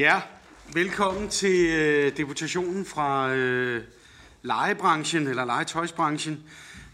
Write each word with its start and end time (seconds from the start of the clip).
Ja, 0.00 0.20
velkommen 0.72 1.28
til 1.28 1.66
øh, 1.66 2.16
deputationen 2.16 2.84
fra 2.84 3.34
øh, 3.34 3.84
legebranchen, 4.42 5.26
eller 5.26 5.44
legetøjsbranchen, 5.44 6.44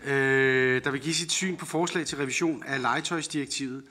øh, 0.05 0.85
der 0.85 0.91
vil 0.91 1.01
give 1.01 1.15
sit 1.15 1.33
syn 1.33 1.57
på 1.57 1.67
forslag 1.67 2.07
til 2.07 2.19
revision 2.19 2.63
af 2.63 2.83
legetøjsdirektivet. 2.83 3.85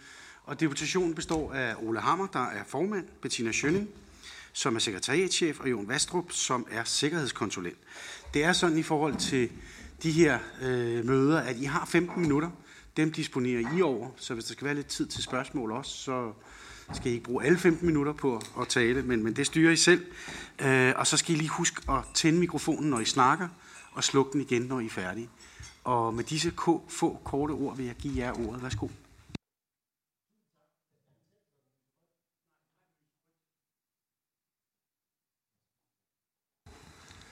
Og 0.44 0.60
deputationen 0.60 1.16
består 1.16 1.54
af 1.54 1.76
Ole 1.82 2.00
Hammer, 2.00 2.28
der 2.28 2.46
er 2.46 2.64
formand, 2.68 3.08
Bettina 3.22 3.52
Schønning, 3.52 3.90
som 4.54 4.76
er 4.76 4.80
sekretariatchef, 4.80 5.60
og 5.60 5.72
Jon 5.72 5.88
Vastrup, 5.88 6.32
som 6.32 6.68
er 6.72 6.84
sikkerhedskonsulent. 6.84 7.78
Det 8.34 8.44
er 8.44 8.54
sådan 8.54 8.78
i 8.78 8.84
forhold 8.84 9.16
til 9.16 9.50
de 10.04 10.12
her 10.12 10.40
øh, 10.62 11.06
møder, 11.06 11.40
at 11.40 11.56
I 11.58 11.64
har 11.64 11.86
15 11.86 12.22
minutter. 12.22 12.50
Dem 12.98 13.12
disponerer 13.12 13.78
I 13.78 13.82
over, 13.82 14.10
så 14.18 14.34
hvis 14.34 14.46
der 14.46 14.54
skal 14.54 14.66
være 14.66 14.76
lidt 14.76 14.88
tid 14.88 15.08
til 15.08 15.24
spørgsmål 15.24 15.72
også, 15.72 15.92
så 15.92 16.32
skal 16.94 17.12
I 17.12 17.14
ikke 17.14 17.26
bruge 17.26 17.46
alle 17.46 17.58
15 17.58 17.86
minutter 17.86 18.14
på 18.14 18.42
at 18.62 18.68
tale, 18.68 19.02
men, 19.02 19.24
men 19.24 19.36
det 19.36 19.46
styrer 19.46 19.72
I 19.72 19.76
selv. 19.76 20.06
Øh, 20.62 20.94
og 20.96 21.08
så 21.08 21.18
skal 21.18 21.36
I 21.36 21.38
lige 21.38 21.50
huske 21.50 21.92
at 21.92 22.04
tænde 22.14 22.40
mikrofonen, 22.40 22.90
når 22.90 23.00
I 23.00 23.06
snakker, 23.06 23.48
og 23.92 24.04
slukke 24.04 24.32
den 24.34 24.42
igen, 24.42 24.62
når 24.62 24.80
I 24.80 24.86
er 24.86 24.90
færdige. 24.90 25.30
Og 25.84 26.14
med 26.14 26.24
disse 26.24 26.54
få 26.90 27.20
korte 27.24 27.52
ord 27.52 27.78
vil 27.78 27.86
jeg 27.86 27.96
give 27.96 28.14
jer 28.18 28.48
ordet. 28.48 28.64
Værsgo. 28.64 28.88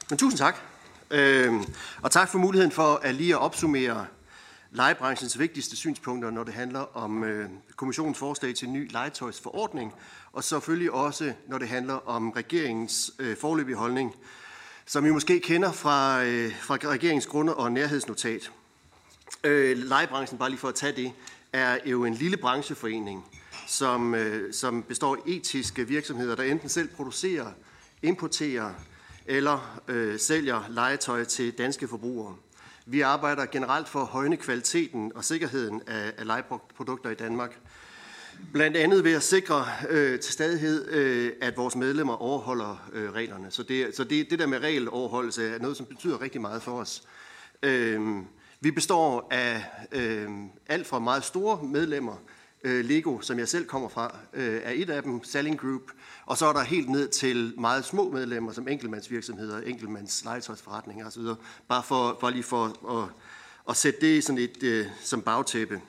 Men 0.09 0.17
tusind 0.17 0.37
tak. 0.37 0.55
Øh, 1.11 1.53
og 2.01 2.11
tak 2.11 2.29
for 2.29 2.37
muligheden 2.39 2.71
for 2.71 2.95
at 2.95 3.15
lige 3.15 3.33
at 3.35 3.39
opsummere 3.39 4.07
legebranchens 4.73 5.39
vigtigste 5.39 5.75
synspunkter, 5.75 6.31
når 6.31 6.43
det 6.43 6.53
handler 6.53 6.97
om 6.97 7.23
øh, 7.23 7.49
kommissionens 7.75 8.17
forslag 8.17 8.55
til 8.55 8.67
en 8.67 8.73
ny 8.73 8.91
legetøjsforordning, 8.91 9.93
og 10.31 10.43
selvfølgelig 10.43 10.91
også, 10.91 11.33
når 11.47 11.57
det 11.57 11.67
handler 11.67 11.93
om 11.93 12.31
regeringens 12.31 13.11
øh, 13.19 13.37
forløbige 13.37 13.75
holdning, 13.75 14.15
som 14.85 15.05
I 15.05 15.09
måske 15.09 15.39
kender 15.39 15.71
fra, 15.71 16.23
øh, 16.23 16.55
fra 16.59 16.75
regeringens 16.75 17.27
grunde- 17.27 17.55
og 17.55 17.71
nærhedsnotat. 17.71 18.51
Øh, 19.43 19.77
legebranchen, 19.77 20.39
bare 20.39 20.49
lige 20.49 20.59
for 20.59 20.67
at 20.67 20.75
tage 20.75 20.95
det, 20.95 21.11
er 21.53 21.77
jo 21.85 22.05
en 22.05 22.13
lille 22.13 22.37
brancheforening, 22.37 23.25
som, 23.67 24.15
øh, 24.15 24.53
som 24.53 24.83
består 24.83 25.15
af 25.15 25.19
etiske 25.25 25.87
virksomheder, 25.87 26.35
der 26.35 26.43
enten 26.43 26.69
selv 26.69 26.87
producerer, 26.87 27.51
importerer 28.01 28.73
eller 29.25 29.81
øh, 29.87 30.19
sælger 30.19 30.63
legetøj 30.69 31.23
til 31.23 31.57
danske 31.57 31.87
forbrugere. 31.87 32.35
Vi 32.85 33.01
arbejder 33.01 33.45
generelt 33.45 33.89
for 33.89 33.99
at 33.99 34.07
højne 34.07 34.37
kvaliteten 34.37 35.11
og 35.15 35.23
sikkerheden 35.23 35.81
af, 35.87 36.13
af 36.17 36.27
legeprodukter 36.27 37.09
i 37.09 37.15
Danmark. 37.15 37.59
Blandt 38.53 38.77
andet 38.77 39.03
ved 39.03 39.13
at 39.13 39.23
sikre 39.23 39.65
øh, 39.89 40.19
til 40.19 40.33
stadighed, 40.33 40.89
øh, 40.89 41.31
at 41.41 41.57
vores 41.57 41.75
medlemmer 41.75 42.21
overholder 42.21 42.89
øh, 42.93 43.11
reglerne. 43.11 43.51
Så, 43.51 43.63
det, 43.63 43.95
så 43.95 44.03
det, 44.03 44.29
det 44.29 44.39
der 44.39 44.47
med 44.47 44.59
regeloverholdelse 44.59 45.49
er 45.49 45.59
noget, 45.59 45.77
som 45.77 45.85
betyder 45.85 46.21
rigtig 46.21 46.41
meget 46.41 46.61
for 46.61 46.79
os. 46.79 47.03
Øh, 47.63 48.17
vi 48.59 48.71
består 48.71 49.27
af 49.31 49.63
øh, 49.91 50.29
alt 50.67 50.87
fra 50.87 50.99
meget 50.99 51.23
store 51.23 51.63
medlemmer, 51.63 52.15
øh, 52.63 52.85
Lego, 52.85 53.21
som 53.21 53.39
jeg 53.39 53.47
selv 53.47 53.65
kommer 53.65 53.89
fra, 53.89 54.15
øh, 54.33 54.61
er 54.63 54.71
et 54.71 54.89
af 54.89 55.03
dem, 55.03 55.23
Selling 55.23 55.59
Group, 55.59 55.81
og 56.25 56.37
så 56.37 56.45
er 56.45 56.53
der 56.53 56.63
helt 56.63 56.89
ned 56.89 57.07
til 57.07 57.53
meget 57.57 57.85
små 57.85 58.11
medlemmer, 58.11 58.51
som 58.51 58.67
enkeltmandsvirksomheder, 58.67 59.61
enkeltmandslegetøjsforretninger 59.61 61.07
osv. 61.07 61.23
Bare 61.67 61.83
for, 61.83 62.17
for 62.19 62.29
lige 62.29 62.43
for 62.43 62.91
at, 63.01 63.09
at 63.69 63.77
sætte 63.77 64.01
det 64.01 64.23
sådan 64.23 64.39
et, 64.39 64.63
øh, 64.63 64.87
som 65.01 65.21
bagtæppe. 65.21 65.81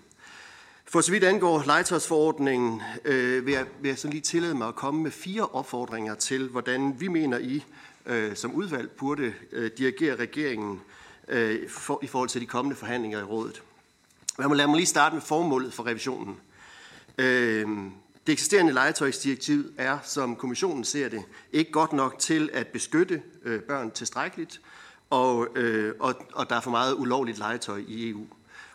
For 0.85 1.01
så 1.01 1.11
vidt 1.11 1.25
angår 1.25 1.63
legetøjsforordningen, 1.67 2.83
øh, 3.05 3.47
vil, 3.47 3.53
jeg, 3.53 3.67
vil 3.81 3.89
jeg 3.89 3.99
sådan 3.99 4.13
lige 4.13 4.23
tillade 4.23 4.55
mig 4.55 4.69
at 4.69 4.75
komme 4.75 5.03
med 5.03 5.11
fire 5.11 5.47
opfordringer 5.47 6.15
til, 6.15 6.49
hvordan 6.49 7.01
vi 7.01 7.09
mener 7.09 7.39
I 7.39 7.65
øh, 8.07 8.37
som 8.37 8.55
udvalg 8.55 8.91
burde 8.91 9.35
øh, 9.53 9.71
dirigere 9.79 10.17
regeringen 10.17 10.81
øh, 11.29 11.69
for, 11.69 11.99
i 12.03 12.07
forhold 12.07 12.29
til 12.29 12.41
de 12.41 12.47
kommende 12.47 12.77
forhandlinger 12.77 13.19
i 13.19 13.23
rådet. 13.23 13.63
Lad 14.39 14.49
mig, 14.49 14.57
lad 14.57 14.67
mig 14.67 14.77
lige 14.77 14.87
starte 14.87 15.15
med 15.15 15.23
formålet 15.23 15.73
for 15.73 15.87
revisionen. 15.87 16.37
Øh, 17.19 17.69
det 18.27 18.33
eksisterende 18.33 18.73
legetøjsdirektiv 18.73 19.73
er, 19.77 19.99
som 20.03 20.37
kommissionen 20.37 20.85
ser 20.85 21.09
det, 21.09 21.23
ikke 21.53 21.73
godt 21.73 21.93
nok 21.93 22.19
til 22.19 22.51
at 22.53 22.67
beskytte 22.67 23.23
øh, 23.45 23.63
børn 23.63 23.91
tilstrækkeligt, 23.91 24.61
og, 25.11 25.49
øh, 25.57 25.95
og, 26.01 26.15
og 26.33 26.51
der 26.51 26.57
er 26.57 26.61
for 26.61 26.71
meget 26.71 26.95
ulovligt 26.95 27.39
legetøj 27.39 27.83
i 27.89 28.11
EU. 28.11 28.27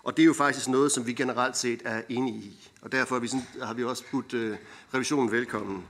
Og 0.04 0.18
det 0.18 0.24
er 0.24 0.28
jo 0.28 0.34
faktisk 0.34 0.68
noget, 0.68 0.92
som 0.92 1.08
vi 1.08 1.14
generelt 1.14 1.58
set 1.58 1.82
er 1.86 2.02
enige 2.10 2.36
i. 2.36 2.70
Og 2.82 2.92
derfor 2.92 3.16
har 3.16 3.20
vi, 3.20 3.28
sådan, 3.28 3.46
har 3.64 3.74
vi 3.74 3.84
også 3.84 4.04
budt 4.12 4.34
øh, 4.34 4.58
revisionen 4.94 5.32
velkommen. 5.32 5.86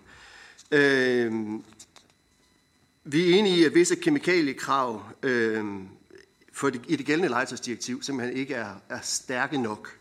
Øh, 0.72 1.34
vi 3.04 3.32
er 3.32 3.36
enige 3.40 3.58
i, 3.58 3.64
at 3.64 3.74
visse 3.74 3.96
kemikaliekrav 3.96 5.04
øh, 5.24 5.66
for 6.54 6.70
det, 6.70 6.82
i 6.88 6.96
det 6.96 7.06
gældende 7.06 7.30
legetøjsdirektiv 7.30 8.04
simpelthen 8.04 8.38
ikke 8.38 8.54
er, 8.54 8.76
er 8.90 9.00
stærke 9.02 9.58
nok. 9.58 9.99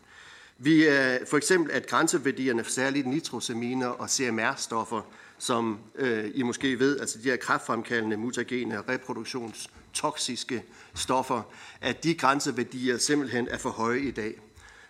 Vi 0.61 0.87
øh, 0.87 1.27
for 1.27 1.37
eksempel, 1.37 1.71
at 1.71 1.87
grænseværdierne 1.87 2.63
for 2.63 2.71
særligt 2.71 3.07
nitrosaminer 3.07 3.87
og 3.87 4.09
CMR-stoffer, 4.09 5.01
som 5.37 5.79
øh, 5.95 6.31
I 6.33 6.43
måske 6.43 6.79
ved, 6.79 6.99
altså 6.99 7.17
de 7.17 7.23
her 7.23 7.35
kraftfremkaldende, 7.35 8.17
mutagene 8.17 8.79
og 8.79 8.89
reproduktionstoksiske 8.89 10.63
stoffer, 10.95 11.41
at 11.81 12.03
de 12.03 12.13
grænseværdier 12.13 12.97
simpelthen 12.97 13.47
er 13.47 13.57
for 13.57 13.69
høje 13.69 13.99
i 13.99 14.11
dag. 14.11 14.41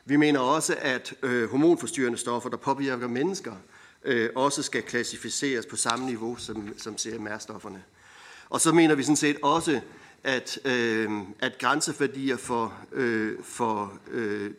Vi 0.06 0.16
mener 0.16 0.40
også, 0.40 0.75
at 0.81 1.13
øh, 1.24 1.50
hormonforstyrrende 1.50 2.18
stoffer, 2.18 2.50
der 2.50 2.58
påvirker 2.58 3.08
mennesker, 3.08 3.53
øh, 4.06 4.29
også 4.35 4.63
skal 4.63 4.84
klassificeres 4.84 5.66
på 5.66 5.75
samme 5.75 6.06
niveau 6.06 6.35
som, 6.35 6.74
som 6.78 6.96
CMR-stofferne. 6.96 7.79
Og 8.50 8.62
så 8.62 8.72
mener 8.72 8.96
vi 8.96 9.03
sådan 9.03 9.16
set 9.16 9.38
også, 9.41 9.81
at, 10.24 10.59
øh, 10.66 11.12
at 11.40 11.58
grænseværdier 11.59 12.38
for, 12.38 12.74
øh, 12.91 13.44
for 13.44 14.00
øh, 14.12 14.52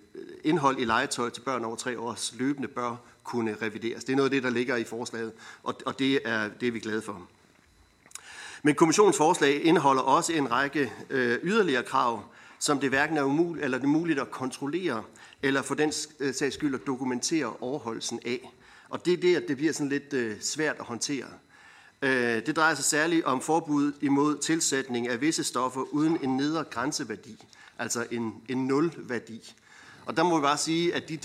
indhold 0.45 0.79
i 0.79 0.85
legetøj 0.85 1.31
til 1.31 1.41
børn 1.41 1.65
over 1.65 1.77
tre 1.77 1.99
års 1.99 2.35
løbende 2.39 2.69
bør 2.69 2.97
kunne 3.25 3.57
revideres. 3.63 4.05
Det 4.05 4.13
er 4.13 4.17
noget 4.17 4.27
af 4.27 4.31
det, 4.31 4.43
der 4.43 4.51
ligger 4.51 4.77
i 4.77 4.85
forslaget, 4.85 5.33
og, 5.63 5.75
og 5.87 5.99
det, 5.99 6.21
er, 6.25 6.49
det 6.49 6.69
er 6.69 6.73
vi 6.73 6.81
glade 6.81 7.03
for. 7.03 7.29
Men 8.63 8.75
kommissionens 8.75 9.17
forslag 9.17 9.65
indeholder 9.65 10.03
også 10.03 10.33
en 10.33 10.51
række 10.51 10.93
øh, 11.11 11.39
yderligere 11.43 11.83
krav, 11.83 12.25
som 12.59 12.81
det 12.81 12.89
hverken 12.89 13.17
er 13.17 13.23
umuligt, 13.23 13.65
eller 13.65 13.79
det 13.79 13.85
er 13.85 13.89
muligt 13.89 14.21
at 14.21 14.31
kontrollere, 14.31 15.03
eller 15.43 15.63
for 15.63 15.75
den 15.75 15.93
øh, 16.21 16.35
sags 16.35 16.55
skyld 16.55 16.75
at 16.75 16.87
dokumentere 16.87 17.57
overholdelsen 17.61 18.21
af. 18.25 18.53
Og 18.89 19.05
det 19.05 19.13
er 19.13 19.17
det, 19.17 19.37
at 19.37 19.49
det 19.49 19.57
bliver 19.57 19.73
sådan 19.73 19.89
lidt 19.89 20.13
øh, 20.13 20.41
svært 20.41 20.77
at 20.79 20.85
håndtere. 20.85 21.27
Øh, 22.03 22.47
det 22.47 22.57
drejer 22.57 22.75
sig 22.75 22.85
særligt 22.85 23.25
om 23.25 23.41
forbud 23.41 23.93
imod 24.01 24.39
tilsætning 24.39 25.09
af 25.09 25.21
visse 25.21 25.45
stoffer 25.45 25.81
uden 25.81 26.19
en 26.23 26.37
nedre 26.37 26.65
grænseværdi, 26.65 27.45
altså 27.79 28.07
en, 28.11 28.35
en 28.49 28.67
nulværdi. 28.67 29.55
Og 30.11 30.17
der 30.17 30.23
må 30.23 30.39
vi 30.39 30.43
bare 30.43 30.59
sige, 30.59 30.95
at 30.95 31.09
de 31.09 31.17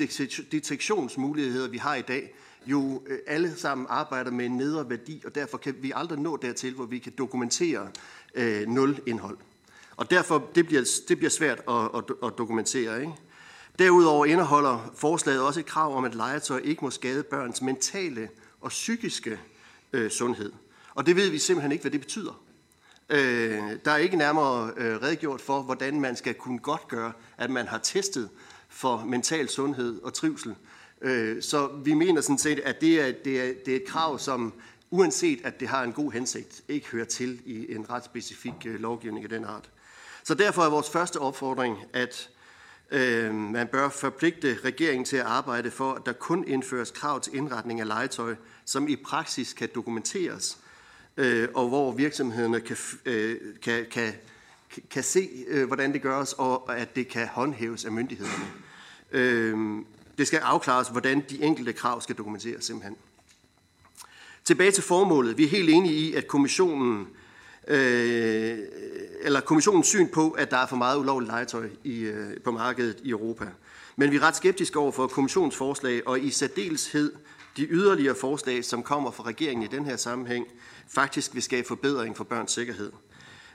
detektionsmuligheder, 0.51 1.68
vi 1.68 1.78
har 1.78 1.96
i 1.96 2.01
dag, 2.01 2.35
jo 2.66 3.03
øh, 3.07 3.19
alle 3.28 3.56
sammen 3.56 3.88
arbejder 3.90 4.31
med 4.31 4.46
en 4.46 4.57
nedre 4.57 4.90
værdi, 4.90 5.22
og 5.25 5.35
derfor 5.35 5.57
kan 5.57 5.75
vi 5.81 5.91
aldrig 5.96 6.19
nå 6.19 6.38
dertil, 6.38 6.73
hvor 6.73 6.85
vi 6.85 7.00
kan 7.00 7.13
dokumentere 7.18 7.88
øh, 8.35 8.68
nul 8.68 9.00
indhold. 9.06 9.38
Og 9.97 10.09
derfor 10.09 10.50
det 10.56 10.66
bliver 10.66 10.84
det 11.07 11.18
bliver 11.18 11.29
svært 11.29 11.62
at, 11.69 11.75
at, 11.95 12.03
at 12.24 12.34
dokumentere. 12.38 13.01
Ikke? 13.01 13.13
Derudover 13.80 14.25
indeholder 14.25 14.92
forslaget 14.95 15.42
også 15.42 15.59
et 15.59 15.65
krav 15.65 15.98
om, 15.98 16.06
at 16.06 16.15
legetøj 16.15 16.62
ikke 16.63 16.86
må 16.86 16.92
skade 16.92 17.24
børns 17.24 17.62
mentale 17.62 18.30
og 18.62 18.69
psykiske 18.69 19.39
øh, 19.94 20.12
sundhed. 20.12 20.51
Og 20.95 21.06
det 21.06 21.15
ved 21.15 21.30
vi 21.30 21.39
simpelthen 21.39 21.71
ikke, 21.71 21.81
hvad 21.81 21.92
det 21.92 22.01
betyder. 22.01 22.42
Øh, 23.09 23.62
der 23.86 23.92
er 23.92 23.98
ikke 23.98 24.18
nærmere 24.18 24.71
øh, 24.77 25.01
redegjort 25.01 25.42
for, 25.42 25.62
hvordan 25.62 26.01
man 26.01 26.15
skal 26.15 26.33
kunne 26.33 26.59
godt 26.59 26.88
gøre, 26.88 27.12
at 27.38 27.50
man 27.50 27.68
har 27.68 27.77
testet 27.77 28.30
for 28.75 29.04
mental 29.06 29.50
sundhed 29.50 30.01
og 30.01 30.13
trivsel. 30.13 30.56
Øh, 31.01 31.42
så 31.42 31.68
vi 31.68 31.94
mener 31.94 32.22
sådan 32.22 32.38
set, 32.38 32.60
at 32.60 32.81
det 32.81 33.01
er, 33.01 33.12
det, 33.25 33.42
er, 33.42 33.54
det 33.66 33.72
er 33.72 33.75
et 33.75 33.86
krav, 33.86 34.19
som 34.19 34.54
uanset 34.89 35.39
at 35.44 35.60
det 35.60 35.68
har 35.68 35.83
en 35.83 35.94
god 35.94 36.12
hensigt, 36.12 36.62
ikke 36.68 36.88
hører 36.88 37.06
til 37.06 37.42
i 37.45 37.75
en 37.75 37.89
ret 37.89 38.06
specifik 38.06 38.54
øh, 38.66 38.80
lovgivning 38.80 39.24
af 39.24 39.30
den 39.30 39.45
art. 39.45 39.69
Så 40.24 40.33
derfor 40.33 40.62
er 40.62 40.69
vores 40.69 40.89
første 40.89 41.19
opfordring, 41.19 41.77
at 41.94 42.30
øh, 42.92 43.33
man 43.33 43.68
bør 43.68 43.89
forpligte 43.89 44.57
regeringen 44.66 45.06
til 45.06 45.18
at 45.18 45.25
arbejde 45.25 45.71
for, 45.71 45.94
at 45.94 46.06
der 46.06 46.13
kun 46.13 46.48
indføres 46.48 46.92
krav 46.92 47.21
til 47.21 47.36
indretning 47.36 47.80
af 47.80 47.88
legetøj, 47.88 48.36
som 48.66 48.88
i 48.88 48.95
praksis 48.95 49.54
kan 49.54 49.69
dokumenteres, 49.75 50.57
øh, 51.18 51.48
og 51.54 51.68
hvor 51.68 51.92
virksomhederne 51.92 52.60
kan, 52.60 52.78
øh, 53.06 53.38
kan, 53.62 53.86
kan, 53.92 54.13
kan 54.89 55.04
se, 55.04 55.30
øh, 55.48 55.68
hvordan 55.68 55.94
det 55.94 56.01
gøres, 56.01 56.33
og 56.33 56.78
at 56.78 56.95
det 56.95 57.07
kan 57.07 57.28
håndhæves 57.28 57.86
af 57.86 57.92
myndighederne. 57.92 58.64
Øh, 59.15 59.57
det 60.17 60.27
skal 60.27 60.39
afklares, 60.39 60.88
hvordan 60.88 61.23
de 61.29 61.44
enkelte 61.44 61.73
krav 61.73 62.01
skal 62.01 62.15
dokumenteres 62.15 62.65
simpelthen. 62.65 62.95
Tilbage 64.44 64.71
til 64.71 64.83
formålet. 64.83 65.38
Vi 65.38 65.44
er 65.44 65.47
helt 65.47 65.69
enige 65.69 65.95
i, 65.95 66.13
at 66.13 66.27
kommissionen 66.27 67.07
øh, 67.67 68.57
eller 69.21 69.39
kommissionens 69.39 69.88
syn 69.88 70.07
på, 70.07 70.29
at 70.29 70.51
der 70.51 70.57
er 70.57 70.65
for 70.65 70.75
meget 70.75 70.97
ulovligt 70.97 71.31
legetøj 71.31 71.69
i, 71.83 72.00
øh, 72.00 72.41
på 72.44 72.51
markedet 72.51 72.97
i 73.03 73.09
Europa. 73.09 73.45
Men 73.95 74.12
vi 74.12 74.15
er 74.15 74.23
ret 74.23 74.35
skeptiske 74.35 74.79
over 74.79 74.91
for 74.91 75.07
kommissionsforslag, 75.07 76.07
og 76.07 76.19
i 76.19 76.29
særdeleshed 76.29 77.13
de 77.57 77.68
yderligere 77.69 78.15
forslag, 78.15 78.65
som 78.65 78.83
kommer 78.83 79.11
fra 79.11 79.23
regeringen 79.23 79.63
i 79.63 79.68
den 79.68 79.85
her 79.85 79.95
sammenhæng, 79.95 80.47
faktisk 80.88 81.33
vil 81.33 81.44
skabe 81.44 81.68
forbedring 81.68 82.18
for 82.18 82.23
børns 82.23 82.51
sikkerhed. 82.51 82.91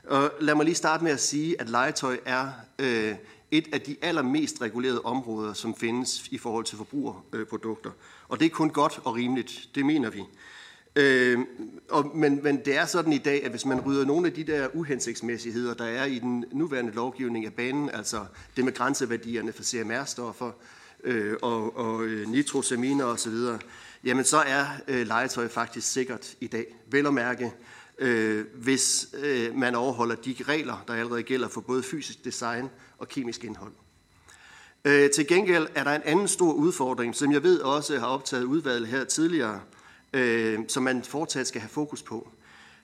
Og 0.04 0.32
lad 0.40 0.54
mig 0.54 0.64
lige 0.64 0.74
starte 0.74 1.04
med 1.04 1.12
at 1.12 1.20
sige, 1.20 1.60
at 1.60 1.68
legetøj 1.68 2.18
er 2.24 2.48
øh, 2.78 3.14
et 3.50 3.68
af 3.72 3.80
de 3.80 3.96
allermest 4.02 4.62
regulerede 4.62 5.02
områder, 5.02 5.52
som 5.52 5.74
findes 5.74 6.28
i 6.30 6.38
forhold 6.38 6.64
til 6.64 6.76
forbrugerprodukter. 6.76 7.90
Og 8.28 8.40
det 8.40 8.46
er 8.46 8.50
kun 8.50 8.70
godt 8.70 9.00
og 9.04 9.14
rimeligt, 9.14 9.68
det 9.74 9.86
mener 9.86 10.10
vi. 10.10 10.22
Øh, 10.96 11.38
og, 11.88 12.10
men, 12.14 12.40
men 12.42 12.64
det 12.64 12.76
er 12.76 12.86
sådan 12.86 13.12
i 13.12 13.18
dag, 13.18 13.44
at 13.44 13.50
hvis 13.50 13.66
man 13.66 13.80
rydder 13.80 14.04
nogle 14.04 14.26
af 14.26 14.32
de 14.32 14.44
der 14.44 14.68
uhensigtsmæssigheder, 14.74 15.74
der 15.74 15.84
er 15.84 16.04
i 16.04 16.18
den 16.18 16.44
nuværende 16.52 16.92
lovgivning 16.92 17.46
af 17.46 17.52
banen, 17.52 17.90
altså 17.90 18.24
det 18.56 18.64
med 18.64 18.74
grænseværdierne 18.74 19.52
for 19.52 19.62
CMR-stoffer 19.62 20.50
øh, 21.04 21.36
og, 21.42 21.76
og 21.76 22.04
øh, 22.04 22.28
nitrosaminer 22.28 23.04
osv., 23.04 23.34
jamen 24.04 24.24
så 24.24 24.36
er 24.36 24.66
øh, 24.88 25.06
legetøj 25.06 25.48
faktisk 25.48 25.92
sikkert 25.92 26.34
i 26.40 26.46
dag. 26.46 26.76
Vel 26.90 27.06
at 27.06 27.14
mærke, 27.14 27.52
øh, 27.98 28.44
hvis 28.54 29.08
øh, 29.22 29.54
man 29.54 29.74
overholder 29.74 30.14
de 30.14 30.34
regler, 30.42 30.84
der 30.88 30.94
allerede 30.94 31.22
gælder 31.22 31.48
for 31.48 31.60
både 31.60 31.82
fysisk 31.82 32.24
design 32.24 32.68
og 33.00 33.08
kemisk 33.08 33.44
indhold. 33.44 33.72
Øh, 34.84 35.10
til 35.10 35.26
gengæld 35.26 35.66
er 35.74 35.84
der 35.84 35.94
en 35.94 36.02
anden 36.04 36.28
stor 36.28 36.52
udfordring, 36.52 37.14
som 37.14 37.32
jeg 37.32 37.42
ved 37.42 37.60
også 37.60 37.98
har 37.98 38.06
optaget 38.06 38.44
udvalget 38.44 38.88
her 38.88 39.04
tidligere, 39.04 39.60
øh, 40.12 40.58
som 40.68 40.82
man 40.82 41.02
fortsat 41.02 41.46
skal 41.46 41.60
have 41.60 41.68
fokus 41.68 42.02
på. 42.02 42.28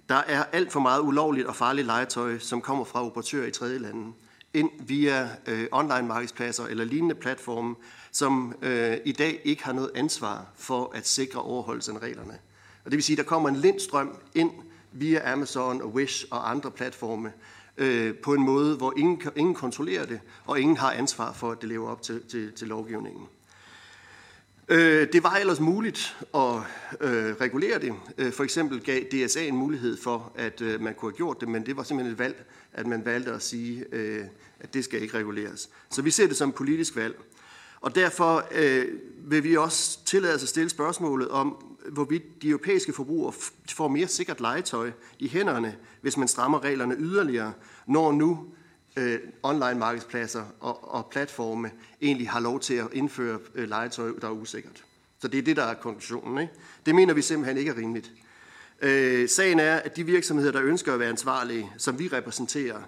Der 0.08 0.14
er 0.14 0.44
alt 0.52 0.72
for 0.72 0.80
meget 0.80 1.00
ulovligt 1.00 1.46
og 1.46 1.56
farligt 1.56 1.86
legetøj, 1.86 2.38
som 2.38 2.60
kommer 2.60 2.84
fra 2.84 3.06
operatører 3.06 3.46
i 3.46 3.50
tredje 3.50 3.78
lande, 3.78 4.12
ind 4.54 4.70
via 4.80 5.30
øh, 5.46 5.66
online 5.72 6.06
markedspladser 6.08 6.64
eller 6.64 6.84
lignende 6.84 7.14
platforme, 7.14 7.74
som 8.12 8.54
øh, 8.62 8.96
i 9.04 9.12
dag 9.12 9.40
ikke 9.44 9.64
har 9.64 9.72
noget 9.72 9.90
ansvar 9.94 10.46
for 10.56 10.92
at 10.94 11.08
sikre 11.08 11.40
overholdelsen 11.42 11.96
af 11.96 12.00
reglerne. 12.00 12.38
Og 12.84 12.90
det 12.90 12.96
vil 12.96 13.02
sige, 13.02 13.14
at 13.14 13.18
der 13.18 13.28
kommer 13.28 13.48
en 13.48 13.56
lindstrøm 13.56 14.16
ind 14.34 14.50
via 14.92 15.32
Amazon 15.32 15.82
og 15.82 15.88
Wish 15.88 16.26
og 16.30 16.50
andre 16.50 16.70
platforme 16.70 17.32
øh, 17.78 18.14
på 18.14 18.34
en 18.34 18.42
måde, 18.42 18.76
hvor 18.76 18.92
ingen, 18.96 19.22
ingen 19.36 19.54
kontrollerer 19.54 20.06
det, 20.06 20.20
og 20.44 20.60
ingen 20.60 20.76
har 20.76 20.92
ansvar 20.92 21.32
for, 21.32 21.50
at 21.50 21.60
det 21.60 21.68
lever 21.68 21.88
op 21.88 22.02
til, 22.02 22.22
til, 22.28 22.52
til 22.52 22.68
lovgivningen. 22.68 23.26
Øh, 24.68 25.12
det 25.12 25.22
var 25.22 25.36
ellers 25.36 25.60
muligt 25.60 26.16
at 26.34 26.56
øh, 27.00 27.34
regulere 27.40 27.78
det. 27.78 27.94
Øh, 28.18 28.32
for 28.32 28.44
eksempel 28.44 28.80
gav 28.80 29.02
DSA 29.02 29.44
en 29.44 29.56
mulighed 29.56 29.96
for, 29.96 30.32
at 30.34 30.60
øh, 30.60 30.80
man 30.80 30.94
kunne 30.94 31.10
have 31.10 31.16
gjort 31.16 31.40
det, 31.40 31.48
men 31.48 31.66
det 31.66 31.76
var 31.76 31.82
simpelthen 31.82 32.12
et 32.12 32.18
valg, 32.18 32.44
at 32.72 32.86
man 32.86 33.04
valgte 33.04 33.32
at 33.32 33.42
sige, 33.42 33.84
øh, 33.92 34.24
at 34.60 34.74
det 34.74 34.84
skal 34.84 35.02
ikke 35.02 35.18
reguleres. 35.18 35.68
Så 35.90 36.02
vi 36.02 36.10
ser 36.10 36.26
det 36.26 36.36
som 36.36 36.48
et 36.48 36.54
politisk 36.54 36.96
valg. 36.96 37.16
Og 37.80 37.94
derfor 37.94 38.48
øh, 38.54 38.86
vil 39.18 39.44
vi 39.44 39.56
også 39.56 40.04
tillade 40.04 40.34
os 40.34 40.42
at 40.42 40.48
stille 40.48 40.68
spørgsmålet 40.68 41.28
om, 41.28 41.56
hvorvidt 41.92 42.42
de 42.42 42.48
europæiske 42.48 42.92
forbrugere 42.92 43.32
får 43.70 43.88
mere 43.88 44.08
sikkert 44.08 44.40
legetøj 44.40 44.90
i 45.18 45.28
hænderne, 45.28 45.76
hvis 46.06 46.16
man 46.16 46.28
strammer 46.28 46.64
reglerne 46.64 46.96
yderligere, 46.98 47.52
når 47.86 48.12
nu 48.12 48.46
øh, 48.96 49.18
online 49.42 49.74
markedspladser 49.74 50.44
og, 50.60 50.94
og 50.94 51.06
platforme 51.10 51.70
egentlig 52.02 52.30
har 52.30 52.40
lov 52.40 52.60
til 52.60 52.74
at 52.74 52.86
indføre 52.92 53.38
øh, 53.54 53.68
legetøj, 53.68 54.12
der 54.20 54.28
er 54.28 54.32
usikkert. 54.32 54.84
Så 55.18 55.28
det 55.28 55.38
er 55.38 55.42
det, 55.42 55.56
der 55.56 55.62
er 55.64 55.74
konklusionen. 55.74 56.38
Ikke? 56.38 56.52
Det 56.86 56.94
mener 56.94 57.14
vi 57.14 57.22
simpelthen 57.22 57.58
ikke 57.58 57.70
er 57.70 57.76
rimeligt. 57.76 58.12
Øh, 58.82 59.28
sagen 59.28 59.60
er, 59.60 59.76
at 59.76 59.96
de 59.96 60.06
virksomheder, 60.06 60.52
der 60.52 60.62
ønsker 60.62 60.92
at 60.92 61.00
være 61.00 61.08
ansvarlige, 61.08 61.70
som 61.78 61.98
vi 61.98 62.08
repræsenterer, 62.08 62.78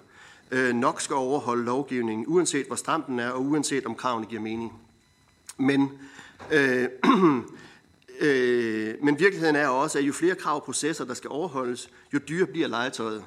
øh, 0.51 0.75
nok 0.75 1.01
skal 1.01 1.15
overholde 1.15 1.63
lovgivningen, 1.63 2.25
uanset 2.27 2.67
hvor 2.67 2.75
stram 2.75 3.03
den 3.03 3.19
er, 3.19 3.29
og 3.29 3.45
uanset 3.45 3.85
om 3.85 3.95
kravene 3.95 4.25
giver 4.25 4.41
mening. 4.41 4.73
Men, 5.57 5.91
øh, 6.51 6.87
øh, 8.19 8.95
men 9.03 9.19
virkeligheden 9.19 9.55
er 9.55 9.67
også, 9.67 9.97
at 9.97 10.03
jo 10.03 10.13
flere 10.13 10.35
krav 10.35 10.55
og 10.55 10.63
processer, 10.63 11.05
der 11.05 11.13
skal 11.13 11.29
overholdes, 11.29 11.89
jo 12.13 12.19
dyrere 12.29 12.47
bliver 12.47 12.67
legetøjet. 12.67 13.23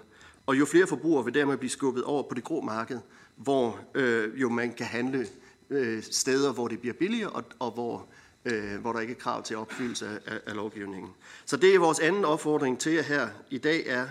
Og 0.47 0.59
jo 0.59 0.65
flere 0.65 0.87
forbrugere 0.87 1.25
vil 1.25 1.35
dermed 1.35 1.57
blive 1.57 1.71
skubbet 1.71 2.05
over 2.05 2.23
på 2.23 2.35
det 2.35 2.45
grå 2.45 2.61
marked, 2.61 2.99
hvor 3.37 3.81
øh, 3.95 4.41
jo 4.41 4.49
man 4.49 4.73
kan 4.73 4.87
handle 4.87 5.27
øh, 5.71 6.03
steder, 6.03 6.53
hvor 6.53 6.69
det 6.69 6.81
bliver 6.81 6.95
billigere, 6.95 7.31
og, 7.31 7.45
og 7.59 7.71
hvor, 7.71 8.07
øh, 8.45 8.81
hvor 8.81 8.93
der 8.93 9.01
ikke 9.01 9.13
er 9.13 9.19
krav 9.19 9.43
til 9.43 9.57
opfyldelse 9.57 10.07
af, 10.27 10.41
af 10.47 10.55
lovgivningen. 10.55 11.11
Så 11.45 11.57
det 11.57 11.75
er 11.75 11.79
vores 11.79 11.99
anden 11.99 12.25
opfordring 12.25 12.79
til 12.79 12.93
jer 12.93 13.03
her 13.03 13.29
i 13.51 13.59
dag 13.59 13.87
er, 13.87 14.07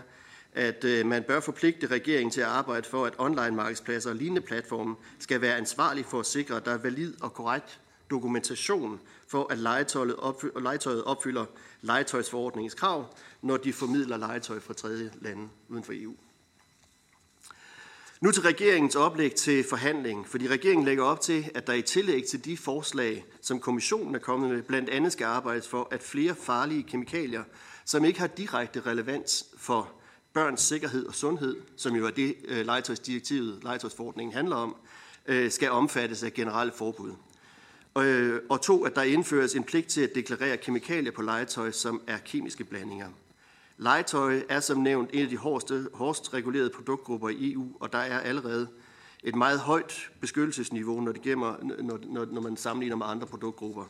at 0.54 0.84
øh, 0.84 1.06
man 1.06 1.24
bør 1.24 1.40
forpligte 1.40 1.88
regeringen 1.88 2.32
til 2.32 2.42
at 2.42 2.48
arbejde 2.48 2.88
for, 2.88 3.06
at 3.06 3.14
online-markedspladser 3.18 4.10
og 4.10 4.16
lignende 4.16 4.42
platforme 4.42 4.96
skal 5.20 5.42
være 5.42 5.58
ansvarlige 5.58 6.04
for 6.04 6.20
at 6.20 6.26
sikre, 6.26 6.56
at 6.56 6.66
der 6.66 6.72
er 6.72 6.78
valid 6.78 7.14
og 7.22 7.34
korrekt 7.34 7.80
dokumentation 8.10 9.00
for, 9.32 9.52
at 9.52 9.58
legetøjet 9.58 10.16
opfylder, 10.16 10.60
legetøjet 10.60 11.04
opfylder 11.04 11.46
legetøjsforordningens 11.82 12.74
krav, 12.74 13.16
når 13.42 13.58
de 13.58 13.74
formidler 13.74 14.18
legetøj 14.18 14.60
fra 14.60 14.74
tredje 14.74 15.12
lande 15.22 15.50
uden 15.70 15.84
for 15.84 15.94
EU. 15.96 16.16
Nu 18.22 18.32
til 18.32 18.44
regeringens 18.44 18.96
oplæg 18.96 19.36
til 19.36 19.64
forhandling, 19.70 20.28
fordi 20.28 20.48
regeringen 20.48 20.86
lægger 20.86 21.04
op 21.04 21.22
til, 21.22 21.52
at 21.56 21.68
der 21.68 21.74
i 21.74 21.82
tillæg 21.82 22.24
til 22.26 22.46
de 22.46 22.58
forslag, 22.58 23.26
som 23.42 23.60
kommissionen 23.60 24.16
er 24.16 24.20
kommet 24.20 24.50
med, 24.50 24.62
blandt 24.62 24.90
andet 24.90 25.12
skal 25.12 25.26
arbejdes 25.26 25.68
for, 25.68 25.88
at 25.92 26.04
flere 26.04 26.36
farlige 26.36 26.84
kemikalier, 26.84 27.44
som 27.86 28.06
ikke 28.06 28.20
har 28.20 28.28
direkte 28.28 28.82
relevans 28.82 29.46
for 29.58 29.92
børns 30.34 30.62
sikkerhed 30.62 31.06
og 31.06 31.16
sundhed, 31.16 31.58
som 31.78 31.96
jo 31.96 32.06
er 32.06 32.12
det 32.12 32.36
øh, 32.48 32.66
legetøjsdirektivet, 32.66 33.64
legetøjsforordningen 33.64 34.34
handler 34.34 34.56
om, 34.56 34.76
øh, 35.26 35.52
skal 35.52 35.72
omfattes 35.72 36.24
af 36.24 36.34
generelle 36.34 36.74
forbud. 36.76 37.14
Øh, 37.98 38.40
og 38.50 38.62
to, 38.62 38.86
at 38.86 38.96
der 38.96 39.02
indføres 39.02 39.56
en 39.56 39.64
pligt 39.64 39.88
til 39.88 40.02
at 40.02 40.16
deklarere 40.16 40.58
kemikalier 40.58 41.12
på 41.12 41.22
legetøj, 41.22 41.72
som 41.72 42.02
er 42.08 42.18
kemiske 42.18 42.64
blandinger. 42.64 43.08
Legetøj 43.78 44.42
er 44.50 44.60
som 44.60 44.78
nævnt 44.78 45.10
en 45.14 45.24
af 45.24 45.30
de 45.30 45.38
hårdeste, 45.38 45.88
hårdest 45.94 46.34
regulerede 46.34 46.70
produktgrupper 46.70 47.30
i 47.30 47.54
EU, 47.54 47.68
og 47.80 47.94
der 47.94 48.00
er 48.00 48.20
allerede 48.20 48.68
et 49.24 49.36
meget 49.36 49.60
højt 49.60 50.12
beskyttelsesniveau, 50.20 51.02
når, 51.02 51.12
det 51.12 51.22
gemmer, 51.22 51.56
når, 51.82 52.00
når, 52.04 52.26
når 52.26 52.42
man 52.42 52.58
sammenligner 52.58 52.96
med 52.96 53.06
andre 53.06 53.28
produktgrupper. 53.28 53.86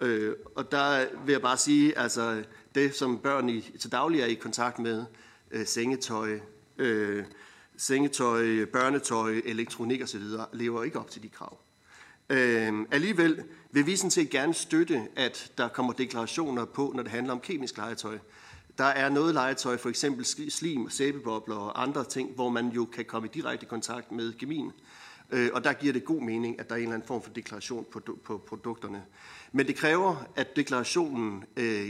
Øh, 0.00 0.34
og 0.54 0.72
der 0.72 1.06
vil 1.24 1.32
jeg 1.32 1.42
bare 1.42 1.56
sige, 1.56 1.98
altså 1.98 2.44
det 2.74 2.94
som 2.94 3.18
børn 3.18 3.48
i, 3.48 3.60
til 3.60 3.92
daglig 3.92 4.20
er 4.20 4.26
i 4.26 4.34
kontakt 4.34 4.78
med, 4.78 5.04
øh, 5.50 5.66
sengetøj, 5.66 6.38
øh, 6.78 7.24
sengetøj, 7.76 8.64
børnetøj, 8.64 9.40
elektronik 9.44 10.02
osv., 10.02 10.22
lever 10.52 10.82
ikke 10.82 10.98
op 10.98 11.10
til 11.10 11.22
de 11.22 11.28
krav. 11.28 11.58
Øh, 12.34 12.86
alligevel 12.90 13.44
vil 13.70 13.86
vi 13.86 13.96
sådan 13.96 14.10
set 14.10 14.30
gerne 14.30 14.54
støtte, 14.54 15.08
at 15.16 15.52
der 15.58 15.68
kommer 15.68 15.92
deklarationer 15.92 16.64
på, 16.64 16.92
når 16.94 17.02
det 17.02 17.12
handler 17.12 17.32
om 17.32 17.40
kemisk 17.40 17.76
legetøj. 17.76 18.18
Der 18.78 18.84
er 18.84 19.08
noget 19.08 19.34
legetøj, 19.34 19.76
for 19.76 19.88
eksempel 19.88 20.24
slim, 20.50 20.90
sæbebobler 20.90 21.56
og 21.56 21.82
andre 21.82 22.04
ting, 22.04 22.30
hvor 22.34 22.48
man 22.48 22.68
jo 22.68 22.84
kan 22.84 23.04
komme 23.04 23.28
i 23.28 23.30
direkte 23.34 23.66
kontakt 23.66 24.12
med 24.12 24.32
kemien. 24.32 24.72
Øh, 25.30 25.50
og 25.52 25.64
der 25.64 25.72
giver 25.72 25.92
det 25.92 26.04
god 26.04 26.20
mening, 26.20 26.60
at 26.60 26.68
der 26.68 26.74
er 26.74 26.78
en 26.78 26.82
eller 26.82 26.94
anden 26.94 27.08
form 27.08 27.22
for 27.22 27.30
deklaration 27.30 27.86
på, 27.92 28.00
på 28.24 28.38
produkterne. 28.38 29.04
Men 29.52 29.66
det 29.66 29.76
kræver, 29.76 30.16
at 30.36 30.56
deklarationen 30.56 31.44
øh, 31.56 31.88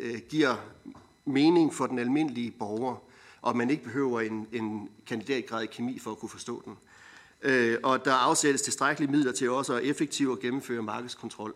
øh, 0.00 0.20
giver 0.28 0.56
mening 1.24 1.74
for 1.74 1.86
den 1.86 1.98
almindelige 1.98 2.50
borger, 2.50 2.96
og 3.42 3.56
man 3.56 3.70
ikke 3.70 3.84
behøver 3.84 4.20
en, 4.20 4.46
en 4.52 4.88
kandidatgrad 5.06 5.62
i 5.62 5.66
kemi 5.66 5.98
for 5.98 6.10
at 6.10 6.18
kunne 6.18 6.28
forstå 6.28 6.62
den. 6.64 6.76
Øh, 7.42 7.78
og 7.82 8.04
der 8.04 8.12
afsættes 8.12 8.62
tilstrækkelige 8.62 9.10
midler 9.10 9.32
til 9.32 9.50
også 9.50 9.74
at 9.74 9.84
effektivt 9.84 10.40
gennemføre 10.40 10.82
markedskontrol, 10.82 11.54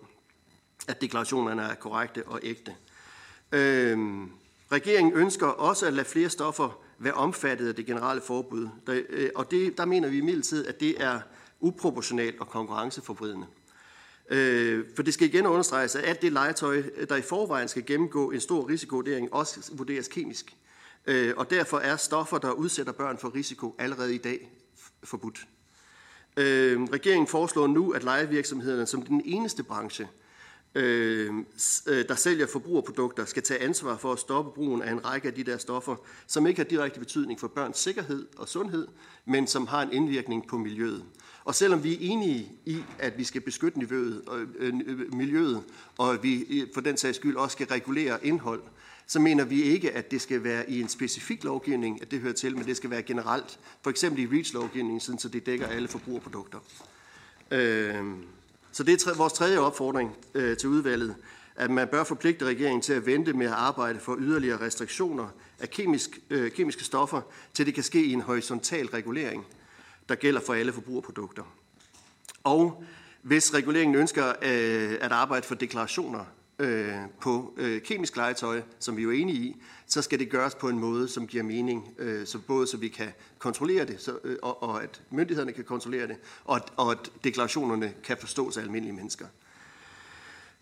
at 0.88 1.00
deklarationerne 1.00 1.62
er 1.62 1.74
korrekte 1.74 2.22
og 2.26 2.40
ægte. 2.42 2.74
Øh, 3.52 3.98
regeringen 4.72 5.12
ønsker 5.12 5.46
også 5.46 5.86
at 5.86 5.92
lade 5.92 6.06
flere 6.06 6.28
stoffer 6.28 6.80
være 6.98 7.12
omfattet 7.12 7.68
af 7.68 7.74
det 7.74 7.86
generelle 7.86 8.22
forbud, 8.22 8.68
der, 8.86 9.02
øh, 9.08 9.30
og 9.34 9.50
det, 9.50 9.78
der 9.78 9.84
mener 9.84 10.08
vi 10.08 10.18
imidlertid, 10.18 10.66
at 10.66 10.80
det 10.80 11.02
er 11.02 11.20
uproportionalt 11.60 12.40
og 12.40 12.48
konkurrenceforvridende. 12.48 13.46
Øh, 14.30 14.84
for 14.96 15.02
det 15.02 15.14
skal 15.14 15.28
igen 15.28 15.46
understreges, 15.46 15.96
at 15.96 16.04
alt 16.04 16.22
det 16.22 16.32
legetøj, 16.32 16.82
der 17.08 17.16
i 17.16 17.22
forvejen 17.22 17.68
skal 17.68 17.86
gennemgå 17.86 18.30
en 18.30 18.40
stor 18.40 18.68
risikovurdering, 18.68 19.34
også 19.34 19.70
vurderes 19.72 20.08
kemisk. 20.08 20.56
Øh, 21.06 21.34
og 21.36 21.50
derfor 21.50 21.78
er 21.78 21.96
stoffer, 21.96 22.38
der 22.38 22.52
udsætter 22.52 22.92
børn 22.92 23.18
for 23.18 23.34
risiko, 23.34 23.74
allerede 23.78 24.14
i 24.14 24.18
dag 24.18 24.50
forbudt. 25.04 25.46
Øh, 26.36 26.82
regeringen 26.82 27.26
foreslår 27.26 27.66
nu, 27.66 27.90
at 27.90 28.04
lejevirksomhederne 28.04 28.86
som 28.86 29.02
den 29.02 29.22
eneste 29.24 29.62
branche 29.62 30.08
øhm, 30.76 31.46
øh, 31.86 32.08
der 32.08 32.14
sælger 32.14 32.46
forbrugerprodukter, 32.46 33.24
skal 33.24 33.42
tage 33.42 33.60
ansvar 33.60 33.96
for 33.96 34.12
at 34.12 34.18
stoppe 34.18 34.50
brugen 34.50 34.82
af 34.82 34.92
en 34.92 35.04
række 35.04 35.28
af 35.28 35.34
de 35.34 35.44
der 35.44 35.58
stoffer, 35.58 35.96
som 36.26 36.46
ikke 36.46 36.60
har 36.60 36.64
direkte 36.64 37.00
betydning 37.00 37.40
for 37.40 37.48
børns 37.48 37.78
sikkerhed 37.78 38.26
og 38.36 38.48
sundhed, 38.48 38.88
men 39.24 39.46
som 39.46 39.66
har 39.66 39.82
en 39.82 39.92
indvirkning 39.92 40.48
på 40.48 40.58
miljøet. 40.58 41.04
Og 41.44 41.54
selvom 41.54 41.84
vi 41.84 41.94
er 41.94 41.98
enige 42.00 42.52
i, 42.66 42.78
at 42.98 43.18
vi 43.18 43.24
skal 43.24 43.40
beskytte 43.40 43.78
miljøet, 43.78 44.22
øh, 44.58 44.74
øh, 44.86 45.14
miljøet 45.14 45.62
og 45.98 46.22
vi 46.22 46.60
øh, 46.60 46.68
for 46.74 46.80
den 46.80 46.96
sags 46.96 47.16
skyld 47.16 47.36
også 47.36 47.52
skal 47.52 47.66
regulere 47.66 48.26
indhold, 48.26 48.62
så 49.06 49.20
mener 49.20 49.44
vi 49.44 49.62
ikke, 49.62 49.92
at 49.92 50.10
det 50.10 50.20
skal 50.20 50.44
være 50.44 50.70
i 50.70 50.80
en 50.80 50.88
specifik 50.88 51.44
lovgivning, 51.44 52.02
at 52.02 52.10
det 52.10 52.20
hører 52.20 52.32
til, 52.32 52.56
men 52.56 52.66
det 52.66 52.76
skal 52.76 52.90
være 52.90 53.02
generelt. 53.02 53.58
For 53.82 53.90
eksempel 53.90 54.22
i 54.22 54.26
REACH-lovgivningen, 54.36 55.18
så 55.18 55.28
det 55.28 55.46
dækker 55.46 55.66
alle 55.66 55.88
forbrugerprodukter. 55.88 56.58
Øh, 57.50 58.04
så 58.72 58.82
det 58.82 59.06
er 59.06 59.14
vores 59.16 59.32
tredje 59.32 59.58
opfordring 59.58 60.16
øh, 60.34 60.56
til 60.56 60.68
udvalget, 60.68 61.14
at 61.56 61.70
man 61.70 61.88
bør 61.88 62.04
forpligte 62.04 62.44
regeringen 62.44 62.82
til 62.82 62.92
at 62.92 63.06
vente 63.06 63.32
med 63.32 63.46
at 63.46 63.52
arbejde 63.52 64.00
for 64.00 64.16
yderligere 64.18 64.60
restriktioner 64.60 65.28
af 65.58 65.70
kemisk, 65.70 66.20
øh, 66.30 66.50
kemiske 66.50 66.84
stoffer, 66.84 67.20
til 67.54 67.66
det 67.66 67.74
kan 67.74 67.82
ske 67.82 68.04
i 68.04 68.12
en 68.12 68.20
horisontal 68.20 68.86
regulering, 68.86 69.46
der 70.08 70.14
gælder 70.14 70.40
for 70.40 70.54
alle 70.54 70.72
forbrugerprodukter. 70.72 71.42
Og 72.44 72.84
hvis 73.22 73.54
reguleringen 73.54 73.94
ønsker 73.94 74.28
øh, 74.28 74.98
at 75.00 75.12
arbejde 75.12 75.46
for 75.46 75.54
deklarationer 75.54 76.24
øh, 76.58 76.94
på 77.20 77.54
øh, 77.56 77.82
kemisk 77.82 78.16
legetøj, 78.16 78.62
som 78.78 78.96
vi 78.96 79.02
er 79.02 79.04
jo 79.04 79.10
enige 79.10 79.38
i, 79.38 79.56
så 79.86 80.02
skal 80.02 80.18
det 80.18 80.30
gøres 80.30 80.54
på 80.54 80.68
en 80.68 80.78
måde, 80.78 81.08
som 81.08 81.26
giver 81.26 81.42
mening, 81.42 81.94
øh, 81.98 82.26
så 82.26 82.38
både 82.38 82.66
så 82.66 82.76
vi 82.76 82.88
kan 82.88 83.08
kontrollere 83.38 83.84
det, 83.84 84.00
så, 84.00 84.18
øh, 84.24 84.36
og, 84.42 84.62
og 84.62 84.82
at 84.82 85.02
myndighederne 85.10 85.52
kan 85.52 85.64
kontrollere 85.64 86.06
det, 86.06 86.16
og 86.44 86.60
og 86.76 86.90
at 86.92 87.10
deklarationerne 87.24 87.92
kan 88.04 88.16
forstås 88.20 88.56
af 88.56 88.62
almindelige 88.62 88.96
mennesker. 88.96 89.26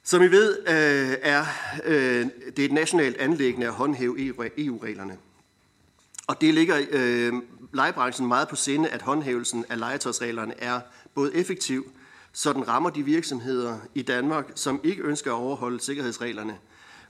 Som 0.02 0.22
I 0.22 0.26
ved, 0.26 0.58
øh, 0.58 1.16
er 1.22 1.46
øh, 1.84 2.26
det 2.56 2.64
et 2.64 2.72
nationalt 2.72 3.16
anlæggende 3.16 3.66
at 3.66 3.72
håndhæve 3.72 4.36
EU-reglerne. 4.58 5.18
Og 6.26 6.40
det 6.40 6.54
ligger 6.54 6.86
øh, 6.90 7.32
legebranchen 7.74 8.28
meget 8.28 8.48
på 8.48 8.56
sinde, 8.56 8.88
at 8.88 9.02
håndhævelsen 9.02 9.64
af 9.68 9.78
legetøjsreglerne 9.78 10.60
er 10.60 10.80
både 11.14 11.34
effektiv, 11.34 11.90
så 12.36 12.52
den 12.52 12.68
rammer 12.68 12.90
de 12.90 13.02
virksomheder 13.02 13.78
i 13.94 14.02
Danmark, 14.02 14.52
som 14.54 14.80
ikke 14.84 15.02
ønsker 15.02 15.30
at 15.30 15.36
overholde 15.36 15.80
sikkerhedsreglerne, 15.80 16.58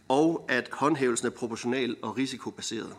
og 0.08 0.44
at 0.48 0.68
håndhævelsen 0.72 1.26
er 1.26 1.30
proportional 1.30 1.96
og 2.02 2.16
risikobaseret. 2.16 2.94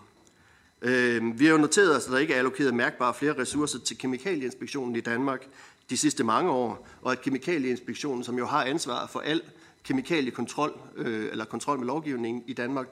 Øhm, 0.82 1.40
vi 1.40 1.46
har 1.46 1.52
jo 1.52 1.58
noteret 1.58 1.96
os, 1.96 2.06
at 2.06 2.12
der 2.12 2.18
ikke 2.18 2.34
er 2.34 2.38
allokeret 2.38 2.74
mærkbare 2.74 3.14
flere 3.14 3.38
ressourcer 3.38 3.80
til 3.80 3.98
kemikalieinspektionen 3.98 4.96
i 4.96 5.00
Danmark 5.00 5.48
de 5.90 5.98
sidste 5.98 6.24
mange 6.24 6.52
år, 6.52 6.88
og 7.02 7.12
at 7.12 7.22
kemikalieinspektionen, 7.22 8.24
som 8.24 8.38
jo 8.38 8.46
har 8.46 8.64
ansvar 8.64 9.08
for 9.08 9.20
al 9.20 9.42
kemikaliekontrol 9.84 10.80
øh, 10.96 11.32
eller 11.32 11.46
kontrol 11.46 11.78
med 11.78 11.88
lovgivningen 11.88 12.44
i 12.48 12.54
Danmark, 12.54 12.88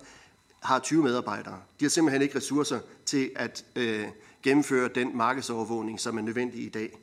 har 0.63 0.79
20 0.79 1.03
medarbejdere. 1.03 1.59
De 1.79 1.85
har 1.85 1.89
simpelthen 1.89 2.21
ikke 2.21 2.37
ressourcer 2.37 2.79
til 3.05 3.31
at 3.35 3.65
øh, 3.75 4.05
gennemføre 4.43 4.89
den 4.95 5.17
markedsovervågning, 5.17 5.99
som 5.99 6.17
er 6.17 6.21
nødvendig 6.21 6.65
i 6.65 6.69
dag. 6.69 6.99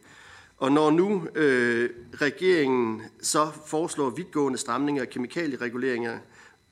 Og 0.60 0.72
når 0.72 0.90
nu 0.90 1.26
øh, 1.34 1.90
regeringen 2.14 3.02
så 3.22 3.50
foreslår 3.66 4.10
vidtgående 4.10 4.58
stramninger 4.58 5.02
af 5.02 5.10
kemikaliereguleringer, 5.10 6.18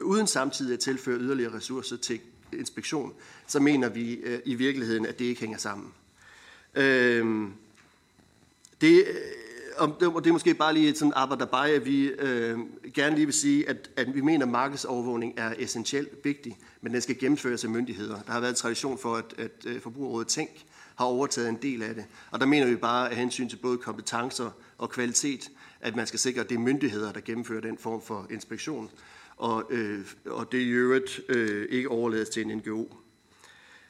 uden 0.01 0.27
samtidig 0.27 0.73
at 0.73 0.81
tilføre 0.81 1.19
yderligere 1.19 1.55
ressourcer 1.55 1.97
til 1.97 2.21
inspektion, 2.53 3.13
så 3.47 3.61
mener 3.61 3.89
vi 3.89 4.15
øh, 4.15 4.39
i 4.45 4.55
virkeligheden, 4.55 5.07
at 5.07 5.19
det 5.19 5.25
ikke 5.25 5.41
hænger 5.41 5.59
sammen. 5.59 5.93
Øhm, 6.75 7.45
øh, 7.45 7.51
det, 8.81 9.05
og 9.77 10.25
det 10.25 10.29
er 10.29 10.33
måske 10.33 10.55
bare 10.55 10.75
lige 10.75 10.89
et 10.89 10.99
sådan 10.99 11.13
arbejde 11.17 11.75
at 11.75 11.87
vi 11.87 12.07
øh, 12.07 12.59
gerne 12.95 13.15
lige 13.17 13.27
vil 13.27 13.35
sige, 13.35 13.69
at, 13.69 13.91
at 13.97 14.15
vi 14.15 14.21
mener, 14.21 14.47
at 14.47 14.53
markedsovervågning 14.53 15.35
er 15.37 15.55
essentielt 15.59 16.25
vigtig, 16.25 16.59
men 16.81 16.93
den 16.93 17.01
skal 17.01 17.19
gennemføres 17.19 17.65
af 17.65 17.71
myndigheder. 17.71 18.23
Der 18.23 18.33
har 18.33 18.41
været 18.41 18.57
tradition 18.57 18.99
for, 18.99 19.17
at, 19.17 19.35
at 19.39 19.51
øh, 19.67 19.81
Forbrugerrådet 19.81 20.29
Tænk 20.29 20.51
har 20.99 21.05
overtaget 21.05 21.49
en 21.49 21.59
del 21.63 21.83
af 21.83 21.95
det. 21.95 22.05
Og 22.31 22.41
der 22.41 22.47
mener 22.47 22.67
vi 22.67 22.77
bare 22.77 23.11
af 23.11 23.17
hensyn 23.17 23.49
til 23.49 23.57
både 23.57 23.79
kompetencer 23.79 24.51
og 24.79 24.91
kvalitet, 24.91 25.51
at 25.81 25.97
man 25.97 26.07
skal 26.07 26.19
sikre, 26.19 26.41
at 26.41 26.49
det 26.49 26.55
er 26.55 26.59
myndigheder, 26.59 27.13
der 27.13 27.21
gennemfører 27.21 27.61
den 27.61 27.79
form 27.79 28.03
for 28.03 28.27
inspektion, 28.31 28.91
og, 29.37 29.65
øh, 29.71 30.01
og 30.27 30.53
det 30.53 30.59
i 30.59 30.69
øvrigt 30.69 31.21
øh, 31.29 31.67
ikke 31.71 31.89
overlades 31.89 32.29
til 32.29 32.43
en 32.43 32.57
NGO. 32.57 32.95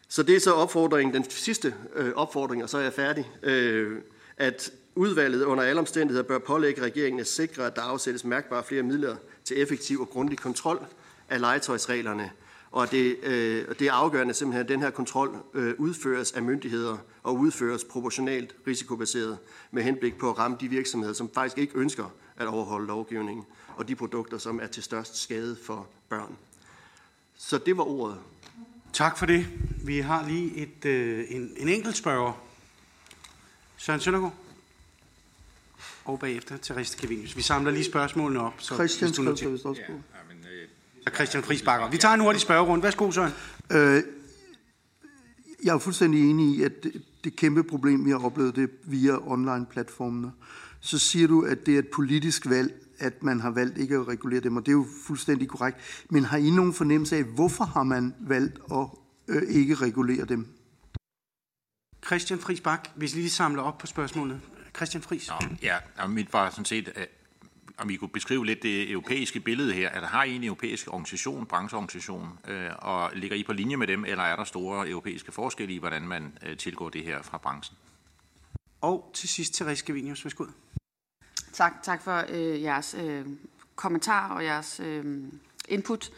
Så 0.08 0.22
det 0.22 0.36
er 0.36 0.40
så 0.40 0.52
opfordringen, 0.52 1.14
den 1.14 1.30
sidste 1.30 1.74
øh, 1.96 2.12
opfordring, 2.14 2.62
og 2.62 2.68
så 2.68 2.78
er 2.78 2.82
jeg 2.82 2.92
færdig, 2.92 3.30
øh, 3.42 4.00
at 4.36 4.70
udvalget 4.94 5.44
under 5.44 5.64
alle 5.64 5.78
omstændigheder 5.78 6.28
bør 6.28 6.38
pålægge 6.38 6.82
regeringen 6.82 7.20
at 7.20 7.26
sikre, 7.26 7.66
at 7.66 7.76
der 7.76 7.82
afsættes 7.82 8.24
mærkbare 8.24 8.64
flere 8.64 8.82
midler 8.82 9.16
til 9.44 9.62
effektiv 9.62 10.00
og 10.00 10.08
grundig 10.08 10.38
kontrol 10.38 10.86
af 11.28 11.40
legetøjsreglerne, 11.40 12.30
og 12.70 12.90
det, 12.90 13.16
øh, 13.22 13.64
det 13.78 13.82
er 13.82 13.92
afgørende 13.92 14.34
simpelthen, 14.34 14.64
at 14.64 14.68
den 14.68 14.80
her 14.80 14.90
kontrol 14.90 15.36
øh, 15.54 15.74
udføres 15.78 16.32
af 16.32 16.42
myndigheder 16.42 16.96
og 17.22 17.36
udføres 17.36 17.84
proportionalt 17.84 18.54
risikobaseret 18.66 19.38
med 19.70 19.82
henblik 19.82 20.18
på 20.18 20.30
at 20.30 20.38
ramme 20.38 20.56
de 20.60 20.68
virksomheder, 20.68 21.14
som 21.14 21.30
faktisk 21.34 21.58
ikke 21.58 21.78
ønsker 21.78 22.04
at 22.36 22.46
overholde 22.46 22.86
lovgivningen, 22.86 23.44
og 23.76 23.88
de 23.88 23.94
produkter, 23.94 24.38
som 24.38 24.60
er 24.60 24.66
til 24.66 24.82
størst 24.82 25.22
skade 25.22 25.56
for 25.64 25.86
børn. 26.08 26.36
Så 27.36 27.58
det 27.58 27.76
var 27.76 27.84
ordet. 27.84 28.18
Tak 28.92 29.18
for 29.18 29.26
det. 29.26 29.46
Vi 29.84 29.98
har 29.98 30.28
lige 30.28 30.56
et, 30.56 30.84
øh, 30.84 31.24
en, 31.28 31.52
en 31.56 31.68
enkelt 31.68 31.96
spørger. 31.96 32.32
Søren 33.76 34.00
Søndergaard. 34.00 34.34
Og 36.04 36.18
bagefter 36.18 36.56
til 36.56 36.74
Riste 36.74 36.98
Kavinius. 36.98 37.36
Vi 37.36 37.42
samler 37.42 37.70
lige 37.70 37.84
spørgsmålene 37.84 38.40
op. 38.40 38.54
Så 38.58 38.74
Christian 38.74 39.12
skrev 39.12 39.36
sig 39.36 39.52
vist 39.52 39.64
også 39.64 39.82
på. 39.86 39.92
Så 41.08 41.14
Christian 41.14 41.42
Friis 41.42 41.62
Bakker. 41.62 41.90
Vi 41.90 41.98
tager 41.98 42.14
en 42.14 42.20
hurtig 42.20 42.40
spørgerunde. 42.40 42.82
Værsgo, 42.82 43.10
Søren. 43.10 43.32
Øh, 43.70 44.02
jeg 45.64 45.74
er 45.74 45.78
fuldstændig 45.78 46.30
enig 46.30 46.56
i, 46.56 46.62
at 46.62 46.72
det, 46.82 47.02
det 47.24 47.36
kæmpe 47.36 47.64
problem, 47.64 48.04
vi 48.04 48.10
har 48.10 48.18
oplevet, 48.18 48.56
det 48.56 48.70
via 48.84 49.12
online-platformene. 49.12 50.32
Så 50.80 50.98
siger 50.98 51.28
du, 51.28 51.42
at 51.42 51.66
det 51.66 51.74
er 51.74 51.78
et 51.78 51.88
politisk 51.88 52.48
valg, 52.48 52.86
at 52.98 53.22
man 53.22 53.40
har 53.40 53.50
valgt 53.50 53.78
ikke 53.78 53.94
at 53.94 54.08
regulere 54.08 54.40
dem, 54.40 54.56
og 54.56 54.66
det 54.66 54.72
er 54.72 54.76
jo 54.76 54.86
fuldstændig 55.06 55.48
korrekt. 55.48 55.78
Men 56.10 56.24
har 56.24 56.38
I 56.38 56.50
nogen 56.50 56.74
fornemmelse 56.74 57.16
af, 57.16 57.24
hvorfor 57.24 57.64
har 57.64 57.82
man 57.82 58.14
valgt 58.20 58.58
at 58.72 58.86
øh, 59.28 59.42
ikke 59.48 59.74
regulere 59.74 60.24
dem? 60.24 60.46
Christian 62.06 62.38
Friis 62.38 62.60
Bak, 62.60 62.88
hvis 62.94 63.14
I 63.14 63.16
lige 63.16 63.30
samler 63.30 63.62
op 63.62 63.78
på 63.78 63.86
spørgsmålet. 63.86 64.40
Christian 64.76 65.02
Friis. 65.02 65.28
Nå, 65.28 65.48
ja, 65.62 66.06
mit 66.08 66.32
var 66.32 66.50
sådan 66.50 66.64
set, 66.64 67.08
om 67.78 67.90
I 67.90 67.96
kunne 67.96 68.08
beskrive 68.08 68.46
lidt 68.46 68.62
det 68.62 68.90
europæiske 68.90 69.40
billede 69.40 69.72
her. 69.72 69.88
Er 69.88 70.00
der 70.00 70.06
har 70.06 70.24
I 70.24 70.36
en 70.36 70.44
europæisk 70.44 70.88
organisation, 70.88 71.46
brancheorganisation, 71.46 72.38
øh, 72.48 72.70
og 72.78 73.10
ligger 73.14 73.36
I 73.36 73.42
på 73.42 73.52
linje 73.52 73.76
med 73.76 73.86
dem, 73.86 74.04
eller 74.04 74.24
er 74.24 74.36
der 74.36 74.44
store 74.44 74.88
europæiske 74.88 75.32
forskelle 75.32 75.74
i, 75.74 75.78
hvordan 75.78 76.02
man 76.02 76.38
øh, 76.46 76.56
tilgår 76.56 76.88
det 76.88 77.04
her 77.04 77.22
fra 77.22 77.38
branchen? 77.38 77.76
Og 78.80 79.10
til 79.14 79.28
sidst, 79.28 79.54
Therese 79.54 79.84
Gavinius, 79.84 80.24
værsgo. 80.24 80.44
Tak, 81.52 81.82
tak 81.82 82.02
for 82.02 82.24
øh, 82.28 82.62
jeres 82.62 82.96
øh, 82.98 83.26
kommentar 83.76 84.34
og 84.34 84.44
jeres 84.44 84.80
øh, 84.84 85.04
input. 85.68 86.10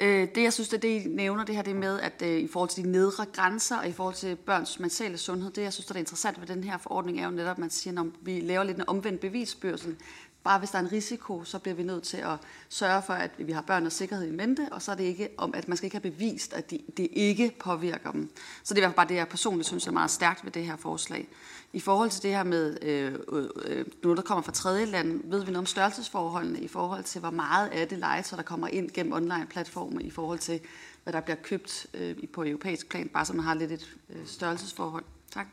Øh, 0.00 0.28
det, 0.34 0.42
jeg 0.42 0.52
synes, 0.52 0.68
det, 0.68 0.82
det 0.82 0.88
I 0.88 1.08
nævner, 1.08 1.44
det 1.44 1.54
her 1.54 1.62
det 1.62 1.76
med, 1.76 2.00
at 2.00 2.22
øh, 2.22 2.38
i 2.38 2.48
forhold 2.48 2.70
til 2.70 2.84
de 2.84 2.90
nedre 2.90 3.26
grænser 3.32 3.78
og 3.78 3.88
i 3.88 3.92
forhold 3.92 4.14
til 4.14 4.36
børns 4.36 4.80
mentale 4.80 5.18
sundhed, 5.18 5.50
det, 5.50 5.62
jeg 5.62 5.72
synes, 5.72 5.86
det 5.86 5.94
er 5.94 5.98
interessant 5.98 6.40
ved 6.40 6.46
den 6.46 6.64
her 6.64 6.78
forordning, 6.78 7.20
er 7.20 7.24
jo 7.24 7.30
netop, 7.30 7.50
at 7.50 7.58
man 7.58 7.70
siger, 7.70 7.94
når 7.94 8.08
vi 8.20 8.40
laver 8.40 8.64
lidt 8.64 8.76
en 8.76 8.88
omvendt 8.88 9.20
bevisbørsen, 9.20 9.96
bare 10.44 10.58
hvis 10.58 10.70
der 10.70 10.78
er 10.78 10.82
en 10.82 10.92
risiko, 10.92 11.44
så 11.44 11.58
bliver 11.58 11.74
vi 11.74 11.82
nødt 11.82 12.02
til 12.02 12.16
at 12.16 12.38
sørge 12.68 13.02
for, 13.02 13.12
at 13.12 13.30
vi 13.38 13.52
har 13.52 13.62
børn 13.62 13.86
og 13.86 13.92
sikkerhed 13.92 14.26
i 14.26 14.30
mente, 14.30 14.68
og 14.72 14.82
så 14.82 14.92
er 14.92 14.96
det 14.96 15.04
ikke 15.04 15.28
om, 15.36 15.54
at 15.54 15.68
man 15.68 15.76
skal 15.76 15.86
ikke 15.86 15.96
have 15.96 16.10
bevist, 16.12 16.52
at 16.52 16.70
det 16.70 16.80
de 16.96 17.06
ikke 17.06 17.56
påvirker 17.60 18.10
dem. 18.10 18.30
Så 18.62 18.74
det 18.74 18.80
er 18.80 18.82
i 18.82 18.86
hvert 18.86 18.90
fald 18.90 18.96
bare 18.96 19.08
det, 19.08 19.14
jeg 19.14 19.28
personligt 19.28 19.66
synes 19.66 19.86
er 19.86 19.90
meget 19.90 20.10
stærkt 20.10 20.44
ved 20.44 20.52
det 20.52 20.66
her 20.66 20.76
forslag. 20.76 21.28
I 21.72 21.80
forhold 21.80 22.10
til 22.10 22.22
det 22.22 22.30
her 22.30 22.42
med 22.42 22.78
øh, 22.82 23.14
øh, 23.32 23.48
øh 23.64 23.86
noget, 24.02 24.16
der 24.16 24.22
kommer 24.22 24.42
fra 24.42 24.52
tredje 24.52 24.84
land, 24.84 25.20
ved 25.30 25.40
vi 25.40 25.46
noget 25.46 25.56
om 25.56 25.66
størrelsesforholdene 25.66 26.60
i 26.60 26.68
forhold 26.68 27.04
til, 27.04 27.20
hvor 27.20 27.30
meget 27.30 27.68
af 27.68 27.88
det 27.88 27.98
legetøj, 27.98 28.36
der 28.36 28.42
kommer 28.42 28.68
ind 28.68 28.90
gennem 28.90 29.12
online-platforme, 29.12 30.02
i 30.02 30.10
forhold 30.10 30.38
til, 30.38 30.60
hvad 31.02 31.12
der 31.12 31.20
bliver 31.20 31.36
købt 31.36 31.86
øh, 31.94 32.16
på 32.32 32.44
europæisk 32.44 32.88
plan, 32.88 33.08
bare 33.08 33.24
så 33.24 33.32
man 33.32 33.44
har 33.44 33.54
lidt 33.54 33.72
et 33.72 33.96
øh, 34.10 34.26
størrelsesforhold. 34.26 35.04
Tak. 35.30 35.46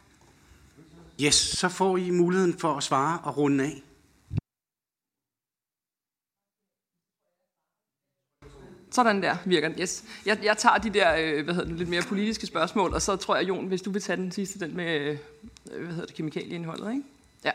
Yes, 1.21 1.35
så 1.35 1.69
får 1.69 1.97
I 1.97 2.09
muligheden 2.09 2.59
for 2.59 2.73
at 2.73 2.83
svare 2.83 3.19
og 3.23 3.37
runde 3.37 3.63
af. 3.63 3.83
Sådan 8.91 9.23
der 9.23 9.35
virker 9.45 9.67
den, 9.69 9.81
yes. 9.81 10.03
Jeg, 10.25 10.39
jeg 10.43 10.57
tager 10.57 10.77
de 10.77 10.89
der 10.89 11.15
øh, 11.19 11.43
hvad 11.43 11.53
hedder 11.53 11.69
det, 11.69 11.77
lidt 11.77 11.89
mere 11.89 12.01
politiske 12.01 12.47
spørgsmål, 12.47 12.93
og 12.93 13.01
så 13.01 13.15
tror 13.15 13.35
jeg, 13.35 13.47
Jon, 13.47 13.67
hvis 13.67 13.81
du 13.81 13.91
vil 13.91 14.01
tage 14.01 14.17
den 14.17 14.31
sidste, 14.31 14.59
den 14.59 14.75
med 14.75 14.99
øh, 14.99 15.17
hvad 15.83 15.93
hedder 15.93 16.05
det, 16.05 16.15
kemikalieindholdet, 16.15 16.91
ikke? 16.91 17.03
Ja, 17.45 17.51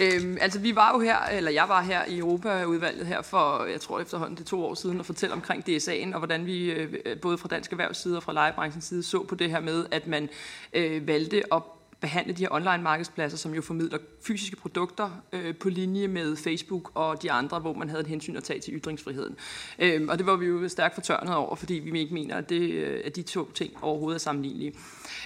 øhm, 0.00 0.38
altså 0.40 0.58
vi 0.58 0.74
var 0.74 0.92
jo 0.94 1.00
her, 1.00 1.18
eller 1.18 1.50
jeg 1.50 1.68
var 1.68 1.82
her 1.82 2.04
i 2.04 2.18
Europaudvalget 2.18 3.06
her 3.06 3.22
for, 3.22 3.64
jeg 3.64 3.80
tror 3.80 4.00
efterhånden 4.00 4.36
det 4.36 4.46
to 4.46 4.64
år 4.64 4.74
siden, 4.74 5.00
og 5.00 5.06
fortælle 5.06 5.32
omkring 5.32 5.64
DSA'en, 5.68 6.12
og 6.12 6.18
hvordan 6.18 6.46
vi 6.46 6.70
øh, 6.70 7.20
både 7.20 7.38
fra 7.38 7.48
dansk 7.48 7.72
erhvervsside 7.72 8.16
og 8.16 8.22
fra 8.22 8.32
legebranchens 8.32 8.84
side 8.84 9.02
så 9.02 9.22
på 9.22 9.34
det 9.34 9.50
her 9.50 9.60
med, 9.60 9.86
at 9.90 10.06
man 10.06 10.28
øh, 10.72 11.06
valgte 11.06 11.54
at 11.54 11.62
behandle 12.00 12.32
de 12.32 12.42
her 12.42 12.48
online 12.50 12.82
markedspladser, 12.82 13.38
som 13.38 13.54
jo 13.54 13.62
formidler 13.62 13.98
fysiske 14.22 14.56
produkter 14.56 15.10
øh, 15.32 15.56
på 15.56 15.68
linje 15.68 16.08
med 16.08 16.36
Facebook 16.36 16.90
og 16.94 17.22
de 17.22 17.32
andre, 17.32 17.58
hvor 17.58 17.72
man 17.72 17.88
havde 17.88 18.00
et 18.00 18.06
hensyn 18.06 18.36
at 18.36 18.44
tage 18.44 18.60
til 18.60 18.74
ytringsfriheden. 18.74 19.36
Øh, 19.78 20.06
og 20.08 20.18
det 20.18 20.26
var 20.26 20.36
vi 20.36 20.46
jo 20.46 20.68
stærkt 20.68 20.94
fortørnet 20.94 21.34
over, 21.34 21.56
fordi 21.56 21.74
vi 21.74 22.00
ikke 22.00 22.14
mener, 22.14 22.36
at, 22.36 22.48
det, 22.48 22.70
øh, 22.70 23.00
at 23.04 23.16
de 23.16 23.22
to 23.22 23.50
ting 23.50 23.72
overhovedet 23.82 24.14
er 24.14 24.20
sammenlignelige. 24.20 24.74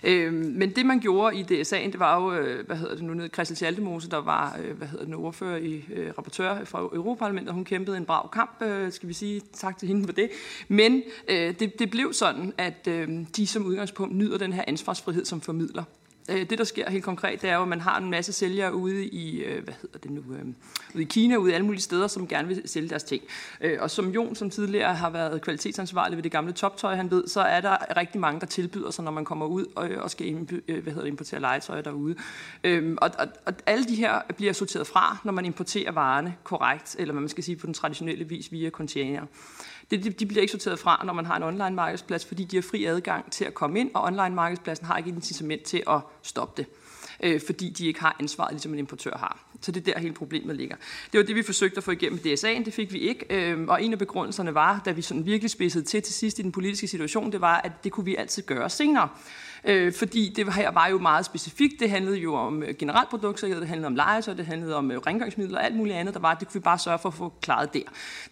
Øh, 0.04 0.32
men 0.32 0.70
det 0.70 0.86
man 0.86 1.00
gjorde 1.00 1.36
i 1.36 1.42
DSA'en, 1.42 1.90
det 1.90 1.98
var 1.98 2.20
jo, 2.20 2.32
øh, 2.32 2.66
hvad 2.66 2.76
hedder 2.76 2.94
det 2.94 3.04
nu, 3.04 3.14
nede 3.14 3.28
Christel 3.28 3.56
Schaldemose, 3.56 4.10
der 4.10 4.16
var, 4.16 4.58
øh, 4.64 4.76
hvad 4.76 4.88
hedder 4.88 5.04
det 5.04 5.14
ordfører 5.14 5.56
i 5.56 5.84
øh, 5.92 6.12
rapportør 6.18 6.64
fra 6.64 6.78
Europaparlamentet, 6.78 7.54
hun 7.54 7.64
kæmpede 7.64 7.96
en 7.96 8.04
brav 8.04 8.30
kamp, 8.30 8.62
øh, 8.62 8.92
skal 8.92 9.08
vi 9.08 9.14
sige 9.14 9.40
tak 9.52 9.78
til 9.78 9.88
hende 9.88 10.04
for 10.04 10.12
det. 10.12 10.30
Men 10.68 11.02
øh, 11.28 11.54
det, 11.58 11.78
det 11.78 11.90
blev 11.90 12.12
sådan, 12.12 12.52
at 12.58 12.88
øh, 12.88 13.08
de 13.36 13.46
som 13.46 13.66
udgangspunkt 13.66 14.16
nyder 14.16 14.38
den 14.38 14.52
her 14.52 14.64
ansvarsfrihed 14.66 15.24
som 15.24 15.40
formidler. 15.40 15.84
Øh, 16.28 16.50
det, 16.50 16.58
der 16.58 16.64
sker 16.64 16.90
helt 16.90 17.04
konkret, 17.04 17.42
det 17.42 17.50
er 17.50 17.54
jo, 17.54 17.62
at 17.62 17.68
man 17.68 17.80
har 17.80 17.98
en 17.98 18.10
masse 18.10 18.32
sælgere 18.32 18.74
ude 18.74 19.06
i, 19.06 19.42
øh, 19.42 19.64
hvad 19.64 19.74
hedder 19.82 19.98
det 19.98 20.10
nu, 20.10 20.20
øh, 20.20 20.44
ude 20.94 21.02
i 21.02 21.06
Kina, 21.06 21.36
ude 21.36 21.50
i 21.50 21.54
alle 21.54 21.66
mulige 21.66 21.82
steder, 21.82 22.06
som 22.06 22.28
gerne 22.28 22.48
vil 22.48 22.62
sælge 22.64 22.88
deres 22.88 23.04
ting. 23.04 23.22
Og 23.78 23.90
som 23.90 24.10
Jon, 24.10 24.34
som 24.34 24.50
tidligere 24.50 24.94
har 24.94 25.10
været 25.10 25.42
kvalitetsansvarlig 25.42 26.16
ved 26.16 26.22
det 26.22 26.32
gamle 26.32 26.52
toptøj, 26.52 26.94
han 26.94 27.10
ved, 27.10 27.28
så 27.28 27.40
er 27.40 27.60
der 27.60 27.96
rigtig 27.96 28.20
mange, 28.20 28.40
der 28.40 28.46
tilbyder 28.46 28.90
sig, 28.90 29.04
når 29.04 29.12
man 29.12 29.24
kommer 29.24 29.46
ud 29.46 29.66
og, 29.76 29.88
og 29.98 30.10
skal 30.10 30.34
hvad 30.36 30.82
hedder 30.82 31.00
det, 31.00 31.08
importere 31.08 31.40
legetøj 31.40 31.80
derude. 31.80 32.14
Øhm, 32.64 32.98
og, 33.00 33.10
og, 33.18 33.26
og 33.46 33.54
alle 33.66 33.84
de 33.84 33.94
her 33.94 34.20
bliver 34.36 34.52
sorteret 34.52 34.86
fra, 34.86 35.18
når 35.24 35.32
man 35.32 35.44
importerer 35.44 35.92
varerne 35.92 36.36
korrekt, 36.44 36.96
eller 36.98 37.12
hvad 37.12 37.20
man 37.20 37.28
skal 37.28 37.44
sige 37.44 37.56
på 37.56 37.66
den 37.66 37.74
traditionelle 37.74 38.24
vis 38.24 38.52
via 38.52 38.70
container. 38.70 39.26
Det, 39.92 40.20
de 40.20 40.26
bliver 40.26 40.40
ikke 40.40 40.52
sorteret 40.52 40.78
fra, 40.78 41.02
når 41.04 41.12
man 41.12 41.26
har 41.26 41.36
en 41.36 41.42
online 41.42 41.76
markedsplads, 41.76 42.24
fordi 42.24 42.44
de 42.44 42.56
har 42.56 42.62
fri 42.62 42.84
adgang 42.84 43.32
til 43.32 43.44
at 43.44 43.54
komme 43.54 43.80
ind, 43.80 43.90
og 43.94 44.02
online 44.02 44.34
markedspladsen 44.34 44.86
har 44.86 44.98
ikke 44.98 45.10
et 45.10 45.14
incitament 45.14 45.62
til 45.62 45.82
at 45.88 46.00
stoppe 46.22 46.62
det 46.62 46.66
øh, 47.22 47.40
fordi 47.46 47.68
de 47.68 47.86
ikke 47.86 48.00
har 48.00 48.16
ansvaret, 48.20 48.52
ligesom 48.52 48.72
en 48.72 48.78
importør 48.78 49.16
har. 49.16 49.44
Så 49.60 49.72
det 49.72 49.88
er 49.88 49.92
der 49.92 50.00
hele 50.00 50.14
problemet 50.14 50.56
ligger. 50.56 50.76
Det 51.12 51.18
var 51.18 51.24
det, 51.24 51.36
vi 51.36 51.42
forsøgte 51.42 51.76
at 51.76 51.84
få 51.84 51.90
igennem 51.90 52.18
DSA'en, 52.26 52.64
det 52.64 52.74
fik 52.74 52.92
vi 52.92 52.98
ikke. 52.98 53.26
Øh, 53.30 53.64
og 53.68 53.82
en 53.82 53.92
af 53.92 53.98
begrundelserne 53.98 54.54
var, 54.54 54.82
da 54.84 54.90
vi 54.90 55.02
sådan 55.02 55.26
virkelig 55.26 55.50
spidsede 55.50 55.84
til 55.84 56.02
til 56.02 56.14
sidst 56.14 56.38
i 56.38 56.42
den 56.42 56.52
politiske 56.52 56.88
situation, 56.88 57.32
det 57.32 57.40
var, 57.40 57.60
at 57.60 57.84
det 57.84 57.92
kunne 57.92 58.04
vi 58.04 58.16
altid 58.16 58.42
gøre 58.42 58.70
senere. 58.70 59.08
Øh, 59.64 59.92
fordi 59.92 60.32
det 60.36 60.54
her 60.54 60.70
var 60.70 60.86
jo 60.86 60.98
meget 60.98 61.24
specifikt. 61.24 61.80
Det 61.80 61.90
handlede 61.90 62.16
jo 62.16 62.34
om 62.34 62.62
øh, 62.62 62.74
generelt 62.78 63.08
produktsikkerhed, 63.08 63.60
det 63.60 63.68
handlede 63.68 63.86
om 63.86 63.94
legetøj, 63.94 64.34
det 64.34 64.46
handlede 64.46 64.76
om 64.76 64.90
øh, 64.90 64.98
rengøringsmidler 64.98 65.58
og 65.58 65.64
alt 65.64 65.76
muligt 65.76 65.96
andet, 65.96 66.14
der 66.14 66.20
var. 66.20 66.34
Det 66.34 66.48
kunne 66.48 66.60
vi 66.60 66.62
bare 66.62 66.78
sørge 66.78 66.98
for 66.98 67.08
at 67.08 67.14
få 67.14 67.32
klaret 67.40 67.74
der. 67.74 67.82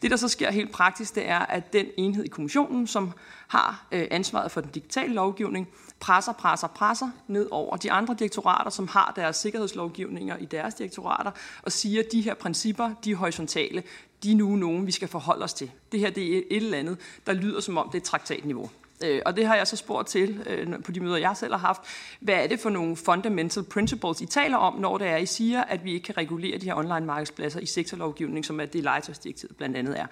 Det, 0.02 0.10
der 0.10 0.16
så 0.16 0.28
sker 0.28 0.50
helt 0.50 0.72
praktisk, 0.72 1.14
det 1.14 1.28
er, 1.28 1.38
at 1.38 1.72
den 1.72 1.87
enhed 1.96 2.25
i 2.25 2.28
kommissionen, 2.28 2.87
som 2.87 3.12
har 3.49 3.87
øh, 3.92 4.06
ansvaret 4.10 4.50
for 4.50 4.60
den 4.60 4.70
digitale 4.70 5.14
lovgivning, 5.14 5.68
presser, 6.00 6.32
presser, 6.32 6.68
presser 6.68 7.10
ned 7.26 7.49
over 7.50 7.76
de 7.76 7.92
andre 7.92 8.16
direktorater, 8.18 8.70
som 8.70 8.88
har 8.88 9.12
deres 9.16 9.37
sikkerhedslovgivninger 9.37 10.37
i 10.37 10.44
deres 10.44 10.75
direktorater, 10.75 11.30
og 11.62 11.72
siger, 11.72 12.02
at 12.02 12.12
de 12.12 12.20
her 12.20 12.34
principper, 12.34 12.90
de 13.04 13.10
er 13.10 13.16
horisontale, 13.16 13.82
de 14.22 14.32
er 14.32 14.37
nu 14.37 14.56
nogen, 14.56 14.87
vi 14.87 14.92
skal 14.92 15.08
forholde 15.08 15.44
os 15.44 15.54
til. 15.54 15.70
Det 15.92 16.00
her 16.00 16.10
det 16.10 16.37
er 16.37 16.42
et 16.50 16.56
eller 16.56 16.78
andet, 16.78 16.99
der 17.26 17.32
lyder 17.32 17.60
som 17.60 17.78
om 17.78 17.88
det 17.92 18.00
er 18.00 18.04
traktatniveau. 18.04 18.70
Øh, 19.04 19.23
og 19.26 19.37
det 19.37 19.47
har 19.47 19.57
jeg 19.57 19.66
så 19.66 19.76
spurgt 19.76 20.09
til 20.09 20.42
øh, 20.47 20.83
på 20.85 20.92
de 20.92 21.00
møder, 21.00 21.16
jeg 21.16 21.37
selv 21.37 21.52
har 21.52 21.59
haft. 21.59 21.80
Hvad 22.21 22.35
er 22.35 22.47
det 22.47 22.61
for 22.61 22.71
nogle 22.71 22.97
fundamental 22.97 23.62
principles, 23.62 24.21
I 24.21 24.26
taler 24.26 24.57
om, 24.57 24.80
når 24.80 24.99
det 24.99 25.07
er, 25.07 25.16
I 25.16 25.26
siger, 25.26 25.64
at 25.64 25.85
vi 25.85 25.92
ikke 25.92 26.04
kan 26.04 26.16
regulere 26.16 26.59
de 26.59 26.66
her 26.66 26.75
online 26.75 27.07
markedspladser 27.07 27.61
i 27.61 27.66
sektorlovgivning, 27.66 28.45
som 28.45 28.61
er 28.61 28.64
det 28.64 28.83
legetøjsdirektivet 28.83 29.57
blandt 29.57 29.76
andet 29.76 30.00
er. 30.00 30.07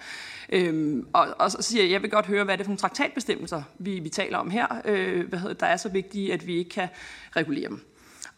Øhm, 0.49 1.07
og, 1.13 1.27
og 1.39 1.51
så 1.51 1.57
siger 1.61 1.83
jeg, 1.83 1.91
jeg 1.91 2.01
vil 2.01 2.09
godt 2.09 2.25
høre, 2.25 2.43
hvad 2.43 2.53
er 2.53 2.57
det 2.57 2.65
for 2.65 2.69
nogle 2.69 2.79
traktatbestemmelser, 2.79 3.63
vi, 3.79 3.99
vi 3.99 4.09
taler 4.09 4.37
om 4.37 4.49
her, 4.49 4.81
øh, 4.85 5.29
hvad 5.29 5.39
hedder, 5.39 5.55
der 5.55 5.65
er 5.65 5.77
så 5.77 5.89
vigtige, 5.89 6.33
at 6.33 6.47
vi 6.47 6.57
ikke 6.57 6.69
kan 6.69 6.87
regulere 7.35 7.69
dem. 7.69 7.81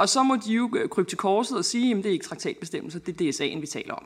Og 0.02 0.10
så 0.10 0.24
må 0.24 0.36
de 0.36 0.54
jo 0.54 0.88
krybe 0.92 1.10
til 1.10 1.18
korset 1.18 1.58
og 1.58 1.66
sige, 1.66 1.92
at 1.92 1.98
det 1.98 2.06
er 2.06 2.14
ikke 2.14 2.26
traktatbestemmelser, 2.26 3.00
det 3.00 3.22
er 3.22 3.32
DSA'en, 3.32 3.60
vi 3.60 3.68
taler 3.68 3.94
om. 3.94 4.04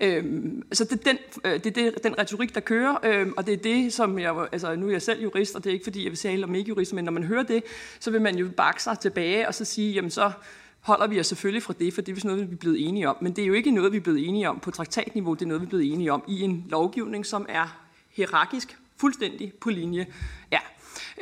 Øhm, 0.00 0.62
så 0.72 0.84
det 0.84 0.92
er, 0.92 0.96
den, 0.96 1.18
det 1.44 1.66
er 1.66 1.70
det, 1.70 2.04
den 2.04 2.18
retorik, 2.18 2.54
der 2.54 2.60
kører, 2.60 2.96
øhm, 3.02 3.34
og 3.36 3.46
det 3.46 3.54
er 3.54 3.56
det, 3.56 3.92
som 3.92 4.18
jeg, 4.18 4.48
altså 4.52 4.76
nu 4.76 4.86
er 4.86 4.92
jeg 4.92 5.02
selv 5.02 5.22
jurist, 5.22 5.54
og 5.54 5.64
det 5.64 5.70
er 5.70 5.74
ikke 5.74 5.84
fordi, 5.84 6.02
jeg 6.02 6.10
vil 6.10 6.18
sige 6.18 6.44
om 6.44 6.54
ikke 6.54 6.68
jurist, 6.68 6.92
men 6.92 7.04
når 7.04 7.12
man 7.12 7.22
hører 7.22 7.42
det, 7.42 7.62
så 8.00 8.10
vil 8.10 8.22
man 8.22 8.36
jo 8.38 8.48
bakke 8.56 8.82
sig 8.82 8.98
tilbage 8.98 9.48
og 9.48 9.54
så 9.54 9.64
sige, 9.64 9.92
jamen 9.92 10.10
så 10.10 10.32
holder 10.80 11.06
vi 11.06 11.20
os 11.20 11.26
selvfølgelig 11.26 11.62
fra 11.62 11.74
det, 11.78 11.94
for 11.94 12.02
det 12.02 12.24
er 12.24 12.26
noget, 12.26 12.50
vi 12.50 12.54
er 12.54 12.58
blevet 12.58 12.88
enige 12.88 13.08
om. 13.08 13.16
Men 13.20 13.32
det 13.32 13.42
er 13.42 13.46
jo 13.46 13.54
ikke 13.54 13.70
noget, 13.70 13.92
vi 13.92 13.96
er 13.96 14.00
blevet 14.00 14.28
enige 14.28 14.48
om 14.48 14.60
på 14.60 14.70
traktatniveau, 14.70 15.34
det 15.34 15.42
er 15.42 15.46
noget, 15.46 15.60
vi 15.60 15.66
er 15.66 15.68
blevet 15.68 15.92
enige 15.92 16.12
om 16.12 16.22
i 16.28 16.40
en 16.40 16.64
lovgivning, 16.68 17.26
som 17.26 17.46
er 17.48 17.78
hierarkisk, 18.10 18.78
fuldstændig 18.96 19.52
på 19.60 19.70
linje. 19.70 20.06
Ja. 20.52 20.60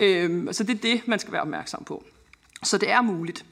Øhm, 0.00 0.53
så 0.53 0.64
det 0.64 0.74
er 0.74 0.81
det, 0.81 1.09
man 1.09 1.18
skal 1.18 1.33
være 1.33 1.42
opmærksom 1.42 1.85
på. 1.85 2.05
Så 2.62 2.79
det 2.79 2.90
er 2.90 3.03
muligt. 3.03 3.44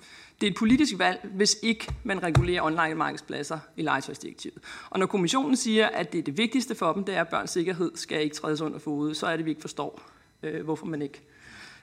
Det 0.42 0.48
er 0.48 0.50
et 0.50 0.56
politisk 0.56 0.92
valg, 0.98 1.28
hvis 1.34 1.56
ikke 1.62 1.94
man 2.04 2.22
regulerer 2.22 2.62
online 2.62 2.94
markedspladser 2.94 3.58
i 3.76 3.82
legetøjsdirektivet. 3.82 4.58
Og 4.90 4.98
når 4.98 5.06
kommissionen 5.06 5.56
siger, 5.56 5.86
at 5.86 6.12
det 6.12 6.18
er 6.18 6.22
det 6.22 6.38
vigtigste 6.38 6.74
for 6.74 6.92
dem, 6.92 7.04
det 7.04 7.16
er, 7.16 7.20
at 7.20 7.28
børns 7.28 7.50
sikkerhed 7.50 7.92
skal 7.94 8.22
ikke 8.22 8.36
trædes 8.36 8.60
under 8.60 8.78
fod, 8.78 9.14
så 9.14 9.26
er 9.26 9.36
det, 9.36 9.44
vi 9.44 9.50
ikke 9.50 9.60
forstår, 9.60 10.02
øh, 10.42 10.64
hvorfor 10.64 10.86
man 10.86 11.02
ikke 11.02 11.20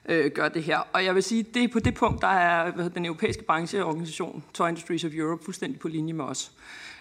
øh, 0.08 0.30
gør 0.30 0.48
det 0.48 0.62
her. 0.62 0.78
Og 0.92 1.04
jeg 1.04 1.14
vil 1.14 1.22
sige, 1.22 1.42
det 1.42 1.64
er 1.64 1.68
på 1.68 1.78
det 1.78 1.94
punkt, 1.94 2.20
der 2.20 2.28
er 2.28 2.72
hvad 2.72 2.90
den 2.90 3.04
europæiske 3.04 3.44
brancheorganisation, 3.44 4.44
Toy 4.54 4.68
Industries 4.68 5.04
of 5.04 5.14
Europe, 5.14 5.44
fuldstændig 5.44 5.80
på 5.80 5.88
linje 5.88 6.12
med 6.12 6.24
os. 6.24 6.52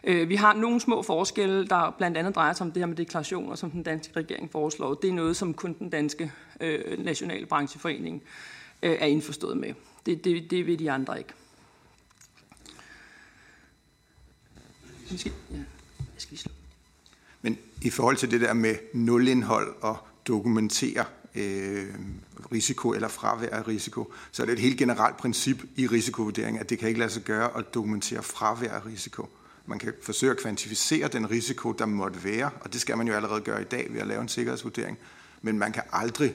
Øh, 0.04 0.30
vi 0.30 0.36
har 0.36 0.54
nogle 0.54 0.80
små 0.80 1.02
forskelle, 1.02 1.68
der 1.68 1.96
blandt 1.98 2.18
andet 2.18 2.36
drejer 2.36 2.54
sig 2.54 2.66
om 2.66 2.72
det 2.72 2.82
her 2.82 2.88
med 2.88 2.96
deklarationer, 2.96 3.56
som 3.56 3.72
den 3.72 3.84
danske 3.84 4.14
regering 4.16 4.52
foreslår. 4.52 4.94
Det 4.94 5.10
er 5.10 5.14
noget, 5.14 5.36
som 5.36 5.54
kun 5.54 5.76
den 5.80 5.90
danske 5.90 6.32
øh, 6.62 7.06
nationale 7.06 7.46
brancheforening 7.46 8.24
øh, 8.84 8.92
er 8.92 9.06
indforstået 9.06 9.58
med. 9.58 9.74
Det, 10.06 10.24
det, 10.24 10.52
det 10.52 10.68
vil 10.68 10.80
de 10.80 10.92
andre 10.92 11.18
ikke. 11.18 11.34
Måske, 15.12 15.34
ja. 15.52 15.56
Jeg 15.56 15.66
skal 16.18 16.32
lige 16.32 16.40
slå. 16.40 16.52
Men 17.42 17.58
i 17.82 17.90
forhold 17.90 18.18
til 18.18 18.32
det 18.32 18.42
der 18.42 18.54
med 18.54 18.76
nulindhold 18.94 19.76
og 19.82 19.98
dokumentere 20.28 21.06
øh, 21.36 21.88
risiko 22.52 22.94
eller 22.94 23.08
fravær 23.08 23.50
af 23.50 23.68
risiko, 23.68 24.14
så 24.32 24.42
er 24.42 24.46
det 24.46 24.54
et 24.54 24.60
helt 24.60 24.78
generelt 24.78 25.18
princip 25.18 25.64
i 25.76 25.88
risikovurdering, 25.88 26.60
at 26.60 26.70
det 26.70 26.80
kan 26.80 26.88
ikke 26.88 27.00
lade 27.00 27.12
sig 27.12 27.24
gøre 27.24 27.58
at 27.58 27.74
dokumentere 27.74 28.24
fravær 28.24 28.72
af 28.72 28.86
risiko. 28.86 29.30
Man 29.66 29.80
kan 29.80 29.94
forsøge 30.02 30.32
at 30.32 30.38
kvantificere 30.38 31.08
den 31.08 31.32
risiko, 31.32 31.72
der 31.72 31.86
måtte 31.86 32.24
være, 32.24 32.50
og 32.62 32.74
det 32.74 32.82
skal 32.82 32.98
man 32.98 33.08
jo 33.08 33.14
allerede 33.14 33.42
gøre 33.42 33.62
i 33.62 33.66
dag 33.66 33.88
ved 33.90 34.02
at 34.02 34.08
lave 34.08 34.22
en 34.22 34.28
sikkerhedsvurdering, 34.28 34.98
men 35.42 35.60
man 35.60 35.72
kan 35.72 35.84
aldrig 35.92 36.34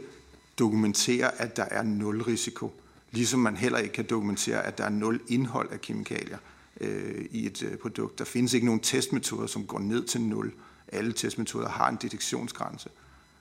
dokumentere, 0.59 1.41
at 1.41 1.57
der 1.57 1.65
er 1.65 1.83
nul 1.83 2.23
risiko, 2.23 2.73
ligesom 3.11 3.41
man 3.41 3.57
heller 3.57 3.79
ikke 3.79 3.93
kan 3.93 4.05
dokumentere, 4.05 4.67
at 4.67 4.79
der 4.79 4.85
er 4.85 4.89
nul 4.89 5.21
indhold 5.29 5.73
af 5.73 5.81
kemikalier 5.81 6.39
øh, 6.81 7.25
i 7.31 7.47
et 7.47 7.63
øh, 7.63 7.79
produkt. 7.79 8.19
Der 8.19 8.25
findes 8.25 8.53
ikke 8.53 8.67
nogen 8.67 8.81
testmetoder, 8.81 9.47
som 9.47 9.67
går 9.67 9.79
ned 9.79 10.05
til 10.05 10.21
0. 10.21 10.53
Alle 10.89 11.13
testmetoder 11.13 11.69
har 11.69 11.89
en 11.89 11.99
detektionsgrænse. 12.03 12.89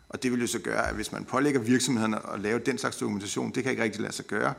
Og 0.10 0.24
det 0.24 0.32
vil 0.32 0.42
jo 0.42 0.48
så 0.48 0.60
gøre, 0.60 0.88
at 0.88 0.96
hvis 0.96 1.12
man 1.12 1.26
pålægger 1.26 1.60
virksomhederne 1.60 2.34
at 2.34 2.40
lave 2.40 2.60
den 2.60 2.78
slags 2.78 2.98
dokumentation, 2.98 3.52
det 3.52 3.64
kan 3.64 3.72
ikke 3.72 3.84
rigtig 3.84 4.02
lade 4.02 4.14
sig 4.14 4.26
gøre, 4.26 4.54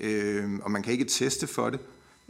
øh, 0.00 0.58
og 0.62 0.70
man 0.70 0.82
kan 0.82 0.92
ikke 0.92 1.04
teste 1.04 1.46
for 1.46 1.70
det, 1.70 1.80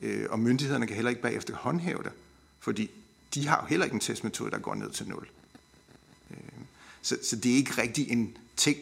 øh, 0.03 0.27
og 0.31 0.39
myndighederne 0.39 0.87
kan 0.87 0.97
heller 0.97 1.11
ikke 1.11 1.23
bagefter 1.23 1.55
håndhæve 1.55 2.03
det, 2.03 2.13
fordi 2.61 2.91
de 3.35 3.49
har 3.49 3.61
jo 3.63 3.67
heller 3.67 3.85
ikke 3.85 3.95
en 3.95 4.01
testmetode, 4.01 4.51
der 4.51 4.59
går 4.59 4.75
ned 4.75 4.91
til 4.91 5.09
0. 5.09 5.29
Øh, 6.31 6.37
så, 7.03 7.19
så 7.23 7.37
det 7.37 7.53
er 7.53 7.57
ikke 7.57 7.83
rigtig 7.83 8.11
en, 8.11 8.37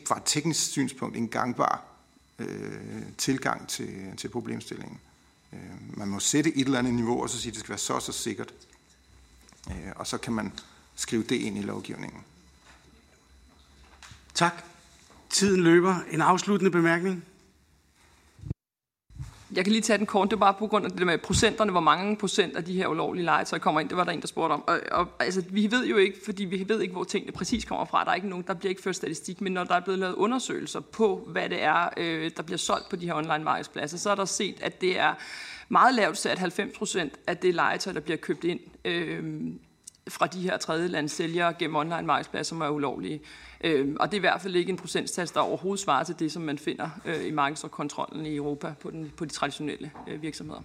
fra 0.07 0.23
teknisk 0.25 0.61
synspunkt 0.61 1.17
en 1.17 1.29
gangbar 1.29 1.85
øh, 2.39 3.03
tilgang 3.19 3.69
til, 3.69 4.13
til 4.17 4.29
problemstillingen. 4.29 5.01
Øh, 5.55 5.99
man 5.99 6.09
må 6.09 6.21
sætte 6.21 6.57
et 6.57 6.65
eller 6.65 6.79
andet 6.79 6.95
niveau, 6.95 7.23
og 7.23 7.31
så 7.31 7.41
sige, 7.41 7.51
at 7.51 7.55
det 7.55 7.61
skal 7.61 7.71
være 7.71 7.79
så 7.79 8.01
så 8.01 8.13
sikkert. 8.13 8.55
Øh, 9.71 9.93
og 9.97 10.07
så 10.07 10.19
kan 10.19 10.33
man 10.33 10.53
skrive 10.95 11.23
det 11.23 11.37
ind 11.37 11.59
i 11.59 11.63
lovgivningen. 11.63 12.21
Tak. 14.35 14.65
Tiden 15.31 15.63
løber. 15.63 15.97
En 16.11 16.21
afsluttende 16.21 16.71
bemærkning? 16.71 17.25
Jeg 19.57 19.65
kan 19.65 19.73
lige 19.73 19.83
tage 19.83 19.99
den 19.99 20.07
kort, 20.07 20.31
det 20.31 20.41
var 20.41 20.47
bare 20.47 20.59
på 20.59 20.67
grund 20.67 20.85
af 20.85 20.91
det 20.91 21.07
med 21.07 21.19
procenterne, 21.19 21.71
hvor 21.71 21.81
mange 21.81 22.17
procent 22.17 22.57
af 22.57 22.65
de 22.65 22.75
her 22.75 22.87
ulovlige 22.87 23.25
legetøj 23.25 23.59
kommer 23.59 23.81
ind, 23.81 23.89
det 23.89 23.97
var 23.97 24.05
der 24.05 24.13
en, 24.13 24.21
der 24.21 24.27
spurgte 24.27 24.53
om. 24.53 24.65
Og, 24.67 24.81
og 24.93 25.09
altså, 25.21 25.43
vi 25.51 25.71
ved 25.71 25.87
jo 25.87 25.97
ikke, 25.97 26.19
fordi 26.25 26.45
vi 26.45 26.65
ved 26.69 26.81
ikke, 26.81 26.93
hvor 26.93 27.05
tingene 27.05 27.33
præcis 27.33 27.65
kommer 27.65 27.85
fra, 27.85 28.05
der 28.05 28.11
er 28.11 28.15
ikke 28.15 28.29
nogen, 28.29 28.45
der 28.47 28.55
bliver 28.55 28.71
ikke 28.71 28.83
ført 28.83 28.97
statistik, 28.97 29.41
men 29.41 29.53
når 29.53 29.65
der 29.65 29.75
er 29.75 29.81
blevet 29.81 29.99
lavet 29.99 30.15
undersøgelser 30.15 30.81
på, 30.81 31.29
hvad 31.33 31.49
det 31.49 31.63
er, 31.63 31.89
øh, 31.97 32.31
der 32.37 32.43
bliver 32.43 32.59
solgt 32.59 32.89
på 32.89 32.97
de 32.97 33.07
her 33.07 33.15
online 33.15 33.45
markedspladser, 33.45 33.99
så 33.99 34.11
er 34.11 34.15
der 34.15 34.25
set, 34.25 34.57
at 34.63 34.81
det 34.81 34.99
er 34.99 35.15
meget 35.69 35.95
lavt 35.95 36.19
sat 36.19 36.39
90 36.39 36.79
procent 36.79 37.13
af 37.27 37.37
det 37.37 37.55
legetøj, 37.55 37.93
der 37.93 38.01
bliver 38.01 38.17
købt 38.17 38.45
ind 38.45 38.61
øh, 38.85 39.53
fra 40.09 40.27
de 40.27 40.41
her 40.41 40.57
tredje 40.57 41.09
sælgere 41.09 41.55
gennem 41.59 41.77
online 41.77 42.07
markedspladser, 42.07 42.49
som 42.49 42.61
er 42.61 42.69
ulovlige. 42.69 43.21
Øh, 43.65 43.97
og 44.01 44.11
det 44.11 44.17
er 44.17 44.19
i 44.19 44.21
hvert 44.21 44.41
fald 44.41 44.57
ikke 44.57 44.71
en 44.71 44.77
procentsats, 44.77 45.33
der 45.33 45.41
overhovedet 45.41 45.85
svarer 45.85 46.05
til 46.05 46.15
det, 46.19 46.33
som 46.33 46.43
man 46.43 46.59
finder 46.59 46.89
øh, 47.05 47.27
i 47.27 47.31
markedskontrollen 47.31 48.27
i 48.27 48.37
Europa 48.37 48.75
på, 48.81 48.91
den, 48.91 49.13
på 49.17 49.25
de 49.25 49.31
traditionelle 49.31 49.91
øh, 50.09 50.23
virksomheder. 50.23 50.61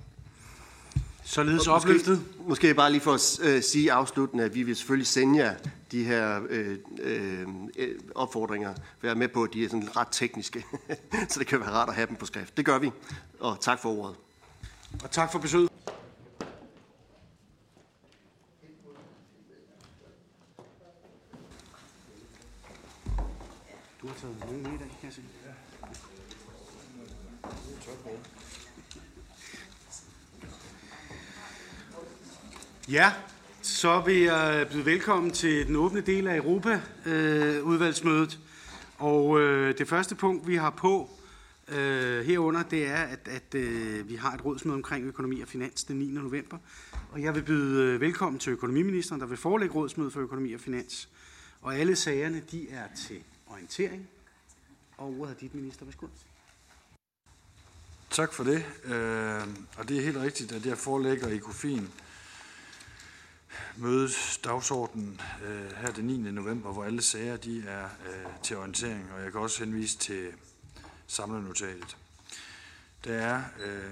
Således 1.23 1.67
opløftet. 1.67 2.21
Måske, 2.38 2.49
måske 2.49 2.73
bare 2.73 2.91
lige 2.91 3.01
for 3.01 3.13
at 3.13 3.39
øh, 3.43 3.63
sige 3.63 3.91
afsluttende, 3.91 4.43
at 4.43 4.55
vi 4.55 4.63
vil 4.63 4.75
selvfølgelig 4.75 5.07
sende 5.07 5.39
jer 5.39 5.53
de 5.91 6.03
her 6.03 6.41
øh, 6.49 6.77
øh, 7.01 7.47
opfordringer. 8.15 8.73
Være 9.01 9.15
med 9.15 9.27
på, 9.27 9.43
at 9.43 9.53
de 9.53 9.65
er 9.65 9.69
sådan 9.69 9.97
ret 9.97 10.07
tekniske, 10.12 10.65
så 11.29 11.39
det 11.39 11.47
kan 11.47 11.59
være 11.59 11.69
rart 11.69 11.89
at 11.89 11.95
have 11.95 12.07
dem 12.07 12.15
på 12.15 12.25
skrift. 12.25 12.57
Det 12.57 12.65
gør 12.65 12.79
vi, 12.79 12.91
og 13.39 13.57
tak 13.62 13.79
for 13.79 13.89
ordet. 13.89 14.15
Og 15.03 15.12
tak 15.12 15.31
for 15.31 15.39
besøget. 15.39 15.69
Du 24.01 24.07
har 24.07 24.15
taget 24.21 24.35
nogen 24.45 24.63
med 24.63 24.71
i 24.71 24.77
dag, 24.77 24.88
kan 24.99 24.99
jeg 25.10 25.15
se. 25.15 25.22
Ja, 32.91 33.13
så 33.62 34.02
vil 34.02 34.17
jeg 34.17 34.67
byde 34.72 34.86
velkommen 34.86 35.32
til 35.32 35.67
den 35.67 35.76
åbne 35.76 36.02
del 36.02 36.28
af 36.28 36.38
Europa-udvalgsmødet. 36.38 38.39
Og 38.98 39.39
øh, 39.39 39.78
det 39.78 39.88
første 39.88 40.15
punkt, 40.15 40.48
vi 40.48 40.56
har 40.56 40.69
på 40.69 41.10
øh, 41.67 42.26
herunder, 42.26 42.63
det 42.63 42.88
er, 42.88 43.04
at, 43.04 43.28
at 43.28 43.56
øh, 43.56 44.10
vi 44.10 44.15
har 44.15 44.34
et 44.34 44.45
rådsmøde 44.45 44.76
omkring 44.76 45.06
økonomi 45.06 45.41
og 45.41 45.48
finans 45.48 45.84
den 45.84 46.00
9. 46.00 46.06
november. 46.06 46.58
Og 47.12 47.22
jeg 47.22 47.36
vil 47.36 47.43
byde 47.43 47.84
øh, 47.84 48.02
velkommen 48.02 48.39
til 48.39 48.52
økonomiministeren, 48.52 49.22
der 49.22 49.28
vil 49.28 49.38
forelægge 49.38 49.76
rådsmødet 49.76 50.13
for 50.13 50.22
økonomi 50.22 50.54
og 50.54 50.60
finans. 50.60 51.10
Og 51.62 51.76
alle 51.76 51.95
sagerne, 51.95 52.41
de 52.52 52.69
er 52.69 52.88
til 53.08 53.24
orientering. 53.48 54.10
Og 54.99 55.19
ordet 55.19 55.35
er 55.35 55.39
dit, 55.39 55.55
minister. 55.55 55.85
Værsgo. 55.85 56.07
Tak 58.09 58.33
for 58.33 58.43
det. 58.43 58.65
Øh, 58.83 59.47
og 59.77 59.89
det 59.89 59.97
er 59.97 60.01
helt 60.01 60.17
rigtigt, 60.17 60.51
at 60.51 60.65
jeg 60.65 60.77
forelægger 60.77 61.39
Kofin 61.39 61.89
mødes 63.77 64.39
dagsordenen 64.43 65.21
øh, 65.43 65.71
her 65.71 65.91
den 65.91 66.05
9. 66.05 66.17
november, 66.31 66.73
hvor 66.73 66.83
alle 66.83 67.01
sager 67.01 67.38
de 67.38 67.63
er 67.67 67.83
øh, 67.83 68.25
til 68.43 68.57
orientering, 68.57 69.12
og 69.12 69.23
jeg 69.23 69.31
kan 69.31 69.41
også 69.41 69.63
henvise 69.65 69.97
til 69.97 70.27
samlenotatet. 71.07 71.97
Der 73.03 73.13
er 73.13 73.43
øh, 73.65 73.91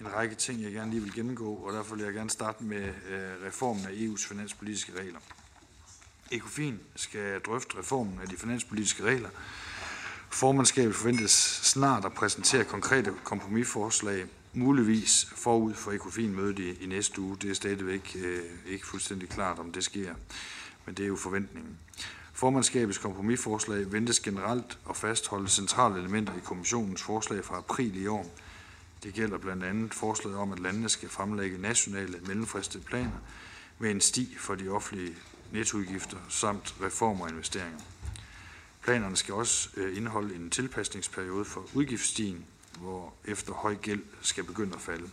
en 0.00 0.14
række 0.14 0.34
ting, 0.34 0.62
jeg 0.62 0.72
gerne 0.72 0.90
lige 0.90 1.02
vil 1.02 1.14
gennemgå, 1.14 1.54
og 1.54 1.72
derfor 1.72 1.94
vil 1.94 2.04
jeg 2.04 2.14
gerne 2.14 2.30
starte 2.30 2.64
med 2.64 2.94
øh, 3.08 3.46
reformen 3.46 3.86
af 3.86 3.90
EU's 3.90 4.28
finanspolitiske 4.28 4.92
regler. 5.00 5.20
ECOFIN 6.32 6.80
skal 6.96 7.40
drøfte 7.40 7.78
reformen 7.78 8.18
af 8.22 8.28
de 8.28 8.36
finanspolitiske 8.36 9.02
regler. 9.02 9.28
Formandskabet 10.30 10.94
forventes 10.94 11.30
snart 11.62 12.04
at 12.04 12.12
præsentere 12.12 12.64
konkrete 12.64 13.14
kompromisforslag, 13.24 14.26
muligvis 14.52 15.28
forud 15.36 15.74
for 15.74 15.92
ECOFIN-mødet 15.92 16.58
i, 16.58 16.84
i 16.84 16.86
næste 16.86 17.20
uge. 17.20 17.36
Det 17.42 17.50
er 17.50 17.54
stadigvæk 17.54 18.16
øh, 18.24 18.40
ikke 18.66 18.86
fuldstændig 18.86 19.28
klart, 19.28 19.58
om 19.58 19.72
det 19.72 19.84
sker, 19.84 20.14
men 20.86 20.94
det 20.94 21.02
er 21.02 21.08
jo 21.08 21.16
forventningen. 21.16 21.78
Formandskabets 22.32 22.98
kompromisforslag 22.98 23.92
ventes 23.92 24.20
generelt 24.20 24.78
at 24.90 24.96
fastholde 24.96 25.48
centrale 25.48 25.98
elementer 25.98 26.32
i 26.32 26.40
kommissionens 26.44 27.02
forslag 27.02 27.44
fra 27.44 27.56
april 27.56 28.02
i 28.02 28.06
år. 28.06 28.34
Det 29.02 29.14
gælder 29.14 29.38
blandt 29.38 29.64
andet 29.64 29.94
forslaget 29.94 30.38
om, 30.38 30.52
at 30.52 30.58
landene 30.58 30.88
skal 30.88 31.08
fremlægge 31.08 31.58
nationale 31.58 32.18
mellemfristede 32.26 32.84
planer 32.84 33.18
med 33.78 33.90
en 33.90 34.00
sti 34.00 34.36
for 34.38 34.54
de 34.54 34.68
offentlige 34.68 35.14
nettoudgifter 35.52 36.16
samt 36.28 36.74
reformer 36.82 37.24
og 37.24 37.30
investeringer. 37.30 37.80
Planerne 38.82 39.16
skal 39.16 39.34
også 39.34 39.68
øh, 39.76 39.96
indeholde 39.96 40.34
en 40.34 40.50
tilpasningsperiode 40.50 41.44
for 41.44 41.66
udgiftsstigen, 41.74 42.44
hvor 42.78 43.14
efter 43.24 43.52
høj 43.52 43.74
gæld 43.74 44.02
skal 44.20 44.44
begynde 44.44 44.74
at 44.74 44.80
falde. 44.80 45.10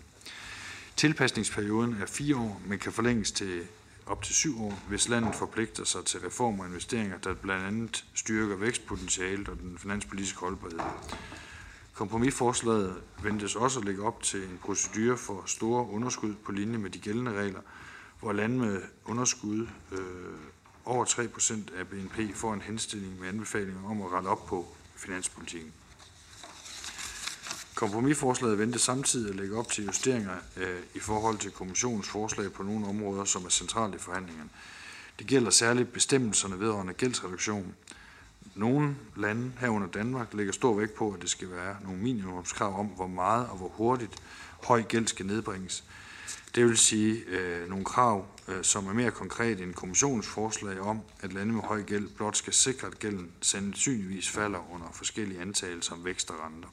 Tilpasningsperioden 0.95 1.97
er 2.01 2.05
fire 2.05 2.35
år, 2.35 2.61
men 2.65 2.79
kan 2.79 2.91
forlænges 2.91 3.31
til 3.31 3.67
op 4.05 4.23
til 4.23 4.35
syv 4.35 4.63
år, 4.63 4.79
hvis 4.87 5.09
landet 5.09 5.35
forpligter 5.35 5.83
sig 5.83 6.05
til 6.05 6.19
reformer 6.19 6.63
og 6.63 6.69
investeringer, 6.69 7.17
der 7.17 7.33
blandt 7.33 7.65
andet 7.65 8.05
styrker 8.13 8.55
vækstpotentialet 8.55 9.49
og 9.49 9.57
den 9.57 9.77
finanspolitiske 9.77 10.39
holdbarhed. 10.39 10.79
Kompromisforslaget 11.93 12.95
ventes 13.23 13.55
også 13.55 13.79
at 13.79 13.85
lægge 13.85 14.03
op 14.03 14.23
til 14.23 14.43
en 14.43 14.59
procedure 14.61 15.17
for 15.17 15.43
store 15.45 15.89
underskud 15.89 16.35
på 16.45 16.51
linje 16.51 16.77
med 16.77 16.89
de 16.89 16.99
gældende 16.99 17.31
regler, 17.33 17.59
hvor 18.19 18.33
lande 18.33 18.57
med 18.57 18.81
underskud 19.05 19.67
øh, 19.91 19.99
over 20.85 21.05
3% 21.05 21.79
af 21.79 21.87
BNP 21.87 22.35
får 22.35 22.53
en 22.53 22.61
henstilling 22.61 23.19
med 23.19 23.27
anbefalinger 23.27 23.89
om 23.89 24.01
at 24.01 24.11
rette 24.11 24.27
op 24.27 24.45
på 24.45 24.67
finanspolitikken. 24.95 25.73
Kompromisforslaget 27.75 28.59
ventes 28.59 28.81
samtidig 28.81 29.29
at 29.29 29.35
lægge 29.35 29.57
op 29.57 29.67
til 29.67 29.85
justeringer 29.85 30.35
øh, 30.57 30.79
i 30.95 30.99
forhold 30.99 31.37
til 31.37 31.51
kommissionens 31.51 32.09
forslag 32.09 32.53
på 32.53 32.63
nogle 32.63 32.87
områder, 32.87 33.25
som 33.25 33.45
er 33.45 33.49
centrale 33.49 33.95
i 33.95 33.99
forhandlingerne. 33.99 34.49
Det 35.19 35.27
gælder 35.27 35.49
særligt 35.49 35.93
bestemmelserne 35.93 36.59
vedrørende 36.59 36.93
gældsreduktion. 36.93 37.75
Nogle 38.55 38.95
lande, 39.15 39.51
herunder 39.59 39.87
Danmark, 39.87 40.33
lægger 40.33 40.53
stor 40.53 40.73
vægt 40.73 40.93
på, 40.93 41.11
at 41.11 41.21
det 41.21 41.29
skal 41.29 41.51
være 41.51 41.75
nogle 41.83 41.99
minimumskrav 41.99 42.79
om, 42.79 42.85
hvor 42.85 43.07
meget 43.07 43.47
og 43.47 43.57
hvor 43.57 43.67
hurtigt 43.67 44.15
høj 44.63 44.81
gæld 44.81 45.07
skal 45.07 45.25
nedbringes. 45.25 45.83
Det 46.55 46.65
vil 46.65 46.77
sige 46.77 47.23
øh, 47.27 47.69
nogle 47.69 47.85
krav, 47.85 48.25
øh, 48.47 48.63
som 48.63 48.87
er 48.87 48.93
mere 48.93 49.11
konkret 49.11 49.61
end 49.61 49.73
kommissionens 49.73 50.27
forslag 50.27 50.79
om, 50.79 51.01
at 51.21 51.33
lande 51.33 51.53
med 51.53 51.61
høj 51.61 51.83
gæld 51.83 52.07
blot 52.07 52.37
skal 52.37 52.53
sikre, 52.53 52.87
at 52.87 52.99
gælden 52.99 53.31
sandsynligvis 53.41 54.29
falder 54.29 54.73
under 54.73 54.87
forskellige 54.93 55.41
antagelser 55.41 55.93
om 55.93 56.05
vækst 56.05 56.29
og 56.29 56.35
renter. 56.45 56.69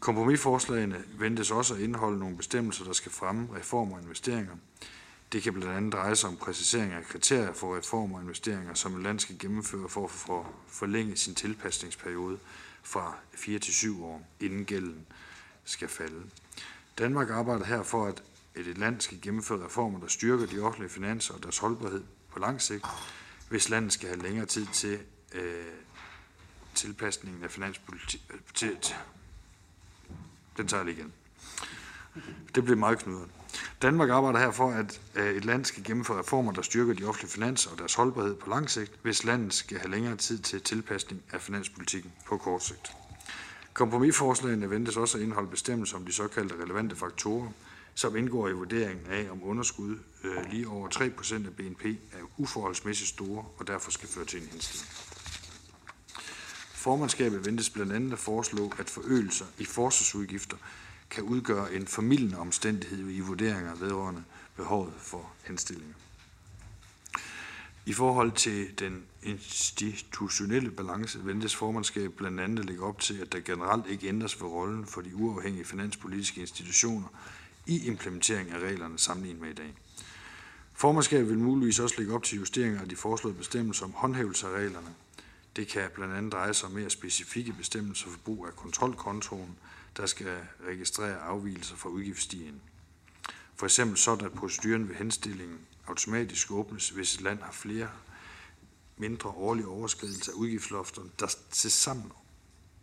Kompromisforslagene 0.00 1.04
ventes 1.18 1.50
også 1.50 1.74
at 1.74 1.80
indeholde 1.80 2.18
nogle 2.18 2.36
bestemmelser, 2.36 2.84
der 2.84 2.92
skal 2.92 3.12
fremme 3.12 3.48
reformer 3.56 3.96
og 3.96 4.02
investeringer. 4.02 4.54
Det 5.32 5.42
kan 5.42 5.52
blandt 5.52 5.76
andet 5.76 5.92
dreje 5.92 6.16
sig 6.16 6.28
om 6.28 6.36
præcisering 6.36 6.92
af 6.92 7.04
kriterier 7.04 7.52
for 7.52 7.76
reformer 7.76 8.16
og 8.16 8.22
investeringer, 8.22 8.74
som 8.74 8.96
et 8.96 9.02
land 9.02 9.20
skal 9.20 9.38
gennemføre 9.38 9.88
for 9.88 10.04
at 10.40 10.46
forlænge 10.68 11.16
sin 11.16 11.34
tilpasningsperiode 11.34 12.38
fra 12.82 13.16
4 13.34 13.58
til 13.58 13.74
7 13.74 14.04
år, 14.04 14.26
inden 14.40 14.64
gælden 14.64 15.06
skal 15.64 15.88
falde. 15.88 16.22
Danmark 16.98 17.30
arbejder 17.30 17.64
her 17.64 17.82
for, 17.82 18.06
at 18.06 18.22
et 18.54 18.78
land 18.78 19.00
skal 19.00 19.20
gennemføre 19.20 19.64
reformer, 19.64 20.00
der 20.00 20.06
styrker 20.06 20.46
de 20.46 20.60
offentlige 20.60 20.90
finanser 20.90 21.34
og 21.34 21.42
deres 21.42 21.58
holdbarhed 21.58 22.02
på 22.32 22.38
lang 22.38 22.62
sigt, 22.62 22.86
hvis 23.48 23.68
landet 23.68 23.92
skal 23.92 24.08
have 24.08 24.22
længere 24.22 24.46
tid 24.46 24.66
til 24.72 24.98
øh, 25.34 25.64
tilpasningen 26.74 27.44
af 27.44 27.50
finanspolitik, 27.50 28.22
øh, 28.30 28.40
til, 28.54 28.76
til, 28.82 28.94
den 30.56 30.68
tager 30.68 30.84
jeg 30.84 30.94
lige 30.94 30.98
igen. 30.98 31.12
Det 32.54 32.64
bliver 32.64 32.78
meget 32.78 32.98
knudret. 32.98 33.28
Danmark 33.82 34.10
arbejder 34.10 34.38
her 34.38 34.50
for, 34.50 34.70
at 34.70 35.00
øh, 35.14 35.36
et 35.36 35.44
land 35.44 35.64
skal 35.64 35.84
gennemføre 35.84 36.18
reformer, 36.18 36.52
der 36.52 36.62
styrker 36.62 36.94
de 36.94 37.04
offentlige 37.04 37.32
finanser 37.32 37.70
og 37.70 37.78
deres 37.78 37.94
holdbarhed 37.94 38.34
på 38.34 38.50
lang 38.50 38.70
sigt, 38.70 38.92
hvis 39.02 39.24
landet 39.24 39.54
skal 39.54 39.78
have 39.78 39.90
længere 39.90 40.16
tid 40.16 40.38
til 40.38 40.60
tilpasning 40.60 41.22
af 41.32 41.40
finanspolitikken 41.40 42.12
på 42.26 42.36
kort 42.36 42.64
sigt. 42.64 42.92
Kompromisforslagene 43.72 44.70
ventes 44.70 44.96
også 44.96 45.18
at 45.18 45.24
indeholde 45.24 45.50
bestemmelser 45.50 45.96
om 45.96 46.04
de 46.06 46.12
såkaldte 46.12 46.54
relevante 46.62 46.96
faktorer, 46.96 47.48
som 47.94 48.16
indgår 48.16 48.48
i 48.48 48.52
vurderingen 48.52 49.06
af, 49.06 49.30
om 49.30 49.40
underskud 49.42 49.98
øh, 50.24 50.50
lige 50.50 50.68
over 50.68 50.88
3% 50.88 51.46
af 51.46 51.56
BNP 51.56 51.84
er 51.84 52.40
uforholdsmæssigt 52.40 53.08
store 53.08 53.44
og 53.58 53.66
derfor 53.66 53.90
skal 53.90 54.08
føre 54.08 54.24
til 54.24 54.42
en 54.42 54.48
henstilling. 54.48 54.88
Formandskabet 56.74 57.46
ventes 57.46 57.70
blandt 57.70 57.92
andet 57.92 58.12
at 58.12 58.18
foreslå, 58.18 58.72
at 58.78 58.90
forøgelser 58.90 59.46
i 59.58 59.64
forsvarsudgifter 59.64 60.56
kan 61.10 61.22
udgøre 61.22 61.74
en 61.74 61.86
formidlende 61.86 62.38
omstændighed 62.38 63.10
i 63.10 63.20
vurderinger 63.20 63.74
vedrørende 63.74 64.24
behovet 64.56 64.92
for 64.98 65.32
henstillinger. 65.44 65.94
I 67.86 67.92
forhold 67.92 68.32
til 68.32 68.78
den 68.78 69.02
institutionelle 69.22 70.70
balance 70.70 71.26
ventes 71.26 71.56
formandskab 71.56 72.12
blandt 72.12 72.40
andet 72.40 72.58
at 72.58 72.66
lægge 72.66 72.82
op 72.82 73.00
til, 73.00 73.20
at 73.20 73.32
der 73.32 73.40
generelt 73.40 73.86
ikke 73.86 74.08
ændres 74.08 74.40
ved 74.40 74.48
rollen 74.48 74.86
for 74.86 75.00
de 75.00 75.16
uafhængige 75.16 75.64
finanspolitiske 75.64 76.40
institutioner 76.40 77.08
i 77.66 77.86
implementering 77.86 78.50
af 78.50 78.58
reglerne 78.58 78.98
sammenlignet 78.98 79.42
med 79.42 79.50
i 79.50 79.54
dag. 79.54 79.74
Formandskabet 80.72 81.28
vil 81.28 81.38
muligvis 81.38 81.78
også 81.78 81.94
lægge 81.98 82.14
op 82.14 82.22
til 82.22 82.38
justeringer 82.38 82.80
af 82.80 82.88
de 82.88 82.96
foreslåede 82.96 83.38
bestemmelser 83.38 83.84
om 83.84 83.92
håndhævelse 83.92 84.46
af 84.46 84.50
reglerne, 84.50 84.94
det 85.56 85.68
kan 85.68 85.90
blandt 85.94 86.14
andet 86.14 86.32
dreje 86.32 86.54
sig 86.54 86.66
om 86.66 86.74
mere 86.74 86.90
specifikke 86.90 87.52
bestemmelser 87.52 88.10
for 88.10 88.18
brug 88.18 88.46
af 88.46 88.56
kontrolkontoen, 88.56 89.58
der 89.96 90.06
skal 90.06 90.38
registrere 90.68 91.18
afvielser 91.18 91.76
fra 91.76 91.88
udgiftsstigen. 91.88 92.62
For 93.56 93.66
eksempel 93.66 93.98
sådan, 93.98 94.26
at 94.26 94.32
proceduren 94.32 94.88
ved 94.88 94.96
henstillingen 94.96 95.58
automatisk 95.86 96.50
åbnes, 96.50 96.88
hvis 96.88 97.14
et 97.14 97.20
land 97.20 97.42
har 97.42 97.52
flere 97.52 97.90
mindre 98.96 99.30
årlige 99.30 99.68
overskridelser 99.68 100.32
af 100.32 100.36
udgiftslofterne, 100.36 101.10
der 101.18 101.36
tilsammen 101.50 102.12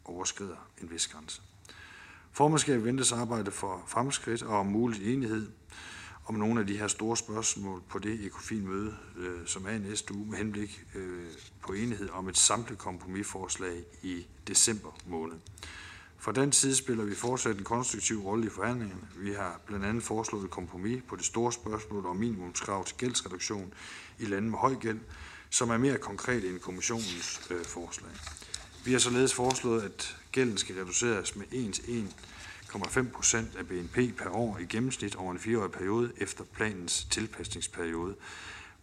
overskrider 0.05 0.67
en 0.81 0.91
vis 0.91 1.07
grænse. 1.07 1.41
Formandskabet 2.33 2.85
ventes 2.85 3.11
arbejde 3.11 3.51
for 3.51 3.83
fremskridt 3.87 4.43
og 4.43 4.59
om 4.59 4.65
mulig 4.65 5.13
enighed 5.13 5.47
om 6.25 6.35
nogle 6.35 6.59
af 6.59 6.67
de 6.67 6.77
her 6.77 6.87
store 6.87 7.17
spørgsmål 7.17 7.81
på 7.89 7.99
det 7.99 8.25
ECOFIN-møde, 8.25 8.95
øh, 9.17 9.39
som 9.45 9.65
er 9.65 9.69
i 9.69 9.79
næste 9.79 10.13
uge, 10.13 10.25
med 10.29 10.37
henblik 10.37 10.85
øh, 10.95 11.25
på 11.61 11.73
enighed 11.73 12.09
om 12.09 12.29
et 12.29 12.37
samlet 12.37 12.77
kompromisforslag 12.77 13.83
i 14.01 14.25
december 14.47 14.89
måned. 15.05 15.35
Fra 16.17 16.31
den 16.31 16.51
side 16.51 16.75
spiller 16.75 17.03
vi 17.03 17.15
fortsat 17.15 17.57
en 17.57 17.63
konstruktiv 17.63 18.21
rolle 18.21 18.45
i 18.45 18.49
forhandlingerne. 18.49 19.07
Vi 19.17 19.33
har 19.33 19.61
blandt 19.65 19.85
andet 19.85 20.03
foreslået 20.03 20.43
et 20.43 20.49
kompromis 20.51 21.03
på 21.07 21.15
det 21.15 21.25
store 21.25 21.51
spørgsmål 21.51 22.05
om 22.05 22.15
minimumskrav 22.15 22.85
til 22.85 22.97
gældsreduktion 22.97 23.73
i 24.19 24.25
lande 24.25 24.49
med 24.49 24.57
høj 24.59 24.75
gæld, 24.75 24.99
som 25.49 25.69
er 25.69 25.77
mere 25.77 25.97
konkret 25.97 26.49
end 26.49 26.59
kommissionens 26.59 27.41
øh, 27.49 27.65
forslag. 27.65 28.11
Vi 28.85 28.91
har 28.91 28.99
således 28.99 29.33
foreslået, 29.33 29.81
at 29.81 30.20
gælden 30.31 30.57
skal 30.57 30.75
reduceres 30.75 31.35
med 31.35 31.45
1 31.51 31.73
til 31.73 32.07
1,5 32.73 33.11
procent 33.13 33.55
af 33.55 33.67
BNP 33.67 34.17
per 34.17 34.29
år 34.29 34.57
i 34.57 34.65
gennemsnit 34.65 35.15
over 35.15 35.31
en 35.31 35.39
fireårig 35.39 35.71
periode 35.71 36.11
efter 36.17 36.43
planens 36.43 37.07
tilpasningsperiode, 37.09 38.15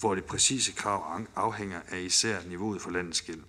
hvor 0.00 0.14
det 0.14 0.24
præcise 0.24 0.72
krav 0.72 1.20
afhænger 1.36 1.80
af 1.88 2.00
især 2.00 2.38
niveauet 2.48 2.80
for 2.80 2.90
landets 2.90 3.22
gæld. 3.22 3.40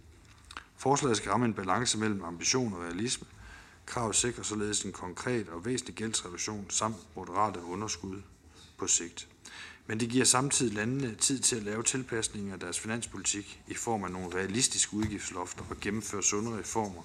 Forslaget 0.77 1.17
skal 1.17 1.31
ramme 1.31 1.45
en 1.45 1.53
balance 1.53 1.97
mellem 1.97 2.23
ambition 2.23 2.73
og 2.73 2.81
realisme. 2.81 3.27
Kravet 3.85 4.15
sikrer 4.15 4.43
således 4.43 4.81
en 4.81 4.91
konkret 4.91 5.49
og 5.49 5.65
væsentlig 5.65 5.95
gældsreduktion 5.95 6.65
samt 6.69 6.97
moderate 7.15 7.63
underskud 7.63 8.21
på 8.77 8.87
sigt. 8.87 9.27
Men 9.87 9.99
det 9.99 10.09
giver 10.09 10.25
samtidig 10.25 10.73
landene 10.73 11.15
tid 11.15 11.39
til 11.39 11.55
at 11.55 11.63
lave 11.63 11.83
tilpasninger 11.83 12.53
af 12.53 12.59
deres 12.59 12.79
finanspolitik 12.79 13.61
i 13.67 13.73
form 13.73 14.03
af 14.03 14.11
nogle 14.11 14.35
realistiske 14.35 14.93
udgiftslofter 14.93 15.63
og 15.69 15.79
gennemføre 15.79 16.23
sunde 16.23 16.59
reformer 16.59 17.03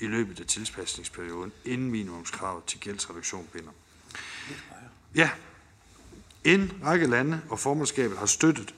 i 0.00 0.06
løbet 0.06 0.40
af 0.40 0.46
tilpasningsperioden, 0.46 1.52
inden 1.64 1.90
minimumskravet 1.90 2.64
til 2.64 2.80
gældsreduktion 2.80 3.48
binder. 3.52 3.70
Ja, 5.14 5.30
en 6.44 6.72
række 6.84 7.06
lande 7.06 7.40
og 7.48 7.58
formandskabet 7.58 8.18
har 8.18 8.26
støttet 8.26 8.74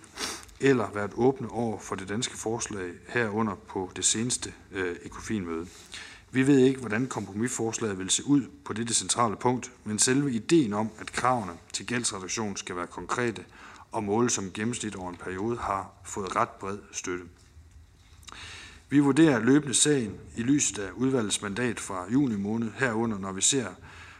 eller 0.61 0.91
været 0.91 1.13
åbne 1.15 1.51
over 1.51 1.79
for 1.79 1.95
det 1.95 2.09
danske 2.09 2.37
forslag 2.37 2.93
herunder 3.09 3.55
på 3.55 3.91
det 3.97 4.05
seneste 4.05 4.53
øh, 4.73 4.97
ECOFIN-møde. 5.03 5.67
Vi 6.31 6.47
ved 6.47 6.59
ikke, 6.59 6.81
hvordan 6.81 7.07
kompromisforslaget 7.07 7.99
vil 7.99 8.11
se 8.11 8.27
ud 8.27 8.43
på 8.65 8.73
dette 8.73 8.95
centrale 8.95 9.37
punkt, 9.37 9.73
men 9.85 9.99
selve 9.99 10.33
ideen 10.33 10.73
om, 10.73 10.91
at 10.99 11.13
kravene 11.13 11.53
til 11.73 11.87
gældsreduktion 11.87 12.57
skal 12.57 12.77
være 12.77 12.87
konkrete 12.87 13.45
og 13.93 14.05
måles 14.05 14.33
som 14.33 14.53
gennemsnit 14.53 14.97
over 14.97 15.11
en 15.11 15.17
periode, 15.17 15.59
har 15.59 15.91
fået 16.05 16.37
ret 16.37 16.49
bred 16.49 16.79
støtte. 16.93 17.25
Vi 18.93 18.99
vurderer 18.99 19.41
løbende 19.41 19.75
sagen 19.75 20.21
i 20.37 20.43
lyset 20.43 20.79
af 20.79 20.91
udvalgets 20.91 21.43
mandat 21.43 21.81
fra 21.81 22.13
juni 22.13 22.37
måned 22.37 22.71
herunder, 22.79 23.19
når 23.19 23.33
vi 23.33 23.41
ser 23.41 23.67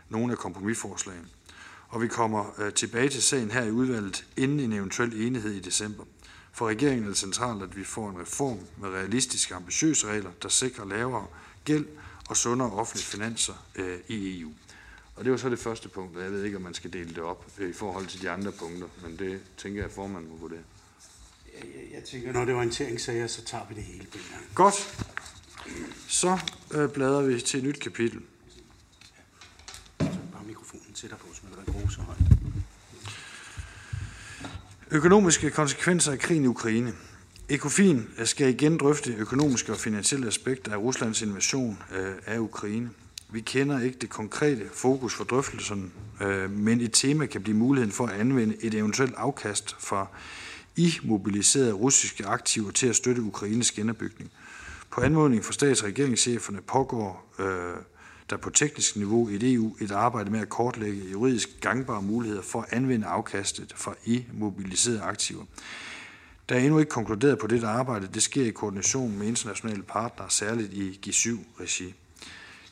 nogle 0.09 0.33
af 0.33 0.39
kompromisforslagene. 0.39 1.27
Og 1.89 2.03
vi 2.03 2.09
kommer 2.09 2.61
øh, 2.61 2.73
tilbage 2.73 3.09
til 3.09 3.23
sagen 3.23 3.51
her 3.51 3.63
i 3.63 3.71
udvalget 3.71 4.27
inden 4.37 4.61
en 4.61 4.73
eventuel 4.73 5.27
enighed 5.27 5.53
i 5.53 5.61
december. 5.61 6.05
For 6.53 6.69
regeringen 6.69 7.05
er 7.05 7.09
det 7.09 7.17
centralt, 7.19 7.63
at 7.63 7.77
vi 7.77 7.85
får 7.85 8.11
en 8.11 8.21
reform 8.21 8.59
med 8.81 8.89
realistiske 8.89 9.55
ambitiøse 9.55 10.07
regler, 10.07 10.31
der 10.43 10.49
sikrer 10.49 10.85
lavere 10.85 11.27
gæld 11.65 11.87
og 12.29 12.37
sundere 12.37 12.73
offentlige 12.73 13.07
finanser 13.07 13.67
øh, 13.77 13.99
i 14.09 14.41
EU. 14.41 14.51
Og 15.17 15.25
det 15.25 15.33
var 15.33 15.39
så 15.39 15.49
det 15.49 15.59
første 15.59 15.89
punkt, 15.89 16.17
og 16.17 16.23
jeg 16.23 16.33
ved 16.33 16.45
ikke, 16.45 16.57
om 16.57 16.63
man 16.63 16.75
skal 16.75 16.93
dele 16.93 17.09
det 17.09 17.23
op 17.23 17.47
øh, 17.59 17.71
i 17.71 17.73
forhold 17.73 18.07
til 18.07 18.23
de 18.23 18.31
andre 18.31 18.53
punkter, 18.53 18.87
men 19.03 19.17
det 19.19 19.41
tænker 19.57 19.79
jeg, 19.79 19.87
at 19.87 19.95
formanden 19.95 20.31
må 20.31 20.37
vurdere. 20.37 20.63
Jeg, 21.95 22.05
tænker, 22.05 22.33
når 22.33 22.45
det 22.45 22.53
er 22.53 22.57
orienteringssager, 22.57 23.27
så 23.27 23.45
tager 23.45 23.65
vi 23.69 23.75
det 23.75 23.83
hele 23.83 24.07
på 24.13 24.19
en 24.19 24.25
gang. 24.31 24.43
Godt. 24.55 25.07
Så 26.09 26.39
øh, 26.75 26.91
bladrer 26.91 27.23
vi 27.23 27.41
til 27.41 27.59
et 27.59 27.65
nyt 27.65 27.81
kapitel. 27.81 28.21
Så 30.01 30.07
bare 30.33 30.43
mikrofonen 30.47 30.93
tættere 30.95 31.19
på, 31.19 31.27
så 31.35 31.41
man 31.45 31.65
kan 31.65 31.91
så 31.91 32.01
højt. 32.01 32.19
Økonomiske 34.91 35.51
konsekvenser 35.51 36.13
af 36.13 36.19
krigen 36.19 36.45
i 36.45 36.47
Ukraine. 36.47 36.93
ECOFIN 37.49 38.09
skal 38.25 38.49
igen 38.49 38.79
drøfte 38.79 39.13
økonomiske 39.13 39.73
og 39.73 39.79
finansielle 39.79 40.27
aspekter 40.27 40.73
af 40.73 40.77
Ruslands 40.77 41.23
invasion 41.23 41.79
øh, 41.95 42.15
af 42.27 42.39
Ukraine. 42.39 42.91
Vi 43.33 43.41
kender 43.41 43.81
ikke 43.81 43.99
det 43.99 44.11
konkrete 44.11 44.69
fokus 44.75 45.15
for 45.15 45.25
drøftelserne, 45.25 45.91
øh, 46.21 46.51
men 46.51 46.81
et 46.81 46.93
tema 46.93 47.27
kan 47.27 47.43
blive 47.43 47.57
muligheden 47.57 47.93
for 47.93 48.07
at 48.07 48.21
anvende 48.21 48.57
et 48.61 48.75
eventuelt 48.75 49.15
afkast 49.17 49.77
fra 49.79 50.07
i 50.77 50.95
mobiliserede 51.03 51.73
russiske 51.73 52.27
aktiver 52.27 52.71
til 52.71 52.87
at 52.87 52.97
støtte 52.97 53.23
Ukraines 53.23 53.71
genopbygning. 53.71 54.31
På 54.91 55.01
anmodning 55.01 55.45
fra 55.45 55.53
stats- 55.53 55.83
og 55.83 55.89
regeringscheferne 55.89 56.61
pågår 56.61 57.35
øh, 57.39 57.75
der 58.31 58.37
på 58.37 58.51
teknisk 58.51 58.97
niveau 58.97 59.29
i 59.29 59.55
EU 59.55 59.77
et 59.81 59.91
arbejde 59.91 60.31
med 60.31 60.41
at 60.41 60.49
kortlægge 60.49 61.11
juridisk 61.11 61.49
gangbare 61.61 62.03
muligheder 62.03 62.43
for 62.43 62.61
at 62.61 62.73
anvende 62.73 63.07
afkastet 63.07 63.73
fra 63.77 63.95
i 64.05 64.25
mobiliserede 64.33 65.01
aktiver. 65.01 65.45
Der 66.49 66.55
er 66.55 66.61
endnu 66.61 66.79
ikke 66.79 66.91
konkluderet 66.91 67.39
på 67.39 67.47
dette 67.47 67.67
arbejde. 67.67 68.09
Det 68.15 68.23
sker 68.23 68.45
i 68.45 68.51
koordination 68.51 69.19
med 69.19 69.27
internationale 69.27 69.83
partnere, 69.83 70.31
særligt 70.31 70.73
i 70.73 71.01
G7-regi. 71.07 71.95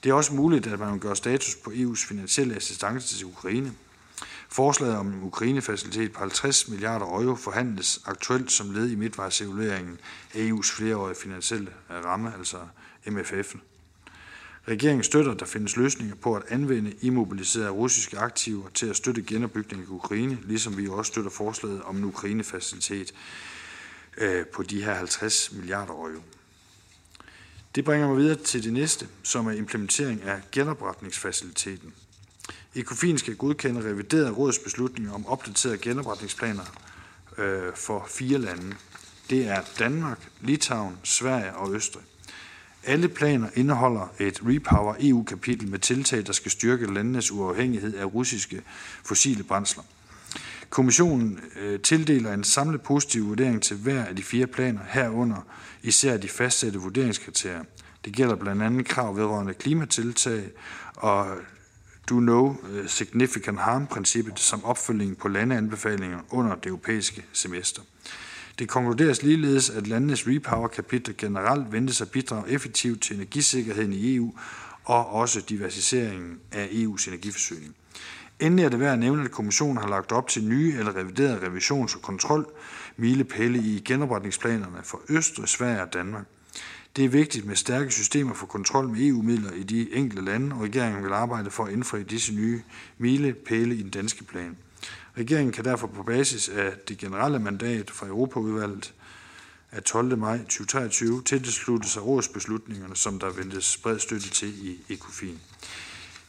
Det 0.04 0.10
er 0.10 0.14
også 0.14 0.34
muligt, 0.34 0.66
at 0.66 0.78
man 0.78 0.98
gør 0.98 1.14
status 1.14 1.56
på 1.56 1.70
EU's 1.70 2.08
finansielle 2.08 2.56
assistance 2.56 3.16
til 3.16 3.26
Ukraine. 3.26 3.72
Forslaget 4.52 4.96
om 4.96 5.06
en 5.06 5.22
Ukraine-facilitet 5.22 6.12
på 6.12 6.20
50 6.20 6.68
milliarder 6.68 7.06
euro 7.06 7.34
forhandles 7.34 8.00
aktuelt 8.04 8.52
som 8.52 8.70
led 8.70 8.90
i 8.90 8.94
midtvejsevalueringen 8.94 9.98
af 10.34 10.38
EU's 10.38 10.76
flereårige 10.76 11.16
finansielle 11.22 11.72
ramme, 11.90 12.34
altså 12.38 12.56
MFF'en. 13.06 13.58
Regeringen 14.68 15.04
støtter, 15.04 15.32
at 15.32 15.40
der 15.40 15.46
findes 15.46 15.76
løsninger 15.76 16.14
på 16.14 16.36
at 16.36 16.42
anvende 16.48 16.94
immobiliserede 17.00 17.70
russiske 17.70 18.18
aktiver 18.18 18.68
til 18.74 18.86
at 18.86 18.96
støtte 18.96 19.22
genopbygningen 19.22 19.88
i 19.88 19.90
Ukraine, 19.90 20.38
ligesom 20.42 20.76
vi 20.76 20.88
også 20.88 21.12
støtter 21.12 21.30
forslaget 21.30 21.82
om 21.82 21.96
en 21.96 22.04
Ukraine-facilitet 22.04 23.14
øh, 24.18 24.46
på 24.46 24.62
de 24.62 24.84
her 24.84 24.94
50 24.94 25.52
milliarder 25.52 25.92
euro. 25.92 26.22
Det 27.74 27.84
bringer 27.84 28.08
mig 28.08 28.16
videre 28.16 28.38
til 28.38 28.64
det 28.64 28.72
næste, 28.72 29.08
som 29.22 29.46
er 29.46 29.52
implementering 29.52 30.22
af 30.22 30.40
genopretningsfaciliteten. 30.52 31.94
ECOFIN 32.74 33.18
skal 33.18 33.36
godkende 33.36 33.80
reviderede 33.80 34.30
rådsbeslutninger 34.30 35.12
om 35.12 35.26
opdaterede 35.26 35.78
genopretningsplaner 35.78 36.62
øh, 37.38 37.74
for 37.74 38.06
fire 38.08 38.38
lande. 38.38 38.76
Det 39.30 39.48
er 39.48 39.60
Danmark, 39.78 40.28
Litauen, 40.40 40.96
Sverige 41.02 41.54
og 41.54 41.74
Østrig. 41.74 42.04
Alle 42.84 43.08
planer 43.08 43.48
indeholder 43.54 44.14
et 44.18 44.40
Repower 44.46 44.94
EU-kapitel 45.00 45.68
med 45.68 45.78
tiltag, 45.78 46.26
der 46.26 46.32
skal 46.32 46.50
styrke 46.50 46.94
landenes 46.94 47.30
uafhængighed 47.30 47.94
af 47.94 48.04
russiske 48.14 48.62
fossile 49.04 49.42
brændsler. 49.42 49.84
Kommissionen 50.70 51.40
øh, 51.60 51.80
tildeler 51.80 52.32
en 52.32 52.44
samlet 52.44 52.82
positiv 52.82 53.28
vurdering 53.28 53.62
til 53.62 53.76
hver 53.76 54.04
af 54.04 54.16
de 54.16 54.22
fire 54.22 54.46
planer, 54.46 54.80
herunder 54.88 55.46
især 55.82 56.16
de 56.16 56.28
fastsatte 56.28 56.78
vurderingskriterier. 56.78 57.64
Det 58.04 58.12
gælder 58.12 58.34
blandt 58.34 58.62
andet 58.62 58.86
krav 58.86 59.16
vedrørende 59.16 59.54
klimatiltag 59.54 60.50
og 60.96 61.26
do 62.10 62.20
no 62.20 62.54
øh, 62.70 62.88
significant 62.88 63.58
harm-princippet 63.58 64.40
som 64.40 64.64
opfølging 64.64 65.18
på 65.18 65.28
landeanbefalinger 65.28 66.18
under 66.30 66.54
det 66.54 66.66
europæiske 66.66 67.24
semester. 67.32 67.82
Det 68.58 68.68
konkluderes 68.68 69.22
ligeledes, 69.22 69.70
at 69.70 69.86
landenes 69.86 70.26
repower-kapitel 70.26 71.16
generelt 71.18 71.72
ventes 71.72 72.00
at 72.00 72.10
bidrage 72.10 72.48
effektivt 72.48 73.02
til 73.02 73.16
energisikkerheden 73.16 73.92
i 73.92 74.16
EU 74.16 74.32
og 74.84 75.12
også 75.12 75.40
diversificeringen 75.48 76.38
af 76.52 76.66
EU's 76.66 77.08
energiforsyning. 77.08 77.74
Endelig 78.40 78.64
er 78.64 78.68
det 78.68 78.80
værd 78.80 78.92
at 78.92 78.98
nævne, 78.98 79.24
at 79.24 79.30
kommissionen 79.30 79.76
har 79.76 79.88
lagt 79.88 80.12
op 80.12 80.28
til 80.28 80.44
nye 80.44 80.74
eller 80.78 80.96
reviderede 80.96 81.46
revisions- 81.46 81.96
og 81.96 82.02
kontrol 82.02 82.46
milepæle 82.96 83.58
i 83.58 83.82
genopretningsplanerne 83.84 84.78
for 84.84 85.00
Østrig, 85.08 85.48
Sverige 85.48 85.82
og 85.82 85.92
Danmark. 85.92 86.24
Det 86.96 87.04
er 87.04 87.08
vigtigt 87.08 87.46
med 87.46 87.56
stærke 87.56 87.90
systemer 87.90 88.34
for 88.34 88.46
kontrol 88.46 88.88
med 88.88 89.06
EU-midler 89.06 89.52
i 89.52 89.62
de 89.62 89.94
enkelte 89.94 90.24
lande, 90.24 90.56
og 90.56 90.62
regeringen 90.62 91.04
vil 91.04 91.12
arbejde 91.12 91.50
for 91.50 91.64
at 91.64 91.72
indfri 91.72 92.02
disse 92.02 92.34
nye 92.34 92.62
milepæle 92.98 93.74
i 93.74 93.82
den 93.82 93.90
danske 93.90 94.24
plan. 94.24 94.56
Regeringen 95.16 95.52
kan 95.52 95.64
derfor 95.64 95.86
på 95.86 96.02
basis 96.02 96.48
af 96.48 96.72
det 96.88 96.98
generelle 96.98 97.38
mandat 97.38 97.90
fra 97.90 98.06
Europaudvalget 98.06 98.94
af 99.72 99.82
12. 99.82 100.18
maj 100.18 100.38
2023 100.38 101.22
tilslutte 101.22 101.88
sig 101.88 102.02
rådsbeslutningerne, 102.02 102.96
som 102.96 103.18
der 103.18 103.30
ventes 103.30 103.76
bred 103.76 103.98
støtte 103.98 104.30
til 104.30 104.66
i 104.66 104.78
ECOFIN. 104.88 105.38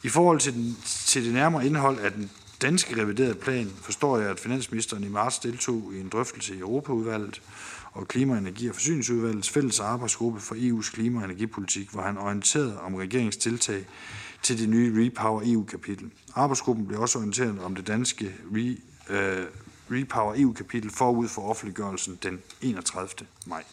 I 0.02 0.08
forhold 0.08 0.40
til, 0.40 0.54
den, 0.54 0.76
til 0.84 1.24
det 1.24 1.32
nærmere 1.32 1.66
indhold 1.66 1.98
af 1.98 2.12
den 2.12 2.30
danske 2.62 3.02
reviderede 3.02 3.34
plan, 3.34 3.70
forstår 3.82 4.18
jeg, 4.18 4.30
at 4.30 4.40
finansministeren 4.40 5.04
i 5.04 5.08
marts 5.08 5.38
deltog 5.38 5.92
i 5.94 6.00
en 6.00 6.08
drøftelse 6.08 6.54
i 6.54 6.58
Europaudvalget 6.58 7.42
og 7.92 8.08
Klima-, 8.08 8.38
Energi- 8.38 8.68
og 8.68 8.74
Forsyningsudvalgets 8.74 9.50
fælles 9.50 9.80
arbejdsgruppe 9.80 10.40
for 10.40 10.54
EU's 10.54 10.92
klima- 10.92 11.18
og 11.18 11.24
energipolitik, 11.24 11.90
hvor 11.90 12.02
han 12.02 12.18
orienterede 12.18 12.80
om 12.80 12.94
regeringstiltag 12.94 13.86
til 14.42 14.58
det 14.58 14.68
nye 14.68 15.04
Repower 15.04 15.42
EU-kapitel. 15.44 16.10
Arbejdsgruppen 16.34 16.86
blev 16.86 17.00
også 17.00 17.18
orienteret 17.18 17.60
om 17.60 17.74
det 17.74 17.86
danske 17.86 18.34
Re, 18.54 18.76
øh, 19.10 19.46
Repower 19.90 20.34
EU-kapitel 20.36 20.90
forud 20.90 21.28
for 21.28 21.42
offentliggørelsen 21.42 22.18
den 22.22 22.40
31. 22.60 23.08
maj. 23.46 23.64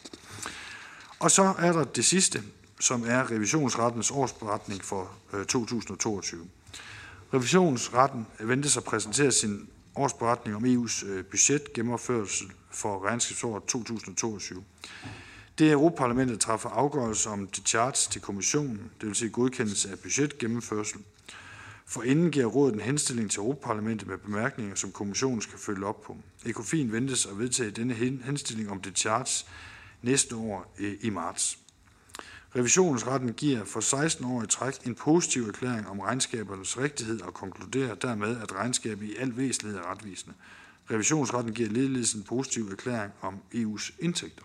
Og 1.20 1.32
så 1.32 1.54
er 1.60 1.72
der 1.72 1.84
det 1.84 2.06
sidste, 2.06 2.44
som 2.80 3.04
er 3.08 3.32
revisionsrettens 3.32 4.12
årsberetning 4.12 4.84
for 4.84 5.12
øh, 5.34 5.46
2022. 5.46 6.48
Revisionsretten 7.34 8.28
ventes 8.40 8.78
at 8.78 8.84
præsentere 8.84 9.32
sin 9.32 9.70
årsberetning 9.96 10.56
om 10.56 10.66
EU's 10.66 11.06
øh, 11.06 11.26
budget 11.26 11.74
gennemførelse 11.74 12.46
for 12.72 13.06
regnskabsåret 13.06 13.64
2022. 13.64 14.64
Det 15.60 15.68
er 15.68 15.74
Europaparlamentet 15.74 16.40
træffer 16.40 16.70
afgørelse 16.70 17.30
om 17.30 17.50
charge 17.66 18.12
til 18.12 18.22
kommissionen, 18.22 18.92
det 19.02 19.08
vil 19.08 19.16
sige 19.16 19.30
godkendelse 19.30 19.92
af 19.92 20.00
budgetgennemførsel. 20.00 21.00
For 21.86 22.04
inden 22.04 22.32
giver 22.32 22.46
rådet 22.46 22.74
en 22.74 22.80
henstilling 22.80 23.32
til 23.32 23.40
Europaparlamentet 23.40 24.08
med 24.08 24.18
bemærkninger, 24.18 24.76
som 24.76 24.92
kommissionen 24.92 25.42
skal 25.42 25.60
følge 25.60 25.86
op 25.86 26.02
på. 26.02 26.18
ECOFIN 26.46 26.92
ventes 26.92 27.26
at 27.26 27.40
vedtage 27.40 27.72
denne 27.72 27.94
henstilling 28.26 28.72
om 28.72 28.82
det 28.82 28.98
charge 28.98 29.46
næste 30.02 30.36
år 30.36 30.76
øh, 30.80 30.94
i 31.02 31.10
marts. 31.10 31.60
Revisionsretten 32.56 33.34
giver 33.34 33.66
for 33.66 33.80
16 33.80 34.26
år 34.26 34.44
i 34.44 34.48
træk 34.48 34.74
en 34.86 34.96
positiv 34.96 35.48
erklæring 35.48 35.88
om 35.88 36.00
regnskabernes 36.00 36.78
rigtighed 36.78 37.22
og 37.22 37.34
konkluderer 37.34 37.96
dermed, 37.96 38.42
at 38.42 38.56
regnskabet 38.56 39.06
i 39.06 39.16
al 39.16 39.38
væsentlighed 39.38 39.80
er 39.80 39.92
retvisende. 39.92 40.36
Revisionsretten 40.92 41.54
giver 41.54 41.70
ligeledes 41.70 42.14
en 42.14 42.24
positiv 42.24 42.70
erklæring 42.72 43.14
om 43.22 43.38
EU's 43.54 43.92
indtægter. 44.00 44.44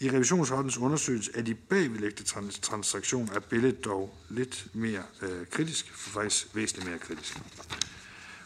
I 0.00 0.10
revisionsrettens 0.10 0.78
undersøgelse 0.78 1.30
af 1.34 1.44
de 1.44 1.54
bagvedlægte 1.54 2.24
transaktioner 2.62 3.32
er 3.32 3.40
billedet 3.40 3.84
dog 3.84 4.14
lidt 4.28 4.66
mere 4.72 5.02
øh, 5.22 5.46
kritisk, 5.50 5.92
faktisk 5.94 6.56
væsentligt 6.56 6.88
mere 6.88 6.98
kritisk. 6.98 7.38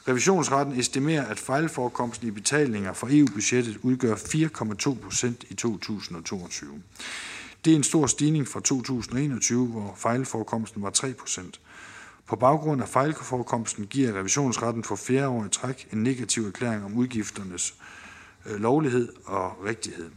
Revisionsretten 0.08 0.80
estimerer, 0.80 1.26
at 1.26 1.38
fejlforekomsten 1.38 2.28
i 2.28 2.30
betalinger 2.30 2.92
fra 2.92 3.08
EU-budgettet 3.10 3.78
udgør 3.82 4.14
4,2 4.14 5.02
procent 5.02 5.44
i 5.48 5.54
2022. 5.54 6.82
Det 7.68 7.74
er 7.74 7.76
en 7.76 7.84
stor 7.84 8.06
stigning 8.06 8.48
fra 8.48 8.60
2021, 8.60 9.66
hvor 9.66 9.94
fejlforekomsten 9.96 10.82
var 10.82 10.90
3%. 10.90 11.50
På 12.26 12.36
baggrund 12.36 12.82
af 12.82 12.88
fejlforekomsten 12.88 13.86
giver 13.86 14.18
revisionsretten 14.18 14.84
for 14.84 14.96
fjerde 14.96 15.28
år 15.28 15.44
i 15.44 15.48
træk 15.48 15.88
en 15.92 16.02
negativ 16.02 16.46
erklæring 16.46 16.84
om 16.84 16.96
udgifternes 16.96 17.74
øh, 18.46 18.60
lovlighed 18.60 19.08
og 19.24 19.64
rigtighed. 19.64 20.10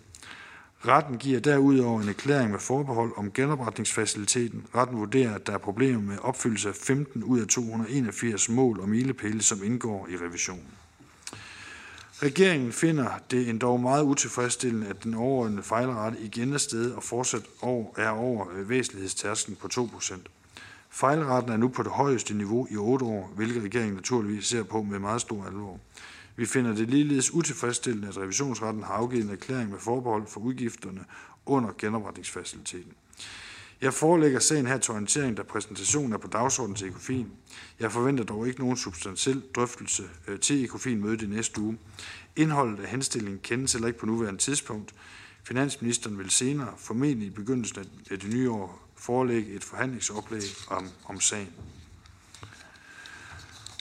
Retten 0.87 1.17
giver 1.17 1.39
derudover 1.39 2.01
en 2.01 2.09
erklæring 2.09 2.51
med 2.51 2.59
forbehold 2.59 3.11
om 3.17 3.31
genopretningsfaciliteten. 3.31 4.65
Retten 4.75 4.97
vurderer, 4.97 5.35
at 5.35 5.47
der 5.47 5.53
er 5.53 5.57
problemer 5.57 6.01
med 6.01 6.17
opfyldelse 6.21 6.69
af 6.69 6.75
15 6.75 7.23
ud 7.23 7.39
af 7.39 7.47
281 7.47 8.49
mål 8.49 8.79
og 8.79 8.89
milepæle, 8.89 9.41
som 9.41 9.63
indgår 9.63 10.07
i 10.07 10.17
revisionen. 10.25 10.67
Regeringen 12.23 12.71
finder 12.71 13.09
det 13.31 13.49
endda 13.49 13.77
meget 13.77 14.03
utilfredsstillende, 14.03 14.87
at 14.87 15.03
den 15.03 15.13
overordnede 15.13 15.63
fejlrate 15.63 16.19
igen 16.19 16.53
er 16.53 16.57
sted 16.57 16.91
og 16.91 17.03
fortsat 17.03 17.41
er 17.97 18.09
over 18.09 18.45
øh, 18.53 18.69
væsentlighedstærsken 18.69 19.55
på 19.55 19.67
2%. 19.73 20.19
Fejlraten 20.89 21.51
er 21.51 21.57
nu 21.57 21.67
på 21.67 21.83
det 21.83 21.91
højeste 21.91 22.33
niveau 22.33 22.67
i 22.71 22.75
8 22.75 23.05
år, 23.05 23.31
hvilket 23.35 23.63
regeringen 23.63 23.95
naturligvis 23.95 24.45
ser 24.45 24.63
på 24.63 24.81
med 24.81 24.99
meget 24.99 25.21
stor 25.21 25.45
alvor. 25.45 25.79
Vi 26.35 26.45
finder 26.45 26.75
det 26.75 26.89
ligeledes 26.89 27.33
utilfredsstillende, 27.33 28.07
at 28.07 28.17
revisionsretten 28.17 28.83
har 28.83 28.93
afgivet 28.93 29.25
en 29.25 29.31
erklæring 29.31 29.69
med 29.69 29.79
forbehold 29.79 30.27
for 30.27 30.39
udgifterne 30.39 31.05
under 31.45 31.69
genopretningsfaciliteten. 31.77 32.93
Jeg 33.81 33.93
forelægger 33.93 34.39
sagen 34.39 34.67
her 34.67 34.77
til 34.77 34.91
orientering, 34.91 35.37
da 35.37 35.43
præsentationen 35.43 36.13
er 36.13 36.17
på 36.17 36.27
dagsordenen 36.27 36.75
til 36.75 36.87
ECOFIN. 36.87 37.27
Jeg 37.79 37.91
forventer 37.91 38.23
dog 38.23 38.47
ikke 38.47 38.59
nogen 38.59 38.77
substantiel 38.77 39.43
drøftelse 39.55 40.03
øh, 40.27 40.39
til 40.39 40.63
ECOFIN-mødet 40.63 41.21
i 41.21 41.25
næste 41.25 41.61
uge. 41.61 41.77
Indholdet 42.35 42.79
af 42.79 42.89
henstillingen 42.89 43.39
kendes 43.43 43.73
heller 43.73 43.87
ikke 43.87 43.99
på 43.99 44.05
nuværende 44.05 44.39
tidspunkt. 44.39 44.93
Finansministeren 45.43 46.17
vil 46.17 46.29
senere, 46.29 46.73
formentlig 46.77 47.27
i 47.27 47.29
begyndelsen 47.29 47.79
af 48.11 48.19
det 48.19 48.33
nye 48.33 48.51
år, 48.51 48.89
forelægge 48.95 49.53
et 49.53 49.63
forhandlingsoplæg 49.63 50.43
om, 50.67 50.89
om 51.05 51.19
sagen. 51.19 51.49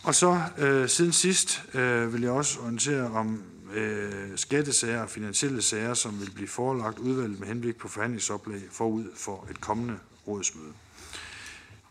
Og 0.04 0.14
så 0.14 0.40
øh, 0.58 0.88
siden 0.88 1.12
sidst 1.12 1.62
øh, 1.74 2.12
vil 2.12 2.22
jeg 2.22 2.30
også 2.30 2.60
orientere 2.60 3.10
om 3.10 3.42
øh, 3.74 4.36
skattesager 4.36 5.02
og 5.02 5.10
finansielle 5.10 5.62
sager, 5.62 5.94
som 5.94 6.20
vil 6.20 6.30
blive 6.30 6.48
forelagt 6.48 6.98
udvalget 6.98 7.40
med 7.40 7.48
henblik 7.48 7.76
på 7.76 7.88
forhandlingsoplæg 7.88 8.60
forud 8.70 9.04
for 9.14 9.48
et 9.50 9.60
kommende 9.60 9.98
rådsmøde. 10.26 10.72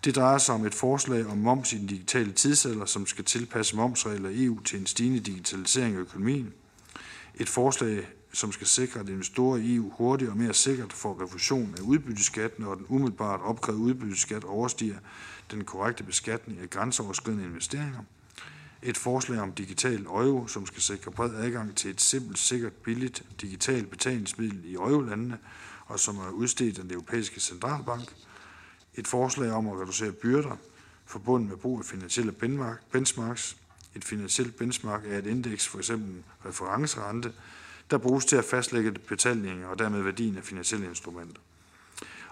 Det 0.04 0.15
drejer 0.15 0.38
sig 0.38 0.56
om 0.56 0.65
et 0.65 0.74
forslag 0.74 1.26
om 1.26 1.38
moms 1.38 1.74
i 1.74 1.78
den 1.78 1.88
digitale 1.88 2.32
tidsalder, 2.32 2.86
som 2.86 3.06
skal 3.06 3.26
tilpasse 3.26 3.76
momsregler 3.76 4.30
i 4.30 4.46
EU 4.46 4.60
til 4.60 4.80
en 4.80 4.86
stigende 4.86 5.20
digitalisering 5.20 5.96
af 5.96 6.00
økonomien. 6.00 6.54
Et 7.36 7.50
forslag, 7.50 8.08
som 8.34 8.52
skal 8.52 8.68
sikre, 8.68 9.00
at 9.00 9.10
investorer 9.10 9.58
i 9.58 9.76
EU 9.76 9.89
hurtigere 9.89 10.32
og 10.32 10.38
mere 10.38 10.54
sikkert 10.54 10.94
får 10.94 11.24
refusion 11.24 11.76
af 11.78 11.82
udbytteskat, 11.82 12.60
når 12.60 12.76
den 12.76 12.86
umiddelbart 12.89 13.39
opkrævede 13.44 13.82
udbytteskat 13.84 14.44
overstiger 14.44 14.98
den 15.52 15.63
korrekte 15.63 16.04
beskatning 16.04 16.60
af 16.60 16.70
grænseoverskridende 16.70 17.46
investeringer. 17.46 18.00
Et 18.84 18.98
forslag 18.98 19.39
om 19.39 19.52
digital 19.52 20.06
euro, 20.06 20.48
som 20.48 20.65
skal 20.65 20.82
sikre 20.82 21.12
bred 21.12 21.36
adgang 21.36 21.76
til 21.76 21.92
et 21.92 22.02
simpelt, 22.02 22.39
sikkert, 22.39 22.74
billigt 22.74 23.24
digitalt 23.42 23.89
betalingsmiddel 23.89 24.65
i 24.65 24.76
øjelandene, 24.76 25.38
og 25.86 26.00
som 26.00 26.18
er 26.18 26.30
udstedt 26.30 26.78
af 26.78 26.84
den 26.84 26.94
europæiske 26.94 27.39
centralbank. 27.39 28.15
Et 28.96 29.08
forslag 29.08 29.52
om 29.52 29.68
at 29.68 29.80
reducere 29.82 30.12
byrder 30.12 30.58
forbundet 31.06 31.50
med 31.50 31.58
brug 31.58 31.80
af 31.80 31.86
finansielle 31.86 32.32
benchmarks. 32.92 33.58
Et 33.96 34.04
finansielt 34.06 34.56
benchmark 34.56 35.06
er 35.06 35.18
et 35.18 35.26
indeks, 35.26 35.68
for 35.68 35.78
eksempel 35.78 36.10
en 36.10 36.24
referencerente, 36.46 37.34
der 37.92 37.98
bruges 37.98 38.26
til 38.26 38.36
at 38.36 38.46
fastlægge 38.46 38.92
betalinger 38.92 39.68
og 39.68 39.80
dermed 39.80 40.02
værdien 40.02 40.38
af 40.38 40.44
finansielle 40.44 40.89
instrumenter. 40.89 41.42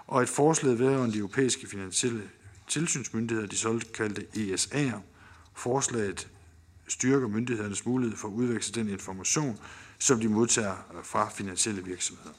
Og 0.06 0.22
et 0.22 0.28
forslag 0.28 0.78
vedrørende 0.78 1.14
de 1.14 1.18
europæiske 1.18 1.66
finansielle 1.66 2.30
tilsynsmyndigheder, 2.68 3.48
de 3.48 3.56
såkaldte 3.56 4.26
ESA'er. 4.36 4.98
Forslaget 5.54 6.28
styrker 6.88 7.28
myndighedernes 7.28 7.86
mulighed 7.86 8.16
for 8.16 8.28
at 8.28 8.32
udveksle 8.32 8.82
den 8.82 8.88
information, 8.90 9.58
som 9.98 10.20
de 10.20 10.28
modtager 10.28 10.76
fra 11.04 11.28
finansielle 11.28 11.84
virksomheder. 11.84 12.30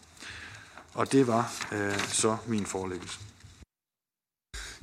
Og 0.94 1.12
det 1.12 1.28
var 1.28 1.54
øh, 1.72 2.00
så 2.00 2.38
min 2.48 2.66
forelæggelse. 2.66 3.20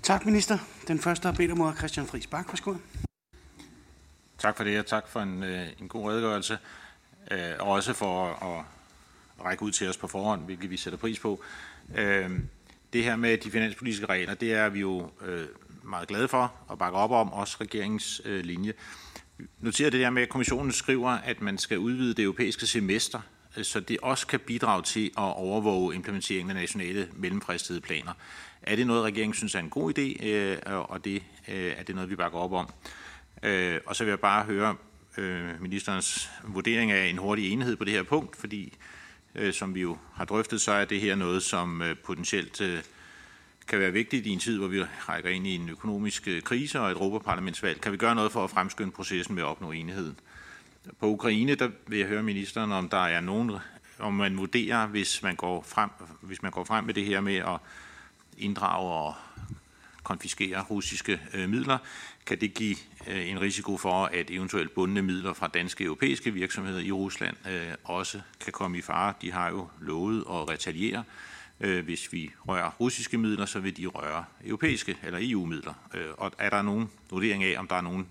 Tak, 0.02 0.26
minister. 0.26 0.58
Den 0.88 0.98
første 0.98 1.26
har 1.26 1.32
bedt 1.32 1.50
om 1.50 1.60
ordet 1.60 1.78
Christian 1.78 2.06
Friis 2.06 2.26
Bak. 2.26 2.48
Værsgo. 2.48 2.74
Tak 4.38 4.56
for 4.56 4.64
det, 4.64 4.78
og 4.78 4.86
tak 4.86 5.08
for 5.08 5.20
en, 5.20 5.42
øh, 5.42 5.68
en 5.80 5.88
god 5.88 6.10
redegørelse. 6.10 6.58
Øh, 7.30 7.52
og 7.58 7.68
også 7.68 7.92
for 7.92 8.26
at 8.26 8.64
række 9.44 9.62
ud 9.62 9.70
til 9.70 9.88
os 9.88 9.96
på 9.96 10.06
forhånd, 10.06 10.44
hvilket 10.44 10.70
vi 10.70 10.76
sætter 10.76 10.98
pris 10.98 11.18
på. 11.18 11.42
Øh, 11.94 12.30
det 12.92 13.04
her 13.04 13.16
med 13.16 13.38
de 13.38 13.50
finanspolitiske 13.50 14.06
regler, 14.06 14.34
det 14.34 14.52
er 14.54 14.68
vi 14.68 14.80
jo 14.80 15.10
øh, 15.20 15.46
meget 15.82 16.08
glade 16.08 16.28
for 16.28 16.54
og 16.68 16.78
bakker 16.78 16.98
op 16.98 17.10
om, 17.10 17.32
også 17.32 17.56
regeringens 17.60 18.22
øh, 18.24 18.44
linje. 18.44 18.72
Noterer 19.60 19.90
det 19.90 20.00
der 20.00 20.10
med, 20.10 20.22
at 20.22 20.28
kommissionen 20.28 20.72
skriver, 20.72 21.10
at 21.10 21.40
man 21.40 21.58
skal 21.58 21.78
udvide 21.78 22.14
det 22.14 22.22
europæiske 22.22 22.66
semester, 22.66 23.20
så 23.62 23.80
det 23.80 23.98
også 24.02 24.26
kan 24.26 24.40
bidrage 24.40 24.82
til 24.82 25.06
at 25.06 25.36
overvåge 25.36 25.94
implementeringen 25.94 26.56
af 26.56 26.62
nationale 26.62 27.08
mellemfristede 27.14 27.80
planer. 27.80 28.12
Er 28.62 28.76
det 28.76 28.86
noget, 28.86 29.02
regeringen 29.02 29.34
synes 29.34 29.54
er 29.54 29.58
en 29.58 29.70
god 29.70 29.98
idé, 29.98 30.26
øh, 30.26 30.58
og 30.64 31.04
det, 31.04 31.22
øh, 31.48 31.72
er 31.76 31.82
det 31.82 31.94
noget, 31.94 32.10
vi 32.10 32.16
bakker 32.16 32.38
op 32.38 32.52
om? 32.52 32.70
Øh, 33.42 33.80
og 33.86 33.96
så 33.96 34.04
vil 34.04 34.10
jeg 34.10 34.20
bare 34.20 34.44
høre 34.44 34.76
ministerens 35.60 36.30
vurdering 36.44 36.90
af 36.92 37.06
en 37.06 37.18
hurtig 37.18 37.52
enhed 37.52 37.76
på 37.76 37.84
det 37.84 37.92
her 37.92 38.02
punkt, 38.02 38.36
fordi 38.36 38.76
som 39.52 39.74
vi 39.74 39.80
jo 39.80 39.98
har 40.14 40.24
drøftet, 40.24 40.60
så 40.60 40.72
er 40.72 40.84
det 40.84 41.00
her 41.00 41.14
noget, 41.14 41.42
som 41.42 41.82
potentielt 42.04 42.60
øh, 42.60 42.78
kan 43.68 43.80
være 43.80 43.92
vigtigt 43.92 44.26
i 44.26 44.30
en 44.30 44.38
tid, 44.38 44.58
hvor 44.58 44.68
vi 44.68 44.82
rækker 44.82 45.30
ind 45.30 45.46
i 45.46 45.54
en 45.54 45.68
økonomisk 45.68 46.28
øh, 46.28 46.42
krise 46.42 46.80
og 46.80 46.90
et 46.90 46.92
Europaparlamentsvalg. 46.92 47.80
Kan 47.80 47.92
vi 47.92 47.96
gøre 47.96 48.14
noget 48.14 48.32
for 48.32 48.44
at 48.44 48.50
fremskynde 48.50 48.92
processen 48.92 49.34
med 49.34 49.42
at 49.42 49.46
opnå 49.46 49.70
enighed? 49.70 50.14
På 51.00 51.06
Ukraine, 51.06 51.54
der 51.54 51.70
vil 51.86 51.98
jeg 51.98 52.08
høre 52.08 52.22
ministeren, 52.22 52.72
om 52.72 52.88
der 52.88 53.04
er 53.06 53.20
nogen, 53.20 53.52
om 53.98 54.14
man 54.14 54.38
vurderer, 54.38 54.86
hvis 54.86 55.22
man 55.22 55.36
går 55.36 55.62
frem, 55.62 55.90
hvis 56.20 56.42
man 56.42 56.52
går 56.52 56.64
frem 56.64 56.84
med 56.84 56.94
det 56.94 57.04
her 57.04 57.20
med 57.20 57.36
at 57.36 57.58
inddrage 58.38 58.92
og 58.92 59.14
konfiskere 60.02 60.62
russiske 60.62 61.20
øh, 61.34 61.48
midler, 61.48 61.78
kan 62.26 62.40
det 62.40 62.54
give 62.54 62.76
øh, 63.06 63.30
en 63.30 63.40
risiko 63.40 63.76
for, 63.76 64.04
at 64.04 64.30
eventuelt 64.30 64.74
bundne 64.74 65.02
midler 65.02 65.32
fra 65.32 65.46
danske 65.46 65.84
europæiske 65.84 66.30
virksomheder 66.30 66.80
i 66.80 66.92
Rusland 66.92 67.36
øh, 67.48 67.74
også 67.84 68.20
kan 68.40 68.52
komme 68.52 68.78
i 68.78 68.82
fare. 68.82 69.14
De 69.22 69.32
har 69.32 69.50
jo 69.50 69.68
lovet 69.80 70.20
at 70.20 70.48
retaliere. 70.48 70.98
Øh, 70.98 71.35
Øh, 71.60 71.84
hvis 71.84 72.12
vi 72.12 72.30
rører 72.48 72.70
russiske 72.80 73.18
midler, 73.18 73.46
så 73.46 73.60
vil 73.60 73.76
de 73.76 73.86
røre 73.86 74.24
europæiske 74.44 74.96
eller 75.02 75.18
EU-midler. 75.22 75.74
Øh, 75.94 76.06
og 76.18 76.32
er 76.38 76.50
der 76.50 76.62
nogen 76.62 76.90
vurdering 77.10 77.44
af, 77.44 77.58
om 77.58 77.68
der 77.68 77.76
er 77.76 77.80
nogen 77.80 78.06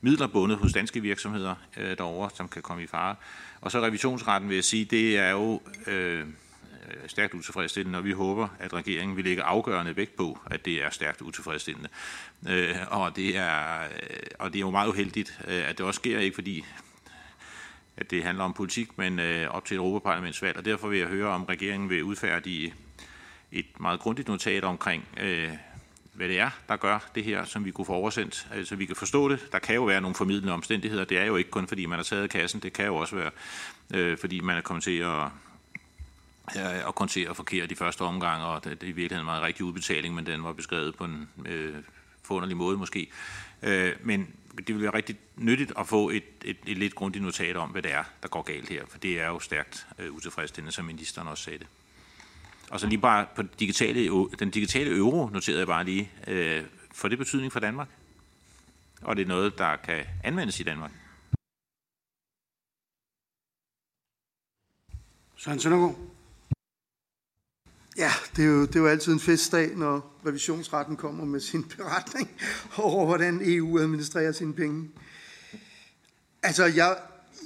midler 0.00 0.26
bundet 0.26 0.58
hos 0.58 0.72
danske 0.72 1.00
virksomheder 1.00 1.54
øh, 1.76 1.98
derovre, 1.98 2.30
som 2.34 2.48
kan 2.48 2.62
komme 2.62 2.82
i 2.82 2.86
fare? 2.86 3.16
Og 3.60 3.70
så 3.70 3.80
revisionsretten 3.80 4.48
vil 4.48 4.54
jeg 4.54 4.64
sige, 4.64 4.84
det 4.84 5.18
er 5.18 5.30
jo... 5.30 5.62
Øh, 5.86 6.26
stærkt 7.06 7.34
utilfredsstillende, 7.34 7.98
og 7.98 8.04
vi 8.04 8.12
håber, 8.12 8.48
at 8.58 8.74
regeringen 8.74 9.16
vil 9.16 9.24
lægge 9.24 9.42
afgørende 9.42 9.96
vægt 9.96 10.16
på, 10.16 10.38
at 10.46 10.64
det 10.64 10.84
er 10.84 10.90
stærkt 10.90 11.22
utilfredsstillende. 11.22 11.88
Øh, 12.48 12.76
og, 12.90 13.16
det 13.16 13.36
er, 13.36 13.82
øh, 13.82 14.16
og 14.38 14.52
det 14.52 14.58
er 14.58 14.60
jo 14.60 14.70
meget 14.70 14.88
uheldigt, 14.88 15.40
øh, 15.48 15.68
at 15.68 15.78
det 15.78 15.86
også 15.86 15.98
sker, 15.98 16.18
ikke 16.18 16.34
fordi 16.34 16.64
at 17.96 18.10
det 18.10 18.22
handler 18.22 18.44
om 18.44 18.52
politik, 18.52 18.98
men 18.98 19.18
øh, 19.18 19.48
op 19.50 19.64
til 19.64 19.74
et 19.74 19.78
Europaparlamentsvalg, 19.78 20.56
og 20.56 20.64
derfor 20.64 20.88
vil 20.88 20.98
jeg 20.98 21.08
høre, 21.08 21.28
om 21.28 21.44
regeringen 21.44 21.90
vil 21.90 22.04
udfærdige 22.04 22.74
et 23.52 23.80
meget 23.80 24.00
grundigt 24.00 24.28
notat 24.28 24.64
omkring, 24.64 25.08
øh, 25.20 25.50
hvad 26.12 26.28
det 26.28 26.38
er, 26.38 26.50
der 26.68 26.76
gør 26.76 26.98
det 27.14 27.24
her, 27.24 27.44
som 27.44 27.64
vi 27.64 27.70
kunne 27.70 27.84
få 27.84 27.92
oversendt, 27.92 28.34
så 28.34 28.46
altså, 28.52 28.76
vi 28.76 28.86
kan 28.86 28.96
forstå 28.96 29.28
det. 29.28 29.48
Der 29.52 29.58
kan 29.58 29.74
jo 29.74 29.84
være 29.84 30.00
nogle 30.00 30.14
formidlende 30.14 30.52
omstændigheder. 30.52 31.04
Det 31.04 31.18
er 31.18 31.24
jo 31.24 31.36
ikke 31.36 31.50
kun, 31.50 31.68
fordi 31.68 31.86
man 31.86 31.98
har 31.98 32.04
taget 32.04 32.30
kassen. 32.30 32.60
Det 32.60 32.72
kan 32.72 32.86
jo 32.86 32.96
også 32.96 33.16
være, 33.16 33.30
øh, 33.94 34.18
fordi 34.18 34.40
man 34.40 34.56
er 34.56 34.60
kommet 34.60 34.84
til 34.84 34.98
at 34.98 35.22
øh, 36.56 36.86
og 36.86 36.94
kontere 36.94 37.34
forkert 37.34 37.70
i 37.70 37.74
første 37.74 38.02
omgang, 38.02 38.42
og 38.42 38.64
det, 38.64 38.72
er 38.72 38.86
i 38.86 38.92
virkeligheden 38.92 39.24
meget 39.24 39.42
rigtig 39.42 39.64
udbetaling, 39.64 40.14
men 40.14 40.26
den 40.26 40.44
var 40.44 40.52
beskrevet 40.52 40.96
på 40.96 41.04
en 41.04 41.28
øh, 41.46 41.74
forunderlig 42.22 42.56
måde 42.56 42.76
måske. 42.76 43.10
Øh, 43.62 43.92
men 44.02 44.28
det 44.58 44.74
vil 44.74 44.82
være 44.82 44.94
rigtig 44.94 45.16
nyttigt 45.36 45.72
at 45.78 45.88
få 45.88 46.10
et, 46.10 46.24
et, 46.44 46.56
et 46.66 46.78
lidt 46.78 46.94
grundigt 46.94 47.24
notat 47.24 47.56
om, 47.56 47.70
hvad 47.70 47.82
det 47.82 47.92
er, 47.92 48.04
der 48.22 48.28
går 48.28 48.42
galt 48.42 48.68
her, 48.68 48.86
for 48.86 48.98
det 48.98 49.20
er 49.20 49.26
jo 49.26 49.40
stærkt 49.40 49.86
øh, 49.98 50.12
utilfredsstillende, 50.12 50.72
som 50.72 50.84
ministeren 50.84 51.28
også 51.28 51.44
sagde 51.44 51.58
det. 51.58 51.66
Og 52.70 52.80
så 52.80 52.86
lige 52.86 53.00
bare 53.00 53.26
på 53.36 53.42
digitale, 53.42 54.28
den 54.38 54.50
digitale 54.50 54.96
euro 54.96 55.28
noterede 55.28 55.58
jeg 55.58 55.66
bare 55.66 55.84
lige. 55.84 56.10
Øh, 56.26 56.64
får 56.92 57.08
det 57.08 57.18
betydning 57.18 57.52
for 57.52 57.60
Danmark? 57.60 57.88
Og 59.02 59.16
det 59.16 59.22
er 59.22 59.26
noget, 59.26 59.58
der 59.58 59.76
kan 59.76 60.04
anvendes 60.24 60.60
i 60.60 60.62
Danmark? 60.62 60.90
Søren 65.36 65.60
Søndergaard. 65.60 66.13
Ja, 67.96 68.10
det 68.36 68.44
er, 68.44 68.48
jo, 68.48 68.62
det 68.62 68.76
er 68.76 68.80
jo 68.80 68.86
altid 68.86 69.12
en 69.12 69.20
festdag, 69.20 69.76
når 69.76 70.20
revisionsretten 70.26 70.96
kommer 70.96 71.24
med 71.24 71.40
sin 71.40 71.64
beretning 71.64 72.30
over, 72.76 73.06
hvordan 73.06 73.40
EU 73.42 73.78
administrerer 73.78 74.32
sine 74.32 74.54
penge. 74.54 74.90
Altså, 76.42 76.64
jeg, 76.64 76.96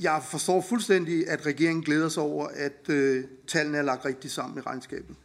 jeg 0.01 0.23
forstår 0.31 0.61
fuldstændig, 0.69 1.29
at 1.29 1.47
regeringen 1.47 1.85
glæder 1.85 2.09
sig 2.09 2.23
over, 2.23 2.49
at 2.55 2.89
øh, 2.89 3.25
tallene 3.47 3.79
er 3.79 3.83
lagt 3.83 4.05
rigtigt 4.05 4.33
sammen 4.33 4.59
i 4.59 4.61
regnskabet. 4.61 5.17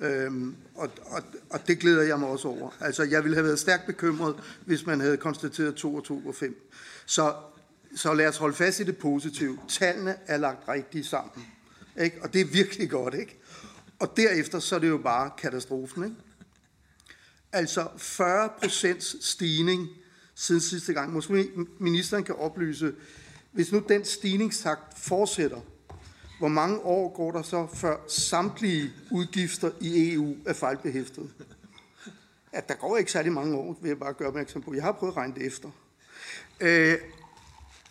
Øhm, 0.00 0.56
og, 0.74 0.90
og, 1.04 1.22
og 1.50 1.66
det 1.68 1.78
glæder 1.78 2.02
jeg 2.02 2.18
mig 2.18 2.28
også 2.28 2.48
over. 2.48 2.70
Altså, 2.80 3.02
jeg 3.02 3.24
ville 3.24 3.36
have 3.36 3.44
været 3.44 3.58
stærkt 3.58 3.86
bekymret, 3.86 4.34
hvis 4.64 4.86
man 4.86 5.00
havde 5.00 5.16
konstateret 5.16 5.74
2 5.74 5.94
og 5.94 6.04
2 6.04 6.22
og 6.26 6.34
5. 6.34 6.70
Så, 7.06 7.34
så 7.96 8.14
lad 8.14 8.28
os 8.28 8.36
holde 8.36 8.56
fast 8.56 8.80
i 8.80 8.84
det 8.84 8.96
positive. 8.96 9.58
Tallene 9.68 10.16
er 10.26 10.36
lagt 10.36 10.68
rigtigt 10.68 11.06
sammen. 11.06 11.46
Ikke? 12.00 12.22
Og 12.22 12.32
det 12.32 12.40
er 12.40 12.44
virkelig 12.44 12.90
godt, 12.90 13.14
ikke? 13.14 13.40
Og 14.04 14.16
derefter 14.16 14.58
så 14.58 14.74
er 14.74 14.78
det 14.78 14.88
jo 14.88 14.98
bare 14.98 15.30
katastrofen, 15.38 16.04
ikke? 16.04 16.16
Altså 17.52 17.88
40 17.96 18.48
procents 18.62 19.26
stigning 19.26 19.88
siden 20.34 20.60
sidste 20.60 20.92
gang. 20.92 21.12
Måske 21.12 21.50
ministeren 21.78 22.24
kan 22.24 22.34
oplyse, 22.34 22.94
hvis 23.52 23.72
nu 23.72 23.82
den 23.88 24.04
stigningstakt 24.04 24.98
fortsætter, 24.98 25.60
hvor 26.38 26.48
mange 26.48 26.80
år 26.80 27.16
går 27.16 27.32
der 27.32 27.42
så, 27.42 27.66
før 27.74 27.96
samtlige 28.08 28.92
udgifter 29.10 29.70
i 29.80 30.12
EU 30.12 30.36
er 30.46 30.52
fejlbehæftet? 30.52 31.30
At 32.52 32.68
der 32.68 32.74
går 32.74 32.96
ikke 32.96 33.12
særlig 33.12 33.32
mange 33.32 33.56
år, 33.56 33.78
vil 33.82 33.88
jeg 33.88 33.98
bare 33.98 34.12
gøre 34.12 34.28
opmærksom 34.28 34.62
på. 34.62 34.74
Jeg 34.74 34.82
har 34.82 34.92
prøvet 34.92 35.12
at 35.12 35.16
regne 35.16 35.34
det 35.34 35.46
efter. 35.46 35.70
Øh, 36.60 36.98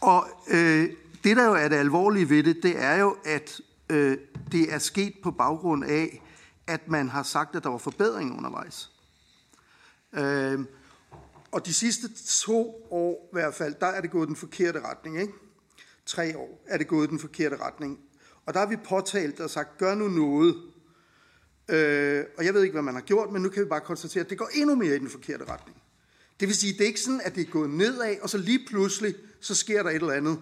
og 0.01 0.27
øh, 0.47 0.89
det, 1.23 1.37
der 1.37 1.45
jo 1.45 1.53
er 1.53 1.67
det 1.67 1.75
alvorlige 1.75 2.29
ved 2.29 2.43
det, 2.43 2.63
det 2.63 2.79
er 2.79 2.95
jo, 2.97 3.17
at 3.25 3.61
øh, 3.89 4.17
det 4.51 4.73
er 4.73 4.77
sket 4.77 5.13
på 5.23 5.31
baggrund 5.31 5.83
af, 5.83 6.23
at 6.67 6.87
man 6.87 7.09
har 7.09 7.23
sagt, 7.23 7.55
at 7.55 7.63
der 7.63 7.69
var 7.69 7.77
forbedring 7.77 8.37
undervejs. 8.37 8.91
Øh, 10.13 10.59
og 11.51 11.65
de 11.65 11.73
sidste 11.73 12.07
to 12.27 12.87
år 12.91 13.29
i 13.31 13.33
hvert 13.33 13.53
fald, 13.53 13.75
der 13.79 13.87
er 13.87 14.01
det 14.01 14.11
gået 14.11 14.27
den 14.27 14.35
forkerte 14.35 14.81
retning. 14.81 15.21
Ikke? 15.21 15.33
Tre 16.05 16.37
år 16.37 16.63
er 16.67 16.77
det 16.77 16.87
gået 16.87 17.09
den 17.09 17.19
forkerte 17.19 17.55
retning. 17.55 17.99
Og 18.45 18.53
der 18.53 18.59
har 18.59 18.67
vi 18.67 18.75
påtalt 18.75 19.39
og 19.39 19.49
sagt, 19.49 19.77
gør 19.77 19.95
nu 19.95 20.07
noget. 20.07 20.55
Øh, 21.69 22.25
og 22.37 22.45
jeg 22.45 22.53
ved 22.53 22.61
ikke, 22.63 22.73
hvad 22.73 22.81
man 22.81 22.93
har 22.93 23.01
gjort, 23.01 23.31
men 23.31 23.41
nu 23.41 23.49
kan 23.49 23.63
vi 23.63 23.69
bare 23.69 23.81
konstatere, 23.81 24.23
at 24.23 24.29
det 24.29 24.37
går 24.37 24.49
endnu 24.53 24.75
mere 24.75 24.95
i 24.95 24.99
den 24.99 25.09
forkerte 25.09 25.45
retning. 25.45 25.77
Det 26.39 26.47
vil 26.47 26.55
sige, 26.55 26.73
det 26.73 26.81
er 26.81 26.85
ikke 26.85 27.01
sådan, 27.01 27.21
at 27.23 27.35
det 27.35 27.47
er 27.47 27.51
gået 27.51 27.69
nedad, 27.69 28.15
og 28.21 28.29
så 28.29 28.37
lige 28.37 28.65
pludselig, 28.67 29.15
så 29.41 29.55
sker 29.55 29.83
der 29.83 29.89
et 29.89 29.95
eller 29.95 30.13
andet. 30.13 30.39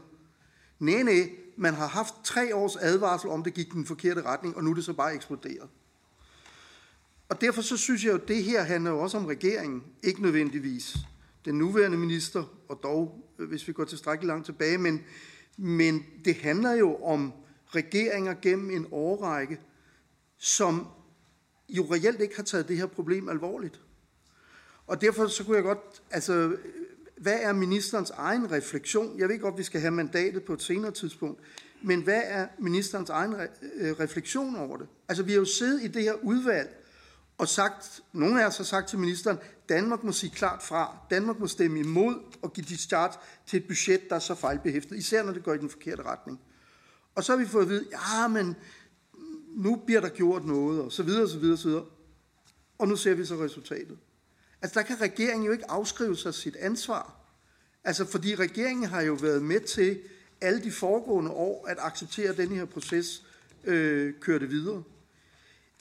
Nej, 0.79 1.03
nej, 1.03 1.29
man 1.57 1.73
har 1.73 1.87
haft 1.87 2.13
tre 2.23 2.55
års 2.55 2.75
advarsel 2.75 3.29
om, 3.29 3.43
det 3.43 3.53
gik 3.53 3.71
den 3.71 3.85
forkerte 3.85 4.21
retning, 4.21 4.55
og 4.55 4.63
nu 4.63 4.69
er 4.69 4.75
det 4.75 4.85
så 4.85 4.93
bare 4.93 5.15
eksploderet. 5.15 5.69
Og 7.29 7.41
derfor 7.41 7.61
så 7.61 7.77
synes 7.77 8.03
jeg 8.03 8.11
jo, 8.11 8.17
at 8.17 8.27
det 8.27 8.43
her 8.43 8.63
handler 8.63 8.91
jo 8.91 8.99
også 8.99 9.17
om 9.17 9.25
regeringen, 9.25 9.83
ikke 10.03 10.21
nødvendigvis 10.21 10.97
den 11.45 11.57
nuværende 11.57 11.97
minister, 11.97 12.43
og 12.69 12.79
dog, 12.83 13.29
øh, 13.39 13.49
hvis 13.49 13.67
vi 13.67 13.73
går 13.73 13.83
tilstrækkeligt 13.83 14.27
langt 14.27 14.45
tilbage, 14.45 14.77
men, 14.77 15.03
men 15.57 16.05
det 16.25 16.35
handler 16.35 16.71
jo 16.71 16.95
om 16.95 17.33
regeringer 17.67 18.33
gennem 18.41 18.69
en 18.69 18.87
årrække, 18.91 19.59
som 20.37 20.87
jo 21.69 21.83
reelt 21.91 22.21
ikke 22.21 22.35
har 22.35 22.43
taget 22.43 22.67
det 22.67 22.77
her 22.77 22.85
problem 22.85 23.29
alvorligt. 23.29 23.81
Og 24.87 25.01
derfor 25.01 25.27
så 25.27 25.43
kunne 25.43 25.55
jeg 25.55 25.63
godt, 25.63 26.01
altså, 26.11 26.57
hvad 27.21 27.39
er 27.41 27.53
ministerens 27.53 28.09
egen 28.09 28.51
refleksion? 28.51 29.19
Jeg 29.19 29.29
ved 29.29 29.39
godt, 29.39 29.57
vi 29.57 29.63
skal 29.63 29.81
have 29.81 29.91
mandatet 29.91 30.43
på 30.43 30.53
et 30.53 30.61
senere 30.61 30.91
tidspunkt, 30.91 31.41
men 31.81 32.01
hvad 32.01 32.21
er 32.25 32.47
ministerens 32.59 33.09
egen 33.09 33.33
øh, 33.33 33.99
refleksion 33.99 34.55
over 34.55 34.77
det? 34.77 34.87
Altså, 35.09 35.23
vi 35.23 35.31
har 35.31 35.39
jo 35.39 35.45
siddet 35.45 35.83
i 35.83 35.87
det 35.87 36.03
her 36.03 36.13
udvalg 36.13 36.69
og 37.37 37.47
sagt, 37.47 38.01
nogle 38.13 38.43
af 38.43 38.47
os 38.47 38.57
har 38.57 38.63
sagt 38.63 38.89
til 38.89 38.99
ministeren, 38.99 39.37
Danmark 39.69 40.03
må 40.03 40.11
sige 40.11 40.31
klart 40.35 40.63
fra. 40.63 40.97
Danmark 41.09 41.39
må 41.39 41.47
stemme 41.47 41.79
imod 41.79 42.15
og 42.41 42.53
give 42.53 42.65
dit 42.69 42.79
start 42.79 43.19
til 43.47 43.59
et 43.59 43.67
budget, 43.67 44.09
der 44.09 44.15
er 44.15 44.19
så 44.19 44.35
fejlbehæftet, 44.35 44.97
især 44.97 45.23
når 45.23 45.33
det 45.33 45.43
går 45.43 45.53
i 45.53 45.57
den 45.57 45.69
forkerte 45.69 46.03
retning. 46.03 46.39
Og 47.15 47.23
så 47.23 47.31
har 47.31 47.39
vi 47.39 47.45
fået 47.45 47.63
at 47.63 47.69
vide, 47.69 47.85
ja, 47.91 48.27
men 48.27 48.55
nu 49.55 49.75
bliver 49.85 50.01
der 50.01 50.09
gjort 50.09 50.45
noget, 50.45 50.81
og 50.81 50.91
så 50.91 51.03
videre, 51.03 51.23
og 51.23 51.29
så 51.29 51.39
videre, 51.39 51.55
og 51.55 51.59
så 51.59 51.67
videre. 51.67 51.85
Og 52.77 52.87
nu 52.87 52.95
ser 52.95 53.13
vi 53.13 53.25
så 53.25 53.35
resultatet. 53.35 53.97
Altså, 54.61 54.79
der 54.79 54.85
kan 54.85 55.01
regeringen 55.01 55.45
jo 55.45 55.51
ikke 55.51 55.71
afskrive 55.71 56.17
sig 56.17 56.33
sit 56.33 56.55
ansvar. 56.55 57.15
Altså, 57.83 58.05
fordi 58.05 58.35
regeringen 58.35 58.85
har 58.85 59.01
jo 59.01 59.13
været 59.13 59.43
med 59.43 59.59
til 59.59 59.99
alle 60.41 60.63
de 60.63 60.71
foregående 60.71 61.31
år 61.31 61.67
at 61.67 61.77
acceptere, 61.79 62.29
at 62.29 62.37
den 62.37 62.49
her 62.49 62.65
proces 62.65 63.23
øh, 63.63 64.13
kørte 64.19 64.47
videre. 64.49 64.83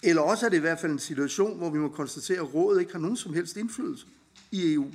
Eller 0.03 0.23
også 0.23 0.47
er 0.47 0.51
det 0.51 0.57
i 0.57 0.61
hvert 0.61 0.81
fald 0.81 0.93
en 0.93 0.99
situation, 0.99 1.59
hvor 1.59 1.71
vi 1.71 1.79
må 1.79 1.89
konstatere, 1.89 2.39
at 2.39 2.55
rådet 2.55 2.81
ikke 2.81 2.93
har 2.93 2.99
nogen 2.99 3.17
som 3.17 3.35
helst 3.35 3.57
indflydelse 3.57 4.07
i 4.51 4.75
EU. 4.75 4.91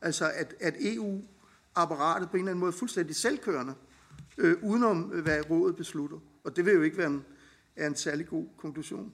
Altså, 0.00 0.30
at, 0.34 0.54
at 0.60 0.74
EU-apparatet 0.80 2.30
på 2.30 2.36
en 2.36 2.40
eller 2.40 2.50
anden 2.50 2.60
måde 2.60 2.72
er 2.72 2.76
fuldstændig 2.76 3.16
selvkørende, 3.16 3.74
øh, 4.38 4.56
udenom 4.62 5.12
øh, 5.14 5.22
hvad 5.22 5.50
rådet 5.50 5.76
beslutter. 5.76 6.18
Og 6.44 6.56
det 6.56 6.66
vil 6.66 6.74
jo 6.74 6.82
ikke 6.82 6.98
være 6.98 7.06
en, 7.06 7.24
er 7.76 7.86
en 7.86 7.96
særlig 7.96 8.26
god 8.26 8.46
konklusion. 8.56 9.12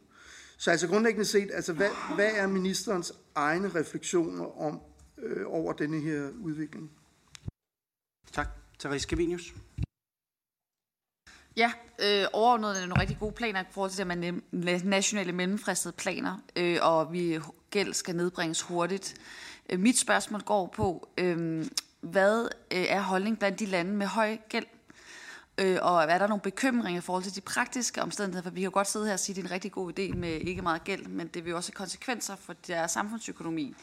Så 0.60 0.70
altså 0.70 0.88
grundlæggende 0.88 1.24
set, 1.24 1.50
altså 1.54 1.72
hvad, 1.72 1.90
hvad 2.14 2.30
er 2.34 2.46
ministerens 2.46 3.12
egne 3.34 3.68
refleksioner 3.68 4.60
om 4.60 4.80
øh, 5.18 5.46
over 5.46 5.72
denne 5.72 6.00
her 6.00 6.28
udvikling? 6.40 6.90
Tak. 8.32 8.48
Therese 8.78 9.08
Gavinius. 9.08 9.54
Ja, 11.56 11.72
øh, 12.02 12.26
overordnet 12.32 12.70
er 12.70 12.74
det 12.74 12.88
nogle 12.88 13.00
rigtig 13.00 13.18
gode 13.20 13.32
planer 13.32 13.60
i 13.60 13.64
forhold 13.70 13.90
til 13.90 14.06
det 14.06 14.42
med 14.50 14.84
nationale 14.84 15.32
mellemfristede 15.32 15.94
planer, 15.98 16.38
øh, 16.56 16.78
og 16.82 17.12
vi 17.12 17.40
gæld 17.70 17.94
skal 17.94 18.16
nedbringes 18.16 18.62
hurtigt. 18.62 19.14
Øh, 19.70 19.80
mit 19.80 19.98
spørgsmål 19.98 20.40
går 20.40 20.66
på, 20.66 21.08
øh, 21.18 21.66
hvad 22.00 22.44
øh, 22.44 22.84
er 22.88 23.00
holdning 23.00 23.38
blandt 23.38 23.58
de 23.58 23.66
lande 23.66 23.92
med 23.92 24.06
høj 24.06 24.36
gæld? 24.48 24.66
Øh, 25.60 25.78
og 25.82 26.02
er 26.02 26.18
der 26.18 26.26
nogle 26.26 26.40
bekymringer 26.40 27.00
i 27.00 27.02
forhold 27.02 27.24
til 27.24 27.34
de 27.34 27.40
praktiske 27.40 28.02
omstændigheder? 28.02 28.42
For 28.42 28.50
vi 28.50 28.60
kan 28.60 28.64
jo 28.64 28.70
godt 28.74 28.88
sidde 28.88 29.06
her 29.06 29.12
og 29.12 29.20
sige, 29.20 29.32
at 29.32 29.36
det 29.36 29.42
er 29.42 29.46
en 29.46 29.50
rigtig 29.50 29.72
god 29.72 29.98
idé 29.98 30.16
med 30.16 30.40
ikke 30.40 30.62
meget 30.62 30.84
gæld, 30.84 31.06
men 31.06 31.26
det 31.26 31.44
vil 31.44 31.50
jo 31.50 31.56
også 31.56 31.72
have 31.72 31.76
konsekvenser 31.76 32.36
for 32.36 32.52
deres 32.52 32.90
samfundsøkonomi. 32.90 33.74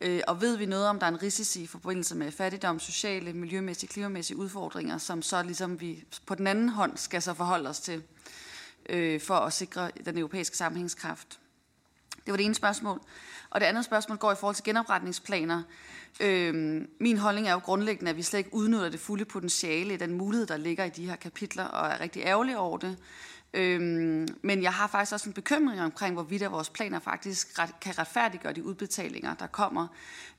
Øh, 0.00 0.20
og 0.26 0.40
ved 0.40 0.56
vi 0.56 0.66
noget 0.66 0.86
om, 0.86 0.98
der 0.98 1.06
er 1.06 1.10
en 1.10 1.22
risici 1.22 1.62
i 1.62 1.66
forbindelse 1.66 2.14
med 2.14 2.32
fattigdom, 2.32 2.78
sociale, 2.78 3.32
miljømæssige, 3.32 3.88
klimamæssige 3.88 4.36
udfordringer, 4.36 4.98
som 4.98 5.22
så 5.22 5.42
ligesom 5.42 5.80
vi 5.80 6.04
på 6.26 6.34
den 6.34 6.46
anden 6.46 6.68
hånd 6.68 6.96
skal 6.96 7.22
så 7.22 7.34
forholde 7.34 7.68
os 7.68 7.80
til 7.80 8.02
øh, 8.88 9.20
for 9.20 9.34
at 9.34 9.52
sikre 9.52 9.90
den 10.04 10.18
europæiske 10.18 10.56
sammenhængskraft? 10.56 11.38
Det 12.24 12.32
var 12.32 12.36
det 12.36 12.44
ene 12.44 12.54
spørgsmål. 12.54 13.00
Og 13.54 13.60
det 13.60 13.66
andet 13.66 13.84
spørgsmål 13.84 14.18
går 14.18 14.32
i 14.32 14.34
forhold 14.34 14.54
til 14.54 14.64
genopretningsplaner. 14.64 15.62
Øhm, 16.20 16.88
min 17.00 17.18
holdning 17.18 17.48
er 17.48 17.52
jo 17.52 17.58
grundlæggende, 17.58 18.10
at 18.10 18.16
vi 18.16 18.22
slet 18.22 18.38
ikke 18.38 18.54
udnytter 18.54 18.88
det 18.88 19.00
fulde 19.00 19.24
potentiale 19.24 19.94
i 19.94 19.96
den 19.96 20.12
mulighed, 20.12 20.46
der 20.46 20.56
ligger 20.56 20.84
i 20.84 20.88
de 20.88 21.08
her 21.08 21.16
kapitler, 21.16 21.64
og 21.64 21.88
er 21.88 22.00
rigtig 22.00 22.22
ærgerlig 22.22 22.58
over 22.58 22.78
det. 22.78 22.96
Øhm, 23.54 24.28
men 24.42 24.62
jeg 24.62 24.72
har 24.72 24.86
faktisk 24.86 25.12
også 25.12 25.28
en 25.28 25.32
bekymring 25.32 25.80
omkring, 25.80 26.14
hvorvidt 26.14 26.50
vores 26.50 26.70
planer 26.70 26.98
faktisk 26.98 27.58
ret, 27.58 27.80
kan 27.80 27.98
retfærdiggøre 27.98 28.52
de 28.52 28.64
udbetalinger, 28.64 29.34
der 29.34 29.46
kommer. 29.46 29.86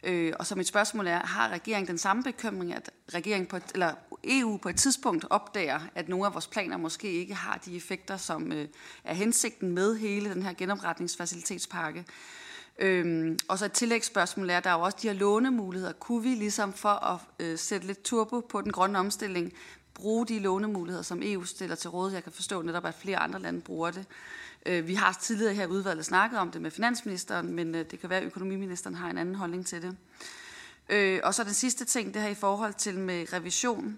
Øh, 0.03 0.33
og 0.39 0.45
så 0.45 0.55
mit 0.55 0.67
spørgsmål 0.67 1.07
er, 1.07 1.19
har 1.19 1.49
regeringen 1.49 1.87
den 1.87 1.97
samme 1.97 2.23
bekymring, 2.23 2.73
at 2.73 2.89
regeringen 3.13 3.47
på 3.47 3.57
et, 3.57 3.71
eller 3.73 3.93
EU 4.23 4.57
på 4.57 4.69
et 4.69 4.75
tidspunkt 4.75 5.25
opdager, 5.29 5.79
at 5.95 6.09
nogle 6.09 6.25
af 6.25 6.33
vores 6.33 6.47
planer 6.47 6.77
måske 6.77 7.11
ikke 7.11 7.33
har 7.33 7.61
de 7.65 7.75
effekter, 7.75 8.17
som 8.17 8.51
øh, 8.51 8.67
er 9.03 9.13
hensigten 9.13 9.71
med 9.71 9.95
hele 9.95 10.29
den 10.29 10.43
her 10.43 10.53
genopretningsfacilitetspakke? 10.53 12.05
Øhm, 12.79 13.39
og 13.47 13.59
så 13.59 13.65
et 13.65 13.71
tillægsspørgsmål 13.71 14.49
er, 14.49 14.59
der 14.59 14.69
er 14.69 14.73
jo 14.73 14.81
også 14.81 14.97
de 15.01 15.07
her 15.07 15.15
lånemuligheder. 15.15 15.93
Kunne 15.93 16.23
vi 16.23 16.29
ligesom 16.29 16.73
for 16.73 16.89
at 16.89 17.19
øh, 17.39 17.57
sætte 17.57 17.87
lidt 17.87 18.03
turbo 18.03 18.39
på 18.39 18.61
den 18.61 18.71
grønne 18.71 18.99
omstilling, 18.99 19.53
bruge 19.93 20.25
de 20.25 20.39
lånemuligheder, 20.39 21.03
som 21.03 21.21
EU 21.23 21.43
stiller 21.43 21.75
til 21.75 21.89
råd? 21.89 22.11
Jeg 22.11 22.23
kan 22.23 22.31
forstå 22.31 22.61
netop, 22.61 22.85
at 22.85 22.95
flere 22.95 23.17
andre 23.17 23.39
lande 23.39 23.61
bruger 23.61 23.91
det. 23.91 24.05
Øh, 24.65 24.87
vi 24.87 24.93
har 24.93 25.17
tidligere 25.21 25.53
her 25.53 25.67
udvalget 25.67 26.05
snakket 26.05 26.39
om 26.39 26.51
det 26.51 26.61
med 26.61 26.71
finansministeren, 26.71 27.53
men 27.53 27.75
øh, 27.75 27.85
det 27.91 27.99
kan 27.99 28.09
være, 28.09 28.19
at 28.19 28.25
økonomiministeren 28.25 28.95
har 28.95 29.09
en 29.09 29.17
anden 29.17 29.35
holdning 29.35 29.65
til 29.65 29.81
det. 29.81 29.97
Øh, 30.89 31.19
og 31.23 31.33
så 31.33 31.43
den 31.43 31.53
sidste 31.53 31.85
ting, 31.85 32.13
det 32.13 32.21
her 32.21 32.29
i 32.29 32.35
forhold 32.35 32.73
til 32.73 32.99
med 32.99 33.33
revision 33.33 33.97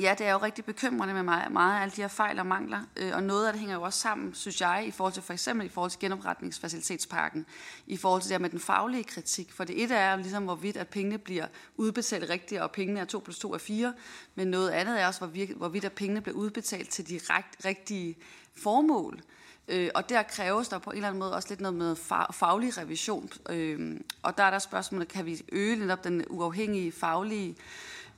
Ja, 0.00 0.14
det 0.18 0.26
er 0.26 0.32
jo 0.32 0.38
rigtig 0.38 0.64
bekymrende 0.64 1.14
med 1.14 1.22
mig, 1.22 1.46
meget 1.50 1.78
af 1.78 1.82
alle 1.82 1.92
de 1.96 2.00
her 2.00 2.08
fejl 2.08 2.38
og 2.38 2.46
mangler, 2.46 2.80
øh, 2.96 3.14
og 3.14 3.22
noget 3.22 3.46
af 3.46 3.52
det 3.52 3.60
hænger 3.60 3.76
jo 3.76 3.82
også 3.82 3.98
sammen, 3.98 4.34
synes 4.34 4.60
jeg, 4.60 4.84
i 4.86 4.90
forhold 4.90 5.12
til 5.12 5.22
for 5.22 5.32
eksempel 5.32 5.66
i 5.66 5.68
forhold 5.68 5.90
til 5.90 6.00
genopretningsfacilitetsparken, 6.00 7.46
i 7.86 7.96
forhold 7.96 8.22
til 8.22 8.30
det 8.30 8.40
med 8.40 8.50
den 8.50 8.60
faglige 8.60 9.04
kritik. 9.04 9.52
For 9.52 9.64
det 9.64 9.82
et 9.82 9.90
er 9.90 10.16
ligesom, 10.16 10.44
hvorvidt 10.44 10.76
at 10.76 10.88
pengene 10.88 11.18
bliver 11.18 11.46
udbetalt 11.76 12.30
rigtigt, 12.30 12.60
og 12.60 12.70
pengene 12.70 13.00
er 13.00 13.04
2 13.04 13.18
plus 13.18 13.38
2 13.38 13.54
er 13.54 13.58
4, 13.58 13.94
men 14.34 14.48
noget 14.48 14.70
andet 14.70 15.02
er 15.02 15.06
også, 15.06 15.20
hvorvidt, 15.20 15.50
hvorvidt 15.50 15.84
at 15.84 15.92
pengene 15.92 16.20
bliver 16.20 16.36
udbetalt 16.36 16.90
til 16.90 17.08
de 17.08 17.20
rigtige 17.64 18.16
formål. 18.56 19.20
Øh, 19.68 19.90
og 19.94 20.08
der 20.08 20.22
kræves 20.22 20.68
der 20.68 20.78
på 20.78 20.90
en 20.90 20.96
eller 20.96 21.08
anden 21.08 21.18
måde 21.18 21.34
også 21.34 21.48
lidt 21.48 21.60
noget 21.60 21.76
med 21.76 21.96
faglig 22.32 22.78
revision. 22.78 23.30
Øh, 23.50 24.00
og 24.22 24.38
der 24.38 24.44
er 24.44 24.50
der 24.50 24.58
spørgsmålet, 24.58 25.08
kan 25.08 25.26
vi 25.26 25.42
øge 25.52 25.76
lidt 25.76 25.90
op 25.90 26.04
den 26.04 26.24
uafhængige 26.28 26.92
faglige 26.92 27.56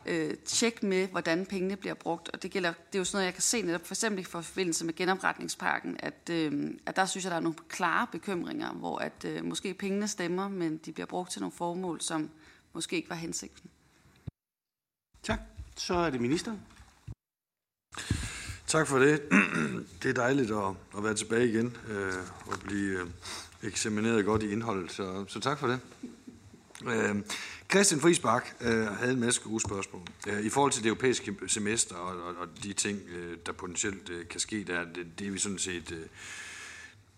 øh, 0.09 0.35
tjek 0.45 0.83
med, 0.83 1.09
hvordan 1.09 1.47
pengene 1.47 1.77
bliver 1.77 1.95
brugt. 1.95 2.29
Og 2.29 2.43
det, 2.43 2.51
gælder, 2.51 2.73
det 2.73 2.95
er 2.95 2.99
jo 2.99 3.05
sådan 3.05 3.17
noget, 3.17 3.27
jeg 3.27 3.35
kan 3.35 3.43
se 3.43 3.63
netop 3.63 3.87
for 3.87 3.95
eksempel 3.95 4.21
i 4.21 4.25
forbindelse 4.25 4.85
med 4.85 4.95
genopretningsparken, 4.95 5.97
at, 5.99 6.31
øh, 6.31 6.71
at 6.87 6.97
der 6.97 7.07
synes 7.07 7.25
jeg, 7.25 7.31
der 7.31 7.37
er 7.37 7.41
nogle 7.41 7.59
klare 7.69 8.07
bekymringer, 8.13 8.73
hvor 8.73 8.99
at 8.99 9.25
øh, 9.25 9.45
måske 9.45 9.75
pengene 9.75 10.09
stemmer, 10.09 10.49
men 10.49 10.77
de 10.77 10.93
bliver 10.93 11.07
brugt 11.07 11.31
til 11.31 11.41
nogle 11.41 11.53
formål, 11.53 12.01
som 12.01 12.31
måske 12.73 12.97
ikke 12.97 13.11
var 13.11 13.17
hensigten. 13.17 13.71
Tak. 15.23 15.41
Så 15.77 15.95
er 15.95 16.11
det 16.11 16.21
ministeren. 16.21 16.61
Tak 18.67 18.87
for 18.87 18.99
det. 18.99 19.23
Det 20.03 20.09
er 20.09 20.15
dejligt 20.15 20.51
at, 20.51 20.75
at 20.97 21.05
være 21.05 21.15
tilbage 21.15 21.49
igen 21.49 21.77
øh, 21.89 22.13
og 22.47 22.61
blive 22.65 23.01
øh, 23.01 23.07
eksamineret 23.63 24.25
godt 24.25 24.43
i 24.43 24.51
indholdet, 24.51 24.93
så, 24.93 25.25
så 25.29 25.41
tak 25.41 25.59
for 25.59 25.67
det. 25.67 25.81
Øh, 26.87 27.17
Christian 27.71 28.01
Friisbak 28.01 28.49
øh, 28.61 28.87
havde 28.87 29.13
en 29.13 29.21
masse 29.21 29.41
gode 29.41 29.61
spørgsmål. 29.61 30.03
Øh, 30.29 30.45
I 30.45 30.49
forhold 30.49 30.73
til 30.73 30.83
det 30.83 30.89
europæiske 30.89 31.37
semester 31.47 31.95
og, 31.95 32.23
og, 32.23 32.37
og 32.37 32.49
de 32.63 32.73
ting, 32.73 33.01
øh, 33.09 33.37
der 33.47 33.53
potentielt 33.53 34.11
øh, 34.11 34.29
kan 34.29 34.41
ske 34.41 34.65
der, 34.65 34.85
det, 34.85 35.07
det 35.19 35.27
er 35.27 35.31
vi 35.31 35.39
sådan 35.39 35.59
set... 35.59 35.93
Øh, 35.93 36.07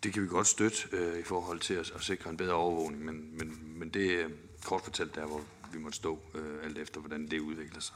det 0.02 0.12
kan 0.12 0.22
vi 0.22 0.28
godt 0.28 0.46
støtte 0.46 0.78
øh, 0.92 1.18
i 1.20 1.22
forhold 1.22 1.60
til 1.60 1.74
at, 1.74 1.92
at 1.94 2.02
sikre 2.02 2.30
en 2.30 2.36
bedre 2.36 2.54
overvågning, 2.54 3.04
men, 3.04 3.38
men, 3.38 3.60
men 3.76 3.88
det 3.88 4.20
er 4.20 4.28
kort 4.64 4.84
fortalt 4.84 5.14
der, 5.14 5.26
hvor 5.26 5.40
vi 5.72 5.78
må 5.78 5.90
stå 5.92 6.18
øh, 6.34 6.64
alt 6.64 6.78
efter, 6.78 7.00
hvordan 7.00 7.26
det 7.30 7.40
udvikler 7.40 7.80
sig. 7.80 7.94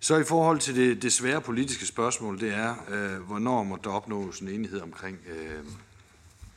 Så 0.00 0.16
i 0.16 0.24
forhold 0.24 0.58
til 0.58 0.76
det, 0.76 1.02
det 1.02 1.12
svære 1.12 1.40
politiske 1.40 1.86
spørgsmål, 1.86 2.40
det 2.40 2.54
er, 2.54 2.74
øh, 2.88 3.20
hvornår 3.20 3.62
må 3.62 3.78
der 3.84 3.90
opnås 3.90 4.40
en 4.40 4.48
enighed 4.48 4.80
omkring 4.80 5.18
øh, 5.26 5.64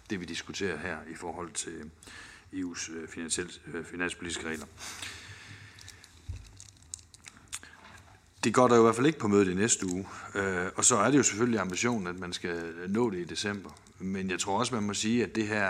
det, 0.10 0.20
vi 0.20 0.26
diskuterer 0.26 0.78
her 0.78 0.97
i 1.12 1.16
forhold 1.16 1.51
til 1.51 1.91
EU's 2.54 2.91
øh, 2.91 3.08
øh, 3.74 3.86
finanspolitiske 3.86 4.48
regler. 4.48 4.66
Det 8.43 8.54
går 8.54 8.68
der 8.68 8.76
jo 8.76 8.82
i 8.82 8.86
hvert 8.86 8.95
fald 8.95 9.08
ikke 9.08 9.20
på 9.20 9.28
mødet 9.28 9.48
i 9.48 9.54
næste 9.54 9.86
uge. 9.86 10.08
Øh, 10.36 10.68
og 10.76 10.86
så 10.86 10.98
er 10.98 11.12
det 11.12 11.18
jo 11.18 11.24
selvfølgelig 11.24 11.60
ambitionen, 11.60 12.08
at 12.08 12.20
man 12.20 12.34
skal 12.34 12.74
nå 12.89 13.10
det 13.10 13.18
i 13.18 13.24
december. 13.24 13.70
Men 14.00 14.30
jeg 14.30 14.39
tror 14.39 14.60
også, 14.60 14.76
man 14.76 14.84
må 14.84 14.93
sige, 14.93 15.24
at 15.24 15.36
det 15.36 15.48
her 15.48 15.64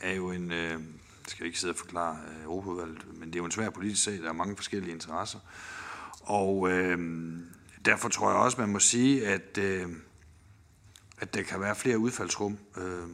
er 0.00 0.14
jo 0.14 0.30
en... 0.30 0.50
Jeg 0.50 0.78
skal 1.32 1.46
ikke 1.46 1.60
sidde 1.60 1.72
og 1.72 1.76
forklare 1.76 2.18
Europaudvalget, 2.44 3.06
men 3.14 3.28
det 3.28 3.34
er 3.34 3.38
jo 3.38 3.44
en 3.44 3.50
svær 3.50 3.70
politisk 3.70 4.02
sag. 4.02 4.14
Der 4.14 4.28
er 4.28 4.32
mange 4.32 4.56
forskellige 4.56 4.92
interesser. 4.92 5.38
Og 6.20 6.70
øh, 6.70 6.98
derfor 7.84 8.08
tror 8.08 8.30
jeg 8.30 8.38
også, 8.38 8.60
man 8.60 8.68
må 8.68 8.78
sige, 8.78 9.26
at, 9.26 9.58
øh, 9.58 9.86
at 11.18 11.34
der 11.34 11.42
kan 11.42 11.60
være 11.60 11.76
flere 11.76 11.98
udfaldsrum. 11.98 12.58
Øh, 12.76 13.08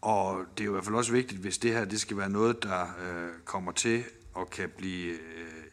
og 0.00 0.44
det 0.58 0.60
er 0.60 0.64
jo 0.64 0.70
i 0.70 0.74
hvert 0.74 0.84
fald 0.84 0.96
også 0.96 1.12
vigtigt, 1.12 1.40
hvis 1.40 1.58
det 1.58 1.72
her 1.72 1.84
det 1.84 2.00
skal 2.00 2.16
være 2.16 2.30
noget, 2.30 2.62
der 2.62 2.82
øh, 2.82 3.30
kommer 3.44 3.72
til 3.72 4.04
og 4.34 4.50
kan 4.50 4.70
blive 4.76 5.12
øh, 5.12 5.64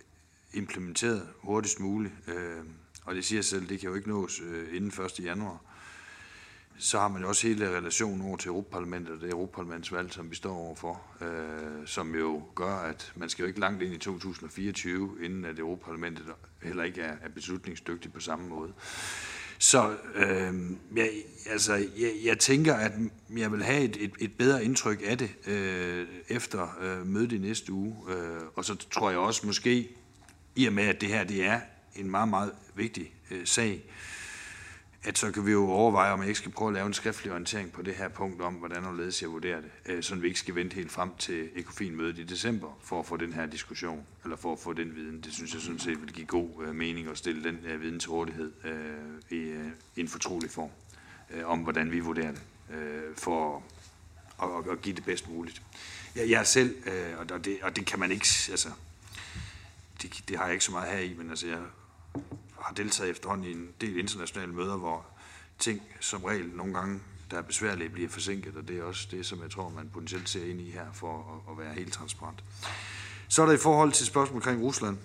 implementeret 0.54 1.28
hurtigst 1.38 1.80
muligt. 1.80 2.14
Øh, 2.28 2.64
og 3.06 3.16
det 3.16 3.26
siger 3.26 3.42
sig 3.42 3.50
selv, 3.50 3.70
det 3.70 3.80
kan 3.80 3.90
jo 3.90 3.96
ikke 3.96 4.10
nås 4.10 4.42
øh, 4.42 4.76
inden 4.76 5.06
1. 5.06 5.20
januar. 5.20 5.62
Så 6.78 7.00
har 7.00 7.08
man 7.08 7.22
jo 7.22 7.28
også 7.28 7.48
hele 7.48 7.78
relationen 7.78 8.22
over 8.22 8.38
til 8.38 8.50
Europaparlamentet 8.50 9.16
og 9.16 9.22
det 9.22 9.30
Europaparlamentsvalg, 9.30 10.14
som 10.14 10.32
vi 10.32 10.36
står 10.36 10.56
overfor, 10.56 11.02
øh, 11.22 11.88
som 11.88 12.16
jo 12.16 12.44
gør, 12.56 12.76
at 12.76 13.14
man 13.16 13.30
skal 13.30 13.44
jo 13.44 13.48
ikke 13.48 13.60
langt 13.60 13.84
ind 13.84 13.94
i 13.94 13.98
2024, 13.98 15.18
inden 15.22 15.46
at 15.46 15.60
Europaparlamentet 15.60 16.26
heller 16.64 16.84
ikke 16.84 17.02
er, 17.02 17.16
er 17.22 17.30
beslutningsdygtigt 17.30 18.14
på 18.14 18.20
samme 18.20 18.48
måde. 18.48 18.74
Så 19.58 19.96
øh, 20.16 20.54
jeg, 20.96 21.10
altså, 21.50 21.74
jeg, 21.74 22.12
jeg 22.24 22.40
tænker, 22.40 22.74
at 22.74 22.92
jeg 23.38 23.52
vil 23.52 23.64
have 23.64 23.84
et, 23.84 23.98
et, 24.00 24.12
et 24.20 24.38
bedre 24.38 24.66
indtryk 24.66 25.02
af 25.06 25.18
det 25.18 25.30
øh, 25.48 26.08
efter 26.30 26.78
øh, 26.82 27.08
mødet 27.08 27.32
i 27.32 27.38
næste 27.38 27.72
uge. 27.72 27.96
Øh, 28.10 28.42
og 28.56 28.66
så 28.66 28.76
tror 28.76 29.10
jeg 29.10 29.20
også 29.20 29.48
måske, 29.48 29.90
i 30.56 30.66
og 30.66 30.74
med 30.74 30.84
at 30.84 31.02
det 31.02 31.10
her 31.10 31.24
det 31.24 31.44
er 31.44 31.60
en 31.96 32.12
meget, 32.12 32.30
meget 32.30 32.52
vigtig 32.76 33.14
øh, 33.32 33.48
sag, 33.48 33.84
at 35.08 35.18
så 35.18 35.32
kan 35.32 35.46
vi 35.46 35.52
jo 35.52 35.70
overveje, 35.70 36.12
om 36.12 36.20
jeg 36.20 36.28
ikke 36.28 36.38
skal 36.38 36.52
prøve 36.52 36.70
at 36.70 36.74
lave 36.74 36.88
en 36.88 36.94
skriftlig 36.94 37.32
orientering 37.32 37.72
på 37.72 37.82
det 37.82 37.96
her 37.96 38.08
punkt 38.08 38.42
om, 38.42 38.54
hvordan 38.54 38.86
og 38.86 38.96
ledes 38.96 39.22
jeg 39.22 39.32
vurderer 39.32 39.62
det, 39.62 39.72
øh, 39.86 40.04
så 40.04 40.16
vi 40.16 40.28
ikke 40.28 40.40
skal 40.40 40.56
vente 40.56 40.76
helt 40.76 40.92
frem 40.92 41.10
til 41.18 41.50
ECOFIN-mødet 41.56 42.20
i 42.20 42.24
december 42.24 42.80
for 42.84 43.00
at 43.00 43.06
få 43.06 43.18
den 43.18 43.34
her 43.34 43.46
diskussion, 43.46 44.06
eller 44.24 44.38
for 44.38 44.54
at 44.54 44.60
få 44.60 44.74
den 44.74 44.96
viden. 44.96 45.22
Det 45.22 45.34
synes 45.34 45.54
jeg 45.54 45.62
sådan 45.62 45.80
set 45.80 46.02
vil 46.02 46.14
give 46.14 46.26
god 46.26 46.50
øh, 46.68 46.76
mening 46.76 47.08
at 47.08 47.18
stille 47.18 47.44
den 47.44 47.60
øh, 47.66 47.82
viden 47.82 48.00
til 48.00 48.10
rådighed 48.10 48.52
øh, 48.64 49.40
i, 49.40 49.54
en 49.96 50.08
fortrolig 50.08 50.52
form 50.52 50.70
om, 51.46 51.60
hvordan 51.60 51.92
vi 51.92 52.00
vurderer 52.00 52.32
det, 52.32 52.42
for 53.16 53.64
at, 54.44 54.72
at 54.72 54.82
give 54.82 54.96
det 54.96 55.06
bedst 55.06 55.30
muligt. 55.30 55.62
Jeg, 56.16 56.30
jeg 56.30 56.40
er 56.40 56.44
selv, 56.44 56.76
og 57.18 57.46
det, 57.46 57.58
og 57.62 57.76
det 57.76 57.86
kan 57.86 58.00
man 58.00 58.12
ikke, 58.12 58.28
altså, 58.52 58.70
det, 60.02 60.24
det 60.28 60.38
har 60.38 60.46
jeg 60.46 60.54
ikke 60.54 60.66
så 60.66 60.72
meget 60.72 60.92
her 60.92 61.00
i, 61.00 61.14
men 61.18 61.30
altså, 61.30 61.48
jeg 61.48 61.60
har 62.66 62.74
deltaget 62.74 63.12
efterhånden 63.12 63.46
i 63.46 63.52
en 63.52 63.70
del 63.82 63.98
internationale 63.98 64.54
møder, 64.54 64.78
hvor 64.78 65.06
ting 65.60 65.82
som 66.00 66.24
regel 66.24 66.50
nogle 66.54 66.74
gange, 66.74 67.00
der 67.32 67.38
er 67.38 67.42
besværlige, 67.42 67.90
bliver 67.90 68.10
forsinket, 68.10 68.56
og 68.56 68.68
det 68.68 68.80
er 68.80 68.84
også 68.84 69.08
det, 69.12 69.26
som 69.26 69.42
jeg 69.42 69.52
tror, 69.52 69.70
man 69.70 69.90
potentielt 69.94 70.30
ser 70.30 70.46
ind 70.46 70.62
i 70.62 70.72
her, 70.72 70.86
for 70.94 71.44
at, 71.48 71.52
at 71.52 71.66
være 71.66 71.74
helt 71.74 71.94
transparent. 71.94 72.44
Så 73.28 73.42
er 73.42 73.46
der 73.46 73.54
i 73.54 73.58
forhold 73.58 73.92
til 73.92 74.06
spørgsmål 74.06 74.36
omkring 74.36 74.62
Rusland. 74.62 74.98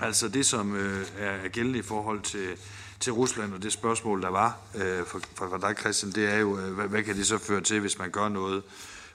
Altså 0.00 0.28
det, 0.28 0.46
som 0.46 0.76
øh, 0.76 1.06
er 1.18 1.48
gældende 1.48 1.78
i 1.78 1.82
forhold 1.82 2.20
til, 2.20 2.58
til 3.00 3.12
Rusland, 3.12 3.54
og 3.54 3.62
det 3.62 3.72
spørgsmål, 3.72 4.22
der 4.22 4.28
var 4.28 4.58
øh, 4.74 5.06
fra, 5.06 5.18
fra 5.18 5.68
dig, 5.68 5.78
Christian, 5.78 6.12
det 6.12 6.26
er 6.26 6.36
jo, 6.36 6.58
øh, 6.58 6.74
hvad, 6.74 6.88
hvad 6.88 7.02
kan 7.02 7.16
det 7.16 7.26
så 7.26 7.38
føre 7.38 7.60
til, 7.60 7.80
hvis 7.80 7.98
man 7.98 8.10
gør 8.10 8.28
noget 8.28 8.62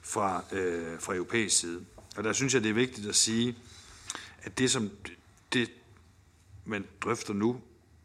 fra, 0.01 0.43
øh, 0.51 0.99
fra 0.99 1.15
europæisk 1.15 1.59
side? 1.59 1.85
Og 2.17 2.23
der 2.23 2.33
synes 2.33 2.53
jeg, 2.53 2.63
det 2.63 2.69
er 2.69 2.73
vigtigt 2.73 3.07
at 3.07 3.15
sige, 3.15 3.55
at 4.41 4.57
det, 4.57 4.71
som 4.71 4.89
det, 5.53 5.71
man 6.65 6.85
drøfter 7.01 7.33
nu, 7.33 7.61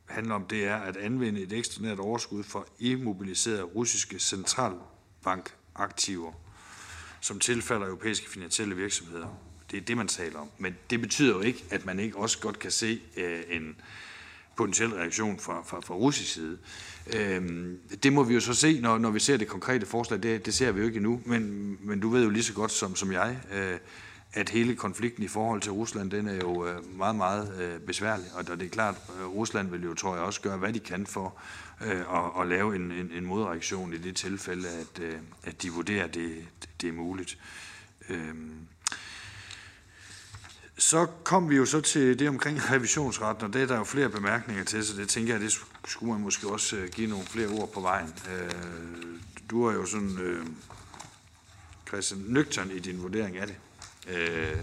handler 0.06 0.34
om, 0.34 0.44
det 0.44 0.64
er 0.64 0.76
at 0.76 0.96
anvende 0.96 1.40
et 1.40 1.52
ekstraordinært 1.52 1.98
overskud 1.98 2.42
for 2.42 2.66
immobiliserede 2.78 3.62
russiske 3.62 4.18
centralbankaktiver, 4.18 6.32
som 7.20 7.40
tilfalder 7.40 7.86
europæiske 7.86 8.30
finansielle 8.30 8.76
virksomheder. 8.76 9.28
Det 9.70 9.76
er 9.76 9.80
det, 9.80 9.96
man 9.96 10.08
taler 10.08 10.38
om. 10.38 10.50
Men 10.58 10.76
det 10.90 11.00
betyder 11.00 11.34
jo 11.34 11.40
ikke, 11.40 11.64
at 11.70 11.86
man 11.86 12.00
ikke 12.00 12.16
også 12.16 12.38
godt 12.38 12.58
kan 12.58 12.70
se 12.70 13.00
øh, 13.16 13.42
en 13.48 13.76
potentiel 14.56 14.90
reaktion 14.90 15.38
fra, 15.38 15.62
fra, 15.62 15.80
fra 15.80 15.94
russisk 15.94 16.32
side. 16.32 16.58
Øh, 17.16 17.72
det 18.02 18.12
må 18.12 18.22
vi 18.22 18.34
jo 18.34 18.40
så 18.40 18.54
se, 18.54 18.80
når, 18.80 18.98
når 18.98 19.10
vi 19.10 19.20
ser 19.20 19.36
det 19.36 19.48
konkrete 19.48 19.86
forslag. 19.86 20.22
Det, 20.22 20.46
det 20.46 20.54
ser 20.54 20.72
vi 20.72 20.80
jo 20.80 20.86
ikke 20.86 20.96
endnu, 20.96 21.22
men, 21.26 21.76
men 21.80 22.00
du 22.00 22.08
ved 22.08 22.24
jo 22.24 22.30
lige 22.30 22.42
så 22.42 22.52
godt 22.52 22.70
som, 22.70 22.96
som 22.96 23.12
jeg, 23.12 23.40
øh, 23.52 23.78
at 24.32 24.48
hele 24.48 24.76
konflikten 24.76 25.22
i 25.24 25.28
forhold 25.28 25.60
til 25.60 25.72
Rusland, 25.72 26.10
den 26.10 26.28
er 26.28 26.34
jo 26.34 26.66
øh, 26.66 26.96
meget, 26.96 27.16
meget 27.16 27.60
øh, 27.60 27.80
besværlig. 27.80 28.26
Og 28.34 28.46
det 28.46 28.62
er 28.62 28.68
klart, 28.68 28.94
at 28.94 29.26
Rusland 29.26 29.70
vil 29.70 29.82
jo, 29.82 29.94
tror 29.94 30.14
jeg, 30.14 30.24
også 30.24 30.40
gøre, 30.40 30.56
hvad 30.56 30.72
de 30.72 30.80
kan 30.80 31.06
for 31.06 31.34
at, 31.80 32.40
at 32.40 32.46
lave 32.46 32.76
en, 32.76 32.92
en, 32.92 33.10
en 33.12 33.26
modreaktion 33.26 33.92
i 33.92 33.98
det 33.98 34.16
tilfælde, 34.16 34.68
at, 34.68 35.02
at 35.42 35.62
de 35.62 35.70
vurderer, 35.70 36.04
at 36.04 36.14
det, 36.14 36.44
det 36.80 36.88
er 36.88 36.92
muligt. 36.92 37.38
Øhm. 38.08 38.52
Så 40.78 41.06
kom 41.24 41.50
vi 41.50 41.56
jo 41.56 41.66
så 41.66 41.80
til 41.80 42.18
det 42.18 42.28
omkring 42.28 42.70
revisionsretten, 42.70 43.44
og 43.44 43.52
det 43.52 43.62
er 43.62 43.66
der 43.66 43.76
jo 43.76 43.84
flere 43.84 44.08
bemærkninger 44.08 44.64
til, 44.64 44.86
så 44.86 44.96
det 44.96 45.08
tænker 45.08 45.34
jeg, 45.34 45.40
det 45.40 45.60
skulle 45.86 46.12
man 46.12 46.20
måske 46.20 46.48
også 46.48 46.88
give 46.92 47.10
nogle 47.10 47.24
flere 47.24 47.48
ord 47.48 47.72
på 47.72 47.80
vejen. 47.80 48.14
Du 49.50 49.64
er 49.64 49.72
jo 49.72 49.86
sådan, 49.86 50.18
Christian, 51.88 52.24
nøgtern 52.26 52.70
i 52.70 52.78
din 52.78 53.02
vurdering 53.02 53.36
af 53.36 53.46
det. 53.46 53.56
Øh, 54.12 54.56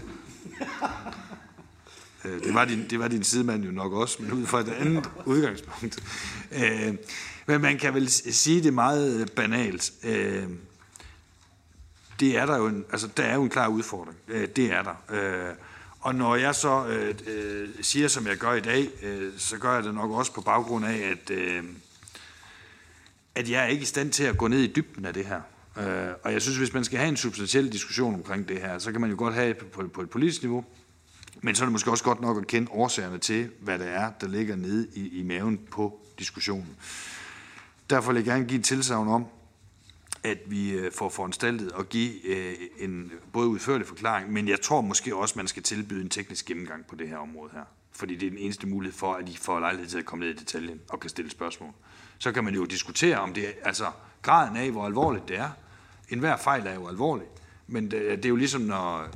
øh, 2.24 2.44
det, 2.44 2.54
var 2.54 2.64
din, 2.64 2.90
det 2.90 2.98
var 2.98 3.08
din 3.08 3.24
sidemand 3.24 3.64
jo 3.64 3.70
nok 3.70 3.92
også, 3.92 4.22
men 4.22 4.32
ud 4.32 4.46
fra 4.46 4.60
et 4.60 4.68
andet 4.68 5.10
udgangspunkt. 5.24 6.02
Øh, 6.52 6.94
men 7.46 7.60
man 7.60 7.78
kan 7.78 7.94
vel 7.94 8.08
sige 8.10 8.62
det 8.62 8.74
meget 8.74 9.32
banalt. 9.36 9.92
Øh, 10.04 10.48
det 12.20 12.36
er 12.36 12.46
der 12.46 12.56
jo 12.56 12.66
en, 12.66 12.84
altså 12.92 13.08
der 13.16 13.22
er 13.22 13.34
jo 13.34 13.42
en 13.42 13.50
klar 13.50 13.68
udfordring. 13.68 14.18
Øh, 14.28 14.48
det 14.48 14.72
er 14.72 14.82
der. 14.82 14.94
Øh, 15.10 15.54
og 16.00 16.14
når 16.14 16.36
jeg 16.36 16.54
så 16.54 16.86
øh, 16.86 17.14
øh, 17.26 17.68
siger, 17.80 18.08
som 18.08 18.26
jeg 18.26 18.36
gør 18.36 18.52
i 18.52 18.60
dag, 18.60 18.88
øh, 19.02 19.32
så 19.38 19.58
gør 19.58 19.74
jeg 19.74 19.84
det 19.84 19.94
nok 19.94 20.10
også 20.10 20.32
på 20.32 20.40
baggrund 20.40 20.86
af, 20.86 20.96
at, 20.96 21.30
øh, 21.30 21.64
at 23.34 23.50
jeg 23.50 23.62
er 23.62 23.66
ikke 23.66 23.82
i 23.82 23.86
stand 23.86 24.12
til 24.12 24.24
at 24.24 24.38
gå 24.38 24.48
ned 24.48 24.58
i 24.58 24.72
dybden 24.72 25.04
af 25.04 25.14
det 25.14 25.26
her. 25.26 25.40
Øh, 25.78 26.08
og 26.22 26.32
jeg 26.32 26.42
synes, 26.42 26.58
hvis 26.58 26.74
man 26.74 26.84
skal 26.84 26.98
have 26.98 27.08
en 27.08 27.16
substantiel 27.16 27.72
diskussion 27.72 28.14
omkring 28.14 28.48
det 28.48 28.60
her, 28.60 28.78
så 28.78 28.92
kan 28.92 29.00
man 29.00 29.10
jo 29.10 29.16
godt 29.18 29.34
have 29.34 29.54
på, 29.54 29.88
på 29.88 30.02
et 30.02 30.10
politisk 30.10 30.42
niveau. 30.42 30.64
Men 31.42 31.54
så 31.54 31.64
er 31.64 31.66
det 31.66 31.72
måske 31.72 31.90
også 31.90 32.04
godt 32.04 32.20
nok 32.20 32.38
at 32.38 32.46
kende 32.46 32.70
årsagerne 32.70 33.18
til, 33.18 33.50
hvad 33.60 33.78
det 33.78 33.88
er, 33.88 34.10
der 34.20 34.28
ligger 34.28 34.56
nede 34.56 34.88
i, 34.94 35.20
i 35.20 35.22
maven 35.22 35.58
på 35.70 36.00
diskussionen. 36.18 36.76
Derfor 37.90 38.12
vil 38.12 38.18
jeg 38.18 38.24
gerne 38.24 38.44
give 38.44 38.58
et 38.58 38.64
tilsavn 38.64 39.08
om, 39.08 39.26
at 40.22 40.38
vi 40.46 40.70
øh, 40.70 40.92
får 40.92 41.08
foranstaltet 41.08 41.72
at 41.78 41.88
give 41.88 42.26
øh, 42.26 42.54
en 42.78 43.12
både 43.32 43.48
udførlig 43.48 43.86
forklaring, 43.86 44.32
men 44.32 44.48
jeg 44.48 44.60
tror 44.60 44.80
måske 44.80 45.16
også, 45.16 45.34
man 45.36 45.48
skal 45.48 45.62
tilbyde 45.62 46.02
en 46.02 46.08
teknisk 46.08 46.46
gennemgang 46.46 46.86
på 46.86 46.96
det 46.96 47.08
her 47.08 47.16
område 47.16 47.50
her. 47.52 47.64
Fordi 47.92 48.16
det 48.16 48.26
er 48.26 48.30
den 48.30 48.38
eneste 48.38 48.66
mulighed 48.66 48.98
for, 48.98 49.14
at 49.14 49.28
I 49.28 49.36
får 49.36 49.60
lejlighed 49.60 49.88
til 49.88 49.98
at 49.98 50.04
komme 50.04 50.24
ned 50.24 50.34
i 50.34 50.38
detaljen 50.38 50.80
og 50.88 51.00
kan 51.00 51.10
stille 51.10 51.30
spørgsmål. 51.30 51.70
Så 52.18 52.32
kan 52.32 52.44
man 52.44 52.54
jo 52.54 52.64
diskutere, 52.64 53.18
om 53.18 53.34
det 53.34 53.48
er, 53.48 53.52
altså 53.62 53.86
graden 54.22 54.56
af, 54.56 54.70
hvor 54.70 54.86
alvorligt 54.86 55.28
det 55.28 55.38
er. 55.38 55.50
En 56.10 56.18
hver 56.18 56.36
fejl 56.36 56.66
er 56.66 56.74
jo 56.74 56.88
alvorlig. 56.88 57.26
Men 57.66 57.90
det, 57.90 58.16
det 58.16 58.24
er 58.24 58.28
jo 58.28 58.36
ligesom, 58.36 58.60
når 58.60 59.08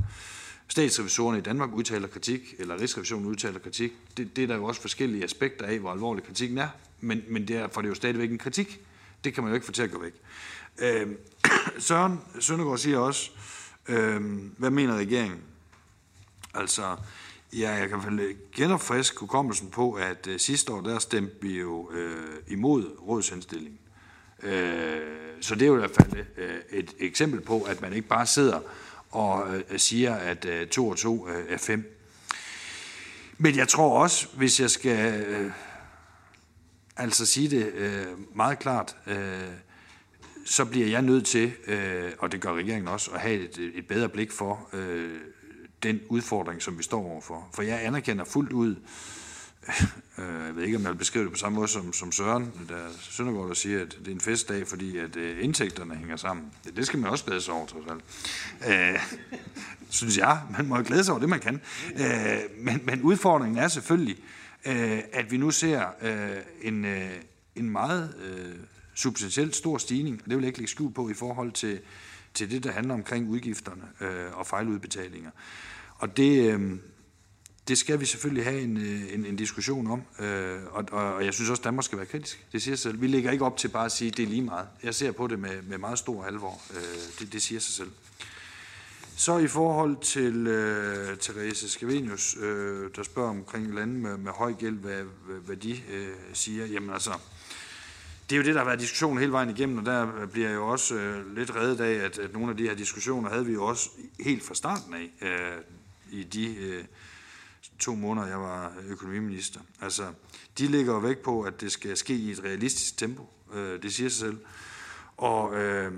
statsrevisorerne 0.69 1.39
i 1.39 1.41
Danmark 1.41 1.73
udtaler 1.73 2.09
kritik, 2.09 2.55
eller 2.59 2.81
Rigsrevisionen 2.81 3.27
udtaler 3.27 3.59
kritik. 3.59 3.93
Det, 4.17 4.37
det 4.37 4.45
er 4.45 4.49
der 4.49 4.57
jo 4.57 4.65
også 4.65 4.81
forskellige 4.81 5.25
aspekter 5.25 5.67
af, 5.67 5.79
hvor 5.79 5.91
alvorlig 5.91 6.25
kritikken 6.25 6.59
er. 6.59 6.69
Men, 7.01 7.23
men 7.29 7.49
derfor 7.49 7.81
er 7.81 7.83
det 7.83 7.89
jo 7.89 7.95
stadigvæk 7.95 8.31
en 8.31 8.39
kritik. 8.39 8.81
Det 9.25 9.35
kan 9.35 9.43
man 9.43 9.51
jo 9.51 9.55
ikke 9.55 9.67
få 9.67 9.73
til 9.73 9.83
at 9.83 9.91
gå 9.91 10.03
væk. 10.03 10.13
Øh, 10.79 11.07
Søren 11.79 12.21
Søndergaard 12.41 12.79
siger 12.79 12.99
også, 12.99 13.31
øh, 13.89 14.21
hvad 14.59 14.71
mener 14.71 14.97
regeringen? 14.97 15.41
Altså, 16.55 16.97
ja, 17.53 17.71
jeg 17.71 17.89
kan 17.89 18.05
vel 18.05 18.21
øh, 18.21 18.35
genopfriske 18.57 19.21
hukommelsen 19.21 19.71
på, 19.71 19.93
at 19.93 20.27
øh, 20.27 20.41
sidste 20.41 20.73
år, 20.73 20.81
der 20.81 20.99
stemte 20.99 21.35
vi 21.41 21.61
jo 21.61 21.91
øh, 21.93 22.37
imod 22.49 22.97
rådsindstillingen. 23.07 23.79
Øh, 24.43 25.22
så 25.43 25.55
det 25.55 25.63
er 25.63 25.67
jo 25.67 25.75
i 25.75 25.79
hvert 25.79 25.95
fald 26.01 26.25
øh, 26.37 26.55
et 26.71 26.95
eksempel 26.99 27.41
på, 27.41 27.63
at 27.63 27.81
man 27.81 27.93
ikke 27.93 28.09
bare 28.09 28.27
sidder 28.27 28.61
og 29.11 29.57
øh, 29.57 29.79
siger, 29.79 30.15
at 30.15 30.45
øh, 30.45 30.67
2 30.67 30.89
og 30.89 30.97
2 30.97 31.29
er 31.49 31.59
5. 31.59 31.99
Men 33.39 33.57
jeg 33.57 33.69
tror 33.69 34.03
også, 34.03 34.29
hvis 34.35 34.61
jeg 34.61 34.71
skal 34.71 35.25
altså 36.97 37.27
sige 37.27 37.51
det 37.51 37.73
meget 38.35 38.59
klart, 38.59 38.97
så 40.45 40.65
bliver 40.65 40.87
jeg 40.87 41.03
nødt 41.03 41.27
til, 41.27 41.53
og 42.19 42.33
det 42.33 42.41
gør 42.41 42.55
regeringen 42.55 42.89
også, 42.89 43.11
at 43.11 43.21
have 43.21 43.35
et, 43.35 43.73
et 43.75 43.87
bedre 43.87 44.09
blik 44.09 44.33
for 44.33 44.69
den 45.83 46.01
udfordring, 46.09 46.63
som 46.63 46.79
vi 46.79 46.83
står 46.83 47.07
overfor. 47.07 47.49
For 47.55 47.63
jeg 47.63 47.85
anerkender 47.85 48.25
fuldt 48.25 48.53
ud, 48.53 48.77
øh, 48.77 49.12
øh, 50.19 50.47
jeg 50.47 50.57
ved 50.57 50.63
ikke, 50.63 50.77
om 50.77 50.83
jeg 50.83 50.91
vil 50.91 50.99
beskrive 50.99 51.25
det 51.25 51.33
på 51.33 51.39
samme 51.39 51.57
måde 51.57 51.69
som, 51.69 51.93
som 51.93 52.13
Søren, 52.13 52.53
der 52.69 52.89
Søndergaard, 53.01 53.49
der 53.49 53.55
siger, 53.55 53.83
at 53.83 53.97
det 53.99 54.09
er 54.09 54.13
en 54.13 54.21
festdag, 54.21 54.67
fordi 54.67 54.99
at 54.99 55.17
øh, 55.17 55.45
indtægterne 55.45 55.95
hænger 55.95 56.17
sammen. 56.17 56.53
Det, 56.65 56.77
det 56.77 56.87
skal 56.87 56.99
man 56.99 57.11
også 57.11 57.25
glæde 57.25 57.41
sig 57.41 57.55
over, 57.55 57.67
trods 57.67 57.87
alt. 57.91 58.05
Øh, 58.69 58.99
synes 59.91 60.19
jeg. 60.19 60.41
Man 60.57 60.67
må 60.67 60.77
jo 60.77 60.85
glæde 60.87 61.05
sig 61.05 61.13
over 61.13 61.21
det, 61.21 61.29
man 61.29 61.41
kan. 61.41 61.61
Øh, 61.95 62.39
men, 62.59 62.81
men 62.85 63.03
udfordringen 63.03 63.59
er 63.59 63.69
selvfølgelig, 63.69 64.17
øh, 64.67 64.99
at 65.13 65.31
vi 65.31 65.37
nu 65.37 65.51
ser 65.51 65.87
øh, 66.03 66.37
en, 66.63 66.85
øh, 66.85 67.11
en 67.57 67.71
meget 67.71 68.15
øh, 68.25 68.55
substantielt 68.95 69.57
stor 69.57 69.79
stigning, 69.79 70.21
og 70.25 70.31
det 70.31 70.37
vil 70.37 70.43
jeg 70.43 70.47
ikke 70.47 70.59
lægge 70.59 70.71
skjul 70.71 70.93
på 70.93 71.09
i 71.09 71.15
forhold 71.15 71.53
til, 71.53 71.81
til 72.35 72.51
det, 72.51 72.65
der 72.65 72.73
handler 72.73 72.95
omkring 72.95 73.29
udgifterne 73.29 73.83
øh, 74.01 74.39
og 74.39 74.47
fejludbetalinger. 74.47 75.31
Og 75.99 76.17
det, 76.17 76.53
øh, 76.53 76.79
det 77.69 77.79
skal 77.79 78.01
vi 78.01 78.07
selvfølgelig 78.07 78.45
have 78.45 78.61
en, 78.61 78.77
øh, 78.77 79.15
en, 79.15 79.27
en 79.27 79.37
diskussion 79.37 79.87
om, 79.91 80.03
øh, 80.27 80.59
og, 80.71 80.85
og 80.93 81.25
jeg 81.25 81.35
synes 81.35 81.51
også, 81.51 81.61
at 81.61 81.65
Danmark 81.65 81.85
skal 81.85 81.99
være 81.99 82.07
kritisk. 82.07 82.47
Det 82.53 82.63
siger 82.63 82.77
sig 82.77 82.83
selv. 82.83 83.01
Vi 83.01 83.07
lægger 83.07 83.31
ikke 83.31 83.45
op 83.45 83.57
til 83.57 83.69
bare 83.69 83.85
at 83.85 83.93
sige, 83.93 84.11
at 84.11 84.17
det 84.17 84.23
er 84.23 84.27
lige 84.27 84.43
meget. 84.43 84.67
Jeg 84.83 84.95
ser 84.95 85.13
på 85.13 85.27
det 85.27 85.39
med, 85.39 85.63
med 85.63 85.79
meget 85.79 85.99
stor 85.99 86.25
alvor. 86.25 86.61
Øh, 86.71 86.79
det, 87.19 87.33
det 87.33 87.43
siger 87.43 87.61
sig 87.61 87.75
selv. 87.75 87.91
Så 89.17 89.39
i 89.39 89.47
forhold 89.47 89.97
til 90.03 90.47
øh, 90.47 91.19
Therese 91.19 91.69
Scavenius, 91.69 92.37
øh, 92.41 92.91
der 92.97 93.03
spørger 93.03 93.31
omkring 93.31 93.75
lande 93.75 93.95
med, 93.95 94.17
med 94.17 94.33
høj 94.33 94.53
gæld, 94.53 94.77
hvad, 94.77 95.03
hvad, 95.27 95.37
hvad 95.37 95.57
de 95.57 95.83
øh, 95.93 96.09
siger. 96.33 96.67
Jamen 96.67 96.91
altså, 96.91 97.11
det 98.31 98.37
er 98.37 98.41
jo 98.41 98.47
det, 98.47 98.55
der 98.55 98.61
har 98.61 98.67
været 98.67 98.81
diskussion 98.81 99.19
hele 99.19 99.33
vejen 99.33 99.51
igennem, 99.51 99.79
og 99.79 99.87
der 99.87 100.27
bliver 100.27 100.49
jeg 100.49 100.57
jo 100.57 100.69
også 100.69 100.95
øh, 100.95 101.37
lidt 101.37 101.57
reddet 101.57 101.81
af, 101.81 102.05
at, 102.05 102.19
at 102.19 102.33
nogle 102.33 102.51
af 102.51 102.57
de 102.57 102.63
her 102.63 102.75
diskussioner 102.75 103.31
havde 103.31 103.47
vi 103.47 103.53
jo 103.53 103.65
også 103.65 103.91
helt 104.21 104.45
fra 104.45 104.55
starten 104.55 104.95
af, 104.95 105.29
øh, 105.29 106.19
i 106.21 106.23
de 106.23 106.57
øh, 106.57 106.85
to 107.83 107.95
måneder, 107.95 108.27
jeg 108.27 108.41
var 108.41 108.73
økonomiminister. 108.89 109.61
Altså, 109.81 110.13
de 110.59 110.67
ligger 110.67 110.93
jo 110.93 110.99
væk 110.99 111.19
på, 111.19 111.43
at 111.43 111.61
det 111.61 111.73
skal 111.73 111.97
ske 111.97 112.15
i 112.15 112.31
et 112.31 112.45
realistisk 112.45 112.97
tempo. 112.97 113.29
Øh, 113.55 113.83
det 113.83 113.95
siger 113.95 114.11
sig 114.11 114.19
selv. 114.19 114.39
Og 115.17 115.55
øh, 115.55 115.93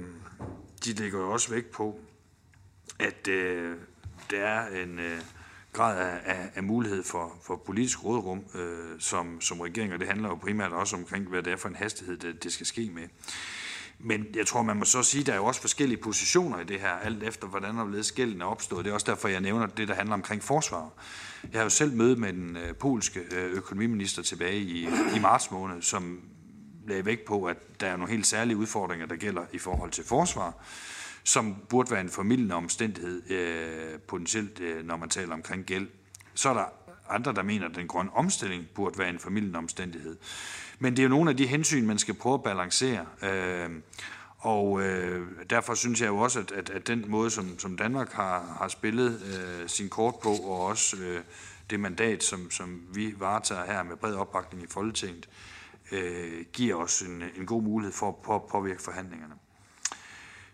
de 0.84 0.92
ligger 0.92 1.18
jo 1.18 1.30
også 1.32 1.50
væk 1.50 1.66
på, 1.66 2.00
at 2.98 3.28
øh, 3.28 3.76
der 4.30 4.44
er 4.44 4.82
en... 4.82 4.98
Øh, 4.98 5.20
grad 5.74 5.98
af, 5.98 6.20
af, 6.24 6.50
af 6.54 6.62
mulighed 6.62 7.02
for, 7.02 7.32
for 7.42 7.56
politisk 7.56 8.04
rådrum 8.04 8.44
øh, 8.54 9.00
som, 9.00 9.40
som 9.40 9.60
regering, 9.60 9.92
og 9.92 9.98
det 10.00 10.08
handler 10.08 10.28
jo 10.28 10.34
primært 10.34 10.72
også 10.72 10.96
omkring, 10.96 11.28
hvad 11.28 11.42
det 11.42 11.52
er 11.52 11.56
for 11.56 11.68
en 11.68 11.76
hastighed, 11.76 12.16
det, 12.16 12.44
det 12.44 12.52
skal 12.52 12.66
ske 12.66 12.90
med. 12.94 13.08
Men 13.98 14.26
jeg 14.34 14.46
tror, 14.46 14.62
man 14.62 14.76
må 14.76 14.84
så 14.84 15.02
sige, 15.02 15.20
at 15.20 15.26
der 15.26 15.32
er 15.32 15.36
jo 15.36 15.44
også 15.44 15.60
forskellige 15.60 15.98
positioner 16.02 16.60
i 16.60 16.64
det 16.64 16.80
her, 16.80 16.90
alt 16.90 17.22
efter 17.22 17.46
hvordan 17.46 17.76
der 17.76 17.98
er 17.98 18.02
skælden 18.02 18.42
opstået. 18.42 18.84
Det 18.84 18.90
er 18.90 18.94
også 18.94 19.10
derfor, 19.10 19.28
jeg 19.28 19.40
nævner 19.40 19.66
det, 19.66 19.88
der 19.88 19.94
handler 19.94 20.14
omkring 20.14 20.42
forsvar. 20.42 20.90
Jeg 21.52 21.60
har 21.60 21.62
jo 21.62 21.70
selv 21.70 21.92
mødt 21.92 22.18
med 22.18 22.32
den 22.32 22.56
øh, 22.56 22.74
polske 22.74 23.20
øh, 23.20 23.52
økonomiminister 23.52 24.22
tilbage 24.22 24.58
i, 24.58 24.88
i 25.16 25.18
marts 25.20 25.50
måned, 25.50 25.82
som 25.82 26.20
lagde 26.88 27.04
vægt 27.04 27.24
på, 27.24 27.44
at 27.44 27.80
der 27.80 27.86
er 27.86 27.96
nogle 27.96 28.12
helt 28.12 28.26
særlige 28.26 28.56
udfordringer, 28.56 29.06
der 29.06 29.16
gælder 29.16 29.42
i 29.52 29.58
forhold 29.58 29.90
til 29.90 30.04
forsvar 30.04 30.64
som 31.24 31.56
burde 31.68 31.90
være 31.90 32.00
en 32.00 32.08
formidlende 32.08 32.54
omstændighed 32.54 33.30
øh, 33.30 33.98
potentielt, 34.00 34.60
øh, 34.60 34.86
når 34.86 34.96
man 34.96 35.08
taler 35.08 35.34
omkring 35.34 35.64
gæld. 35.64 35.88
Så 36.34 36.48
er 36.48 36.54
der 36.54 36.64
andre, 37.08 37.32
der 37.32 37.42
mener, 37.42 37.68
at 37.68 37.76
den 37.76 37.88
grønne 37.88 38.10
omstilling 38.14 38.66
burde 38.74 38.98
være 38.98 39.10
en 39.10 39.18
formidlende 39.18 39.58
omstændighed. 39.58 40.16
Men 40.78 40.92
det 40.92 40.98
er 40.98 41.02
jo 41.02 41.08
nogle 41.08 41.30
af 41.30 41.36
de 41.36 41.46
hensyn, 41.46 41.86
man 41.86 41.98
skal 41.98 42.14
prøve 42.14 42.34
at 42.34 42.42
balancere. 42.42 43.06
Øh, 43.22 43.70
og 44.44 44.82
øh, 44.82 45.28
derfor 45.50 45.74
synes 45.74 46.00
jeg 46.00 46.08
jo 46.08 46.18
også, 46.18 46.40
at, 46.40 46.52
at, 46.52 46.70
at 46.70 46.86
den 46.86 47.04
måde, 47.08 47.30
som, 47.30 47.58
som 47.58 47.76
Danmark 47.76 48.12
har, 48.12 48.56
har 48.58 48.68
spillet 48.68 49.22
øh, 49.22 49.68
sin 49.68 49.88
kort 49.88 50.14
på, 50.22 50.28
og 50.28 50.66
også 50.66 50.96
øh, 50.96 51.20
det 51.70 51.80
mandat, 51.80 52.22
som, 52.22 52.50
som 52.50 52.82
vi 52.94 53.14
varetager 53.18 53.64
her 53.64 53.82
med 53.82 53.96
bred 53.96 54.14
opbakning 54.14 54.64
i 54.64 54.66
Folketinget, 54.66 55.28
øh, 55.92 56.44
giver 56.52 56.74
os 56.74 57.02
en, 57.02 57.22
en 57.36 57.46
god 57.46 57.62
mulighed 57.62 57.92
for 57.92 58.08
at 58.08 58.16
på, 58.16 58.48
påvirke 58.50 58.82
forhandlingerne. 58.82 59.34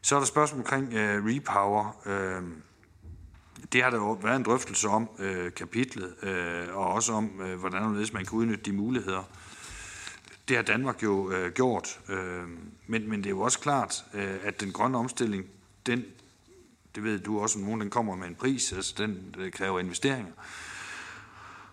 Så 0.02 0.14
er 0.14 0.18
der 0.20 0.26
spørgsmål 0.26 0.60
omkring 0.60 0.94
øh, 0.94 1.24
repower. 1.24 2.00
Øh, 2.06 2.42
det 3.72 3.82
har 3.82 3.90
der 3.90 3.96
jo 3.96 4.12
været 4.12 4.36
en 4.36 4.42
drøftelse 4.42 4.88
om 4.88 5.08
øh, 5.18 5.52
kapitlet, 5.52 6.14
øh, 6.22 6.76
og 6.76 6.86
også 6.86 7.12
om, 7.12 7.40
øh, 7.40 7.58
hvordan 7.58 7.82
man 8.12 8.24
kan 8.24 8.32
udnytte 8.32 8.64
de 8.64 8.72
muligheder. 8.72 9.22
Det 10.48 10.56
har 10.56 10.64
Danmark 10.64 11.02
jo 11.02 11.30
øh, 11.30 11.52
gjort, 11.52 12.00
Øh, 12.08 12.48
men, 12.90 13.08
men 13.08 13.18
det 13.18 13.26
er 13.26 13.30
jo 13.30 13.40
også 13.40 13.58
klart, 13.58 14.04
øh, 14.14 14.36
at 14.42 14.60
den 14.60 14.72
grønne 14.72 14.98
omstilling, 14.98 15.46
den, 15.86 16.04
det 16.94 17.04
ved 17.04 17.18
du 17.18 17.40
også, 17.40 17.58
nogen 17.58 17.80
den 17.80 17.90
kommer 17.90 18.16
med 18.16 18.28
en 18.28 18.34
pris, 18.34 18.72
altså 18.72 18.94
den 18.98 19.34
øh, 19.38 19.52
kræver 19.52 19.80
investeringer. 19.80 20.32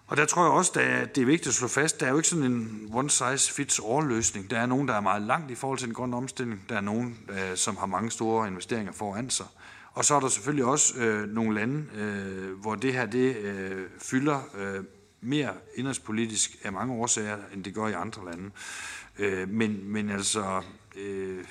Og 0.08 0.18
der 0.18 0.26
tror 0.26 0.44
jeg 0.44 0.52
også, 0.52 0.80
at 0.80 1.16
det 1.16 1.22
er 1.22 1.26
vigtigt 1.26 1.48
at 1.48 1.54
slå 1.54 1.68
fast, 1.68 2.00
der 2.00 2.06
er 2.06 2.10
jo 2.10 2.18
ikke 2.18 2.28
sådan 2.28 2.52
en 2.52 2.90
one-size-fits-all-løsning. 2.94 4.50
Der 4.50 4.60
er 4.60 4.66
nogen, 4.66 4.88
der 4.88 4.94
er 4.94 5.00
meget 5.00 5.22
langt 5.22 5.52
i 5.52 5.56
forhold 5.56 5.80
til 5.80 5.88
den 5.88 5.96
grønne 5.96 6.18
omstilling. 6.18 6.66
Der 6.70 6.76
er 6.76 6.82
nogen, 6.82 7.18
øh, 7.30 7.58
som 7.58 7.78
har 7.78 7.86
mange 7.86 8.12
store 8.12 8.48
investeringer 8.48 8.92
foran 8.92 9.30
sig. 9.30 9.46
Og 9.94 10.06
så 10.06 10.16
er 10.16 10.20
der 10.20 10.28
selvfølgelig 10.28 10.66
også 10.66 10.98
øh, 10.98 11.30
nogle 11.30 11.56
lande, 11.56 11.86
øh, 11.96 12.60
hvor 12.60 12.76
det 12.76 12.94
her 12.94 13.06
det 13.06 13.38
øh, 13.38 13.86
fylder 14.00 14.42
øh, 14.58 14.84
mere 15.22 15.54
indrigspolitisk 15.76 16.58
af 16.64 16.74
mange 16.74 16.94
årsager, 16.94 17.38
end 17.54 17.64
det 17.64 17.74
gør 17.74 17.88
i 17.88 17.94
andre 17.94 18.26
lande. 18.26 18.52
Øh, 19.20 19.50
men, 19.50 19.80
men 19.84 20.10
altså, 20.10 20.62
øh, 20.98 21.46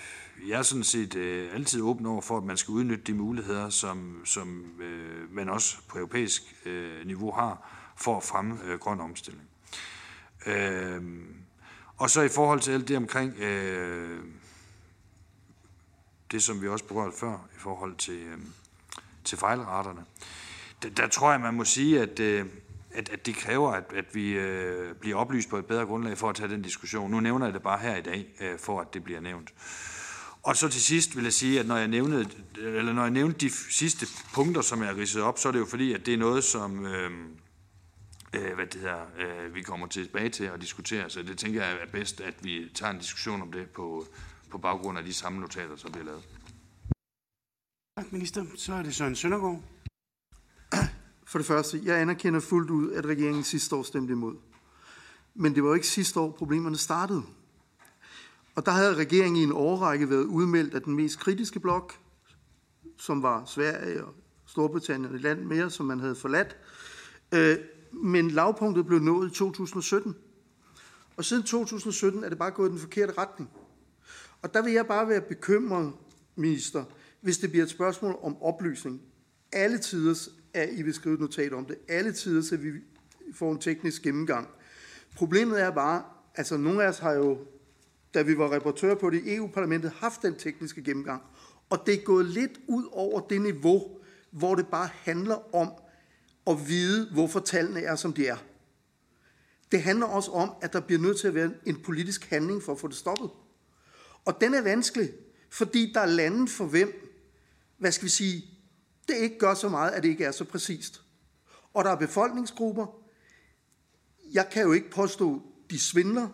jeg 0.47 0.59
er 0.59 0.63
sådan 0.63 0.85
set 0.85 1.15
øh, 1.15 1.55
altid 1.55 1.83
åben 1.83 2.07
over 2.07 2.21
for, 2.21 2.39
at 2.39 2.45
man 2.45 2.57
skal 2.57 2.73
udnytte 2.73 3.05
de 3.05 3.15
muligheder, 3.15 3.69
som, 3.71 4.23
som 4.25 4.81
øh, 4.81 5.35
man 5.35 5.49
også 5.49 5.77
på 5.89 5.99
europæisk 5.99 6.43
øh, 6.67 7.07
niveau 7.07 7.33
har 7.33 7.71
for 7.97 8.17
at 8.17 8.23
fremme 8.23 8.59
øh, 8.65 8.79
grøn 8.79 9.01
omstilling. 9.01 9.49
Øh, 10.47 11.03
og 11.97 12.11
så 12.11 12.23
i 12.23 12.29
forhold 12.29 12.61
til 12.61 12.73
alt 12.73 12.89
det 12.89 12.97
omkring 12.97 13.37
øh, 13.39 14.21
det, 16.31 16.43
som 16.43 16.63
vi 16.63 16.69
også 16.69 16.85
berørte 16.85 17.17
før, 17.17 17.33
i 17.33 17.59
forhold 17.59 17.97
til, 17.97 18.19
øh, 18.19 18.39
til 19.25 19.39
fejlraterne, 19.39 20.05
der, 20.83 20.89
der 20.89 21.09
tror 21.09 21.31
jeg, 21.31 21.41
man 21.41 21.55
må 21.55 21.65
sige, 21.65 22.01
at, 22.01 22.21
øh, 22.21 22.47
at, 22.97 23.09
at 23.09 23.27
det 23.27 23.37
kræver, 23.37 23.73
at, 23.73 23.85
at 23.95 24.15
vi 24.15 24.31
øh, 24.31 24.95
bliver 24.95 25.17
oplyst 25.17 25.49
på 25.49 25.57
et 25.59 25.67
bedre 25.67 25.87
grundlag 25.87 26.19
for 26.19 26.29
at 26.29 26.37
tage 26.37 26.49
den 26.49 26.63
diskussion. 26.63 27.11
Nu 27.11 27.21
nævner 27.21 27.47
jeg 27.47 27.55
det 27.55 27.63
bare 27.63 27.79
her 27.79 27.97
i 27.97 28.03
dag, 28.03 28.27
øh, 28.41 28.59
for 28.59 28.81
at 28.81 28.95
det 28.95 29.05
bliver 29.05 29.21
nævnt. 29.21 29.55
Og 30.43 30.57
så 30.57 30.69
til 30.69 30.83
sidst 30.83 31.17
vil 31.17 31.25
jeg 31.25 31.33
sige, 31.33 31.61
at 31.61 31.67
når 31.67 31.77
jeg, 31.77 31.89
nævnte, 31.89 32.31
eller 32.57 32.93
når 32.93 33.03
jeg 33.03 33.11
nævnte 33.11 33.39
de 33.39 33.51
sidste 33.51 34.07
punkter, 34.35 34.61
som 34.61 34.81
jeg 34.81 34.89
har 34.89 34.97
ridset 34.97 35.23
op, 35.23 35.39
så 35.39 35.49
er 35.49 35.53
det 35.53 35.59
jo 35.59 35.67
fordi, 35.67 35.93
at 35.93 36.07
det 36.07 36.15
er 36.15 36.19
noget, 36.19 36.45
som... 36.45 36.87
Øh, 36.87 37.11
øh, 38.35 38.55
hvad 38.55 38.67
det 38.67 38.81
her, 38.81 38.97
øh, 39.19 39.55
vi 39.55 39.63
kommer 39.63 39.87
tilbage 39.87 40.29
til 40.29 40.45
at 40.45 40.61
diskutere. 40.61 41.11
Så 41.11 41.23
det 41.23 41.39
tænker 41.39 41.65
jeg 41.65 41.73
er 41.73 41.87
bedst, 41.93 42.21
at 42.21 42.35
vi 42.43 42.71
tager 42.75 42.93
en 42.93 42.99
diskussion 42.99 43.43
om 43.43 43.53
det 43.53 43.71
på, 43.71 44.07
på 44.51 44.59
baggrund 44.59 44.99
af 44.99 45.05
de 45.05 45.13
samme 45.13 45.41
notater, 45.41 45.77
som 45.77 45.93
bliver 45.93 46.05
lavet. 46.05 46.23
Tak, 47.99 48.13
minister. 48.13 48.45
Så 48.57 48.75
er 48.75 48.83
det 48.83 48.95
Søren 48.95 49.17
Søndergaard. 49.17 49.63
For 51.27 51.39
det 51.39 51.47
første, 51.47 51.81
jeg 51.85 52.01
anerkender 52.01 52.41
fuldt 52.41 52.71
ud, 52.71 52.93
at 52.93 53.07
regeringen 53.07 53.45
sidste 53.45 53.77
år 53.77 53.83
stemte 53.83 54.13
imod. 54.13 54.35
Men 55.35 55.55
det 55.55 55.63
var 55.63 55.69
jo 55.69 55.75
ikke 55.75 55.87
sidste 55.87 56.21
år, 56.21 56.31
problemerne 56.31 56.77
startede. 56.77 57.23
Og 58.55 58.67
der 58.67 58.73
havde 58.73 58.95
regeringen 58.95 59.37
i 59.37 59.43
en 59.43 59.53
årrække 59.53 60.11
været 60.11 60.25
udmeldt 60.25 60.75
af 60.75 60.83
den 60.83 60.97
mest 60.97 61.19
kritiske 61.19 61.61
blok, 61.61 61.99
som 62.99 63.23
var 63.23 63.45
Sverige 63.45 64.05
og 64.05 64.15
Storbritannien 64.47 65.15
et 65.15 65.21
land 65.21 65.45
mere, 65.45 65.71
som 65.71 65.87
man 65.87 66.01
havde 66.01 66.17
forladt. 66.17 66.57
Øh, 67.33 67.57
men 67.93 68.31
lavpunktet 68.31 68.87
blev 68.87 68.99
nået 68.99 69.31
i 69.31 69.35
2017. 69.35 70.17
Og 71.17 71.25
siden 71.25 71.43
2017 71.43 72.25
er 72.25 72.29
det 72.29 72.39
bare 72.39 72.51
gået 72.51 72.69
i 72.69 72.73
den 72.73 72.81
forkerte 72.81 73.13
retning. 73.19 73.51
Og 74.43 74.55
der 74.55 74.63
vil 74.63 74.73
jeg 74.73 74.87
bare 74.87 75.09
være 75.09 75.21
bekymret, 75.21 75.93
minister, 76.37 76.85
hvis 77.21 77.39
det 77.39 77.51
bliver 77.51 77.65
et 77.65 77.71
spørgsmål 77.71 78.19
om 78.23 78.43
oplysning. 78.43 79.03
Alle 79.53 79.79
tiders 79.79 80.29
at 80.57 80.69
I 80.73 80.83
vil 80.83 80.95
skrive 80.95 81.15
et 81.15 81.21
notat 81.21 81.53
om 81.53 81.65
det. 81.65 81.77
Alle 81.89 82.13
tider 82.13 82.43
så 82.43 82.57
vi 82.57 82.71
får 83.35 83.53
en 83.53 83.59
teknisk 83.59 84.03
gennemgang. 84.03 84.49
Problemet 85.17 85.63
er 85.63 85.71
bare, 85.71 86.03
altså 86.35 86.57
nogle 86.57 86.85
af 86.85 86.89
os 86.89 86.99
har 86.99 87.13
jo, 87.13 87.39
da 88.15 88.23
vi 88.23 88.39
var 88.39 88.55
rapportører 88.55 88.95
på 88.95 89.11
det 89.11 89.25
i 89.25 89.35
EU-parlamentet, 89.35 89.91
haft 89.91 90.23
den 90.23 90.35
tekniske 90.35 90.83
gennemgang. 90.83 91.23
Og 91.71 91.83
det 91.87 91.95
er 91.95 92.05
gået 92.05 92.27
lidt 92.27 92.61
ud 92.69 92.85
over 92.93 93.21
det 93.21 93.41
niveau, 93.41 93.99
hvor 94.31 94.55
det 94.55 94.67
bare 94.67 94.89
handler 94.93 95.55
om 95.55 95.69
at 96.47 96.69
vide, 96.69 97.11
hvorfor 97.13 97.41
tallene 97.41 97.81
er, 97.81 97.97
som 97.97 98.13
de 98.13 98.27
er. 98.27 98.37
Det 99.73 99.83
handler 99.83 100.07
også 100.07 100.31
om, 100.31 100.51
at 100.63 100.73
der 100.73 100.81
bliver 100.81 101.01
nødt 101.01 101.21
til 101.21 101.29
at 101.29 101.35
være 101.35 101.51
en 101.67 101.83
politisk 101.83 102.31
handling 102.31 102.63
for 102.63 102.73
at 102.73 102.81
få 102.81 102.89
det 102.89 102.97
stoppet. 102.97 103.31
Og 104.25 104.41
den 104.41 104.55
er 104.55 104.63
vanskelig, 104.63 105.13
fordi 105.51 105.93
der 105.95 106.01
er 106.01 106.07
lande 106.07 106.49
for 106.49 106.65
hvem, 106.65 107.19
hvad 107.79 107.93
skal 107.93 108.05
vi 108.05 108.11
sige, 108.11 108.56
det 109.09 109.17
ikke 109.17 109.39
gør 109.39 109.55
så 109.55 109.69
meget, 109.69 109.91
at 109.91 110.03
det 110.03 110.09
ikke 110.09 110.25
er 110.25 110.31
så 110.31 110.45
præcist. 110.45 111.03
Og 111.75 111.85
der 111.85 111.91
er 111.91 111.97
befolkningsgrupper. 111.97 112.87
Jeg 114.33 114.49
kan 114.53 114.63
jo 114.63 114.73
ikke 114.73 114.91
påstå, 114.91 115.43
de 115.71 115.81
svindler, 115.81 116.29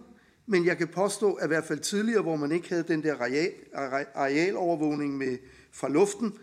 men 0.46 0.66
jeg 0.66 0.78
kan 0.78 0.88
påstå, 0.88 1.32
at 1.32 1.44
i 1.44 1.48
hvert 1.48 1.64
fald 1.64 1.80
tidligere, 1.80 2.22
hvor 2.22 2.36
man 2.36 2.52
ikke 2.52 2.68
havde 2.68 2.82
den 2.82 3.02
der 3.02 3.14
areal, 3.14 3.52
arealovervågning 4.14 5.18
med, 5.18 5.38
fra 5.72 5.88
luften, 5.88 6.38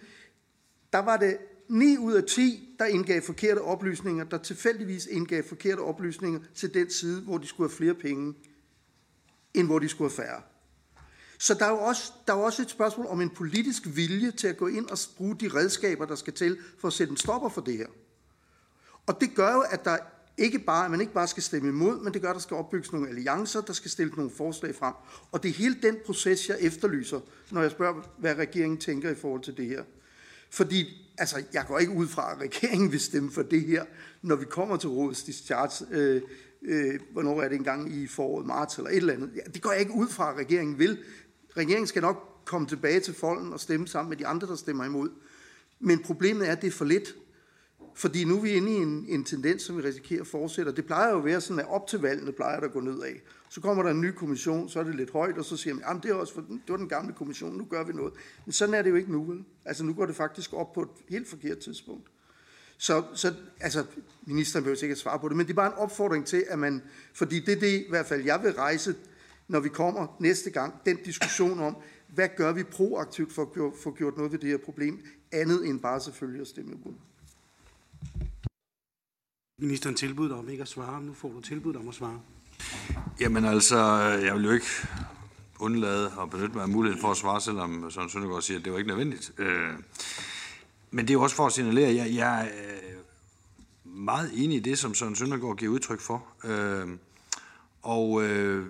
der 0.93 0.99
var 0.99 1.17
det 1.17 1.37
9 1.69 1.97
ud 1.97 2.13
af 2.13 2.23
10, 2.23 2.75
der 2.79 2.85
indgav 2.85 3.21
forkerte 3.21 3.59
oplysninger, 3.59 4.23
der 4.23 4.37
tilfældigvis 4.37 5.05
indgav 5.05 5.43
forkerte 5.43 5.79
oplysninger 5.79 6.39
til 6.55 6.73
den 6.73 6.89
side, 6.89 7.21
hvor 7.21 7.37
de 7.37 7.47
skulle 7.47 7.69
have 7.69 7.77
flere 7.77 7.93
penge, 7.93 8.33
end 9.53 9.67
hvor 9.67 9.79
de 9.79 9.89
skulle 9.89 10.11
have 10.11 10.25
færre. 10.25 10.41
Så 11.41 11.53
der 11.53 11.65
er, 11.65 11.69
jo 11.69 11.79
også, 11.79 12.13
der 12.27 12.33
er 12.33 12.37
jo 12.37 12.43
også 12.43 12.61
et 12.61 12.69
spørgsmål 12.69 13.05
om 13.05 13.21
en 13.21 13.29
politisk 13.29 13.83
vilje 13.85 14.31
til 14.31 14.47
at 14.47 14.57
gå 14.57 14.67
ind 14.67 14.89
og 14.89 14.97
bruge 15.17 15.35
de 15.35 15.47
redskaber, 15.47 16.05
der 16.05 16.15
skal 16.15 16.33
til 16.33 16.57
for 16.79 16.87
at 16.87 16.93
sætte 16.93 17.11
en 17.11 17.17
stopper 17.17 17.49
for 17.49 17.61
det 17.61 17.77
her. 17.77 17.87
Og 19.07 19.21
det 19.21 19.35
gør 19.35 19.53
jo, 19.53 19.59
at 19.59 19.85
der 19.85 19.97
ikke 20.37 20.59
bare, 20.59 20.85
at 20.85 20.91
man 20.91 21.01
ikke 21.01 21.13
bare 21.13 21.27
skal 21.27 21.43
stemme 21.43 21.69
imod, 21.69 21.99
men 21.99 22.13
det 22.13 22.21
gør, 22.21 22.29
at 22.29 22.33
der 22.33 22.41
skal 22.41 22.57
opbygges 22.57 22.91
nogle 22.91 23.09
alliancer, 23.09 23.61
der 23.61 23.73
skal 23.73 23.91
stille 23.91 24.13
nogle 24.15 24.31
forslag 24.31 24.75
frem. 24.75 24.93
Og 25.31 25.43
det 25.43 25.49
er 25.49 25.53
hele 25.53 25.77
den 25.81 25.97
proces, 26.05 26.49
jeg 26.49 26.57
efterlyser, 26.61 27.19
når 27.51 27.61
jeg 27.61 27.71
spørger, 27.71 28.01
hvad 28.17 28.35
regeringen 28.35 28.77
tænker 28.77 29.09
i 29.09 29.15
forhold 29.15 29.41
til 29.41 29.57
det 29.57 29.65
her. 29.65 29.83
Fordi 30.49 31.07
altså, 31.17 31.43
jeg 31.53 31.65
går 31.67 31.79
ikke 31.79 31.93
ud 31.93 32.07
fra, 32.07 32.31
at 32.31 32.39
regeringen 32.39 32.91
vil 32.91 32.99
stemme 32.99 33.31
for 33.31 33.41
det 33.41 33.61
her, 33.61 33.85
når 34.21 34.35
vi 34.35 34.45
kommer 34.45 34.77
til 34.77 34.89
rådets 34.89 35.23
discharge. 35.23 35.85
Øh, 35.91 36.21
øh, 36.61 36.99
hvornår 37.11 37.41
er 37.41 37.49
det 37.49 37.55
engang 37.55 37.93
i 37.93 38.07
foråret, 38.07 38.45
marts 38.45 38.77
eller 38.77 38.89
et 38.89 38.97
eller 38.97 39.13
andet. 39.13 39.31
Ja, 39.35 39.51
det 39.53 39.61
går 39.61 39.71
jeg 39.71 39.79
ikke 39.79 39.93
ud 39.93 40.07
fra, 40.07 40.31
at 40.31 40.37
regeringen 40.37 40.79
vil. 40.79 40.97
Regeringen 41.57 41.87
skal 41.87 42.01
nok 42.01 42.41
komme 42.45 42.67
tilbage 42.67 42.99
til 42.99 43.13
folden 43.13 43.53
og 43.53 43.59
stemme 43.59 43.87
sammen 43.87 44.09
med 44.09 44.17
de 44.17 44.27
andre, 44.27 44.47
der 44.47 44.55
stemmer 44.55 44.85
imod. 44.85 45.09
Men 45.79 46.03
problemet 46.03 46.47
er, 46.47 46.51
at 46.51 46.61
det 46.61 46.67
er 46.67 46.71
for 46.71 46.85
lidt. 46.85 47.15
Fordi 47.95 48.23
nu 48.23 48.37
er 48.37 48.41
vi 48.41 48.49
inde 48.49 48.71
i 48.71 48.75
en, 48.75 49.05
en 49.07 49.23
tendens, 49.23 49.61
som 49.61 49.77
vi 49.77 49.81
risikerer 49.81 50.21
at 50.21 50.27
fortsætte. 50.27 50.71
Det 50.71 50.85
plejer 50.85 51.11
jo 51.11 51.17
at 51.17 51.25
være 51.25 51.41
sådan, 51.41 51.59
at 51.59 51.67
op 51.69 51.87
til 51.87 51.99
valgene 51.99 52.31
plejer 52.31 52.59
der 52.59 52.67
at 52.67 52.73
gå 52.73 52.79
nedad. 52.79 53.13
Så 53.49 53.61
kommer 53.61 53.83
der 53.83 53.91
en 53.91 54.01
ny 54.01 54.11
kommission, 54.11 54.69
så 54.69 54.79
er 54.79 54.83
det 54.83 54.95
lidt 54.95 55.11
højt, 55.11 55.37
og 55.37 55.45
så 55.45 55.57
siger 55.57 55.73
man, 55.73 55.83
at 55.97 56.03
det, 56.03 56.11
er 56.11 56.15
også 56.15 56.33
for, 56.33 56.41
det 56.41 56.61
var 56.67 56.77
den 56.77 56.89
gamle 56.89 57.13
kommission, 57.13 57.57
nu 57.57 57.65
gør 57.69 57.83
vi 57.83 57.93
noget. 57.93 58.13
Men 58.45 58.53
sådan 58.53 58.73
er 58.73 58.81
det 58.81 58.89
jo 58.89 58.95
ikke 58.95 59.11
nu, 59.11 59.23
vel? 59.23 59.43
Altså 59.65 59.83
nu 59.83 59.93
går 59.93 60.05
det 60.05 60.15
faktisk 60.15 60.53
op 60.53 60.73
på 60.73 60.81
et 60.81 60.89
helt 61.09 61.27
forkert 61.27 61.57
tidspunkt. 61.57 62.07
Så, 62.77 63.03
så 63.13 63.33
altså, 63.59 63.85
ministeren 64.25 64.63
behøver 64.63 64.77
sikkert 64.77 64.97
svare 64.97 65.19
på 65.19 65.29
det, 65.29 65.37
men 65.37 65.45
det 65.45 65.51
er 65.51 65.55
bare 65.55 65.67
en 65.67 65.77
opfordring 65.77 66.25
til, 66.25 66.45
at 66.47 66.59
man, 66.59 66.81
fordi 67.13 67.39
det 67.39 67.55
er 67.55 67.59
det 67.59 67.73
i 67.73 67.85
hvert 67.89 68.05
fald, 68.05 68.23
jeg 68.23 68.43
vil 68.43 68.53
rejse, 68.53 68.95
når 69.49 69.59
vi 69.59 69.69
kommer 69.69 70.07
næste 70.19 70.49
gang, 70.49 70.73
den 70.85 70.97
diskussion 71.05 71.59
om, 71.59 71.77
hvad 72.07 72.29
gør 72.37 72.51
vi 72.51 72.63
proaktivt 72.63 73.33
for 73.33 73.41
at 73.41 73.73
få 73.83 73.91
gjort 73.91 74.17
noget 74.17 74.31
ved 74.31 74.39
det 74.39 74.49
her 74.49 74.57
problem, 74.57 75.05
andet 75.31 75.67
end 75.67 75.79
bare 75.79 76.01
selvfølgelig 76.01 76.41
at 76.41 76.47
stemme 76.47 76.71
imod. 76.71 76.93
Ministeren 79.61 79.95
tilbud 79.95 80.31
om 80.31 80.49
ikke 80.49 80.61
at 80.61 80.67
svare. 80.67 81.01
Nu 81.01 81.13
får 81.13 81.29
du 81.29 81.41
tilbud 81.41 81.75
om 81.75 81.87
at 81.87 81.95
svare. 81.95 82.21
Jamen 83.19 83.45
altså, 83.45 83.77
jeg 84.23 84.35
vil 84.35 84.43
jo 84.43 84.51
ikke 84.51 84.65
undlade 85.59 86.11
at 86.21 86.29
benytte 86.29 86.55
mig 86.55 86.63
af 86.63 86.69
muligheden 86.69 87.01
for 87.01 87.11
at 87.11 87.17
svare, 87.17 87.41
selvom 87.41 87.91
Søren 87.91 88.09
Søndergaard 88.09 88.41
siger, 88.41 88.57
at 88.59 88.65
det 88.65 88.71
var 88.71 88.77
ikke 88.77 88.87
nødvendigt. 88.87 89.31
Øh, 89.37 89.73
men 90.91 91.05
det 91.05 91.09
er 91.09 91.13
jo 91.13 91.21
også 91.21 91.35
for 91.35 91.45
at 91.45 91.53
signalere, 91.53 91.87
at 91.87 91.95
jeg, 91.95 92.15
jeg 92.15 92.47
er 92.47 92.49
meget 93.83 94.31
enig 94.35 94.57
i 94.57 94.59
det, 94.59 94.79
som 94.79 94.93
Søren 94.93 95.15
Søndergaard 95.15 95.57
giver 95.57 95.71
udtryk 95.71 95.99
for. 95.99 96.25
Øh, 96.43 96.87
og 97.81 98.23
øh, 98.23 98.65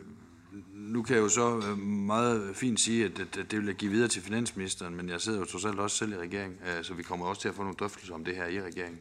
nu 0.90 1.04
kan 1.04 1.16
jeg 1.16 1.22
jo 1.22 1.30
så 1.30 1.58
øh, 1.58 1.78
meget 1.78 2.56
fint 2.56 2.80
sige, 2.80 3.06
at 3.06 3.18
det 3.52 3.60
vil 3.60 3.66
jeg 3.66 3.76
give 3.76 3.92
videre 3.92 4.08
til 4.08 4.22
finansministeren, 4.22 4.96
men 4.96 5.10
jeg 5.10 5.22
sidder 5.22 5.40
jo 5.40 5.46
trods 5.46 5.66
alt 5.66 5.80
også 5.80 5.98
selv 5.98 6.14
i 6.14 6.18
regeringen, 6.18 6.60
øh, 6.66 6.84
så 6.84 6.94
vi 6.94 7.04
kommer 7.04 7.26
også 7.26 7.42
til 7.42 7.50
at 7.50 7.56
få 7.56 7.62
nogle 7.62 7.78
drøftelser 7.80 8.14
om 8.14 8.26
det 8.26 8.36
her 8.36 8.46
i 8.46 8.62
regeringen. 8.62 9.00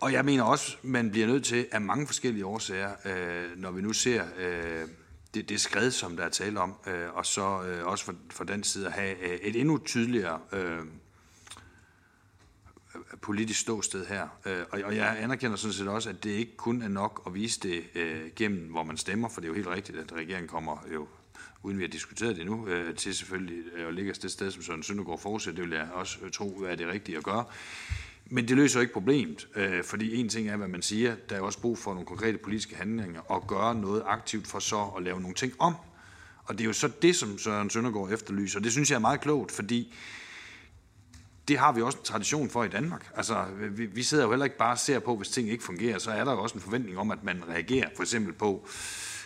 Og 0.00 0.12
jeg 0.12 0.24
mener 0.24 0.42
også, 0.42 0.76
man 0.82 1.10
bliver 1.10 1.26
nødt 1.26 1.44
til 1.44 1.66
af 1.72 1.80
mange 1.80 2.06
forskellige 2.06 2.46
årsager, 2.46 2.90
øh, 3.04 3.60
når 3.60 3.70
vi 3.70 3.82
nu 3.82 3.92
ser 3.92 4.24
det, 5.34 5.48
det 5.48 5.60
skred, 5.60 5.90
som 5.90 6.16
der 6.16 6.24
er 6.24 6.28
tale 6.28 6.60
om, 6.60 6.74
og 7.14 7.26
så 7.26 7.42
også 7.84 8.04
for, 8.04 8.14
for 8.30 8.44
den 8.44 8.64
side 8.64 8.86
at 8.86 8.92
have 8.92 9.42
et 9.42 9.60
endnu 9.60 9.78
tydeligere 9.78 10.38
politisk 13.24 13.60
ståsted 13.60 14.06
her. 14.06 14.28
Øh, 14.46 14.62
og, 14.70 14.80
og 14.84 14.96
jeg 14.96 15.16
anerkender 15.20 15.56
sådan 15.56 15.72
set 15.72 15.88
også, 15.88 16.08
at 16.08 16.24
det 16.24 16.30
ikke 16.30 16.56
kun 16.56 16.82
er 16.82 16.88
nok 16.88 17.22
at 17.26 17.34
vise 17.34 17.60
det 17.60 17.84
øh, 17.94 18.20
gennem, 18.36 18.70
hvor 18.70 18.82
man 18.82 18.96
stemmer, 18.96 19.28
for 19.28 19.40
det 19.40 19.46
er 19.46 19.50
jo 19.50 19.54
helt 19.54 19.68
rigtigt, 19.68 19.98
at 19.98 20.12
regeringen 20.12 20.48
kommer 20.48 20.86
jo 20.94 21.06
uden 21.62 21.78
vi 21.78 21.82
har 21.82 21.88
diskuteret 21.88 22.36
det 22.36 22.46
nu, 22.46 22.68
øh, 22.68 22.94
til 22.94 23.14
selvfølgelig 23.14 23.64
øh, 23.76 23.88
at 23.88 23.94
ligge 23.94 24.12
det 24.12 24.30
sted, 24.30 24.50
som 24.50 24.62
Søren 24.62 24.82
Søndergaard 24.82 25.20
forudsætter. 25.20 25.62
Det 25.62 25.70
vil 25.70 25.76
jeg 25.78 25.88
også 25.92 26.18
tro 26.32 26.62
er 26.68 26.74
det 26.74 26.88
rigtige 26.88 27.18
at 27.18 27.24
gøre. 27.24 27.44
Men 28.26 28.48
det 28.48 28.56
løser 28.56 28.78
jo 28.78 28.80
ikke 28.80 28.92
problemet, 28.92 29.48
øh, 29.56 29.84
fordi 29.84 30.16
en 30.16 30.28
ting 30.28 30.48
er, 30.48 30.56
hvad 30.56 30.68
man 30.68 30.82
siger, 30.82 31.14
der 31.28 31.36
er 31.36 31.40
også 31.40 31.60
brug 31.60 31.78
for 31.78 31.92
nogle 31.92 32.06
konkrete 32.06 32.38
politiske 32.38 32.76
handlinger 32.76 33.20
og 33.20 33.46
gøre 33.46 33.74
noget 33.74 34.02
aktivt 34.06 34.46
for 34.46 34.58
så 34.58 34.92
at 34.96 35.02
lave 35.02 35.20
nogle 35.20 35.34
ting 35.34 35.52
om. 35.58 35.74
Og 36.44 36.54
det 36.54 36.60
er 36.60 36.66
jo 36.66 36.72
så 36.72 36.90
det, 37.02 37.16
som 37.16 37.38
Søren 37.38 37.70
Søndergaard 37.70 38.12
efterlyser. 38.12 38.60
Det 38.60 38.72
synes 38.72 38.90
jeg 38.90 38.96
er 38.96 39.00
meget 39.00 39.20
klogt, 39.20 39.52
fordi 39.52 39.94
det 41.48 41.58
har 41.58 41.72
vi 41.72 41.82
også 41.82 41.98
en 41.98 42.04
tradition 42.04 42.50
for 42.50 42.64
i 42.64 42.68
Danmark. 42.68 43.10
Altså, 43.16 43.44
vi, 43.70 43.86
vi 43.86 44.02
sidder 44.02 44.24
jo 44.24 44.30
heller 44.30 44.44
ikke 44.44 44.58
bare 44.58 44.72
og 44.72 44.78
ser 44.78 44.98
på, 44.98 45.16
hvis 45.16 45.28
ting 45.28 45.48
ikke 45.48 45.64
fungerer, 45.64 45.98
så 45.98 46.10
er 46.10 46.24
der 46.24 46.32
jo 46.32 46.42
også 46.42 46.54
en 46.54 46.60
forventning 46.60 46.98
om, 46.98 47.10
at 47.10 47.24
man 47.24 47.42
reagerer 47.48 47.88
for 47.96 48.02
eksempel 48.02 48.32
på 48.32 48.66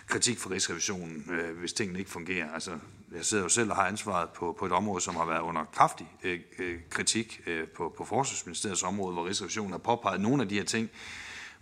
kritik 0.09 0.39
fra 0.39 0.51
Rigsrevisionen, 0.51 1.25
øh, 1.31 1.59
hvis 1.59 1.73
tingene 1.73 1.99
ikke 1.99 2.11
fungerer. 2.11 2.53
Altså, 2.55 2.71
jeg 3.15 3.25
sidder 3.25 3.43
jo 3.43 3.49
selv 3.49 3.71
og 3.71 3.77
har 3.77 3.87
ansvaret 3.87 4.29
på, 4.29 4.57
på 4.59 4.67
et 4.67 4.73
område, 4.73 5.01
som 5.01 5.17
har 5.17 5.27
været 5.27 5.41
under 5.41 5.65
kraftig 5.65 6.07
øh, 6.23 6.41
øh 6.59 6.79
kritik 6.91 7.41
øh, 7.47 7.69
på, 7.69 7.95
på 7.97 8.05
Forsvarsministeriets 8.05 8.83
område, 8.83 9.13
hvor 9.13 9.27
Rigsrevisionen 9.27 9.73
har 9.73 9.79
påpeget 9.79 10.21
nogle 10.21 10.43
af 10.43 10.49
de 10.49 10.55
her 10.55 10.65
ting, 10.65 10.91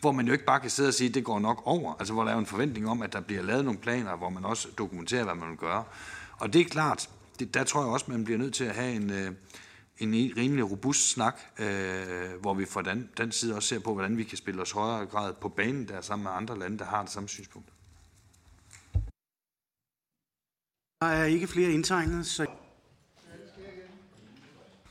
hvor 0.00 0.12
man 0.12 0.26
jo 0.26 0.32
ikke 0.32 0.44
bare 0.44 0.60
kan 0.60 0.70
sidde 0.70 0.88
og 0.88 0.94
sige, 0.94 1.08
at 1.08 1.14
det 1.14 1.24
går 1.24 1.38
nok 1.38 1.62
over. 1.64 1.94
Altså 1.98 2.14
hvor 2.14 2.22
der 2.22 2.30
er 2.30 2.34
jo 2.34 2.40
en 2.40 2.46
forventning 2.46 2.88
om, 2.88 3.02
at 3.02 3.12
der 3.12 3.20
bliver 3.20 3.42
lavet 3.42 3.64
nogle 3.64 3.80
planer, 3.80 4.16
hvor 4.16 4.28
man 4.28 4.44
også 4.44 4.68
dokumenterer, 4.78 5.24
hvad 5.24 5.34
man 5.34 5.48
vil 5.48 5.58
gøre. 5.58 5.84
Og 6.38 6.52
det 6.52 6.60
er 6.60 6.64
klart, 6.64 7.10
det, 7.38 7.54
der 7.54 7.64
tror 7.64 7.80
jeg 7.80 7.90
også, 7.90 8.06
man 8.08 8.24
bliver 8.24 8.38
nødt 8.38 8.54
til 8.54 8.64
at 8.64 8.74
have 8.74 8.92
en, 8.92 9.10
øh, 9.10 9.32
en 9.98 10.12
rimelig 10.36 10.70
robust 10.70 11.10
snak, 11.10 11.40
øh, 11.58 12.40
hvor 12.40 12.54
vi 12.54 12.64
fra 12.64 12.82
den, 12.82 13.08
den 13.18 13.32
side 13.32 13.56
også 13.56 13.68
ser 13.68 13.78
på, 13.78 13.92
hvordan 13.92 14.18
vi 14.18 14.24
kan 14.24 14.38
spille 14.38 14.62
os 14.62 14.70
højere 14.70 15.06
grad 15.06 15.34
på 15.34 15.48
banen 15.48 15.88
der 15.88 16.00
sammen 16.00 16.22
med 16.22 16.32
andre 16.32 16.58
lande, 16.58 16.78
der 16.78 16.84
har 16.84 17.02
det 17.02 17.10
samme 17.10 17.28
synspunkt. 17.28 17.68
Der 21.00 21.06
er 21.06 21.24
ikke 21.24 21.46
flere 21.46 21.70
indtegnet, 21.70 22.26
så... 22.26 22.46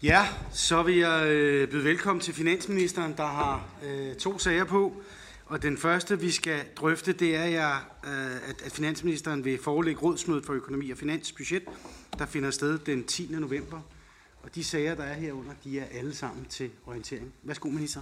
Ja, 0.04 0.28
så 0.52 0.84
vil 0.84 0.96
jeg 0.98 1.28
øh, 1.28 1.70
byde 1.70 1.84
velkommen 1.84 2.22
til 2.22 2.34
finansministeren, 2.34 3.14
der 3.18 3.26
har 3.26 3.70
øh, 3.84 4.16
to 4.16 4.40
sager 4.40 4.64
på. 4.64 5.02
Og 5.46 5.62
den 5.62 5.78
første, 5.78 6.20
vi 6.20 6.32
skal 6.32 6.66
drøfte, 6.76 7.14
det 7.14 7.36
er, 7.36 7.46
jeg, 7.46 7.82
øh, 8.04 8.50
at, 8.50 8.62
at 8.62 8.72
finansministeren 8.72 9.46
vil 9.46 9.60
forelægge 9.64 10.02
rådsmødet 10.02 10.46
for 10.46 10.54
økonomi 10.54 10.90
og 10.90 10.98
finansbudget, 10.98 11.64
der 12.20 12.26
finder 12.26 12.52
sted 12.52 12.80
den 12.80 13.04
10. 13.04 13.28
november. 13.32 13.82
Og 14.46 14.56
de 14.56 14.64
sager, 14.64 14.96
der 14.96 15.04
er 15.04 15.14
herunder, 15.14 15.52
de 15.64 15.80
er 15.80 15.86
alle 15.92 16.16
sammen 16.16 16.46
til 16.50 16.72
orientering. 16.86 17.34
Værsgo, 17.44 17.70
minister. 17.70 18.02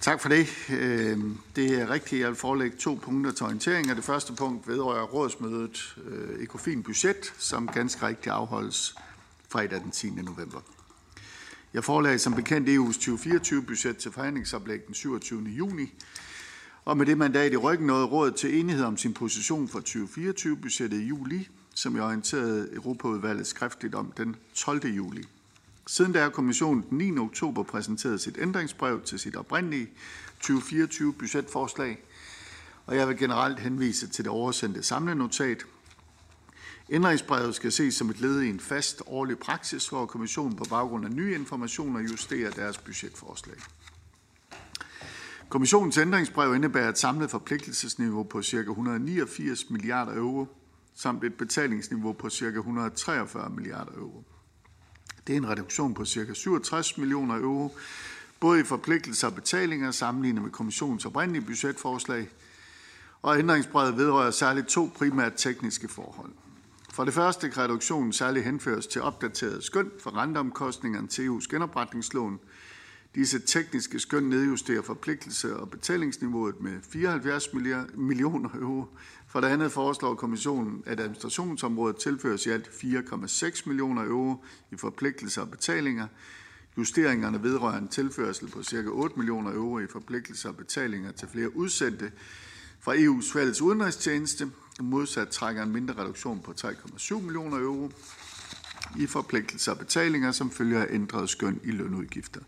Tak 0.00 0.20
for 0.20 0.28
det. 0.28 0.46
Øh, 0.70 1.18
det 1.56 1.80
er 1.80 1.90
rigtigt, 1.90 2.20
jeg 2.20 2.28
vil 2.28 2.36
forelægge 2.36 2.76
to 2.76 2.98
punkter 3.02 3.32
til 3.32 3.46
orientering. 3.46 3.90
Og 3.90 3.96
det 3.96 4.04
første 4.04 4.32
punkt 4.32 4.68
vedrører 4.68 5.02
rådsmødet 5.04 5.96
øh, 6.04 6.42
Ekofin 6.42 6.82
Budget, 6.82 7.34
som 7.38 7.68
ganske 7.68 8.06
rigtigt 8.06 8.32
afholdes 8.32 8.94
fredag 9.48 9.80
den 9.80 9.90
10. 9.90 10.10
november. 10.10 10.60
Jeg 11.74 11.84
forelagde 11.84 12.18
som 12.18 12.34
bekendt 12.34 12.68
EU's 12.68 13.10
2024-budget 13.10 13.96
til 13.96 14.12
forhandlingsoplæg 14.12 14.86
den 14.86 14.94
27. 14.94 15.42
juni, 15.42 15.94
og 16.84 16.96
med 16.96 17.06
det 17.06 17.18
mandat 17.18 17.52
i 17.52 17.56
ryggen 17.56 17.86
nåede 17.86 18.06
rådet 18.06 18.34
til 18.34 18.58
enighed 18.58 18.84
om 18.84 18.96
sin 18.96 19.14
position 19.14 19.68
for 19.68 19.80
2024-budgettet 19.80 21.00
i 21.00 21.04
juli, 21.04 21.48
som 21.74 21.96
jeg 21.96 22.04
orienterede 22.04 22.74
Europaudvalget 22.74 23.46
skriftligt 23.46 23.94
om 23.94 24.12
den 24.16 24.36
12. 24.54 24.86
juli. 24.86 25.24
Siden 25.86 26.12
da 26.12 26.22
har 26.22 26.28
kommissionen 26.28 26.84
den 26.90 26.98
9. 26.98 27.18
oktober 27.18 27.62
præsenteret 27.62 28.20
sit 28.20 28.38
ændringsbrev 28.40 29.02
til 29.02 29.18
sit 29.18 29.36
oprindelige 29.36 29.90
2024 30.40 31.12
budgetforslag, 31.12 31.98
og 32.86 32.96
jeg 32.96 33.08
vil 33.08 33.18
generelt 33.18 33.58
henvise 33.60 34.06
til 34.06 34.24
det 34.24 34.32
oversendte 34.32 34.82
samlenotat. 34.82 35.58
Ændringsbrevet 36.90 37.54
skal 37.54 37.72
ses 37.72 37.94
som 37.94 38.10
et 38.10 38.20
led 38.20 38.40
i 38.40 38.50
en 38.50 38.60
fast 38.60 39.02
årlig 39.06 39.38
praksis, 39.38 39.88
hvor 39.88 40.06
kommissionen 40.06 40.56
på 40.56 40.64
baggrund 40.64 41.04
af 41.04 41.12
nye 41.12 41.34
informationer 41.34 42.00
justerer 42.00 42.50
deres 42.50 42.78
budgetforslag. 42.78 43.56
Kommissionens 45.48 45.98
ændringsbrev 45.98 46.54
indebærer 46.54 46.88
et 46.88 46.98
samlet 46.98 47.30
forpligtelsesniveau 47.30 48.22
på 48.22 48.42
ca. 48.42 48.56
189 48.56 49.70
milliarder 49.70 50.16
euro, 50.16 50.46
samt 50.94 51.24
et 51.24 51.34
betalingsniveau 51.34 52.12
på 52.12 52.30
ca. 52.30 52.44
143 52.46 53.50
milliarder 53.50 53.92
euro. 53.92 54.24
Det 55.26 55.32
er 55.32 55.36
en 55.36 55.48
reduktion 55.48 55.94
på 55.94 56.04
ca. 56.04 56.34
67 56.34 56.98
millioner 56.98 57.36
euro, 57.36 57.76
både 58.40 58.60
i 58.60 58.64
forpligtelser 58.64 59.26
og 59.28 59.34
betalinger 59.34 59.90
sammenlignet 59.90 60.42
med 60.42 60.50
kommissionens 60.50 61.04
oprindelige 61.04 61.46
budgetforslag, 61.46 62.28
og 63.22 63.38
ændringsbrevet 63.38 63.96
vedrører 63.96 64.30
særligt 64.30 64.66
to 64.66 64.90
primært 64.94 65.32
tekniske 65.36 65.88
forhold. 65.88 66.32
For 66.92 67.04
det 67.04 67.14
første 67.14 67.50
kan 67.50 67.62
reduktionen 67.62 68.12
særligt 68.12 68.44
henføres 68.44 68.86
til 68.86 69.02
opdateret 69.02 69.64
skøn 69.64 69.90
for 70.00 70.16
renteomkostningerne 70.16 71.08
til 71.08 71.28
EU's 71.28 71.48
genopretningslån. 71.50 72.40
Disse 73.14 73.38
tekniske 73.38 73.98
skøn 73.98 74.22
nedjusterer 74.22 74.82
forpligtelse 74.82 75.56
og 75.56 75.70
betalingsniveauet 75.70 76.60
med 76.60 76.78
74 76.92 77.48
millioner 77.94 78.50
euro. 78.54 78.86
For 79.32 79.40
det 79.40 79.48
andet 79.48 79.72
foreslår 79.72 80.14
kommissionen, 80.14 80.82
at 80.86 81.00
administrationsområdet 81.00 81.96
tilføres 81.96 82.46
i 82.46 82.50
alt 82.50 82.66
4,6 82.66 83.62
millioner 83.66 84.02
euro 84.04 84.44
i 84.70 84.76
forpligtelser 84.76 85.42
og 85.42 85.50
betalinger. 85.50 86.06
Justeringerne 86.78 87.42
vedrører 87.42 87.78
en 87.78 87.88
tilførsel 87.88 88.50
på 88.50 88.62
ca. 88.62 88.82
8 88.86 89.16
millioner 89.16 89.52
euro 89.52 89.78
i 89.78 89.86
forpligtelser 89.86 90.48
og 90.48 90.56
betalinger 90.56 91.12
til 91.12 91.28
flere 91.28 91.56
udsendte 91.56 92.12
fra 92.80 92.94
EU's 92.94 93.32
fælles 93.32 93.62
udenrigstjeneste. 93.62 94.50
Modsat 94.80 95.28
trækker 95.28 95.62
en 95.62 95.72
mindre 95.72 95.94
reduktion 95.98 96.40
på 96.40 96.54
3,7 96.60 97.20
millioner 97.20 97.58
euro 97.58 97.90
i 98.98 99.06
forpligtelser 99.06 99.72
og 99.72 99.78
betalinger, 99.78 100.32
som 100.32 100.50
følger 100.50 100.82
af 100.82 100.86
ændret 100.90 101.30
skøn 101.30 101.60
i 101.64 101.70
lønudgifter. 101.70 102.40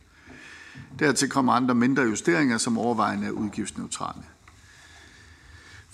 Dertil 0.98 1.28
kommer 1.28 1.52
andre 1.52 1.74
mindre 1.74 2.02
justeringer, 2.02 2.58
som 2.58 2.78
overvejende 2.78 3.26
er 3.26 3.30
udgiftsneutrale. 3.30 4.33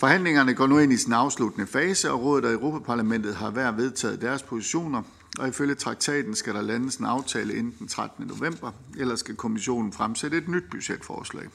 Forhandlingerne 0.00 0.54
går 0.54 0.66
nu 0.66 0.78
ind 0.78 0.92
i 0.92 0.96
sin 0.96 1.12
afsluttende 1.12 1.66
fase, 1.66 2.10
og 2.10 2.22
Rådet 2.22 2.44
og 2.44 2.52
Europaparlamentet 2.52 3.34
har 3.34 3.50
hver 3.50 3.72
vedtaget 3.72 4.20
deres 4.20 4.42
positioner, 4.42 5.02
og 5.38 5.48
ifølge 5.48 5.74
traktaten 5.74 6.34
skal 6.34 6.54
der 6.54 6.62
landes 6.62 6.96
en 6.96 7.04
aftale 7.04 7.54
inden 7.54 7.74
den 7.78 7.88
13. 7.88 8.26
november, 8.26 8.72
eller 8.98 9.16
skal 9.16 9.36
kommissionen 9.36 9.92
fremsætte 9.92 10.36
et 10.36 10.48
nyt 10.48 10.64
budgetforslag. 10.70 11.48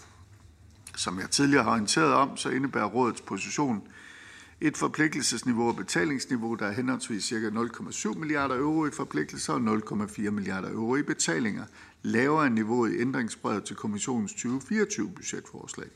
Som 0.95 1.19
jeg 1.19 1.29
tidligere 1.29 1.63
har 1.63 1.71
orienteret 1.71 2.13
om, 2.13 2.37
så 2.37 2.49
indebærer 2.49 2.85
rådets 2.85 3.21
position 3.21 3.83
et 4.61 4.77
forpligtelsesniveau 4.77 5.67
og 5.67 5.75
betalingsniveau, 5.75 6.55
der 6.55 6.65
er 6.65 6.71
henholdsvis 6.71 7.23
ca. 7.23 7.49
0,7 7.49 8.19
milliarder 8.19 8.55
euro 8.55 8.85
i 8.85 8.91
forpligtelser 8.91 9.53
og 9.53 9.59
0,4 9.59 10.29
milliarder 10.29 10.69
euro 10.71 10.95
i 10.95 11.03
betalinger, 11.03 11.63
lavere 12.01 12.47
end 12.47 12.55
niveauet 12.55 12.93
i 12.93 13.01
ændringsbrevet 13.01 13.63
til 13.63 13.75
kommissionens 13.75 14.31
2024 14.31 15.09
budgetforslag. 15.09 15.87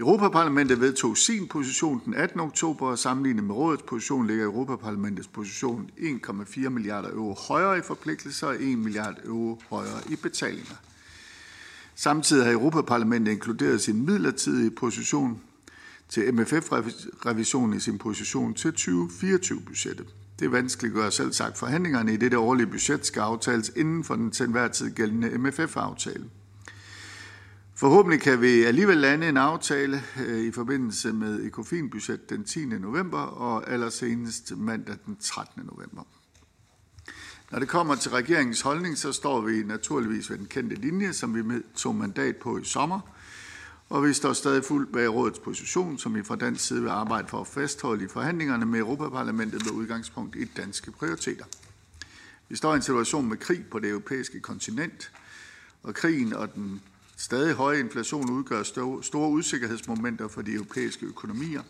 Europaparlamentet 0.00 0.80
vedtog 0.80 1.16
sin 1.16 1.48
position 1.48 2.02
den 2.04 2.14
18. 2.14 2.40
oktober, 2.40 2.86
og 2.86 2.98
sammenlignet 2.98 3.44
med 3.44 3.54
rådets 3.54 3.82
position 3.82 4.26
ligger 4.26 4.44
Europaparlamentets 4.44 5.28
position 5.28 5.90
1,4 5.98 6.68
milliarder 6.68 7.08
euro 7.10 7.36
højere 7.48 7.78
i 7.78 7.82
forpligtelser 7.82 8.46
og 8.46 8.62
1 8.62 8.78
milliard 8.78 9.16
euro 9.24 9.60
højere 9.70 10.00
i 10.10 10.16
betalinger. 10.16 10.74
Samtidig 11.94 12.44
har 12.44 12.52
Europaparlamentet 12.52 13.32
inkluderet 13.32 13.80
sin 13.80 14.06
midlertidige 14.06 14.70
position 14.70 15.40
til 16.08 16.34
MFF-revisionen 16.34 17.76
i 17.76 17.80
sin 17.80 17.98
position 17.98 18.54
til 18.54 18.68
2024-budgettet. 18.68 20.06
Det 20.38 20.52
vanskeliggør 20.52 21.10
selv 21.10 21.32
sagt 21.32 21.58
forhandlingerne 21.58 22.14
i 22.14 22.16
dette 22.16 22.38
årlige 22.38 22.66
budget 22.66 23.06
skal 23.06 23.20
aftales 23.20 23.72
inden 23.76 24.04
for 24.04 24.16
den 24.16 24.30
til 24.30 24.46
enhver 24.46 24.68
tid 24.68 24.90
gældende 24.90 25.38
MFF-aftale. 25.38 26.24
Forhåbentlig 27.78 28.20
kan 28.20 28.40
vi 28.40 28.64
alligevel 28.64 28.96
lande 28.96 29.28
en 29.28 29.36
aftale 29.36 30.02
øh, 30.20 30.44
i 30.44 30.50
forbindelse 30.50 31.12
med 31.12 31.46
ECOFIN-budget 31.46 32.30
den 32.30 32.44
10. 32.44 32.64
november 32.64 33.18
og 33.18 33.70
allersenest 33.70 34.56
mandag 34.56 34.96
den 35.06 35.16
13. 35.20 35.62
november. 35.64 36.02
Når 37.50 37.58
det 37.58 37.68
kommer 37.68 37.94
til 37.94 38.10
regeringens 38.10 38.60
holdning, 38.60 38.98
så 38.98 39.12
står 39.12 39.40
vi 39.40 39.62
naturligvis 39.62 40.30
ved 40.30 40.38
den 40.38 40.46
kendte 40.46 40.76
linje, 40.76 41.12
som 41.12 41.34
vi 41.34 41.62
tog 41.76 41.94
mandat 41.94 42.36
på 42.36 42.58
i 42.58 42.64
sommer, 42.64 43.00
og 43.88 44.04
vi 44.04 44.12
står 44.12 44.32
stadig 44.32 44.64
fuldt 44.64 44.92
bag 44.92 45.14
rådets 45.14 45.38
position, 45.38 45.98
som 45.98 46.14
vi 46.14 46.22
fra 46.22 46.36
dansk 46.36 46.66
side 46.66 46.82
vil 46.82 46.90
arbejde 46.90 47.28
for 47.28 47.40
at 47.40 47.46
fastholde 47.46 48.04
i 48.04 48.08
forhandlingerne 48.08 48.66
med 48.66 48.78
Europaparlamentet 48.78 49.64
med 49.64 49.72
udgangspunkt 49.72 50.36
i 50.36 50.44
danske 50.44 50.90
prioriteter. 50.90 51.44
Vi 52.48 52.56
står 52.56 52.72
i 52.72 52.76
en 52.76 52.82
situation 52.82 53.28
med 53.28 53.36
krig 53.36 53.64
på 53.70 53.78
det 53.78 53.90
europæiske 53.90 54.40
kontinent, 54.40 55.12
og 55.82 55.94
krigen 55.94 56.32
og 56.32 56.54
den 56.54 56.82
stadig 57.18 57.54
høje 57.54 57.80
inflation 57.80 58.30
udgør 58.30 58.62
store 59.02 59.30
usikkerhedsmomenter 59.30 60.28
for 60.28 60.42
de 60.42 60.52
europæiske 60.52 61.06
økonomier. 61.06 61.62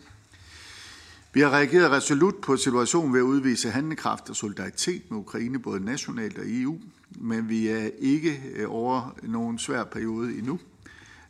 Vi 1.33 1.41
har 1.41 1.49
reageret 1.49 1.91
resolut 1.91 2.35
på 2.41 2.57
situationen 2.57 3.13
ved 3.13 3.19
at 3.19 3.23
udvise 3.23 3.69
handlekraft 3.69 4.29
og 4.29 4.35
solidaritet 4.35 5.11
med 5.11 5.19
Ukraine, 5.19 5.59
både 5.59 5.85
nationalt 5.85 6.37
og 6.37 6.45
i 6.45 6.61
EU, 6.61 6.79
men 7.09 7.49
vi 7.49 7.67
er 7.67 7.89
ikke 7.99 8.43
øh, 8.55 8.65
over 8.71 9.15
nogen 9.23 9.59
svær 9.59 9.83
periode 9.83 10.37
endnu. 10.37 10.59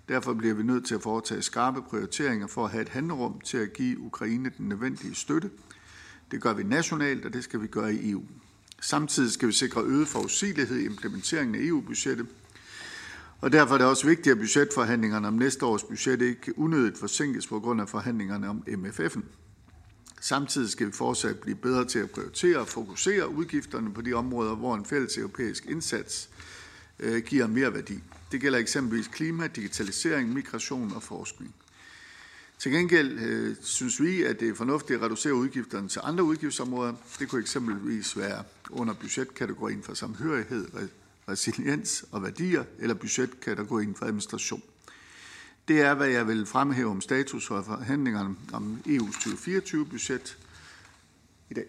Derfor 0.10 0.34
bliver 0.34 0.54
vi 0.56 0.64
nødt 0.64 0.86
til 0.86 0.96
at 0.96 1.02
foretage 1.02 1.42
skarpe 1.42 1.82
prioriteringer 1.82 2.48
for 2.48 2.66
at 2.66 2.72
have 2.72 2.82
et 2.82 2.90
handlerum 2.90 3.42
til 3.42 3.58
at 3.58 3.74
give 3.74 4.00
Ukraine 4.00 4.52
den 4.58 4.70
nødvendige 4.70 5.16
støtte. 5.16 5.50
Det 6.32 6.42
gør 6.42 6.54
vi 6.54 6.64
nationalt, 6.64 7.26
og 7.26 7.34
det 7.34 7.44
skal 7.44 7.62
vi 7.62 7.68
gøre 7.68 7.94
i 7.94 8.12
EU. 8.12 8.24
Samtidig 8.82 9.32
skal 9.32 9.48
vi 9.48 9.54
sikre 9.54 9.82
øget 9.82 10.08
forudsigelighed 10.08 10.78
i 10.78 10.86
implementeringen 10.86 11.56
af 11.56 11.60
EU-budgettet. 11.60 12.28
Og 13.42 13.52
derfor 13.52 13.74
er 13.74 13.78
det 13.78 13.88
også 13.88 14.08
vigtigt, 14.08 14.32
at 14.32 14.38
budgetforhandlingerne 14.38 15.28
om 15.28 15.34
næste 15.34 15.66
års 15.66 15.84
budget 15.84 16.22
ikke 16.22 16.60
unødigt 16.60 16.98
forsinkes 16.98 17.48
på 17.48 17.60
grund 17.60 17.82
af 17.82 17.90
forhandlingerne 17.90 18.50
om 18.50 18.64
MFF'en. 18.68 19.22
Samtidig 20.22 20.70
skal 20.70 20.88
vi 20.88 20.92
fortsat 20.92 21.40
blive 21.40 21.56
bedre 21.56 21.86
til 21.86 22.00
at 22.00 22.12
prioritere 22.12 22.58
og 22.58 22.68
fokusere 22.68 23.30
udgifterne 23.30 23.94
på 23.94 24.02
de 24.02 24.14
områder, 24.14 24.56
hvor 24.56 24.76
en 24.76 24.86
fælles 24.86 25.18
europæisk 25.18 25.66
indsats 25.66 26.30
øh, 27.00 27.24
giver 27.24 27.48
mere 27.48 27.74
værdi. 27.74 28.00
Det 28.32 28.42
gælder 28.42 28.60
eksempelvis 28.60 29.08
klima, 29.08 29.48
digitalisering, 29.48 30.34
migration 30.34 30.94
og 30.96 31.04
forskning. 31.04 31.56
Til 32.60 32.72
gengæld 32.72 33.20
øh, 33.20 33.56
synes 33.62 34.02
vi, 34.02 34.24
at 34.24 34.40
det 34.40 34.50
er 34.50 34.56
fornuftigt 34.56 34.98
at 34.98 35.06
reducere 35.06 35.34
udgifterne 35.34 35.88
til 35.90 36.02
andre 36.04 36.24
udgiftsområder. 36.24 36.94
Det 37.20 37.30
kunne 37.30 37.42
eksempelvis 37.42 38.18
være 38.18 38.44
under 38.70 38.94
budgetkategorien 38.94 39.84
for 39.84 39.94
samhørighed, 39.94 40.68
resiliens 41.30 42.06
og 42.12 42.24
værdier, 42.24 42.64
eller 42.80 42.96
budgetkategorien 42.96 43.96
for 43.96 44.06
administration. 44.06 44.62
Det 45.68 45.82
er, 45.82 45.94
hvad 45.94 46.08
jeg 46.08 46.28
vil 46.28 46.46
fremhæve 46.46 46.92
om 46.92 47.02
status 47.02 47.48
for 47.48 47.62
forhandlingerne 47.62 48.36
om 48.54 48.82
EU's 48.86 49.16
2024-budget 49.16 50.38
i 51.50 51.54
dag. 51.54 51.66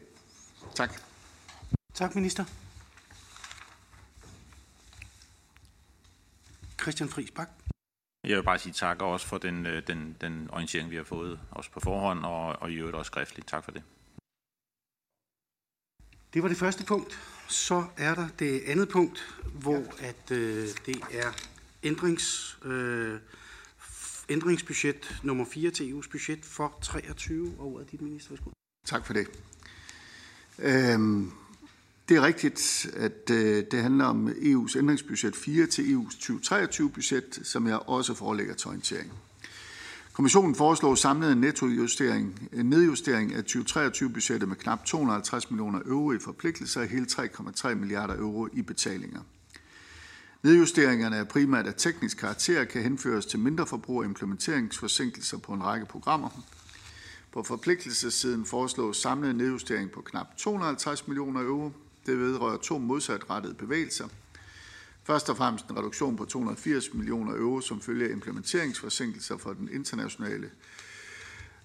Tak. 0.74 1.00
Tak, 1.94 2.14
minister. 2.14 2.44
Christian 6.80 7.08
Friis 7.08 7.30
Bak. 7.30 7.48
Jeg 8.24 8.36
vil 8.36 8.42
bare 8.42 8.58
sige 8.58 8.72
tak 8.72 9.02
også 9.02 9.26
for 9.26 9.38
den, 9.38 9.64
den, 9.64 10.16
den 10.20 10.48
orientering, 10.50 10.90
vi 10.90 10.96
har 10.96 11.04
fået, 11.04 11.40
også 11.50 11.70
på 11.70 11.80
forhånd, 11.80 12.24
og, 12.24 12.62
og 12.62 12.70
i 12.70 12.74
øvrigt 12.74 12.96
også 12.96 13.10
skriftligt. 13.10 13.48
Tak 13.48 13.64
for 13.64 13.72
det. 13.72 13.82
Det 16.34 16.42
var 16.42 16.48
det 16.48 16.56
første 16.56 16.84
punkt. 16.84 17.18
Så 17.50 17.84
er 17.96 18.14
der 18.14 18.28
det 18.38 18.62
andet 18.66 18.88
punkt, 18.88 19.38
hvor 19.54 19.84
at, 19.98 20.30
øh, 20.30 20.68
det 20.86 21.00
er 21.12 21.32
ændrings, 21.82 22.58
øh, 22.64 23.18
ændringsbudget 24.28 25.20
nummer 25.22 25.44
4 25.44 25.70
til 25.70 25.92
EU's 25.92 26.10
budget 26.10 26.44
for 26.44 26.78
23 26.82 27.54
og 27.58 27.66
ordet 27.66 27.90
dit 27.90 28.00
minister. 28.00 28.30
Værsgo. 28.30 28.50
Tak 28.86 29.06
for 29.06 29.12
det. 29.12 29.26
Øhm, 30.58 31.32
det 32.08 32.16
er 32.16 32.22
rigtigt, 32.22 32.90
at 32.96 33.30
øh, 33.30 33.64
det 33.70 33.82
handler 33.82 34.04
om 34.04 34.28
EU's 34.28 34.78
ændringsbudget 34.78 35.36
4 35.36 35.66
til 35.66 35.82
EU's 35.82 36.16
2023-budget, 36.16 37.40
som 37.42 37.66
jeg 37.66 37.78
også 37.78 38.14
forelægger 38.14 38.54
til 38.54 38.68
orientering. 38.68 39.12
Kommissionen 40.12 40.54
foreslår 40.54 40.94
samlet 40.94 41.32
en 41.32 41.38
nettojustering, 41.38 42.48
en 42.52 42.66
nedjustering 42.66 43.34
af 43.34 43.42
2023-budgettet 43.42 44.48
med 44.48 44.56
knap 44.56 44.84
250 44.84 45.50
millioner 45.50 45.80
euro 45.86 46.12
i 46.12 46.18
forpligtelser 46.18 46.80
og 46.80 46.86
hele 46.86 47.06
3,3 47.12 47.74
milliarder 47.74 48.16
euro 48.16 48.48
i 48.52 48.62
betalinger. 48.62 49.20
Nedjusteringerne 50.42 51.16
er 51.16 51.24
primært 51.24 51.66
af 51.66 51.74
teknisk 51.76 52.16
karakter 52.16 52.64
kan 52.64 52.82
henføres 52.82 53.26
til 53.26 53.38
mindre 53.38 53.66
forbrug 53.66 53.98
og 53.98 54.04
implementeringsforsinkelser 54.04 55.38
på 55.38 55.52
en 55.52 55.62
række 55.62 55.86
programmer. 55.86 56.28
På 57.32 57.42
forpligtelsessiden 57.42 58.44
foreslås 58.44 58.96
samlet 58.96 59.36
nedjustering 59.36 59.90
på 59.90 60.00
knap 60.00 60.36
250 60.36 61.08
millioner 61.08 61.40
euro. 61.40 61.72
Det 62.06 62.18
vedrører 62.18 62.56
to 62.56 62.78
modsatrettede 62.78 63.54
bevægelser. 63.54 64.08
Først 65.04 65.30
og 65.30 65.36
fremmest 65.36 65.68
en 65.68 65.78
reduktion 65.78 66.16
på 66.16 66.24
280 66.24 66.94
millioner 66.94 67.32
euro 67.34 67.60
som 67.60 67.80
følge 67.80 68.08
af 68.08 68.12
implementeringsforsinkelser 68.12 69.36
for 69.36 69.52
den 69.52 69.68
internationale 69.72 70.50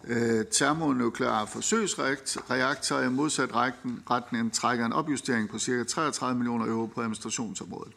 øh, 0.08 0.46
termonukleare 0.52 1.48
forsøgsreaktor 1.48 3.00
i 3.00 3.10
modsat 3.10 3.56
retten 3.56 4.52
trækker 4.52 4.86
en 4.86 4.94
opjustering 4.94 5.50
på 5.50 5.60
ca. 5.60 5.84
33 5.84 6.38
millioner 6.38 6.66
euro 6.66 6.86
på 6.86 7.02
administrationsområdet. 7.02 7.94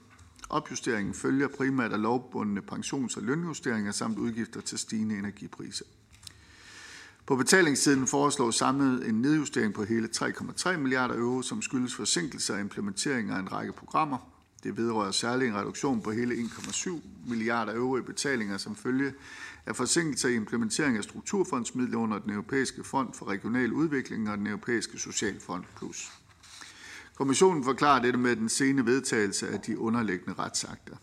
Opjusteringen 0.49 1.15
følger 1.15 1.49
primært 1.49 1.93
af 1.93 2.03
lovbundne 2.03 2.63
pensions- 2.63 3.17
og 3.17 3.23
lønjusteringer 3.23 3.93
samt 3.93 4.19
udgifter 4.19 4.61
til 4.61 4.79
stigende 4.79 5.19
energipriser. 5.19 5.85
På 7.27 7.37
betalingssiden 7.37 8.07
foreslås 8.07 8.55
samlet 8.55 9.09
en 9.09 9.15
nedjustering 9.15 9.75
på 9.75 9.85
hele 9.85 10.09
3,3 10.17 10.77
milliarder 10.77 11.15
euro, 11.15 11.43
som 11.43 11.63
skyldes 11.63 11.95
forsinkelser 11.95 12.57
af 12.57 12.61
implementering 12.61 13.31
af 13.31 13.39
en 13.39 13.53
række 13.53 13.73
programmer. 13.73 14.19
Det 14.63 14.77
vedrører 14.77 15.11
særlig 15.11 15.49
en 15.49 15.55
reduktion 15.55 16.03
på 16.03 16.11
hele 16.11 16.35
1,7 16.35 16.91
milliarder 17.27 17.75
euro 17.75 17.99
i 17.99 18.03
betalinger 18.03 18.59
som 18.59 18.77
følge 18.77 19.13
af 19.67 19.77
forsinkelser 19.77 20.29
i 20.29 20.35
implementering 20.35 20.97
af 20.97 21.05
strukturfondsmidler 21.05 21.99
under 21.99 22.19
den 22.19 22.31
europæiske 22.31 22.85
fond 22.85 23.15
for 23.15 23.27
regional 23.27 23.73
udvikling 23.73 24.31
og 24.31 24.39
den 24.39 24.47
europæiske 24.47 24.99
socialfond 24.99 25.65
plus. 25.77 26.13
Kommissionen 27.15 27.65
forklarer 27.65 28.03
dette 28.03 28.19
med 28.19 28.37
den 28.37 28.49
sene 28.49 28.87
vedtagelse 28.87 29.49
af 29.49 29.61
de 29.61 29.79
underliggende 29.79 30.35
retsakter. 30.39 30.97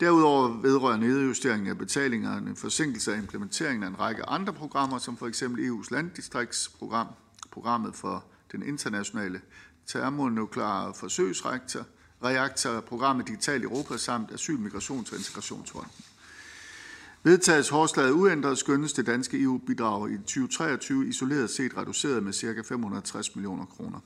Derudover 0.00 0.60
vedrører 0.60 0.96
nedjusteringen 0.96 1.68
af 1.68 1.78
betalingerne 1.78 2.56
forsinkelse 2.56 3.14
af 3.14 3.18
implementeringen 3.18 3.82
af 3.82 3.88
en 3.88 4.00
række 4.00 4.24
andre 4.24 4.52
programmer, 4.52 4.98
som 4.98 5.16
for 5.16 5.26
eksempel 5.26 5.70
EU's 5.70 5.88
landdistriktsprogram, 5.90 7.06
programmet 7.50 7.94
for 7.94 8.24
den 8.52 8.62
internationale 8.62 9.40
termonukleare 9.86 10.94
forsøgsreaktor, 10.94 11.86
reaktor, 12.24 12.80
programmet 12.80 13.28
Digital 13.28 13.62
Europa 13.62 13.96
samt 13.96 14.32
Asyl, 14.32 14.58
Migrations- 14.58 15.12
og 15.12 15.18
Integrationsfonden. 15.18 15.92
Vedtages 17.22 17.68
forslaget 17.68 18.10
uændret 18.10 18.58
skønnes 18.58 18.92
det 18.92 19.06
danske 19.06 19.42
EU-bidrag 19.42 20.10
i 20.10 20.16
2023 20.16 21.08
isoleret 21.08 21.50
set 21.50 21.76
reduceret 21.76 22.22
med 22.22 22.32
ca. 22.32 22.60
560 22.60 23.36
millioner 23.36 23.66
kroner. 23.66 24.00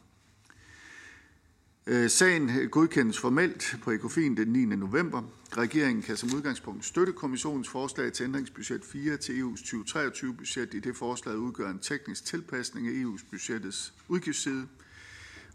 Øh, 1.86 2.10
sagen 2.10 2.68
godkendes 2.70 3.18
formelt 3.18 3.76
på 3.82 3.90
ECOFIN 3.90 4.36
den 4.36 4.48
9. 4.48 4.64
november. 4.64 5.22
Regeringen 5.56 6.02
kan 6.02 6.16
som 6.16 6.34
udgangspunkt 6.34 6.84
støtte 6.84 7.12
kommissionens 7.12 7.68
forslag 7.68 8.12
til 8.12 8.24
ændringsbudget 8.24 8.84
4 8.84 9.16
til 9.16 9.42
EU's 9.42 9.74
2023-budget, 9.74 10.74
i 10.74 10.80
det 10.80 10.96
forslaget 10.96 11.38
udgør 11.38 11.70
en 11.70 11.78
teknisk 11.78 12.24
tilpasning 12.24 12.86
af 12.88 12.92
EU's 12.92 13.24
budgettets 13.30 13.94
udgiftsside. 14.08 14.66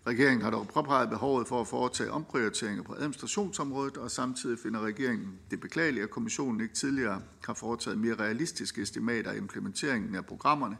Regeringen 0.09 0.41
har 0.41 0.49
dog 0.51 0.67
påpeget 0.67 1.09
behovet 1.09 1.47
for 1.47 1.61
at 1.61 1.67
foretage 1.67 2.11
omprioriteringer 2.11 2.83
på 2.83 2.93
administrationsområdet, 2.93 3.97
og 3.97 4.11
samtidig 4.11 4.59
finder 4.59 4.79
regeringen 4.79 5.39
det 5.51 5.59
beklageligt, 5.59 6.03
at 6.03 6.09
kommissionen 6.09 6.61
ikke 6.61 6.73
tidligere 6.73 7.21
har 7.45 7.53
foretaget 7.53 7.97
mere 7.97 8.15
realistiske 8.15 8.81
estimater 8.81 9.31
af 9.31 9.37
implementeringen 9.37 10.15
af 10.15 10.25
programmerne, 10.25 10.77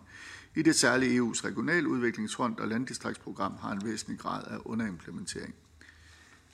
i 0.55 0.61
det 0.61 0.75
særlige 0.75 1.21
EU's 1.21 1.45
regionaludviklingsfond 1.45 2.59
og 2.59 2.67
landdistriktsprogram 2.67 3.53
har 3.61 3.71
en 3.71 3.85
væsentlig 3.85 4.19
grad 4.19 4.43
af 4.47 4.57
underimplementering. 4.65 5.55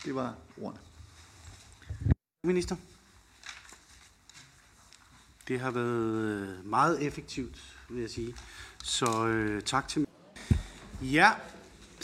Det 0.06 0.16
var 0.16 0.36
ordene. 0.58 0.80
Minister. 2.44 2.76
Det 5.48 5.60
har 5.60 5.72
været 5.72 6.16
øh, 6.16 6.66
meget 6.70 7.04
effektivt, 7.04 7.78
vil 7.90 8.02
jeg 8.02 8.10
sige. 8.10 8.36
Så 8.84 9.28
øh, 9.28 9.62
tak 9.62 9.88
til 9.88 10.08
Ja, 11.02 11.32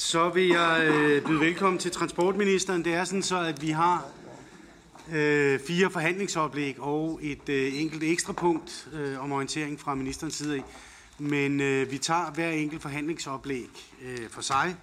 så 0.02 0.30
vil 0.30 0.48
jeg 0.48 0.88
øh, 0.88 1.26
byde 1.26 1.40
velkommen 1.40 1.80
til 1.80 1.92
transportministeren. 1.92 2.86
Det 2.86 2.94
er 2.94 3.04
sådan 3.04 3.24
så, 3.24 3.40
at 3.40 3.62
vi 3.62 3.70
har 3.70 4.06
øh, 5.12 5.60
fire 5.60 5.90
forhandlingsoplæg 5.90 6.80
og 6.80 7.20
et 7.22 7.50
øh, 7.50 7.82
enkelt 7.82 8.04
ekstra 8.04 8.34
punkt 8.34 8.90
øh, 8.94 9.24
om 9.24 9.32
orientering 9.32 9.80
fra 9.80 9.96
ministerens 9.96 10.34
side 10.34 10.56
af. 10.56 10.64
Men 11.20 11.62
øh, 11.62 11.92
vi 11.92 11.98
tager 11.98 12.32
hver 12.32 12.50
enkelt 12.50 12.82
forhandlingsoplæg 12.82 13.70
øh, 14.02 14.30
for 14.30 14.42
sig. 14.42 14.76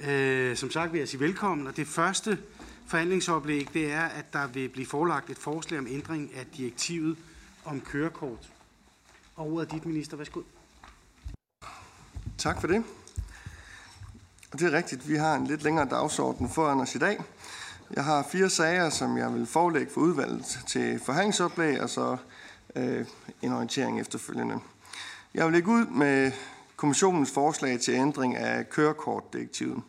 Øh, 0.00 0.56
som 0.56 0.70
sagt 0.70 0.92
vil 0.92 0.98
jeg 0.98 1.08
sige 1.08 1.20
velkommen, 1.20 1.66
og 1.66 1.76
det 1.76 1.86
første 1.86 2.38
forhandlingsoplæg, 2.86 3.68
det 3.74 3.92
er, 3.92 4.04
at 4.04 4.32
der 4.32 4.46
vil 4.46 4.68
blive 4.68 4.86
forelagt 4.86 5.30
et 5.30 5.38
forslag 5.38 5.80
om 5.80 5.86
ændring 5.90 6.30
af 6.36 6.46
direktivet 6.56 7.16
om 7.64 7.80
kørekort. 7.80 8.50
Og 9.36 9.52
ordet 9.52 9.68
er 9.68 9.74
dit, 9.74 9.86
minister. 9.86 10.16
Værsgo. 10.16 10.40
Tak 12.38 12.60
for 12.60 12.66
det. 12.66 12.84
Det 14.52 14.62
er 14.62 14.72
rigtigt, 14.72 15.08
vi 15.08 15.16
har 15.16 15.34
en 15.34 15.46
lidt 15.46 15.62
længere 15.62 15.88
dagsorden 15.88 16.48
foran 16.48 16.80
os 16.80 16.94
i 16.94 16.98
dag. 16.98 17.20
Jeg 17.94 18.04
har 18.04 18.22
fire 18.22 18.50
sager, 18.50 18.90
som 18.90 19.18
jeg 19.18 19.34
vil 19.34 19.46
forelægge 19.46 19.92
for 19.92 20.00
udvalget 20.00 20.58
til 20.68 21.00
forhandlingsoplæg, 21.04 21.80
og 21.80 21.90
så 21.90 22.16
øh, 22.76 23.06
en 23.42 23.52
orientering 23.52 24.00
efterfølgende. 24.00 24.58
Jeg 25.34 25.44
vil 25.44 25.52
lægge 25.52 25.68
ud 25.68 25.86
med 25.86 26.32
kommissionens 26.76 27.30
forslag 27.30 27.80
til 27.80 27.94
ændring 27.94 28.36
af 28.36 28.70
kørekortdirektivet. 28.70 29.82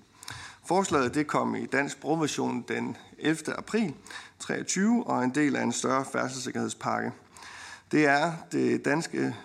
Forslaget 0.65 1.13
det 1.15 1.27
kom 1.27 1.55
i 1.55 1.65
dansk 1.65 2.01
brugversion 2.01 2.65
den 2.67 2.97
11. 3.19 3.57
april 3.57 3.93
23 4.39 5.07
og 5.07 5.19
er 5.19 5.21
en 5.21 5.35
del 5.35 5.55
af 5.55 5.63
en 5.63 5.71
større 5.71 6.05
færdselssikkerhedspakke. 6.05 7.11
Det 7.91 8.05
er 8.05 8.33
det 8.51 8.85
danske, 8.85 9.35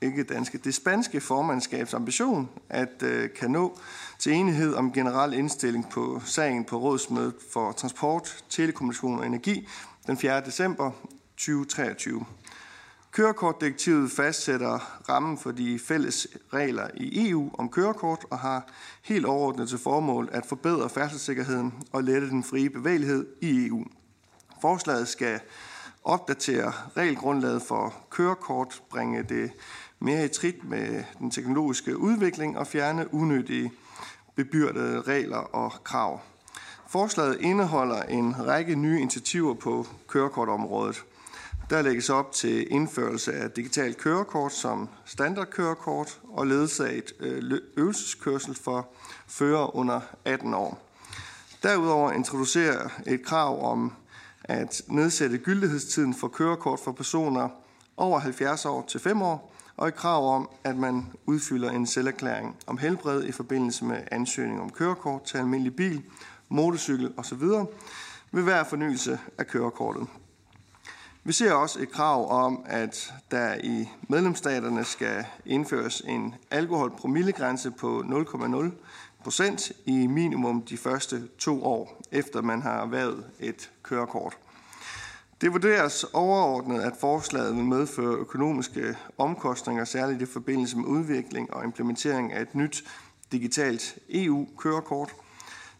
ikke 0.00 0.22
danske, 0.22 0.58
det 0.58 0.74
spanske 0.74 1.20
formandskabs 1.20 1.94
ambition 1.94 2.48
at 2.68 3.02
øh, 3.02 3.30
kan 3.34 3.50
nå 3.50 3.78
til 4.18 4.32
enighed 4.32 4.74
om 4.74 4.92
generel 4.92 5.34
indstilling 5.34 5.90
på 5.90 6.22
sagen 6.24 6.64
på 6.64 6.76
rådsmødet 6.76 7.34
for 7.52 7.72
transport, 7.72 8.44
telekommunikation 8.48 9.18
og 9.18 9.26
energi 9.26 9.68
den 10.06 10.16
4. 10.16 10.40
december 10.40 10.90
2023. 11.36 12.24
Kørekortdirektivet 13.10 14.10
fastsætter 14.10 15.02
rammen 15.08 15.38
for 15.38 15.50
de 15.50 15.78
fælles 15.78 16.26
regler 16.52 16.88
i 16.94 17.30
EU 17.30 17.50
om 17.58 17.68
kørekort 17.68 18.24
og 18.30 18.38
har 18.38 18.68
helt 19.02 19.26
overordnet 19.26 19.68
til 19.68 19.78
formål 19.78 20.28
at 20.32 20.46
forbedre 20.46 20.88
færdselssikkerheden 20.88 21.74
og 21.92 22.04
lette 22.04 22.28
den 22.28 22.44
frie 22.44 22.70
bevægelighed 22.70 23.26
i 23.40 23.66
EU. 23.66 23.84
Forslaget 24.60 25.08
skal 25.08 25.40
opdatere 26.04 26.72
regelgrundlaget 26.96 27.62
for 27.62 27.94
kørekort, 28.10 28.82
bringe 28.90 29.22
det 29.22 29.50
mere 29.98 30.24
i 30.24 30.28
trit 30.28 30.64
med 30.64 31.04
den 31.18 31.30
teknologiske 31.30 31.98
udvikling 31.98 32.58
og 32.58 32.66
fjerne 32.66 33.14
unødige 33.14 33.72
bebyrdede 34.38 35.00
regler 35.00 35.36
og 35.36 35.72
krav. 35.84 36.20
Forslaget 36.88 37.40
indeholder 37.40 38.02
en 38.02 38.46
række 38.46 38.74
nye 38.74 39.00
initiativer 39.00 39.54
på 39.54 39.86
kørekortområdet. 40.08 41.04
Der 41.70 41.82
lægges 41.82 42.10
op 42.10 42.32
til 42.32 42.72
indførelse 42.72 43.32
af 43.32 43.50
digitalt 43.50 43.98
kørekort 43.98 44.52
som 44.52 44.88
standardkørekort 45.04 46.20
og 46.28 46.46
ledsaget 46.46 47.12
øh, 47.20 47.60
øvelseskørsel 47.76 48.54
for 48.54 48.88
fører 49.26 49.76
under 49.76 50.00
18 50.24 50.54
år. 50.54 50.82
Derudover 51.62 52.12
introducerer 52.12 52.88
et 53.06 53.24
krav 53.24 53.72
om 53.72 53.92
at 54.44 54.82
nedsætte 54.88 55.38
gyldighedstiden 55.38 56.14
for 56.14 56.28
kørekort 56.28 56.80
for 56.80 56.92
personer 56.92 57.48
over 57.96 58.18
70 58.18 58.64
år 58.64 58.84
til 58.88 59.00
5 59.00 59.22
år, 59.22 59.54
og 59.78 59.88
et 59.88 59.94
krav 59.94 60.34
om, 60.34 60.48
at 60.64 60.76
man 60.76 61.06
udfylder 61.26 61.70
en 61.70 61.86
selverklæring 61.86 62.56
om 62.66 62.78
helbred 62.78 63.24
i 63.24 63.32
forbindelse 63.32 63.84
med 63.84 64.02
ansøgning 64.10 64.60
om 64.60 64.70
kørekort 64.70 65.22
til 65.22 65.38
almindelig 65.38 65.76
bil, 65.76 66.02
motorcykel 66.48 67.12
osv. 67.16 67.42
ved 68.32 68.42
hver 68.42 68.64
fornyelse 68.64 69.18
af 69.38 69.46
kørekortet. 69.46 70.06
Vi 71.24 71.32
ser 71.32 71.52
også 71.52 71.80
et 71.82 71.90
krav 71.90 72.30
om, 72.30 72.64
at 72.66 73.14
der 73.30 73.54
i 73.54 73.88
medlemsstaterne 74.08 74.84
skal 74.84 75.24
indføres 75.46 76.02
en 76.06 76.34
alkoholpromillegrænse 76.50 77.70
på 77.70 78.00
0,0 78.00 78.70
procent 79.22 79.72
i 79.86 80.06
minimum 80.06 80.62
de 80.62 80.76
første 80.76 81.28
to 81.38 81.64
år, 81.64 82.02
efter 82.12 82.42
man 82.42 82.62
har 82.62 82.82
erhvervet 82.82 83.24
et 83.40 83.70
kørekort. 83.82 84.36
Det 85.40 85.52
vurderes 85.52 86.04
overordnet, 86.04 86.80
at 86.80 86.92
forslaget 87.00 87.56
vil 87.56 87.64
medføre 87.64 88.14
økonomiske 88.14 88.96
omkostninger, 89.18 89.84
særligt 89.84 90.22
i 90.22 90.26
forbindelse 90.26 90.76
med 90.76 90.84
udvikling 90.84 91.54
og 91.54 91.64
implementering 91.64 92.32
af 92.32 92.42
et 92.42 92.54
nyt 92.54 92.84
digitalt 93.32 93.98
EU-kørekort– 94.08 95.14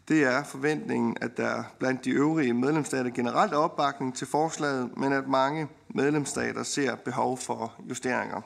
det 0.09 0.23
er 0.23 0.43
forventningen, 0.43 1.17
at 1.21 1.37
der 1.37 1.63
blandt 1.79 2.05
de 2.05 2.09
øvrige 2.09 2.53
medlemsstater 2.53 3.09
generelt 3.09 3.53
er 3.53 3.57
opbakning 3.57 4.15
til 4.15 4.27
forslaget, 4.27 4.97
men 4.97 5.13
at 5.13 5.27
mange 5.27 5.67
medlemsstater 5.89 6.63
ser 6.63 6.95
behov 6.95 7.37
for 7.37 7.73
justeringer. 7.89 8.41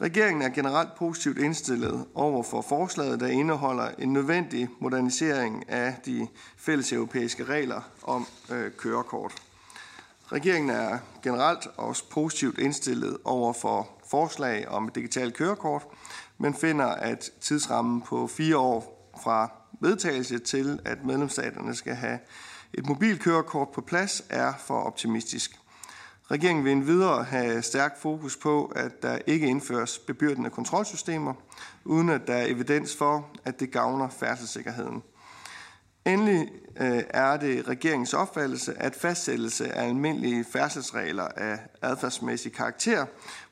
Regeringen 0.00 0.42
er 0.42 0.48
generelt 0.48 0.94
positivt 0.94 1.38
indstillet 1.38 2.06
over 2.14 2.42
for 2.42 2.62
forslaget, 2.62 3.20
der 3.20 3.26
indeholder 3.26 3.88
en 3.98 4.12
nødvendig 4.12 4.68
modernisering 4.80 5.70
af 5.70 5.96
de 6.06 6.28
fælles 6.56 6.92
europæiske 6.92 7.44
regler 7.44 7.80
om 8.02 8.26
øh, 8.52 8.70
kørekort. 8.72 9.34
Regeringen 10.32 10.70
er 10.70 10.98
generelt 11.22 11.66
også 11.76 12.04
positivt 12.10 12.58
indstillet 12.58 13.16
over 13.24 13.52
for 13.52 13.88
forslag 14.10 14.68
om 14.68 14.88
et 14.88 14.94
digitalt 14.94 15.34
kørekort, 15.34 15.86
men 16.38 16.54
finder, 16.54 16.86
at 16.86 17.30
tidsrammen 17.40 18.02
på 18.02 18.26
fire 18.26 18.56
år 18.56 19.10
fra 19.22 19.52
vedtagelse 19.80 20.38
til, 20.38 20.80
at 20.84 21.04
medlemsstaterne 21.04 21.74
skal 21.74 21.94
have 21.94 22.18
et 22.74 22.86
mobilkørekort 22.86 23.68
på 23.68 23.80
plads, 23.80 24.22
er 24.30 24.52
for 24.58 24.80
optimistisk. 24.80 25.58
Regeringen 26.30 26.64
vil 26.64 26.72
endvidere 26.72 27.24
have 27.24 27.62
stærk 27.62 28.00
fokus 28.00 28.36
på, 28.36 28.72
at 28.76 29.02
der 29.02 29.18
ikke 29.26 29.46
indføres 29.46 29.98
bebyrdende 29.98 30.50
kontrolsystemer, 30.50 31.34
uden 31.84 32.08
at 32.08 32.26
der 32.26 32.34
er 32.34 32.46
evidens 32.46 32.96
for, 32.96 33.28
at 33.44 33.60
det 33.60 33.70
gavner 33.70 34.08
færdselssikkerheden. 34.08 35.02
Endelig 36.08 36.48
øh, 36.80 37.02
er 37.10 37.36
det 37.36 37.68
regeringens 37.68 38.14
opfattelse, 38.14 38.82
at 38.82 38.94
fastsættelse 38.94 39.72
af 39.72 39.88
almindelige 39.88 40.44
færdselsregler 40.44 41.24
af 41.24 41.58
adfærdsmæssig 41.82 42.52
karakter, 42.52 43.06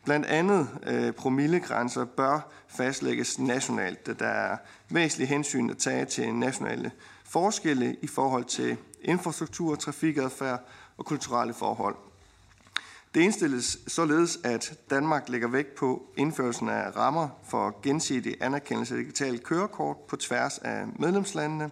blandt 0.05 0.27
andet 0.27 0.69
øh, 0.87 1.13
promillegrænser, 1.13 2.05
bør 2.05 2.41
fastlægges 2.69 3.39
nationalt, 3.39 4.07
da 4.07 4.13
der 4.13 4.27
er 4.27 4.57
væsentlige 4.89 5.29
hensyn 5.29 5.71
at 5.71 5.79
tage 5.79 6.05
til 6.05 6.35
nationale 6.35 6.91
forskelle 7.25 7.97
i 8.03 8.07
forhold 8.07 8.45
til 8.45 8.77
infrastruktur, 9.03 9.75
trafikadfærd 9.75 10.61
og 10.97 11.05
kulturelle 11.05 11.55
forhold. 11.55 11.97
Det 13.15 13.21
indstilles 13.21 13.79
således, 13.87 14.39
at 14.45 14.79
Danmark 14.91 15.29
lægger 15.29 15.49
vægt 15.49 15.75
på 15.75 16.03
indførelsen 16.17 16.69
af 16.69 16.97
rammer 16.97 17.29
for 17.49 17.81
gensidig 17.83 18.37
anerkendelse 18.41 18.95
af 18.95 18.99
digitale 18.99 19.39
kørekort 19.39 19.97
på 19.97 20.17
tværs 20.17 20.59
af 20.59 20.85
medlemslandene, 20.99 21.71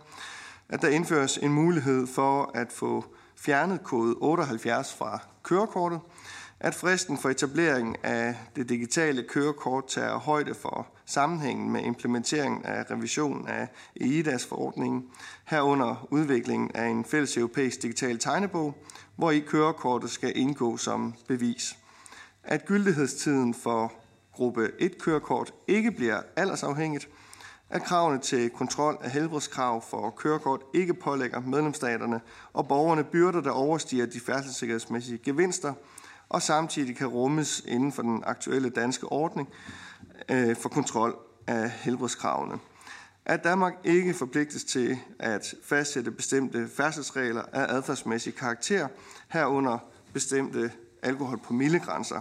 at 0.74 0.82
der 0.82 0.88
indføres 0.88 1.38
en 1.38 1.52
mulighed 1.52 2.06
for 2.06 2.50
at 2.54 2.72
få 2.72 3.04
fjernet 3.36 3.82
kode 3.82 4.14
78 4.14 4.94
fra 4.94 5.18
kørekortet, 5.42 6.00
at 6.60 6.74
fristen 6.74 7.18
for 7.18 7.30
etablering 7.30 8.04
af 8.04 8.36
det 8.56 8.68
digitale 8.68 9.24
kørekort 9.28 9.86
tager 9.86 10.18
højde 10.18 10.54
for 10.54 10.86
sammenhængen 11.06 11.70
med 11.70 11.82
implementeringen 11.82 12.64
af 12.64 12.90
revisionen 12.90 13.48
af 13.48 13.68
EIDAS-forordningen, 13.96 15.04
herunder 15.44 16.08
udviklingen 16.10 16.70
af 16.74 16.86
en 16.86 17.04
fælles 17.04 17.36
europæisk 17.36 17.82
digital 17.82 18.18
tegnebog, 18.18 18.74
hvor 19.16 19.30
i 19.30 19.38
kørekortet 19.38 20.10
skal 20.10 20.32
indgå 20.36 20.76
som 20.76 21.14
bevis. 21.28 21.78
At 22.44 22.66
gyldighedstiden 22.66 23.54
for 23.54 23.92
gruppe 24.32 24.70
1-kørekort 24.80 25.52
ikke 25.68 25.90
bliver 25.90 26.20
aldersafhængigt, 26.36 27.08
at 27.74 27.82
kravene 27.82 28.18
til 28.18 28.50
kontrol 28.50 28.98
af 29.00 29.10
helbredskrav 29.10 29.84
for 29.90 30.10
kørekort 30.10 30.60
ikke 30.74 30.94
pålægger 30.94 31.40
medlemsstaterne 31.40 32.20
og 32.52 32.68
borgerne 32.68 33.04
byrder, 33.04 33.40
der 33.40 33.50
overstiger 33.50 34.06
de 34.06 34.20
færdselssikkerhedsmæssige 34.20 35.18
gevinster, 35.18 35.74
og 36.28 36.42
samtidig 36.42 36.96
kan 36.96 37.06
rummes 37.06 37.62
inden 37.66 37.92
for 37.92 38.02
den 38.02 38.22
aktuelle 38.26 38.70
danske 38.70 39.12
ordning 39.12 39.48
øh, 40.30 40.56
for 40.56 40.68
kontrol 40.68 41.16
af 41.46 41.70
helbredskravene. 41.70 42.58
At 43.24 43.44
Danmark 43.44 43.74
ikke 43.84 44.14
forpligtes 44.14 44.64
til 44.64 44.98
at 45.18 45.54
fastsætte 45.64 46.10
bestemte 46.10 46.68
færdselsregler 46.76 47.42
af 47.52 47.76
adfærdsmæssig 47.76 48.34
karakter, 48.34 48.88
herunder 49.28 49.78
bestemte 50.12 50.72
alkoholpromillegrænser. 51.02 52.20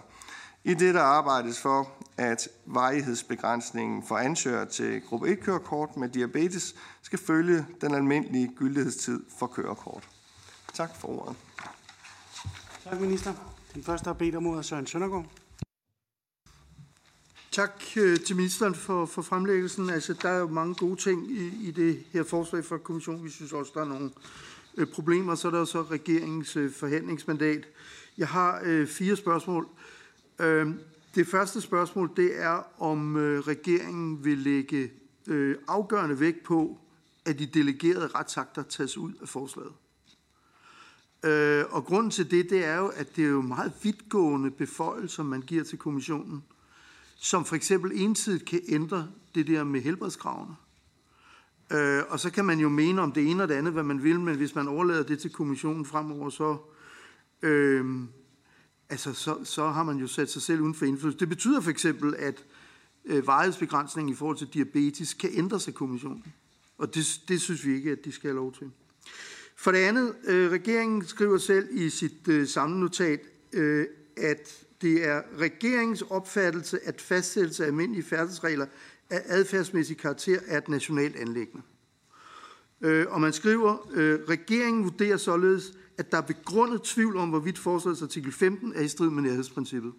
I 0.64 0.74
det 0.74 0.94
der 0.94 1.02
arbejdes 1.02 1.60
for, 1.60 1.90
at 2.18 2.48
varighedsbegrænsningen 2.66 4.04
for 4.04 4.18
ansøgere 4.18 4.66
til 4.66 5.02
gruppe 5.02 5.28
1-kørekort 5.28 5.98
med 5.98 6.10
diabetes 6.10 6.76
skal 7.02 7.20
følge 7.20 7.66
den 7.82 7.96
almindelige 7.96 8.52
gyldighedstid 8.56 9.24
for 9.40 9.48
kørekort. 9.48 10.10
Tak 10.74 10.90
for 11.00 11.08
ordet. 11.08 11.36
Tak, 12.84 13.02
minister. 13.02 13.34
Den 13.74 13.84
første 13.84 14.06
har 14.06 14.14
bedt 14.14 14.36
om 14.36 14.48
ordet 14.48 14.66
Søren 14.66 14.88
Søndergaard. 14.88 15.26
Tak 17.52 17.84
øh, 17.98 18.20
til 18.20 18.36
ministeren 18.36 18.76
for, 18.76 19.06
for 19.06 19.22
fremlæggelsen. 19.22 19.90
Altså, 19.90 20.14
der 20.22 20.30
er 20.30 20.40
jo 20.40 20.48
mange 20.48 20.76
gode 20.76 20.96
ting 20.96 21.32
i, 21.32 21.68
i 21.68 21.72
det 21.72 22.04
her 22.14 22.24
forslag 22.24 22.66
fra 22.66 22.78
kommissionen. 22.78 23.24
Vi 23.24 23.30
synes 23.30 23.54
også, 23.54 23.72
der 23.76 23.82
er 23.82 23.86
nogle 23.86 24.12
øh, 24.78 24.88
problemer. 24.88 25.36
Så 25.36 25.48
er 25.48 25.52
der 25.52 25.66
så 25.66 25.82
regeringens 25.82 26.56
øh, 26.56 26.72
forhandlingsmandat. 26.72 27.68
Jeg 28.18 28.28
har 28.28 28.62
øh, 28.64 28.88
fire 28.88 29.16
spørgsmål. 29.16 29.68
Øh, 30.40 30.68
det 31.16 31.28
første 31.28 31.62
spørgsmål, 31.62 32.12
det 32.16 32.42
er, 32.42 32.82
om 32.82 33.18
øh, 33.18 33.40
regeringen 33.40 34.26
vil 34.26 34.38
lægge 34.38 34.92
øh, 35.28 35.56
afgørende 35.68 36.20
vægt 36.20 36.44
på, 36.44 36.80
at 37.26 37.40
de 37.40 37.46
delegerede 37.46 38.08
retsakter 38.08 38.64
tages 38.64 38.98
ud 38.98 39.14
af 39.22 39.30
forslaget. 39.30 39.74
Øh, 41.26 41.66
og 41.70 41.86
grunden 41.86 42.12
til 42.12 42.32
det, 42.32 42.50
det 42.50 42.66
er 42.66 42.78
jo, 42.78 42.88
at 42.88 43.16
det 43.16 43.26
er 43.26 43.30
jo 43.30 43.42
meget 43.42 43.74
vidtgående 43.84 44.52
beføjelser, 44.52 45.24
man 45.24 45.42
giver 45.42 45.64
til 45.64 45.78
kommissionen, 45.78 46.44
som 47.16 47.46
for 47.46 47.56
eksempel 47.56 47.92
ensidigt 48.02 48.46
kan 48.46 48.62
ændre 48.68 49.08
det 49.36 49.48
der 49.48 49.64
med 49.64 49.82
helbredskravene. 49.82 50.56
Øh, 51.72 52.04
og 52.10 52.20
så 52.20 52.32
kan 52.32 52.46
man 52.46 52.60
jo 52.60 52.70
mene 52.70 53.02
om 53.02 53.12
det 53.12 53.32
ene 53.32 53.44
og 53.44 53.50
det 53.50 53.56
andet, 53.56 53.74
hvad 53.74 53.84
man 53.84 54.04
vil, 54.04 54.20
men 54.20 54.36
hvis 54.36 54.56
man 54.56 54.68
overlader 54.68 55.04
det 55.04 55.20
til 55.20 55.32
kommissionen 55.32 55.86
fremover, 55.86 56.30
så, 56.30 56.58
øh, 57.42 57.86
altså, 58.94 59.14
så, 59.14 59.38
så 59.44 59.68
har 59.68 59.84
man 59.84 59.98
jo 59.98 60.08
sat 60.08 60.30
sig 60.30 60.42
selv 60.42 60.62
uden 60.62 60.76
for 60.76 60.86
indflydelse. 60.86 61.20
Det 61.20 61.30
betyder 61.30 61.62
for 61.62 61.72
eksempel, 61.72 62.16
at 62.16 62.46
øh, 63.06 63.28
varighedsbegrænsningen 63.28 64.14
i 64.14 64.16
forhold 64.16 64.38
til 64.38 64.48
diabetes 64.48 65.14
kan 65.14 65.30
ændre 65.34 65.60
sig 65.60 65.74
kommissionen. 65.74 66.34
Og 66.78 66.96
det, 66.96 67.22
det 67.28 67.42
synes 67.42 67.66
vi 67.66 67.76
ikke, 67.76 67.92
at 67.92 68.06
de 68.06 68.12
skal 68.12 68.28
have 68.28 68.36
lov 68.36 68.54
til. 68.54 68.72
For 69.56 69.72
det 69.72 69.80
andet, 69.80 70.16
øh, 70.26 70.52
regeringen 70.52 71.06
skriver 71.06 71.38
selv 71.38 71.68
i 71.72 71.90
sit 71.90 72.28
øh, 72.28 72.48
samlenotat, 72.48 73.20
øh, 73.54 73.86
at 74.18 74.66
det 74.82 75.08
er 75.08 75.22
regeringens 75.38 76.02
opfattelse, 76.02 76.80
at 76.88 77.02
fastsættelse 77.02 77.64
af 77.64 77.68
almindelige 77.68 78.04
færdselsregler 78.04 78.66
af 79.10 79.22
adfærdsmæssig 79.26 79.98
karakter 79.98 80.40
er 80.48 80.58
et 80.58 80.68
nationalt 80.68 81.16
anlæggende. 81.16 81.62
Øh, 82.84 83.06
og 83.10 83.22
man 83.22 83.34
skriver, 83.34 83.88
øh, 83.94 84.20
regeringen 84.30 84.84
vurderer 84.84 85.18
således, 85.18 85.74
at 85.98 86.12
der 86.12 86.18
er 86.18 86.22
begrundet 86.22 86.82
tvivl 86.82 87.18
om, 87.18 87.30
hvorvidt 87.30 87.60
forslagets 87.60 88.02
artikel 88.02 88.32
15 88.32 88.74
er 88.76 88.82
i 88.82 88.88
strid 88.88 89.10
med 89.10 89.24
nærhedsprincippet. 89.24 89.94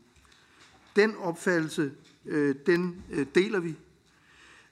Den 0.96 1.16
opfattelse, 1.16 1.92
øh, 2.26 2.54
den 2.66 3.02
øh, 3.10 3.26
deler 3.34 3.60
vi. 3.60 3.74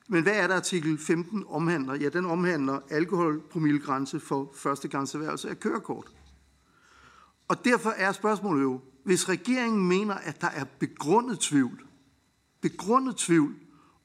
Men 0.08 0.22
hvad 0.22 0.32
er 0.32 0.46
der 0.46 0.56
artikel 0.56 0.98
15 0.98 1.44
omhandler? 1.48 1.94
Ja, 1.94 2.08
den 2.08 2.24
omhandler 2.24 2.80
alkoholpromillegrænse 2.90 4.20
for 4.20 4.52
første 4.54 4.88
grænseværelse 4.88 5.50
af 5.50 5.60
kørekort. 5.60 6.06
Og 7.48 7.64
derfor 7.64 7.90
er 7.90 8.12
spørgsmålet 8.12 8.62
jo, 8.62 8.80
hvis 9.04 9.28
regeringen 9.28 9.88
mener, 9.88 10.14
at 10.14 10.40
der 10.40 10.48
er 10.48 10.64
begrundet 10.78 11.38
tvivl, 11.38 11.84
begrundet 12.60 13.16
tvivl 13.16 13.54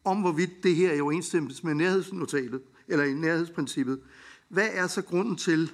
om, 0.03 0.22
hvorvidt 0.22 0.64
det 0.64 0.76
her 0.76 0.89
er 0.89 0.95
i 0.95 1.01
overensstemmelse 1.01 1.66
med 1.66 1.74
nærhedsnotatet, 1.74 2.62
eller 2.88 3.06
i 3.06 3.14
nærhedsprincippet, 3.14 4.00
hvad 4.50 4.70
er 4.72 4.88
så 4.88 5.02
grunden 5.02 5.36
til, 5.36 5.72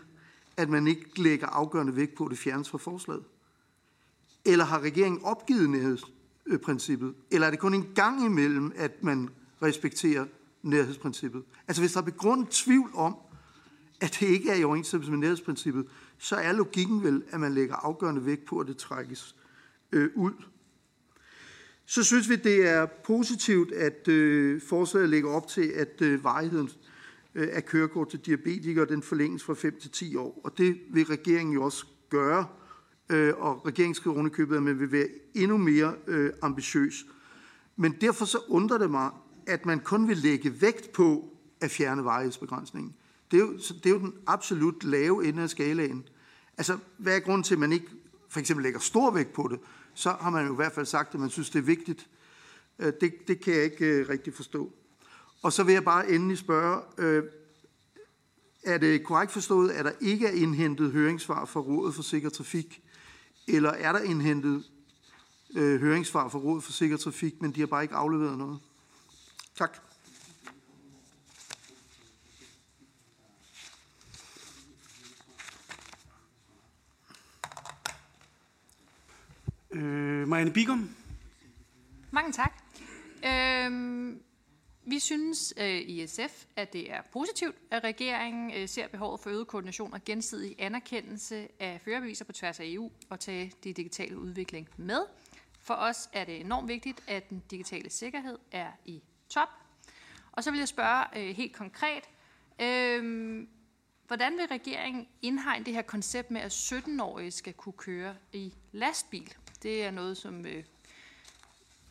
at 0.57 0.69
man 0.69 0.87
ikke 0.87 1.21
lægger 1.21 1.47
afgørende 1.47 1.95
vægt 1.95 2.15
på, 2.15 2.25
at 2.25 2.31
det 2.31 2.39
fjernes 2.39 2.69
fra 2.69 2.77
forslaget? 2.77 3.23
Eller 4.45 4.65
har 4.65 4.79
regeringen 4.79 5.21
opgivet 5.23 5.69
nærhedsprincippet? 5.69 7.13
Eller 7.31 7.47
er 7.47 7.51
det 7.51 7.59
kun 7.59 7.73
en 7.73 7.89
gang 7.95 8.25
imellem, 8.25 8.71
at 8.75 9.03
man 9.03 9.29
respekterer 9.61 10.25
nærhedsprincippet? 10.63 11.43
Altså 11.67 11.81
hvis 11.81 11.91
der 11.91 11.99
er 11.99 12.05
begrundet 12.05 12.49
tvivl 12.49 12.91
om, 12.93 13.15
at 14.01 14.17
det 14.19 14.27
ikke 14.27 14.49
er 14.49 14.55
i 14.55 14.63
overensstemmelse 14.63 15.11
med 15.11 15.19
nærhedsprincippet, 15.19 15.85
så 16.17 16.35
er 16.35 16.51
logikken 16.51 17.03
vel, 17.03 17.23
at 17.29 17.39
man 17.39 17.53
lægger 17.53 17.75
afgørende 17.75 18.25
vægt 18.25 18.45
på, 18.45 18.59
at 18.59 18.67
det 18.67 18.77
trækkes 18.77 19.35
øh, 19.91 20.09
ud. 20.15 20.31
Så 21.85 22.03
synes 22.03 22.29
vi, 22.29 22.35
det 22.35 22.69
er 22.69 22.85
positivt, 22.85 23.71
at 23.71 24.07
øh, 24.07 24.61
forslaget 24.61 25.09
lægger 25.09 25.29
op 25.29 25.47
til, 25.47 25.61
at 25.61 26.01
øh, 26.01 26.23
varigheden 26.23 26.69
Øh, 27.35 27.47
af 27.51 27.65
kørekort 27.65 28.09
til 28.09 28.19
diabetikere, 28.19 28.85
den 28.85 29.03
forlænges 29.03 29.43
fra 29.43 29.53
5 29.53 29.79
til 29.79 29.91
10 29.91 30.15
år. 30.15 30.41
Og 30.43 30.57
det 30.57 30.79
vil 30.89 31.05
regeringen 31.05 31.53
jo 31.53 31.63
også 31.63 31.85
gøre, 32.09 32.45
øh, 33.09 33.33
og 33.37 33.65
regeringen 33.65 33.95
skriver 33.95 34.15
underkøbet, 34.15 34.55
at 34.55 34.63
man 34.63 34.79
vil 34.79 34.91
være 34.91 35.07
endnu 35.33 35.57
mere 35.57 35.95
øh, 36.07 36.33
ambitiøs. 36.41 37.05
Men 37.75 37.95
derfor 38.01 38.25
så 38.25 38.37
undrer 38.47 38.77
det 38.77 38.91
mig, 38.91 39.11
at 39.47 39.65
man 39.65 39.79
kun 39.79 40.07
vil 40.07 40.17
lægge 40.17 40.61
vægt 40.61 40.91
på 40.91 41.37
at 41.61 41.71
fjerne 41.71 42.03
varighedsbegrænsningen. 42.03 42.93
Det 43.31 43.37
er, 43.39 43.45
jo, 43.45 43.53
det 43.53 43.85
er 43.85 43.89
jo 43.89 43.99
den 43.99 44.13
absolut 44.27 44.83
lave 44.83 45.25
ende 45.25 45.43
af 45.43 45.49
skalaen. 45.49 46.07
Altså, 46.57 46.77
hvad 46.97 47.15
er 47.15 47.19
grunden 47.19 47.43
til, 47.43 47.55
at 47.55 47.59
man 47.59 47.71
ikke 47.71 47.87
for 48.29 48.39
eksempel 48.39 48.63
lægger 48.63 48.79
stor 48.79 49.11
vægt 49.11 49.33
på 49.33 49.47
det? 49.51 49.59
Så 49.93 50.09
har 50.09 50.29
man 50.29 50.45
jo 50.47 50.53
i 50.53 50.55
hvert 50.55 50.71
fald 50.71 50.85
sagt, 50.85 51.13
at 51.13 51.19
man 51.19 51.29
synes, 51.29 51.49
det 51.49 51.59
er 51.59 51.63
vigtigt. 51.63 52.09
Det, 52.79 53.27
det 53.27 53.39
kan 53.39 53.53
jeg 53.53 53.63
ikke 53.63 54.09
rigtig 54.09 54.33
forstå. 54.33 54.73
Og 55.43 55.53
så 55.53 55.63
vil 55.63 55.73
jeg 55.73 55.83
bare 55.83 56.09
endelig 56.09 56.37
spørge, 56.37 56.81
øh, 56.97 57.23
er 58.63 58.77
det 58.77 59.03
korrekt 59.03 59.31
forstået, 59.31 59.71
at 59.71 59.85
der 59.85 59.91
ikke 60.01 60.27
er 60.27 60.31
indhentet 60.31 60.91
høringssvar 60.91 61.45
fra 61.45 61.59
Rådet 61.59 61.95
for 61.95 62.01
Sikker 62.03 62.29
Trafik, 62.29 62.81
eller 63.47 63.69
er 63.69 63.91
der 63.91 63.99
indhentet 63.99 64.63
øh, 65.55 65.81
høringssvar 65.81 66.29
fra 66.29 66.39
Rådet 66.39 66.63
for 66.63 66.71
Sikker 66.71 66.97
Trafik, 66.97 67.41
men 67.41 67.51
de 67.51 67.59
har 67.59 67.67
bare 67.67 67.83
ikke 67.83 67.95
afleveret 67.95 68.37
noget. 68.37 68.59
Tak. 69.55 69.77
Øh, 79.71 80.27
Marianne 80.27 80.53
Bigum. 80.53 80.89
Mange 82.11 82.31
tak. 82.31 82.53
Øhm, 83.25 84.19
vi 84.85 84.99
synes 84.99 85.53
øh, 85.57 85.79
i 85.79 86.07
SF, 86.07 86.45
at 86.55 86.73
det 86.73 86.91
er 86.91 87.01
positivt, 87.11 87.55
at 87.71 87.83
regeringen 87.83 88.51
øh, 88.53 88.69
ser 88.69 88.87
behovet 88.87 89.19
for 89.19 89.29
øget 89.29 89.47
koordination 89.47 89.93
og 89.93 90.03
gensidig 90.05 90.55
anerkendelse 90.59 91.47
af 91.59 91.81
førerbeviser 91.85 92.25
på 92.25 92.31
tværs 92.31 92.59
af 92.59 92.63
EU 92.67 92.91
og 93.09 93.19
tage 93.19 93.53
det 93.63 93.77
digitale 93.77 94.19
udvikling 94.19 94.69
med. 94.77 94.99
For 95.59 95.73
os 95.73 96.09
er 96.13 96.25
det 96.25 96.39
enormt 96.41 96.67
vigtigt, 96.67 97.03
at 97.07 97.29
den 97.29 97.43
digitale 97.51 97.89
sikkerhed 97.89 98.39
er 98.51 98.71
i 98.85 99.01
top. 99.29 99.49
Og 100.31 100.43
så 100.43 100.51
vil 100.51 100.57
jeg 100.57 100.67
spørge 100.67 101.05
øh, 101.19 101.35
helt 101.35 101.53
konkret, 101.55 102.03
øh, 102.61 103.47
hvordan 104.07 104.37
vil 104.37 104.45
regeringen 104.45 105.07
indhegne 105.21 105.65
det 105.65 105.73
her 105.73 105.81
koncept 105.81 106.31
med, 106.31 106.41
at 106.41 106.51
17-årige 106.51 107.31
skal 107.31 107.53
kunne 107.53 107.73
køre 107.73 108.15
i 108.33 108.53
lastbil? 108.71 109.33
Det 109.63 109.83
er 109.83 109.91
noget, 109.91 110.17
som 110.17 110.45
øh, 110.45 110.63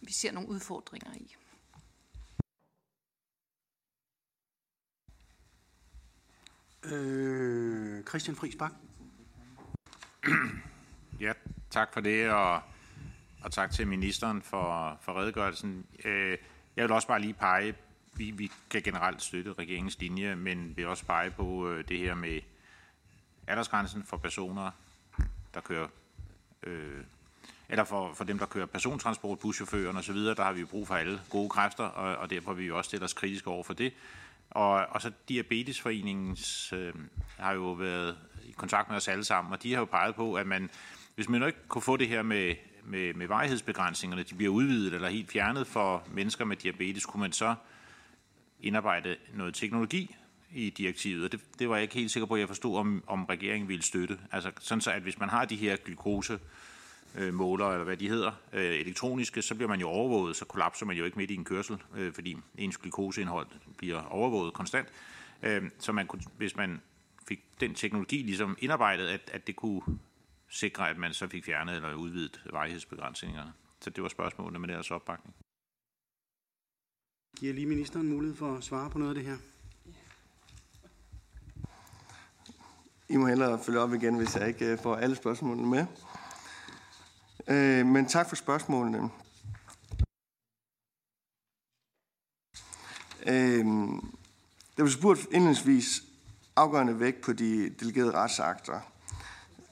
vi 0.00 0.12
ser 0.12 0.32
nogle 0.32 0.48
udfordringer 0.48 1.14
i. 1.14 1.34
Øh, 6.84 8.04
Christian 8.04 8.36
Friis 8.36 8.56
Bak. 8.56 8.72
Ja, 11.20 11.32
tak 11.70 11.92
for 11.92 12.00
det, 12.00 12.30
og, 12.30 12.60
og 13.42 13.52
tak 13.52 13.70
til 13.70 13.86
ministeren 13.86 14.42
for, 14.42 14.98
for 15.00 15.20
redegørelsen. 15.20 15.86
Øh, 16.04 16.38
jeg 16.76 16.84
vil 16.84 16.92
også 16.92 17.08
bare 17.08 17.20
lige 17.20 17.34
pege, 17.34 17.74
vi, 18.16 18.30
vi 18.30 18.50
kan 18.70 18.82
generelt 18.82 19.22
støtte 19.22 19.52
regeringens 19.52 19.98
linje, 19.98 20.34
men 20.36 20.76
vil 20.76 20.86
også 20.86 21.04
pege 21.04 21.30
på 21.30 21.68
øh, 21.68 21.88
det 21.88 21.98
her 21.98 22.14
med 22.14 22.40
aldersgrænsen 23.46 24.04
for 24.04 24.16
personer, 24.16 24.70
der 25.54 25.60
kører, 25.60 25.88
øh, 26.62 27.04
eller 27.68 27.84
for, 27.84 28.14
for 28.14 28.24
dem, 28.24 28.38
der 28.38 28.46
kører 28.46 28.66
persontransport, 28.66 29.38
buschaufføren 29.38 29.96
osv., 29.96 30.16
der 30.16 30.42
har 30.42 30.52
vi 30.52 30.64
brug 30.64 30.86
for 30.86 30.94
alle 30.94 31.20
gode 31.30 31.48
kræfter, 31.48 31.84
og, 31.84 32.16
og 32.16 32.30
derfor 32.30 32.52
vil 32.52 32.64
vi 32.64 32.70
også 32.70 32.88
stille 32.88 33.04
os 33.04 33.12
kritisk 33.12 33.46
over 33.46 33.62
for 33.62 33.74
det. 33.74 33.92
Og, 34.54 34.86
og 34.90 35.02
så 35.02 35.10
Diabetesforeningen 35.28 36.36
øh, 36.72 36.94
har 37.38 37.52
jo 37.52 37.72
været 37.72 38.18
i 38.44 38.52
kontakt 38.52 38.88
med 38.88 38.96
os 38.96 39.08
alle 39.08 39.24
sammen, 39.24 39.52
og 39.52 39.62
de 39.62 39.72
har 39.72 39.78
jo 39.78 39.84
peget 39.84 40.14
på, 40.14 40.34
at 40.34 40.46
man, 40.46 40.70
hvis 41.14 41.28
man 41.28 41.46
ikke 41.46 41.68
kunne 41.68 41.82
få 41.82 41.96
det 41.96 42.08
her 42.08 42.22
med, 42.22 42.54
med, 42.84 43.14
med 43.14 43.26
vejhedsbegrænsningerne, 43.26 44.22
de 44.22 44.34
bliver 44.34 44.52
udvidet 44.52 44.94
eller 44.94 45.08
helt 45.08 45.30
fjernet 45.30 45.66
for 45.66 46.06
mennesker 46.10 46.44
med 46.44 46.56
diabetes, 46.56 47.06
kunne 47.06 47.20
man 47.20 47.32
så 47.32 47.54
indarbejde 48.60 49.16
noget 49.34 49.54
teknologi 49.54 50.16
i 50.54 50.70
direktivet, 50.70 51.24
og 51.24 51.32
det, 51.32 51.40
det 51.58 51.68
var 51.68 51.74
jeg 51.74 51.82
ikke 51.82 51.94
helt 51.94 52.10
sikker 52.10 52.26
på, 52.26 52.34
at 52.34 52.40
jeg 52.40 52.48
forstod, 52.48 52.78
om, 52.78 53.04
om 53.06 53.24
regeringen 53.24 53.68
ville 53.68 53.82
støtte. 53.82 54.18
Altså 54.32 54.50
sådan 54.60 54.80
så, 54.80 54.90
at 54.90 55.02
hvis 55.02 55.18
man 55.18 55.28
har 55.28 55.44
de 55.44 55.56
her 55.56 55.76
glukose 55.76 56.38
øh, 57.14 57.34
måler, 57.34 57.66
eller 57.66 57.84
hvad 57.84 57.96
de 57.96 58.08
hedder, 58.08 58.32
øh, 58.52 58.64
elektroniske, 58.64 59.42
så 59.42 59.54
bliver 59.54 59.68
man 59.68 59.80
jo 59.80 59.88
overvåget, 59.88 60.36
så 60.36 60.44
kollapser 60.44 60.86
man 60.86 60.96
jo 60.96 61.04
ikke 61.04 61.18
midt 61.18 61.30
i 61.30 61.34
en 61.34 61.44
kørsel, 61.44 61.82
øh, 61.96 62.12
fordi 62.12 62.36
ens 62.58 62.78
glukoseindhold 62.78 63.46
bliver 63.76 64.02
overvåget 64.02 64.54
konstant. 64.54 64.88
Øh, 65.42 65.62
så 65.78 65.92
man 65.92 66.06
kunne, 66.06 66.22
hvis 66.36 66.56
man 66.56 66.80
fik 67.28 67.44
den 67.60 67.74
teknologi 67.74 68.16
ligesom 68.16 68.56
indarbejdet, 68.58 69.06
at, 69.06 69.30
at 69.32 69.46
det 69.46 69.56
kunne 69.56 69.82
sikre, 70.48 70.90
at 70.90 70.98
man 70.98 71.14
så 71.14 71.28
fik 71.28 71.44
fjernet 71.44 71.76
eller 71.76 71.94
udvidet 71.94 72.42
vejhedsbegrænsningerne. 72.52 73.52
Så 73.80 73.90
det 73.90 74.02
var 74.02 74.08
spørgsmålet 74.08 74.60
med 74.60 74.68
deres 74.68 74.90
opbakning. 74.90 75.34
Giver 77.36 77.54
lige 77.54 77.66
ministeren 77.66 78.08
mulighed 78.08 78.36
for 78.36 78.56
at 78.56 78.64
svare 78.64 78.90
på 78.90 78.98
noget 78.98 79.10
af 79.10 79.14
det 79.14 79.24
her? 79.24 79.36
I 83.08 83.16
må 83.16 83.26
hellere 83.26 83.58
følge 83.58 83.80
op 83.80 83.94
igen, 83.94 84.16
hvis 84.16 84.36
jeg 84.36 84.48
ikke 84.48 84.78
får 84.82 84.96
alle 84.96 85.16
spørgsmålene 85.16 85.68
med. 85.68 85.86
Øh, 87.48 87.86
men 87.86 88.06
tak 88.06 88.28
for 88.28 88.36
spørgsmålene. 88.36 89.10
Øh, 93.26 93.64
der 94.76 94.82
blev 94.82 94.90
spurgt 94.90 95.20
indledningsvis 95.20 96.02
afgørende 96.56 97.00
vægt 97.00 97.20
på 97.20 97.32
de 97.32 97.70
delegerede 97.80 98.12
retsakter. 98.12 98.80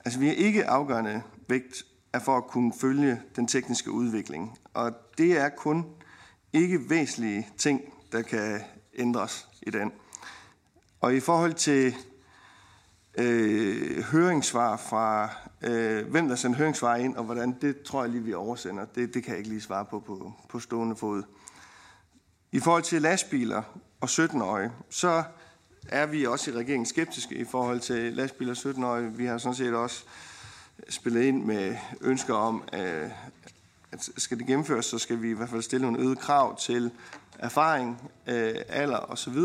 Altså 0.05 0.19
vi 0.19 0.27
har 0.27 0.35
ikke 0.35 0.67
afgørende 0.67 1.23
vægt 1.49 1.85
af 2.13 2.23
for 2.23 2.37
at 2.37 2.47
kunne 2.47 2.73
følge 2.81 3.23
den 3.37 3.47
tekniske 3.47 3.91
udvikling. 3.91 4.59
Og 4.75 4.93
det 5.19 5.39
er 5.39 5.49
kun 5.49 5.87
ikke 6.53 6.91
væsentlige 6.91 7.49
ting, 7.59 7.81
der 8.13 8.23
kan 8.23 8.61
ændres 8.95 9.49
i 9.63 9.71
den. 9.71 9.93
Og 11.01 11.15
i 11.15 11.21
forhold 11.21 11.55
til 11.55 11.95
øh, 13.19 14.03
høringssvar 14.03 14.77
fra, 14.77 15.31
øh, 15.63 16.07
hvem 16.07 16.29
der 16.29 16.37
sender 16.37 16.59
høringssvar 16.59 16.97
ind, 16.97 17.17
og 17.17 17.25
hvordan, 17.25 17.57
det 17.61 17.83
tror 17.83 18.03
jeg 18.03 18.11
lige, 18.11 18.23
vi 18.23 18.35
oversender. 18.35 18.85
Det, 18.85 19.15
det 19.15 19.25
kan 19.25 19.31
jeg 19.31 19.39
ikke 19.39 19.51
lige 19.51 19.61
svare 19.61 19.85
på, 19.85 20.01
på 20.01 20.33
på 20.49 20.61
stående 20.61 20.97
fod. 20.97 21.23
I 22.53 22.61
forhold 22.61 22.83
til 22.83 23.03
lastbiler 23.03 23.63
og 24.01 24.09
17-årige, 24.11 24.71
så 24.91 25.23
er 25.89 26.07
vi 26.07 26.27
også 26.27 26.51
i 26.51 26.55
regeringen 26.55 26.87
skeptiske 26.87 27.35
i 27.35 27.45
forhold 27.45 27.81
til 27.81 28.13
lastbiler 28.13 28.63
og 28.65 28.71
17-årige. 28.71 29.13
Vi 29.13 29.27
har 29.27 29.39
sådan 29.39 29.55
set 29.55 29.75
også 29.75 30.05
spillet 30.89 31.23
ind 31.23 31.45
med 31.45 31.77
ønsker 32.01 32.35
om, 32.35 32.65
øh, 32.73 33.11
at 33.93 34.11
skal 34.17 34.39
det 34.39 34.47
gennemføres, 34.47 34.87
så 34.87 34.99
skal 34.99 35.23
vi 35.23 35.31
i 35.31 35.33
hvert 35.33 35.49
fald 35.49 35.63
stille 35.63 35.87
nogle 35.87 36.07
øget 36.07 36.19
krav 36.19 36.59
til 36.59 36.91
erfaring, 37.39 38.11
øh, 38.27 38.55
alder 38.69 38.99
osv. 38.99 39.39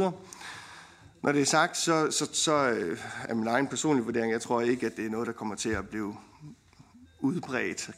Når 1.26 1.32
det 1.32 1.42
er 1.42 1.46
sagt, 1.46 1.78
så, 1.78 2.12
så, 2.12 2.30
så 2.34 2.70
øh, 2.70 3.00
er 3.24 3.34
min 3.34 3.48
egen 3.48 3.68
personlige 3.68 4.06
vurdering, 4.06 4.32
jeg 4.32 4.42
tror 4.42 4.62
ikke, 4.62 4.86
at 4.86 4.98
det 4.98 5.06
er 5.06 5.10
noget, 5.10 5.28
der 5.28 5.34
kommer 5.34 5.56
til 5.56 5.70
at 5.70 5.90
blive 5.90 6.18
udbredt 7.20 7.90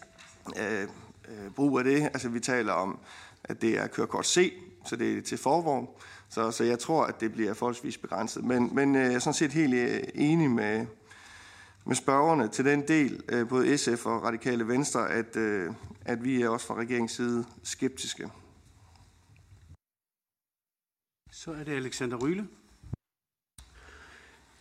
øh, 0.60 0.82
øh, 1.28 1.52
brug 1.56 1.78
af 1.78 1.84
det. 1.84 2.04
Altså 2.04 2.30
vi 2.30 2.40
taler 2.40 2.74
om, 2.74 3.00
at 3.44 3.62
det 3.62 3.78
er 3.78 3.88
kørekort 3.88 4.28
C, 4.28 4.54
så 4.86 4.96
det 4.96 5.18
er 5.18 5.22
til 5.22 5.38
forvogn. 5.38 5.88
Så, 6.30 6.52
så 6.52 6.64
jeg 6.64 6.80
tror, 6.80 7.06
at 7.06 7.20
det 7.20 7.32
bliver 7.32 7.54
forholdsvis 7.54 7.98
begrænset. 7.98 8.44
Men, 8.44 8.76
men 8.76 8.96
øh, 8.96 9.02
jeg 9.02 9.14
er 9.14 9.20
sådan 9.20 9.34
set 9.34 9.52
helt 9.52 9.74
øh, 9.74 10.00
enig 10.16 10.50
med, 10.50 10.86
med 11.86 11.96
spørgerne 11.96 12.48
til 12.48 12.66
den 12.66 12.88
del, 12.88 13.46
både 13.50 13.78
SF 13.78 14.06
og 14.06 14.24
Radikale 14.24 14.68
Venstre, 14.68 15.10
at, 15.10 15.38
at 16.06 16.24
vi 16.24 16.42
er 16.42 16.50
også 16.50 16.68
fra 16.68 16.76
regeringens 16.76 17.12
side 17.12 17.46
skeptiske. 17.64 18.30
Så 21.32 21.52
er 21.52 21.64
det 21.64 21.72
Alexander 21.72 22.18
Ryle. 22.18 22.48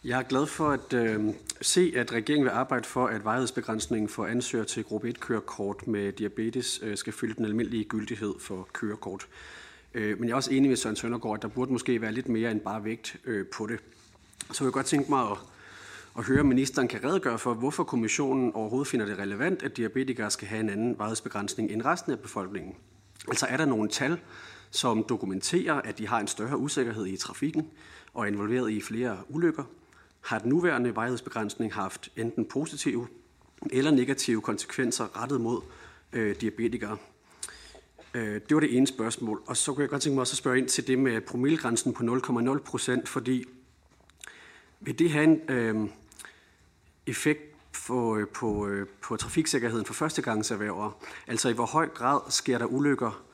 Jeg 0.06 0.18
er 0.18 0.22
glad 0.22 0.46
for 0.46 0.70
at 0.70 0.92
øh, 0.92 1.34
se, 1.62 1.92
at 1.96 2.12
regeringen 2.12 2.44
vil 2.44 2.50
arbejde 2.50 2.84
for, 2.84 3.06
at 3.06 3.24
vejhedsbegrænsningen 3.24 4.08
for 4.08 4.26
ansøgere 4.26 4.66
til 4.66 4.84
gruppe 4.84 5.08
1-kørekort 5.08 5.86
med 5.86 6.12
diabetes 6.12 6.80
øh, 6.82 6.96
skal 6.96 7.12
følge 7.12 7.34
den 7.34 7.44
almindelige 7.44 7.84
gyldighed 7.84 8.34
for 8.40 8.68
kørekort. 8.72 9.26
Øh, 9.94 10.18
men 10.18 10.28
jeg 10.28 10.32
er 10.32 10.36
også 10.36 10.52
enig 10.52 10.68
med 10.68 10.76
Søren 10.76 10.96
Søndergaard, 10.96 11.36
at 11.36 11.42
der 11.42 11.48
burde 11.48 11.72
måske 11.72 12.00
være 12.00 12.12
lidt 12.12 12.28
mere 12.28 12.50
end 12.50 12.60
bare 12.60 12.84
vægt 12.84 13.16
øh, 13.24 13.46
på 13.46 13.66
det. 13.66 13.78
Så 14.52 14.64
vil 14.64 14.66
jeg 14.66 14.72
godt 14.72 14.86
tænke 14.86 15.10
mig 15.10 15.30
at, 15.30 15.38
at 16.18 16.24
høre, 16.24 16.40
om 16.40 16.46
ministeren 16.46 16.88
kan 16.88 17.04
redegøre 17.04 17.38
for, 17.38 17.54
hvorfor 17.54 17.84
kommissionen 17.84 18.52
overhovedet 18.54 18.88
finder 18.88 19.06
det 19.06 19.18
relevant, 19.18 19.62
at 19.62 19.76
diabetikere 19.76 20.30
skal 20.30 20.48
have 20.48 20.60
en 20.60 20.70
anden 20.70 20.98
vejhedsbegrænsning 20.98 21.70
end 21.70 21.84
resten 21.84 22.12
af 22.12 22.18
befolkningen. 22.18 22.74
Altså 23.28 23.46
er 23.46 23.56
der 23.56 23.64
nogle 23.64 23.88
tal, 23.88 24.18
som 24.70 25.04
dokumenterer, 25.08 25.74
at 25.74 25.98
de 25.98 26.08
har 26.08 26.20
en 26.20 26.26
større 26.26 26.58
usikkerhed 26.58 27.06
i 27.06 27.16
trafikken 27.16 27.70
og 28.14 28.22
er 28.22 28.26
involveret 28.26 28.70
i 28.70 28.80
flere 28.80 29.18
ulykker, 29.28 29.64
har 30.26 30.38
den 30.38 30.48
nuværende 30.48 30.96
vejhedsbegrænsning 30.96 31.74
haft 31.74 32.08
enten 32.16 32.44
positive 32.44 33.08
eller 33.70 33.90
negative 33.90 34.40
konsekvenser 34.40 35.22
rettet 35.22 35.40
mod 35.40 35.62
øh, 36.12 36.40
diabetikere. 36.40 36.96
Øh, 38.14 38.40
det 38.48 38.54
var 38.54 38.60
det 38.60 38.76
ene 38.76 38.86
spørgsmål. 38.86 39.42
Og 39.46 39.56
så 39.56 39.72
kunne 39.72 39.82
jeg 39.82 39.90
godt 39.90 40.02
tænke 40.02 40.14
mig 40.14 40.20
også 40.20 40.32
at 40.32 40.38
spørge 40.38 40.58
ind 40.58 40.68
til 40.68 40.86
det 40.86 40.98
med 40.98 41.20
promillegrænsen 41.20 41.92
på 41.92 42.02
0,0 42.02 42.58
procent, 42.58 43.08
fordi 43.08 43.44
vil 44.80 44.98
det 44.98 45.10
have 45.10 45.24
en 45.24 45.50
øh, 45.50 45.88
effekt 47.06 47.40
på, 47.86 48.16
øh, 48.16 48.28
på, 48.28 48.66
øh, 48.66 48.86
på 49.02 49.16
trafiksikkerheden 49.16 49.86
for 49.86 49.94
førstegangserhververe? 49.94 50.92
Altså 51.26 51.48
i 51.48 51.52
hvor 51.52 51.66
høj 51.66 51.88
grad 51.88 52.20
sker 52.30 52.58
der 52.58 52.66
ulykker 52.66 53.24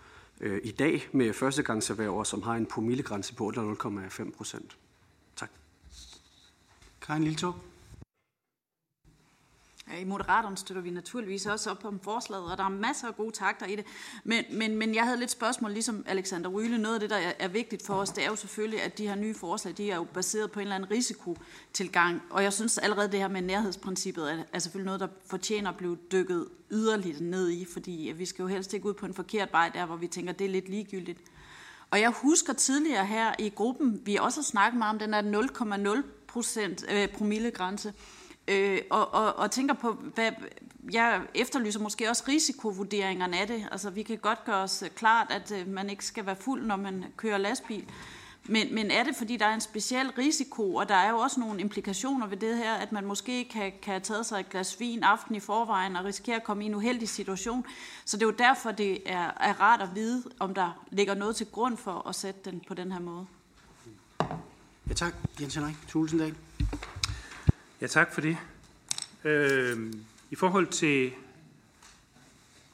øh, 0.40 0.60
i 0.64 0.70
dag 0.70 1.08
med 1.12 1.32
førstegangserhververe, 1.32 2.26
som 2.26 2.42
har 2.42 2.54
en 2.54 2.66
promillegrænse 2.66 3.34
på 3.34 3.52
0,5 3.56 4.36
procent? 4.36 4.76
Karin 7.06 7.24
Lilletorp. 7.24 7.54
I 10.00 10.04
Moderaterne 10.04 10.56
støtter 10.56 10.82
vi 10.82 10.90
naturligvis 10.90 11.46
også 11.46 11.70
op 11.70 11.84
om 11.84 12.00
forslaget, 12.00 12.50
og 12.50 12.58
der 12.58 12.64
er 12.64 12.68
masser 12.68 13.08
af 13.08 13.16
gode 13.16 13.32
takter 13.32 13.66
i 13.66 13.76
det. 13.76 13.84
Men, 14.24 14.44
men, 14.50 14.76
men 14.76 14.94
jeg 14.94 15.04
havde 15.04 15.18
lidt 15.18 15.30
spørgsmål, 15.30 15.72
ligesom 15.72 16.04
Alexander 16.06 16.50
Ryle. 16.50 16.78
Noget 16.78 16.94
af 16.94 17.00
det, 17.00 17.10
der 17.10 17.32
er 17.38 17.48
vigtigt 17.48 17.86
for 17.86 17.94
os, 17.94 18.10
det 18.10 18.24
er 18.24 18.28
jo 18.28 18.36
selvfølgelig, 18.36 18.82
at 18.82 18.98
de 18.98 19.06
her 19.08 19.14
nye 19.14 19.34
forslag, 19.34 19.76
de 19.76 19.90
er 19.90 19.96
jo 19.96 20.04
baseret 20.04 20.50
på 20.50 20.60
en 20.60 20.62
eller 20.62 20.74
anden 20.74 20.90
risikotilgang. 20.90 22.22
Og 22.30 22.42
jeg 22.42 22.52
synes 22.52 22.78
allerede, 22.78 23.12
det 23.12 23.20
her 23.20 23.28
med 23.28 23.42
nærhedsprincippet 23.42 24.32
er, 24.32 24.44
er 24.52 24.58
selvfølgelig 24.58 24.86
noget, 24.86 25.00
der 25.00 25.08
fortjener 25.26 25.70
at 25.70 25.76
blive 25.76 25.98
dykket 26.12 26.48
yderligt 26.70 27.20
ned 27.20 27.50
i, 27.50 27.64
fordi 27.72 28.12
vi 28.16 28.26
skal 28.26 28.42
jo 28.42 28.48
helst 28.48 28.74
ikke 28.74 28.86
ud 28.86 28.94
på 28.94 29.06
en 29.06 29.14
forkert 29.14 29.52
vej 29.52 29.68
der, 29.68 29.86
hvor 29.86 29.96
vi 29.96 30.06
tænker, 30.06 30.32
det 30.32 30.44
er 30.44 30.50
lidt 30.50 30.68
ligegyldigt. 30.68 31.20
Og 31.90 32.00
jeg 32.00 32.10
husker 32.10 32.52
tidligere 32.52 33.06
her 33.06 33.34
i 33.38 33.48
gruppen, 33.48 34.02
vi 34.04 34.16
også 34.16 34.40
har 34.40 34.44
snakket 34.44 34.78
meget 34.78 34.92
om 34.92 34.98
den 34.98 35.12
der 35.12 36.02
0,0 36.02 36.21
procent 36.32 36.84
øh, 36.90 37.08
promillegrænse. 37.08 37.92
Øh, 38.48 38.78
og, 38.90 39.14
og, 39.14 39.36
og 39.36 39.50
tænker 39.50 39.74
på, 39.74 39.92
hvad, 39.92 40.30
jeg 40.92 41.20
efterlyser 41.34 41.80
måske 41.80 42.08
også 42.08 42.24
risikovurderingerne 42.28 43.40
af 43.40 43.46
det. 43.46 43.68
Altså, 43.72 43.90
vi 43.90 44.02
kan 44.02 44.18
godt 44.18 44.44
gøre 44.44 44.62
os 44.62 44.82
øh, 44.82 44.90
klart, 44.90 45.26
at 45.30 45.52
øh, 45.52 45.68
man 45.68 45.90
ikke 45.90 46.04
skal 46.04 46.26
være 46.26 46.36
fuld, 46.36 46.66
når 46.66 46.76
man 46.76 47.04
kører 47.16 47.38
lastbil. 47.38 47.84
Men, 48.46 48.74
men 48.74 48.90
er 48.90 49.04
det, 49.04 49.16
fordi 49.16 49.36
der 49.36 49.46
er 49.46 49.54
en 49.54 49.60
speciel 49.60 50.10
risiko, 50.10 50.74
og 50.74 50.88
der 50.88 50.94
er 50.94 51.10
jo 51.10 51.18
også 51.18 51.40
nogle 51.40 51.60
implikationer 51.60 52.26
ved 52.26 52.36
det 52.36 52.56
her, 52.56 52.74
at 52.74 52.92
man 52.92 53.06
måske 53.06 53.44
kan, 53.44 53.72
kan 53.82 53.92
have 53.92 54.00
taget 54.00 54.26
sig 54.26 54.40
et 54.40 54.50
glas 54.50 54.80
vin 54.80 55.02
aften 55.02 55.34
i 55.34 55.40
forvejen 55.40 55.96
og 55.96 56.04
risikere 56.04 56.36
at 56.36 56.44
komme 56.44 56.64
i 56.64 56.66
en 56.66 56.74
uheldig 56.74 57.08
situation. 57.08 57.64
Så 58.04 58.16
det 58.16 58.22
er 58.22 58.26
jo 58.26 58.34
derfor, 58.38 58.70
det 58.70 59.12
er, 59.12 59.30
er 59.40 59.60
rart 59.60 59.82
at 59.82 59.88
vide, 59.94 60.22
om 60.38 60.54
der 60.54 60.84
ligger 60.90 61.14
noget 61.14 61.36
til 61.36 61.46
grund 61.46 61.76
for 61.76 62.08
at 62.08 62.14
sætte 62.14 62.50
den 62.50 62.62
på 62.68 62.74
den 62.74 62.92
her 62.92 63.00
måde. 63.00 63.26
Ja 64.92 64.96
tak. 64.96 65.14
Jens 65.40 65.54
Henrik 65.54 65.74
Tulsendal. 65.88 66.34
Ja, 67.80 67.86
tak 67.86 68.14
for 68.14 68.20
det. 68.20 68.36
Øh, 69.24 69.92
I 70.30 70.34
forhold 70.34 70.66
til 70.66 71.12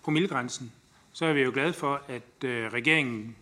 promillegrænsen, 0.02 0.72
så 1.12 1.24
er 1.24 1.32
vi 1.32 1.40
jo 1.40 1.50
glade 1.54 1.72
for, 1.72 2.02
at 2.08 2.44
øh, 2.44 2.72
regeringen 2.72 3.36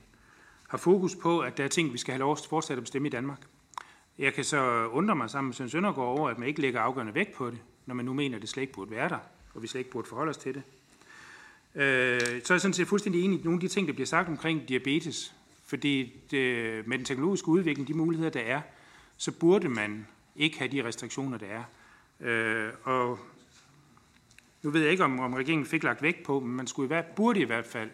har 0.69 0.79
fokus 0.79 1.15
på, 1.15 1.41
at 1.41 1.57
der 1.59 1.65
er 1.65 1.69
ting, 1.69 1.93
vi 1.93 1.99
skal 1.99 2.13
have 2.13 2.21
lov 2.21 2.33
at 2.33 2.47
fortsætte 2.49 2.79
at 2.79 2.85
bestemme 2.85 3.09
i 3.09 3.11
Danmark. 3.11 3.39
Jeg 4.19 4.35
kan 4.35 4.45
så 4.45 4.87
undre 4.87 5.17
mig 5.17 5.31
sammen 5.31 5.49
med 5.49 5.55
Søren 5.55 5.71
Søndergaard 5.71 6.19
over, 6.19 6.31
at 6.31 6.39
man 6.39 6.49
ikke 6.49 6.61
lægger 6.61 6.81
afgørende 6.81 7.15
vægt 7.15 7.35
på 7.35 7.51
det, 7.51 7.59
når 7.87 7.95
man 7.95 8.05
nu 8.05 8.13
mener, 8.13 8.37
at 8.37 8.43
det 8.43 8.51
slet 8.51 8.63
ikke 8.63 8.75
burde 8.75 8.91
være 8.91 9.09
der, 9.09 9.19
og 9.55 9.63
vi 9.63 9.67
slet 9.67 9.79
ikke 9.79 9.91
burde 9.91 10.09
forholde 10.09 10.31
os 10.31 10.37
til 10.37 10.55
det. 10.55 10.63
Øh, 11.75 12.21
så 12.21 12.53
er 12.53 12.57
jeg 12.57 12.61
sådan 12.61 12.73
set 12.73 12.89
fuldstændig 12.89 13.25
enig 13.25 13.41
i 13.41 13.43
nogle 13.43 13.57
af 13.57 13.61
de 13.61 13.69
ting, 13.69 13.87
der 13.87 13.93
bliver 13.93 14.07
sagt 14.07 14.29
omkring 14.29 14.69
diabetes. 14.69 15.36
Fordi 15.67 16.13
det, 16.31 16.87
med 16.87 16.99
den 16.99 17.05
teknologiske 17.05 17.49
udvikling, 17.49 17.89
de 17.89 17.95
muligheder, 17.95 18.31
der 18.31 18.41
er, 18.41 18.61
så 19.17 19.33
burde 19.33 19.69
man 19.69 20.07
ikke 20.37 20.59
have 20.59 20.73
de 20.73 20.85
restriktioner, 20.85 21.39
der 21.39 21.47
er. 21.47 21.65
Øh, 22.21 22.73
og 22.83 23.19
nu 24.63 24.71
ved 24.71 24.81
jeg 24.81 24.91
ikke, 24.91 25.05
om, 25.05 25.21
om 25.21 25.35
regeringen 25.35 25.67
fik 25.67 25.83
lagt 25.83 26.03
vægt 26.03 26.23
på, 26.23 26.41
men 26.41 26.57
man 26.57 26.67
skulle 26.67 26.87
i 26.87 26.89
hvert, 26.89 27.07
burde 27.07 27.41
i 27.41 27.45
hvert 27.45 27.67
fald, 27.67 27.91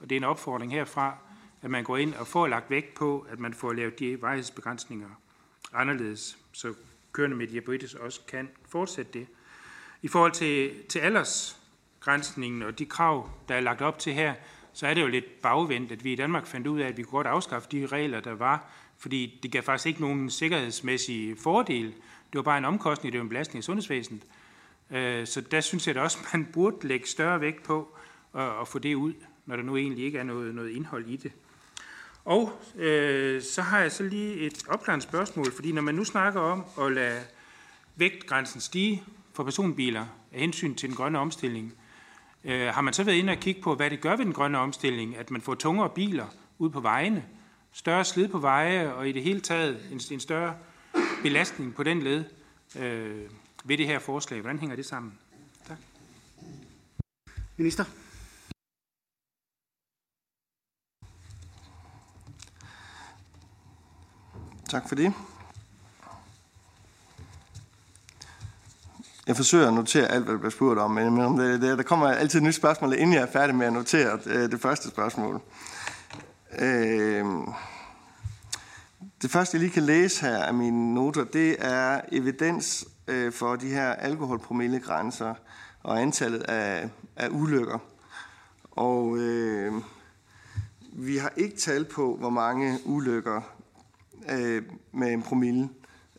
og 0.00 0.10
det 0.10 0.16
er 0.16 0.20
en 0.20 0.24
opfordring 0.24 0.72
herfra, 0.72 1.16
at 1.62 1.70
man 1.70 1.84
går 1.84 1.96
ind 1.96 2.14
og 2.14 2.26
får 2.26 2.46
lagt 2.46 2.70
vægt 2.70 2.94
på, 2.94 3.26
at 3.30 3.38
man 3.38 3.54
får 3.54 3.72
lavet 3.72 3.98
de 3.98 4.22
vejhedsbegrænsninger 4.22 5.08
anderledes, 5.74 6.38
så 6.52 6.74
kørende 7.12 7.36
med 7.36 7.46
diabetes 7.46 7.94
også 7.94 8.20
kan 8.28 8.48
fortsætte 8.68 9.12
det. 9.12 9.26
I 10.02 10.08
forhold 10.08 10.32
til, 10.32 10.84
til 10.88 10.98
aldersgrænsningen 10.98 12.62
og 12.62 12.78
de 12.78 12.86
krav, 12.86 13.30
der 13.48 13.54
er 13.54 13.60
lagt 13.60 13.82
op 13.82 13.98
til 13.98 14.12
her, 14.12 14.34
så 14.74 14.86
er 14.86 14.94
det 14.94 15.02
jo 15.02 15.06
lidt 15.06 15.42
bagvendt, 15.42 15.92
at 15.92 16.04
vi 16.04 16.12
i 16.12 16.16
Danmark 16.16 16.46
fandt 16.46 16.66
ud 16.66 16.80
af, 16.80 16.88
at 16.88 16.96
vi 16.96 17.02
kunne 17.02 17.10
godt 17.10 17.26
afskaffe 17.26 17.68
de 17.72 17.86
regler, 17.86 18.20
der 18.20 18.34
var, 18.34 18.70
fordi 18.98 19.40
det 19.42 19.52
gav 19.52 19.62
faktisk 19.62 19.86
ikke 19.86 20.00
nogen 20.00 20.30
sikkerhedsmæssige 20.30 21.36
fordel. 21.36 21.86
Det 21.86 22.34
var 22.34 22.42
bare 22.42 22.58
en 22.58 22.64
omkostning, 22.64 23.12
det 23.12 23.18
var 23.18 23.22
en 23.22 23.28
belastning 23.28 23.58
af 23.58 23.64
sundhedsvæsenet. 23.64 24.22
Øh, 24.90 25.26
så 25.26 25.40
der 25.40 25.60
synes 25.60 25.86
jeg 25.86 25.94
da 25.94 26.00
også, 26.00 26.18
man 26.32 26.48
burde 26.52 26.88
lægge 26.88 27.06
større 27.06 27.40
vægt 27.40 27.62
på 27.62 27.96
at 28.34 28.68
få 28.68 28.78
det 28.78 28.94
ud, 28.94 29.12
når 29.46 29.56
der 29.56 29.62
nu 29.62 29.76
egentlig 29.76 30.04
ikke 30.04 30.18
er 30.18 30.22
noget, 30.22 30.54
noget 30.54 30.70
indhold 30.70 31.06
i 31.06 31.16
det. 31.16 31.32
Og 32.24 32.52
øh, 32.76 33.42
så 33.42 33.62
har 33.62 33.80
jeg 33.80 33.92
så 33.92 34.02
lige 34.02 34.34
et 34.34 34.64
opklarende 34.68 35.02
spørgsmål, 35.02 35.52
fordi 35.52 35.72
når 35.72 35.82
man 35.82 35.94
nu 35.94 36.04
snakker 36.04 36.40
om 36.40 36.64
at 36.80 36.92
lade 36.92 37.20
vægtgrænsen 37.96 38.60
stige 38.60 39.02
for 39.32 39.44
personbiler 39.44 40.06
af 40.32 40.40
hensyn 40.40 40.74
til 40.74 40.88
den 40.88 40.96
grønne 40.96 41.18
omstilling, 41.18 41.74
øh, 42.44 42.68
har 42.68 42.80
man 42.80 42.94
så 42.94 43.04
været 43.04 43.16
inde 43.16 43.32
og 43.32 43.38
kigge 43.38 43.62
på, 43.62 43.74
hvad 43.74 43.90
det 43.90 44.00
gør 44.00 44.16
ved 44.16 44.24
den 44.24 44.32
grønne 44.32 44.58
omstilling, 44.58 45.16
at 45.16 45.30
man 45.30 45.40
får 45.40 45.54
tungere 45.54 45.90
biler 45.90 46.26
ud 46.58 46.70
på 46.70 46.80
vejene, 46.80 47.24
større 47.72 48.04
slid 48.04 48.28
på 48.28 48.38
veje 48.38 48.92
og 48.92 49.08
i 49.08 49.12
det 49.12 49.22
hele 49.22 49.40
taget 49.40 49.88
en, 49.92 50.00
en 50.10 50.20
større 50.20 50.56
belastning 51.22 51.74
på 51.74 51.82
den 51.82 52.02
led 52.02 52.24
øh, 52.78 53.30
ved 53.64 53.78
det 53.78 53.86
her 53.86 53.98
forslag. 53.98 54.40
Hvordan 54.40 54.58
hænger 54.58 54.76
det 54.76 54.86
sammen? 54.86 55.18
Tak. 55.68 55.78
Minister. 57.56 57.84
Tak 64.68 64.88
for 64.88 64.94
det. 64.94 65.12
Jeg 69.26 69.36
forsøger 69.36 69.68
at 69.68 69.74
notere 69.74 70.06
alt, 70.06 70.24
hvad 70.24 70.32
der 70.32 70.38
bliver 70.38 70.50
spurgt 70.50 70.80
om, 70.80 70.90
men 70.90 71.38
det, 71.38 71.44
øh, 71.44 71.60
det, 71.60 71.78
der 71.78 71.84
kommer 71.84 72.08
altid 72.08 72.38
et 72.38 72.42
nyt 72.42 72.54
spørgsmål, 72.54 72.92
inden 72.92 73.14
jeg 73.14 73.22
er 73.22 73.32
færdig 73.32 73.54
med 73.56 73.66
at 73.66 73.72
notere 73.72 74.18
det, 74.24 74.52
det 74.52 74.60
første 74.60 74.88
spørgsmål. 74.88 75.40
Øh, 76.58 77.24
det 79.22 79.30
første, 79.30 79.54
jeg 79.54 79.60
lige 79.60 79.72
kan 79.72 79.82
læse 79.82 80.20
her 80.26 80.38
af 80.38 80.54
mine 80.54 80.94
noter, 80.94 81.24
det 81.24 81.56
er 81.58 82.00
evidens 82.12 82.84
øh, 83.08 83.32
for 83.32 83.56
de 83.56 83.68
her 83.68 83.90
alkoholpromillegrænser 83.92 85.34
og 85.82 86.00
antallet 86.02 86.42
af, 86.42 86.88
af 87.16 87.28
ulykker. 87.30 87.78
Og 88.70 89.18
øh, 89.18 89.72
vi 90.92 91.16
har 91.16 91.32
ikke 91.36 91.56
tal 91.56 91.84
på, 91.84 92.16
hvor 92.16 92.30
mange 92.30 92.78
ulykker 92.84 93.40
øh, 94.30 94.62
med 94.92 95.12
en 95.12 95.22
promille 95.22 95.68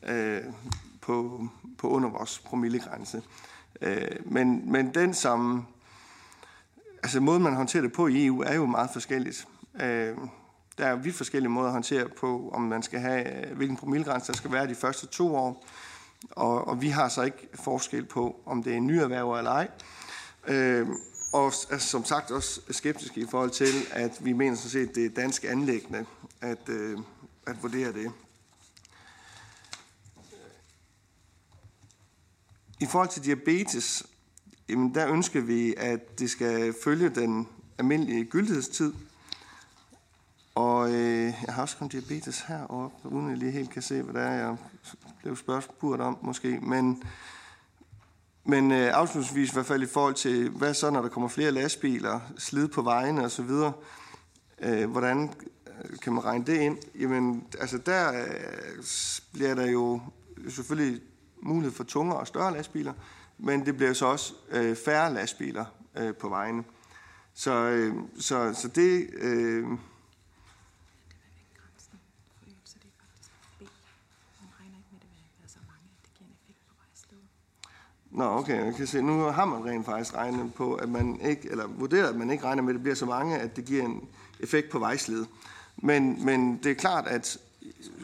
øh, 0.07 0.41
på, 1.01 1.47
på 1.77 1.89
under 1.89 2.09
vores 2.09 2.39
promillegrænse. 2.39 3.23
Øh, 3.81 4.07
men, 4.25 4.71
men 4.71 4.93
den 4.93 5.13
som... 5.13 5.65
Altså 7.03 7.19
måden, 7.19 7.43
man 7.43 7.55
håndterer 7.55 7.83
det 7.83 7.93
på 7.93 8.07
i 8.07 8.25
EU, 8.25 8.41
er 8.41 8.55
jo 8.55 8.65
meget 8.65 8.89
forskelligt. 8.93 9.47
Øh, 9.81 10.17
der 10.77 10.85
er 10.85 10.95
vidt 10.95 11.15
forskellige 11.15 11.49
måder 11.49 11.67
at 11.67 11.73
håndtere 11.73 12.09
på, 12.09 12.49
om 12.53 12.61
man 12.61 12.83
skal 12.83 12.99
have, 12.99 13.45
hvilken 13.55 13.77
promillegrænse 13.77 14.27
der 14.27 14.37
skal 14.37 14.51
være 14.51 14.67
de 14.67 14.75
første 14.75 15.07
to 15.07 15.35
år. 15.35 15.65
Og, 16.31 16.67
og 16.67 16.81
vi 16.81 16.89
har 16.89 17.09
så 17.09 17.21
ikke 17.21 17.47
forskel 17.53 18.05
på, 18.05 18.39
om 18.45 18.63
det 18.63 18.73
er 18.73 18.77
en 18.77 18.87
ny 18.87 18.93
erhverv 18.93 19.33
eller 19.37 19.51
ej. 19.51 19.67
Øh, 20.47 20.87
og 21.33 21.45
er 21.45 21.67
altså, 21.71 21.87
som 21.87 22.05
sagt 22.05 22.31
også 22.31 22.61
skeptiske 22.69 23.21
i 23.21 23.25
forhold 23.31 23.49
til, 23.49 23.73
at 23.91 24.25
vi 24.25 24.33
mener 24.33 24.55
sådan 24.55 24.69
set, 24.69 24.95
det 24.95 25.05
er 25.05 25.09
dansk 25.09 25.43
anlæggende 25.43 26.05
at, 26.41 26.69
øh, 26.69 26.97
at 27.47 27.63
vurdere 27.63 27.93
det. 27.93 28.11
I 32.79 32.85
forhold 32.85 33.09
til 33.09 33.23
diabetes, 33.23 34.03
jamen 34.69 34.95
der 34.95 35.09
ønsker 35.09 35.41
vi, 35.41 35.73
at 35.77 36.19
det 36.19 36.29
skal 36.29 36.73
følge 36.83 37.09
den 37.09 37.47
almindelige 37.77 38.25
gyldighedstid. 38.25 38.93
Og 40.55 40.91
øh, 40.91 41.23
jeg 41.23 41.53
har 41.53 41.61
også 41.61 41.77
kun 41.77 41.87
diabetes 41.87 42.41
heroppe, 42.41 43.09
uden 43.09 43.29
jeg 43.29 43.37
lige 43.37 43.51
helt 43.51 43.69
kan 43.69 43.81
se, 43.81 44.01
hvad 44.01 44.13
det 44.13 44.29
er, 44.29 44.33
jeg 44.33 44.57
blev 45.21 45.35
spurgt 45.35 46.01
om 46.01 46.17
måske. 46.21 46.59
Men, 46.61 47.03
men 48.43 48.71
øh, 48.71 48.91
afslutningsvis 48.93 49.49
i 49.49 49.53
hvert 49.53 49.65
fald 49.65 49.83
i 49.83 49.85
forhold 49.85 50.13
til, 50.13 50.49
hvad 50.49 50.73
så, 50.73 50.89
når 50.89 51.01
der 51.01 51.09
kommer 51.09 51.29
flere 51.29 51.51
lastbiler, 51.51 52.19
slid 52.37 52.67
på 52.67 52.81
vejene 52.81 53.25
osv., 53.25 53.49
øh, 54.59 54.91
hvordan 54.91 55.33
øh, 55.67 55.99
kan 55.99 56.13
man 56.13 56.25
regne 56.25 56.45
det 56.45 56.57
ind? 56.57 56.77
Jamen, 56.99 57.43
altså 57.59 57.77
der 57.77 58.21
øh, 58.21 58.83
bliver 59.33 59.55
der 59.55 59.65
jo 59.65 60.01
selvfølgelig 60.49 61.01
mulighed 61.41 61.71
for 61.71 61.83
tungere 61.83 62.19
og 62.19 62.27
større 62.27 62.53
lastbiler, 62.53 62.93
men 63.37 63.65
det 63.65 63.75
bliver 63.77 63.93
så 63.93 64.05
også 64.05 64.33
øh, 64.51 64.75
færre 64.75 65.13
lastbiler 65.13 65.65
øh, 65.95 66.15
på 66.15 66.29
vejene. 66.29 66.63
Så, 67.33 67.51
øh, 67.51 67.93
så, 68.19 68.53
så 68.53 68.67
det... 68.67 69.09
Øh, 69.13 69.67
Nå, 78.11 78.23
okay, 78.23 78.65
jeg 78.65 78.75
kan 78.75 78.87
se. 78.87 79.01
Nu 79.01 79.23
har 79.23 79.45
man 79.45 79.65
rent 79.65 79.85
faktisk 79.85 80.15
regnet 80.15 80.53
på, 80.53 80.73
at 80.73 80.89
man 80.89 81.21
ikke, 81.21 81.51
eller 81.51 81.67
vurderet, 81.67 82.09
at 82.09 82.15
man 82.15 82.29
ikke 82.31 82.43
regner 82.43 82.63
med, 82.63 82.69
at 82.69 82.73
det 82.73 82.81
bliver 82.81 82.95
så 82.95 83.05
mange, 83.05 83.37
at 83.37 83.55
det 83.55 83.65
giver 83.65 83.85
en 83.85 84.07
effekt 84.39 84.69
på 84.69 84.79
vejsled. 84.79 85.25
Men, 85.77 86.25
men 86.25 86.57
det 86.63 86.71
er 86.71 86.75
klart, 86.75 87.07
at 87.07 87.37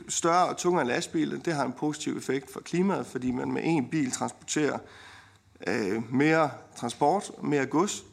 større 0.09 0.47
og 0.47 0.57
tungere 0.57 0.87
lastbiler, 0.87 1.39
det 1.39 1.53
har 1.53 1.65
en 1.65 1.73
positiv 1.73 2.17
effekt 2.17 2.53
for 2.53 2.59
klimaet, 2.59 3.07
fordi 3.07 3.31
man 3.31 3.51
med 3.51 3.61
en 3.65 3.89
bil 3.89 4.11
transporterer 4.11 4.79
øh, 5.67 6.13
mere 6.13 6.51
transport, 6.77 7.31
mere 7.43 7.65
gods. 7.65 8.03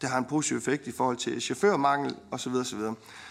Det 0.00 0.08
har 0.08 0.18
en 0.18 0.24
positiv 0.24 0.56
effekt 0.56 0.86
i 0.86 0.92
forhold 0.92 1.16
til 1.16 1.40
chaufførmangel 1.40 2.16
osv. 2.30 2.52
osv. 2.52 2.80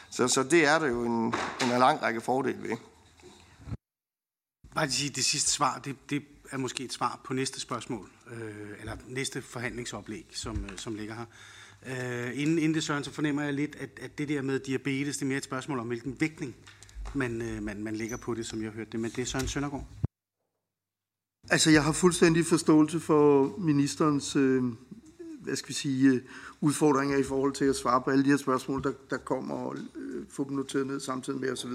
Så, 0.09 0.27
så 0.27 0.43
det 0.43 0.68
er 0.68 0.80
der 0.80 0.88
jo 0.88 1.05
en, 1.05 1.34
en 1.61 1.80
lang 1.80 2.01
række 2.01 2.22
fordele 2.22 2.63
ved. 2.63 2.77
Bare 4.76 4.85
lige 4.85 4.95
sige, 4.95 5.09
det 5.09 5.26
sidste 5.26 5.51
svar, 5.51 5.80
det, 5.85 6.09
det 6.09 6.23
er 6.51 6.57
måske 6.57 6.84
et 6.84 6.93
svar 6.93 7.19
på 7.23 7.34
næste 7.34 7.59
spørgsmål, 7.59 8.09
øh, 8.31 8.80
eller 8.80 8.97
næste 9.07 9.41
forhandlingsoplæg, 9.41 10.26
som, 10.34 10.65
øh, 10.65 10.77
som 10.77 10.95
ligger 10.95 11.15
her. 11.15 11.26
Øh, 11.85 12.39
inden, 12.39 12.57
inden 12.57 12.73
det, 12.73 12.84
Søren, 12.84 13.03
så 13.03 13.11
fornemmer 13.11 13.43
jeg 13.43 13.53
lidt, 13.53 13.76
at, 13.76 13.89
at 14.01 14.18
det 14.18 14.30
der 14.30 14.41
med 14.41 14.59
diabetes, 14.59 15.18
det 15.18 15.22
er 15.22 15.27
mere 15.27 15.38
et 15.38 15.43
spørgsmål 15.43 15.80
om, 15.80 15.88
hvilken 15.88 16.18
vægtning 16.19 16.55
man, 17.14 17.41
øh, 17.41 17.64
man, 17.64 17.84
man 17.84 17.95
ligger 17.95 18.18
på 18.18 18.34
det, 18.34 18.45
som 18.45 18.64
jeg 18.64 18.72
hørte 18.72 18.91
det. 18.91 18.99
Men 18.99 19.11
det 19.11 19.22
er 19.22 19.26
Søren 19.26 19.48
Søndergaard. 19.48 19.88
Altså, 21.49 21.72
jeg 21.72 21.84
har 21.84 21.91
fuldstændig 21.91 22.45
forståelse 22.45 22.99
for 22.99 23.56
ministerens, 23.57 24.36
øh, 24.36 24.64
hvad 25.41 25.56
skal 25.56 25.69
vi 25.69 25.73
sige, 25.73 26.10
øh, 26.10 26.22
udfordringer 26.61 27.18
i 27.18 27.23
forhold 27.23 27.53
til 27.53 27.65
at 27.65 27.76
svare 27.76 28.02
på 28.02 28.10
alle 28.10 28.23
de 28.23 28.30
her 28.30 28.38
spørgsmål, 28.38 28.84
der, 28.84 28.91
der 29.10 29.18
kommer, 29.18 29.56
og 29.56 29.78
øh, 29.95 30.26
få 30.30 30.44
dem 30.49 30.56
noteret 30.56 30.88
ned 30.88 30.99
samtidig 30.99 31.40
med 31.40 31.52
osv. 31.52 31.72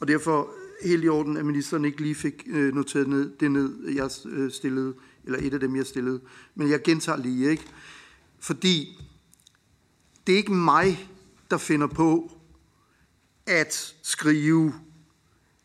Og 0.00 0.08
derfor 0.08 0.50
helt 0.84 1.04
i 1.04 1.08
orden, 1.08 1.36
at 1.36 1.46
ministeren 1.46 1.84
ikke 1.84 2.02
lige 2.02 2.14
fik 2.14 2.46
øh, 2.46 2.74
noteret 2.74 3.08
ned, 3.08 3.32
det 3.40 3.50
ned, 3.50 3.88
jeg 3.88 4.10
øh, 4.26 4.50
stillede, 4.50 4.94
eller 5.24 5.38
et 5.42 5.54
af 5.54 5.60
dem, 5.60 5.76
jeg 5.76 5.86
stillede. 5.86 6.20
Men 6.54 6.70
jeg 6.70 6.82
gentager 6.82 7.18
lige, 7.18 7.50
ikke? 7.50 7.64
Fordi 8.38 8.98
det 10.26 10.32
er 10.32 10.36
ikke 10.36 10.52
mig, 10.52 11.10
der 11.50 11.58
finder 11.58 11.86
på 11.86 12.37
at 13.48 13.94
skrive, 14.02 14.74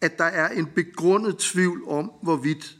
at 0.01 0.18
der 0.18 0.23
er 0.23 0.49
en 0.49 0.65
begrundet 0.65 1.38
tvivl 1.38 1.88
om, 1.88 2.11
hvorvidt 2.22 2.77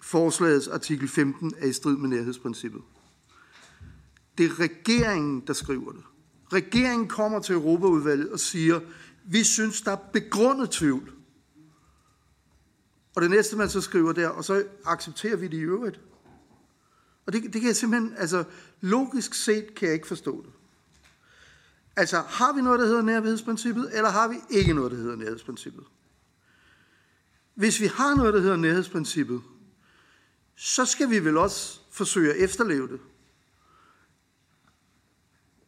forslagets 0.00 0.68
artikel 0.68 1.08
15 1.08 1.54
er 1.58 1.66
i 1.66 1.72
strid 1.72 1.96
med 1.96 2.08
nærhedsprincippet. 2.08 2.82
Det 4.38 4.46
er 4.46 4.60
regeringen, 4.60 5.42
der 5.46 5.52
skriver 5.52 5.92
det. 5.92 6.02
Regeringen 6.52 7.08
kommer 7.08 7.40
til 7.40 7.54
Europaudvalget 7.54 8.30
og 8.30 8.40
siger, 8.40 8.80
vi 9.24 9.44
synes, 9.44 9.82
der 9.82 9.92
er 9.92 9.96
begrundet 10.12 10.70
tvivl. 10.70 11.12
Og 13.14 13.22
det 13.22 13.30
næste, 13.30 13.56
man 13.56 13.68
så 13.68 13.80
skriver 13.80 14.12
der, 14.12 14.28
og 14.28 14.44
så 14.44 14.64
accepterer 14.84 15.36
vi 15.36 15.48
det 15.48 15.56
i 15.56 15.60
øvrigt. 15.60 16.00
Og 17.26 17.32
det, 17.32 17.42
det 17.42 17.52
kan 17.52 17.66
jeg 17.66 17.76
simpelthen, 17.76 18.14
altså 18.16 18.44
logisk 18.80 19.34
set 19.34 19.74
kan 19.74 19.86
jeg 19.86 19.94
ikke 19.94 20.06
forstå 20.06 20.42
det. 20.42 20.52
Altså, 21.96 22.20
har 22.20 22.52
vi 22.52 22.60
noget, 22.60 22.80
der 22.80 22.86
hedder 22.86 23.02
nærhedsprincippet, 23.02 23.90
eller 23.92 24.10
har 24.10 24.28
vi 24.28 24.36
ikke 24.50 24.74
noget, 24.74 24.90
der 24.90 24.96
hedder 24.96 25.16
nærhedsprincippet? 25.16 25.84
Hvis 27.54 27.80
vi 27.80 27.86
har 27.86 28.14
noget, 28.14 28.34
der 28.34 28.40
hedder 28.40 28.56
nærhedsprincippet, 28.56 29.42
så 30.56 30.84
skal 30.84 31.10
vi 31.10 31.24
vel 31.24 31.36
også 31.36 31.80
forsøge 31.90 32.32
at 32.32 32.44
efterleve 32.44 32.88
det. 32.88 33.00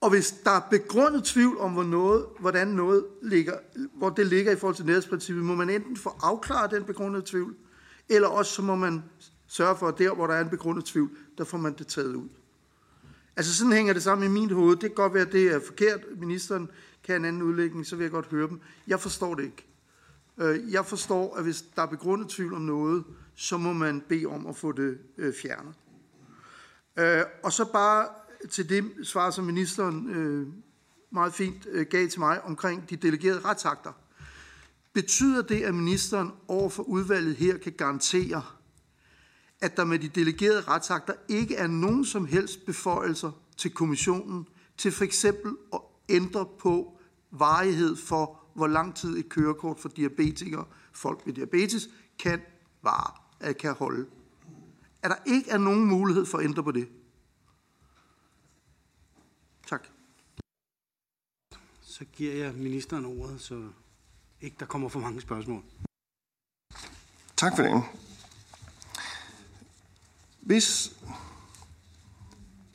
Og 0.00 0.10
hvis 0.10 0.32
der 0.44 0.50
er 0.50 0.60
begrundet 0.70 1.24
tvivl 1.24 1.58
om, 1.58 1.72
hvor 1.72 1.82
noget, 1.82 2.26
hvordan 2.40 2.68
noget 2.68 3.06
ligger, 3.22 3.58
hvor 3.94 4.10
det 4.10 4.26
ligger 4.26 4.52
i 4.52 4.56
forhold 4.56 4.76
til 4.76 4.86
nærhedsprincippet, 4.86 5.44
må 5.44 5.54
man 5.54 5.70
enten 5.70 5.96
få 5.96 6.18
afklaret 6.20 6.70
den 6.70 6.84
begrundede 6.84 7.22
tvivl, 7.26 7.56
eller 8.08 8.28
også 8.28 8.52
så 8.52 8.62
må 8.62 8.74
man 8.74 9.02
sørge 9.46 9.76
for, 9.76 9.88
at 9.88 9.98
der, 9.98 10.14
hvor 10.14 10.26
der 10.26 10.34
er 10.34 10.40
en 10.40 10.50
begrundet 10.50 10.84
tvivl, 10.84 11.10
der 11.38 11.44
får 11.44 11.58
man 11.58 11.74
det 11.78 11.86
taget 11.86 12.14
ud. 12.14 12.28
Altså 13.36 13.54
sådan 13.54 13.72
hænger 13.72 13.92
det 13.92 14.02
sammen 14.02 14.30
i 14.30 14.40
min 14.40 14.50
hoved. 14.50 14.76
Det 14.76 14.80
kan 14.80 14.94
godt 14.94 15.14
være, 15.14 15.26
at 15.26 15.32
det 15.32 15.46
er 15.46 15.60
forkert. 15.66 16.00
Ministeren 16.16 16.68
kan 17.04 17.16
en 17.16 17.24
anden 17.24 17.42
udlægning, 17.42 17.86
så 17.86 17.96
vil 17.96 18.04
jeg 18.04 18.10
godt 18.10 18.26
høre 18.26 18.48
dem. 18.48 18.60
Jeg 18.86 19.00
forstår 19.00 19.34
det 19.34 19.44
ikke. 19.44 19.66
Øh, 20.38 20.72
jeg 20.72 20.86
forstår, 20.86 21.36
at 21.36 21.44
hvis 21.44 21.62
der 21.76 21.82
er 21.82 21.86
begrundet 21.86 22.28
tvivl 22.28 22.54
om 22.54 22.62
noget, 22.62 23.04
så 23.34 23.56
må 23.56 23.72
man 23.72 24.02
bede 24.08 24.26
om 24.26 24.46
at 24.46 24.56
få 24.56 24.72
det 24.72 24.98
øh, 25.18 25.34
fjernet. 25.42 25.74
Øh, 26.98 27.24
og 27.42 27.52
så 27.52 27.64
bare 27.72 28.06
til 28.50 28.68
det 28.68 28.84
svar, 29.02 29.30
som 29.30 29.44
ministeren 29.44 30.10
øh, 30.10 30.46
meget 31.10 31.34
fint 31.34 31.66
øh, 31.70 31.86
gav 31.86 32.08
til 32.08 32.20
mig 32.20 32.42
omkring 32.42 32.90
de 32.90 32.96
delegerede 32.96 33.40
retsakter. 33.40 33.92
Betyder 34.92 35.42
det, 35.42 35.62
at 35.62 35.74
ministeren 35.74 36.32
over 36.48 36.68
for 36.68 36.82
udvalget 36.82 37.36
her 37.36 37.58
kan 37.58 37.72
garantere, 37.72 38.42
at 39.60 39.76
der 39.76 39.84
med 39.84 39.98
de 39.98 40.08
delegerede 40.08 40.60
retsakter 40.60 41.14
ikke 41.28 41.56
er 41.56 41.66
nogen 41.66 42.04
som 42.04 42.26
helst 42.26 42.66
beføjelser 42.66 43.30
til 43.56 43.70
kommissionen 43.70 44.46
til 44.76 44.92
for 44.92 45.04
eksempel 45.04 45.56
at 45.72 45.80
ændre 46.08 46.46
på 46.58 47.00
varighed 47.30 47.96
for, 47.96 48.40
hvor 48.54 48.66
lang 48.66 48.94
tid 48.94 49.18
et 49.18 49.28
kørekort 49.28 49.78
for 49.80 49.88
diabetikere, 49.88 50.64
folk 50.92 51.26
med 51.26 51.34
diabetes, 51.34 51.88
kan, 52.18 52.40
vare, 52.82 53.54
kan 53.54 53.74
holde. 53.74 54.06
At 55.02 55.10
der 55.10 55.16
ikke 55.26 55.50
er 55.50 55.58
nogen 55.58 55.84
mulighed 55.84 56.26
for 56.26 56.38
at 56.38 56.44
ændre 56.44 56.62
på 56.62 56.72
det. 56.72 56.88
Tak. 59.66 59.88
Så 61.82 62.04
giver 62.04 62.34
jeg 62.34 62.54
ministeren 62.54 63.04
ordet, 63.04 63.40
så 63.40 63.68
ikke 64.40 64.56
der 64.60 64.66
kommer 64.66 64.88
for 64.88 65.00
mange 65.00 65.20
spørgsmål. 65.20 65.62
Tak 67.36 67.56
for 67.56 67.62
det. 67.62 67.82
Hvis 70.44 70.96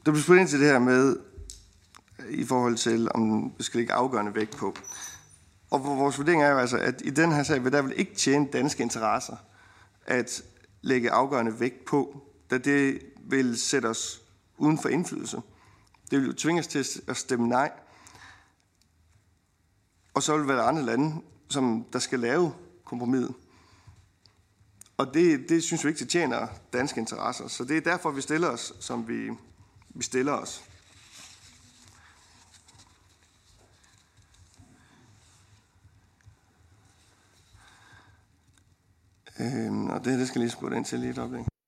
der 0.05 0.11
bliver 0.11 0.23
spurgt 0.23 0.39
ind 0.39 0.47
til 0.47 0.59
det 0.59 0.67
her 0.67 0.79
med, 0.79 1.19
i 2.29 2.45
forhold 2.45 2.75
til, 2.75 3.07
om 3.13 3.53
vi 3.57 3.63
skal 3.63 3.77
lægge 3.77 3.93
afgørende 3.93 4.35
vægt 4.35 4.57
på. 4.57 4.75
Og 5.69 5.83
vores 5.83 6.17
vurdering 6.17 6.43
er 6.43 6.49
jo 6.49 6.57
altså, 6.57 6.77
at 6.77 7.01
i 7.05 7.09
den 7.09 7.31
her 7.31 7.43
sag 7.43 7.63
vil 7.63 7.71
der 7.71 7.81
vil 7.81 7.99
ikke 7.99 8.15
tjene 8.15 8.47
danske 8.53 8.83
interesser 8.83 9.35
at 10.05 10.43
lægge 10.81 11.11
afgørende 11.11 11.59
vægt 11.59 11.85
på, 11.85 12.21
da 12.49 12.57
det 12.57 13.01
vil 13.23 13.59
sætte 13.59 13.87
os 13.87 14.21
uden 14.57 14.77
for 14.77 14.89
indflydelse. 14.89 15.41
Det 16.11 16.19
vil 16.19 16.27
jo 16.27 16.33
tvinge 16.33 16.59
os 16.59 16.67
til 16.67 16.85
at 17.07 17.17
stemme 17.17 17.47
nej. 17.47 17.71
Og 20.13 20.23
så 20.23 20.37
vil 20.37 20.47
der 20.47 20.53
være 20.53 20.65
andre 20.65 20.83
lande, 20.83 21.21
som 21.49 21.85
der 21.93 21.99
skal 21.99 22.19
lave 22.19 22.53
kompromiset. 22.85 23.33
Og 24.99 25.13
det, 25.13 25.49
det 25.49 25.63
synes 25.63 25.84
vi 25.84 25.89
ikke, 25.89 25.99
det 25.99 26.09
tjener 26.09 26.47
danske 26.73 26.99
interesser. 26.99 27.47
Så 27.47 27.63
det 27.63 27.77
er 27.77 27.81
derfor, 27.81 28.11
vi 28.11 28.21
stiller 28.21 28.47
os, 28.47 28.73
som 28.80 29.07
vi, 29.07 29.30
vi 29.89 30.03
stiller 30.03 30.34
os. 30.34 30.63
Øhm, 39.39 39.89
og 39.89 40.05
det, 40.05 40.19
det 40.19 40.27
skal 40.27 40.41
lige 40.41 40.51
spurgte 40.51 40.77
ind 40.77 40.85
til 40.85 40.99
lige 40.99 41.11
et 41.11 41.17
øjeblik. 41.17 41.59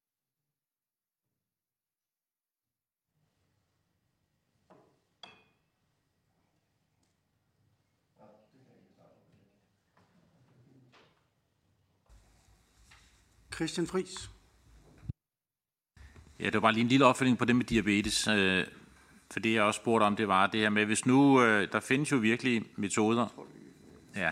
Christian 13.62 13.88
Friis. 13.88 14.32
Ja, 16.40 16.46
det 16.46 16.54
var 16.54 16.60
bare 16.60 16.74
lige 16.74 16.82
en 16.82 16.88
lille 16.88 17.06
opfølging 17.06 17.38
på 17.38 17.46
det 17.46 17.56
med 17.56 17.66
diabetes. 17.66 18.28
Øh, 18.28 18.66
For 19.32 19.40
det, 19.40 19.54
jeg 19.54 19.64
også 19.64 19.78
spurgte 19.78 20.04
om, 20.04 20.16
det 20.16 20.28
var 20.28 20.48
det 20.48 20.60
her 20.60 20.70
med, 20.70 20.86
hvis 20.86 21.06
nu, 21.06 21.42
øh, 21.44 21.72
der 21.72 21.80
findes 21.80 22.12
jo 22.12 22.18
virkelig 22.18 22.64
metoder. 22.76 23.48
Ja. 24.16 24.32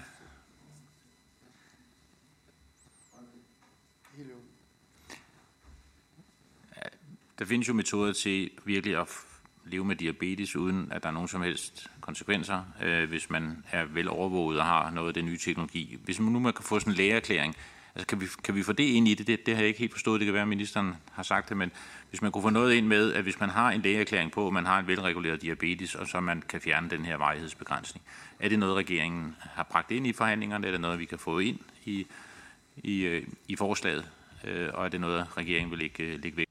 Der 7.39 7.45
findes 7.45 7.67
jo 7.67 7.73
metoder 7.73 8.13
til 8.13 8.51
virkelig 8.65 8.97
at 8.97 9.07
leve 9.65 9.85
med 9.85 9.95
diabetes, 9.95 10.55
uden 10.55 10.91
at 10.91 11.03
der 11.03 11.09
er 11.09 11.13
nogen 11.13 11.27
som 11.27 11.41
helst 11.41 11.87
konsekvenser, 12.01 12.63
øh, 12.81 13.09
hvis 13.09 13.29
man 13.29 13.65
er 13.71 13.85
vel 13.85 14.09
overvåget 14.09 14.59
og 14.59 14.65
har 14.65 14.89
noget 14.89 15.07
af 15.07 15.13
den 15.13 15.25
nye 15.25 15.37
teknologi. 15.37 15.99
Hvis 16.03 16.19
man 16.19 16.33
nu 16.33 16.39
man 16.39 16.53
kan 16.53 16.65
få 16.65 16.79
sådan 16.79 16.93
en 16.93 16.97
lægeerklæring, 16.97 17.55
Altså, 17.99 18.07
kan 18.07 18.21
vi, 18.21 18.27
kan 18.43 18.55
vi 18.55 18.63
få 18.63 18.73
det 18.73 18.83
ind 18.83 19.07
i 19.07 19.13
det? 19.13 19.27
det? 19.27 19.45
Det 19.45 19.55
har 19.55 19.61
jeg 19.61 19.67
ikke 19.67 19.79
helt 19.79 19.91
forstået. 19.91 20.19
Det 20.19 20.25
kan 20.25 20.33
være, 20.33 20.41
at 20.41 20.47
ministeren 20.47 20.95
har 21.11 21.23
sagt 21.23 21.49
det, 21.49 21.57
men 21.57 21.71
hvis 22.09 22.21
man 22.21 22.31
kunne 22.31 22.41
få 22.41 22.49
noget 22.49 22.73
ind 22.73 22.87
med, 22.87 23.13
at 23.13 23.23
hvis 23.23 23.39
man 23.39 23.49
har 23.49 23.71
en 23.71 23.81
lægeerklæring 23.81 24.31
på, 24.31 24.47
at 24.47 24.53
man 24.53 24.65
har 24.65 24.79
en 24.79 24.87
velreguleret 24.87 25.41
diabetes, 25.41 25.95
og 25.95 26.07
så 26.07 26.19
man 26.19 26.41
kan 26.49 26.61
fjerne 26.61 26.89
den 26.89 27.05
her 27.05 27.15
varighedsbegrænsning, 27.15 28.05
er 28.39 28.49
det 28.49 28.59
noget, 28.59 28.75
regeringen 28.75 29.35
har 29.39 29.63
bragt 29.63 29.91
ind 29.91 30.07
i 30.07 30.13
forhandlingerne? 30.13 30.67
Er 30.67 30.71
det 30.71 30.81
noget, 30.81 30.99
vi 30.99 31.05
kan 31.05 31.19
få 31.19 31.39
ind 31.39 31.59
i, 31.85 32.07
i, 32.77 33.01
øh, 33.01 33.27
i 33.47 33.55
forslaget? 33.55 34.05
Øh, 34.43 34.69
og 34.73 34.85
er 34.85 34.89
det 34.89 35.01
noget, 35.01 35.37
regeringen 35.37 35.71
vil 35.71 35.79
lægge, 35.79 36.17
lægge 36.17 36.37
væk? 36.37 36.47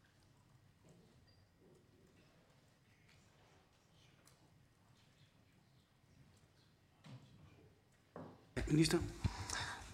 Minister. 8.70 8.98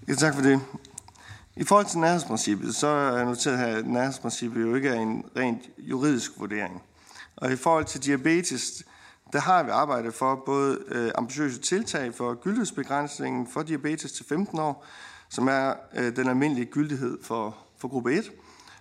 Ja, 0.08 0.14
tak 0.14 0.34
for 0.34 0.42
det. 0.42 0.60
I 1.56 1.64
forhold 1.64 1.86
til 1.86 1.98
nærhedsprincippet, 1.98 2.74
så 2.74 2.86
er 2.86 3.16
jeg 3.16 3.24
noteret 3.24 3.58
her, 3.58 3.66
at 3.66 3.86
nærhedsprincippet 3.86 4.62
jo 4.62 4.74
ikke 4.74 4.88
er 4.88 5.00
en 5.00 5.24
rent 5.36 5.62
juridisk 5.78 6.32
vurdering. 6.38 6.82
Og 7.36 7.52
i 7.52 7.56
forhold 7.56 7.84
til 7.84 8.04
diabetes, 8.04 8.82
der 9.32 9.40
har 9.40 9.62
vi 9.62 9.70
arbejdet 9.70 10.14
for 10.14 10.42
både 10.46 10.78
øh, 10.88 11.12
ambitiøse 11.14 11.60
tiltag 11.60 12.14
for 12.14 12.34
gyldighedsbegrænsningen 12.34 13.46
for 13.46 13.62
diabetes 13.62 14.12
til 14.12 14.26
15 14.26 14.58
år, 14.58 14.86
som 15.28 15.48
er 15.48 15.74
øh, 15.94 16.16
den 16.16 16.28
almindelige 16.28 16.66
gyldighed 16.66 17.18
for, 17.22 17.56
for 17.78 17.88
gruppe 17.88 18.12
1, 18.12 18.32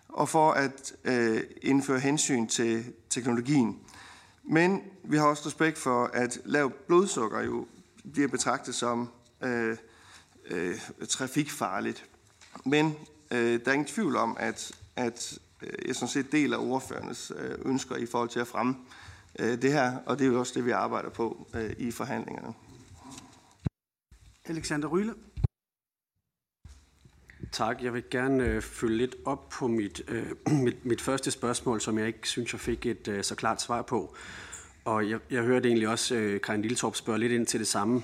og 0.09 0.29
for 0.29 0.51
at 0.51 0.93
øh, 1.03 1.43
indføre 1.61 1.99
hensyn 1.99 2.47
til 2.47 2.85
teknologien. 3.09 3.79
Men 4.43 4.81
vi 5.03 5.17
har 5.17 5.27
også 5.27 5.43
respekt 5.45 5.77
for, 5.77 6.09
at 6.13 6.39
lav 6.45 6.71
blodsukker 6.87 7.41
jo 7.41 7.67
bliver 8.13 8.27
betragtet 8.27 8.75
som 8.75 9.09
øh, 9.41 9.77
øh, 10.45 10.75
trafikfarligt. 11.09 12.05
Men 12.65 12.95
øh, 13.31 13.59
der 13.65 13.67
er 13.67 13.73
ingen 13.73 13.87
tvivl 13.87 14.15
om, 14.15 14.37
at 14.39 14.71
at 14.95 15.39
øh, 15.61 15.87
jeg 15.87 15.95
sådan 15.95 16.07
set 16.07 16.31
deler 16.31 16.57
ordførernes 16.57 17.31
øh, 17.39 17.57
ønsker 17.65 17.95
i 17.95 18.05
forhold 18.05 18.29
til 18.29 18.39
at 18.39 18.47
fremme 18.47 18.75
øh, 19.39 19.61
det 19.61 19.71
her, 19.71 19.97
og 20.05 20.19
det 20.19 20.27
er 20.27 20.31
jo 20.31 20.39
også 20.39 20.53
det, 20.55 20.65
vi 20.65 20.71
arbejder 20.71 21.09
på 21.09 21.47
øh, 21.55 21.71
i 21.77 21.91
forhandlingerne. 21.91 22.53
Alexander 24.45 24.87
Ryle. 24.87 25.13
Tak. 27.51 27.83
Jeg 27.83 27.93
vil 27.93 28.03
gerne 28.11 28.43
øh, 28.43 28.61
følge 28.61 28.97
lidt 28.97 29.15
op 29.25 29.49
på 29.49 29.67
mit, 29.67 30.01
øh, 30.07 30.25
mit, 30.65 30.85
mit 30.85 31.01
første 31.01 31.31
spørgsmål, 31.31 31.81
som 31.81 31.97
jeg 31.97 32.07
ikke 32.07 32.27
synes, 32.27 32.53
jeg 32.53 32.59
fik 32.59 32.85
et 32.85 33.07
øh, 33.07 33.23
så 33.23 33.35
klart 33.35 33.61
svar 33.61 33.81
på. 33.81 34.15
Og 34.85 35.09
jeg, 35.09 35.19
jeg 35.31 35.43
hørte 35.43 35.67
egentlig 35.67 35.87
også 35.87 36.15
øh, 36.15 36.41
Karin 36.41 36.61
Lilletorp 36.61 36.95
spørge 36.95 37.19
lidt 37.19 37.31
ind 37.31 37.45
til 37.45 37.59
det 37.59 37.67
samme, 37.67 38.03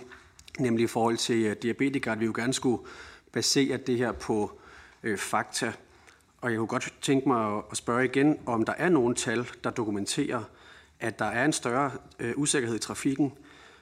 nemlig 0.60 0.84
i 0.84 0.88
forhold 0.88 1.18
til 1.18 1.46
øh, 1.46 1.56
diabetikere, 1.62 2.14
at 2.14 2.20
vi 2.20 2.26
jo 2.26 2.34
gerne 2.36 2.54
skulle 2.54 2.84
basere 3.32 3.78
det 3.78 3.98
her 3.98 4.12
på 4.12 4.60
øh, 5.04 5.18
fakta. 5.18 5.74
Og 6.42 6.52
jeg 6.52 6.58
kunne 6.58 6.68
godt 6.68 6.94
tænke 7.02 7.28
mig 7.28 7.62
at 7.72 7.78
spørge 7.78 8.06
igen, 8.06 8.40
om 8.46 8.66
der 8.66 8.74
er 8.74 8.90
nogle 8.90 9.16
tal, 9.16 9.48
der 9.64 9.70
dokumenterer, 9.70 10.44
at 11.00 11.20
der 11.20 11.26
er 11.26 11.46
en 11.46 11.54
større 11.54 11.92
øh, 12.20 12.34
usikkerhed 12.38 12.76
i 12.76 12.80
trafikken 12.80 13.34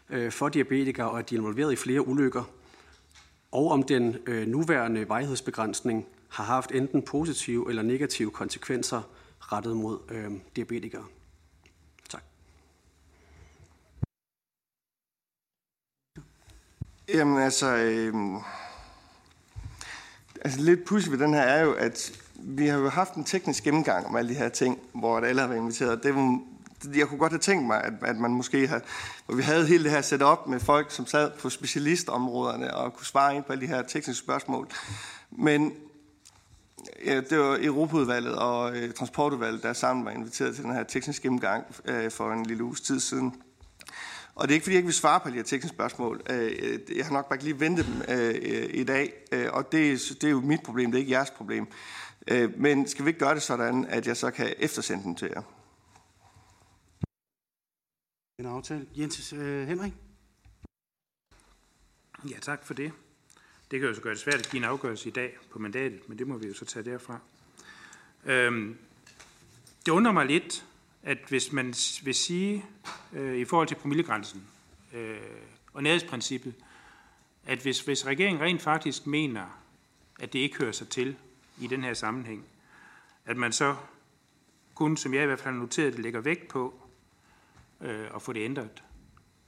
øh, 0.10 0.32
for 0.32 0.50
diabetikere, 0.50 1.10
og 1.10 1.20
at 1.20 1.30
de 1.30 1.36
er 1.36 1.40
involveret 1.40 1.74
i 1.74 1.76
flere 1.76 2.08
ulykker, 2.08 2.44
og 3.52 3.72
om 3.72 3.84
den 3.84 4.18
øh, 4.26 4.48
nuværende 4.48 5.08
vejhedsbegrænsning 5.08 6.08
har 6.30 6.44
haft 6.44 6.72
enten 6.72 7.02
positive 7.02 7.70
eller 7.70 7.82
negative 7.82 8.32
konsekvenser 8.32 9.02
rettet 9.40 9.78
mod 9.78 10.00
øh, 10.10 10.32
diabetikere. 10.56 11.06
Tak. 12.10 12.24
Jamen 17.14 17.38
altså, 17.38 17.68
øh, 17.68 18.14
altså 20.46 20.62
lidt 20.62 20.86
pudsigt 20.86 21.12
ved 21.12 21.20
den 21.20 21.34
her 21.34 21.42
er 21.42 21.64
jo, 21.64 21.74
at 21.74 22.12
vi 22.36 22.68
har 22.68 22.78
jo 22.78 22.90
haft 22.90 23.14
en 23.14 23.24
teknisk 23.24 23.64
gennemgang 23.64 24.06
om 24.06 24.16
alle 24.16 24.30
de 24.30 24.36
her 24.36 24.50
ting, 24.50 24.80
hvor 24.94 25.20
alle 25.20 25.42
har 25.42 25.48
været 25.48 25.60
inviteret. 25.60 26.04
Det 26.04 26.16
var, 26.16 26.40
jeg 26.96 27.08
kunne 27.08 27.20
godt 27.20 27.32
have 27.32 27.40
tænkt 27.40 27.68
mig, 27.68 27.84
at, 27.84 27.94
at 28.02 28.18
man 28.18 28.32
måske 28.32 28.68
har, 28.68 28.82
hvor 29.26 29.36
vi 29.36 29.42
havde 29.42 29.68
hele 29.68 29.84
det 29.84 29.92
her 29.92 30.02
set 30.02 30.22
op 30.22 30.48
med 30.48 30.60
folk, 30.60 30.92
som 30.92 31.06
sad 31.06 31.32
på 31.40 31.50
specialistområderne 31.50 32.74
og 32.76 32.94
kunne 32.94 33.06
svare 33.06 33.36
ind 33.36 33.44
på 33.44 33.52
alle 33.52 33.62
de 33.62 33.68
her 33.68 33.82
tekniske 33.82 34.24
spørgsmål. 34.24 34.68
Men 35.32 35.74
ja, 37.06 37.22
det 37.22 37.40
var 37.40 37.58
Europaudvalget 37.62 38.36
og 38.36 38.78
øh, 38.78 38.94
Transportudvalget, 38.94 39.64
der 39.64 39.74
sammen 39.74 40.06
var 40.06 40.12
inviteret 40.12 40.56
til 40.56 40.64
den 40.64 40.74
her 40.74 40.84
tekniske 40.84 41.24
gennemgang 41.24 41.66
øh, 41.86 42.12
for 42.12 42.32
en 42.34 42.46
lille 42.46 42.64
uges 42.64 42.82
tid 42.82 43.00
siden. 43.00 43.34
Og 44.38 44.48
det 44.48 44.54
er 44.54 44.56
ikke, 44.56 44.64
fordi 44.64 44.74
jeg 44.74 44.80
ikke 44.80 44.88
vil 44.88 44.94
svare 44.94 45.20
på 45.20 45.30
de 45.30 45.34
her 45.34 45.44
tekniske 45.44 45.76
spørgsmål. 45.76 46.22
Øh, 46.30 46.80
jeg 46.98 47.06
har 47.06 47.14
nok 47.14 47.30
bare 47.30 47.36
ikke 47.36 47.44
lige 47.44 47.60
ventet 47.60 47.86
dem 47.86 48.02
øh, 48.10 48.70
i 48.70 48.84
dag, 48.84 49.14
øh, 49.32 49.48
og 49.54 49.72
det, 49.72 50.00
det 50.22 50.24
er 50.24 50.32
jo 50.32 50.42
mit 50.42 50.64
problem, 50.64 50.92
det 50.92 50.98
er 50.98 51.00
ikke 51.00 51.12
jeres 51.12 51.32
problem. 51.32 51.68
Men 52.58 52.88
skal 52.88 53.06
vi 53.06 53.10
ikke 53.10 53.20
gøre 53.20 53.36
det 53.36 53.44
sådan, 53.44 53.86
at 53.86 54.08
jeg 54.08 54.18
så 54.18 54.32
kan 54.32 54.54
eftersende 54.60 55.04
dem 55.04 55.16
til 55.16 55.28
jer? 55.36 55.42
En 58.40 58.46
aftale. 58.46 58.88
Jens 58.98 59.34
øh, 59.34 59.68
Henrik? 59.68 59.94
Ja, 62.30 62.40
tak 62.42 62.66
for 62.66 62.74
det. 62.74 62.92
Det 63.72 63.80
kan 63.80 63.90
jo 63.90 63.96
så 63.96 64.02
gøre 64.02 64.14
det 64.14 64.22
svært 64.22 64.40
at 64.40 64.50
give 64.50 64.58
en 64.58 64.70
afgørelse 64.70 65.10
i 65.10 65.12
dag 65.12 65.38
på 65.52 65.60
mandatet, 65.60 66.10
men 66.10 66.18
det 66.18 66.28
må 66.28 66.38
vi 66.38 66.48
jo 66.48 66.54
så 66.54 66.66
tage 66.66 66.92
derfra. 66.92 67.20
Øhm, 68.26 68.78
det 69.86 69.92
undrer 69.92 70.12
mig 70.12 70.26
lidt, 70.26 70.67
at 71.08 71.18
hvis 71.30 71.52
man 71.52 71.74
vil 72.04 72.16
sige 72.16 72.66
øh, 73.14 73.38
i 73.38 73.46
forhold 73.46 73.68
til 73.68 73.76
promillegrænsen 73.76 74.44
øh, 74.94 75.18
og 75.74 75.84
nærhedsprincippet, 75.84 76.54
at 77.46 77.60
hvis, 77.60 77.82
hvis 77.82 78.06
regeringen 78.06 78.42
rent 78.42 78.62
faktisk 78.62 79.08
mener, 79.08 79.60
at 80.20 80.34
det 80.34 80.40
ikke 80.40 80.58
hører 80.58 80.72
sig 80.72 80.90
til 80.90 81.16
i 81.62 81.68
den 81.68 81.84
her 81.84 81.94
sammenhæng, 81.94 82.46
at 83.26 83.38
man 83.38 83.52
så 83.52 83.76
kun, 84.76 84.98
som 84.98 85.14
jeg 85.14 85.24
i 85.24 85.26
hvert 85.26 85.40
fald 85.40 85.54
har 85.54 85.62
noteret, 85.62 85.94
det 85.94 86.02
lægger 86.02 86.22
vægt 86.22 86.48
på 86.48 86.74
øh, 87.82 88.08
at 88.16 88.22
få 88.22 88.34
det 88.34 88.46
ændret. 88.46 88.84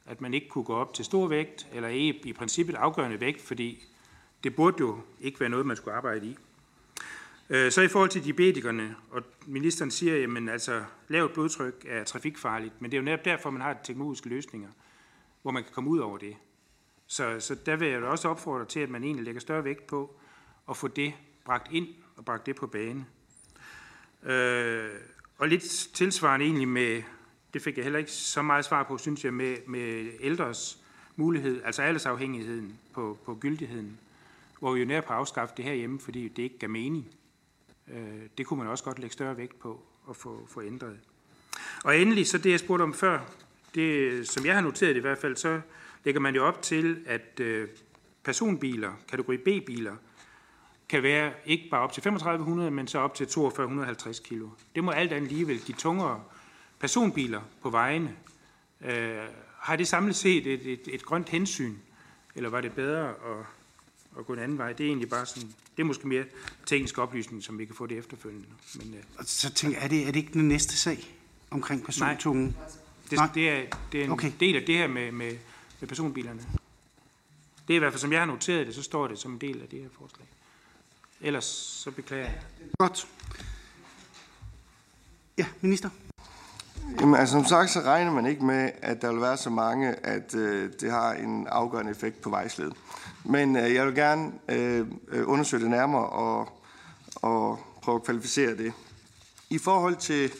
At 0.06 0.22
man 0.22 0.34
ikke 0.34 0.48
kunne 0.48 0.64
gå 0.64 0.76
op 0.76 0.94
til 0.94 1.06
stor 1.06 1.27
vægt, 1.27 1.68
eller 1.73 1.90
i, 1.90 2.10
i 2.23 2.34
princippet 2.34 2.76
afgørende 2.76 3.19
vægt, 3.19 3.41
fordi 3.41 3.88
det 4.44 4.56
burde 4.56 4.77
jo 4.80 5.02
ikke 5.22 5.40
være 5.40 5.49
noget, 5.49 5.65
man 5.65 5.77
skulle 5.77 5.95
arbejde 5.95 6.27
i. 6.27 6.38
Øh, 7.50 7.72
så 7.72 7.82
i 7.82 7.88
forhold 7.88 8.10
til 8.10 8.24
diabetikerne, 8.24 8.96
og 9.12 9.24
ministeren 9.48 9.92
siger, 9.92 10.40
at 10.44 10.50
altså, 10.50 10.84
lavt 11.08 11.34
blodtryk 11.34 11.86
er 11.88 12.04
trafikfarligt, 12.04 12.82
men 12.82 12.92
det 12.92 12.98
er 12.98 13.02
jo 13.02 13.06
netop 13.06 13.26
derfor, 13.26 13.50
man 13.50 13.62
har 13.62 13.78
teknologiske 13.84 14.30
løsninger, 14.30 14.70
hvor 15.42 15.52
man 15.52 15.64
kan 15.64 15.74
komme 15.74 15.90
ud 15.90 16.00
over 16.00 16.18
det. 16.18 16.36
Så, 17.08 17.40
så 17.40 17.56
der 17.66 17.76
vil 17.76 17.88
jeg 17.88 18.04
også 18.04 18.30
opfordre 18.30 18.66
til, 18.66 18.80
at 18.80 18.90
man 18.90 19.04
egentlig 19.04 19.26
lægger 19.26 19.42
større 19.42 19.64
vægt 19.64 19.88
på 19.88 20.20
at 20.70 20.78
få 20.78 20.88
det 20.88 21.14
bragt 21.46 21.72
ind 21.72 21.88
og 22.16 22.26
bragt 22.26 22.46
det 22.46 22.56
på 22.56 22.68
bane. 22.68 23.06
Øh, 24.24 24.90
og 25.38 25.48
lidt 25.48 25.90
tilsvarende 25.94 26.46
egentlig 26.46 26.68
med, 26.68 27.04
det 27.54 27.62
fik 27.62 27.78
jeg 27.78 27.84
heller 27.84 28.00
ikke 28.00 28.12
så 28.12 28.42
meget 28.42 28.66
svar 28.66 28.84
på, 28.84 28.98
synes 28.98 29.26
jeg, 29.26 29.34
med, 29.34 29.58
med 29.68 30.12
ældres 30.20 30.84
mulighed, 31.16 31.62
altså 31.64 31.82
aldersafhængigheden 31.82 32.80
på, 32.94 33.18
på 33.26 33.36
gyldigheden, 33.36 34.00
hvor 34.60 34.74
vi 34.74 34.80
jo 34.80 34.86
nær 34.86 35.02
på 35.02 35.14
at 35.14 35.20
afskaffe 35.20 35.54
det 35.58 35.66
her 35.66 35.74
hjemme, 35.74 36.00
fordi 36.00 36.28
det 36.28 36.44
ikke 36.44 36.60
gav 36.60 36.70
mening. 36.70 37.08
Øh, 37.94 38.22
det 38.38 38.45
kunne 38.45 38.60
man 38.60 38.68
også 38.68 38.84
godt 38.84 38.99
lægge 38.99 39.14
større 39.14 39.38
vægt 39.38 39.60
på 39.60 39.84
at 40.10 40.16
få, 40.16 40.48
få 40.48 40.61
ændret. 40.61 40.99
Og 41.84 41.98
endelig, 41.98 42.28
så 42.28 42.38
det 42.38 42.52
jeg 42.52 42.60
spurgte 42.60 42.84
om 42.84 42.94
før, 42.94 43.20
det, 43.76 44.28
som 44.28 44.45
jeg 44.45 44.56
har 44.56 44.61
noteret 44.61 44.95
i 44.95 44.99
hvert 44.99 45.18
fald, 45.18 45.36
så 45.36 45.61
lægger 46.03 46.22
man 46.22 46.36
jo 46.36 46.45
op 46.45 46.61
til, 46.61 47.03
at 47.06 47.40
øh, 47.40 47.68
personbiler, 48.24 48.91
kategori 49.07 49.38
B-biler, 49.38 49.95
kan 50.90 51.03
være 51.03 51.34
ikke 51.45 51.68
bare 51.72 51.82
op 51.82 51.94
til 51.94 52.03
3500, 52.03 52.72
men 52.72 52.88
så 52.88 52.99
op 52.99 53.16
til 53.16 53.28
4250 53.28 54.20
kilo. 54.20 54.49
Det 54.76 54.84
må 54.84 54.91
alt 54.91 55.11
andet 55.11 55.30
alligevel 55.30 55.60
give 55.60 55.76
tungere 55.76 56.24
personbiler 56.80 57.41
på 57.61 57.70
vejene. 57.70 58.16
Øh, 58.82 59.18
har 59.60 59.76
det 59.76 59.88
samlet 59.88 60.16
set 60.16 60.48
et, 60.48 60.68
et, 60.74 60.88
et 60.94 61.06
grønt 61.06 61.30
hensyn, 61.30 61.76
eller 62.36 62.49
var 62.49 62.61
det 62.61 62.74
bedre 62.74 63.10
at, 63.10 63.45
at 64.20 64.26
gå 64.26 64.34
en 64.34 64.40
anden 64.40 64.58
vej? 64.58 64.74
Det 64.74 64.84
er 64.84 64.88
egentlig 64.88 65.10
bare 65.10 65.26
sådan, 65.26 65.50
det 65.78 65.84
er 65.84 65.88
måske 65.88 66.08
mere 66.08 66.24
teknisk 66.66 66.98
oplysning, 66.98 67.44
som 67.44 67.60
vi 67.60 67.66
kan 67.66 67.76
få 67.76 67.88
det 67.88 67.98
efterfølgende. 67.98 68.48
Men, 68.76 68.94
øh, 68.94 69.26
så 69.26 69.54
tænker 69.54 69.80
er 69.80 69.88
det, 69.88 70.08
er 70.08 70.12
det 70.12 70.20
ikke 70.20 70.34
den 70.34 70.48
næste 70.48 70.78
sag 70.78 71.16
omkring 71.52 71.86
persontungen? 71.86 72.46
Nej, 72.46 72.68
det, 73.10 73.18
nej. 73.18 73.30
det, 73.34 73.50
er, 73.50 73.64
det 73.91 74.00
er 74.02 74.06
en 74.06 74.12
okay. 74.12 74.32
del 74.40 74.56
af 74.56 74.64
det 74.68 74.78
her 74.78 74.88
med, 74.88 75.12
med, 75.12 75.38
med 75.80 75.88
personbilerne. 75.88 76.41
Det 77.68 77.74
er 77.74 77.76
i 77.76 77.80
hvert 77.80 77.94
fald, 77.94 78.02
som 78.02 78.12
jeg 78.12 78.22
har 78.22 78.26
noteret 78.26 78.68
det, 78.68 78.76
så 78.76 78.84
står 78.84 79.08
det 79.08 79.20
som 79.20 79.32
en 79.32 79.41
del 79.41 79.62
af 79.62 79.68
det 79.68 79.82
her 79.82 79.90
forslag. 80.00 80.28
Ellers 81.22 81.46
så 81.84 81.91
beklager 81.91 82.24
jeg. 82.24 82.41
Godt. 82.78 83.08
Ja, 85.38 85.46
minister. 85.62 85.90
Jamen, 87.00 87.16
altså, 87.16 87.34
som 87.34 87.46
sagt, 87.46 87.70
så 87.70 87.80
regner 87.80 88.12
man 88.12 88.26
ikke 88.26 88.46
med, 88.46 88.72
at 88.82 89.02
der 89.02 89.12
vil 89.12 89.22
være 89.22 89.38
så 89.38 89.50
mange, 89.50 90.06
at 90.06 90.36
øh, 90.36 90.72
det 90.80 90.91
har 90.91 91.14
en 91.14 91.48
afgørende 91.48 91.91
effekt 91.91 92.22
på 92.22 92.30
vejsledet. 92.30 92.74
Men 93.30 93.56
øh, 93.56 93.74
jeg 93.74 93.86
vil 93.86 93.96
gerne 93.96 94.32
øh, 94.50 94.88
øh, 95.08 95.30
undersøge 95.30 95.62
det 95.62 95.70
nærmere 95.70 96.10
og, 96.10 96.50
og 97.16 97.60
prøve 97.82 97.96
at 97.96 98.04
kvalificere 98.04 98.58
det. 98.58 98.74
I 99.50 99.58
forhold 99.58 99.96
til 99.96 100.32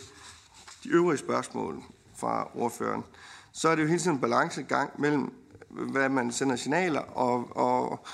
de 0.84 0.90
øvrige 0.90 1.18
spørgsmål 1.18 1.84
fra 2.16 2.50
ordføreren, 2.56 3.04
så 3.52 3.70
er 3.70 3.76
det 3.76 3.84
jo 3.84 3.88
hele 3.88 4.00
tiden 4.00 4.16
en 4.16 4.22
balancegang 4.22 5.02
mellem, 5.02 5.34
øh, 5.80 5.92
hvad 5.92 6.10
man 6.10 6.32
sender 6.32 6.56
signaler 6.56 7.00
og, 7.00 7.58
og 7.58 8.06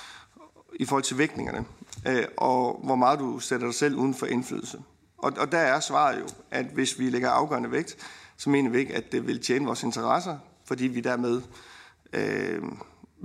i 0.80 0.86
forhold 0.86 1.04
til 1.04 1.18
vægtningerne, 1.18 1.66
øh, 2.08 2.26
og 2.38 2.82
hvor 2.84 2.96
meget 2.96 3.20
du 3.20 3.40
sætter 3.40 3.68
dig 3.68 3.76
selv 3.76 3.96
uden 3.96 4.14
for 4.14 4.26
indflydelse. 4.26 4.84
Og, 5.18 5.34
og 5.38 5.52
der 5.52 5.58
er 5.58 5.80
svaret 5.80 6.20
jo, 6.20 6.28
at 6.52 6.66
hvis 6.66 7.00
vi 7.00 7.10
lægger 7.10 7.30
afgørende 7.30 7.72
vægt, 7.72 7.98
så 8.38 8.50
mener 8.50 8.70
vi 8.70 8.78
ikke, 8.78 8.96
at 8.96 9.12
det 9.12 9.28
vil 9.28 9.42
tjene 9.42 9.66
vores 9.66 9.84
interesser, 9.84 10.38
fordi 10.66 10.88
vi 10.88 11.00
dermed 11.00 11.42
øh, 12.14 12.62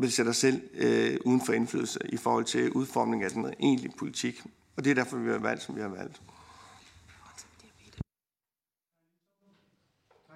vil 0.01 0.13
sætte 0.13 0.29
os 0.29 0.37
selv 0.37 0.63
øh, 0.75 1.17
uden 1.25 1.41
for 1.47 1.53
indflydelse 1.53 1.99
i 2.09 2.17
forhold 2.17 2.45
til 2.45 2.73
udformning 2.73 3.23
af 3.23 3.31
den 3.31 3.55
egentlige 3.61 3.93
politik. 3.99 4.43
Og 4.77 4.85
det 4.85 4.91
er 4.91 4.95
derfor, 4.95 5.17
vi 5.17 5.31
har 5.31 5.39
valgt, 5.39 5.63
som 5.63 5.77
vi 5.77 5.81
har 5.81 5.89
valgt. 5.89 6.21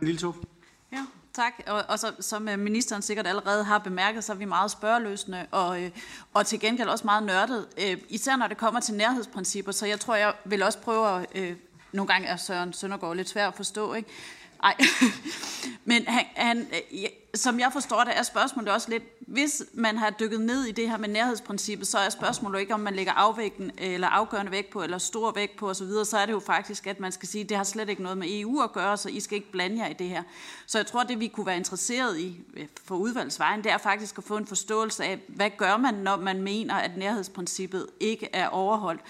Lille 0.01 0.33
Ja, 0.93 1.07
tak. 1.33 1.53
Og, 1.67 1.85
og 1.89 1.99
så, 1.99 2.13
som 2.21 2.49
øh, 2.49 2.59
ministeren 2.59 3.03
sikkert 3.03 3.27
allerede 3.27 3.65
har 3.65 3.79
bemærket, 3.79 4.25
så 4.25 4.33
er 4.33 4.37
vi 4.37 4.45
meget 4.45 4.71
spørgeløsende 4.71 5.47
og, 5.51 5.83
øh, 5.83 5.91
og 6.35 6.47
til 6.47 6.61
gengæld 6.61 6.89
også 6.89 7.05
meget 7.05 7.23
nørdet, 7.23 7.69
øh, 7.79 7.97
især 8.09 8.37
når 8.37 8.47
det 8.47 8.57
kommer 8.57 8.81
til 8.81 8.95
nærhedsprincipper. 8.95 9.73
Så 9.73 9.87
jeg 9.87 10.01
tror, 10.01 10.15
jeg 10.15 10.35
vil 10.45 10.63
også 10.63 10.79
prøve 10.79 11.09
at... 11.09 11.27
Øh, 11.35 11.57
nogle 11.93 12.13
gange 12.13 12.29
er 12.29 12.37
Søren 12.37 12.73
Søndergaard 12.73 13.17
lidt 13.17 13.29
svær 13.29 13.49
at 13.49 13.55
forstå, 13.55 13.95
ikke? 13.95 14.09
Nej, 14.65 14.77
men 15.91 16.07
han, 16.07 16.25
han, 16.37 16.59
øh, 16.59 17.09
som 17.35 17.61
jeg 17.61 17.71
forstår 17.73 18.05
det, 18.05 18.19
er 18.19 18.23
spørgsmålet 18.23 18.73
også 18.73 18.91
lidt, 18.91 19.03
hvis 19.21 19.63
man 19.75 19.99
har 19.99 20.11
dykket 20.11 20.41
ned 20.41 20.65
i 20.65 20.73
det 20.73 20.91
her 20.91 20.97
med 20.97 21.09
nærhedsprincippet, 21.09 21.87
så 21.87 21.99
er 21.99 22.09
spørgsmålet 22.09 22.61
ikke, 22.61 22.75
om 22.75 22.81
man 22.81 22.95
lægger 22.95 23.13
afvægten 23.13 23.71
eller 23.79 24.09
afgørende 24.09 24.53
vægt 24.53 24.71
på, 24.71 24.83
eller 24.83 24.99
stor 24.99 25.33
vægt 25.33 25.57
på 25.57 25.71
osv., 25.71 25.89
så 26.05 26.19
er 26.19 26.27
det 26.27 26.33
jo 26.33 26.41
faktisk, 26.41 26.87
at 26.87 27.01
man 27.01 27.13
skal 27.13 27.29
sige, 27.29 27.43
at 27.43 27.49
det 27.49 27.57
har 27.57 27.65
slet 27.65 27.89
ikke 27.89 28.03
noget 28.03 28.19
med 28.19 28.27
EU 28.31 28.61
at 28.61 28.73
gøre, 28.73 28.97
så 28.97 29.09
I 29.09 29.21
skal 29.21 29.37
ikke 29.37 29.53
blande 29.53 29.83
jer 29.83 29.89
i 29.89 29.93
det 29.93 30.09
her. 30.09 30.23
Så 30.67 30.79
jeg 30.79 30.87
tror, 30.87 31.03
det 31.03 31.21
vi 31.21 31.29
kunne 31.29 31.47
være 31.47 31.57
interesseret 31.57 32.19
i 32.19 32.41
øh, 32.57 32.67
for 32.85 32.97
udvalgsvejen, 32.97 33.65
det 33.65 33.73
er 33.73 33.79
faktisk 33.79 34.19
at 34.19 34.25
få 34.25 34.37
en 34.37 34.47
forståelse 34.47 35.05
af, 35.05 35.19
hvad 35.29 35.51
gør 35.57 35.77
man, 35.77 35.95
når 35.95 36.17
man 36.17 36.43
mener, 36.43 36.75
at 36.75 36.97
nærhedsprincippet 36.97 37.87
ikke 38.01 38.29
er 38.33 38.49
overholdt 38.49 39.01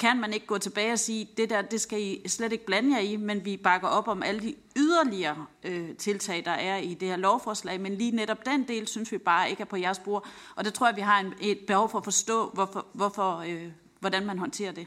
kan 0.00 0.20
man 0.20 0.32
ikke 0.32 0.46
gå 0.46 0.58
tilbage 0.58 0.92
og 0.92 0.98
sige, 0.98 1.28
det 1.36 1.50
der, 1.50 1.62
det 1.62 1.80
skal 1.80 2.00
I 2.00 2.28
slet 2.28 2.52
ikke 2.52 2.66
blande 2.66 2.96
jer 2.96 3.02
i, 3.02 3.16
men 3.16 3.44
vi 3.44 3.56
bakker 3.56 3.88
op 3.88 4.08
om 4.08 4.22
alle 4.22 4.40
de 4.40 4.54
yderligere 4.76 5.46
øh, 5.64 5.96
tiltag, 5.96 6.44
der 6.44 6.50
er 6.50 6.76
i 6.76 6.94
det 6.94 7.08
her 7.08 7.16
lovforslag, 7.16 7.80
men 7.80 7.94
lige 7.94 8.10
netop 8.10 8.46
den 8.46 8.68
del, 8.68 8.88
synes 8.88 9.12
vi 9.12 9.18
bare 9.18 9.50
ikke 9.50 9.60
er 9.60 9.64
på 9.64 9.76
jeres 9.76 9.98
bord, 9.98 10.26
og 10.56 10.64
det 10.64 10.74
tror 10.74 10.86
jeg, 10.86 10.96
vi 10.96 11.00
har 11.00 11.20
en, 11.20 11.34
et 11.40 11.58
behov 11.66 11.88
for 11.88 11.98
at 11.98 12.04
forstå, 12.04 12.50
hvorfor, 12.50 12.86
hvorfor, 12.92 13.38
øh, 13.38 13.72
hvordan 14.00 14.26
man 14.26 14.38
håndterer 14.38 14.72
det. 14.72 14.86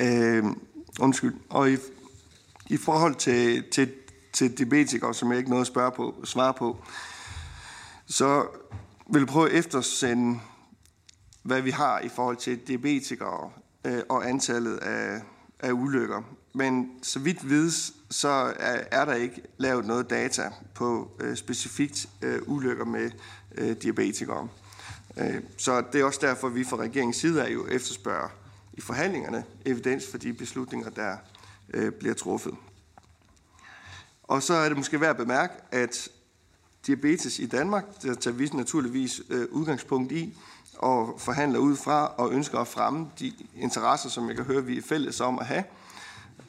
Øh, 0.00 0.44
undskyld. 1.00 1.34
Og 1.48 1.70
i, 1.70 1.76
i 2.66 2.76
forhold 2.76 3.14
til, 3.14 3.64
til, 3.70 3.92
til 4.32 4.58
diabetikere, 4.58 5.14
som 5.14 5.30
jeg 5.30 5.38
ikke 5.38 5.50
nåede 5.50 5.60
at 5.60 5.66
spørge 5.66 5.92
på, 5.92 6.14
svare 6.24 6.54
på, 6.54 6.76
så 8.06 8.46
vil 9.12 9.20
jeg 9.20 9.28
prøve 9.28 9.50
at 9.50 9.58
eftersende, 9.58 10.40
hvad 11.42 11.62
vi 11.62 11.70
har 11.70 12.00
i 12.00 12.08
forhold 12.08 12.36
til 12.36 12.58
diabetikere 12.58 13.50
øh, 13.84 14.02
og 14.08 14.28
antallet 14.28 14.76
af, 14.76 15.20
af 15.60 15.72
ulykker. 15.72 16.22
Men 16.54 16.90
så 17.02 17.18
vidt 17.18 17.48
vides, 17.48 17.92
så 18.10 18.28
er, 18.58 18.80
er 18.90 19.04
der 19.04 19.14
ikke 19.14 19.42
lavet 19.58 19.86
noget 19.86 20.10
data 20.10 20.50
på 20.74 21.10
øh, 21.20 21.36
specifikt 21.36 22.08
øh, 22.22 22.38
ulykker 22.46 22.84
med 22.84 23.10
øh, 23.54 23.76
diabetikere. 23.82 24.48
Øh, 25.16 25.40
så 25.56 25.84
det 25.92 26.00
er 26.00 26.04
også 26.04 26.20
derfor, 26.22 26.48
vi 26.48 26.64
fra 26.64 26.76
regeringens 26.76 27.16
side 27.16 27.40
er 27.40 27.48
jo 27.48 27.66
efterspørger 27.66 28.28
i 28.76 28.80
forhandlingerne 28.80 29.44
evidens 29.64 30.10
for 30.10 30.18
de 30.18 30.32
beslutninger, 30.32 30.90
der 30.90 31.16
øh, 31.74 31.92
bliver 31.92 32.14
truffet. 32.14 32.54
Og 34.22 34.42
så 34.42 34.54
er 34.54 34.68
det 34.68 34.76
måske 34.76 35.00
værd 35.00 35.10
at 35.10 35.16
bemærke, 35.16 35.54
at 35.70 36.08
diabetes 36.86 37.38
i 37.38 37.46
Danmark, 37.46 38.02
der 38.02 38.14
tager 38.14 38.36
vi 38.36 38.50
naturligvis 38.52 39.20
øh, 39.30 39.46
udgangspunkt 39.50 40.12
i 40.12 40.38
og 40.78 41.20
forhandler 41.20 41.58
ud 41.58 41.76
fra 41.76 42.06
og 42.06 42.32
ønsker 42.32 42.58
at 42.58 42.68
fremme 42.68 43.10
de 43.18 43.32
interesser, 43.54 44.08
som 44.08 44.28
jeg 44.28 44.36
kan 44.36 44.44
høre, 44.44 44.64
vi 44.64 44.78
er 44.78 44.82
fælles 44.82 45.20
om 45.20 45.38
at 45.38 45.46
have. 45.46 45.64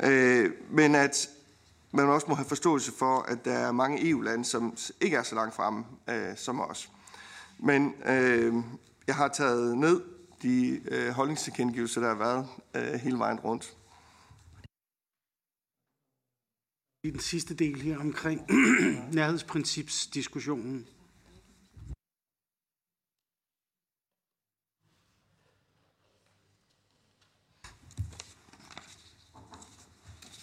Øh, 0.04 0.52
men 0.70 0.95
at 0.95 1.30
man 1.91 2.06
også 2.06 2.28
må 2.30 2.36
have 2.36 2.48
forståelse 2.48 2.91
for, 2.91 3.20
at 3.20 3.45
der 3.45 3.54
er 3.54 3.72
mange 3.72 4.10
EU-lande, 4.10 4.45
som 4.45 4.78
ikke 5.02 5.18
er 5.18 5.24
så 5.24 5.36
langt 5.36 5.56
fremme 5.56 5.86
øh, 6.10 6.38
som 6.38 6.62
os. 6.62 6.90
Men 7.60 7.94
øh, 8.06 8.56
jeg 9.08 9.16
har 9.16 9.28
taget 9.28 9.78
ned 9.78 10.02
de 10.42 10.82
øh, 10.92 11.10
holdningstilkendegivelser, 11.10 12.02
der 12.02 12.08
har 12.08 12.16
været 12.16 12.48
øh, 12.76 13.00
hele 13.00 13.18
vejen 13.18 13.40
rundt. 13.40 13.78
I 17.04 17.12
den 17.12 17.20
sidste 17.20 17.54
del 17.56 17.82
her 17.82 18.00
omkring 18.00 18.42
nærhedsprincipsdiskussionen. 19.14 20.88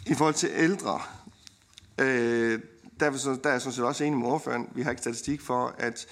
I 0.07 0.15
forhold 0.15 0.35
til 0.35 0.51
ældre, 0.53 1.01
øh, 2.01 2.61
der, 3.01 3.07
er 3.11 3.16
så, 3.16 3.31
der 3.43 3.49
er 3.49 3.53
jeg 3.53 3.61
sådan 3.62 3.73
set 3.73 3.85
også 3.85 4.05
enig 4.05 4.19
med 4.19 4.29
ordføreren. 4.29 4.69
Vi 4.75 4.83
har 4.83 4.91
ikke 4.91 5.03
statistik 5.03 5.41
for, 5.41 5.75
at, 5.79 6.07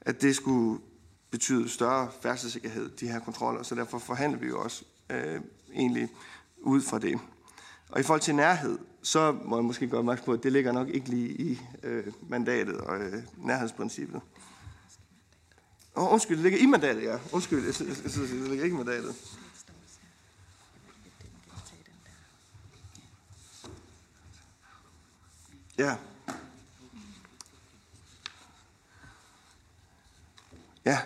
at 0.00 0.22
det 0.22 0.36
skulle 0.36 0.80
betyde 1.36 1.68
større 1.68 2.08
færdselssikkerhed, 2.20 2.90
de 2.90 3.08
her 3.08 3.20
kontroller, 3.20 3.62
så 3.62 3.74
derfor 3.74 3.98
forhandler 3.98 4.38
vi 4.38 4.46
jo 4.46 4.62
også 4.62 4.84
øh, 5.10 5.40
egentlig 5.74 6.08
ud 6.58 6.82
fra 6.82 6.98
det. 6.98 7.18
Og 7.88 8.00
i 8.00 8.02
forhold 8.02 8.20
til 8.20 8.34
nærhed, 8.34 8.78
så 9.02 9.32
må 9.44 9.56
jeg 9.56 9.64
måske 9.64 9.88
gøre 9.88 9.98
opmærksom 9.98 10.24
på, 10.24 10.32
at 10.32 10.42
det 10.42 10.52
ligger 10.52 10.72
nok 10.72 10.88
ikke 10.88 11.08
lige 11.08 11.28
i 11.28 11.60
øh, 11.82 12.12
mandatet 12.28 12.76
og 12.76 12.98
øh, 12.98 13.22
nærhedsprincippet. 13.36 14.20
Oh, 15.94 16.12
undskyld, 16.12 16.36
det 16.36 16.42
ligger 16.42 16.58
i 16.58 16.66
mandatet, 16.66 17.02
ja. 17.02 17.18
Undskyld, 17.32 17.64
jeg 17.64 17.74
synes, 17.74 18.00
det 18.00 18.48
ligger 18.48 18.64
ikke 18.64 18.74
i 18.74 18.78
mandatet. 18.78 19.14
Ja. 25.78 25.96
Ja, 30.84 30.98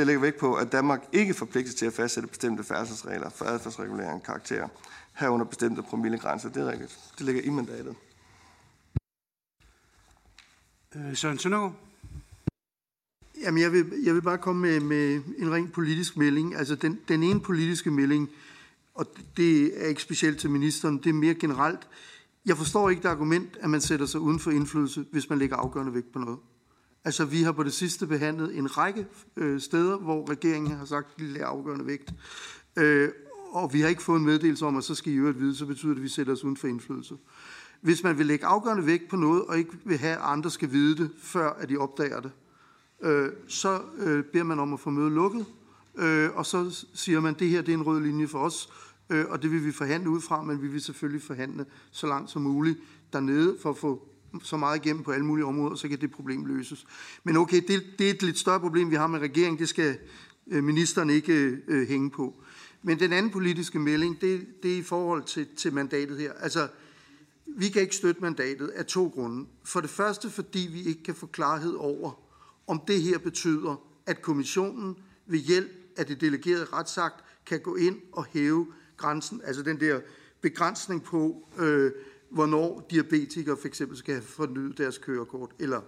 det 0.00 0.06
lægger 0.06 0.20
vægt 0.20 0.38
på, 0.38 0.54
at 0.54 0.72
Danmark 0.72 1.08
ikke 1.12 1.34
forpligtes 1.34 1.74
til 1.74 1.86
at 1.86 1.92
fastsætte 1.92 2.28
bestemte 2.28 2.64
færdselsregler 2.64 3.30
for 3.30 3.44
adfærdsregulering 3.44 4.22
karakter, 4.22 4.68
herunder 5.12 5.46
bestemte 5.46 5.82
promillegrænser. 5.82 6.48
Det 6.48 6.62
er 6.62 6.70
rigtigt. 6.70 6.98
Det 7.18 7.26
ligger 7.26 7.42
i 7.42 7.50
mandatet. 7.50 7.94
Øh, 10.96 11.16
Søren 11.16 11.38
Søndergaard? 11.38 11.74
Jamen, 13.40 13.62
jeg 13.62 13.72
vil, 13.72 13.92
jeg 14.04 14.14
vil 14.14 14.22
bare 14.22 14.38
komme 14.38 14.60
med, 14.60 14.80
med 14.80 15.22
en 15.38 15.52
ren 15.52 15.68
politisk 15.68 16.16
melding. 16.16 16.56
Altså, 16.56 16.74
den, 16.74 17.00
den 17.08 17.22
ene 17.22 17.40
politiske 17.40 17.90
melding, 17.90 18.30
og 18.94 19.06
det 19.36 19.82
er 19.84 19.88
ikke 19.88 20.02
specielt 20.02 20.38
til 20.38 20.50
ministeren, 20.50 20.98
det 20.98 21.06
er 21.06 21.14
mere 21.14 21.34
generelt. 21.34 21.88
Jeg 22.46 22.56
forstår 22.56 22.90
ikke 22.90 23.02
det 23.02 23.08
argument, 23.08 23.56
at 23.60 23.70
man 23.70 23.80
sætter 23.80 24.06
sig 24.06 24.20
uden 24.20 24.38
for 24.38 24.50
indflydelse, 24.50 25.04
hvis 25.12 25.30
man 25.30 25.38
lægger 25.38 25.56
afgørende 25.56 25.94
vægt 25.94 26.12
på 26.12 26.18
noget. 26.18 26.38
Altså, 27.04 27.24
vi 27.24 27.42
har 27.42 27.52
på 27.52 27.62
det 27.62 27.72
sidste 27.72 28.06
behandlet 28.06 28.58
en 28.58 28.78
række 28.78 29.06
øh, 29.36 29.60
steder, 29.60 29.98
hvor 29.98 30.30
regeringen 30.30 30.76
har 30.76 30.84
sagt, 30.84 31.08
at 31.14 31.20
det 31.20 31.40
er 31.40 31.46
afgørende 31.46 31.86
vægt. 31.86 32.14
Øh, 32.76 33.08
og 33.50 33.72
vi 33.72 33.80
har 33.80 33.88
ikke 33.88 34.02
fået 34.02 34.18
en 34.18 34.24
meddelelse 34.24 34.66
om, 34.66 34.76
at 34.76 34.84
så 34.84 34.94
skal 34.94 35.12
I 35.12 35.16
øvrigt 35.16 35.40
vide, 35.40 35.56
så 35.56 35.66
betyder 35.66 35.92
det, 35.92 35.98
at 35.98 36.02
vi 36.02 36.08
sætter 36.08 36.32
os 36.32 36.44
uden 36.44 36.56
for 36.56 36.68
indflydelse. 36.68 37.14
Hvis 37.80 38.02
man 38.02 38.18
vil 38.18 38.26
lægge 38.26 38.46
afgørende 38.46 38.86
vægt 38.86 39.08
på 39.08 39.16
noget, 39.16 39.44
og 39.44 39.58
ikke 39.58 39.72
vil 39.84 39.98
have, 39.98 40.12
at 40.12 40.22
andre 40.22 40.50
skal 40.50 40.72
vide 40.72 40.96
det, 40.96 41.10
før 41.18 41.50
at 41.50 41.68
de 41.68 41.76
opdager 41.76 42.20
det, 42.20 42.30
øh, 43.02 43.28
så 43.48 43.80
øh, 43.98 44.24
beder 44.24 44.44
man 44.44 44.58
om 44.58 44.72
at 44.72 44.80
få 44.80 44.90
mødet 44.90 45.12
lukket, 45.12 45.46
øh, 45.98 46.30
og 46.34 46.46
så 46.46 46.86
siger 46.94 47.20
man, 47.20 47.34
at 47.34 47.40
det 47.40 47.48
her 47.48 47.62
det 47.62 47.74
er 47.74 47.78
en 47.78 47.86
rød 47.86 48.00
linje 48.00 48.28
for 48.28 48.38
os, 48.38 48.68
øh, 49.10 49.24
og 49.28 49.42
det 49.42 49.50
vil 49.50 49.64
vi 49.64 49.72
forhandle 49.72 50.10
ud 50.10 50.20
fra, 50.20 50.42
men 50.42 50.62
vi 50.62 50.68
vil 50.68 50.80
selvfølgelig 50.80 51.22
forhandle 51.22 51.66
så 51.90 52.06
langt 52.06 52.30
som 52.30 52.42
muligt 52.42 52.78
dernede 53.12 53.56
for 53.62 53.70
at 53.70 53.76
få 53.76 54.08
så 54.42 54.56
meget 54.56 54.84
igennem 54.84 55.02
på 55.02 55.10
alle 55.10 55.26
mulige 55.26 55.44
områder, 55.44 55.74
så 55.76 55.88
kan 55.88 56.00
det 56.00 56.10
problem 56.10 56.44
løses. 56.44 56.86
Men 57.24 57.36
okay, 57.36 57.62
det, 57.68 57.82
det 57.98 58.06
er 58.06 58.10
et 58.10 58.22
lidt 58.22 58.38
større 58.38 58.60
problem, 58.60 58.90
vi 58.90 58.96
har 58.96 59.06
med 59.06 59.18
regeringen. 59.18 59.58
Det 59.58 59.68
skal 59.68 59.98
øh, 60.46 60.64
ministeren 60.64 61.10
ikke 61.10 61.58
øh, 61.68 61.88
hænge 61.88 62.10
på. 62.10 62.34
Men 62.82 63.00
den 63.00 63.12
anden 63.12 63.32
politiske 63.32 63.78
melding, 63.78 64.20
det, 64.20 64.46
det 64.62 64.72
er 64.72 64.78
i 64.78 64.82
forhold 64.82 65.22
til, 65.22 65.46
til 65.56 65.72
mandatet 65.72 66.18
her. 66.18 66.32
Altså, 66.32 66.68
vi 67.46 67.68
kan 67.68 67.82
ikke 67.82 67.96
støtte 67.96 68.20
mandatet 68.20 68.68
af 68.68 68.86
to 68.86 69.08
grunde. 69.14 69.46
For 69.64 69.80
det 69.80 69.90
første, 69.90 70.30
fordi 70.30 70.68
vi 70.72 70.82
ikke 70.82 71.02
kan 71.02 71.14
få 71.14 71.26
klarhed 71.26 71.74
over, 71.74 72.20
om 72.66 72.80
det 72.88 73.02
her 73.02 73.18
betyder, 73.18 73.76
at 74.06 74.22
kommissionen 74.22 74.96
ved 75.26 75.38
hjælp 75.38 75.70
af 75.96 76.06
det 76.06 76.20
delegerede 76.20 76.64
retsakt 76.64 77.24
kan 77.46 77.60
gå 77.60 77.76
ind 77.76 77.96
og 78.12 78.24
hæve 78.24 78.66
grænsen, 78.96 79.40
altså 79.44 79.62
den 79.62 79.80
der 79.80 80.00
begrænsning 80.40 81.02
på, 81.02 81.48
øh, 81.58 81.92
hvornår 82.30 82.86
diabetikere 82.90 83.56
for 83.56 83.68
eksempel 83.68 83.96
skal 83.96 84.14
have 84.14 84.24
fornyet 84.24 84.78
deres 84.78 84.98
kørekort, 84.98 85.50
eller 85.58 85.80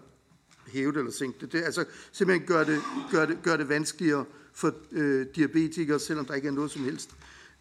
hæve 0.66 0.92
det 0.92 0.98
eller 0.98 1.12
sænke 1.12 1.38
det. 1.40 1.52
det 1.52 1.62
altså 1.62 1.84
simpelthen 2.12 2.46
gør 2.46 2.64
det, 2.64 2.80
gør 3.10 3.26
det, 3.26 3.38
gør 3.42 3.56
det 3.56 3.68
vanskeligere 3.68 4.24
for 4.52 4.74
øh, 4.92 5.26
diabetikere, 5.36 5.98
selvom 5.98 6.24
der 6.26 6.34
ikke 6.34 6.48
er 6.48 6.52
noget 6.52 6.70
som 6.70 6.84
helst 6.84 7.10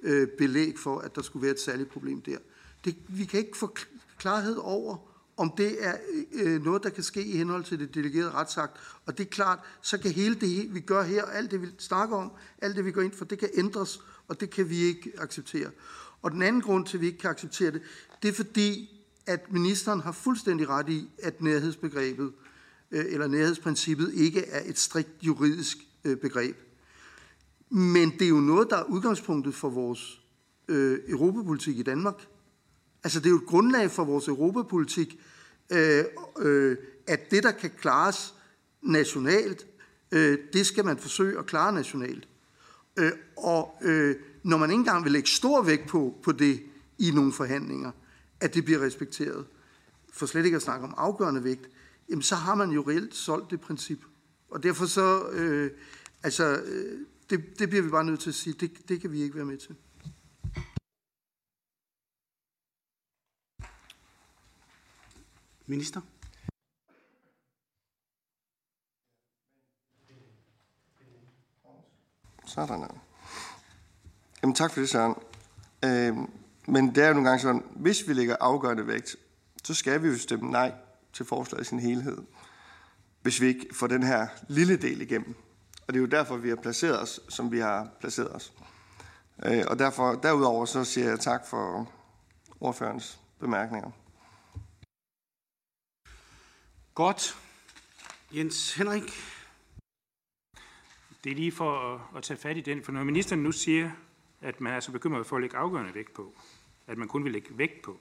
øh, 0.01 0.27
belæg 0.27 0.79
for, 0.79 0.99
at 0.99 1.15
der 1.15 1.21
skulle 1.21 1.43
være 1.43 1.51
et 1.51 1.59
særligt 1.59 1.89
problem 1.89 2.21
der. 2.21 2.37
Det, 2.85 2.95
vi 3.07 3.25
kan 3.25 3.39
ikke 3.39 3.57
få 3.57 3.75
klarhed 4.17 4.55
over, 4.55 4.97
om 5.37 5.53
det 5.57 5.85
er 5.85 5.93
øh, 6.33 6.63
noget, 6.63 6.83
der 6.83 6.89
kan 6.89 7.03
ske 7.03 7.23
i 7.23 7.37
henhold 7.37 7.63
til 7.63 7.79
det 7.79 7.95
delegerede 7.95 8.31
retsakt. 8.31 8.77
Og 9.05 9.17
det 9.17 9.25
er 9.25 9.29
klart, 9.29 9.59
så 9.81 9.97
kan 9.97 10.11
hele 10.11 10.35
det, 10.35 10.73
vi 10.73 10.79
gør 10.79 11.03
her, 11.03 11.25
alt 11.25 11.51
det, 11.51 11.61
vi 11.61 11.67
snakker 11.77 12.17
om, 12.17 12.31
alt 12.61 12.75
det, 12.75 12.85
vi 12.85 12.91
går 12.91 13.01
ind 13.01 13.13
for, 13.13 13.25
det 13.25 13.39
kan 13.39 13.49
ændres, 13.53 14.01
og 14.27 14.39
det 14.39 14.49
kan 14.49 14.69
vi 14.69 14.77
ikke 14.77 15.11
acceptere. 15.17 15.69
Og 16.21 16.31
den 16.31 16.41
anden 16.41 16.61
grund 16.61 16.85
til, 16.85 16.97
at 16.97 17.01
vi 17.01 17.05
ikke 17.05 17.19
kan 17.19 17.29
acceptere 17.29 17.71
det, 17.71 17.81
det 18.21 18.29
er 18.29 18.33
fordi, 18.33 18.89
at 19.25 19.51
ministeren 19.51 19.99
har 19.99 20.11
fuldstændig 20.11 20.69
ret 20.69 20.89
i, 20.89 21.09
at 21.23 21.41
nærhedsbegrebet 21.41 22.31
øh, 22.91 23.05
eller 23.07 23.27
nærhedsprincippet 23.27 24.13
ikke 24.13 24.45
er 24.45 24.69
et 24.69 24.79
strikt 24.79 25.09
juridisk 25.21 25.77
øh, 26.03 26.17
begreb. 26.17 26.57
Men 27.69 28.11
det 28.11 28.21
er 28.21 28.29
jo 28.29 28.39
noget, 28.39 28.69
der 28.69 28.77
er 28.77 28.83
udgangspunktet 28.83 29.55
for 29.55 29.69
vores 29.69 30.21
øh, 30.67 30.99
europapolitik 31.07 31.79
i 31.79 31.83
Danmark. 31.83 32.27
Altså 33.03 33.19
det 33.19 33.25
er 33.25 33.29
jo 33.29 33.37
et 33.37 33.45
grundlag 33.45 33.91
for 33.91 34.03
vores 34.03 34.27
europapolitik, 34.27 35.19
øh, 35.69 36.03
øh, 36.39 36.77
at 37.07 37.31
det, 37.31 37.43
der 37.43 37.51
kan 37.51 37.71
klares 37.81 38.33
nationalt, 38.81 39.67
øh, 40.11 40.37
det 40.53 40.65
skal 40.65 40.85
man 40.85 40.97
forsøge 40.97 41.39
at 41.39 41.45
klare 41.45 41.73
nationalt. 41.73 42.27
Øh, 42.97 43.11
og 43.37 43.77
øh, 43.81 44.15
når 44.43 44.57
man 44.57 44.69
ikke 44.69 44.79
engang 44.79 45.03
vil 45.03 45.11
lægge 45.11 45.29
stor 45.29 45.61
vægt 45.61 45.87
på, 45.87 46.15
på 46.23 46.31
det 46.31 46.63
i 46.97 47.11
nogle 47.11 47.33
forhandlinger, 47.33 47.91
at 48.41 48.53
det 48.53 48.65
bliver 48.65 48.81
respekteret, 48.81 49.45
for 50.13 50.25
slet 50.25 50.45
ikke 50.45 50.55
at 50.55 50.61
snakke 50.61 50.85
om 50.85 50.93
afgørende 50.97 51.43
vægt, 51.43 51.69
jamen 52.09 52.23
så 52.23 52.35
har 52.35 52.55
man 52.55 52.69
jo 52.69 52.83
reelt 52.87 53.15
solgt 53.15 53.51
det 53.51 53.61
princip. 53.61 53.99
Og 54.49 54.63
derfor 54.63 54.85
så, 54.85 55.29
øh, 55.29 55.71
altså, 56.23 56.61
øh, 56.65 56.99
det, 57.29 57.59
det 57.59 57.69
bliver 57.69 57.83
vi 57.83 57.89
bare 57.89 58.03
nødt 58.03 58.19
til 58.19 58.29
at 58.29 58.35
sige, 58.35 58.53
det, 58.53 58.89
det 58.89 59.01
kan 59.01 59.11
vi 59.11 59.21
ikke 59.21 59.35
være 59.35 59.45
med 59.45 59.57
til. 59.57 59.75
Minister? 65.65 66.01
Sådan. 72.45 72.87
Jamen 74.41 74.55
tak 74.55 74.73
for 74.73 74.79
det, 74.79 74.89
Søren. 74.89 75.15
Øh, 75.85 76.40
men 76.67 76.95
det 76.95 77.03
er 77.03 77.07
jo 77.07 77.13
nogle 77.13 77.29
gange 77.29 77.41
sådan, 77.41 77.63
hvis 77.75 78.07
vi 78.07 78.13
lægger 78.13 78.35
afgørende 78.39 78.87
vægt, 78.87 79.15
så 79.63 79.73
skal 79.73 80.03
vi 80.03 80.07
jo 80.07 80.17
stemme 80.17 80.51
nej 80.51 80.73
til 81.13 81.25
forslaget 81.25 81.61
i 81.61 81.69
sin 81.69 81.79
helhed, 81.79 82.17
hvis 83.21 83.41
vi 83.41 83.47
ikke 83.47 83.67
får 83.73 83.87
den 83.87 84.03
her 84.03 84.27
lille 84.47 84.77
del 84.77 85.01
igennem. 85.01 85.35
Og 85.87 85.93
det 85.93 85.95
er 85.95 86.01
jo 86.01 86.07
derfor, 86.07 86.37
vi 86.37 86.49
har 86.49 86.55
placeret 86.55 87.01
os, 87.01 87.19
som 87.29 87.51
vi 87.51 87.59
har 87.59 87.89
placeret 87.99 88.35
os. 88.35 88.53
Øh, 89.45 89.63
og 89.67 89.79
derfor, 89.79 90.13
derudover 90.13 90.65
så 90.65 90.83
siger 90.83 91.09
jeg 91.09 91.19
tak 91.19 91.47
for 91.47 91.91
ordførens 92.59 93.19
bemærkninger. 93.39 93.91
Godt. 96.93 97.37
Jens 98.31 98.73
Henrik? 98.73 99.11
Det 101.23 101.31
er 101.31 101.35
lige 101.35 101.51
for 101.51 101.93
at, 101.93 102.17
at 102.17 102.23
tage 102.23 102.37
fat 102.37 102.57
i 102.57 102.61
den, 102.61 102.83
for 102.83 102.91
når 102.91 103.03
ministeren 103.03 103.43
nu 103.43 103.51
siger, 103.51 103.91
at 104.41 104.61
man 104.61 104.73
er 104.73 104.79
så 104.79 104.91
bekymret 104.91 105.25
for 105.25 105.35
at 105.35 105.41
lægge 105.41 105.57
afgørende 105.57 105.95
vægt 105.95 106.13
på, 106.13 106.33
at 106.87 106.97
man 106.97 107.07
kun 107.07 107.23
vil 107.23 107.31
lægge 107.31 107.57
vægt 107.57 107.81
på, 107.81 107.99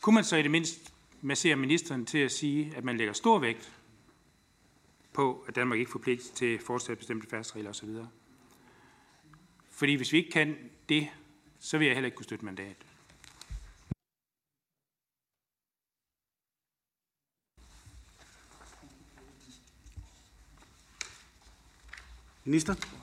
kunne 0.00 0.14
man 0.14 0.24
så 0.24 0.36
i 0.36 0.42
det 0.42 0.50
mindste 0.50 0.92
massere 1.22 1.56
ministeren 1.56 2.06
til 2.06 2.18
at 2.18 2.32
sige, 2.32 2.76
at 2.76 2.84
man 2.84 2.96
lægger 2.96 3.12
stor 3.12 3.38
vægt 3.38 3.72
på, 5.12 5.44
at 5.48 5.56
Danmark 5.56 5.78
ikke 5.78 5.90
forpligtes 5.90 6.30
til 6.30 6.58
fortsat 6.58 6.98
bestemte 6.98 7.28
færdsregler 7.28 7.70
osv. 7.70 7.88
Fordi 9.70 9.94
hvis 9.94 10.12
vi 10.12 10.18
ikke 10.18 10.30
kan 10.30 10.56
det, 10.88 11.08
så 11.58 11.78
vil 11.78 11.86
jeg 11.86 11.96
heller 11.96 12.06
ikke 12.06 12.16
kunne 12.16 12.24
støtte 12.24 12.44
mandat. 12.44 12.76
Minister? 22.44 22.97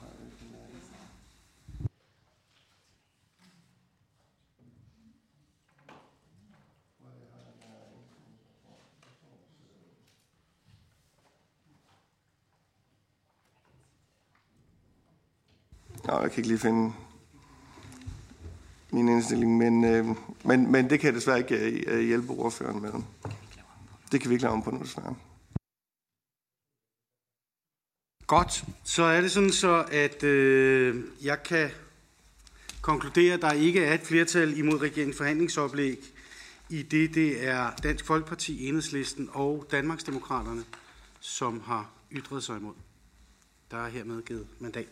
Nå, 16.06 16.20
jeg 16.20 16.30
kan 16.30 16.38
ikke 16.38 16.48
lige 16.48 16.58
finde 16.58 16.92
min 18.90 19.08
indstilling, 19.08 19.56
men, 19.56 19.84
øh, 19.84 20.06
men, 20.44 20.72
men 20.72 20.90
det 20.90 21.00
kan 21.00 21.06
jeg 21.06 21.14
desværre 21.14 21.38
ikke 21.38 21.84
øh, 21.86 22.00
hjælpe 22.00 22.32
ordføreren 22.32 22.82
med. 22.82 22.92
Det 24.12 24.20
kan 24.20 24.30
vi 24.30 24.34
ikke 24.34 24.42
lave 24.42 24.52
om 24.52 24.62
på 24.62 24.70
nu, 24.70 24.78
desværre. 24.78 25.14
Godt. 28.26 28.64
Så 28.84 29.02
er 29.02 29.20
det 29.20 29.30
sådan 29.30 29.52
så, 29.52 29.84
at 29.92 30.22
øh, 30.22 31.04
jeg 31.22 31.42
kan 31.42 31.70
konkludere, 32.80 33.34
at 33.34 33.42
der 33.42 33.52
ikke 33.52 33.84
er 33.84 33.94
et 33.94 34.00
flertal 34.00 34.58
imod 34.58 34.82
regeringens 34.82 35.16
forhandlingsoplæg, 35.16 35.98
i 36.68 36.82
det 36.82 37.14
det 37.14 37.48
er 37.48 37.70
Dansk 37.82 38.04
Folkeparti, 38.04 38.68
Enhedslisten 38.68 39.30
og 39.32 39.66
Danmarksdemokraterne, 39.70 40.64
som 41.20 41.60
har 41.60 41.90
ytret 42.12 42.44
sig 42.44 42.56
imod. 42.56 42.74
Der 43.70 43.76
er 43.76 43.88
hermed 43.88 44.22
givet 44.22 44.46
mandat. 44.58 44.88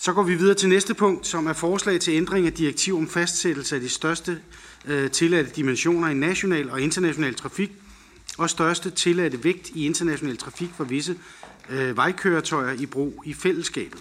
Så 0.00 0.12
går 0.12 0.22
vi 0.22 0.34
videre 0.34 0.54
til 0.54 0.68
næste 0.68 0.94
punkt, 0.94 1.26
som 1.26 1.46
er 1.46 1.52
forslag 1.52 2.00
til 2.00 2.14
ændring 2.14 2.46
af 2.46 2.52
direktiv 2.52 2.96
om 2.96 3.08
fastsættelse 3.08 3.74
af 3.74 3.80
de 3.80 3.88
største 3.88 4.40
øh, 4.84 5.10
tilladte 5.10 5.50
dimensioner 5.50 6.08
i 6.08 6.14
national 6.14 6.70
og 6.70 6.80
international 6.80 7.34
trafik 7.34 7.72
og 8.38 8.50
største 8.50 8.90
tilladte 8.90 9.44
vægt 9.44 9.70
i 9.74 9.86
international 9.86 10.36
trafik 10.36 10.70
for 10.76 10.84
visse 10.84 11.18
øh, 11.68 11.96
vejkøretøjer 11.96 12.72
i 12.72 12.86
brug 12.86 13.22
i 13.26 13.34
fællesskabet. 13.34 14.00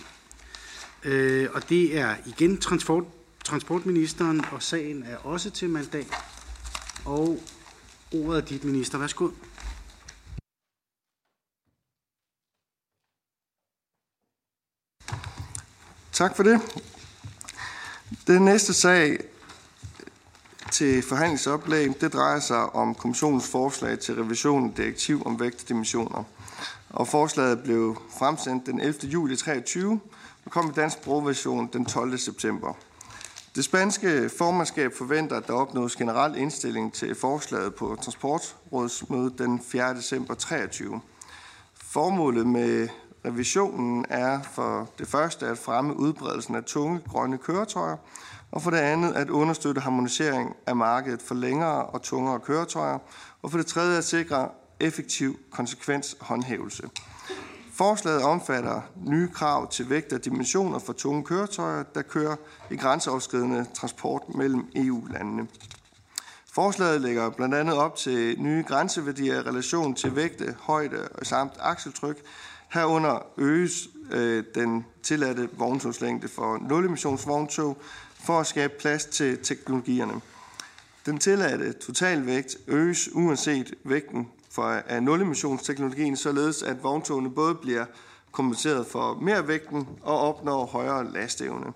Øh, 1.03 1.47
og 1.53 1.69
det 1.69 1.97
er 1.97 2.15
igen 2.25 2.57
transport, 2.57 3.03
transportministeren, 3.43 4.45
og 4.51 4.63
sagen 4.63 5.03
er 5.03 5.17
også 5.17 5.49
til 5.49 5.69
mandat. 5.69 6.07
Og 7.05 7.43
ordet 8.13 8.41
er 8.41 8.45
dit, 8.45 8.63
minister. 8.63 8.97
Værsgo. 8.97 9.29
Tak 16.17 16.35
for 16.35 16.43
det. 16.43 16.61
Den 18.27 18.45
næste 18.45 18.73
sag 18.73 19.19
til 20.71 21.01
forhandlingsoplæg, 21.01 22.01
det 22.01 22.13
drejer 22.13 22.39
sig 22.39 22.75
om 22.75 22.95
kommissionens 22.95 23.47
forslag 23.47 23.99
til 23.99 24.15
revision 24.15 24.69
af 24.69 24.75
direktiv 24.75 25.25
om 25.25 25.39
vægtdimensioner. 25.39 26.23
Og 26.89 27.07
forslaget 27.07 27.63
blev 27.63 28.01
fremsendt 28.19 28.65
den 28.65 28.79
11. 28.79 28.95
juli 29.03 29.35
23 29.35 29.99
og 30.45 30.51
kom 30.51 30.69
i 30.69 30.73
dansk 30.73 31.01
brugversion 31.01 31.69
den 31.73 31.85
12. 31.85 32.17
september. 32.17 32.73
Det 33.55 33.63
spanske 33.63 34.29
formandskab 34.37 34.91
forventer, 34.97 35.37
at 35.37 35.47
der 35.47 35.53
opnås 35.53 35.95
generel 35.95 36.37
indstilling 36.37 36.93
til 36.93 37.15
forslaget 37.15 37.75
på 37.75 37.97
Transportrådsmødet 38.01 39.37
den 39.37 39.61
4. 39.67 39.95
december 39.95 40.33
23. 40.33 41.01
Formålet 41.73 42.47
med 42.47 42.87
revisionen 43.27 44.05
er 44.09 44.41
for 44.41 44.89
det 44.99 45.07
første 45.07 45.47
at 45.47 45.57
fremme 45.57 45.99
udbredelsen 45.99 46.55
af 46.55 46.63
tunge 46.63 46.99
grønne 47.09 47.37
køretøjer, 47.37 47.97
og 48.51 48.61
for 48.61 48.71
det 48.71 48.77
andet 48.77 49.13
at 49.13 49.29
understøtte 49.29 49.81
harmonisering 49.81 50.55
af 50.67 50.75
markedet 50.75 51.21
for 51.21 51.35
længere 51.35 51.85
og 51.85 52.01
tungere 52.01 52.39
køretøjer, 52.39 52.97
og 53.41 53.51
for 53.51 53.57
det 53.57 53.67
tredje 53.67 53.97
at 53.97 54.03
sikre 54.03 54.49
effektiv 54.79 55.39
konsekvenshåndhævelse. 55.51 56.89
Forslaget 57.73 58.23
omfatter 58.23 58.81
nye 59.05 59.29
krav 59.33 59.71
til 59.71 59.89
vægt 59.89 60.13
og 60.13 60.25
dimensioner 60.25 60.79
for 60.79 60.93
tunge 60.93 61.23
køretøjer, 61.23 61.83
der 61.83 62.01
kører 62.01 62.35
i 62.71 62.75
grænseoverskridende 62.75 63.65
transport 63.73 64.21
mellem 64.35 64.67
EU-landene. 64.75 65.47
Forslaget 66.53 67.01
lægger 67.01 67.29
blandt 67.29 67.55
andet 67.55 67.75
op 67.75 67.95
til 67.95 68.41
nye 68.41 68.63
grænseværdier 68.67 69.35
i 69.35 69.41
relation 69.41 69.95
til 69.95 70.15
vægte, 70.15 70.55
højde 70.59 71.07
og 71.07 71.25
samt 71.25 71.53
akseltryk. 71.59 72.17
Herunder 72.69 73.25
øges 73.37 73.89
øh, 74.11 74.43
den 74.55 74.85
tilladte 75.03 75.49
vogntogslængde 75.57 76.27
for 76.27 76.57
nul-emissionsvogntog 76.57 77.77
for 78.25 78.39
at 78.39 78.47
skabe 78.47 78.73
plads 78.79 79.05
til 79.05 79.37
teknologierne. 79.43 80.21
Den 81.05 81.17
tilladte 81.17 81.73
totalvægt 81.73 82.57
øges 82.67 83.09
uanset 83.13 83.73
vægten 83.83 84.27
for, 84.51 84.63
af 84.63 85.03
nul-emissionsteknologien, 85.03 86.17
således 86.17 86.63
at 86.63 86.83
vogntogene 86.83 87.29
både 87.29 87.55
bliver 87.55 87.85
kompenseret 88.31 88.87
for 88.87 89.13
mere 89.13 89.47
vægten 89.47 89.87
og 90.01 90.19
opnår 90.19 90.65
højere 90.65 91.11
lastevne. 91.11 91.73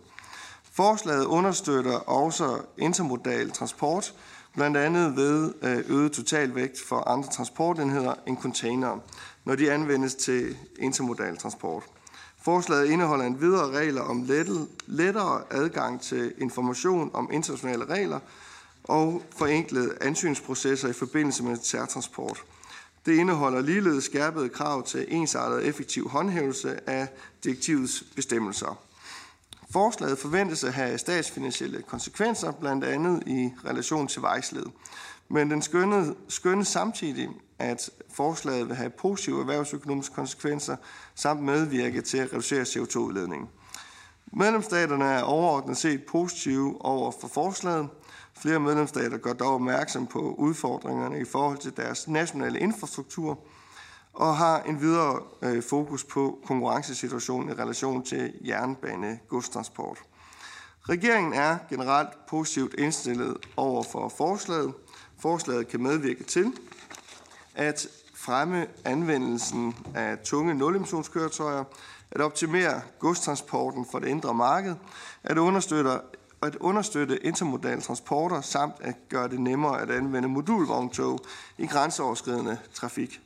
Forslaget 0.73 1.25
understøtter 1.25 1.97
også 1.97 2.61
intermodal 2.77 3.51
transport, 3.51 4.13
blandt 4.55 4.77
andet 4.77 5.15
ved 5.15 5.53
øh, 5.61 5.83
øget 5.87 6.11
totalvægt 6.11 6.77
for 6.87 7.09
andre 7.09 7.29
transportenheder 7.29 8.13
end 8.27 8.37
containere, 8.37 8.99
når 9.45 9.55
de 9.55 9.71
anvendes 9.71 10.15
til 10.15 10.57
intermodal 10.79 11.37
transport. 11.37 11.83
Forslaget 12.41 12.89
indeholder 12.89 13.25
en 13.25 13.41
videre 13.41 13.69
regler 13.69 14.01
om 14.01 14.29
lettere 14.87 15.43
adgang 15.51 16.01
til 16.01 16.33
information 16.37 17.11
om 17.13 17.29
internationale 17.33 17.85
regler 17.85 18.19
og 18.83 19.23
forenklede 19.37 19.97
ansøgningsprocesser 20.01 20.89
i 20.89 20.93
forbindelse 20.93 21.43
med 21.43 21.57
særtransport. 21.63 22.43
Det 23.05 23.15
indeholder 23.15 23.61
ligeledes 23.61 24.03
skærpede 24.03 24.49
krav 24.49 24.83
til 24.83 25.05
ensartet 25.07 25.57
og 25.57 25.65
effektiv 25.65 26.09
håndhævelse 26.09 26.89
af 26.89 27.07
direktivets 27.43 28.03
bestemmelser. 28.15 28.79
Forslaget 29.71 30.19
forventes 30.19 30.63
at 30.63 30.73
have 30.73 30.97
statsfinansielle 30.97 31.81
konsekvenser, 31.81 32.51
blandt 32.51 32.83
andet 32.83 33.23
i 33.27 33.49
relation 33.65 34.07
til 34.07 34.21
vejsled. 34.21 34.65
Men 35.29 35.51
den 35.51 35.61
skønne, 36.27 36.65
samtidig, 36.65 37.29
at 37.61 37.89
forslaget 38.09 38.67
vil 38.67 38.75
have 38.75 38.89
positive 38.89 39.39
erhvervsøkonomiske 39.39 40.15
konsekvenser, 40.15 40.75
samt 41.15 41.43
medvirke 41.43 42.01
til 42.01 42.17
at 42.17 42.33
reducere 42.33 42.61
CO2-udledningen. 42.61 43.49
Medlemsstaterne 44.33 45.05
er 45.05 45.21
overordnet 45.21 45.77
set 45.77 46.03
positive 46.05 46.85
over 46.85 47.11
for 47.21 47.27
forslaget. 47.27 47.89
Flere 48.37 48.59
medlemsstater 48.59 49.17
gør 49.17 49.33
dog 49.33 49.53
opmærksom 49.53 50.07
på 50.07 50.19
udfordringerne 50.19 51.19
i 51.19 51.25
forhold 51.25 51.57
til 51.57 51.77
deres 51.77 52.07
nationale 52.07 52.59
infrastruktur 52.59 53.39
og 54.13 54.37
har 54.37 54.61
en 54.61 54.81
videre 54.81 55.19
øh, 55.41 55.63
fokus 55.63 56.03
på 56.03 56.39
konkurrencesituationen 56.45 57.49
i 57.49 57.53
relation 57.53 58.03
til 58.03 58.33
jernbane 58.45 59.19
godstransport. 59.27 59.97
Regeringen 60.89 61.33
er 61.33 61.57
generelt 61.69 62.09
positivt 62.29 62.75
indstillet 62.77 63.37
over 63.57 63.83
for 63.83 64.09
forslaget. 64.09 64.73
Forslaget 65.19 65.67
kan 65.67 65.83
medvirke 65.83 66.23
til 66.23 66.53
at 67.55 67.87
fremme 68.15 68.67
anvendelsen 68.85 69.75
af 69.95 70.17
tunge 70.23 70.53
nulemissionskøretøjer, 70.53 71.63
at 72.11 72.21
optimere 72.21 72.81
godstransporten 72.99 73.85
for 73.91 73.99
det 73.99 74.07
indre 74.07 74.33
marked, 74.33 74.75
at 75.23 75.37
understøtte 75.37 75.99
at 76.41 76.55
understøtte 76.55 77.25
intermodale 77.25 77.81
transporter 77.81 78.41
samt 78.41 78.75
at 78.81 78.95
gøre 79.09 79.27
det 79.27 79.39
nemmere 79.39 79.81
at 79.81 79.91
anvende 79.91 80.27
modulvogntog 80.27 81.19
i 81.57 81.67
grænseoverskridende 81.67 82.57
trafik. 82.73 83.21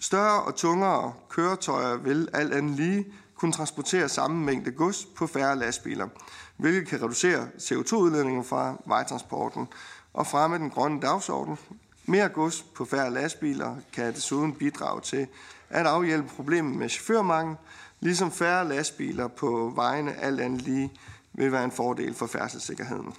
Større 0.00 0.42
og 0.42 0.54
tungere 0.54 1.12
køretøjer 1.28 1.96
vil 1.96 2.28
alt 2.32 2.54
andet 2.54 2.76
lige 2.76 3.06
kunne 3.34 3.52
transportere 3.52 4.08
samme 4.08 4.44
mængde 4.44 4.70
gods 4.70 5.04
på 5.04 5.26
færre 5.26 5.58
lastbiler, 5.58 6.08
hvilket 6.56 6.88
kan 6.88 7.02
reducere 7.02 7.48
CO2-udledningen 7.58 8.44
fra 8.44 8.76
vejtransporten 8.86 9.68
og 10.12 10.26
fremme 10.26 10.58
den 10.58 10.70
grønne 10.70 11.00
dagsorden. 11.00 11.58
Mere 12.06 12.28
gods 12.28 12.62
på 12.62 12.84
færre 12.84 13.10
lastbiler 13.10 13.76
kan 13.92 14.14
desuden 14.14 14.54
bidrage 14.54 15.00
til 15.00 15.26
at 15.70 15.86
afhjælpe 15.86 16.28
problemet 16.28 16.76
med 16.76 16.88
chaufførmangel, 16.88 17.56
ligesom 18.00 18.30
færre 18.30 18.68
lastbiler 18.68 19.28
på 19.28 19.72
vejene 19.74 20.14
alt 20.14 20.40
andet 20.40 20.62
lige 20.62 20.92
vil 21.32 21.52
være 21.52 21.64
en 21.64 21.72
fordel 21.72 22.14
for 22.14 22.26
færdselssikkerheden. 22.26 23.14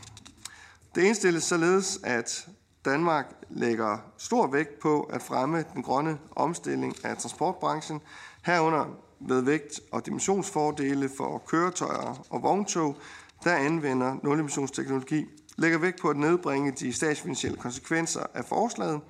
Det 0.96 1.02
indstilles 1.04 1.44
således, 1.44 2.00
at 2.04 2.48
Danmark 2.86 3.26
lægger 3.50 3.98
stor 4.18 4.48
vægt 4.48 4.80
på 4.80 5.02
at 5.02 5.22
fremme 5.22 5.66
den 5.74 5.84
grønne 5.84 6.18
omstilling 6.36 7.06
af 7.06 7.18
transportbranchen, 7.18 8.02
herunder 8.42 8.86
ved 9.20 9.42
vægt- 9.42 9.80
og 9.92 10.06
dimensionsfordele 10.06 11.10
for 11.18 11.44
køretøjer 11.48 12.26
og 12.30 12.44
vogntog, 12.44 12.98
der 13.44 13.56
anvender 13.56 14.16
nulemissionsteknologi, 14.24 15.26
lægger 15.56 15.78
vægt 15.78 16.02
på 16.02 16.10
at 16.10 16.18
nedbringe 16.18 16.72
de 16.72 16.94
statsfinansielle 16.94 17.58
konsekvenser 17.58 18.24
af 18.34 18.46
forslaget, 18.46 19.02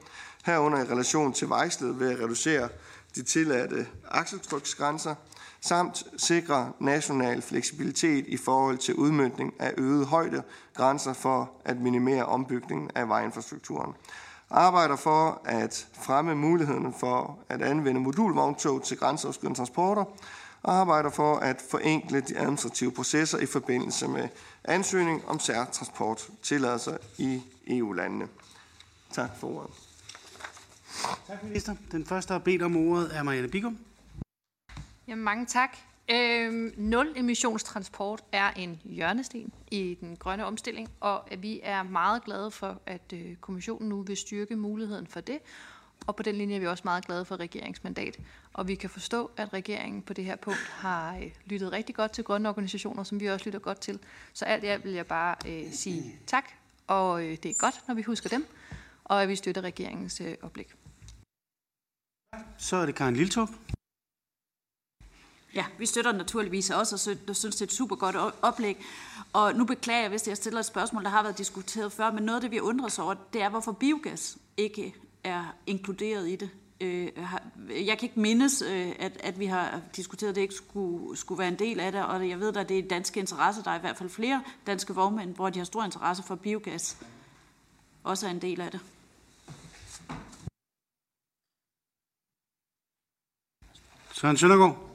herunder 0.46 0.80
i 0.80 0.88
relation 0.88 1.34
til 1.34 1.50
vejsledet 1.50 2.00
ved 2.00 2.12
at 2.12 2.20
reducere 2.20 2.70
de 3.16 3.24
tilladte 3.24 3.88
akseltryksgrænser, 4.10 5.16
samt 5.62 6.04
sikre 6.18 6.72
national 6.80 7.42
fleksibilitet 7.42 8.26
i 8.28 8.38
forhold 8.38 8.78
til 8.78 8.96
udmyndning 8.96 9.54
af 9.60 9.74
øget 9.78 10.06
højde 10.06 10.44
grænser 10.74 11.14
for 11.14 11.52
at 11.66 11.78
minimere 11.82 12.26
ombygningen 12.26 12.90
af 12.96 13.10
vejinfrastrukturen. 13.10 13.94
Arbejder 14.50 14.96
for 14.96 15.42
at 15.46 15.88
fremme 16.02 16.36
muligheden 16.36 16.94
for 17.00 17.40
at 17.50 17.62
anvende 17.62 18.02
modulvogntog 18.02 18.84
til 18.84 18.98
grænseoverskridende 18.98 19.60
transporter, 19.60 20.06
og 20.64 20.74
arbejder 20.74 21.10
for 21.10 21.36
at 21.36 21.62
forenkle 21.72 22.22
de 22.22 22.38
administrative 22.38 22.92
processer 22.92 23.38
i 23.38 23.46
forbindelse 23.46 24.08
med 24.08 24.30
ansøgning 24.64 25.26
om 25.28 25.40
særtransport 25.40 26.28
tilladelser 26.44 26.98
i 27.18 27.42
EU-landene. 27.68 28.28
Tak 29.12 29.30
for 29.40 29.48
ordet. 29.48 29.70
Tak, 31.28 31.44
minister. 31.44 31.76
Den 31.92 32.06
første, 32.06 32.28
der 32.28 32.34
har 32.34 32.44
bedt 32.44 32.62
om 32.62 32.76
ordet, 32.76 33.18
er 33.18 33.24
Marianne 33.24 33.48
Bigum. 33.48 33.78
Jamen, 35.08 35.24
mange 35.24 35.46
tak. 35.46 35.78
Øhm, 36.12 36.74
nul 36.78 37.14
emissionstransport 37.16 38.24
er 38.32 38.52
en 38.52 38.82
hjørnesten 38.84 39.54
i 39.72 39.98
den 40.02 40.16
grønne 40.16 40.46
omstilling, 40.46 40.90
og 41.00 41.28
vi 41.38 41.60
er 41.64 41.84
meget 41.84 42.24
glade 42.24 42.52
for, 42.52 42.82
at 42.86 43.14
øh, 43.14 43.36
kommissionen 43.36 43.90
nu 43.90 44.02
vil 44.02 44.18
styrke 44.18 44.56
muligheden 44.56 45.08
for 45.08 45.20
det. 45.20 45.40
Og 46.08 46.16
på 46.16 46.24
den 46.24 46.36
linje 46.36 46.56
er 46.56 46.60
vi 46.60 46.68
også 46.68 46.82
meget 46.86 47.06
glade 47.06 47.26
for 47.26 47.40
regeringsmandat. 47.40 48.20
Og 48.54 48.68
vi 48.68 48.76
kan 48.76 48.90
forstå, 48.90 49.32
at 49.38 49.54
regeringen 49.54 50.02
på 50.02 50.14
det 50.14 50.26
her 50.26 50.36
punkt 50.36 50.60
har 50.60 51.16
øh, 51.16 51.32
lyttet 51.46 51.72
rigtig 51.72 51.96
godt 51.96 52.12
til 52.12 52.24
grønne 52.24 52.50
organisationer, 52.50 53.04
som 53.04 53.20
vi 53.20 53.26
også 53.26 53.46
lytter 53.46 53.60
godt 53.60 53.80
til. 53.80 54.00
Så 54.34 54.46
alt 54.46 54.64
i 54.64 54.68
alt 54.68 54.84
vil 54.84 54.94
jeg 54.94 55.08
bare 55.08 55.36
øh, 55.48 55.72
sige 55.72 56.20
tak, 56.28 56.46
og 56.88 57.24
øh, 57.24 57.38
det 57.44 57.46
er 57.46 57.60
godt, 57.60 57.84
når 57.88 57.96
vi 57.96 58.02
husker 58.02 58.30
dem, 58.30 58.48
og 59.04 59.24
at 59.24 59.30
vi 59.30 59.36
støtter 59.36 59.62
regeringens 59.62 60.22
øh, 60.22 60.36
oplæg. 60.42 60.74
Så 62.58 62.76
er 62.76 62.86
det 62.86 62.96
Karen 62.96 63.16
Liltorp. 63.16 63.50
Ja, 65.56 65.66
vi 65.78 65.86
støtter 65.86 66.12
naturligvis 66.12 66.70
også, 66.70 66.96
og 66.96 67.36
synes, 67.36 67.56
det 67.56 67.62
er 67.62 67.66
et 67.66 67.72
super 67.72 67.96
godt 67.96 68.16
oplæg. 68.42 68.78
Og 69.34 69.54
nu 69.56 69.66
beklager 69.66 70.02
jeg, 70.02 70.10
hvis 70.10 70.28
jeg 70.28 70.38
stiller 70.38 70.60
et 70.60 70.66
spørgsmål, 70.66 71.04
der 71.04 71.10
har 71.10 71.24
været 71.24 71.38
diskuteret 71.38 71.92
før, 71.92 72.12
men 72.12 72.24
noget 72.24 72.38
af 72.38 72.42
det, 72.42 72.52
vi 72.52 72.60
undrer 72.60 72.86
os 72.86 73.00
over, 73.00 73.16
det 73.34 73.42
er, 73.42 73.50
hvorfor 73.50 73.72
biogas 73.72 74.38
ikke 74.58 74.96
er 75.24 75.56
inkluderet 75.68 76.30
i 76.30 76.36
det. 76.36 76.50
Øh, 76.82 77.08
jeg 77.70 77.98
kan 77.98 78.10
ikke 78.10 78.20
mindes, 78.20 78.62
øh, 78.62 78.92
at, 79.00 79.18
at 79.20 79.40
vi 79.40 79.46
har 79.46 79.82
diskuteret, 79.96 80.30
at 80.30 80.36
det 80.36 80.42
ikke 80.42 80.54
skulle, 80.54 81.18
skulle 81.18 81.40
være 81.40 81.48
en 81.48 81.60
del 81.60 81.80
af 81.80 81.92
det, 81.92 82.06
og 82.06 82.30
jeg 82.30 82.40
ved, 82.40 82.58
at 82.58 82.70
det 82.70 82.80
er 82.80 82.88
danske 82.88 83.20
interesse. 83.20 83.64
Der 83.64 83.72
er 83.72 83.78
i 83.78 83.82
hvert 83.82 83.98
fald 83.98 84.10
flere 84.10 84.44
danske 84.68 84.94
vognmænd, 84.94 85.36
hvor 85.36 85.50
de 85.50 85.60
har 85.60 85.66
stor 85.66 85.84
interesse 85.84 86.24
for 86.24 86.36
biogas. 86.36 86.98
Også 88.04 88.28
er 88.28 88.32
en 88.32 88.42
del 88.42 88.62
af 88.62 88.72
det. 88.72 88.80
Søren 94.12 94.38
Søndergaard. 94.38 94.90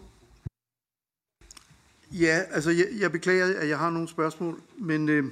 Ja, 2.13 2.43
altså 2.51 2.71
jeg, 2.71 2.87
jeg 2.99 3.13
beklager, 3.13 3.61
at 3.61 3.69
jeg 3.69 3.79
har 3.79 3.91
nogle 3.91 4.09
spørgsmål, 4.09 4.63
men 4.77 5.09
øh, 5.09 5.25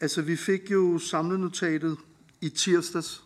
altså 0.00 0.22
vi 0.22 0.36
fik 0.36 0.70
jo 0.70 0.98
samlenotatet 0.98 1.98
i 2.40 2.48
tirsdags, 2.48 3.25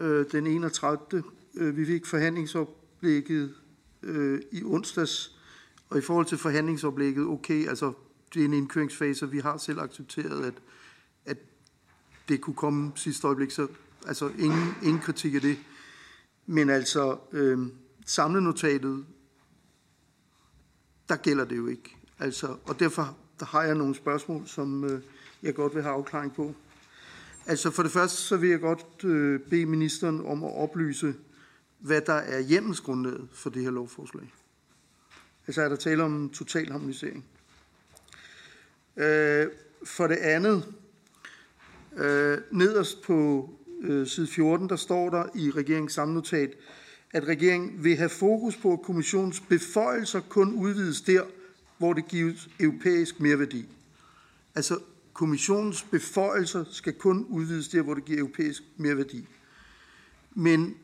øh, 0.00 0.26
den 0.32 0.46
31. 0.46 1.22
Øh, 1.54 1.76
vi 1.76 1.86
fik 1.86 2.06
forhandlingsoplægget 2.06 3.54
øh, 4.02 4.40
i 4.52 4.62
onsdags, 4.64 5.38
og 5.90 5.98
i 5.98 6.00
forhold 6.00 6.26
til 6.26 6.38
forhandlingsoplægget, 6.38 7.26
okay, 7.26 7.68
altså 7.68 7.92
det 8.34 8.40
er 8.40 8.44
en 8.44 8.52
indkøringsfase, 8.52 9.24
og 9.24 9.32
vi 9.32 9.38
har 9.38 9.56
selv 9.56 9.80
accepteret, 9.80 10.44
at, 10.44 10.54
at 11.24 11.38
det 12.28 12.40
kunne 12.40 12.56
komme 12.56 12.92
sidste 12.94 13.26
øjeblik, 13.26 13.50
så 13.50 13.68
altså 14.06 14.28
ingen, 14.38 14.74
ingen 14.82 15.02
kritik 15.02 15.34
af 15.34 15.40
det. 15.40 15.58
Men 16.46 16.70
altså, 16.70 17.18
øh, 17.32 17.58
samlenotatet 18.06 19.06
der 21.08 21.16
gælder 21.16 21.44
det 21.44 21.56
jo 21.56 21.66
ikke. 21.66 21.96
Altså, 22.18 22.56
og 22.66 22.80
derfor 22.80 23.16
der 23.40 23.46
har 23.46 23.62
jeg 23.62 23.74
nogle 23.74 23.94
spørgsmål, 23.94 24.46
som 24.46 24.84
øh, 24.84 25.00
jeg 25.42 25.54
godt 25.54 25.74
vil 25.74 25.82
have 25.82 25.94
afklaring 25.94 26.34
på. 26.34 26.54
Altså 27.46 27.70
for 27.70 27.82
det 27.82 27.92
første, 27.92 28.16
så 28.16 28.36
vil 28.36 28.50
jeg 28.50 28.60
godt 28.60 29.04
øh, 29.04 29.40
bede 29.40 29.66
ministeren 29.66 30.26
om 30.26 30.44
at 30.44 30.56
oplyse, 30.56 31.14
hvad 31.78 32.00
der 32.00 32.12
er 32.12 32.40
hjemmelsgrundlaget 32.40 33.28
for 33.32 33.50
det 33.50 33.62
her 33.62 33.70
lovforslag. 33.70 34.32
Altså 35.46 35.62
er 35.62 35.68
der 35.68 35.76
tale 35.76 36.02
om 36.02 36.30
total 36.30 36.70
harmonisering. 36.70 37.24
Øh, 38.96 39.46
for 39.84 40.06
det 40.06 40.16
andet, 40.16 40.74
øh, 41.96 42.38
nederst 42.50 43.02
på 43.02 43.50
øh, 43.82 44.06
side 44.06 44.26
14, 44.26 44.68
der 44.68 44.76
står 44.76 45.10
der 45.10 45.24
i 45.34 45.50
regeringens 45.50 45.92
samnotat, 45.92 46.54
at 47.12 47.24
regeringen 47.24 47.84
vil 47.84 47.96
have 47.96 48.08
fokus 48.08 48.56
på, 48.56 48.72
at 48.72 48.82
kommissionens 48.82 49.40
beføjelser 49.40 50.20
kun 50.20 50.54
udvides 50.54 51.00
der, 51.00 51.22
hvor 51.78 51.92
det 51.92 52.08
gives 52.08 52.48
europæisk 52.60 53.20
merværdi. 53.20 53.66
Altså, 54.54 54.78
kommissionens 55.16 55.82
beføjelser 55.82 56.64
skal 56.70 56.92
kun 56.92 57.26
udvides 57.28 57.68
der, 57.68 57.82
hvor 57.82 57.94
det 57.94 58.04
giver 58.04 58.18
europæisk 58.18 58.62
merværdi. 58.76 59.26
Men 60.34 60.76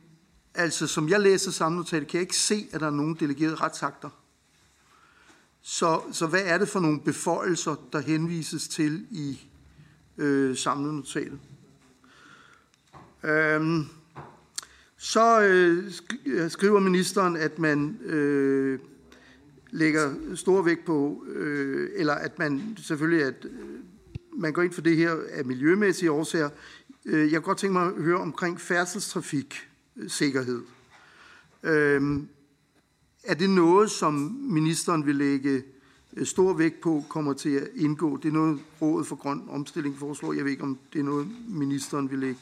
altså, 0.54 0.86
som 0.86 1.08
jeg 1.08 1.20
læser 1.20 1.50
samnotatet, 1.50 2.08
kan 2.08 2.18
jeg 2.18 2.22
ikke 2.22 2.36
se, 2.36 2.68
at 2.72 2.80
der 2.80 2.86
er 2.86 2.90
nogen 2.90 3.16
delegerede 3.20 3.54
retsakter. 3.54 4.10
Så, 5.62 6.00
så 6.12 6.26
hvad 6.26 6.42
er 6.44 6.58
det 6.58 6.68
for 6.68 6.80
nogle 6.80 7.00
beføjelser, 7.00 7.74
der 7.92 8.00
henvises 8.00 8.68
til 8.68 9.06
i 9.10 9.40
øh, 10.18 10.56
samlenotatet? 10.56 11.38
Øhm, 13.24 13.86
så 14.96 15.40
øh, 15.40 15.92
øh, 16.26 16.50
skriver 16.50 16.80
ministeren, 16.80 17.36
at 17.36 17.58
man 17.58 17.98
øh, 18.02 18.78
lægger 19.70 20.14
stor 20.34 20.62
vægt 20.62 20.84
på, 20.84 21.24
øh, 21.28 21.90
eller 21.94 22.14
at 22.14 22.38
man 22.38 22.76
selvfølgelig 22.76 23.24
at, 23.24 23.44
øh, 23.44 23.78
man 24.32 24.52
går 24.52 24.62
ind 24.62 24.72
for 24.72 24.82
det 24.82 24.96
her 24.96 25.16
af 25.30 25.44
miljømæssige 25.44 26.10
årsager. 26.10 26.50
Øh, 27.04 27.32
jeg 27.32 27.40
kunne 27.40 27.46
godt 27.46 27.58
tænke 27.58 27.72
mig 27.72 27.86
at 27.86 28.02
høre 28.02 28.20
omkring 28.20 28.60
færdselstrafiksikkerhed. 28.60 30.62
Øh, 31.62 32.20
er 33.24 33.34
det 33.34 33.50
noget, 33.50 33.90
som 33.90 34.14
ministeren 34.40 35.06
vil 35.06 35.16
lægge 35.16 35.62
øh, 36.16 36.26
stor 36.26 36.52
vægt 36.52 36.80
på, 36.80 37.04
kommer 37.08 37.32
til 37.32 37.50
at 37.50 37.68
indgå? 37.74 38.16
Det 38.16 38.28
er 38.28 38.32
noget, 38.32 38.60
Rådet 38.82 39.06
for 39.06 39.16
Grøn 39.16 39.42
Omstilling 39.48 39.98
foreslår. 39.98 40.32
Jeg 40.32 40.44
ved 40.44 40.50
ikke, 40.50 40.62
om 40.62 40.78
det 40.92 40.98
er 40.98 41.04
noget, 41.04 41.28
ministeren 41.48 42.10
vil 42.10 42.18
lægge 42.18 42.40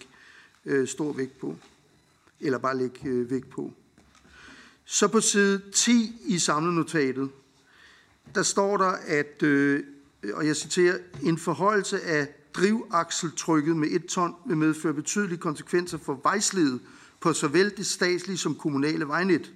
øh, 0.66 0.88
stor 0.88 1.12
vægt 1.12 1.40
på 1.40 1.56
eller 2.40 2.58
bare 2.58 2.76
lægge 2.76 3.30
vægt 3.30 3.50
på. 3.50 3.72
Så 4.84 5.08
på 5.08 5.20
side 5.20 5.62
10 5.72 6.12
i 6.26 6.38
samlenotatet, 6.38 7.30
der 8.34 8.42
står 8.42 8.76
der, 8.76 8.94
at, 9.06 9.42
øh, 9.42 9.84
Øh, 10.22 10.36
og 10.36 10.46
jeg 10.46 10.56
citerer, 10.56 10.98
en 11.22 11.38
forhøjelse 11.38 12.00
af 12.02 12.28
drivakseltrykket 12.54 13.76
med 13.76 13.88
et 13.90 14.06
ton 14.06 14.34
vil 14.46 14.56
medføre 14.56 14.94
betydelige 14.94 15.38
konsekvenser 15.38 15.98
for 15.98 16.20
vejslivet 16.22 16.80
på 17.20 17.32
såvel 17.32 17.76
det 17.76 17.86
statslige 17.86 18.38
som 18.38 18.54
kommunale 18.54 19.08
vejnet. 19.08 19.52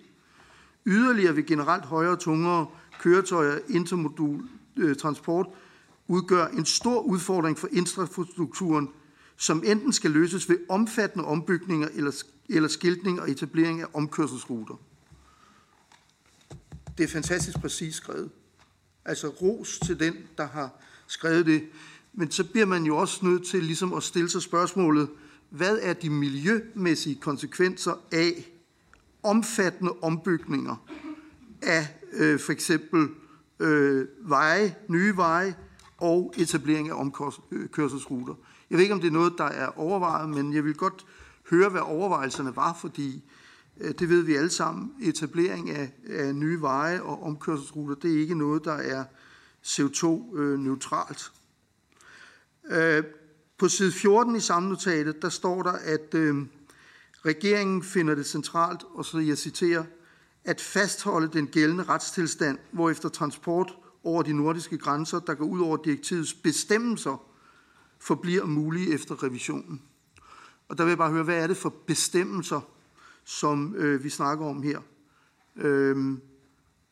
Yderligere 0.87 1.35
vil 1.35 1.47
generelt 1.47 1.85
højere 1.85 2.13
og 2.13 2.19
tungere 2.19 2.67
køretøjer 3.01 3.59
intermodul 3.69 4.43
øh, 4.77 4.97
transport 4.97 5.47
udgør 6.09 6.47
en 6.47 6.65
stor 6.65 7.01
udfordring 7.01 7.59
for 7.59 7.69
infrastrukturen, 7.73 8.89
som 9.37 9.63
enten 9.67 9.93
skal 9.93 10.11
løses 10.11 10.49
ved 10.49 10.59
omfattende 10.69 11.25
ombygninger 11.25 11.89
eller 11.95 12.25
eller 12.49 12.69
skiltning 12.69 13.21
og 13.21 13.31
etablering 13.31 13.81
af 13.81 13.87
omkørselsruter. 13.95 14.75
Det 16.99 17.05
er 17.05 17.09
fantastisk 17.09 17.61
præcis 17.61 17.95
skrevet. 17.95 18.31
Altså 19.05 19.29
ros 19.29 19.79
til 19.87 20.01
den, 20.01 20.15
der 20.37 20.47
har 20.47 20.71
skrevet 21.07 21.47
det. 21.47 21.65
Men 22.13 22.31
så 22.31 22.45
bliver 22.45 22.67
man 22.67 22.85
jo 22.85 22.97
også 22.97 23.27
nødt 23.27 23.47
til 23.47 23.65
ligesom 23.65 23.93
at 23.93 24.03
stille 24.03 24.31
sig 24.31 24.43
spørgsmålet, 24.43 25.09
hvad 25.51 25.79
er 25.83 25.93
de 25.93 26.11
miljømæssige 26.11 27.15
konsekvenser 27.15 27.93
af 28.13 28.51
omfattende 29.23 29.93
ombygninger 30.03 30.77
af 31.63 31.89
øh, 32.13 32.41
for 32.41 32.53
eksempel 32.53 33.09
øh, 33.61 34.07
veje, 34.21 34.75
nye 34.89 35.17
veje 35.17 35.55
og 35.99 36.35
etablering 36.37 36.89
af 36.89 36.95
omkørselsruter. 36.95 38.35
Øh, 38.35 38.45
jeg 38.71 38.77
ved 38.79 38.83
ikke, 38.83 38.95
om 38.95 39.01
det 39.01 39.09
er 39.09 39.13
noget, 39.13 39.33
der 39.39 39.45
er 39.45 39.79
overvejet, 39.79 40.29
men 40.29 40.55
jeg 40.55 40.65
vil 40.65 40.75
godt 40.75 41.07
høre, 41.51 41.69
hvad 41.69 41.81
overvejelserne 41.81 42.57
var, 42.57 42.79
fordi 42.81 43.17
øh, 43.17 43.44
Øh, 43.81 43.95
det 43.99 44.09
ved 44.09 44.23
vi 44.23 44.35
alle 44.35 44.51
sammen. 44.51 44.93
Etablering 45.03 45.71
af, 45.71 45.93
af 46.09 46.35
nye 46.35 46.61
veje 46.61 47.01
og 47.03 47.23
omkørselsruter, 47.23 47.95
det 47.95 48.15
er 48.15 48.21
ikke 48.21 48.35
noget, 48.35 48.65
der 48.65 48.73
er 48.73 49.05
CO2-neutralt. 49.65 51.33
Øh, 52.71 52.97
øh, 52.97 53.05
på 53.59 53.69
side 53.69 53.93
14 53.93 54.37
i 54.37 54.41
samnotatet, 54.41 55.23
der 55.23 55.29
står 55.29 55.63
der, 55.63 55.73
at 55.73 56.15
øh, 56.15 56.47
regeringen 57.27 57.83
finder 57.83 58.15
det 58.15 58.27
centralt, 58.27 58.85
og 58.95 59.05
så 59.05 59.19
jeg 59.19 59.39
citerer, 59.39 59.85
at 60.45 60.61
fastholde 60.61 61.29
den 61.29 61.47
gældende 61.47 61.85
retstilstand, 61.85 62.59
hvor 62.71 62.91
efter 62.91 63.09
transport 63.09 63.75
over 64.05 64.23
de 64.23 64.33
nordiske 64.33 64.79
grænser, 64.79 65.19
der 65.19 65.35
går 65.35 65.45
ud 65.45 65.61
over 65.61 65.77
direktivets 65.77 66.35
bestemmelser, 66.35 67.23
forbliver 67.99 68.47
mulige 68.47 68.95
efter 68.95 69.23
revisionen. 69.23 69.83
Og 70.69 70.79
der 70.79 70.85
vil 70.85 70.91
jeg 70.91 70.99
bare 70.99 71.11
høre, 71.11 71.23
hvad 71.23 71.43
er 71.43 71.47
det 71.47 71.57
for 71.57 71.75
bestemmelser, 71.87 72.61
som 73.25 73.75
øh, 73.77 74.05
vi 74.05 74.09
snakker 74.09 74.47
om 74.47 74.63
her? 74.63 74.79
Øhm, 75.57 76.21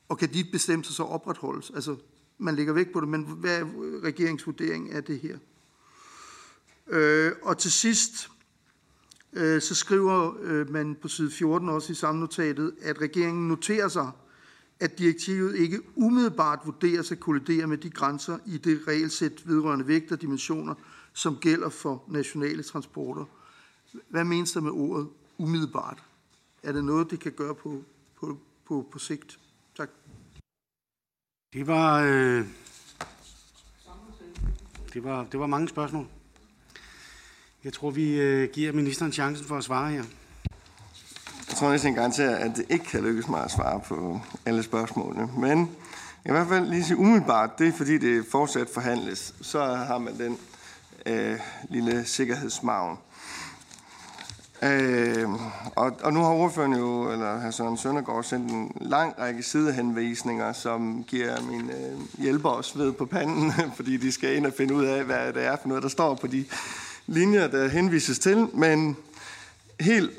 og 0.09 0.19
kan 0.19 0.35
de 0.35 0.45
bestemmelser 0.53 0.93
så 0.93 1.03
opretholdes? 1.03 1.71
Altså, 1.75 1.97
man 2.39 2.55
lægger 2.55 2.73
væk 2.73 2.93
på 2.93 3.01
det, 3.01 3.09
men 3.09 3.23
hvad 3.23 3.61
er 3.61 3.65
regeringsvurdering 4.05 4.93
af 4.93 5.05
det 5.05 5.21
her? 5.21 5.39
Øh, 6.87 7.33
og 7.43 7.59
til 7.59 7.73
sidst, 7.73 8.31
øh, 9.33 9.63
så 9.63 9.75
skriver 9.75 10.35
øh, 10.43 10.71
man 10.71 10.97
på 11.03 11.09
side 11.09 11.31
14 11.31 11.69
også 11.69 11.93
i 11.93 11.95
samme 11.95 12.21
notatet, 12.21 12.75
at 12.83 13.01
regeringen 13.01 13.49
noterer 13.49 13.89
sig, 13.89 14.11
at 14.81 14.99
direktivet 14.99 15.57
ikke 15.57 15.81
umiddelbart 15.95 16.59
vurderes 16.65 17.13
at 17.13 17.21
kollidere 17.21 17.67
med 17.67 17.79
de 17.79 17.91
grænser 17.91 18.39
i 18.47 18.59
det 18.59 18.81
regelsæt 18.89 19.49
vedrørende 19.49 19.89
vægt 19.89 20.13
og 20.13 20.21
dimensioner, 20.21 20.75
som 21.13 21.37
gælder 21.37 21.69
for 21.69 22.05
nationale 22.09 22.63
transporter. 22.63 23.25
Hvad 24.09 24.25
menes 24.25 24.53
der 24.53 24.61
med 24.61 24.71
ordet 24.71 25.09
umiddelbart? 25.39 26.03
Er 26.65 26.73
det 26.73 26.85
noget, 26.85 27.11
det 27.11 27.21
kan 27.21 27.33
gøre 27.33 27.55
på, 27.55 27.83
på, 28.21 28.39
på, 28.69 28.87
på 28.93 28.99
sigt? 28.99 29.39
Tak. 29.77 29.89
Det 31.53 31.67
var, 31.67 32.01
øh, 32.01 32.47
det, 34.93 35.05
var, 35.05 35.25
det 35.33 35.41
var 35.41 35.47
mange 35.47 35.69
spørgsmål. 35.69 36.07
Jeg 37.65 37.73
tror, 37.73 37.91
vi 37.91 38.21
øh, 38.21 38.51
giver 38.53 38.73
ministeren 38.73 39.13
chancen 39.13 39.47
for 39.47 39.57
at 39.57 39.65
svare 39.65 39.91
her. 39.91 40.05
Jeg 41.49 41.57
tror 41.57 41.71
næsten 41.71 41.95
garanterer, 41.95 42.37
at 42.37 42.57
det 42.57 42.67
ikke 42.71 42.85
kan 42.85 43.03
lykkes 43.03 43.29
mig 43.29 43.45
at 43.45 43.51
svare 43.51 43.81
på 43.81 44.21
alle 44.47 44.63
spørgsmålene. 44.63 45.31
Men 45.39 45.59
jeg 45.59 45.67
kan 46.27 46.35
i 46.35 46.39
hvert 46.39 46.49
fald 46.49 46.69
lige 46.69 46.85
sige 46.85 46.97
umiddelbart, 46.97 47.59
det 47.59 47.69
er 47.69 47.73
fordi 47.73 47.99
det 47.99 48.27
fortsat 48.31 48.69
forhandles, 48.75 49.35
så 49.41 49.65
har 49.65 49.99
man 49.99 50.19
den 50.19 50.39
øh, 51.07 51.41
lille 51.71 52.05
sikkerhedsmagen. 52.05 52.99
Øh, 54.63 55.29
og, 55.77 55.93
og 56.03 56.13
nu 56.13 56.21
har 56.21 56.31
ordføreren 56.31 56.73
jo, 56.73 57.13
eller 57.13 57.41
hr. 57.41 57.51
Søren 57.51 57.77
Søndergaard, 57.77 58.25
sendt 58.25 58.51
en 58.51 58.73
lang 58.81 59.15
række 59.19 59.43
sidehenvisninger, 59.43 60.53
som 60.53 61.05
giver 61.09 61.41
mine 61.41 61.73
øh, 61.73 61.99
hjælper 62.19 62.51
os 62.51 62.79
ved 62.79 62.93
på 62.93 63.07
panden, 63.07 63.53
fordi 63.77 63.97
de 63.97 64.13
skal 64.13 64.37
ind 64.37 64.47
og 64.47 64.53
finde 64.57 64.75
ud 64.75 64.85
af, 64.85 65.05
hvad 65.05 65.33
det 65.33 65.45
er 65.45 65.57
for 65.57 65.69
noget, 65.69 65.83
der 65.83 65.89
står 65.89 66.15
på 66.15 66.27
de 66.27 66.45
linjer, 67.07 67.49
der 67.49 67.69
henvises 67.69 68.19
til. 68.19 68.49
Men 68.55 68.97
helt 69.81 70.11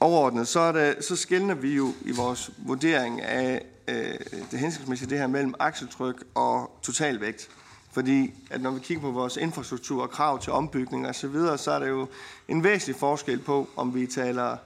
overordnet, 0.00 0.48
så, 0.48 0.60
er 0.60 0.72
det, 0.72 1.04
så 1.04 1.16
skældner 1.16 1.54
vi 1.54 1.74
jo 1.74 1.92
i 2.04 2.12
vores 2.12 2.50
vurdering 2.58 3.22
af 3.22 3.64
øh, 3.88 4.14
det 4.50 4.58
hensigtsmæssige 4.58 5.10
det 5.10 5.18
her 5.18 5.26
mellem 5.26 5.54
akseltryk 5.58 6.24
og 6.34 6.78
totalvægt. 6.82 7.48
Fordi 7.92 8.34
at 8.50 8.60
når 8.60 8.70
vi 8.70 8.80
kigger 8.80 9.00
på 9.00 9.10
vores 9.10 9.36
infrastruktur 9.36 10.02
og 10.02 10.10
krav 10.10 10.40
til 10.40 10.52
ombygning 10.52 11.06
og 11.06 11.14
så 11.14 11.28
videre, 11.28 11.58
så 11.58 11.70
er 11.70 11.78
der 11.78 11.86
jo 11.86 12.08
en 12.48 12.64
væsentlig 12.64 12.96
forskel 12.96 13.38
på, 13.38 13.68
om 13.76 13.94
vi 13.94 14.06
taler 14.06 14.56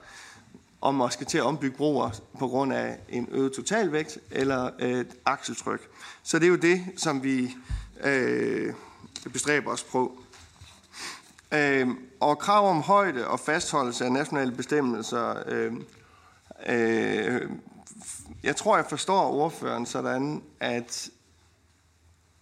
om 0.81 1.01
at 1.01 1.13
skal 1.13 1.27
til 1.27 1.37
at 1.37 1.43
ombygge 1.43 1.77
broer 1.77 2.09
på 2.39 2.47
grund 2.47 2.73
af 2.73 2.97
en 3.09 3.27
øget 3.31 3.53
totalvægt 3.53 4.17
eller 4.31 4.69
øh, 4.79 4.99
et 4.99 5.15
akseltryk. 5.25 5.89
Så 6.23 6.39
det 6.39 6.45
er 6.45 6.49
jo 6.49 6.55
det, 6.55 6.85
som 6.97 7.23
vi 7.23 7.55
øh, 8.03 8.73
bestræber 9.33 9.71
os 9.71 9.83
på. 9.83 10.19
Øh, 11.51 11.87
og 12.19 12.39
krav 12.39 12.69
om 12.69 12.81
højde 12.81 13.27
og 13.27 13.39
fastholdelse 13.39 14.05
af 14.05 14.11
nationale 14.11 14.51
bestemmelser. 14.51 15.35
Øh, 15.47 15.73
øh, 16.67 17.49
jeg 18.43 18.55
tror, 18.55 18.75
jeg 18.75 18.85
forstår 18.89 19.31
ordføreren 19.31 19.85
sådan, 19.85 20.43
at 20.59 21.09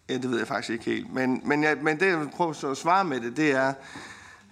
Ja, 0.10 0.14
det 0.14 0.32
ved 0.32 0.38
jeg 0.38 0.48
faktisk 0.48 0.69
ikke 0.69 0.86
helt. 0.86 1.14
Men, 1.14 1.41
men, 1.45 1.64
jeg, 1.64 1.77
men 1.82 1.99
det, 1.99 2.07
jeg 2.07 2.19
vil 2.19 2.30
prøve 2.30 2.49
at 2.49 2.77
svare 2.77 3.06
med 3.06 3.19
det, 3.19 3.38
det 3.38 3.52
er, 3.52 3.73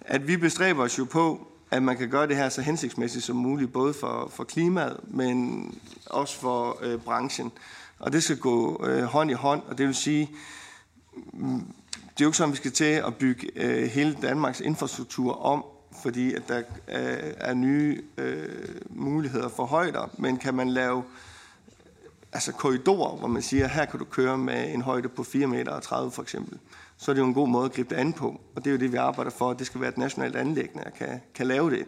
at 0.00 0.28
vi 0.28 0.36
bestræber 0.36 0.82
os 0.82 0.98
jo 0.98 1.04
på, 1.04 1.46
at 1.70 1.82
man 1.82 1.96
kan 1.96 2.10
gøre 2.10 2.26
det 2.26 2.36
her 2.36 2.48
så 2.48 2.62
hensigtsmæssigt 2.62 3.24
som 3.24 3.36
muligt, 3.36 3.72
både 3.72 3.94
for, 3.94 4.30
for 4.34 4.44
klimaet, 4.44 5.00
men 5.04 5.68
også 6.06 6.40
for 6.40 6.78
øh, 6.82 6.98
branchen. 7.00 7.52
Og 7.98 8.12
det 8.12 8.22
skal 8.22 8.38
gå 8.38 8.86
øh, 8.86 9.02
hånd 9.02 9.30
i 9.30 9.34
hånd, 9.34 9.62
og 9.68 9.78
det 9.78 9.86
vil 9.86 9.94
sige, 9.94 10.30
det 11.94 12.20
er 12.20 12.24
jo 12.24 12.26
ikke 12.28 12.36
sådan, 12.36 12.50
at 12.50 12.52
vi 12.52 12.56
skal 12.56 12.72
til 12.72 12.84
at 12.84 13.14
bygge 13.14 13.50
øh, 13.56 13.90
hele 13.90 14.16
Danmarks 14.22 14.60
infrastruktur 14.60 15.44
om, 15.44 15.64
fordi 16.02 16.34
at 16.34 16.48
der 16.48 16.58
øh, 16.58 17.34
er 17.36 17.54
nye 17.54 18.02
øh, 18.18 18.48
muligheder 18.90 19.48
for 19.48 19.64
højder, 19.64 20.10
men 20.18 20.36
kan 20.36 20.54
man 20.54 20.70
lave 20.70 21.02
altså 22.34 22.52
korridorer, 22.52 23.16
hvor 23.16 23.28
man 23.28 23.42
siger, 23.42 23.68
her 23.68 23.84
kan 23.84 23.98
du 23.98 24.04
køre 24.04 24.38
med 24.38 24.74
en 24.74 24.82
højde 24.82 25.08
på 25.08 25.22
4,30 25.22 25.46
meter 25.46 26.10
for 26.12 26.22
eksempel, 26.22 26.58
så 26.96 27.10
er 27.10 27.14
det 27.14 27.20
jo 27.20 27.26
en 27.26 27.34
god 27.34 27.48
måde 27.48 27.64
at 27.64 27.72
gribe 27.72 27.94
det 27.94 28.00
an 28.00 28.12
på. 28.12 28.40
Og 28.56 28.64
det 28.64 28.66
er 28.66 28.72
jo 28.72 28.78
det, 28.78 28.92
vi 28.92 28.96
arbejder 28.96 29.30
for, 29.30 29.50
at 29.50 29.58
det 29.58 29.66
skal 29.66 29.80
være 29.80 29.90
et 29.90 29.98
nationalt 29.98 30.36
anlæggende, 30.36 30.84
at 30.84 30.94
kan, 30.94 31.20
kan 31.34 31.46
lave 31.46 31.70
det. 31.70 31.86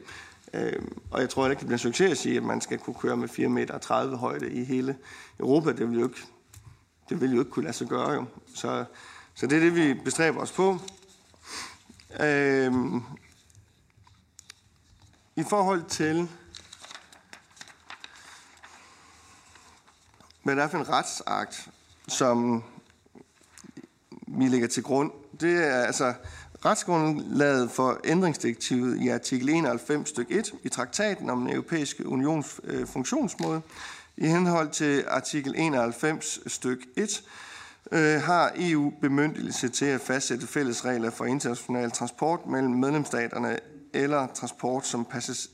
Øh, 0.54 0.82
og 1.10 1.20
jeg 1.20 1.30
tror 1.30 1.48
ikke, 1.48 1.60
det 1.60 1.66
bliver 1.66 1.74
en 1.74 1.78
succes 1.78 2.10
at 2.10 2.18
sige, 2.18 2.36
at 2.36 2.42
man 2.42 2.60
skal 2.60 2.78
kunne 2.78 2.94
køre 2.94 3.16
med 3.16 3.28
4,30 3.28 3.48
meter 3.48 4.16
højde 4.16 4.50
i 4.50 4.64
hele 4.64 4.96
Europa. 5.40 5.72
Det 5.72 5.90
vil 5.90 5.98
jo 5.98 6.04
ikke, 6.04 6.20
det 7.08 7.20
vil 7.20 7.32
jo 7.32 7.38
ikke 7.38 7.50
kunne 7.50 7.64
lade 7.64 7.76
sig 7.76 7.88
gøre 7.88 8.10
jo. 8.10 8.24
Så, 8.54 8.84
så 9.34 9.46
det 9.46 9.56
er 9.56 9.60
det, 9.60 9.74
vi 9.74 9.94
bestræber 9.94 10.40
os 10.40 10.52
på. 10.52 10.78
Øh, 12.20 12.72
I 15.36 15.42
forhold 15.42 15.84
til 15.88 16.28
Men 20.46 20.58
der 20.58 20.64
er 20.64 20.68
en 20.68 20.88
retsakt, 20.88 21.68
som 22.08 22.64
vi 24.26 24.48
lægger 24.48 24.68
til 24.68 24.82
grund. 24.82 25.10
Det 25.40 25.66
er 25.66 25.82
altså 25.82 26.14
retsgrundlaget 26.64 27.70
for 27.70 28.00
ændringsdirektivet 28.04 29.02
i 29.02 29.08
artikel 29.08 29.48
91 29.48 30.08
stykke 30.08 30.34
1 30.34 30.52
i 30.62 30.68
traktaten 30.68 31.30
om 31.30 31.40
den 31.40 31.50
europæiske 31.50 32.08
unions 32.08 32.60
øh, 32.64 32.86
funktionsmåde. 32.86 33.60
I 34.16 34.26
henhold 34.26 34.70
til 34.70 35.04
artikel 35.08 35.54
91 35.56 36.40
stykke 36.46 36.86
1 36.96 37.22
øh, 37.92 38.22
har 38.22 38.52
EU 38.56 38.92
bemyndigelse 39.00 39.68
til 39.68 39.86
at 39.86 40.00
fastsætte 40.00 40.46
fælles 40.46 40.84
regler 40.84 41.10
for 41.10 41.24
international 41.24 41.90
transport 41.90 42.46
mellem 42.46 42.72
medlemsstaterne 42.72 43.58
eller 43.92 44.26
transport, 44.34 44.86
som 44.86 45.04
passes, 45.04 45.50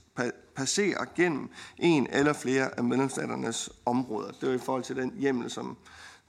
passere 0.57 1.07
gennem 1.17 1.51
en 1.79 2.07
eller 2.11 2.33
flere 2.33 2.79
af 2.79 2.85
medlemsstaternes 2.85 3.71
områder. 3.87 4.33
Det 4.41 4.49
er 4.49 4.55
i 4.55 4.59
forhold 4.59 4.83
til 4.83 4.97
den 4.97 5.13
hjemmel, 5.19 5.51
som 5.51 5.77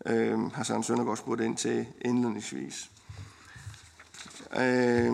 øh, 0.06 0.40
Søren 0.64 0.84
Søndergaard 0.84 1.18
spurgte 1.18 1.46
ind 1.46 1.58
til 1.58 1.88
indledningsvis. 2.02 2.92
Øh, 4.58 5.14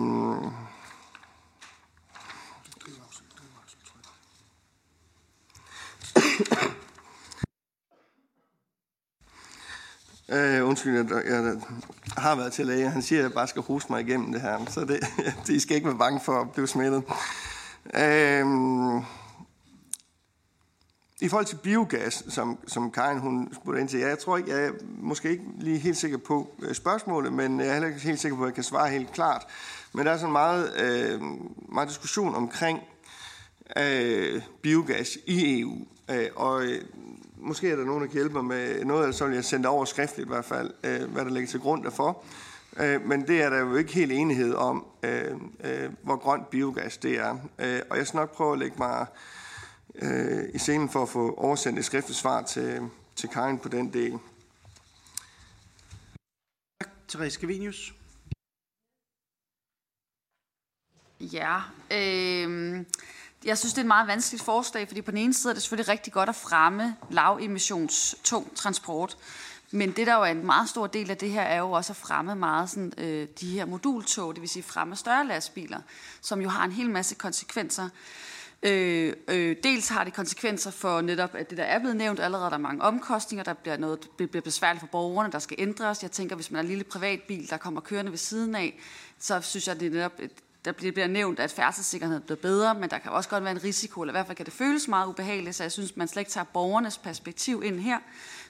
Øh, 10.32 10.68
undskyld, 10.68 10.94
jeg, 10.96 11.22
jeg 11.26 11.60
har 12.16 12.34
været 12.34 12.52
til 12.52 12.66
læge. 12.66 12.90
Han 12.90 13.02
siger, 13.02 13.18
at 13.18 13.22
jeg 13.22 13.32
bare 13.32 13.48
skal 13.48 13.62
hoste 13.62 13.92
mig 13.92 14.00
igennem 14.00 14.32
det 14.32 14.40
her. 14.40 14.64
Så 14.68 14.80
det, 14.84 15.00
de 15.46 15.60
skal 15.60 15.76
ikke 15.76 15.88
være 15.88 15.98
bange 15.98 16.20
for 16.24 16.40
at 16.40 16.52
blive 16.52 16.66
smittet. 16.66 17.02
Øhm, 17.94 18.98
I 21.20 21.28
forhold 21.28 21.46
til 21.46 21.56
biogas, 21.56 22.24
som, 22.28 22.58
som 22.66 22.90
Karin 22.90 23.18
hun 23.18 23.54
spurgte 23.54 23.80
ind 23.80 23.88
til, 23.88 23.98
ja, 24.00 24.08
jeg 24.08 24.18
tror 24.18 24.36
ikke, 24.36 24.50
jeg 24.50 24.66
er 24.66 24.70
måske 24.98 25.30
ikke 25.30 25.44
lige 25.58 25.78
helt 25.78 25.96
sikker 25.96 26.18
på 26.18 26.50
øh, 26.62 26.74
spørgsmålet, 26.74 27.32
men 27.32 27.60
jeg 27.60 27.68
er 27.68 27.72
heller 27.72 27.88
ikke 27.88 28.00
helt 28.00 28.20
sikker 28.20 28.36
på, 28.36 28.42
at 28.42 28.46
jeg 28.46 28.54
kan 28.54 28.64
svare 28.64 28.90
helt 28.90 29.12
klart. 29.12 29.46
Men 29.92 30.06
der 30.06 30.12
er 30.12 30.16
sådan 30.16 30.32
meget, 30.32 30.80
øh, 30.80 31.20
meget 31.72 31.88
diskussion 31.88 32.34
omkring 32.34 32.80
øh, 33.76 34.42
biogas 34.62 35.18
i 35.26 35.60
EU. 35.60 35.86
Øh, 36.10 36.26
og 36.36 36.62
øh, 36.62 36.82
måske 37.36 37.70
er 37.70 37.76
der 37.76 37.84
nogen, 37.84 38.00
der 38.00 38.06
kan 38.06 38.14
hjælpe 38.14 38.34
mig 38.34 38.44
med 38.44 38.84
noget, 38.84 39.02
eller 39.02 39.16
så 39.16 39.26
vil 39.26 39.34
jeg 39.34 39.44
sende 39.44 39.68
over 39.68 39.84
skriftligt 39.84 40.26
i 40.26 40.32
hvert 40.32 40.44
fald, 40.44 40.70
øh, 40.84 41.12
hvad 41.12 41.24
der 41.24 41.30
ligger 41.30 41.48
til 41.48 41.60
grund 41.60 41.84
derfor. 41.84 42.08
Øh, 42.08 42.49
men 42.78 43.26
det 43.26 43.42
er 43.42 43.50
der 43.50 43.58
jo 43.58 43.76
ikke 43.76 43.92
helt 43.92 44.12
enighed 44.12 44.54
om, 44.54 44.86
øh, 45.02 45.36
øh, 45.64 45.90
hvor 46.02 46.16
grønt 46.16 46.50
biogas 46.50 46.96
det 46.96 47.18
er. 47.18 47.38
Øh, 47.58 47.80
og 47.90 47.98
jeg 47.98 48.06
skal 48.06 48.18
nok 48.18 48.34
prøve 48.34 48.52
at 48.52 48.58
lægge 48.58 48.76
mig 48.78 49.06
øh, 49.94 50.44
i 50.54 50.58
scenen 50.58 50.88
for 50.88 51.02
at 51.02 51.08
få 51.08 51.34
oversendt 51.34 51.78
et 51.78 51.84
skriftligt 51.84 52.18
svar 52.18 52.42
til, 52.42 52.90
til 53.16 53.28
Karin 53.28 53.58
på 53.58 53.68
den 53.68 53.92
del. 53.92 54.18
Tak, 56.80 56.90
Therese 57.08 57.34
Scavenius. 57.34 57.94
Ja, 61.20 61.60
øh, 61.90 62.84
jeg 63.44 63.58
synes, 63.58 63.72
det 63.72 63.78
er 63.78 63.82
et 63.82 63.86
meget 63.86 64.06
vanskeligt 64.06 64.44
forslag, 64.44 64.88
fordi 64.88 65.02
på 65.02 65.10
den 65.10 65.18
ene 65.18 65.34
side 65.34 65.50
er 65.50 65.54
det 65.54 65.62
selvfølgelig 65.62 65.88
rigtig 65.88 66.12
godt 66.12 66.28
at 66.28 66.34
fremme 66.34 66.96
lavemissions 67.10 68.16
tung 68.24 68.56
transport. 68.56 69.16
Men 69.70 69.90
det, 69.90 70.06
der 70.06 70.14
jo 70.14 70.22
er 70.22 70.26
en 70.26 70.46
meget 70.46 70.68
stor 70.68 70.86
del 70.86 71.10
af 71.10 71.16
det 71.16 71.30
her, 71.30 71.42
er 71.42 71.58
jo 71.58 71.70
også 71.70 71.92
at 71.92 71.96
fremme 71.96 72.34
meget 72.34 72.70
sådan, 72.70 72.92
øh, 72.98 73.28
de 73.40 73.50
her 73.50 73.64
modultog, 73.64 74.34
det 74.34 74.40
vil 74.40 74.48
sige 74.48 74.62
fremme 74.62 74.96
større 74.96 75.26
lastbiler, 75.26 75.80
som 76.20 76.40
jo 76.40 76.48
har 76.48 76.64
en 76.64 76.72
hel 76.72 76.90
masse 76.90 77.14
konsekvenser. 77.14 77.88
Øh, 78.62 79.12
øh, 79.28 79.56
dels 79.62 79.88
har 79.88 80.04
det 80.04 80.14
konsekvenser 80.14 80.70
for 80.70 81.00
netop, 81.00 81.34
at 81.34 81.50
det 81.50 81.58
der 81.58 81.64
er 81.64 81.78
blevet 81.78 81.96
nævnt 81.96 82.20
allerede, 82.20 82.50
der 82.50 82.56
er 82.56 82.58
mange 82.58 82.82
omkostninger, 82.82 83.44
der 83.44 83.52
bliver 83.52 83.76
noget 83.76 84.08
bliver 84.16 84.42
besværligt 84.42 84.80
for 84.80 84.86
borgerne, 84.86 85.32
der 85.32 85.38
skal 85.38 85.56
ændres. 85.60 86.02
Jeg 86.02 86.10
tænker, 86.10 86.36
hvis 86.36 86.50
man 86.50 86.58
er 86.58 86.62
en 86.62 86.68
lille 86.68 86.84
privatbil, 86.84 87.50
der 87.50 87.56
kommer 87.56 87.80
kørende 87.80 88.10
ved 88.10 88.18
siden 88.18 88.54
af, 88.54 88.80
så 89.18 89.40
synes 89.40 89.68
jeg, 89.68 89.80
det 89.80 89.86
er 89.86 89.90
netop 89.90 90.20
der 90.64 90.72
bliver 90.72 91.06
nævnt, 91.06 91.40
at 91.40 91.50
færdselssikkerheden 91.50 92.22
bliver 92.22 92.36
bedre, 92.36 92.74
men 92.74 92.90
der 92.90 92.98
kan 92.98 93.12
også 93.12 93.28
godt 93.28 93.44
være 93.44 93.52
en 93.52 93.64
risiko, 93.64 94.00
eller 94.00 94.12
i 94.12 94.14
hvert 94.14 94.26
fald 94.26 94.36
kan 94.36 94.46
det 94.46 94.54
føles 94.54 94.88
meget 94.88 95.06
ubehageligt, 95.06 95.56
så 95.56 95.64
jeg 95.64 95.72
synes, 95.72 95.96
man 95.96 96.08
slet 96.08 96.20
ikke 96.20 96.30
tager 96.30 96.44
borgernes 96.44 96.98
perspektiv 96.98 97.62
ind 97.64 97.80
her, 97.80 97.98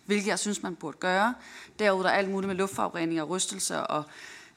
hvilket 0.07 0.27
jeg 0.27 0.39
synes, 0.39 0.63
man 0.63 0.77
burde 0.77 0.97
gøre. 1.01 1.35
Derudover 1.79 2.05
er 2.05 2.09
der 2.09 2.19
alt 2.19 2.31
muligt 2.31 2.49
med 2.49 2.57
luftforurening 2.57 3.23
og 3.23 3.29
rystelser 3.29 3.79
og 3.79 4.05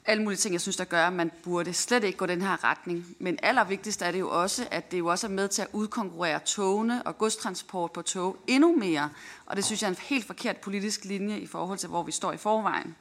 alle 0.06 0.22
mulige 0.22 0.38
ting, 0.38 0.52
jeg 0.52 0.60
synes, 0.60 0.76
der 0.76 0.84
gør, 0.84 1.06
at 1.06 1.12
man 1.12 1.30
burde 1.42 1.74
slet 1.74 2.04
ikke 2.04 2.18
gå 2.18 2.26
den 2.26 2.42
her 2.42 2.64
retning. 2.64 3.16
Men 3.18 3.38
allervigtigst 3.42 4.02
er 4.02 4.10
det 4.10 4.20
jo 4.20 4.30
også, 4.30 4.68
at 4.70 4.90
det 4.90 4.98
jo 4.98 5.06
også 5.06 5.26
er 5.26 5.30
med 5.30 5.48
til 5.48 5.62
at 5.62 5.68
udkonkurrere 5.72 6.38
togene 6.38 7.02
og 7.02 7.18
godstransport 7.18 7.92
på 7.92 8.02
tog 8.02 8.36
endnu 8.46 8.76
mere. 8.76 9.10
Og 9.46 9.56
det 9.56 9.64
synes 9.64 9.82
jeg 9.82 9.88
er 9.88 9.92
en 9.92 9.98
helt 10.02 10.26
forkert 10.26 10.56
politisk 10.56 11.04
linje 11.04 11.38
i 11.38 11.46
forhold 11.46 11.78
til, 11.78 11.88
hvor 11.88 12.02
vi 12.02 12.12
står 12.12 12.32
i 12.32 12.36
forvejen. 12.36 12.96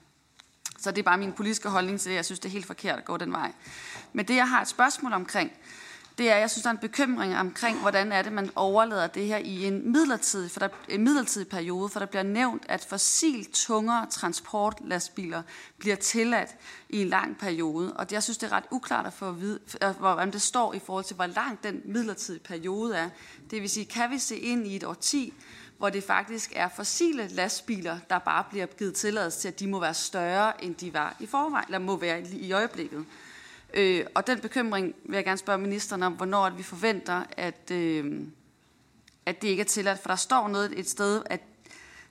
Så 0.80 0.92
det 0.92 0.98
er 0.98 1.04
bare 1.04 1.18
min 1.18 1.34
politiske 1.34 1.70
holdning 1.70 2.00
til 2.00 2.10
det. 2.10 2.16
Jeg 2.16 2.26
synes, 2.26 2.40
det 2.40 2.50
er 2.50 2.54
helt 2.54 2.66
forkert 2.66 2.98
at 2.98 3.06
gå 3.06 3.18
den 3.18 3.32
vej. 3.32 3.52
Men 4.14 4.28
det, 4.28 4.36
jeg 4.36 4.50
har 4.50 4.62
et 4.62 4.68
spørgsmål 4.68 5.14
omkring, 5.14 5.52
det 6.18 6.32
er, 6.32 6.38
jeg 6.38 6.50
synes, 6.50 6.64
der 6.64 6.70
er 6.70 6.74
en 6.74 6.80
bekymring 6.80 7.38
omkring, 7.38 7.80
hvordan 7.80 8.12
er 8.12 8.22
det, 8.22 8.32
man 8.32 8.50
overlader 8.56 9.08
det 9.08 9.26
her 9.26 9.38
i 9.38 9.66
en 9.66 9.92
midlertidig, 9.92 10.52
for 10.52 10.60
der, 10.60 10.68
en 10.90 11.04
midlertidig 11.04 11.48
periode, 11.48 11.90
for 11.90 12.00
der 12.00 12.06
bliver 12.06 12.24
nævnt, 12.24 12.64
at 12.70 12.86
fossil 12.90 13.52
tungere 13.54 14.06
transportlastbiler 14.10 15.42
bliver 15.78 15.96
tilladt 15.96 16.50
i 16.90 17.02
en 17.02 17.08
lang 17.08 17.38
periode. 17.38 17.94
Og 17.94 18.08
jeg 18.12 18.24
synes, 18.24 18.38
det 18.38 18.48
er 18.48 18.52
ret 18.52 18.66
uklart 18.72 19.06
at 19.06 19.14
få 19.14 19.30
at 19.30 19.42
vide, 19.42 19.60
øh, 19.84 19.90
hvordan 19.90 20.32
det 20.32 20.42
står 20.42 20.74
i 20.74 20.80
forhold 20.80 21.06
til, 21.06 21.16
hvor 21.16 21.26
lang 21.26 21.64
den 21.64 21.82
midlertidige 21.86 22.44
periode 22.44 22.96
er. 22.96 23.10
Det 23.52 23.62
vil 23.62 23.70
sige, 23.70 23.86
kan 23.86 24.12
vi 24.12 24.18
se 24.18 24.38
ind 24.38 24.68
i 24.68 24.76
et 24.76 24.84
årti, 24.84 25.34
hvor 25.78 25.90
det 25.90 26.04
faktisk 26.04 26.52
er 26.56 26.70
fossile 26.76 27.28
lastbiler, 27.28 28.00
der 28.10 28.20
bare 28.20 28.44
bliver 28.50 28.66
givet 28.66 28.96
tilladelse 28.96 29.40
til, 29.40 29.48
at 29.48 29.60
de 29.60 29.68
må 29.68 29.80
være 29.80 29.94
større, 29.94 30.64
end 30.64 30.76
de 30.76 30.94
var 30.94 31.16
i 31.20 31.26
forvejen, 31.26 31.66
eller 31.68 31.80
må 31.80 31.98
være 31.98 32.22
i 32.22 32.52
øjeblikket. 32.52 33.06
Øh, 33.74 34.06
og 34.16 34.28
den 34.28 34.40
bekymring 34.40 34.96
vil 35.06 35.16
jeg 35.16 35.24
gerne 35.24 35.38
spørge 35.38 35.60
ministeren 35.60 36.04
om, 36.04 36.14
hvornår 36.14 36.46
at 36.46 36.58
vi 36.58 36.64
forventer, 36.64 37.24
at, 37.38 37.72
øh, 37.72 38.22
at 39.26 39.42
det 39.42 39.48
ikke 39.48 39.62
er 39.62 39.66
tilladt. 39.66 40.00
For 40.00 40.10
der 40.10 40.16
står 40.16 40.48
noget 40.48 40.80
et 40.80 40.90
sted, 40.90 41.24
at 41.26 41.42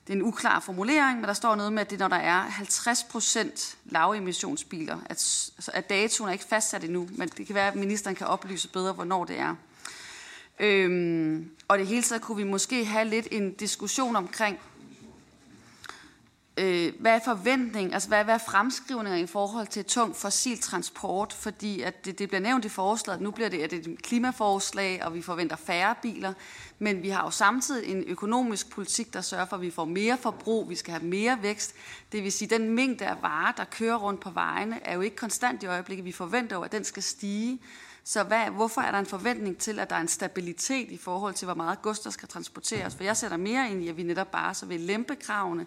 det 0.07 0.13
er 0.13 0.17
en 0.17 0.23
uklar 0.23 0.59
formulering, 0.59 1.19
men 1.19 1.27
der 1.27 1.33
står 1.33 1.55
noget 1.55 1.73
med, 1.73 1.81
at 1.81 1.89
det 1.89 1.99
når 1.99 2.07
der 2.07 2.15
er 2.15 2.39
50 2.39 3.03
procent 3.03 3.77
lavemissionsbiler. 3.85 4.95
At, 4.95 5.09
altså, 5.09 5.71
at 5.73 5.89
datoen 5.89 6.29
er 6.29 6.33
ikke 6.33 6.45
fastsat 6.45 6.83
endnu, 6.83 7.07
men 7.11 7.27
det 7.27 7.45
kan 7.45 7.55
være, 7.55 7.67
at 7.67 7.75
ministeren 7.75 8.15
kan 8.15 8.27
oplyse 8.27 8.69
bedre, 8.69 8.93
hvornår 8.93 9.25
det 9.25 9.39
er. 9.39 9.55
Øhm, 10.59 11.51
og 11.67 11.77
det 11.77 11.87
hele 11.87 12.03
taget 12.03 12.21
kunne 12.21 12.37
vi 12.37 12.43
måske 12.43 12.85
have 12.85 13.07
lidt 13.07 13.27
en 13.31 13.53
diskussion 13.53 14.15
omkring, 14.15 14.59
øh, 16.57 16.93
hvad 16.99 17.15
er 17.15 17.19
forventning, 17.25 17.93
altså 17.93 18.07
hvad, 18.07 18.23
hvad 18.23 18.33
er 18.33 18.37
fremskrivninger 18.37 19.19
i 19.19 19.25
forhold 19.25 19.67
til 19.67 19.85
tung 19.85 20.15
fossil 20.15 20.59
transport, 20.59 21.33
fordi 21.33 21.81
at 21.81 22.05
det, 22.05 22.19
det 22.19 22.27
bliver 22.27 22.41
nævnt 22.41 22.65
i 22.65 22.69
forslaget, 22.69 23.17
at 23.17 23.23
nu 23.23 23.31
bliver 23.31 23.49
det, 23.49 23.61
at 23.61 23.71
det 23.71 23.87
er 23.87 23.91
et 23.91 24.01
klimaforslag, 24.01 25.03
og 25.05 25.13
vi 25.13 25.21
forventer 25.21 25.55
færre 25.55 25.95
biler, 26.01 26.33
men 26.79 27.03
vi 27.03 27.09
har 27.09 27.23
jo 27.23 27.29
samtidig 27.29 27.91
en 27.91 28.03
økonomisk 28.03 28.69
politik, 28.69 29.13
der 29.13 29.21
sørger 29.21 29.45
for, 29.45 29.55
at 29.55 29.61
vi 29.61 29.71
får 29.71 29.85
mere 29.85 30.17
forbrug, 30.17 30.69
vi 30.69 30.75
skal 30.75 30.93
have 30.93 31.03
mere 31.03 31.37
vækst. 31.41 31.75
Det 32.11 32.23
vil 32.23 32.31
sige, 32.31 32.55
at 32.55 32.59
den 32.59 32.69
mængde 32.69 33.05
af 33.05 33.21
varer, 33.21 33.51
der 33.51 33.63
kører 33.63 33.95
rundt 33.95 34.21
på 34.21 34.29
vejene, 34.29 34.79
er 34.83 34.95
jo 34.95 35.01
ikke 35.01 35.15
konstant 35.15 35.63
i 35.63 35.65
øjeblikket. 35.65 36.05
Vi 36.05 36.11
forventer 36.11 36.55
jo, 36.55 36.61
at 36.61 36.71
den 36.71 36.83
skal 36.83 37.03
stige. 37.03 37.59
Så 38.05 38.23
hvad, 38.23 38.45
hvorfor 38.45 38.81
er 38.81 38.91
der 38.91 38.99
en 38.99 39.05
forventning 39.05 39.57
til, 39.57 39.79
at 39.79 39.89
der 39.89 39.95
er 39.95 40.01
en 40.01 40.07
stabilitet 40.07 40.91
i 40.91 40.97
forhold 40.97 41.33
til, 41.33 41.45
hvor 41.45 41.55
meget 41.55 41.81
gods 41.81 41.99
der 41.99 42.09
skal 42.09 42.29
transporteres? 42.29 42.95
For 42.95 43.03
jeg 43.03 43.17
sætter 43.17 43.37
mere 43.37 43.71
ind 43.71 43.83
i, 43.83 43.87
at 43.87 43.97
vi 43.97 44.03
netop 44.03 44.31
bare 44.31 44.53
så 44.53 44.65
vil 44.65 44.79
lempe 44.79 45.15
kravene, 45.15 45.65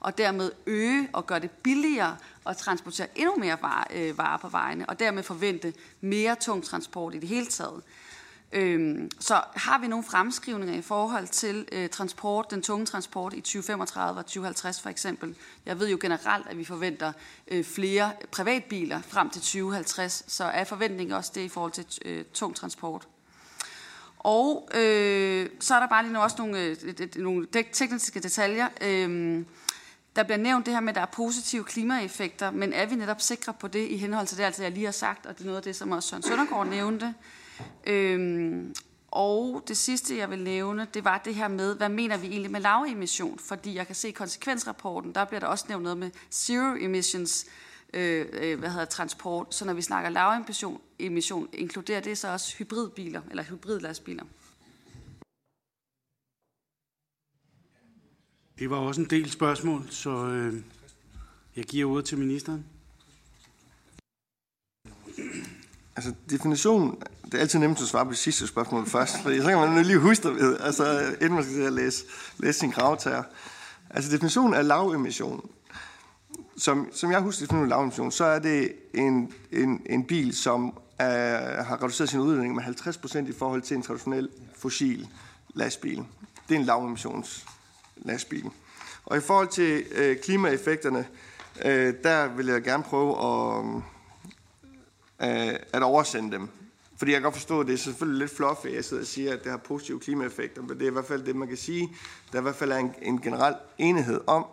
og 0.00 0.18
dermed 0.18 0.52
øge 0.66 1.08
og 1.12 1.26
gøre 1.26 1.40
det 1.40 1.50
billigere 1.50 2.16
at 2.46 2.56
transportere 2.56 3.06
endnu 3.14 3.36
mere 3.36 3.58
varer, 3.62 3.84
øh, 3.94 4.18
varer 4.18 4.38
på 4.38 4.48
vejene, 4.48 4.88
og 4.88 4.98
dermed 4.98 5.22
forvente 5.22 5.74
mere 6.00 6.36
tung 6.40 6.64
transport 6.64 7.14
i 7.14 7.18
det 7.18 7.28
hele 7.28 7.46
taget. 7.46 7.82
Øhm, 8.52 9.10
så 9.20 9.42
har 9.54 9.78
vi 9.78 9.86
nogle 9.86 10.04
fremskrivninger 10.04 10.74
i 10.74 10.82
forhold 10.82 11.28
til 11.28 11.68
øh, 11.72 11.88
transport, 11.88 12.50
den 12.50 12.62
tunge 12.62 12.86
transport 12.86 13.34
i 13.34 13.40
2035 13.40 14.18
og 14.18 14.26
2050 14.26 14.80
for 14.80 14.88
eksempel. 14.88 15.34
Jeg 15.66 15.80
ved 15.80 15.88
jo 15.88 15.98
generelt, 16.00 16.46
at 16.46 16.58
vi 16.58 16.64
forventer 16.64 17.12
øh, 17.48 17.64
flere 17.64 18.12
privatbiler 18.32 19.00
frem 19.02 19.30
til 19.30 19.42
2050, 19.42 20.24
så 20.26 20.44
er 20.44 20.64
forventningen 20.64 21.16
også 21.16 21.32
det 21.34 21.40
i 21.40 21.48
forhold 21.48 21.72
til 21.72 21.86
øh, 22.04 22.24
tung 22.34 22.56
transport. 22.56 23.08
Og 24.18 24.68
øh, 24.74 25.48
så 25.60 25.74
er 25.74 25.80
der 25.80 25.86
bare 25.86 26.06
lige 26.06 26.20
også 26.20 26.36
nogle, 26.38 26.60
øh, 26.60 26.76
nogle 27.16 27.46
tekniske 27.72 28.20
detaljer. 28.20 28.68
Øh, 28.80 29.44
der 30.16 30.22
bliver 30.22 30.38
nævnt 30.38 30.66
det 30.66 30.74
her 30.74 30.80
med, 30.80 30.88
at 30.88 30.94
der 30.94 31.00
er 31.00 31.06
positive 31.06 31.64
klimaeffekter, 31.64 32.50
men 32.50 32.72
er 32.72 32.86
vi 32.86 32.94
netop 32.94 33.20
sikre 33.20 33.52
på 33.52 33.68
det 33.68 33.88
i 33.88 33.96
henhold 33.96 34.26
til 34.26 34.38
det, 34.38 34.44
altså 34.44 34.62
jeg 34.62 34.72
lige 34.72 34.84
har 34.84 34.92
sagt, 34.92 35.26
og 35.26 35.34
det 35.34 35.40
er 35.40 35.46
noget 35.46 35.56
af 35.56 35.62
det, 35.62 35.76
som 35.76 35.92
også 35.92 36.08
Søren 36.08 36.22
Søndergaard 36.22 36.66
nævnte. 36.66 37.14
Øhm, 37.86 38.74
og 39.10 39.64
det 39.68 39.76
sidste, 39.76 40.16
jeg 40.16 40.30
vil 40.30 40.42
nævne, 40.42 40.86
det 40.94 41.04
var 41.04 41.18
det 41.18 41.34
her 41.34 41.48
med, 41.48 41.76
hvad 41.76 41.88
mener 41.88 42.16
vi 42.16 42.26
egentlig 42.26 42.50
med 42.50 42.60
lavemission? 42.60 43.38
Fordi 43.38 43.74
jeg 43.74 43.86
kan 43.86 43.94
se 43.94 44.08
i 44.08 44.12
konsekvensrapporten, 44.12 45.14
der 45.14 45.24
bliver 45.24 45.40
der 45.40 45.46
også 45.46 45.64
nævnt 45.68 45.82
noget 45.82 45.98
med 45.98 46.10
zero 46.30 46.74
emissions, 46.80 47.46
øh, 47.94 48.26
øh 48.32 48.58
hvad 48.58 48.68
hedder 48.68 48.84
transport. 48.84 49.54
Så 49.54 49.64
når 49.64 49.72
vi 49.72 49.82
snakker 49.82 50.10
lavemission, 50.10 50.80
emission, 50.98 51.48
inkluderer 51.52 52.00
det 52.00 52.18
så 52.18 52.28
også 52.28 52.56
hybridbiler, 52.56 53.20
eller 53.30 53.42
hybridlastbiler? 53.42 54.24
Det 58.58 58.70
var 58.70 58.76
også 58.76 59.00
en 59.00 59.10
del 59.10 59.30
spørgsmål, 59.30 59.86
så 59.90 60.26
øh, 60.26 60.54
jeg 61.56 61.64
giver 61.64 61.90
ordet 61.90 62.04
til 62.04 62.18
ministeren. 62.18 62.64
Altså, 65.96 66.14
definitionen, 66.30 67.02
det 67.24 67.34
er 67.34 67.38
altid 67.38 67.58
nemt 67.58 67.80
at 67.80 67.88
svare 67.88 68.04
på 68.04 68.10
det 68.10 68.18
sidste 68.18 68.46
spørgsmål 68.46 68.86
først, 68.86 69.22
for 69.22 69.42
så 69.42 69.48
kan 69.48 69.58
man 69.58 69.86
lige 69.86 69.98
huske 69.98 70.28
det 70.28 70.36
ved, 70.36 70.56
altså, 70.60 71.14
inden 71.20 71.34
man 71.34 71.44
skal 71.44 71.72
læse, 71.72 72.04
læse 72.38 72.58
sin 72.58 72.70
gravtager. 72.70 73.22
Altså, 73.90 74.10
definitionen 74.10 74.54
af 74.54 74.66
lavemission, 74.66 75.50
som, 76.56 76.88
som 76.92 77.10
jeg 77.10 77.20
husker 77.20 77.40
definitionen 77.40 77.72
af 77.72 77.76
lavemission, 77.76 78.12
så 78.12 78.24
er 78.24 78.38
det 78.38 78.72
en, 78.94 79.32
en, 79.52 79.82
en 79.86 80.04
bil, 80.04 80.36
som 80.36 80.78
er, 80.98 81.62
har 81.62 81.82
reduceret 81.82 82.08
sin 82.08 82.20
udledning 82.20 82.54
med 82.54 82.62
50% 82.62 83.18
i 83.18 83.32
forhold 83.32 83.62
til 83.62 83.76
en 83.76 83.82
traditionel 83.82 84.28
fossil 84.56 85.08
lastbil. 85.54 86.04
Det 86.48 86.54
er 86.54 86.58
en 86.58 86.64
lavemissions 86.64 87.46
lastbilen. 87.96 88.52
Og 89.04 89.16
i 89.16 89.20
forhold 89.20 89.48
til 89.48 89.84
øh, 89.92 90.16
klimaeffekterne, 90.18 91.06
øh, 91.64 91.94
der 92.02 92.28
vil 92.28 92.46
jeg 92.46 92.62
gerne 92.62 92.82
prøve 92.82 93.12
at, 93.18 93.64
øh, 95.22 95.48
øh, 95.48 95.54
at 95.72 95.82
oversende 95.82 96.32
dem. 96.32 96.48
Fordi 96.98 97.12
jeg 97.12 97.18
kan 97.20 97.22
godt 97.22 97.34
forstå, 97.34 97.60
at 97.60 97.66
det 97.66 97.72
er 97.72 97.78
selvfølgelig 97.78 98.18
lidt 98.18 98.36
fluffy, 98.36 98.66
at 98.66 98.74
jeg 98.74 98.84
sidder 98.84 99.02
og 99.02 99.06
siger, 99.06 99.32
at 99.32 99.44
det 99.44 99.50
har 99.50 99.58
positive 99.58 100.00
klimaeffekter, 100.00 100.62
men 100.62 100.70
det 100.70 100.82
er 100.82 100.86
i 100.86 100.92
hvert 100.92 101.06
fald 101.06 101.22
det, 101.22 101.36
man 101.36 101.48
kan 101.48 101.56
sige. 101.56 101.88
Der 102.32 102.38
er 102.38 102.40
i 102.40 102.42
hvert 102.42 102.56
fald 102.56 102.72
en, 102.72 102.94
en 103.02 103.20
generel 103.20 103.54
enighed 103.78 104.20
om, 104.26 104.46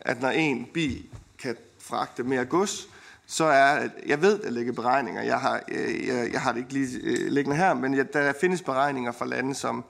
at 0.00 0.20
når 0.20 0.28
en 0.28 0.66
bil 0.74 1.06
kan 1.38 1.56
fragte 1.78 2.22
mere 2.22 2.44
gods, 2.44 2.88
så 3.26 3.44
er, 3.44 3.88
jeg 4.06 4.22
ved, 4.22 4.38
der 4.38 4.50
ligger 4.50 4.72
beregninger, 4.72 5.22
jeg 5.22 5.40
har, 5.40 5.62
øh, 5.68 6.06
jeg, 6.06 6.32
jeg 6.32 6.40
har 6.40 6.52
det 6.52 6.58
ikke 6.58 6.72
lige 6.72 7.00
øh, 7.02 7.32
liggende 7.32 7.56
her, 7.56 7.74
men 7.74 7.96
jeg, 7.96 8.12
der 8.12 8.32
findes 8.40 8.62
beregninger 8.62 9.12
fra 9.12 9.26
lande, 9.26 9.54
som 9.54 9.84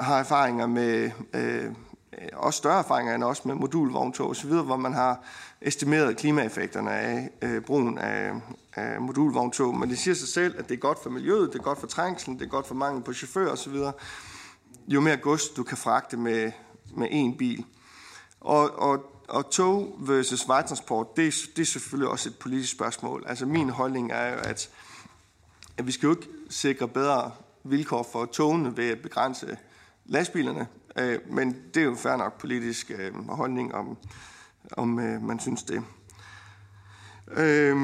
har 0.00 0.18
erfaringer 0.18 0.66
med 0.66 1.10
Øh, 1.34 1.72
Øh, 2.12 2.28
også 2.32 2.58
større 2.58 2.78
erfaringer 2.78 3.14
end 3.14 3.24
også 3.24 3.42
med 3.44 3.54
modulvogntog 3.54 4.30
osv., 4.30 4.50
hvor 4.50 4.76
man 4.76 4.92
har 4.92 5.24
estimeret 5.60 6.16
klimaeffekterne 6.16 6.90
af 6.90 7.30
øh, 7.42 7.62
brugen 7.62 7.98
af, 7.98 8.32
af 8.74 9.00
modulvogntog. 9.00 9.78
Men 9.78 9.90
det 9.90 9.98
siger 9.98 10.14
sig 10.14 10.28
selv, 10.28 10.58
at 10.58 10.68
det 10.68 10.74
er 10.74 10.78
godt 10.78 11.02
for 11.02 11.10
miljøet, 11.10 11.52
det 11.52 11.58
er 11.58 11.62
godt 11.62 11.80
for 11.80 11.86
trængslen, 11.86 12.38
det 12.38 12.44
er 12.44 12.50
godt 12.50 12.66
for 12.66 12.74
mangel 12.74 13.02
på 13.02 13.12
chauffører 13.12 13.52
osv. 13.52 13.74
Jo 14.88 15.00
mere 15.00 15.16
gods 15.16 15.48
du 15.48 15.62
kan 15.62 15.76
fragte 15.76 16.16
med, 16.16 16.52
med 16.96 17.08
én 17.08 17.36
bil. 17.38 17.64
Og, 18.40 18.78
og, 18.78 19.04
og 19.28 19.50
tog 19.50 19.96
versus 19.98 20.48
vejtransport, 20.48 21.16
det, 21.16 21.34
det 21.56 21.62
er 21.62 21.66
selvfølgelig 21.66 22.10
også 22.10 22.28
et 22.28 22.38
politisk 22.38 22.72
spørgsmål. 22.72 23.24
Altså 23.26 23.46
min 23.46 23.70
holdning 23.70 24.12
er 24.12 24.32
jo, 24.32 24.38
at, 24.38 24.70
at 25.76 25.86
vi 25.86 25.92
skal 25.92 26.06
jo 26.06 26.12
ikke 26.12 26.28
sikre 26.50 26.88
bedre 26.88 27.32
vilkår 27.64 28.08
for 28.12 28.24
togene 28.24 28.76
ved 28.76 28.90
at 28.90 29.02
begrænse 29.02 29.58
lastbilerne, 30.04 30.66
øh, 30.98 31.18
men 31.32 31.56
det 31.74 31.80
er 31.80 31.84
jo 31.84 31.94
fair 31.94 32.16
nok 32.16 32.40
politisk 32.40 32.90
øh, 32.98 33.28
holdning, 33.28 33.74
om, 33.74 33.96
om 34.72 35.00
øh, 35.00 35.22
man 35.22 35.40
synes 35.40 35.62
det. 35.62 35.84
Øh, 37.30 37.76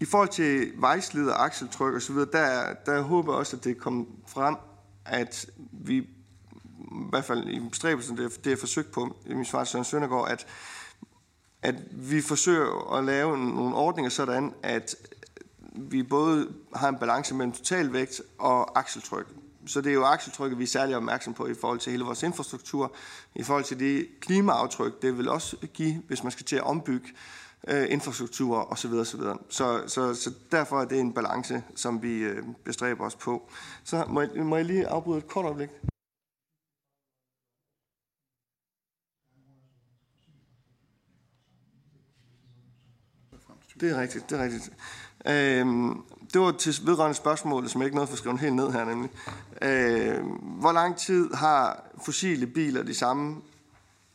I 0.00 0.04
forhold 0.04 0.28
til 0.28 0.72
vejslid 0.76 1.28
og 1.28 1.44
akseltryk 1.44 1.94
osv., 1.94 2.16
der, 2.16 2.74
der 2.86 3.00
håber 3.00 3.32
jeg 3.32 3.38
også, 3.38 3.56
at 3.56 3.64
det 3.64 3.78
kommer 3.78 4.04
frem, 4.26 4.56
at 5.04 5.46
vi 5.72 5.96
i 5.96 7.08
hvert 7.10 7.24
fald 7.24 7.48
i 7.48 7.60
bestræbelsen, 7.68 8.16
det, 8.16 8.44
det 8.44 8.50
jeg 8.50 8.58
forsøgt 8.58 8.92
på 8.92 9.16
i 9.26 9.34
min 9.34 9.44
svar 9.44 9.64
til 9.64 9.70
Søren 9.72 9.84
Søndergaard, 9.84 10.30
at, 10.30 10.46
at 11.62 11.74
vi 11.90 12.20
forsøger 12.20 12.94
at 12.96 13.04
lave 13.04 13.38
nogle 13.38 13.76
ordninger 13.76 14.10
sådan, 14.10 14.54
at 14.62 14.96
vi 15.72 16.02
både 16.02 16.52
har 16.74 16.88
en 16.88 16.98
balance 16.98 17.34
mellem 17.34 17.52
totalvægt 17.52 18.22
og 18.38 18.78
akseltryk. 18.78 19.26
Så 19.66 19.80
det 19.80 19.90
er 19.90 19.94
jo 19.94 20.04
akseltrykket, 20.04 20.58
vi 20.58 20.62
er 20.62 20.68
særlig 20.68 20.96
opmærksom 20.96 21.34
på 21.34 21.46
i 21.46 21.54
forhold 21.54 21.78
til 21.78 21.90
hele 21.90 22.04
vores 22.04 22.22
infrastruktur, 22.22 22.94
i 23.34 23.42
forhold 23.42 23.64
til 23.64 23.78
det 23.78 24.08
klimaaftryk, 24.20 25.02
det 25.02 25.18
vil 25.18 25.28
også 25.28 25.56
give, 25.74 26.02
hvis 26.08 26.22
man 26.22 26.32
skal 26.32 26.46
til 26.46 26.56
at 26.56 26.62
ombygge 26.62 27.08
øh, 27.68 27.86
infrastruktur 27.90 28.72
osv. 28.72 28.92
osv. 28.92 29.20
Så, 29.48 29.82
så, 29.86 30.14
så 30.14 30.32
derfor 30.52 30.80
er 30.80 30.84
det 30.84 31.00
en 31.00 31.12
balance, 31.12 31.62
som 31.74 32.02
vi 32.02 32.18
øh, 32.18 32.44
bestræber 32.64 33.04
os 33.04 33.14
på. 33.14 33.50
Så 33.84 34.04
må 34.08 34.20
jeg, 34.20 34.30
må 34.36 34.56
jeg 34.56 34.64
lige 34.64 34.86
afbryde 34.86 35.18
et 35.18 35.28
kort 35.28 35.44
øjeblik? 35.44 35.70
Det 43.80 43.90
er 43.90 44.00
rigtigt, 44.00 44.30
det 44.30 44.38
er 44.38 44.44
rigtigt. 44.44 44.72
Øhm, 45.26 46.04
det 46.32 46.40
var 46.40 46.52
til 46.52 46.74
vedrørende 46.86 47.14
spørgsmål, 47.14 47.68
som 47.68 47.80
jeg 47.80 47.86
ikke 47.86 47.96
nåede 47.96 48.10
for 48.10 48.16
skrevet 48.16 48.40
helt 48.40 48.54
ned 48.54 48.70
her 48.70 48.84
nemlig. 48.84 49.10
Øh, 49.62 50.26
hvor 50.42 50.72
lang 50.72 50.96
tid 50.96 51.34
har 51.34 51.84
fossile 52.04 52.46
biler 52.46 52.82
de 52.82 52.94
samme 52.94 53.42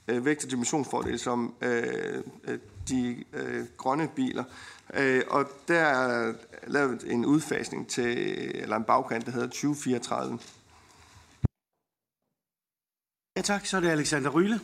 øh, 0.07 0.25
vægt- 0.25 0.43
og 0.43 0.51
dimensionsfordele 0.51 1.17
som 1.17 1.55
øh, 1.61 2.23
øh 2.43 2.59
de 2.89 3.23
øh, 3.33 3.65
grønne 3.77 4.07
biler? 4.15 4.43
Øh, 4.93 5.23
og 5.29 5.45
der 5.67 5.79
er 5.79 6.33
lavet 6.67 7.03
en 7.07 7.25
udfasning 7.25 7.87
til, 7.87 8.17
eller 8.61 8.75
en 8.75 8.83
bagkant, 8.83 9.25
der 9.25 9.31
hedder 9.31 9.47
2034. 9.47 10.39
Ja 13.37 13.41
tak, 13.41 13.65
så 13.65 13.77
er 13.77 13.81
det 13.81 13.89
Alexander 13.89 14.29
Ryle. 14.29 14.59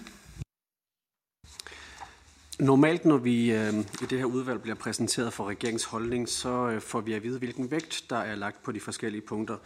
Normalt, 2.60 3.06
når 3.06 3.18
vi 3.18 3.52
øh, 3.52 3.74
i 3.80 4.06
det 4.10 4.18
her 4.20 4.26
udvalg 4.26 4.62
bliver 4.62 4.76
præsenteret 4.76 5.34
for 5.34 5.50
regeringens 5.50 5.84
holdning, 5.84 6.30
så 6.30 6.70
øh, 6.70 6.82
får 6.82 7.02
vi 7.02 7.14
at 7.14 7.24
vide, 7.24 7.38
hvilken 7.38 7.72
vægt 7.72 8.04
der 8.10 8.18
er 8.18 8.36
lagt 8.36 8.64
på 8.64 8.72
de 8.72 8.80
forskellige 8.80 9.22
punkter. 9.22 9.58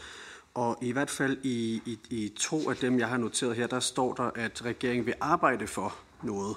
Og 0.53 0.77
i 0.81 0.91
hvert 0.91 1.09
fald 1.09 1.37
i, 1.43 1.81
i, 1.85 1.99
i 2.09 2.33
to 2.39 2.69
af 2.69 2.75
dem, 2.75 2.99
jeg 2.99 3.07
har 3.07 3.17
noteret 3.17 3.55
her, 3.55 3.67
der 3.67 3.79
står 3.79 4.13
der, 4.13 4.31
at 4.35 4.65
regeringen 4.65 5.05
vil 5.05 5.13
arbejde 5.21 5.67
for 5.67 5.95
noget. 6.23 6.55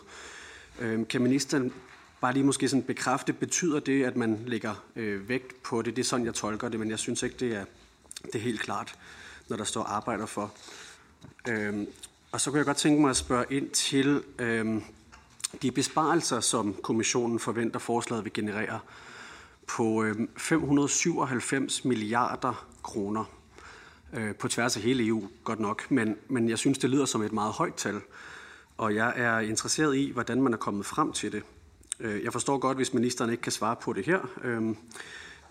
Øh, 0.78 1.08
kan 1.08 1.22
ministeren 1.22 1.72
bare 2.20 2.32
lige 2.32 2.44
måske 2.44 2.68
sådan 2.68 2.82
bekræfte, 2.82 3.32
betyder 3.32 3.80
det, 3.80 4.04
at 4.04 4.16
man 4.16 4.42
lægger 4.46 4.84
øh, 4.96 5.28
vægt 5.28 5.62
på 5.62 5.82
det? 5.82 5.96
Det 5.96 6.02
er 6.02 6.06
sådan, 6.06 6.26
jeg 6.26 6.34
tolker 6.34 6.68
det, 6.68 6.80
men 6.80 6.90
jeg 6.90 6.98
synes 6.98 7.22
ikke, 7.22 7.36
det 7.40 7.56
er, 7.56 7.64
det 8.24 8.34
er 8.34 8.38
helt 8.38 8.60
klart, 8.60 8.94
når 9.48 9.56
der 9.56 9.64
står 9.64 9.82
arbejder 9.82 10.26
for. 10.26 10.52
Øh, 11.48 11.86
og 12.32 12.40
så 12.40 12.50
kunne 12.50 12.58
jeg 12.58 12.66
godt 12.66 12.76
tænke 12.76 13.00
mig 13.00 13.10
at 13.10 13.16
spørge 13.16 13.44
ind 13.50 13.70
til... 13.70 14.22
Øh, 14.38 14.82
de 15.62 15.70
besparelser, 15.70 16.40
som 16.40 16.74
kommissionen 16.82 17.38
forventer 17.38 17.78
forslaget 17.78 18.24
vil 18.24 18.32
generere 18.32 18.80
på 19.66 20.02
øh, 20.02 20.16
597 20.36 21.84
milliarder 21.84 22.66
kroner 22.82 23.24
øh, 24.12 24.34
på 24.34 24.48
tværs 24.48 24.76
af 24.76 24.82
hele 24.82 25.06
EU, 25.06 25.28
godt 25.44 25.60
nok, 25.60 25.90
men, 25.90 26.16
men 26.28 26.48
jeg 26.48 26.58
synes, 26.58 26.78
det 26.78 26.90
lyder 26.90 27.04
som 27.04 27.22
et 27.22 27.32
meget 27.32 27.52
højt 27.52 27.74
tal, 27.74 28.00
og 28.76 28.94
jeg 28.94 29.12
er 29.16 29.38
interesseret 29.38 29.96
i, 29.96 30.10
hvordan 30.10 30.42
man 30.42 30.52
er 30.52 30.56
kommet 30.56 30.86
frem 30.86 31.12
til 31.12 31.32
det. 31.32 31.42
Øh, 32.00 32.24
jeg 32.24 32.32
forstår 32.32 32.58
godt, 32.58 32.76
hvis 32.76 32.94
ministeren 32.94 33.30
ikke 33.30 33.42
kan 33.42 33.52
svare 33.52 33.76
på 33.76 33.92
det 33.92 34.06
her, 34.06 34.20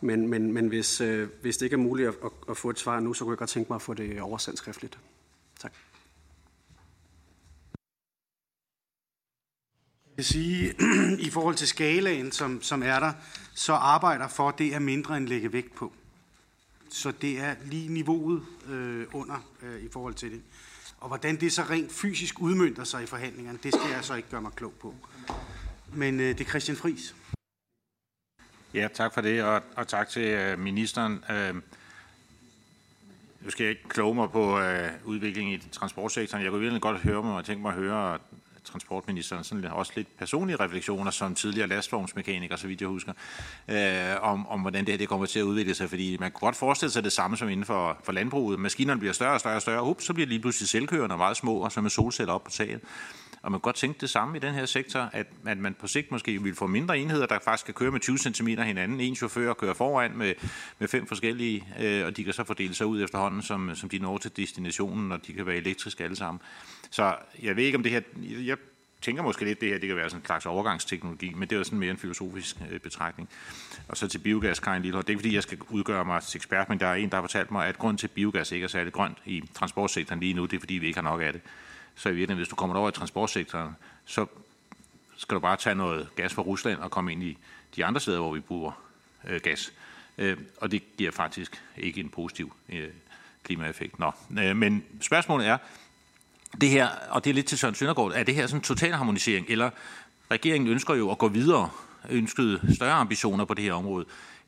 men, 0.02 0.28
men, 0.28 0.54
men 0.54 0.68
hvis, 0.68 0.98
hvis 1.42 1.58
det 1.58 1.62
ikke 1.62 1.74
er 1.74 1.78
muligt 1.78 2.08
at, 2.10 2.16
at 2.50 2.58
få 2.58 2.70
et 2.70 2.80
svar 2.80 3.00
nu, 3.00 3.14
så 3.14 3.24
kunne 3.24 3.32
jeg 3.32 3.38
godt 3.38 3.50
tænke 3.50 3.70
mig 3.70 3.76
at 3.76 3.82
få 3.82 3.94
det 3.94 4.22
oversendt 4.22 4.58
skriftligt. 4.60 5.00
Tak 5.60 5.74
kan 10.20 10.24
sige, 10.24 10.76
i 11.28 11.30
forhold 11.30 11.56
til 11.56 11.68
skalaen, 11.68 12.32
som, 12.32 12.62
som 12.62 12.84
er 12.84 13.00
der, 13.00 13.14
så 13.54 13.74
arbejder 13.74 14.28
for, 14.28 14.52
det 14.52 14.76
er 14.76 14.80
mindre 14.80 15.18
end 15.18 15.28
lægge 15.28 15.54
vægt 15.54 15.76
på. 15.76 15.94
Så 16.90 17.12
det 17.12 17.40
er 17.40 17.56
lige 17.66 17.94
niveauet 17.94 18.46
øh, 18.70 19.06
under 19.14 19.48
øh, 19.64 19.84
i 19.84 19.88
forhold 19.92 20.14
til 20.14 20.32
det. 20.32 20.42
Og 20.98 21.08
hvordan 21.08 21.36
det 21.36 21.54
så 21.54 21.64
rent 21.70 21.92
fysisk 21.92 22.42
udmyndter 22.42 22.84
sig 22.84 23.04
i 23.04 23.06
forhandlingerne, 23.06 23.60
det 23.64 23.74
skal 23.74 23.92
jeg 23.92 24.04
så 24.04 24.14
ikke 24.14 24.30
gøre 24.30 24.42
mig 24.42 24.52
klog 24.52 24.74
på. 24.82 24.96
Men 25.94 26.20
øh, 26.20 26.28
det 26.28 26.42
er 26.42 26.50
Christian 26.50 26.78
Fris. 26.78 27.16
Ja, 28.74 28.88
tak 28.94 29.14
for 29.14 29.22
det, 29.22 29.44
og, 29.44 29.64
og 29.76 29.88
tak 29.88 30.10
til 30.10 30.24
øh, 30.24 30.60
ministeren. 30.60 31.24
Øh, 31.30 31.56
nu 33.42 33.50
skal 33.50 33.64
jeg 33.64 33.70
ikke 33.70 33.90
kloge 33.90 34.16
mig 34.16 34.32
på 34.32 34.60
øh, 34.60 34.90
udviklingen 35.06 35.54
i 35.54 35.60
transportsektoren. 35.72 36.44
Jeg 36.44 36.52
kunne 36.52 36.62
virkelig 36.62 36.82
godt 36.82 37.02
høre 37.02 37.24
mig 37.24 37.36
og 37.36 37.46
tænke 37.46 37.62
mig 37.62 37.70
at 37.70 37.78
høre 37.80 38.20
transportministeren 38.64 39.44
sådan 39.44 39.66
også 39.66 39.92
lidt 39.96 40.18
personlige 40.18 40.56
refleksioner 40.56 41.12
som 41.12 41.36
tidligere 41.36 41.68
lastvognsmekaniker, 41.68 42.56
så 42.56 42.68
vidt 42.68 42.82
jeg 42.82 42.90
husker, 42.90 43.14
øh, 43.68 44.16
om, 44.22 44.48
om 44.48 44.62
hvordan 44.62 44.86
det 44.86 44.92
her 44.92 44.98
det 44.98 45.10
kommer 45.10 45.26
til 45.26 45.40
at 45.40 45.44
udvikle 45.44 45.76
sig, 45.76 45.90
fordi 45.90 46.18
man 46.20 46.32
kunne 46.32 46.48
godt 46.48 46.56
forestille 46.56 46.92
sig 46.92 47.04
det 47.04 47.12
samme 47.12 47.38
som 47.38 47.50
inden 47.50 47.66
for, 47.66 47.98
for 48.04 48.12
landbruget. 48.12 48.60
Maskinerne 48.60 49.00
bliver 49.00 49.14
større 49.14 49.34
og 49.34 49.40
større 49.40 49.56
og 49.56 49.62
større, 49.62 49.84
up, 49.84 50.02
så 50.02 50.14
bliver 50.14 50.26
de 50.26 50.30
lige 50.30 50.42
pludselig 50.42 50.70
selvkørende 50.70 51.14
og 51.14 51.18
meget 51.18 51.38
små, 51.38 51.56
og 51.56 51.72
så 51.72 51.82
med 51.82 51.90
solceller 51.90 52.34
op 52.34 52.44
på 52.44 52.52
taget. 52.52 52.82
Og 53.42 53.52
man 53.52 53.60
kan 53.60 53.64
godt 53.64 53.76
tænke 53.76 54.02
det 54.02 54.10
samme 54.10 54.38
i 54.38 54.40
den 54.40 54.54
her 54.54 54.66
sektor, 54.66 55.00
at, 55.14 55.28
at 55.46 55.58
man 55.58 55.74
på 55.80 55.88
sigt 55.88 56.12
måske 56.12 56.44
vil 56.44 56.56
få 56.56 56.68
mindre 56.68 56.98
enheder, 57.00 57.26
der 57.26 57.40
faktisk 57.44 57.66
kan 57.66 57.74
køre 57.74 57.92
med 57.92 58.00
20 58.00 58.18
cm 58.18 58.48
hinanden. 58.48 59.00
En 59.00 59.16
chauffør 59.16 59.54
kører 59.54 59.74
foran 59.74 60.18
med, 60.18 60.34
med 60.80 60.88
fem 60.88 61.08
forskellige, 61.08 61.68
øh, 61.80 62.06
og 62.06 62.18
de 62.18 62.24
kan 62.24 62.34
så 62.34 62.44
fordele 62.44 62.76
sig 62.76 62.86
ud 62.86 63.04
efterhånden, 63.04 63.42
som, 63.42 63.76
som 63.76 63.90
de 63.90 64.00
når 64.00 64.18
til 64.18 64.38
destinationen, 64.38 65.12
og 65.12 65.28
de 65.28 65.34
kan 65.34 65.46
være 65.46 65.56
elektriske 65.56 66.04
alle 66.04 66.16
sammen. 66.16 66.42
Så 66.90 67.16
jeg 67.42 67.56
ved 67.56 67.64
ikke 67.64 67.78
om 67.78 67.84
det 67.84 67.92
her, 67.92 68.02
jeg 68.46 68.58
tænker 69.02 69.24
måske 69.24 69.46
lidt, 69.46 69.62
det 69.62 69.70
her 69.70 69.78
det 69.78 69.88
kan 69.88 69.98
være 69.98 70.10
sådan 70.10 70.22
en 70.22 70.26
slags 70.26 70.46
overgangsteknologi, 70.46 71.34
men 71.34 71.42
det 71.50 71.56
er 71.56 71.58
jo 71.58 71.64
sådan 71.64 71.80
mere 71.80 71.92
en 71.92 71.98
filosofisk 71.98 72.58
øh, 72.72 72.80
betragtning. 72.80 73.30
Og 73.88 73.98
så 73.98 74.08
til 74.08 74.20
biogas, 74.20 74.60
Karin 74.60 74.82
Lillehold. 74.82 75.06
Det 75.06 75.10
er 75.10 75.14
ikke 75.14 75.22
fordi, 75.22 75.36
jeg 75.36 75.44
skal 75.44 75.58
udgøre 75.70 76.06
mig 76.06 76.22
til 76.24 76.38
ekspert, 76.38 76.70
men 76.70 76.80
der 76.80 76.88
er 76.88 76.96
en, 76.96 77.10
der 77.10 77.16
har 77.16 77.24
fortalt 77.24 77.52
mig, 77.52 77.68
at 77.68 77.78
grund 77.78 77.98
til, 77.98 78.08
at 78.08 78.12
biogas 78.12 78.52
ikke 78.52 78.64
er 78.64 78.68
særlig 78.68 78.94
grønt 78.94 79.18
i 79.26 79.44
transportsektoren 79.54 80.20
lige 80.20 80.34
nu, 80.34 80.46
det 80.46 80.56
er 80.56 80.60
fordi, 80.60 80.74
vi 80.74 80.88
ikke 80.88 80.98
har 80.98 81.10
nok 81.10 81.22
af 81.22 81.34
det. 81.34 81.42
Så 82.00 82.10
i 82.10 82.12
virkeligheden, 82.12 82.38
hvis 82.38 82.48
du 82.48 82.56
kommer 82.56 82.76
over 82.76 82.90
i 82.90 82.92
transportsektoren, 82.92 83.76
så 84.06 84.26
skal 85.18 85.36
du 85.36 85.40
bare 85.40 85.58
tage 85.58 85.76
noget 85.76 86.08
gas 86.16 86.34
fra 86.34 86.42
Rusland 86.42 86.80
og 86.80 86.92
komme 86.92 87.12
ind 87.12 87.24
i 87.24 87.38
de 87.76 87.86
andre 87.86 88.02
steder, 88.02 88.20
hvor 88.20 88.34
vi 88.34 88.40
bruger 88.40 88.72
øh, 89.28 89.42
gas. 89.42 89.74
Øh, 90.18 90.38
og 90.58 90.72
det 90.72 90.98
giver 90.98 91.12
faktisk 91.12 91.64
ikke 91.78 92.00
en 92.00 92.10
positiv 92.10 92.54
øh, 92.70 92.88
klimaeffekt. 93.44 94.00
Nå. 94.00 94.12
Øh, 94.40 94.56
men 94.56 94.84
spørgsmålet 95.02 95.48
er, 95.48 95.58
det 96.62 96.70
her, 96.70 96.90
og 97.10 97.24
det 97.24 97.30
er 97.30 97.34
lidt 97.34 97.46
til 97.46 97.58
Søren 97.58 97.76
Søndergaard, 97.76 98.12
er 98.16 98.24
det 98.24 98.36
her 98.36 98.48
sådan 98.48 98.60
en 98.60 98.64
total 98.64 98.94
harmonisering, 98.94 99.46
eller 99.50 99.70
regeringen 100.32 100.70
ønsker 100.70 100.94
jo 100.94 101.12
at 101.12 101.18
gå 101.18 101.28
videre, 101.28 101.70
ønskede 102.10 102.76
større 102.76 102.94
ambitioner 102.94 103.46
på 103.46 103.54
det 103.54 103.64
her 103.64 103.74
område. 103.74 104.06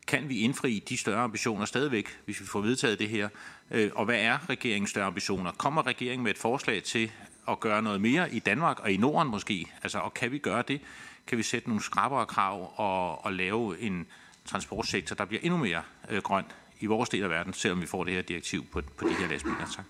Kan 0.08 0.30
vi 0.30 0.40
indfri 0.40 0.84
de 0.90 0.98
større 0.98 1.22
ambitioner 1.22 1.66
stadigvæk, 1.66 2.20
hvis 2.26 2.42
vi 2.42 2.46
får 2.46 2.62
vedtaget 2.62 3.00
det 3.00 3.10
her? 3.10 3.30
Øh, 3.72 3.92
og 3.96 4.06
hvad 4.06 4.20
er 4.20 4.50
regeringens 4.50 4.90
større 4.90 5.06
ambitioner? 5.06 5.52
Kommer 5.52 5.88
regeringen 5.88 6.24
med 6.24 6.32
et 6.32 6.38
forslag 6.38 6.84
til 6.84 7.12
at 7.52 7.60
gøre 7.60 7.82
noget 7.82 8.02
mere 8.02 8.34
i 8.34 8.40
Danmark 8.40 8.80
og 8.80 8.92
i 8.92 8.98
Norden 8.98 9.32
måske? 9.32 9.72
Altså, 9.84 10.00
og 10.00 10.14
kan 10.14 10.32
vi 10.32 10.38
gøre 10.38 10.64
det? 10.68 10.82
Kan 11.28 11.38
vi 11.38 11.44
sætte 11.44 11.68
nogle 11.68 11.84
skrappere 11.84 12.26
krav 12.26 12.74
og, 12.76 13.26
og 13.26 13.34
lave 13.34 13.80
en 13.80 14.08
transportsektor, 14.46 15.16
der 15.16 15.26
bliver 15.26 15.42
endnu 15.44 15.58
mere 15.58 15.82
øh, 16.10 16.22
grøn 16.22 16.46
i 16.80 16.86
vores 16.86 17.10
del 17.10 17.24
af 17.24 17.30
verden, 17.30 17.54
selvom 17.54 17.82
vi 17.82 17.88
får 17.88 18.04
det 18.04 18.14
her 18.14 18.22
direktiv 18.22 18.66
på, 18.66 18.82
på 18.98 19.08
de 19.08 19.14
her 19.14 19.28
lastbiler? 19.28 19.72
Tak. 19.76 19.86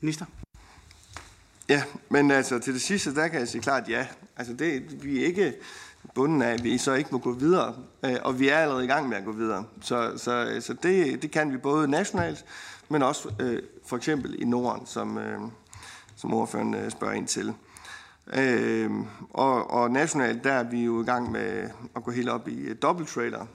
Minister? 0.00 0.26
Ja, 1.68 1.82
men 2.08 2.30
altså 2.30 2.58
til 2.58 2.74
det 2.74 2.82
sidste, 2.82 3.14
der 3.14 3.28
kan 3.28 3.40
jeg 3.40 3.48
sige 3.48 3.62
klart 3.62 3.88
ja. 3.88 4.06
Altså 4.36 4.54
det, 4.54 5.04
vi 5.04 5.22
er 5.22 5.26
ikke 5.26 5.54
bunden 6.14 6.42
af, 6.42 6.52
at 6.52 6.64
vi 6.64 6.78
så 6.78 6.94
ikke 6.94 7.10
må 7.12 7.18
gå 7.18 7.32
videre, 7.32 7.76
øh, 8.04 8.16
og 8.24 8.40
vi 8.40 8.48
er 8.48 8.56
allerede 8.56 8.84
i 8.84 8.88
gang 8.88 9.08
med 9.08 9.16
at 9.16 9.24
gå 9.24 9.32
videre. 9.32 9.64
Så, 9.80 10.12
så, 10.16 10.56
så 10.60 10.72
det, 10.82 11.22
det 11.22 11.30
kan 11.30 11.52
vi 11.52 11.56
både 11.56 11.88
nationalt, 11.88 12.44
men 12.88 13.02
også 13.02 13.34
øh, 13.40 13.62
for 13.86 13.96
eksempel 13.96 14.42
i 14.42 14.44
Norden, 14.44 14.86
som, 14.86 15.18
øh, 15.18 15.40
som 16.22 16.34
ordføreren 16.34 16.74
øh, 16.74 16.90
spørger 16.90 17.14
ind 17.14 17.26
til. 17.26 17.54
Øh, 18.34 18.90
og, 19.30 19.70
og 19.70 19.90
nationalt, 19.90 20.44
der 20.44 20.52
er 20.52 20.62
vi 20.62 20.84
jo 20.84 21.02
i 21.02 21.04
gang 21.04 21.30
med 21.30 21.70
at 21.96 22.04
gå 22.04 22.10
helt 22.10 22.28
op 22.28 22.48
i 22.48 22.70
uh, 22.70 22.76
dobbelttrailer. 22.82 23.46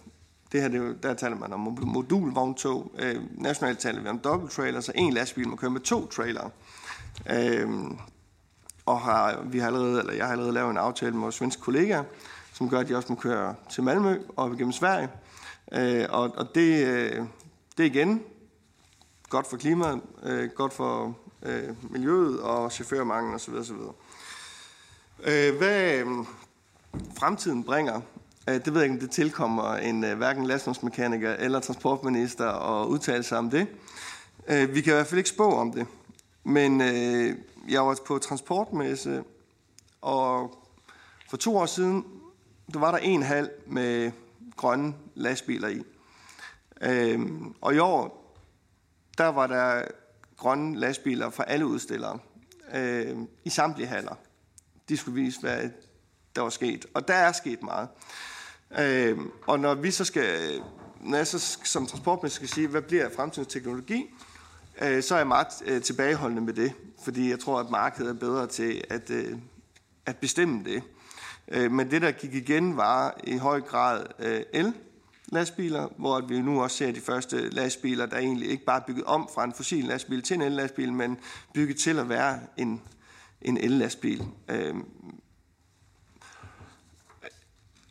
Det 0.51 0.61
her, 0.61 0.67
det 0.67 0.77
jo, 0.77 0.93
der 1.03 1.13
taler 1.13 1.37
man 1.37 1.53
om 1.53 1.77
modulvogntog. 1.81 2.91
Øh, 2.99 3.15
nationalt 3.31 3.79
taler 3.79 4.01
vi 4.01 4.07
om 4.07 4.19
dobbelttrailer, 4.19 4.81
så 4.81 4.91
en 4.95 5.13
lastbil 5.13 5.47
må 5.47 5.55
køre 5.55 5.69
med 5.69 5.81
to 5.81 6.07
trailere. 6.07 6.49
Øh, 7.29 7.69
og 8.85 8.99
har, 8.99 9.41
vi 9.45 9.59
har 9.59 9.67
allerede, 9.67 9.99
eller 9.99 10.13
jeg 10.13 10.25
har 10.25 10.31
allerede 10.31 10.53
lavet 10.53 10.71
en 10.71 10.77
aftale 10.77 11.11
med 11.11 11.21
vores 11.21 11.35
svenske 11.35 11.61
kollegaer, 11.61 12.03
som 12.53 12.69
gør, 12.69 12.79
at 12.79 12.87
de 12.87 12.95
også 12.95 13.13
må 13.13 13.15
køre 13.15 13.55
til 13.69 13.83
Malmø 13.83 14.19
og 14.35 14.57
gennem 14.57 14.71
Sverige. 14.71 15.09
Øh, 15.71 16.05
og, 16.09 16.33
og 16.37 16.55
det, 16.55 16.87
øh, 16.87 17.25
det 17.77 17.85
er 17.85 17.89
igen 17.89 18.23
godt 19.29 19.47
for 19.47 19.57
klimaet, 19.57 20.01
øh, 20.23 20.49
godt 20.49 20.73
for 20.73 21.17
øh, 21.43 21.91
miljøet 21.91 22.41
og 22.41 22.71
chaufførmangel 22.71 23.35
osv. 23.35 23.53
osv. 23.53 23.75
Øh, 25.23 25.57
hvad 25.57 25.93
øh, 25.93 26.07
fremtiden 27.19 27.63
bringer, 27.63 28.01
øh, 28.49 28.55
det 28.55 28.73
ved 28.73 28.81
jeg 28.81 28.83
ikke, 28.83 28.93
om 28.93 28.99
det 28.99 29.11
tilkommer 29.11 29.73
en 29.73 30.03
øh, 30.03 30.17
hverken 30.17 30.45
lastningsmekaniker 30.45 31.33
eller 31.33 31.59
transportminister 31.59 32.49
at 32.49 32.87
udtale 32.87 33.23
sig 33.23 33.37
om 33.37 33.49
det. 33.49 33.67
Øh, 34.47 34.75
vi 34.75 34.81
kan 34.81 34.93
i 34.93 34.95
hvert 34.95 35.07
fald 35.07 35.17
ikke 35.17 35.29
spå 35.29 35.51
om 35.51 35.71
det. 35.71 35.87
Men 36.43 36.81
øh, 36.81 37.35
jeg 37.69 37.85
var 37.85 37.97
på 38.07 38.19
transportmesse, 38.19 39.23
og 40.01 40.57
for 41.29 41.37
to 41.37 41.57
år 41.57 41.65
siden, 41.65 42.05
der 42.73 42.79
var 42.79 42.91
der 42.91 42.97
en 42.97 43.23
halv 43.23 43.49
med 43.65 44.11
grønne 44.55 44.93
lastbiler 45.15 45.67
i. 45.67 45.81
Øh, 46.81 47.19
og 47.61 47.75
i 47.75 47.79
år, 47.79 48.33
der 49.17 49.27
var 49.27 49.47
der 49.47 49.83
grønne 50.37 50.79
lastbiler 50.79 51.29
fra 51.29 51.43
alle 51.47 51.65
udstillere 51.65 52.19
øh, 52.73 53.17
i 53.45 53.49
samtlige 53.49 53.87
haller. 53.87 54.15
De 54.89 54.97
skulle 54.97 55.21
vise, 55.21 55.39
hvad 55.39 55.69
der 56.35 56.41
var 56.41 56.49
sket. 56.49 56.85
Og 56.93 57.07
der 57.07 57.13
er 57.13 57.31
sket 57.31 57.63
meget. 57.63 57.89
Øh, 58.79 59.17
og 59.47 59.59
når 59.59 59.75
vi 59.75 59.91
så 59.91 60.05
skal, 60.05 60.61
når 61.01 61.17
jeg 61.17 61.27
så 61.27 61.57
som 61.63 61.87
transportminister 61.87 62.37
skal 62.37 62.49
sige, 62.49 62.67
hvad 62.67 62.81
bliver 62.81 63.09
fremtidens 63.15 63.53
teknologi, 63.53 64.05
øh, 64.81 65.03
så 65.03 65.13
er 65.13 65.19
jeg 65.19 65.27
meget 65.27 65.47
øh, 65.65 65.81
tilbageholdende 65.81 66.41
med 66.41 66.53
det, 66.53 66.73
fordi 67.03 67.29
jeg 67.29 67.39
tror, 67.39 67.59
at 67.59 67.69
markedet 67.69 68.09
er 68.09 68.19
bedre 68.19 68.47
til 68.47 68.83
at, 68.89 69.09
øh, 69.09 69.37
at 70.05 70.17
bestemme 70.17 70.63
det. 70.63 70.83
Øh, 71.47 71.71
men 71.71 71.91
det, 71.91 72.01
der 72.01 72.11
gik 72.11 72.33
igen, 72.33 72.77
var 72.77 73.19
i 73.23 73.37
høj 73.37 73.61
grad 73.61 74.05
øh, 74.19 74.41
el, 74.53 74.73
lastbiler, 75.31 75.87
hvor 75.97 76.21
vi 76.21 76.41
nu 76.41 76.61
også 76.63 76.77
ser 76.77 76.91
de 76.91 77.01
første 77.01 77.49
lastbiler, 77.49 78.05
der 78.05 78.17
egentlig 78.17 78.49
ikke 78.49 78.65
bare 78.65 78.81
er 78.81 78.85
bygget 78.87 79.05
om 79.05 79.29
fra 79.35 79.43
en 79.43 79.53
fossil 79.53 79.85
lastbil 79.85 80.21
til 80.21 80.35
en 80.35 80.41
el-lastbil, 80.41 80.93
men 80.93 81.17
bygget 81.53 81.77
til 81.77 81.99
at 81.99 82.09
være 82.09 82.39
en, 82.57 82.81
en 83.41 83.57
el-lastbil. 83.57 84.23
Øh, 84.49 84.75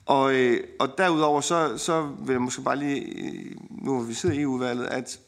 og, 0.07 0.35
øh, 0.35 0.65
og 0.79 0.99
derudover 0.99 1.41
så, 1.41 1.79
så 1.79 2.03
vil 2.03 2.33
jeg 2.33 2.43
måske 2.43 2.63
bare 2.63 2.77
lige, 2.77 3.57
nu 3.71 3.95
hvor 3.95 4.03
vi 4.03 4.15
sidder 4.15 4.35
i 4.35 4.41
EU-valget, 4.41 4.87
at 4.87 5.21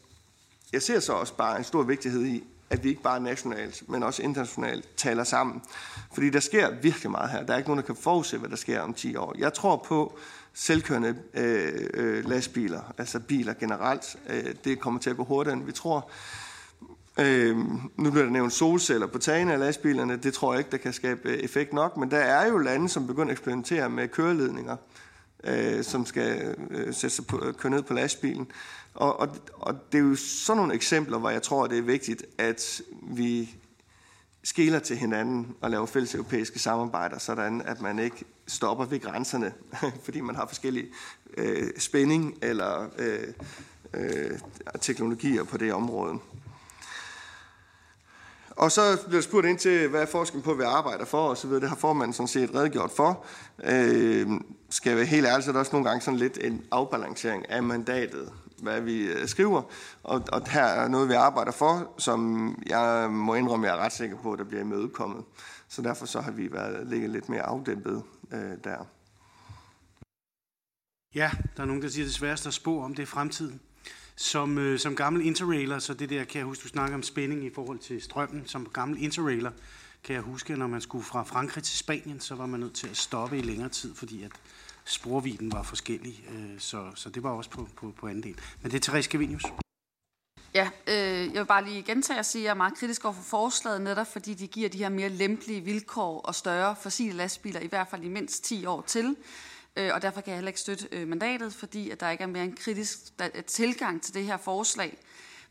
jeg 0.73 0.81
ser 0.81 0.99
så 0.99 1.13
også 1.13 1.35
bare 1.35 1.57
en 1.57 1.63
stor 1.63 1.83
vigtighed 1.83 2.25
i, 2.25 2.43
at 2.69 2.83
vi 2.83 2.89
ikke 2.89 3.01
bare 3.01 3.19
nationalt, 3.19 3.89
men 3.89 4.03
også 4.03 4.23
internationalt 4.23 4.97
taler 4.97 5.23
sammen. 5.23 5.61
Fordi 6.13 6.29
der 6.29 6.39
sker 6.39 6.71
virkelig 6.81 7.11
meget 7.11 7.29
her. 7.29 7.45
Der 7.45 7.53
er 7.53 7.57
ikke 7.57 7.69
nogen, 7.69 7.81
der 7.81 7.85
kan 7.85 7.95
forudse, 7.95 8.37
hvad 8.37 8.49
der 8.49 8.55
sker 8.55 8.81
om 8.81 8.93
10 8.93 9.15
år. 9.15 9.35
Jeg 9.37 9.53
tror 9.53 9.75
på 9.75 10.19
selvkørende 10.53 11.15
øh, 11.33 11.89
øh, 11.93 12.29
lastbiler, 12.29 12.93
altså 12.97 13.19
biler 13.19 13.53
generelt. 13.53 14.17
Øh, 14.29 14.55
det 14.63 14.79
kommer 14.79 14.99
til 14.99 15.09
at 15.09 15.17
gå 15.17 15.23
hurtigere, 15.23 15.57
end 15.57 15.65
vi 15.65 15.71
tror. 15.71 16.11
Øh, 17.19 17.57
nu 17.97 18.11
bliver 18.11 18.23
der 18.23 18.31
nævnt 18.31 18.53
solceller 18.53 19.07
på 19.07 19.17
tagene 19.17 19.53
af 19.53 19.59
lastbilerne. 19.59 20.17
Det 20.17 20.33
tror 20.33 20.53
jeg 20.53 20.59
ikke, 20.59 20.71
der 20.71 20.77
kan 20.77 20.93
skabe 20.93 21.29
øh, 21.29 21.37
effekt 21.37 21.73
nok. 21.73 21.97
Men 21.97 22.11
der 22.11 22.17
er 22.17 22.47
jo 22.47 22.57
lande, 22.57 22.89
som 22.89 23.07
begynder 23.07 23.27
at 23.27 23.31
eksperimentere 23.31 23.89
med 23.89 24.07
køreledninger, 24.07 24.75
øh, 25.43 25.83
som 25.83 26.05
skal 26.05 26.55
øh, 26.71 26.93
sætte 26.93 27.15
sig 27.15 27.25
på, 27.25 27.45
øh, 27.45 27.53
køre 27.53 27.71
ned 27.71 27.81
på 27.81 27.93
lastbilen. 27.93 28.51
Og, 28.93 29.19
og, 29.19 29.27
og 29.53 29.75
det 29.91 29.97
er 29.97 30.03
jo 30.03 30.15
sådan 30.15 30.57
nogle 30.57 30.73
eksempler, 30.73 31.17
hvor 31.17 31.29
jeg 31.29 31.41
tror, 31.41 31.67
det 31.67 31.77
er 31.77 31.81
vigtigt, 31.81 32.25
at 32.37 32.81
vi 33.01 33.55
skiller 34.43 34.79
til 34.79 34.97
hinanden 34.97 35.55
og 35.61 35.71
laver 35.71 35.85
fælles 35.85 36.15
europæiske 36.15 36.59
samarbejder, 36.59 37.19
sådan 37.19 37.61
at 37.61 37.81
man 37.81 37.99
ikke 37.99 38.25
stopper 38.47 38.85
ved 38.85 38.99
grænserne, 38.99 39.53
fordi 40.05 40.21
man 40.21 40.35
har 40.35 40.47
forskellige 40.47 40.87
øh, 41.37 41.67
spænding 41.77 42.37
eller 42.41 42.89
øh, 42.97 43.27
øh, 43.93 44.39
teknologier 44.81 45.43
på 45.43 45.57
det 45.57 45.73
område. 45.73 46.19
Og 48.49 48.71
så 48.71 48.97
bliver 49.07 49.21
der 49.21 49.27
spurgt 49.27 49.47
ind 49.47 49.57
til, 49.57 49.87
hvad 49.87 50.01
er 50.01 50.05
forskellen 50.05 50.43
på, 50.43 50.53
hvad 50.53 50.65
vi 50.65 50.69
arbejder 50.69 51.05
for, 51.05 51.29
og 51.29 51.37
så 51.37 51.47
videre. 51.47 51.61
Det 51.61 51.69
har 51.69 51.75
formanden 51.75 52.13
sådan 52.13 52.27
set 52.27 52.55
redegjort 52.55 52.91
for. 52.91 53.25
Øh, 53.63 54.27
skal 54.69 54.89
jeg 54.89 54.97
være 54.97 55.05
helt 55.05 55.27
ærlig, 55.27 55.43
så 55.43 55.49
er 55.49 55.53
der 55.53 55.59
også 55.59 55.71
nogle 55.71 55.89
gange 55.89 56.01
sådan 56.01 56.19
lidt 56.19 56.37
en 56.41 56.65
afbalancering 56.71 57.49
af 57.49 57.63
mandatet 57.63 58.31
hvad 58.61 58.81
vi 58.81 59.01
øh, 59.01 59.27
skriver. 59.27 59.61
Og, 60.03 60.23
og 60.31 60.49
her 60.49 60.63
er 60.63 60.87
noget, 60.87 61.09
vi 61.09 61.13
arbejder 61.13 61.51
for, 61.51 61.93
som 61.97 62.63
jeg 62.65 63.11
må 63.11 63.35
indrømme, 63.35 63.67
jeg 63.67 63.75
er 63.75 63.79
ret 63.79 63.93
sikker 63.93 64.17
på, 64.17 64.33
at 64.33 64.39
der 64.39 64.45
bliver 64.45 64.61
imødekommet. 64.61 65.23
Så 65.67 65.81
derfor 65.81 66.05
så 66.05 66.21
har 66.21 66.31
vi 66.31 66.51
været 66.51 66.87
ligget 66.87 67.09
lidt 67.09 67.29
mere 67.29 67.41
afdæmpet 67.41 68.03
øh, 68.33 68.51
der. 68.63 68.85
Ja, 71.15 71.31
der 71.57 71.63
er 71.63 71.67
nogen, 71.67 71.81
der 71.81 71.89
siger, 71.89 72.05
at 72.05 72.07
det 72.07 72.15
sværeste 72.15 72.47
at 72.47 72.53
spå 72.53 72.83
om, 72.83 72.95
det 72.95 73.03
er 73.03 73.07
fremtiden. 73.07 73.61
Som, 74.15 74.57
øh, 74.57 74.79
som 74.79 74.95
gammel 74.95 75.25
interrailer, 75.25 75.79
så 75.79 75.93
det 75.93 76.09
der 76.09 76.23
kan 76.23 76.39
jeg 76.39 76.45
huske, 76.45 76.63
du 76.63 76.67
snakker 76.67 76.95
om 76.95 77.03
spænding 77.03 77.45
i 77.45 77.53
forhold 77.53 77.79
til 77.79 78.01
strømmen. 78.01 78.43
Som 78.45 78.65
gammel 78.73 79.03
interrailer 79.03 79.51
kan 80.03 80.15
jeg 80.15 80.21
huske, 80.21 80.53
at 80.53 80.59
når 80.59 80.67
man 80.67 80.81
skulle 80.81 81.03
fra 81.03 81.23
Frankrig 81.23 81.63
til 81.63 81.77
Spanien, 81.77 82.19
så 82.19 82.35
var 82.35 82.45
man 82.45 82.59
nødt 82.59 82.73
til 82.73 82.87
at 82.87 82.97
stoppe 82.97 83.37
i 83.37 83.41
længere 83.41 83.69
tid, 83.69 83.95
fordi 83.95 84.23
at 84.23 84.31
sporviden 84.89 85.51
var 85.51 85.63
forskellig, 85.63 86.23
øh, 86.29 86.59
så, 86.59 86.91
så 86.95 87.09
det 87.09 87.23
var 87.23 87.29
også 87.29 87.49
på, 87.49 87.67
på, 87.75 87.93
på 87.99 88.07
anden 88.07 88.23
del. 88.23 88.39
Men 88.61 88.71
det 88.71 88.77
er 88.77 88.91
Therese 88.91 89.09
Gavinius. 89.09 89.43
Ja, 90.53 90.69
øh, 90.87 91.33
jeg 91.33 91.39
vil 91.39 91.45
bare 91.45 91.65
lige 91.65 91.83
gentage 91.83 92.19
at 92.19 92.25
sige, 92.25 92.41
at 92.41 92.45
jeg 92.45 92.51
er 92.51 92.55
meget 92.55 92.77
kritisk 92.77 93.05
over 93.05 93.13
for 93.13 93.23
forslaget, 93.23 93.81
netop 93.81 94.07
fordi 94.07 94.33
de 94.33 94.47
giver 94.47 94.69
de 94.69 94.77
her 94.77 94.89
mere 94.89 95.09
lempelige 95.09 95.61
vilkår 95.61 96.21
og 96.21 96.35
større 96.35 96.75
fossile 96.75 97.17
lastbiler, 97.17 97.59
i 97.59 97.67
hvert 97.67 97.87
fald 97.87 98.03
i 98.03 98.07
mindst 98.07 98.43
10 98.43 98.65
år 98.65 98.81
til. 98.81 99.15
Øh, 99.75 99.91
og 99.93 100.01
derfor 100.01 100.21
kan 100.21 100.31
jeg 100.31 100.37
heller 100.37 100.49
ikke 100.49 100.59
støtte 100.59 100.87
øh, 100.91 101.07
mandatet, 101.07 101.53
fordi 101.53 101.89
at 101.89 101.99
der 101.99 102.09
ikke 102.09 102.23
er 102.23 102.27
mere 102.27 102.43
en 102.43 102.55
kritisk 102.55 102.99
tilgang 103.47 104.01
til 104.01 104.13
det 104.13 104.23
her 104.23 104.37
forslag. 104.37 104.97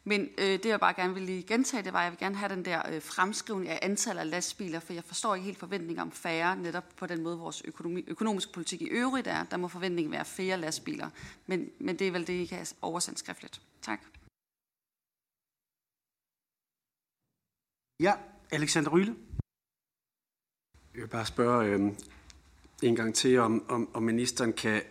Men 0.05 0.29
øh, 0.39 0.47
det 0.47 0.65
jeg 0.65 0.81
bare 0.81 0.95
gerne 0.95 1.15
vil 1.15 1.23
lige 1.23 1.43
gentage, 1.43 1.83
det 1.83 1.93
var, 1.93 1.99
at 1.99 2.05
jeg 2.05 2.12
vil 2.12 2.19
gerne 2.19 2.37
have 2.37 2.55
den 2.55 2.65
der 2.65 2.95
øh, 2.95 3.03
fremskrivning 3.03 3.69
af 3.70 3.79
antallet 3.83 4.20
af 4.20 4.31
lastbiler, 4.31 4.81
for 4.81 4.93
jeg 4.93 5.05
forstår 5.05 5.35
ikke 5.35 5.45
helt 5.45 5.59
forventninger 5.59 6.03
om 6.03 6.12
færre, 6.12 6.57
netop 6.57 6.85
på 6.97 7.07
den 7.07 7.23
måde 7.23 7.39
vores 7.39 7.62
økonomi, 7.65 8.05
økonomiske 8.07 8.53
politik 8.53 8.83
i 8.83 8.89
øvrigt 8.89 9.27
er. 9.27 9.45
Der 9.45 9.57
må 9.57 9.69
forventningen 9.69 10.12
være 10.12 10.25
færre 10.25 10.57
lastbiler. 10.57 11.11
Men, 11.47 11.70
men 11.81 11.99
det 11.99 12.07
er 12.07 12.12
vel 12.12 12.27
det, 12.27 12.33
I 12.33 12.47
kan 12.47 12.66
oversende 12.83 13.19
skriftligt. 13.19 13.61
Tak. 13.83 14.01
Ja, 18.01 18.12
Alexander 18.51 18.91
Ryle. 18.91 19.16
Jeg 20.95 21.03
vil 21.03 21.09
bare 21.09 21.27
spørge 21.27 21.66
øh, 21.66 21.81
en 22.83 22.97
gang 22.97 23.15
til, 23.15 23.39
om, 23.39 23.70
om, 23.70 23.91
om 23.95 24.03
ministeren 24.03 24.53
kan 24.53 24.83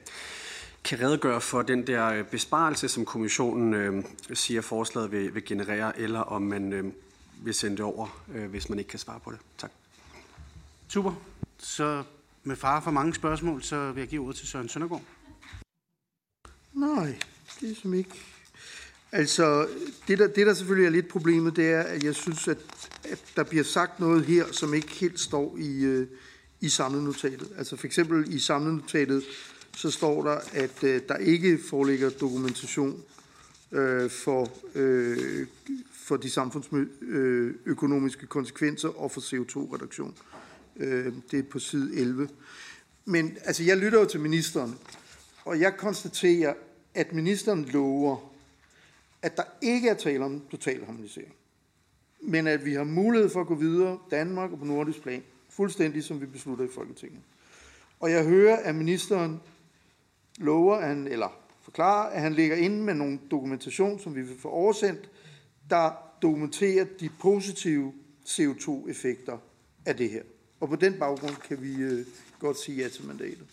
kan 0.87 1.01
redegøre 1.01 1.41
for 1.41 1.61
den 1.61 1.87
der 1.87 2.07
øh, 2.07 2.23
besparelse, 2.23 2.87
som 2.87 3.05
kommissionen 3.05 3.73
øh, 3.73 4.03
siger, 4.33 4.61
forslaget 4.61 5.11
vil, 5.11 5.35
vil 5.35 5.45
generere, 5.45 5.99
eller 5.99 6.19
om 6.19 6.41
man 6.41 6.73
øh, 6.73 6.85
vil 7.43 7.53
sende 7.53 7.77
det 7.77 7.85
over, 7.85 8.23
øh, 8.35 8.49
hvis 8.49 8.69
man 8.69 8.79
ikke 8.79 8.89
kan 8.89 8.99
svare 8.99 9.19
på 9.19 9.31
det. 9.31 9.39
Tak. 9.57 9.71
Super. 10.87 11.13
Så 11.57 12.03
med 12.43 12.55
far 12.55 12.81
for 12.81 12.91
mange 12.91 13.13
spørgsmål, 13.13 13.63
så 13.63 13.91
vil 13.91 14.01
jeg 14.01 14.07
give 14.07 14.23
ordet 14.23 14.35
til 14.35 14.47
Søren 14.47 14.69
Søndergaard. 14.69 15.01
Nej, 16.73 17.19
det 17.59 17.71
er 17.71 17.75
som 17.81 17.93
ikke. 17.93 18.11
Altså, 19.11 19.67
det 20.07 20.19
der, 20.19 20.27
det 20.27 20.47
der 20.47 20.53
selvfølgelig 20.53 20.87
er 20.87 20.91
lidt 20.91 21.07
problemet, 21.07 21.55
det 21.55 21.71
er, 21.71 21.81
at 21.81 22.03
jeg 22.03 22.15
synes, 22.15 22.47
at, 22.47 22.57
at 23.03 23.23
der 23.35 23.43
bliver 23.43 23.63
sagt 23.63 23.99
noget 23.99 24.25
her, 24.25 24.45
som 24.51 24.73
ikke 24.73 24.91
helt 24.91 25.19
står 25.19 25.57
i, 25.57 25.83
øh, 25.83 26.07
i 26.61 26.69
samlenotatet. 26.69 27.51
Altså 27.57 27.75
for 27.75 27.85
eksempel 27.85 28.33
i 28.33 28.39
samlenotatet 28.39 29.23
så 29.77 29.91
står 29.91 30.23
der, 30.23 30.39
at 30.53 30.83
øh, 30.83 31.01
der 31.09 31.17
ikke 31.17 31.59
foreligger 31.69 32.09
dokumentation 32.09 33.03
øh, 33.71 34.09
for, 34.09 34.49
øh, 34.75 35.47
for 35.91 36.17
de 36.17 36.29
samfundsøkonomiske 36.29 38.27
konsekvenser 38.27 38.89
og 38.89 39.11
for 39.11 39.21
CO2-reduktion. 39.21 40.15
Øh, 40.77 41.13
det 41.31 41.39
er 41.39 41.43
på 41.43 41.59
side 41.59 41.95
11. 41.95 42.29
Men 43.05 43.37
altså, 43.43 43.63
jeg 43.63 43.77
lytter 43.77 43.99
jo 43.99 44.05
til 44.05 44.19
ministeren, 44.19 44.75
og 45.45 45.59
jeg 45.59 45.77
konstaterer, 45.77 46.53
at 46.93 47.13
ministeren 47.13 47.65
lover, 47.65 48.33
at 49.21 49.37
der 49.37 49.43
ikke 49.61 49.89
er 49.89 49.95
tale 49.95 50.25
om 50.25 50.41
total 50.51 50.85
harmonisering, 50.85 51.33
men 52.21 52.47
at 52.47 52.65
vi 52.65 52.73
har 52.73 52.83
mulighed 52.83 53.29
for 53.29 53.41
at 53.41 53.47
gå 53.47 53.55
videre, 53.55 53.99
Danmark 54.11 54.51
og 54.51 54.59
på 54.59 54.65
nordisk 54.65 55.01
plan, 55.01 55.23
fuldstændig 55.49 56.03
som 56.03 56.21
vi 56.21 56.25
beslutter 56.25 56.65
i 56.65 56.69
Folketinget. 56.75 57.19
Og 57.99 58.11
jeg 58.11 58.25
hører, 58.25 58.55
at 58.55 58.75
ministeren 58.75 59.39
lover, 60.37 60.81
han, 60.81 61.07
eller 61.07 61.29
forklarer, 61.61 62.09
at 62.09 62.21
han 62.21 62.33
ligger 62.33 62.55
inde 62.55 62.83
med 62.83 62.93
nogle 62.93 63.19
dokumentation, 63.31 63.99
som 63.99 64.15
vi 64.15 64.21
vil 64.21 64.39
få 64.39 64.49
oversendt, 64.49 65.09
der 65.69 65.91
dokumenterer 66.21 66.85
de 66.99 67.09
positive 67.19 67.93
CO2-effekter 68.25 69.37
af 69.85 69.95
det 69.95 70.09
her. 70.09 70.21
Og 70.59 70.69
på 70.69 70.75
den 70.75 70.99
baggrund 70.99 71.35
kan 71.35 71.61
vi 71.61 71.75
øh, 71.75 72.05
godt 72.39 72.59
sige 72.59 72.83
ja 72.83 72.89
til 72.89 73.05
mandatet. 73.05 73.45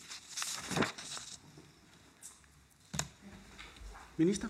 Minister? 4.17 4.49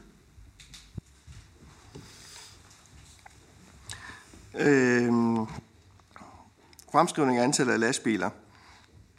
Øhm, 4.54 5.46
Fremskrivning 6.92 7.38
af 7.38 7.44
antallet 7.44 7.72
af 7.72 7.80
lastbiler, 7.80 8.30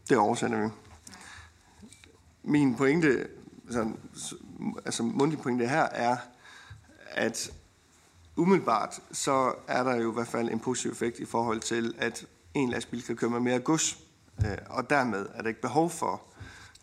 det 0.10 0.18
oversætter 0.18 0.62
vi. 0.62 0.85
Min 2.48 2.76
pointe, 2.76 3.28
altså, 3.66 3.92
altså 4.86 5.04
mundtlig 5.04 5.42
pointe 5.42 5.68
her, 5.68 5.84
er, 5.84 6.18
at 7.12 7.52
umiddelbart 8.36 9.00
så 9.12 9.54
er 9.68 9.84
der 9.84 9.96
jo 9.96 10.12
i 10.12 10.14
hvert 10.14 10.28
fald 10.28 10.50
en 10.50 10.60
positiv 10.60 10.92
effekt 10.92 11.20
i 11.20 11.26
forhold 11.26 11.60
til, 11.60 11.96
at 11.98 12.26
en 12.54 12.70
lastbil 12.70 13.04
kan 13.04 13.16
køre 13.16 13.30
med 13.30 13.40
mere 13.40 13.60
gods, 13.60 13.98
øh, 14.46 14.58
og 14.70 14.90
dermed 14.90 15.26
er 15.34 15.42
der 15.42 15.48
ikke 15.48 15.62
behov 15.62 15.90
for 15.90 16.22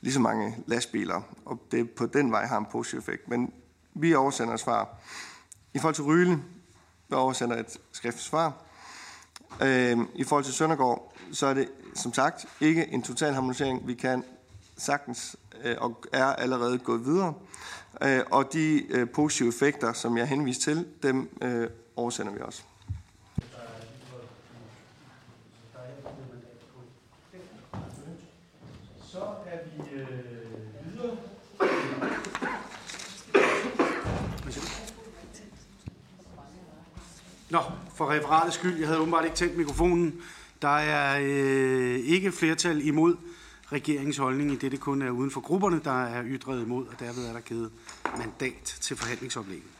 lige 0.00 0.12
så 0.14 0.20
mange 0.20 0.56
lastbiler, 0.66 1.22
og 1.44 1.60
det 1.70 1.90
på 1.90 2.06
den 2.06 2.32
vej 2.32 2.46
har 2.46 2.58
en 2.58 2.66
positiv 2.72 2.98
effekt. 2.98 3.28
Men 3.28 3.52
vi 3.94 4.14
oversender 4.14 4.54
et 4.54 4.60
svar. 4.60 4.88
I 5.74 5.78
forhold 5.78 5.94
til 5.94 6.04
Ryle, 6.04 6.42
vi 7.08 7.14
oversender 7.14 7.56
et 7.56 7.78
skriftligt 7.92 8.26
svar. 8.26 8.52
Øh, 9.62 9.98
I 10.14 10.24
forhold 10.24 10.44
til 10.44 10.54
Søndergaard, 10.54 11.14
så 11.32 11.46
er 11.46 11.54
det 11.54 11.68
som 11.94 12.12
sagt 12.12 12.46
ikke 12.60 12.88
en 12.88 13.02
total 13.02 13.34
harmonisering. 13.34 13.86
Vi 13.86 13.94
kan 13.94 14.24
sagtens 14.82 15.36
øh, 15.64 15.76
og 15.78 16.04
er 16.12 16.24
allerede 16.24 16.78
gået 16.78 17.04
videre. 17.04 17.34
Øh, 18.02 18.20
og 18.30 18.52
de 18.52 18.86
øh, 18.90 19.10
positive 19.10 19.48
effekter, 19.48 19.92
som 19.92 20.16
jeg 20.18 20.28
henviste 20.28 20.70
til, 20.70 20.86
dem 21.02 21.38
øh, 21.42 21.68
oversender 21.96 22.32
vi 22.32 22.40
også. 22.40 22.62
Så 29.02 29.20
vi 29.64 30.00
videre. 30.90 31.16
Nå, 37.50 37.58
for 37.94 38.10
referatets 38.10 38.56
skyld, 38.56 38.78
jeg 38.78 38.86
havde 38.86 39.00
åbenbart 39.00 39.24
ikke 39.24 39.36
tændt 39.36 39.56
mikrofonen. 39.56 40.22
Der 40.62 40.68
er 40.68 41.18
øh, 41.22 42.00
ikke 42.04 42.32
flertal 42.32 42.86
imod 42.86 43.16
regeringens 43.72 44.16
holdning, 44.16 44.52
i 44.52 44.56
det 44.56 44.72
det 44.72 44.80
kun 44.80 45.02
er 45.02 45.10
uden 45.10 45.30
for 45.30 45.40
grupperne, 45.40 45.80
der 45.84 46.04
er 46.04 46.22
ytret 46.26 46.62
imod, 46.62 46.86
og 46.86 47.00
derved 47.00 47.26
er 47.26 47.32
der 47.32 47.40
givet 47.40 47.70
mandat 48.18 48.76
til 48.80 48.96
forhandlingsoplægget. 48.96 49.70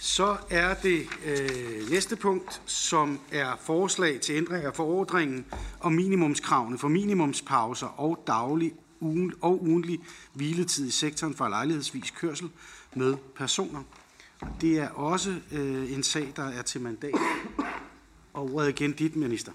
Så 0.00 0.36
er 0.50 0.74
det 0.74 1.06
øh, 1.26 1.90
næste 1.90 2.16
punkt, 2.16 2.62
som 2.66 3.20
er 3.32 3.56
forslag 3.60 4.20
til 4.20 4.34
ændring 4.34 4.64
af 4.64 4.74
forordringen 4.74 5.44
om 5.80 5.92
minimumskravene 5.92 6.78
for 6.78 6.88
minimumspauser 6.88 7.86
og 7.86 8.24
daglig 8.26 8.72
ugen, 9.00 9.32
og 9.40 9.62
ugentlig 9.62 10.00
hviletid 10.32 10.86
i 10.86 10.90
sektoren 10.90 11.34
for 11.34 11.48
lejlighedsvis 11.48 12.10
kørsel 12.10 12.50
med 12.94 13.14
personer. 13.36 13.82
Det 14.60 14.78
er 14.78 14.88
også 14.88 15.34
øh, 15.52 15.92
en 15.92 16.02
sag, 16.02 16.32
der 16.36 16.44
er 16.44 16.62
til 16.62 16.80
mandat. 16.80 17.14
Og 18.32 18.54
ordet 18.54 18.68
igen 18.68 18.92
dit, 18.92 19.16
minister. 19.16 19.52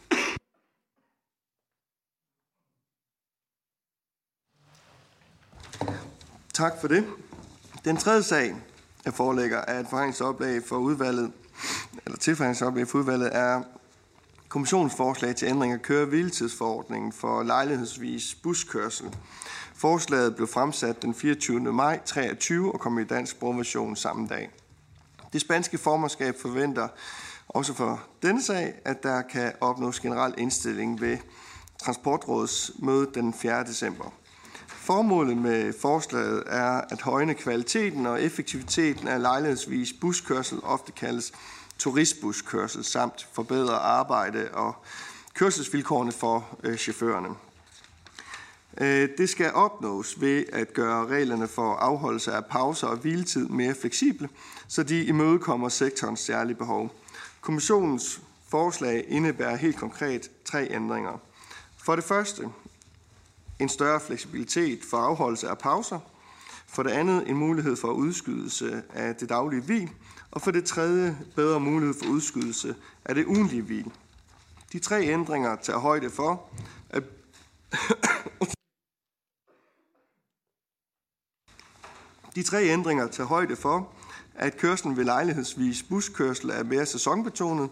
Tak 6.59 6.81
for 6.81 6.87
det. 6.87 7.05
Den 7.85 7.97
tredje 7.97 8.23
sag, 8.23 8.55
jeg 9.05 9.13
forelægger, 9.13 9.57
er 9.57 9.79
et 9.79 9.87
forhandlingsoplæg 9.89 10.61
for 10.67 10.77
udvalget, 10.77 11.31
eller 12.05 12.17
tilforhandlingsoplæg 12.17 12.87
for 12.87 12.99
udvalget, 12.99 13.29
er 13.35 13.61
kommissionens 14.49 14.93
forslag 14.95 15.35
til 15.35 15.47
ændring 15.47 15.73
af 15.73 15.81
køre- 15.81 16.05
hviletidsforordningen 16.05 17.13
for 17.13 17.43
lejlighedsvis 17.43 18.35
buskørsel. 18.43 19.15
Forslaget 19.75 20.35
blev 20.35 20.47
fremsat 20.47 21.01
den 21.01 21.15
24. 21.15 21.59
maj 21.59 21.99
23 22.05 22.73
og 22.73 22.79
kom 22.79 22.99
i 22.99 23.03
dansk 23.03 23.31
sprogversion 23.31 23.95
samme 23.95 24.27
dag. 24.27 24.49
Det 25.33 25.41
spanske 25.41 25.77
formandskab 25.77 26.35
forventer 26.41 26.87
også 27.47 27.73
for 27.73 28.01
denne 28.21 28.43
sag, 28.43 28.73
at 28.85 29.03
der 29.03 29.21
kan 29.21 29.53
opnås 29.61 29.99
generel 29.99 30.33
indstilling 30.37 31.01
ved 31.01 31.17
Transportrådets 31.83 32.71
møde 32.79 33.09
den 33.13 33.33
4. 33.33 33.63
december. 33.63 34.13
Formålet 34.79 35.37
med 35.37 35.73
forslaget 35.81 36.43
er 36.47 36.81
at 36.89 37.01
højne 37.01 37.33
kvaliteten 37.33 38.05
og 38.05 38.23
effektiviteten 38.23 39.07
af 39.07 39.21
lejlighedsvis 39.21 39.93
buskørsel, 40.01 40.59
ofte 40.63 40.91
kaldes 40.91 41.31
turistbuskørsel, 41.77 42.83
samt 42.83 43.27
forbedre 43.33 43.75
arbejde 43.75 44.49
og 44.53 44.75
kørselsvilkårene 45.33 46.11
for 46.11 46.57
øh, 46.63 46.77
chaufførerne. 46.77 47.29
Øh, 48.81 49.09
det 49.17 49.29
skal 49.29 49.53
opnås 49.53 50.21
ved 50.21 50.45
at 50.53 50.73
gøre 50.73 51.07
reglerne 51.07 51.47
for 51.47 51.75
afholdelse 51.75 52.31
af 52.33 52.45
pauser 52.45 52.87
og 52.87 52.97
hviletid 52.97 53.47
mere 53.47 53.75
fleksible, 53.75 54.29
så 54.67 54.83
de 54.83 55.05
imødekommer 55.05 55.69
sektorens 55.69 56.19
særlige 56.19 56.57
behov. 56.57 56.91
Kommissionens 57.41 58.21
forslag 58.49 59.05
indebærer 59.07 59.55
helt 59.55 59.77
konkret 59.77 60.31
tre 60.45 60.67
ændringer. 60.71 61.19
For 61.83 61.95
det 61.95 62.03
første 62.03 62.43
en 63.59 63.69
større 63.69 63.99
fleksibilitet 63.99 64.79
for 64.89 64.97
afholdelse 64.97 65.49
af 65.49 65.57
pauser. 65.57 65.99
For 66.67 66.83
det 66.83 66.89
andet 66.89 67.29
en 67.29 67.37
mulighed 67.37 67.75
for 67.75 67.87
udskydelse 67.87 68.83
af 68.93 69.15
det 69.15 69.29
daglige 69.29 69.61
hvil. 69.61 69.89
Og 70.31 70.41
for 70.41 70.51
det 70.51 70.65
tredje 70.65 71.17
bedre 71.35 71.59
mulighed 71.59 71.95
for 72.03 72.09
udskydelse 72.09 72.75
af 73.05 73.15
det 73.15 73.25
ugentlige 73.25 73.61
hvil. 73.61 73.91
De 74.73 74.79
tre 74.79 75.03
ændringer 75.03 75.55
tager 75.55 75.79
højde 75.79 76.09
for, 76.09 76.49
at 76.89 77.03
De 82.35 82.43
tre 82.43 82.63
ændringer 82.63 83.07
tager 83.07 83.27
højde 83.27 83.55
for, 83.55 83.93
at 84.35 84.57
kørslen 84.57 84.97
ved 84.97 85.03
lejlighedsvis 85.03 85.83
buskørsel 85.83 86.49
er 86.49 86.63
mere 86.63 86.85
sæsonbetonet, 86.85 87.69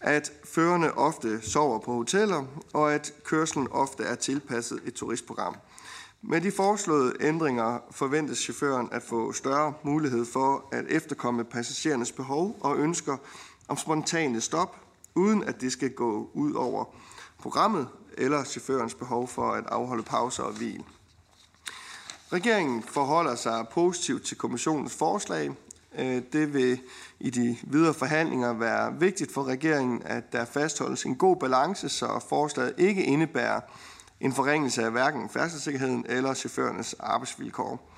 at 0.00 0.32
førerne 0.44 0.98
ofte 0.98 1.40
sover 1.42 1.78
på 1.78 1.92
hoteller, 1.92 2.44
og 2.74 2.94
at 2.94 3.12
kørslen 3.24 3.68
ofte 3.70 4.02
er 4.02 4.14
tilpasset 4.14 4.80
et 4.84 4.94
turistprogram. 4.94 5.56
Med 6.22 6.40
de 6.40 6.52
foreslåede 6.52 7.14
ændringer 7.20 7.78
forventes 7.90 8.38
chaufføren 8.38 8.88
at 8.92 9.02
få 9.02 9.32
større 9.32 9.74
mulighed 9.82 10.24
for 10.24 10.68
at 10.72 10.84
efterkomme 10.88 11.44
passagerernes 11.44 12.12
behov 12.12 12.58
og 12.60 12.78
ønsker 12.78 13.16
om 13.68 13.76
spontane 13.76 14.40
stop, 14.40 14.76
uden 15.14 15.44
at 15.44 15.60
det 15.60 15.72
skal 15.72 15.90
gå 15.90 16.30
ud 16.34 16.52
over 16.52 16.84
programmet 17.38 17.88
eller 18.16 18.44
chaufførens 18.44 18.94
behov 18.94 19.28
for 19.28 19.52
at 19.52 19.64
afholde 19.66 20.02
pauser 20.02 20.42
og 20.42 20.52
hvil. 20.52 20.84
Regeringen 22.32 22.82
forholder 22.82 23.34
sig 23.34 23.66
positivt 23.72 24.24
til 24.24 24.36
kommissionens 24.36 24.94
forslag. 24.94 25.50
Øh, 25.98 26.22
det 26.32 26.54
vil 26.54 26.80
i 27.20 27.30
de 27.30 27.56
videre 27.62 27.94
forhandlinger 27.94 28.52
være 28.52 28.94
vigtigt 29.00 29.32
for 29.32 29.44
regeringen, 29.44 30.02
at 30.04 30.32
der 30.32 30.44
fastholdes 30.44 31.04
en 31.04 31.16
god 31.16 31.36
balance, 31.36 31.88
så 31.88 32.24
forslaget 32.28 32.74
ikke 32.78 33.04
indebærer 33.04 33.60
en 34.20 34.32
forringelse 34.32 34.84
af 34.84 34.90
hverken 34.90 35.28
færdselssikkerheden 35.28 36.04
eller 36.08 36.34
chaufførernes 36.34 36.94
arbejdsvilkår. 36.98 37.90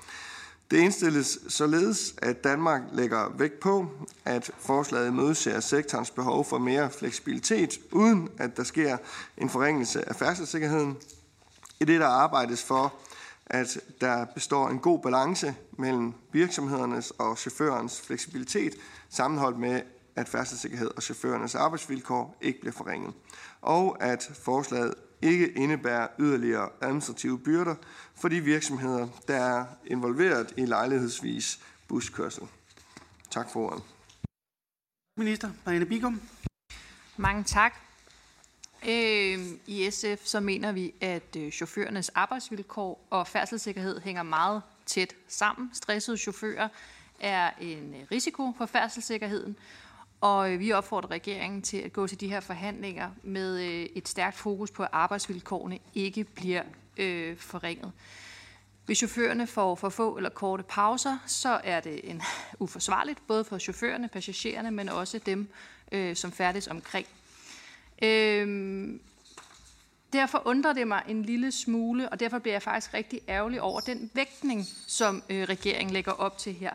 Det 0.71 0.77
indstilles 0.77 1.39
således, 1.47 2.15
at 2.17 2.43
Danmark 2.43 2.81
lægger 2.91 3.31
vægt 3.37 3.59
på, 3.59 3.87
at 4.25 4.51
forslaget 4.59 5.13
mødeser 5.13 5.59
sektorens 5.59 6.11
behov 6.11 6.45
for 6.45 6.57
mere 6.57 6.89
fleksibilitet, 6.89 7.79
uden 7.91 8.29
at 8.37 8.57
der 8.57 8.63
sker 8.63 8.97
en 9.37 9.49
forringelse 9.49 10.09
af 10.09 10.15
færdselssikkerheden. 10.15 10.97
I 11.79 11.85
det 11.85 12.01
der 12.01 12.07
arbejdes 12.07 12.63
for, 12.63 12.93
at 13.53 13.79
der 14.01 14.25
består 14.25 14.69
en 14.69 14.79
god 14.79 14.99
balance 14.99 15.55
mellem 15.77 16.13
virksomhedernes 16.31 17.11
og 17.11 17.37
chaufførens 17.37 18.01
fleksibilitet, 18.01 18.73
sammenholdt 19.09 19.59
med, 19.59 19.81
at 20.15 20.29
færdselssikkerhed 20.29 20.91
og 20.95 21.03
chaufførernes 21.03 21.55
arbejdsvilkår 21.55 22.37
ikke 22.41 22.59
bliver 22.59 22.73
forringet, 22.73 23.13
og 23.61 24.03
at 24.03 24.31
forslaget 24.43 24.93
ikke 25.21 25.51
indebærer 25.51 26.07
yderligere 26.19 26.69
administrative 26.81 27.39
byrder 27.39 27.75
for 28.15 28.27
de 28.27 28.41
virksomheder, 28.41 29.07
der 29.27 29.35
er 29.35 29.65
involveret 29.85 30.53
i 30.57 30.65
lejlighedsvis 30.65 31.59
buskørsel. 31.87 32.43
Tak 33.29 33.49
for 33.53 33.59
ordet. 33.59 33.83
Minister 35.17 35.49
Marianne 35.65 35.85
Bigum. 35.85 36.21
Mange 37.17 37.43
tak. 37.43 37.90
Øh, 38.87 39.39
I 39.67 39.91
SF 39.91 40.25
så 40.25 40.39
mener 40.39 40.71
vi, 40.71 40.93
at 41.01 41.35
øh, 41.37 41.51
chaufførernes 41.51 42.09
arbejdsvilkår 42.09 43.07
og 43.09 43.27
færdselssikkerhed 43.27 44.01
hænger 44.01 44.23
meget 44.23 44.61
tæt 44.85 45.15
sammen. 45.27 45.69
Stressede 45.73 46.17
chauffører 46.17 46.67
er 47.19 47.51
en 47.61 47.93
øh, 47.93 48.07
risiko 48.11 48.53
for 48.57 48.65
færdselssikkerheden, 48.65 49.55
og 50.21 50.53
øh, 50.53 50.59
vi 50.59 50.71
opfordrer 50.71 51.11
regeringen 51.11 51.61
til 51.61 51.77
at 51.77 51.93
gå 51.93 52.07
til 52.07 52.19
de 52.19 52.27
her 52.27 52.39
forhandlinger 52.39 53.09
med 53.23 53.59
et 53.95 54.07
stærkt 54.07 54.37
fokus 54.37 54.71
på, 54.71 54.83
at 54.83 54.89
arbejdsvilkårene 54.91 55.79
ikke 55.93 56.23
bliver 56.23 56.63
øh, 56.97 57.37
forringet. 57.37 57.91
Hvis 58.85 58.97
chaufførerne 58.97 59.47
får 59.47 59.75
for 59.75 59.89
få 59.89 60.17
eller 60.17 60.29
korte 60.29 60.63
pauser, 60.63 61.17
så 61.27 61.61
er 61.63 61.79
det 61.79 62.01
en 62.03 62.21
uforsvarligt, 62.59 63.27
både 63.27 63.43
for 63.43 63.57
chaufførerne, 63.57 64.07
passagererne, 64.07 64.71
men 64.71 64.89
også 64.89 65.19
dem, 65.19 65.49
øh, 65.91 66.15
som 66.15 66.31
færdes 66.31 66.67
omkring. 66.67 67.07
Øhm, 68.01 69.01
derfor 70.13 70.41
undrer 70.45 70.73
det 70.73 70.87
mig 70.87 71.03
en 71.07 71.23
lille 71.23 71.51
smule, 71.51 72.09
og 72.09 72.19
derfor 72.19 72.39
bliver 72.39 72.53
jeg 72.53 72.61
faktisk 72.61 72.93
rigtig 72.93 73.19
ærgerlig 73.29 73.61
over 73.61 73.79
den 73.79 74.11
vægtning, 74.13 74.65
som 74.87 75.23
øh, 75.29 75.43
regeringen 75.43 75.93
lægger 75.93 76.11
op 76.11 76.37
til 76.37 76.53
her. 76.53 76.71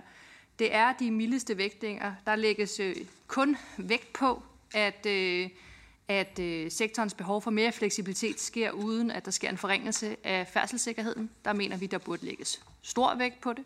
Det 0.58 0.74
er 0.74 0.92
de 0.92 1.10
mildeste 1.10 1.58
vægtninger. 1.58 2.14
Der 2.26 2.36
lægges 2.36 2.80
øh, 2.80 2.96
kun 3.26 3.56
vægt 3.76 4.12
på, 4.12 4.42
at, 4.74 5.06
øh, 5.06 5.48
at 6.08 6.38
øh, 6.38 6.70
sektorens 6.70 7.14
behov 7.14 7.42
for 7.42 7.50
mere 7.50 7.72
fleksibilitet 7.72 8.40
sker 8.40 8.70
uden, 8.70 9.10
at 9.10 9.24
der 9.24 9.30
sker 9.30 9.48
en 9.48 9.58
forringelse 9.58 10.16
af 10.24 10.46
færdselssikkerheden. 10.46 11.30
Der 11.44 11.52
mener 11.52 11.76
vi, 11.76 11.86
der 11.86 11.98
burde 11.98 12.24
lægges 12.24 12.62
stor 12.82 13.14
vægt 13.14 13.40
på 13.40 13.52
det. 13.52 13.64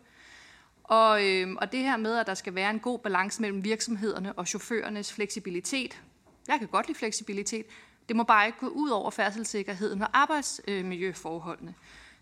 Og, 0.83 1.27
øh, 1.27 1.55
og 1.57 1.71
det 1.71 1.79
her 1.79 1.97
med, 1.97 2.17
at 2.17 2.27
der 2.27 2.33
skal 2.33 2.55
være 2.55 2.69
en 2.69 2.79
god 2.79 2.99
balance 2.99 3.41
mellem 3.41 3.63
virksomhederne 3.63 4.33
og 4.33 4.47
chaufførernes 4.47 5.13
fleksibilitet. 5.13 6.01
Jeg 6.47 6.59
kan 6.59 6.67
godt 6.67 6.87
lide 6.87 6.97
fleksibilitet. 6.97 7.65
Det 8.07 8.15
må 8.15 8.23
bare 8.23 8.45
ikke 8.45 8.59
gå 8.59 8.67
ud 8.67 8.89
over 8.89 9.11
færdselssikkerheden 9.11 10.01
og 10.01 10.07
arbejdsmiljøforholdene. 10.13 11.75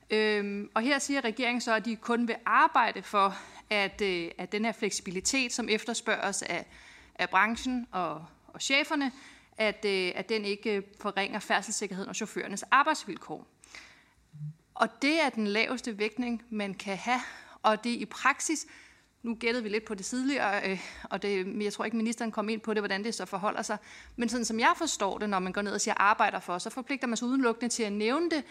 Øhm, 0.10 0.70
og 0.74 0.82
her 0.82 1.00
siger 1.00 1.22
regeringen 1.22 1.62
så, 1.62 1.74
at 1.74 1.86
de 1.86 1.96
kun 1.96 2.28
vil 2.28 2.36
arbejde 2.46 3.04
for, 3.04 3.36
at, 3.70 4.02
øh, 4.02 4.32
at 4.38 4.52
den 4.52 4.66
her 4.66 4.72
fleksibilitet, 4.72 5.54
som 5.54 5.70
efterspørges 5.70 6.42
af, 6.42 6.66
af 7.16 7.30
branchen 7.30 7.88
og, 7.92 8.26
og 8.48 8.62
cheferne, 8.62 9.12
at, 9.58 9.86
øh, 9.86 10.12
at 10.16 10.30
den 10.30 10.46
ikke 10.46 10.76
øh, 10.76 10.84
forringer 11.02 11.40
færdselssikkerheden 11.40 12.10
og 12.10 12.16
chaufførernes 12.16 12.64
arbejdsvilkår. 12.64 13.48
Og 14.76 15.02
det 15.02 15.22
er 15.22 15.30
den 15.30 15.48
laveste 15.48 15.98
vægtning, 15.98 16.44
man 16.50 16.74
kan 16.74 16.98
have, 16.98 17.22
og 17.64 17.84
det 17.84 17.90
i 17.90 18.06
praksis, 18.06 18.66
nu 19.24 19.36
gættede 19.36 19.64
vi 19.64 19.70
lidt 19.70 19.86
på 19.86 19.96
det 19.96 20.06
tidligere, 20.06 20.70
øh, 20.70 20.80
og 21.04 21.22
det, 21.22 21.64
jeg 21.64 21.74
tror 21.74 21.86
ikke, 21.86 21.98
ministeren 21.98 22.32
kom 22.32 22.50
ind 22.50 22.62
på 22.62 22.74
det, 22.74 22.82
hvordan 22.82 23.04
det 23.04 23.16
så 23.16 23.26
forholder 23.26 23.62
sig. 23.62 23.78
Men 24.16 24.30
sådan 24.30 24.46
som 24.46 24.60
jeg 24.60 24.74
forstår 24.78 25.18
det, 25.18 25.30
når 25.30 25.40
man 25.40 25.54
går 25.54 25.62
ned 25.62 25.72
og 25.72 25.82
siger 25.82 25.94
arbejder 25.98 26.40
for, 26.40 26.58
så 26.58 26.70
forpligter 26.70 27.08
man 27.08 27.18
sig 27.18 27.28
udelukkende 27.28 27.70
til 27.74 27.84
at 27.84 27.94
nævne 27.94 28.30
det, 28.30 28.44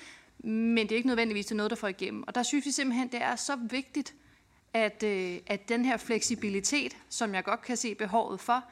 men 0.44 0.78
det 0.78 0.92
er 0.92 0.96
ikke 0.96 1.08
nødvendigvis 1.08 1.46
til 1.46 1.56
noget, 1.56 1.70
der 1.70 1.76
får 1.76 1.88
igennem. 1.88 2.24
Og 2.26 2.34
der 2.34 2.42
synes 2.42 2.66
vi 2.66 2.70
simpelthen, 2.70 3.08
det 3.08 3.22
er 3.22 3.36
så 3.36 3.56
vigtigt, 3.70 4.14
at, 4.74 5.02
øh, 5.02 5.38
at 5.46 5.68
den 5.68 5.84
her 5.84 5.96
fleksibilitet, 5.96 6.96
som 7.08 7.34
jeg 7.34 7.44
godt 7.44 7.62
kan 7.62 7.76
se 7.76 7.94
behovet 7.94 8.40
for, 8.40 8.64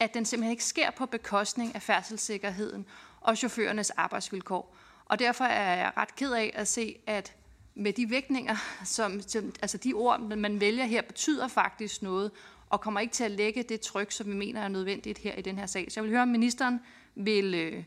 at 0.00 0.14
den 0.14 0.24
simpelthen 0.24 0.50
ikke 0.50 0.64
sker 0.64 0.90
på 0.90 1.06
bekostning 1.06 1.74
af 1.74 1.82
færdselssikkerheden 1.82 2.86
og 3.20 3.36
chaufførernes 3.36 3.90
arbejdsvilkår. 3.90 4.76
Og 5.04 5.18
derfor 5.18 5.44
er 5.44 5.76
jeg 5.76 5.92
ret 5.96 6.16
ked 6.16 6.32
af 6.32 6.52
at 6.54 6.68
se, 6.68 6.96
at 7.06 7.34
med 7.74 7.92
de 7.92 8.10
vægtninger, 8.10 8.56
som, 8.84 9.20
som 9.20 9.52
altså 9.62 9.78
de 9.78 9.92
ord, 9.92 10.20
man 10.20 10.60
vælger 10.60 10.84
her, 10.84 11.02
betyder 11.02 11.48
faktisk 11.48 12.02
noget, 12.02 12.30
og 12.70 12.80
kommer 12.80 13.00
ikke 13.00 13.12
til 13.12 13.24
at 13.24 13.30
lægge 13.30 13.62
det 13.62 13.80
tryk, 13.80 14.12
som 14.12 14.26
vi 14.26 14.34
mener 14.34 14.60
er 14.60 14.68
nødvendigt 14.68 15.18
her 15.18 15.34
i 15.34 15.42
den 15.42 15.58
her 15.58 15.66
sag. 15.66 15.92
Så 15.92 16.00
jeg 16.00 16.04
vil 16.04 16.10
høre, 16.10 16.22
om 16.22 16.28
ministeren 16.28 16.80
vil 17.14 17.54
øh, 17.54 17.84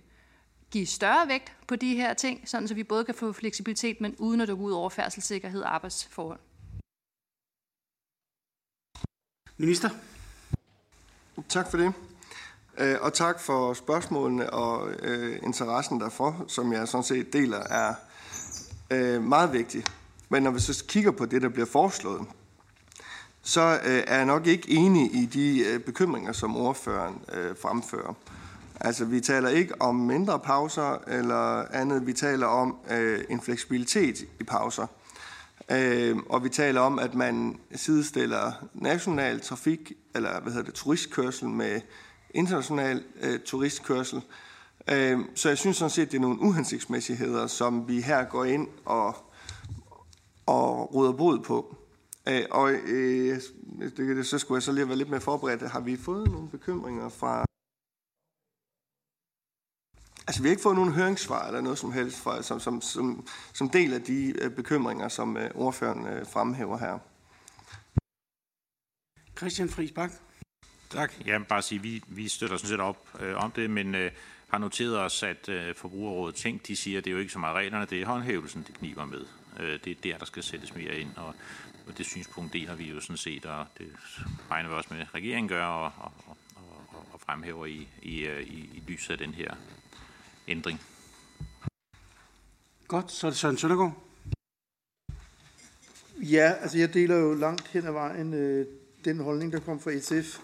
give 0.72 0.86
større 0.86 1.28
vægt 1.28 1.54
på 1.68 1.76
de 1.76 1.96
her 1.96 2.14
ting, 2.14 2.50
sådan 2.50 2.68
så 2.68 2.74
vi 2.74 2.84
både 2.84 3.06
kan 3.06 3.16
få 3.16 3.32
fleksibilitet, 3.32 4.02
men 4.02 4.16
uden 4.20 4.42
at 4.42 4.48
det 4.48 4.58
går 4.58 4.64
ud 4.64 4.72
over 4.72 4.90
færdselssikkerhed 4.90 5.62
og 5.62 5.76
arbejdsforhold. 5.76 6.40
Minister. 9.58 9.90
Tak 11.50 11.72
for 11.72 11.78
det. 11.78 11.94
Øh, 12.78 12.96
og 13.02 13.14
tak 13.14 13.40
for 13.40 13.74
spørgsmålene 13.74 14.54
og 14.54 14.92
øh, 14.92 15.40
interessen 15.44 16.00
derfor, 16.00 16.46
som 16.48 16.74
jeg 16.74 16.88
sådan 16.88 17.04
set 17.04 17.34
deler 17.34 17.58
er 17.58 17.96
øh, 18.94 19.24
meget 19.24 19.54
vigtig. 19.54 19.84
Men 20.30 20.44
når 20.44 20.52
vi 20.52 20.60
så 20.60 20.84
kigger 20.88 21.12
på 21.12 21.26
det, 21.26 21.42
der 21.42 21.50
bliver 21.50 21.66
foreslået, 21.66 22.28
så 23.42 23.80
øh, 23.86 24.04
er 24.08 24.16
jeg 24.16 24.26
nok 24.26 24.48
ikke 24.48 24.72
enig 24.72 25.16
i 25.16 25.26
de 25.26 25.60
øh, 25.60 25.80
bekymringer, 25.80 26.32
som 26.32 26.58
ordføreren 26.58 27.22
øh, 27.34 27.56
fremfører. 27.62 28.14
Altså, 28.80 29.06
vi 29.06 29.20
taler 29.20 29.50
ikke 29.50 29.82
om 29.82 29.96
mindre 29.96 30.40
pauser 30.40 31.04
eller 31.08 31.76
andet. 31.76 32.08
Vi 32.08 32.14
taler 32.14 32.48
om 32.48 32.78
øh, 32.92 33.24
en 33.30 33.42
fleksibilitet 33.42 34.26
i 34.40 34.44
pauser. 34.44 34.88
Øh, 35.72 36.18
og 36.30 36.44
vi 36.44 36.50
taler 36.50 36.82
om, 36.82 37.00
at 37.00 37.14
man 37.14 37.60
sidestiller 37.76 38.52
national 38.74 39.40
trafik, 39.40 39.92
eller 40.16 40.42
hvad 40.42 40.52
hedder 40.52 40.66
det, 40.66 40.74
turistkørsel 40.74 41.50
med 41.50 41.82
international 42.34 43.04
øh, 43.22 43.40
turistkørsel. 43.40 44.18
Øh, 44.18 44.24
så 45.36 45.50
jeg 45.50 45.58
synes 45.58 45.78
sådan 45.78 45.90
set, 45.90 46.12
det 46.12 46.18
er 46.18 46.22
nogle 46.22 46.40
uhensigtsmæssigheder, 46.40 47.48
som 47.48 47.88
vi 47.88 48.02
her 48.02 48.24
går 48.24 48.46
ind 48.46 48.68
og, 48.86 49.16
og 50.46 50.96
råder 50.96 51.12
bod 51.12 51.40
på. 51.40 51.76
Øh, 52.28 52.44
og 52.52 52.72
øh, 52.72 53.42
det, 53.98 54.26
så 54.26 54.40
skulle 54.40 54.56
jeg 54.56 54.64
så 54.64 54.72
lige 54.72 54.88
være 54.88 54.98
lidt 54.98 55.10
mere 55.10 55.22
forberedt. 55.22 55.62
Har 55.62 55.80
vi 55.80 55.98
fået 55.98 56.32
nogle 56.32 56.50
bekymringer 56.50 57.10
fra 57.10 57.46
Altså, 60.28 60.42
vi 60.42 60.48
har 60.48 60.52
ikke 60.52 60.64
fået 60.64 60.76
nogen 60.76 60.94
høringssvar 60.94 61.48
eller 61.48 61.62
noget 61.62 61.78
som 61.78 61.92
helst 61.92 62.20
fra, 62.20 62.44
som, 62.44 62.60
som, 62.60 62.82
som, 62.82 63.28
som 63.54 63.70
del 63.70 63.94
af 63.94 64.02
de 64.02 64.34
øh, 64.42 64.52
bekymringer, 64.52 65.08
som 65.08 65.38
øh, 65.38 65.52
ordføreren 65.56 66.08
øh, 66.08 66.28
fremhæver 66.28 66.78
her. 66.78 67.00
Christian 69.38 69.70
Friis 69.70 69.92
Bak. 69.92 70.12
Tak. 70.90 71.14
Jeg 71.26 71.40
vil 71.40 71.46
bare 71.46 71.62
sige, 71.62 71.82
vi, 71.82 72.04
vi 72.08 72.28
støtter 72.28 72.58
sådan 72.58 72.70
set 72.70 72.80
op 72.80 72.98
øh, 73.20 73.36
om 73.36 73.52
det, 73.52 73.70
men 73.70 73.96
øh, 73.96 74.12
har 74.54 74.58
noteret 74.60 75.00
os, 75.00 75.24
at 75.24 75.50
øh, 75.50 75.76
Forbrugerrådet 75.76 76.36
Tænk, 76.36 76.68
de 76.68 76.76
siger, 76.76 76.98
at 76.98 77.06
det 77.06 77.12
er 77.12 77.14
jo 77.14 77.20
ikke 77.20 77.32
så 77.32 77.40
meget 77.40 77.56
reglerne, 77.56 77.86
det 77.86 78.02
er 78.02 78.06
håndhævelsen, 78.06 78.64
det 78.68 78.76
kniber 78.76 79.06
med. 79.06 79.26
Øh, 79.60 79.80
det 79.84 79.92
er 79.92 79.96
der, 80.04 80.18
der 80.18 80.26
skal 80.26 80.44
sættes 80.44 80.76
mere 80.76 80.96
ind, 80.96 81.10
og, 81.16 81.36
og 81.88 81.98
det 81.98 82.06
synspunkt 82.06 82.54
deler 82.54 82.76
vi 82.76 82.90
jo 82.90 83.00
sådan 83.00 83.18
set, 83.18 83.46
og 83.46 83.66
det 83.78 83.88
regner 84.52 84.70
vi 84.70 84.76
også 84.76 84.90
med, 84.94 85.02
at 85.02 85.16
regeringen 85.16 85.50
gør, 85.50 85.66
og, 85.66 85.92
og, 85.98 86.12
og, 86.56 87.06
og 87.14 87.20
fremhæver 87.20 87.66
i, 87.66 87.88
i, 88.02 88.20
øh, 88.20 88.44
i, 88.44 88.70
i 88.74 88.84
lyset 88.88 89.12
af 89.12 89.18
den 89.18 89.34
her 89.34 89.56
ændring. 90.48 90.82
Godt, 92.88 93.12
så 93.12 93.28
er 93.28 93.32
det 93.32 93.40
Søren 93.40 93.58
Søndergaard. 93.58 94.08
Ja, 96.22 96.54
altså 96.62 96.78
jeg 96.78 96.94
deler 96.94 97.16
jo 97.16 97.34
langt 97.34 97.68
hen 97.68 97.86
ad 97.86 97.92
vejen 97.92 98.34
øh, 98.34 98.68
den 99.06 99.20
holdning, 99.20 99.52
der 99.52 99.60
kom 99.60 99.80
fra 99.80 100.00
SF. 100.00 100.40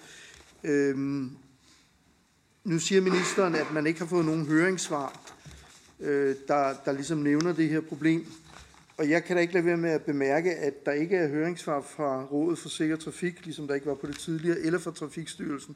Øhm, 0.64 1.38
nu 2.70 2.80
siger 2.80 3.02
ministeren, 3.02 3.56
at 3.56 3.74
man 3.74 3.88
ikke 3.88 4.00
har 4.00 4.08
fået 4.08 4.26
nogen 4.26 4.46
høringssvar, 4.46 5.36
øh, 6.00 6.36
der, 6.48 6.76
der 6.86 6.92
ligesom 6.92 7.18
nævner 7.18 7.54
det 7.54 7.70
her 7.70 7.82
problem. 7.82 8.26
Og 8.98 9.10
jeg 9.10 9.24
kan 9.24 9.36
da 9.36 9.42
ikke 9.42 9.54
lade 9.54 9.66
være 9.66 9.78
med 9.78 9.90
at 9.90 10.02
bemærke, 10.02 10.56
at 10.56 10.86
der 10.86 10.92
ikke 10.92 11.16
er 11.16 11.28
høringssvar 11.28 11.82
fra 11.82 12.24
Rådet 12.26 12.60
for 12.60 12.70
Sikker 12.70 12.96
Trafik, 12.96 13.46
ligesom 13.46 13.68
der 13.68 13.76
ikke 13.76 13.88
var 13.88 13.96
på 13.96 14.08
det 14.08 14.18
tidligere, 14.18 14.60
eller 14.60 14.80
fra 14.80 14.92
Trafikstyrelsen. 14.92 15.76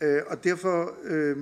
Øh, 0.00 0.22
og 0.26 0.44
derfor... 0.44 0.94
Øh, 1.04 1.36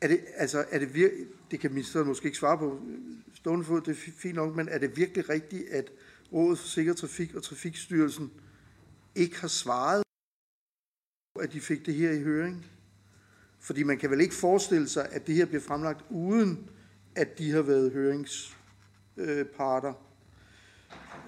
er 0.00 0.08
det, 0.08 0.20
altså, 0.34 0.64
er 0.70 0.78
det, 0.78 0.86
vir- 0.86 1.24
det 1.50 1.60
kan 1.60 1.70
ministeren 1.70 2.06
måske 2.06 2.26
ikke 2.26 2.38
svare 2.38 2.58
på 2.58 2.80
øh, 2.88 2.98
stående 3.34 3.64
fod, 3.64 3.80
det 3.80 3.90
er 3.90 4.10
fint 4.18 4.34
nok, 4.34 4.56
men 4.56 4.68
er 4.68 4.78
det 4.78 4.96
virkelig 4.96 5.28
rigtigt, 5.28 5.68
at 5.68 5.90
Rådet 6.32 6.58
for 6.58 6.66
Sikker 6.66 6.94
Trafik 6.94 7.34
og 7.34 7.42
Trafikstyrelsen 7.42 8.30
ikke 9.14 9.40
har 9.40 9.48
svaret, 9.48 10.02
at 11.40 11.52
de 11.52 11.60
fik 11.60 11.86
det 11.86 11.94
her 11.94 12.12
i 12.12 12.22
høring? 12.22 12.66
Fordi 13.60 13.82
man 13.82 13.98
kan 13.98 14.10
vel 14.10 14.20
ikke 14.20 14.34
forestille 14.34 14.88
sig, 14.88 15.08
at 15.10 15.26
det 15.26 15.34
her 15.34 15.44
bliver 15.44 15.62
fremlagt 15.62 16.04
uden, 16.10 16.70
at 17.14 17.38
de 17.38 17.50
har 17.50 17.62
været 17.62 17.92
høringsparter. 17.92 19.92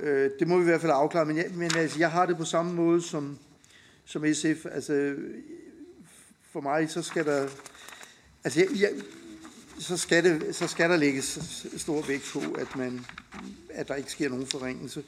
Øh, 0.01 0.31
det 0.39 0.49
må 0.49 0.57
vi 0.57 0.63
i 0.63 0.65
hvert 0.65 0.81
fald 0.81 0.93
afklare, 0.95 1.27
men, 1.27 1.37
jeg, 1.37 1.47
men 1.55 1.71
altså, 1.77 1.99
jeg 1.99 2.11
har 2.11 2.27
det 2.27 2.37
på 2.37 2.45
samme 2.45 2.73
måde 2.73 3.03
som, 3.03 3.39
som 4.05 4.35
SF. 4.35 4.67
Altså, 4.71 5.15
for 6.51 6.61
mig, 6.61 6.91
så 6.91 7.03
skal 7.03 7.27
der 7.27 7.49
Altså, 8.45 8.61
jeg, 8.61 8.69
jeg, 8.81 8.91
så, 9.79 9.97
skal 9.97 10.25
det, 10.25 10.55
så 10.55 10.67
skal 10.67 10.91
der 10.91 10.97
lægges 10.97 11.39
stor 11.77 12.07
vægt 12.07 12.31
på, 12.33 12.41
at, 12.59 12.77
man, 12.77 13.05
at 13.71 13.89
der 13.89 13.95
ikke 13.95 14.11
sker 14.11 14.29
nogen 14.29 14.47
forringelse 14.47 15.05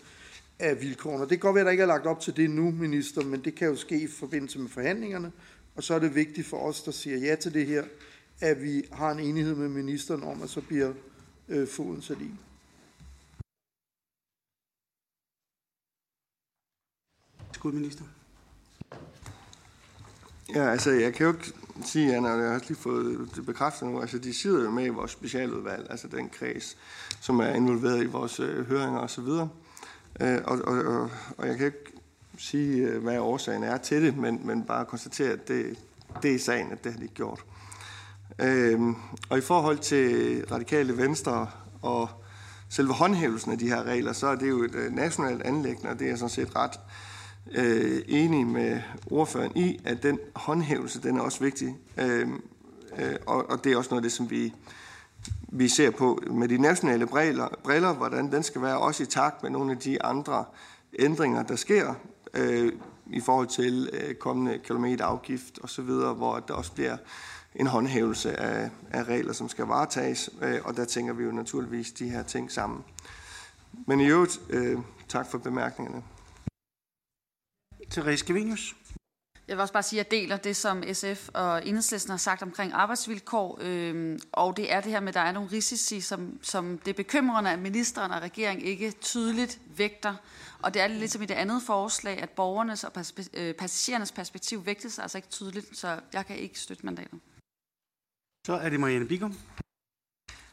af 0.58 0.80
vilkårene. 0.80 1.20
Det 1.20 1.28
kan 1.28 1.38
godt 1.38 1.54
være, 1.54 1.62
at 1.62 1.66
der 1.66 1.70
ikke 1.70 1.82
er 1.82 1.86
lagt 1.86 2.06
op 2.06 2.20
til 2.20 2.36
det 2.36 2.50
nu, 2.50 2.70
minister, 2.70 3.24
men 3.24 3.44
det 3.44 3.54
kan 3.54 3.68
jo 3.68 3.76
ske 3.76 4.00
i 4.00 4.06
forbindelse 4.06 4.58
med 4.58 4.68
forhandlingerne. 4.68 5.32
Og 5.80 5.84
så 5.84 5.94
er 5.94 5.98
det 5.98 6.14
vigtigt 6.14 6.46
for 6.46 6.56
os, 6.56 6.82
der 6.82 6.90
siger 6.90 7.16
ja 7.18 7.34
til 7.34 7.54
det 7.54 7.66
her, 7.66 7.84
at 8.40 8.62
vi 8.62 8.82
har 8.92 9.10
en 9.10 9.18
enighed 9.18 9.54
med 9.54 9.68
ministeren 9.68 10.22
om, 10.22 10.42
at 10.42 10.50
så 10.50 10.60
bliver 10.60 10.92
øh, 11.48 11.68
foden 11.68 12.02
sat 12.02 12.16
i. 12.20 12.30
Skudminister. 17.52 18.04
Ja, 20.54 20.70
altså, 20.70 20.90
jeg 20.90 21.14
kan 21.14 21.26
jo 21.26 21.32
ikke 21.32 21.52
sige, 21.84 22.16
Anna, 22.16 22.32
og 22.32 22.42
jeg 22.42 22.50
har 22.50 22.58
lige 22.58 22.74
fået 22.76 23.30
det 23.34 23.46
bekræftet 23.46 23.88
nu, 23.88 24.00
altså, 24.00 24.18
de 24.18 24.34
sidder 24.34 24.64
jo 24.64 24.70
med 24.70 24.86
i 24.86 24.88
vores 24.88 25.10
specialudvalg, 25.10 25.86
altså 25.90 26.08
den 26.08 26.28
kreds, 26.28 26.76
som 27.20 27.40
er 27.40 27.48
involveret 27.48 28.02
i 28.02 28.06
vores 28.06 28.40
øh, 28.40 28.66
høringer 28.66 29.00
osv. 29.00 29.28
Øh, 30.20 30.38
og, 30.44 30.58
og, 30.58 30.78
og, 30.84 31.10
og 31.38 31.46
jeg 31.46 31.56
kan 31.56 31.66
ikke 31.66 31.99
sige, 32.40 32.86
øh, 32.86 33.02
hvad 33.02 33.18
årsagen 33.18 33.62
er 33.62 33.76
til 33.76 34.02
det, 34.02 34.16
men, 34.16 34.40
men 34.44 34.62
bare 34.62 34.84
konstatere, 34.84 35.32
at 35.32 35.48
det, 35.48 35.78
det 36.22 36.34
er 36.34 36.38
sagen, 36.38 36.72
at 36.72 36.84
det 36.84 36.92
har 36.92 37.00
de 37.00 37.08
gjort. 37.08 37.44
Øhm, 38.38 38.94
og 39.30 39.38
i 39.38 39.40
forhold 39.40 39.78
til 39.78 40.44
radikale 40.50 40.96
venstre 40.96 41.50
og 41.82 42.08
selve 42.68 42.92
håndhævelsen 42.92 43.52
af 43.52 43.58
de 43.58 43.68
her 43.68 43.82
regler, 43.82 44.12
så 44.12 44.26
er 44.26 44.34
det 44.34 44.48
jo 44.48 44.62
et 44.62 44.74
øh, 44.74 44.92
nationalt 44.92 45.42
anlæggende, 45.42 45.90
og 45.90 45.98
det 45.98 46.10
er 46.10 46.16
sådan 46.16 46.30
set 46.30 46.56
ret 46.56 46.80
øh, 47.52 48.02
enig 48.08 48.46
med 48.46 48.80
ordføreren 49.10 49.52
i, 49.56 49.80
at 49.84 50.02
den 50.02 50.18
håndhævelse, 50.36 51.02
den 51.02 51.16
er 51.16 51.20
også 51.20 51.40
vigtig. 51.40 51.76
Øhm, 51.98 52.42
øh, 52.98 53.14
og, 53.26 53.50
og 53.50 53.64
det 53.64 53.72
er 53.72 53.76
også 53.76 53.90
noget 53.90 54.02
af 54.02 54.02
det, 54.02 54.12
som 54.12 54.30
vi, 54.30 54.54
vi 55.48 55.68
ser 55.68 55.90
på 55.90 56.22
med 56.30 56.48
de 56.48 56.58
nationale 56.58 57.06
briller, 57.06 57.48
briller, 57.64 57.92
hvordan 57.92 58.32
den 58.32 58.42
skal 58.42 58.62
være 58.62 58.78
også 58.78 59.02
i 59.02 59.06
takt 59.06 59.42
med 59.42 59.50
nogle 59.50 59.72
af 59.72 59.78
de 59.78 60.02
andre 60.02 60.44
ændringer, 60.98 61.42
der 61.42 61.56
sker 61.56 61.94
øh, 62.34 62.72
i 63.06 63.20
forhold 63.20 63.46
til 63.46 63.90
øh, 63.92 64.14
kommende 64.14 64.58
kilometerafgift 64.58 65.58
osv., 65.62 65.84
hvor 65.90 66.40
der 66.40 66.54
også 66.54 66.72
bliver 66.72 66.96
en 67.54 67.66
håndhævelse 67.66 68.40
af, 68.40 68.70
af 68.90 69.04
regler, 69.04 69.32
som 69.32 69.48
skal 69.48 69.64
varetages, 69.64 70.30
øh, 70.42 70.60
og 70.64 70.76
der 70.76 70.84
tænker 70.84 71.12
vi 71.12 71.24
jo 71.24 71.32
naturligvis 71.32 71.92
de 71.92 72.08
her 72.08 72.22
ting 72.22 72.52
sammen. 72.52 72.84
Men 73.86 74.00
i 74.00 74.06
øvrigt, 74.06 74.40
øh, 74.50 74.78
tak 75.08 75.30
for 75.30 75.38
bemærkningerne. 75.38 76.02
Therese 77.90 78.26
Gevinius. 78.26 78.76
Jeg 79.50 79.56
vil 79.56 79.62
også 79.62 79.72
bare 79.72 79.82
sige, 79.82 80.00
at 80.00 80.06
jeg 80.06 80.20
deler 80.20 80.36
det, 80.36 80.56
som 80.56 80.82
SF 80.92 81.28
og 81.34 81.66
Enhedslisten 81.66 82.10
har 82.10 82.16
sagt 82.16 82.42
omkring 82.42 82.72
arbejdsvilkår. 82.72 83.58
Øh, 83.62 84.18
og 84.32 84.56
det 84.56 84.72
er 84.72 84.80
det 84.80 84.92
her 84.92 85.00
med, 85.00 85.08
at 85.08 85.14
der 85.14 85.20
er 85.20 85.32
nogle 85.32 85.50
risici, 85.52 86.00
som, 86.00 86.38
som 86.42 86.78
det 86.78 86.90
er 86.90 86.94
bekymrende, 86.94 87.50
at 87.50 87.58
ministeren 87.58 88.12
og 88.12 88.22
regeringen 88.22 88.66
ikke 88.66 88.90
tydeligt 88.90 89.60
vægter. 89.76 90.14
Og 90.62 90.74
det 90.74 90.82
er 90.82 90.86
lidt 90.86 91.10
som 91.10 91.22
i 91.22 91.26
det 91.26 91.34
andet 91.34 91.62
forslag, 91.62 92.22
at 92.22 92.30
borgernes 92.30 92.84
og 92.84 92.92
øh, 93.34 93.54
passagerernes 93.54 94.12
perspektiv 94.12 94.66
vægtes 94.66 94.98
altså 94.98 95.18
ikke 95.18 95.28
tydeligt, 95.28 95.76
så 95.76 96.00
jeg 96.12 96.26
kan 96.26 96.36
ikke 96.36 96.60
støtte 96.60 96.86
mandatet. 96.86 97.20
Så 98.46 98.52
er 98.52 98.68
det 98.68 98.80
Marianne 98.80 99.06
Bigum. 99.08 99.34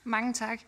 Mange 0.03 0.33
tak. 0.33 0.59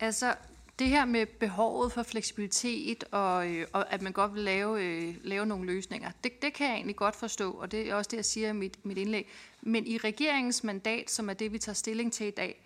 Altså, 0.00 0.34
det 0.80 0.88
her 0.88 1.04
med 1.04 1.26
behovet 1.26 1.92
for 1.92 2.02
fleksibilitet 2.02 3.04
og, 3.10 3.50
øh, 3.50 3.66
og 3.72 3.92
at 3.92 4.02
man 4.02 4.12
godt 4.12 4.34
vil 4.34 4.42
lave, 4.42 4.84
øh, 4.84 5.14
lave 5.22 5.46
nogle 5.46 5.66
løsninger, 5.66 6.10
det, 6.24 6.42
det 6.42 6.52
kan 6.52 6.66
jeg 6.66 6.74
egentlig 6.74 6.96
godt 6.96 7.16
forstå, 7.16 7.50
og 7.52 7.72
det 7.72 7.90
er 7.90 7.94
også 7.94 8.08
det, 8.10 8.16
jeg 8.16 8.24
siger 8.24 8.48
i 8.48 8.52
mit, 8.52 8.86
mit 8.86 8.98
indlæg. 8.98 9.28
Men 9.62 9.86
i 9.86 9.98
regeringens 9.98 10.64
mandat, 10.64 11.10
som 11.10 11.30
er 11.30 11.34
det, 11.34 11.52
vi 11.52 11.58
tager 11.58 11.74
stilling 11.74 12.12
til 12.12 12.26
i 12.26 12.30
dag, 12.30 12.64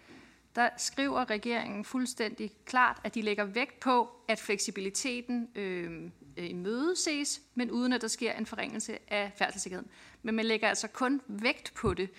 der 0.57 0.69
skriver 0.79 1.31
regeringen 1.31 1.85
fuldstændig 1.85 2.51
klart, 2.65 3.01
at 3.05 3.15
de 3.15 3.23
lægger 3.23 3.45
vægt 3.45 3.81
på, 3.81 4.09
at 4.29 4.39
fleksibiliteten 4.39 5.49
øh, 5.55 6.11
imødeses, 6.37 7.41
men 7.55 7.71
uden 7.71 7.93
at 7.93 8.01
der 8.01 8.09
sker 8.09 8.33
en 8.33 8.47
forringelse 8.47 8.99
af 9.09 9.33
færdselssikkerheden. 9.37 9.91
Men 10.23 10.35
man 10.35 10.45
lægger 10.45 10.69
altså 10.69 10.89
kun 10.89 11.21
vægt 11.27 11.73
på 11.75 11.95
det 11.95 12.11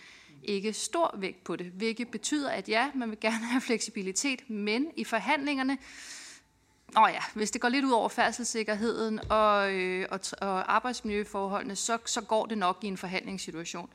ikke 0.43 0.73
stor 0.73 1.15
vægt 1.17 1.43
på 1.43 1.55
det, 1.55 1.65
hvilket 1.65 2.07
betyder, 2.11 2.49
at 2.49 2.69
ja, 2.69 2.91
man 2.95 3.09
vil 3.09 3.19
gerne 3.19 3.45
have 3.45 3.61
fleksibilitet, 3.61 4.49
men 4.49 4.87
i 4.95 5.03
forhandlingerne, 5.03 5.77
og 6.95 7.09
ja, 7.09 7.19
hvis 7.33 7.51
det 7.51 7.61
går 7.61 7.69
lidt 7.69 7.85
ud 7.85 7.91
over 7.91 8.09
færdselssikkerheden 8.09 9.31
og, 9.31 9.73
øh, 9.73 10.07
og, 10.11 10.19
og 10.41 10.75
arbejdsmiljøforholdene, 10.75 11.75
så, 11.75 11.97
så 12.05 12.21
går 12.21 12.45
det 12.45 12.57
nok 12.57 12.77
i 12.81 12.87
en 12.87 12.97
forhandlingssituation. 12.97 13.89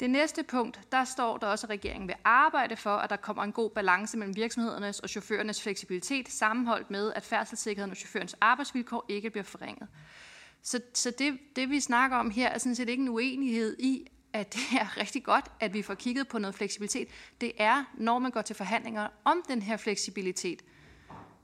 Det 0.00 0.10
næste 0.10 0.42
punkt, 0.42 0.80
der 0.92 1.04
står 1.04 1.36
der 1.36 1.46
også, 1.46 1.66
at 1.66 1.70
regeringen 1.70 2.08
vil 2.08 2.16
arbejde 2.24 2.76
for, 2.76 2.96
at 2.96 3.10
der 3.10 3.16
kommer 3.16 3.42
en 3.42 3.52
god 3.52 3.70
balance 3.70 4.16
mellem 4.16 4.36
virksomhedernes 4.36 5.00
og 5.00 5.08
chaufførernes 5.08 5.62
fleksibilitet, 5.62 6.28
sammenholdt 6.28 6.90
med, 6.90 7.12
at 7.12 7.22
færdselssikkerheden 7.22 7.90
og 7.90 7.96
chaufførens 7.96 8.36
arbejdsvilkår 8.40 9.04
ikke 9.08 9.30
bliver 9.30 9.44
forringet. 9.44 9.88
Så, 10.62 10.80
så 10.94 11.10
det, 11.18 11.38
det, 11.56 11.70
vi 11.70 11.80
snakker 11.80 12.16
om 12.16 12.30
her, 12.30 12.48
er 12.48 12.58
sådan 12.58 12.74
set 12.74 12.88
ikke 12.88 13.02
en 13.02 13.08
uenighed 13.08 13.76
i, 13.78 14.10
at 14.34 14.54
det 14.54 14.62
er 14.80 14.96
rigtig 15.00 15.24
godt, 15.24 15.44
at 15.60 15.74
vi 15.74 15.82
får 15.82 15.94
kigget 15.94 16.28
på 16.28 16.38
noget 16.38 16.54
fleksibilitet. 16.54 17.08
Det 17.40 17.52
er, 17.56 17.84
når 17.94 18.18
man 18.18 18.30
går 18.30 18.42
til 18.42 18.56
forhandlinger 18.56 19.08
om 19.24 19.42
den 19.48 19.62
her 19.62 19.76
fleksibilitet. 19.76 20.62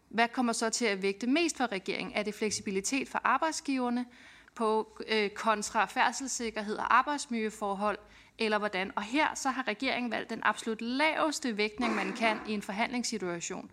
Hvad 0.09 0.29
kommer 0.29 0.53
så 0.53 0.71
til 0.71 0.85
at 0.85 1.03
vægte 1.03 1.27
mest 1.27 1.57
for 1.57 1.73
regeringen? 1.73 2.13
Er 2.15 2.23
det 2.23 2.35
fleksibilitet 2.35 3.09
for 3.09 3.21
arbejdsgiverne 3.25 4.07
på 4.55 4.99
øh, 5.09 5.31
kontra 5.31 5.85
færdselssikkerhed 5.85 6.77
og 6.77 6.97
arbejdsmiljøforhold, 6.97 7.99
eller 8.39 8.59
hvordan? 8.59 8.93
Og 8.97 9.03
her 9.03 9.35
så 9.35 9.51
har 9.51 9.69
regeringen 9.69 10.11
valgt 10.11 10.31
den 10.31 10.41
absolut 10.43 10.83
laveste 10.83 11.57
vægtning, 11.57 11.95
man 11.95 12.13
kan 12.13 12.39
i 12.49 12.53
en 12.53 12.63
forhandlingssituation. 12.63 13.71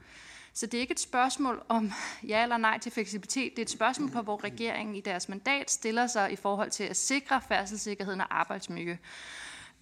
Så 0.58 0.66
det 0.66 0.74
er 0.74 0.82
ikke 0.82 0.92
et 0.92 1.00
spørgsmål 1.00 1.62
om 1.70 1.92
ja 2.32 2.44
eller 2.44 2.58
nej 2.58 2.80
til 2.80 2.92
fleksibilitet. 2.92 3.52
Det 3.52 3.60
er 3.60 3.66
et 3.66 3.70
spørgsmål 3.70 4.12
på, 4.12 4.22
hvor 4.22 4.44
regeringen 4.44 4.96
i 4.96 5.02
deres 5.02 5.30
mandat 5.30 5.72
stiller 5.72 6.08
sig 6.08 6.32
i 6.32 6.36
forhold 6.36 6.72
til 6.72 6.84
at 6.84 6.98
sikre 6.98 7.42
færdselssikkerheden 7.48 8.22
og 8.22 8.40
arbejdsmiljø. 8.40 8.96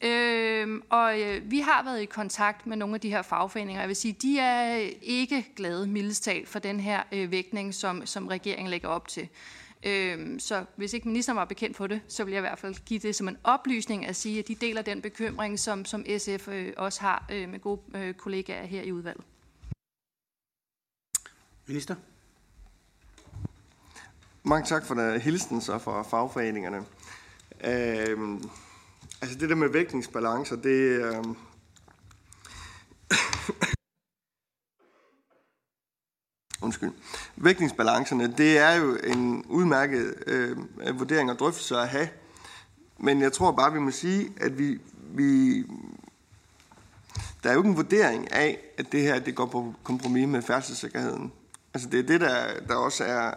Øh, 0.01 0.81
og 0.89 1.21
øh, 1.21 1.51
vi 1.51 1.59
har 1.59 1.83
været 1.83 2.01
i 2.01 2.05
kontakt 2.05 2.67
med 2.67 2.77
nogle 2.77 2.95
af 2.95 3.01
de 3.01 3.09
her 3.09 3.21
fagforeninger. 3.21 3.81
Jeg 3.81 3.87
vil 3.87 3.95
sige, 3.95 4.15
de 4.21 4.39
er 4.39 4.89
ikke 5.01 5.47
glade, 5.55 5.87
mildest 5.87 6.29
for 6.45 6.59
den 6.59 6.79
her 6.79 7.03
øh, 7.11 7.31
vægtning, 7.31 7.73
som, 7.73 8.05
som 8.05 8.27
regeringen 8.27 8.69
lægger 8.69 8.87
op 8.87 9.07
til. 9.07 9.29
Øh, 9.83 10.39
så 10.39 10.65
hvis 10.75 10.93
ikke 10.93 11.07
ministeren 11.07 11.37
var 11.37 11.45
bekendt 11.45 11.77
på 11.77 11.87
det, 11.87 12.01
så 12.07 12.23
vil 12.23 12.31
jeg 12.31 12.39
i 12.39 12.47
hvert 12.47 12.59
fald 12.59 12.75
give 12.85 12.99
det 12.99 13.15
som 13.15 13.27
en 13.27 13.37
oplysning 13.43 14.05
at 14.05 14.15
sige, 14.15 14.39
at 14.39 14.47
de 14.47 14.55
deler 14.55 14.81
den 14.81 15.01
bekymring, 15.01 15.59
som, 15.59 15.85
som 15.85 16.05
SF 16.17 16.47
øh, 16.47 16.73
også 16.77 17.01
har 17.01 17.25
øh, 17.31 17.49
med 17.49 17.59
gode 17.59 17.81
øh, 17.95 18.13
kollegaer 18.13 18.65
her 18.65 18.81
i 18.81 18.91
udvalget. 18.91 19.23
Minister. 21.67 21.95
Mange 24.43 24.67
tak 24.67 24.85
for 24.85 24.95
øh, 24.95 25.01
der 25.01 25.19
hilsen 25.19 25.61
så 25.61 25.77
fra 25.77 26.03
fagforeningerne. 26.03 26.77
Øh, 27.63 28.41
altså 29.21 29.37
det 29.39 29.49
der 29.49 29.55
med 29.55 29.69
vægtningsbalancer, 29.69 30.55
det, 30.55 31.01
øh, 31.01 31.23
Undskyld. 36.65 36.91
Vægtningsbalancerne, 37.35 38.33
det 38.37 38.57
er 38.57 38.73
jo 38.73 38.95
en 39.03 39.45
udmærket 39.45 40.23
øh, 40.27 40.57
vurdering 40.99 41.31
og 41.31 41.39
drøftelse 41.39 41.77
at 41.77 41.89
have. 41.89 42.09
Men 42.97 43.21
jeg 43.21 43.33
tror 43.33 43.51
bare, 43.51 43.73
vi 43.73 43.79
må 43.79 43.91
sige, 43.91 44.33
at 44.37 44.57
vi, 44.57 44.79
vi, 45.11 45.59
der 47.43 47.49
er 47.49 47.53
jo 47.53 47.59
ikke 47.59 47.69
en 47.69 47.77
vurdering 47.77 48.31
af, 48.31 48.59
at 48.77 48.91
det 48.91 49.01
her 49.01 49.19
det 49.19 49.35
går 49.35 49.45
på 49.45 49.73
kompromis 49.83 50.27
med 50.27 50.41
færdselssikkerheden. 50.41 51.31
Altså 51.75 51.89
det 51.89 51.99
er 51.99 52.03
det, 52.03 52.21
der, 52.21 52.59
der 52.67 52.75
også 52.75 53.03
er 53.03 53.33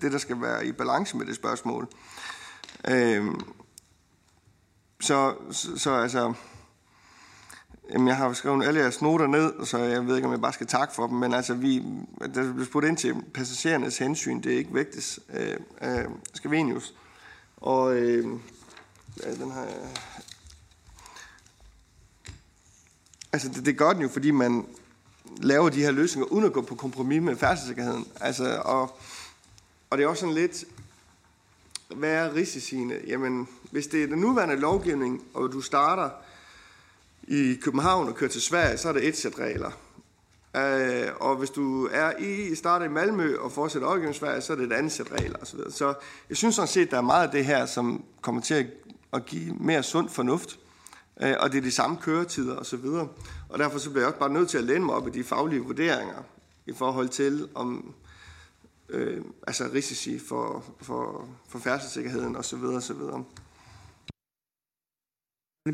det, 0.00 0.12
der 0.12 0.18
skal 0.18 0.40
være 0.40 0.66
i 0.66 0.72
balance 0.72 1.16
med 1.16 1.26
det 1.26 1.36
spørgsmål. 1.36 1.88
Øhm, 2.88 3.40
så, 5.00 5.34
så, 5.50 5.78
så 5.78 5.94
altså, 5.94 6.34
jamen 7.92 8.08
jeg 8.08 8.16
har 8.16 8.32
skrevet 8.32 8.64
alle 8.64 8.80
jeres 8.80 9.02
noter 9.02 9.26
ned, 9.26 9.66
så 9.66 9.78
jeg 9.78 10.06
ved 10.06 10.16
ikke, 10.16 10.26
om 10.26 10.32
jeg 10.32 10.40
bare 10.40 10.52
skal 10.52 10.66
takke 10.66 10.94
for 10.94 11.06
dem, 11.06 11.16
men 11.16 11.34
altså 11.34 11.54
vi, 11.54 11.84
der 12.34 12.52
bliver 12.52 12.66
spurgt 12.66 12.86
ind 12.86 12.96
til 12.96 13.14
passagerernes 13.34 13.98
hensyn, 13.98 14.40
det 14.40 14.52
er 14.52 14.58
ikke 14.58 14.74
vægtes 14.74 15.20
øh, 15.34 15.56
øh, 15.82 16.04
Skavenius. 16.34 16.94
Og 17.56 17.96
øh, 17.96 18.26
ja, 19.22 19.34
den 19.34 19.50
jeg. 19.50 19.68
altså 23.32 23.48
det, 23.48 23.66
det 23.66 23.78
gør 23.78 23.92
den 23.92 24.02
jo, 24.02 24.08
fordi 24.08 24.30
man, 24.30 24.66
laver 25.36 25.68
de 25.68 25.82
her 25.82 25.90
løsninger, 25.90 26.32
uden 26.32 26.44
at 26.44 26.52
gå 26.52 26.60
på 26.60 26.74
kompromis 26.74 27.22
med 27.22 27.36
færdselssikkerheden. 27.36 28.06
Altså, 28.20 28.62
og, 28.64 28.98
og 29.90 29.98
det 29.98 30.04
er 30.04 30.08
også 30.08 30.20
sådan 30.20 30.34
lidt, 30.34 30.64
hvad 31.96 32.10
er 32.10 32.34
risiciene? 32.34 32.94
Jamen, 33.06 33.48
hvis 33.70 33.86
det 33.86 34.02
er 34.02 34.06
den 34.06 34.18
nuværende 34.18 34.56
lovgivning, 34.56 35.22
og 35.34 35.52
du 35.52 35.60
starter 35.60 36.10
i 37.22 37.54
København 37.62 38.08
og 38.08 38.14
kører 38.14 38.30
til 38.30 38.42
Sverige, 38.42 38.78
så 38.78 38.88
er 38.88 38.92
det 38.92 39.08
et 39.08 39.16
sæt 39.16 39.38
regler. 39.38 39.70
Øh, 40.56 41.08
og 41.20 41.36
hvis 41.36 41.50
du 41.50 41.88
er 41.92 42.12
i, 42.18 42.54
starter 42.54 42.86
i 42.86 42.88
Malmø 42.88 43.36
og 43.38 43.52
fortsætter 43.52 43.88
over 43.88 44.12
Sverige, 44.12 44.40
så 44.40 44.52
er 44.52 44.56
det 44.56 44.66
et 44.66 44.72
andet 44.72 44.92
sæt 44.92 45.12
regler 45.12 45.38
osv. 45.38 45.58
Så, 45.58 45.70
så 45.70 45.94
jeg 46.28 46.36
synes 46.36 46.54
sådan 46.54 46.68
set, 46.68 46.90
der 46.90 46.96
er 46.96 47.02
meget 47.02 47.26
af 47.26 47.32
det 47.32 47.44
her, 47.44 47.66
som 47.66 48.04
kommer 48.20 48.40
til 48.40 48.70
at 49.12 49.26
give 49.26 49.54
mere 49.54 49.82
sund 49.82 50.08
fornuft. 50.08 50.58
Uh, 51.22 51.32
og 51.40 51.52
det 51.52 51.58
er 51.58 51.62
de 51.62 51.70
samme 51.70 51.96
køretider 51.96 52.56
osv. 52.56 52.84
Og 53.48 53.58
derfor 53.58 53.78
så 53.78 53.90
bliver 53.90 54.02
jeg 54.02 54.08
også 54.08 54.18
bare 54.18 54.32
nødt 54.32 54.48
til 54.48 54.58
at 54.58 54.64
læne 54.64 54.84
mig 54.84 54.94
op 54.94 55.08
i 55.08 55.10
de 55.10 55.24
faglige 55.24 55.60
vurderinger 55.60 56.22
i 56.66 56.72
forhold 56.72 57.08
til 57.08 57.48
om 57.54 57.94
øh, 58.88 59.24
altså 59.46 59.70
risici 59.74 60.18
for, 60.18 60.64
for, 60.80 61.28
for 61.48 61.58
færdselssikkerheden 61.58 62.36
osv. 62.36 62.64
osv. 62.64 62.96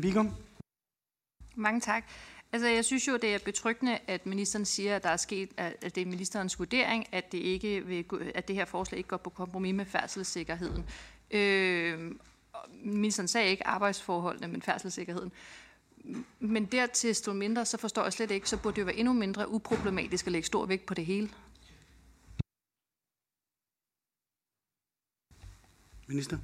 Bigum. 0.01 0.31
Mange 1.55 1.79
tak. 1.79 2.03
Altså, 2.51 2.67
jeg 2.67 2.85
synes 2.85 3.07
jo, 3.07 3.17
det 3.17 3.35
er 3.35 3.39
betryggende, 3.45 3.99
at 4.07 4.25
ministeren 4.25 4.65
siger, 4.65 4.95
at 4.95 5.03
der 5.03 5.09
er 5.09 5.17
sket, 5.17 5.49
at 5.57 5.95
det 5.95 5.97
er 5.97 6.05
ministerens 6.05 6.59
vurdering, 6.59 7.07
at 7.11 7.31
det, 7.31 7.37
ikke 7.37 7.85
vil, 7.85 8.05
at 8.35 8.47
det 8.47 8.55
her 8.55 8.65
forslag 8.65 8.97
ikke 8.97 9.09
går 9.09 9.17
på 9.17 9.29
kompromis 9.29 9.75
med 9.75 9.85
færdselssikkerheden. 9.85 10.85
Øh, 11.31 12.11
ministeren 12.83 13.27
sagde 13.27 13.49
ikke 13.49 13.67
arbejdsforholdene, 13.67 14.47
men 14.47 14.61
færdselssikkerheden 14.61 15.31
men 16.39 16.65
dertil 16.65 17.15
stå 17.15 17.33
mindre, 17.33 17.65
så 17.65 17.77
forstår 17.77 18.03
jeg 18.03 18.13
slet 18.13 18.31
ikke, 18.31 18.49
så 18.49 18.57
burde 18.57 18.75
det 18.75 18.81
jo 18.81 18.85
være 18.85 18.95
endnu 18.95 19.13
mindre 19.13 19.51
uproblematisk 19.51 20.25
at 20.25 20.31
lægge 20.31 20.45
stor 20.45 20.65
vægt 20.65 20.85
på 20.85 20.93
det 20.93 21.05
hele. 21.05 21.29
Minister? 26.07 26.37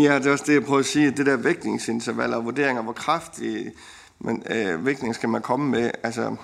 Ja, 0.00 0.18
det 0.18 0.26
er 0.26 0.32
også 0.32 0.44
det, 0.46 0.54
jeg 0.54 0.64
prøver 0.64 0.80
at 0.80 0.86
sige. 0.86 1.10
Det 1.10 1.26
der 1.26 1.36
vægtningsintervaller 1.36 2.36
og 2.36 2.44
vurderinger, 2.44 2.82
hvor 2.82 2.92
kraftig 2.92 3.72
men, 4.18 4.42
øh, 4.50 4.86
vægtning 4.86 5.14
skal 5.14 5.28
man 5.28 5.42
komme 5.42 5.70
med. 5.70 5.90
Altså, 6.02 6.36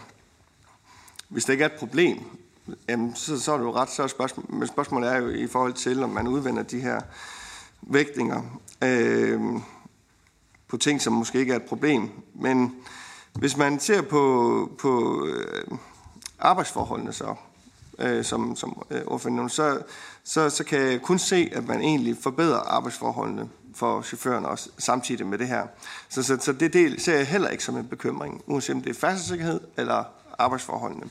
hvis 1.29 1.45
det 1.45 1.53
ikke 1.53 1.65
er 1.65 1.69
et 1.69 1.79
problem, 1.79 2.19
jamen, 2.89 3.15
så, 3.15 3.41
så 3.41 3.53
er 3.53 3.57
det 3.57 3.65
jo 3.65 3.75
ret 3.75 3.91
så 3.91 4.09
spørgsmål. 4.09 4.47
Men 4.49 4.69
spørgsmålet 4.69 5.13
er 5.13 5.17
jo 5.17 5.29
i 5.29 5.47
forhold 5.47 5.73
til, 5.73 6.03
om 6.03 6.11
man 6.11 6.29
udvender 6.29 6.63
de 6.63 6.81
her 6.81 7.01
vægtninger. 7.83 8.43
Øh, 8.85 9.41
på 10.73 10.77
ting, 10.77 11.03
som 11.03 11.13
måske 11.13 11.39
ikke 11.39 11.53
er 11.53 11.57
et 11.57 11.65
problem. 11.65 12.11
Men 12.35 12.75
hvis 13.33 13.57
man 13.57 13.81
ser 13.81 14.03
på, 14.03 14.71
på 14.79 15.25
øh, 15.27 15.79
arbejdsforholdene 16.39 17.13
så, 17.13 17.35
øh, 17.99 18.25
som, 18.25 18.57
som 18.57 18.83
øh, 18.91 19.03
ordføreren 19.07 19.49
så, 19.49 19.83
så, 20.25 20.51
så 20.51 20.65
kan 20.65 20.79
jeg 20.81 21.03
kun 21.03 21.19
se, 21.19 21.51
at 21.53 21.67
man 21.67 21.81
egentlig 21.81 22.17
forbedrer 22.21 22.59
arbejdsforholdene 22.59 23.49
for 23.75 24.03
chaufførerne 24.03 24.49
også 24.49 24.71
samtidig 24.79 25.27
med 25.27 25.39
det 25.39 25.49
her. 25.49 25.67
Så, 26.09 26.23
så, 26.23 26.39
så 26.41 26.53
det 26.53 26.73
del 26.73 27.01
ser 27.01 27.17
jeg 27.17 27.27
heller 27.27 27.49
ikke 27.49 27.65
som 27.65 27.77
en 27.77 27.89
bekymring, 27.89 28.43
uanset 28.47 28.75
om 28.75 28.83
det 28.83 28.91
er 28.91 29.01
færdselssikkerhed 29.01 29.61
eller 29.77 30.05
arbejdsforholdene. 30.39 31.11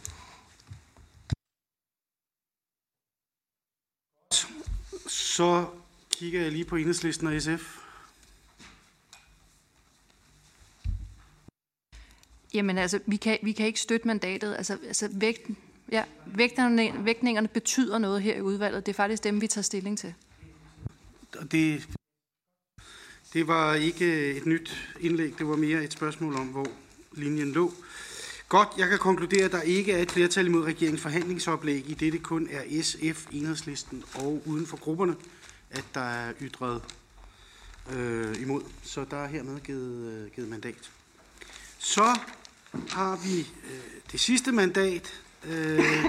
Så 5.07 5.65
kigger 6.21 6.41
jeg 6.41 6.51
lige 6.51 6.65
på 6.65 6.75
enhedslisten 6.75 7.27
og 7.27 7.41
SF. 7.41 7.77
Jamen 12.53 12.77
altså, 12.77 12.99
vi 13.05 13.15
kan, 13.15 13.37
vi 13.43 13.51
kan 13.51 13.65
ikke 13.65 13.79
støtte 13.79 14.07
mandatet. 14.07 14.55
Altså, 14.55 14.77
altså 14.87 15.09
vægten, 15.11 15.57
ja, 15.91 16.03
vægterne, 16.25 17.05
vægtningerne 17.05 17.47
betyder 17.47 17.97
noget 17.97 18.21
her 18.21 18.35
i 18.35 18.41
udvalget. 18.41 18.85
Det 18.85 18.91
er 18.91 18.95
faktisk 18.95 19.23
dem, 19.23 19.41
vi 19.41 19.47
tager 19.47 19.63
stilling 19.63 19.97
til. 19.97 20.13
Det, 21.51 21.89
det 23.33 23.47
var 23.47 23.73
ikke 23.73 24.31
et 24.31 24.45
nyt 24.45 24.89
indlæg, 24.99 25.33
det 25.37 25.47
var 25.47 25.55
mere 25.55 25.83
et 25.83 25.93
spørgsmål 25.93 26.35
om, 26.35 26.47
hvor 26.47 26.67
linjen 27.11 27.51
lå. 27.51 27.73
Godt, 28.49 28.69
jeg 28.77 28.89
kan 28.89 28.99
konkludere, 28.99 29.45
at 29.45 29.51
der 29.51 29.61
ikke 29.61 29.91
er 29.91 30.01
et 30.01 30.11
flertal 30.11 30.45
imod 30.45 30.63
regeringens 30.63 31.01
forhandlingsoplæg, 31.01 31.89
i 31.89 31.93
det 31.93 32.13
det 32.13 32.23
kun 32.23 32.49
er 32.51 32.81
SF, 32.81 33.27
enhedslisten 33.31 34.03
og 34.15 34.41
uden 34.45 34.67
for 34.67 34.77
grupperne, 34.77 35.15
at 35.71 35.85
der 35.93 36.01
er 36.01 36.33
ytret 36.41 36.81
øh, 37.91 38.41
imod. 38.41 38.61
Så 38.83 39.05
der 39.11 39.17
er 39.17 39.27
hermed 39.27 39.59
givet, 39.59 40.11
øh, 40.11 40.31
givet 40.35 40.49
mandat. 40.49 40.91
Så 41.79 42.19
har 42.89 43.15
vi 43.15 43.39
øh, 43.39 44.01
det 44.11 44.19
sidste 44.19 44.51
mandat, 44.51 45.21
øh, 45.43 46.05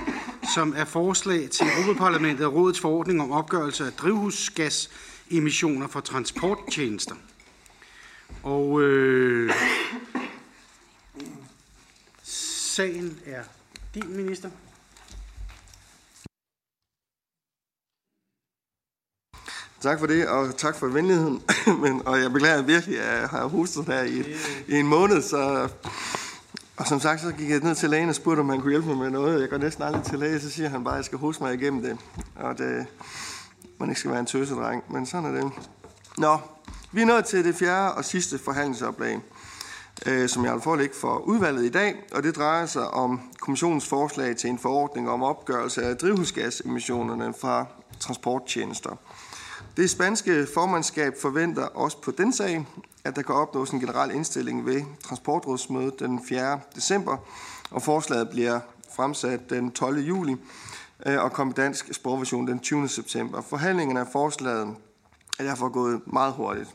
som 0.55 0.75
er 0.77 0.85
forslag 0.85 1.51
til 1.51 1.67
Europaparlamentet 1.83 2.47
og 2.47 2.55
Rådets 2.55 2.81
forordning 2.81 3.23
om 3.23 3.33
opgørelse 3.33 3.87
af 3.87 3.93
drivhusgasemissioner 3.93 5.89
for 5.89 6.01
transporttjenester. 6.01 7.15
Og 8.43 8.83
øh, 8.83 9.53
sagen 12.23 13.19
er 13.27 13.43
din, 13.95 14.17
minister. 14.17 14.51
Tak 19.83 19.99
for 19.99 20.07
det, 20.07 20.29
og 20.29 20.57
tak 20.57 20.77
for 20.77 20.87
venligheden. 20.87 21.43
Men, 21.83 22.07
og 22.07 22.21
jeg 22.21 22.33
beklager 22.33 22.63
virkelig, 22.63 23.01
at 23.01 23.21
jeg 23.21 23.29
har 23.29 23.47
hostet 23.47 23.87
her 23.87 24.03
i, 24.03 24.25
i 24.69 24.79
en 24.79 24.87
måned, 24.87 25.23
så... 25.23 25.69
Og 26.77 26.87
som 26.87 27.01
sagt, 27.01 27.21
så 27.21 27.33
gik 27.33 27.51
jeg 27.51 27.61
ned 27.61 27.75
til 27.75 27.91
lægen 27.91 28.09
og 28.09 28.15
spurgte, 28.15 28.41
om 28.41 28.49
han 28.49 28.61
kunne 28.61 28.71
hjælpe 28.71 28.89
mig 28.89 28.97
med 28.97 29.11
noget. 29.11 29.41
Jeg 29.41 29.49
går 29.49 29.57
næsten 29.57 29.85
aldrig 29.85 30.05
til 30.05 30.19
læge, 30.19 30.41
så 30.41 30.51
siger 30.51 30.69
han 30.69 30.85
bare, 30.85 30.95
at 30.95 30.97
jeg 30.97 31.05
skal 31.05 31.19
hoste 31.19 31.43
mig 31.43 31.55
igennem 31.55 31.83
det. 31.83 31.99
Og 32.37 32.59
det, 32.59 32.87
man 33.81 33.89
ikke 33.89 34.01
skal 34.01 34.11
være 34.11 34.21
en 34.21 34.27
tøsedreng, 34.27 34.85
men 34.93 35.07
sådan 35.07 35.37
er 35.37 35.41
det. 35.41 35.53
Nå, 36.19 36.39
vi 36.93 37.03
er 37.03 37.07
nået 37.07 37.25
til 37.25 37.45
det 37.45 37.55
fjerde 37.55 37.95
og 37.95 38.05
sidste 38.05 38.39
forhandlingsoplag, 38.39 39.21
øh, 40.07 40.29
som 40.29 40.45
jeg 40.45 40.53
vil 40.53 40.63
forelægge 40.63 40.95
for 41.01 41.17
udvalget 41.17 41.65
i 41.65 41.71
dag, 41.71 41.95
og 42.13 42.23
det 42.23 42.37
drejer 42.37 42.67
sig 42.67 42.89
om 42.91 43.21
kommissionens 43.41 43.89
forslag 43.89 44.37
til 44.37 44.51
en 44.51 44.59
forordning 44.59 45.11
om 45.11 45.23
opgørelse 45.23 45.83
af 45.83 45.97
drivhusgasemissionerne 45.97 47.35
fra 47.41 47.67
transporttjenester. 48.01 48.97
Det 49.77 49.91
spanske 49.91 50.47
formandskab 50.55 51.15
forventer 51.23 51.65
også 51.65 52.01
på 52.01 52.11
den 52.11 52.33
sag, 52.33 52.67
at 53.05 53.17
der 53.17 53.23
kan 53.23 53.35
opnås 53.35 53.71
en 53.71 53.81
generel 53.81 54.11
indstilling 54.11 54.67
ved 54.67 54.83
transportrådsmødet 55.05 55.99
den 55.99 56.25
4. 56.29 56.61
december, 56.75 57.17
og 57.71 57.83
forslaget 57.83 58.31
bliver 58.31 58.61
fremsat 58.97 59.51
den 59.51 59.73
12. 59.73 59.99
juli 59.99 60.37
øh, 61.07 61.23
og 61.23 61.33
kom 61.33 61.53
dansk 61.53 61.95
sprogversion 61.95 62.47
den 62.47 62.61
20. 62.61 62.89
september. 62.89 63.41
Forhandlingerne 63.41 64.01
af 64.01 64.07
forslaget 64.13 64.77
er 65.39 65.45
derfor 65.45 65.69
gået 65.69 66.01
meget 66.07 66.33
hurtigt. 66.33 66.75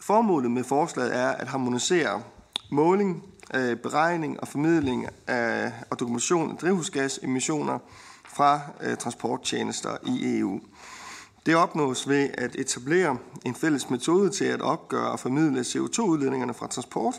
Formålet 0.00 0.50
med 0.50 0.64
forslaget 0.64 1.16
er 1.16 1.28
at 1.28 1.48
harmonisere 1.48 2.22
måling, 2.70 3.24
øh, 3.54 3.76
beregning 3.76 4.40
og 4.40 4.48
formidling 4.48 5.06
af, 5.26 5.72
og 5.90 6.00
dokumentation 6.00 6.50
af 6.50 6.56
drivhusgasemissioner 6.56 7.78
fra 8.24 8.60
øh, 8.80 8.96
transporttjenester 8.96 9.96
i 10.06 10.38
EU. 10.38 10.60
Det 11.46 11.56
opnås 11.56 12.08
ved 12.08 12.30
at 12.34 12.56
etablere 12.56 13.18
en 13.44 13.54
fælles 13.54 13.90
metode 13.90 14.30
til 14.30 14.44
at 14.44 14.60
opgøre 14.60 15.10
og 15.10 15.20
formidle 15.20 15.60
CO2-udledningerne 15.60 16.54
fra 16.54 16.66
transport, 16.66 17.14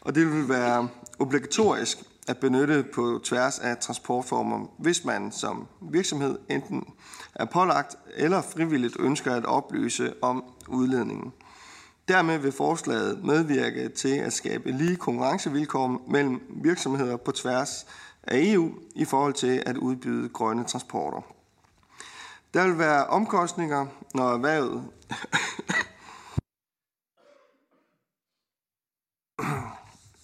og 0.00 0.14
det 0.14 0.32
vil 0.32 0.48
være 0.48 0.88
obligatorisk 1.18 1.98
at 2.28 2.38
benytte 2.38 2.84
på 2.94 3.20
tværs 3.24 3.58
af 3.58 3.78
transportformer, 3.78 4.66
hvis 4.78 5.04
man 5.04 5.32
som 5.32 5.66
virksomhed 5.80 6.38
enten 6.50 6.84
er 7.34 7.44
pålagt 7.44 7.96
eller 8.16 8.42
frivilligt 8.42 8.96
ønsker 9.00 9.34
at 9.34 9.44
oplyse 9.44 10.14
om 10.22 10.44
udledningen. 10.68 11.32
Dermed 12.08 12.38
vil 12.38 12.52
forslaget 12.52 13.24
medvirke 13.24 13.88
til 13.88 14.16
at 14.16 14.32
skabe 14.32 14.72
lige 14.72 14.96
konkurrencevilkår 14.96 16.04
mellem 16.08 16.40
virksomheder 16.62 17.16
på 17.16 17.32
tværs 17.32 17.86
af 18.22 18.38
EU 18.42 18.70
i 18.94 19.04
forhold 19.04 19.34
til 19.34 19.62
at 19.66 19.76
udbyde 19.76 20.28
grønne 20.28 20.64
transporter. 20.64 21.37
Der 22.54 22.66
vil 22.66 22.78
være 22.78 23.06
omkostninger, 23.06 23.86
når 24.14 24.32
erhvervet 24.32 24.70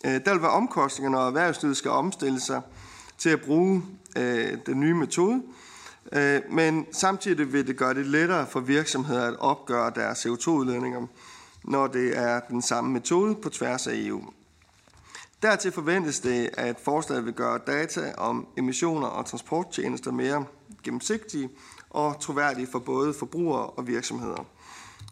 øh, 0.06 0.24
Der 0.24 0.32
vil 0.32 0.42
være 0.42 0.50
omkostninger, 0.50 1.10
når 1.10 1.26
erhvervslivet 1.26 1.76
skal 1.76 1.90
omstille 1.90 2.40
sig 2.40 2.62
til 3.18 3.30
at 3.30 3.40
bruge 3.40 3.82
øh, 4.16 4.58
den 4.66 4.80
nye 4.80 4.94
metode, 4.94 5.42
øh, 6.12 6.40
men 6.50 6.86
samtidig 6.92 7.52
vil 7.52 7.66
det 7.66 7.76
gøre 7.76 7.94
det 7.94 8.06
lettere 8.06 8.46
for 8.46 8.60
virksomheder 8.60 9.28
at 9.28 9.36
opgøre 9.38 9.92
deres 9.94 10.26
CO2-udledninger, 10.26 11.06
når 11.64 11.86
det 11.86 12.18
er 12.18 12.40
den 12.40 12.62
samme 12.62 12.92
metode 12.92 13.34
på 13.34 13.48
tværs 13.48 13.86
af 13.86 13.92
EU. 13.94 14.22
Dertil 15.42 15.72
forventes 15.72 16.20
det, 16.20 16.50
at 16.52 16.80
forslaget 16.80 17.24
vil 17.24 17.32
gøre 17.32 17.60
data 17.66 18.14
om 18.16 18.46
emissioner 18.56 19.06
og 19.06 19.26
transporttjenester 19.26 20.12
mere 20.12 20.44
gennemsigtige 20.82 21.50
og 21.94 22.20
troværdige 22.20 22.66
for 22.66 22.78
både 22.78 23.14
forbrugere 23.14 23.66
og 23.66 23.86
virksomheder. 23.86 24.46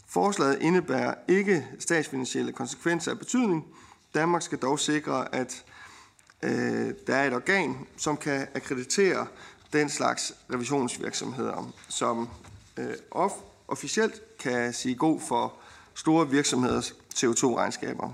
Forslaget 0.06 0.58
indebærer 0.60 1.14
ikke 1.28 1.66
statsfinansielle 1.78 2.52
konsekvenser 2.52 3.10
af 3.10 3.18
betydning. 3.18 3.64
Danmark 4.14 4.42
skal 4.42 4.58
dog 4.58 4.78
sikre, 4.78 5.34
at 5.34 5.64
øh, 6.42 6.94
der 7.06 7.16
er 7.16 7.26
et 7.26 7.34
organ, 7.34 7.76
som 7.96 8.16
kan 8.16 8.46
akkreditere 8.54 9.26
den 9.72 9.88
slags 9.88 10.34
revisionsvirksomheder, 10.52 11.72
som 11.88 12.28
øh, 12.76 12.94
off 13.10 13.34
officielt 13.68 14.38
kan 14.38 14.72
sige 14.72 14.94
god 14.94 15.20
for 15.20 15.54
store 15.94 16.30
virksomheders 16.30 16.94
CO2-regnskaber. 17.14 18.10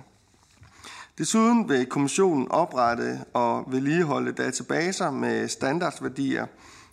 Desuden 1.18 1.68
vil 1.68 1.86
kommissionen 1.86 2.50
oprette 2.50 3.20
og 3.32 3.64
vedligeholde 3.66 4.32
databaser 4.32 5.10
med 5.10 5.48
standardværdier, 5.48 6.47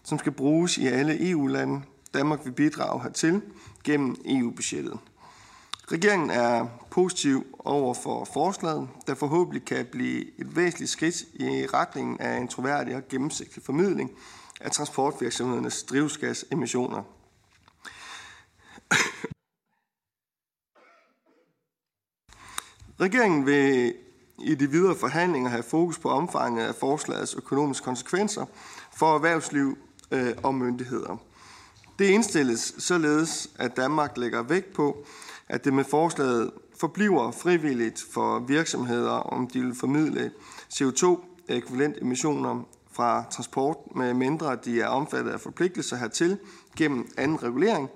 som 0.06 0.20
skal 0.20 0.32
bruges 0.32 0.78
i 0.78 0.88
alle 0.88 1.30
EU-lande. 1.30 1.82
Danmark 2.14 2.46
vil 2.46 2.52
bidrage 2.52 3.04
hertil 3.04 3.42
gennem 3.84 4.16
EU-budgettet. 4.26 5.00
Regeringen 5.92 6.30
er 6.30 6.68
positiv 6.92 7.46
over 7.60 7.94
for 7.94 8.26
forslaget, 8.34 8.90
der 9.08 9.16
forhåbentlig 9.16 9.66
kan 9.66 9.86
blive 9.92 10.40
et 10.40 10.56
væsentligt 10.56 10.92
skridt 10.92 11.22
i 11.34 11.68
retningen 11.74 12.20
af 12.20 12.38
en 12.38 12.48
troværdig 12.48 12.96
og 12.96 13.08
gennemsigtig 13.10 13.64
formidling 13.64 14.12
af 14.62 14.72
transportvirksomhedernes 14.72 15.84
drivhusgasemissioner. 15.84 17.04
Regeringen 23.00 23.46
vil 23.46 23.94
i 24.40 24.56
de 24.56 24.72
videre 24.72 24.96
forhandlinger 24.96 25.50
have 25.50 25.64
fokus 25.64 26.00
på 26.00 26.10
omfanget 26.10 26.68
af 26.68 26.76
forslagets 26.76 27.36
økonomiske 27.36 27.84
konsekvenser 27.84 28.46
for 28.94 29.16
erhvervsliv 29.16 29.78
øh, 30.12 30.34
og 30.44 30.56
myndigheder. 30.56 31.18
Det 32.00 32.06
indstilles 32.06 32.76
således, 32.78 33.50
at 33.60 33.78
Danmark 33.78 34.18
lægger 34.18 34.44
vægt 34.44 34.74
på, 34.74 35.06
at 35.50 35.66
det 35.66 35.74
med 35.74 35.84
forslaget 35.84 36.52
forbliver 36.80 37.32
frivilligt 37.32 38.06
for 38.14 38.40
virksomheder, 38.40 39.12
om 39.12 39.48
de 39.48 39.62
vil 39.62 39.76
formidle 39.76 40.32
CO2-ekvivalent 40.74 42.02
emissioner 42.02 42.64
fra 42.92 43.24
transport, 43.32 43.78
med 43.96 44.14
mindre 44.14 44.56
de 44.66 44.82
er 44.82 44.88
omfattet 44.88 45.32
af 45.32 45.40
forpligtelser 45.42 45.98
hertil 45.98 46.38
gennem 46.78 47.08
anden 47.18 47.44
regulering, 47.44 47.90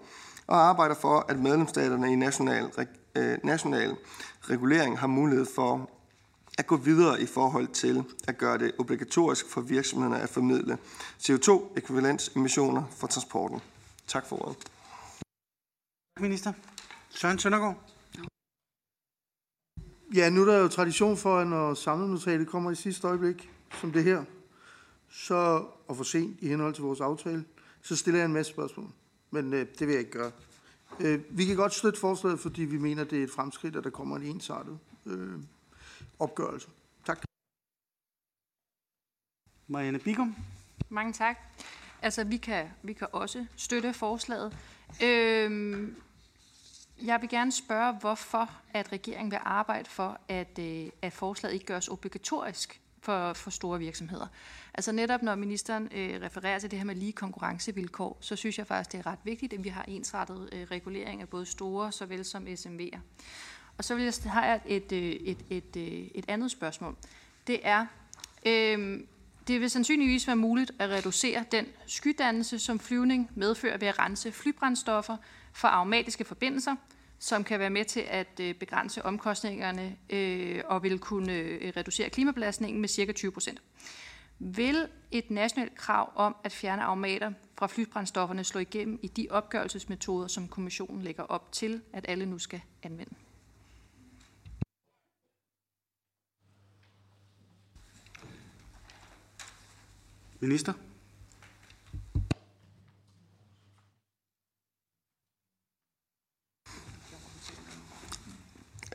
og 0.48 0.58
arbejder 0.58 0.96
for, 0.96 1.26
at 1.30 1.40
medlemsstaterne 1.40 2.14
i 2.14 2.16
national, 2.16 2.70
øh, 3.16 3.38
national 3.44 3.96
regulering 4.42 5.00
har 5.00 5.08
mulighed 5.08 5.46
for 5.56 5.90
at 6.60 6.68
gå 6.68 6.78
videre 6.78 7.22
i 7.22 7.26
forhold 7.26 7.68
til 7.68 8.04
at 8.28 8.38
gøre 8.38 8.58
det 8.58 8.72
obligatorisk 8.78 9.50
for 9.50 9.62
virksomhederne 9.62 10.22
at 10.22 10.30
formidle 10.30 10.78
CO2-ekvivalensemissioner 11.20 12.84
for 12.92 13.08
transporten. 13.08 13.60
Tak 14.08 14.26
for 14.26 14.46
ordet. 14.46 14.58
Minister. 16.20 16.54
Søren 17.10 17.40
Søndergaard. 17.40 17.78
Ja, 20.16 20.30
nu 20.30 20.42
er 20.42 20.46
der 20.46 20.58
jo 20.58 20.68
tradition 20.68 21.18
for, 21.18 21.38
at 21.38 21.48
når 21.48 21.74
samlenotatet 21.74 22.48
kommer 22.48 22.72
i 22.72 22.76
sidste 22.76 23.08
øjeblik, 23.08 23.50
som 23.82 23.92
det 23.92 24.04
her, 24.04 24.24
så, 25.10 25.66
og 25.88 25.98
for 25.98 26.04
sent 26.04 26.38
i 26.42 26.48
henhold 26.48 26.74
til 26.74 26.84
vores 26.84 27.02
aftale, 27.02 27.46
så 27.82 27.96
stiller 27.96 28.20
jeg 28.20 28.26
en 28.26 28.34
masse 28.34 28.52
spørgsmål. 28.52 28.88
Men 29.32 29.54
øh, 29.54 29.68
det 29.80 29.88
vil 29.88 29.90
jeg 29.90 30.00
ikke 30.00 30.12
gøre. 30.12 30.32
Øh, 31.00 31.20
vi 31.30 31.46
kan 31.46 31.56
godt 31.56 31.74
støtte 31.74 32.00
forslaget, 32.00 32.40
fordi 32.40 32.62
vi 32.62 32.78
mener, 32.78 33.04
det 33.04 33.20
er 33.20 33.24
et 33.24 33.32
fremskridt, 33.32 33.76
at 33.76 33.84
der 33.84 33.90
kommer 33.90 34.16
en 34.16 34.24
ensartet 34.24 34.80
øh, 35.06 35.40
opgørelse. 36.20 36.70
Tak. 37.06 37.24
Marianne 39.68 40.00
Bigum. 40.00 40.36
Mange 40.90 41.14
tak. 41.14 41.38
Altså, 42.02 42.24
vi 42.24 42.38
kan, 42.38 42.70
vi 42.84 42.94
kan 42.94 43.08
også 43.12 43.46
støtte 43.56 43.94
forslaget. 43.94 44.58
Øhm, 45.04 45.96
jeg 47.02 47.22
vil 47.22 47.30
gerne 47.30 47.52
spørge, 47.52 47.94
hvorfor 47.94 48.52
at 48.74 48.92
regeringen 48.92 49.32
vil 49.32 49.40
arbejde 49.42 49.90
for, 49.90 50.20
at, 50.28 50.60
øh, 50.60 50.90
at 51.02 51.14
forslaget 51.14 51.54
ikke 51.54 51.66
gøres 51.66 51.88
obligatorisk 51.88 52.82
for, 53.02 53.34
for 53.34 53.50
store 53.50 53.80
virksomheder. 53.80 54.28
Altså 54.74 54.92
netop 54.92 55.22
når 55.22 55.36
ministeren 55.36 55.90
øh, 55.92 56.22
refererer 56.22 56.60
til 56.60 56.72
det 56.72 56.80
her 56.80 56.86
med 56.86 56.96
lige 56.96 57.14
konkurrencevilkår, 57.14 58.18
så 58.22 58.36
synes 58.36 58.58
jeg 58.58 58.68
faktisk, 58.68 58.92
det 58.92 58.98
er 58.98 59.06
ret 59.06 59.20
vigtigt, 59.24 59.54
at 59.54 59.64
vi 59.64 59.70
har 59.70 59.86
ensrettet 59.88 60.50
øh, 60.52 60.68
regulering 60.72 61.22
af 61.22 61.30
både 61.30 61.46
store 61.46 61.92
såvel 61.92 62.26
som 62.26 62.48
SMV'er. 62.48 63.00
Og 63.80 63.86
så 63.86 63.96
vil 63.96 64.04
jeg, 64.04 64.14
har 64.26 64.46
jeg 64.46 64.62
et, 64.66 64.92
øh, 64.92 65.00
et, 65.00 65.38
et, 65.50 65.76
et, 65.76 66.12
et 66.16 66.26
andet 66.28 66.52
spørgsmål. 66.52 66.96
Det 67.48 67.60
er, 67.64 67.86
øh, 68.46 69.00
det 69.48 69.62
vil 69.62 69.70
sandsynligvis 69.70 70.28
være 70.28 70.36
muligt 70.36 70.72
at 70.80 70.90
reducere 70.90 71.46
den 71.52 71.66
skydannelse, 71.88 72.60
som 72.60 72.80
flyvning 72.80 73.32
medfører 73.36 73.78
ved 73.78 73.88
at 73.88 74.00
rense 74.00 74.32
flybrændstoffer 74.32 75.18
for 75.54 75.68
aromatiske 75.68 76.24
forbindelser, 76.24 76.76
som 77.20 77.44
kan 77.44 77.60
være 77.60 77.70
med 77.70 77.86
til 77.86 78.00
at 78.00 78.40
øh, 78.42 78.56
begrænse 78.56 79.06
omkostningerne 79.06 79.96
øh, 80.10 80.62
og 80.66 80.84
vil 80.84 81.00
kunne 81.00 81.60
reducere 81.78 82.10
klimabelastningen 82.10 82.82
med 82.82 82.90
ca. 82.90 83.12
20 83.12 83.32
procent. 83.32 83.62
Vil 84.40 84.88
et 85.12 85.32
nationalt 85.32 85.76
krav 85.76 86.12
om 86.16 86.36
at 86.44 86.52
fjerne 86.52 86.84
aromater 86.84 87.32
fra 87.58 87.68
flybrændstofferne 87.68 88.44
slå 88.44 88.60
igennem 88.60 89.00
i 89.02 89.08
de 89.08 89.28
opgørelsesmetoder, 89.30 90.28
som 90.28 90.48
kommissionen 90.48 91.02
lægger 91.02 91.24
op 91.24 91.52
til, 91.52 91.82
at 91.94 92.06
alle 92.08 92.26
nu 92.26 92.40
skal 92.40 92.62
anvende? 92.84 93.16
Minister? 100.40 100.74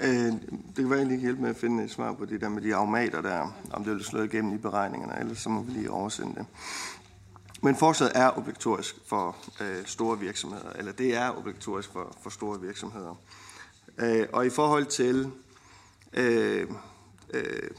Øh, 0.00 0.32
det 0.76 0.76
kan 0.76 0.90
være, 0.90 1.00
at 1.00 1.06
I 1.06 1.08
lige 1.08 1.16
kan 1.16 1.20
hjælpe 1.20 1.42
med 1.42 1.50
at 1.50 1.56
finde 1.56 1.84
et 1.84 1.90
svar 1.90 2.12
på 2.12 2.24
det 2.24 2.40
der 2.40 2.48
med 2.48 2.62
de 2.62 2.74
automater 2.74 3.22
der, 3.22 3.56
om 3.72 3.84
det 3.84 3.94
vil 3.94 4.04
slå 4.04 4.22
igennem 4.22 4.54
i 4.54 4.58
beregningerne, 4.58 5.20
ellers 5.20 5.38
så 5.38 5.48
må 5.48 5.62
vi 5.62 5.72
lige 5.72 5.90
oversende 5.90 6.34
det. 6.34 6.46
Men 7.62 7.76
forslaget 7.76 8.12
er 8.14 8.38
obligatorisk 8.38 8.96
for 9.06 9.36
øh, 9.60 9.86
store 9.86 10.18
virksomheder, 10.18 10.70
eller 10.70 10.92
det 10.92 11.14
er 11.14 11.38
obligatorisk 11.38 11.92
for, 11.92 12.16
for 12.22 12.30
store 12.30 12.60
virksomheder. 12.60 13.14
Øh, 13.98 14.26
og 14.32 14.46
i 14.46 14.50
forhold 14.50 14.86
til 14.86 15.30
øh, 16.12 16.68
øh, 17.30 17.70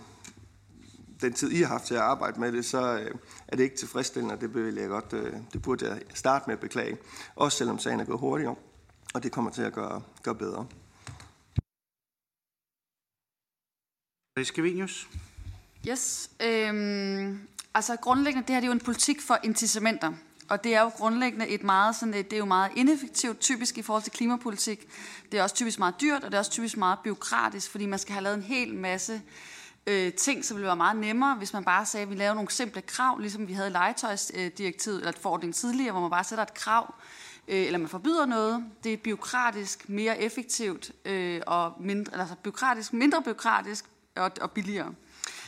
den 1.25 1.33
tid, 1.33 1.51
I 1.51 1.61
har 1.61 1.67
haft 1.67 1.85
til 1.85 1.95
at 1.95 2.01
arbejde 2.01 2.39
med 2.39 2.51
det, 2.51 2.65
så 2.65 2.99
øh, 2.99 3.11
er 3.47 3.55
det 3.55 3.63
ikke 3.63 3.77
tilfredsstillende, 3.77 4.35
og 4.35 4.41
det, 4.41 4.55
vil 4.55 4.75
jeg 4.75 4.89
godt, 4.89 5.13
øh, 5.13 5.33
det 5.53 5.61
burde 5.61 5.89
jeg 5.89 6.01
starte 6.13 6.43
med 6.47 6.53
at 6.53 6.59
beklage. 6.59 6.97
Også 7.35 7.57
selvom 7.57 7.79
sagen 7.79 7.99
er 7.99 8.05
gået 8.05 8.19
hurtigere, 8.19 8.55
og 9.13 9.23
det 9.23 9.31
kommer 9.31 9.51
til 9.51 9.61
at 9.61 9.73
gøre, 9.73 10.01
gøre 10.23 10.35
bedre. 10.35 10.67
Skavenius. 14.43 15.07
Yes. 15.89 16.29
Øhm, 16.43 17.39
altså 17.73 17.95
grundlæggende, 17.95 18.47
det 18.47 18.55
her 18.55 18.59
det 18.59 18.67
er 18.67 18.71
jo 18.71 18.73
en 18.73 18.79
politik 18.79 19.21
for 19.21 19.37
incitamenter. 19.43 20.13
Og 20.49 20.63
det 20.63 20.75
er 20.75 20.81
jo 20.81 20.87
grundlæggende 20.87 21.47
et 21.47 21.63
meget, 21.63 21.95
sådan 21.95 22.13
et, 22.13 22.25
det 22.25 22.33
er 22.33 22.37
jo 22.37 22.45
meget 22.45 22.71
ineffektivt, 22.75 23.39
typisk 23.39 23.77
i 23.77 23.81
forhold 23.81 24.03
til 24.03 24.11
klimapolitik. 24.11 24.87
Det 25.31 25.39
er 25.39 25.43
også 25.43 25.55
typisk 25.55 25.79
meget 25.79 25.95
dyrt, 26.01 26.23
og 26.23 26.31
det 26.31 26.33
er 26.33 26.39
også 26.39 26.51
typisk 26.51 26.77
meget 26.77 26.99
byråkratisk, 27.03 27.71
fordi 27.71 27.85
man 27.85 27.99
skal 27.99 28.13
have 28.13 28.23
lavet 28.23 28.37
en 28.37 28.43
hel 28.43 28.73
masse 28.73 29.21
øh, 29.87 30.13
ting, 30.13 30.45
som 30.45 30.57
ville 30.57 30.67
være 30.67 30.75
meget 30.75 30.97
nemmere, 30.97 31.35
hvis 31.35 31.53
man 31.53 31.63
bare 31.63 31.85
sagde, 31.85 32.03
at 32.03 32.09
vi 32.09 32.15
laver 32.15 32.33
nogle 32.33 32.51
simple 32.51 32.81
krav, 32.81 33.17
ligesom 33.17 33.47
vi 33.47 33.53
havde 33.53 33.67
øh, 33.67 33.73
legetøjsdirektivet, 33.73 34.97
eller 34.97 35.11
forordningen 35.11 35.21
forordning 35.21 35.55
tidligere, 35.55 35.91
hvor 35.91 36.01
man 36.01 36.09
bare 36.09 36.23
sætter 36.23 36.43
et 36.43 36.53
krav, 36.53 36.95
øh, 37.47 37.65
eller 37.65 37.79
man 37.79 37.87
forbyder 37.87 38.25
noget. 38.25 38.65
Det 38.83 38.93
er 38.93 38.97
byråkratisk 38.97 39.89
mere 39.89 40.21
effektivt, 40.21 40.91
øh, 41.05 41.41
og 41.47 41.73
mindre, 41.79 42.19
altså 42.19 42.35
byråkratisk, 42.43 42.93
mindre 42.93 43.21
byråkratisk, 43.21 43.85
og, 44.15 44.31
og 44.41 44.51
billigere. 44.51 44.93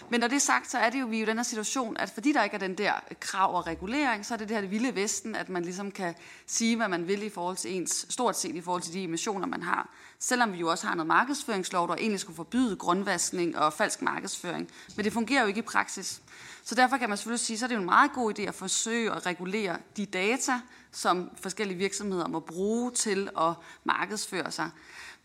Men 0.10 0.20
når 0.20 0.28
det 0.28 0.36
er 0.36 0.40
sagt, 0.40 0.72
så 0.72 0.78
er 0.78 0.90
det 0.90 1.02
jo, 1.02 1.06
vi 1.06 1.16
er 1.16 1.20
jo 1.20 1.26
i 1.26 1.30
den 1.30 1.38
her 1.38 1.44
situation, 1.44 1.98
at 1.98 2.10
fordi 2.10 2.32
der 2.32 2.44
ikke 2.44 2.54
er 2.54 2.60
den 2.60 2.78
der 2.78 2.94
krav 3.20 3.56
og 3.56 3.68
regulering, 3.68 4.26
så 4.26 4.34
er 4.34 4.38
det 4.38 4.50
det 4.50 4.56
her 4.56 4.62
det 4.62 4.72
vilde 4.72 4.96
vesten, 4.96 5.36
at 5.36 5.50
man 5.50 5.64
ligesom 5.64 5.92
kan 5.92 6.16
sige, 6.46 6.76
hvad 6.76 6.88
man 6.88 7.08
vil 7.08 7.24
i 7.24 7.30
forhold 7.30 7.58
til 7.58 7.76
ens, 7.76 8.06
stort 8.10 8.38
set 8.38 8.56
i 8.56 8.62
forhold 8.62 8.82
til 8.82 8.94
de 8.94 9.04
emissioner, 9.04 9.48
man 9.48 9.64
har. 9.64 9.90
Selvom 10.20 10.54
vi 10.54 10.58
jo 10.58 10.70
også 10.70 10.88
har 10.88 10.96
noget 10.96 11.08
markedsføringslov, 11.08 11.88
der 11.88 11.96
egentlig 11.96 12.20
skulle 12.20 12.36
forbyde 12.36 12.76
grundvaskning 12.76 13.58
og 13.58 13.74
falsk 13.74 14.02
markedsføring. 14.02 14.70
Men 14.96 15.06
det 15.06 15.14
fungerer 15.14 15.42
jo 15.42 15.48
ikke 15.48 15.60
i 15.60 15.62
praksis. 15.62 16.22
Så 16.64 16.76
derfor 16.76 16.98
kan 16.98 17.10
man 17.10 17.18
selvfølgelig 17.18 17.46
sige, 17.46 17.58
så 17.58 17.66
er 17.66 17.68
det 17.68 17.76
jo 17.76 17.80
en 17.80 17.86
meget 17.86 18.14
god 18.14 18.40
idé 18.40 18.42
at 18.42 18.56
forsøge 18.56 19.12
at 19.12 19.26
regulere 19.26 19.78
de 19.98 20.06
data, 20.06 20.60
som 20.92 21.32
forskellige 21.42 21.78
virksomheder 21.78 22.28
må 22.28 22.40
bruge 22.40 22.92
til 22.92 23.30
at 23.38 23.54
markedsføre 23.84 24.52
sig. 24.52 24.70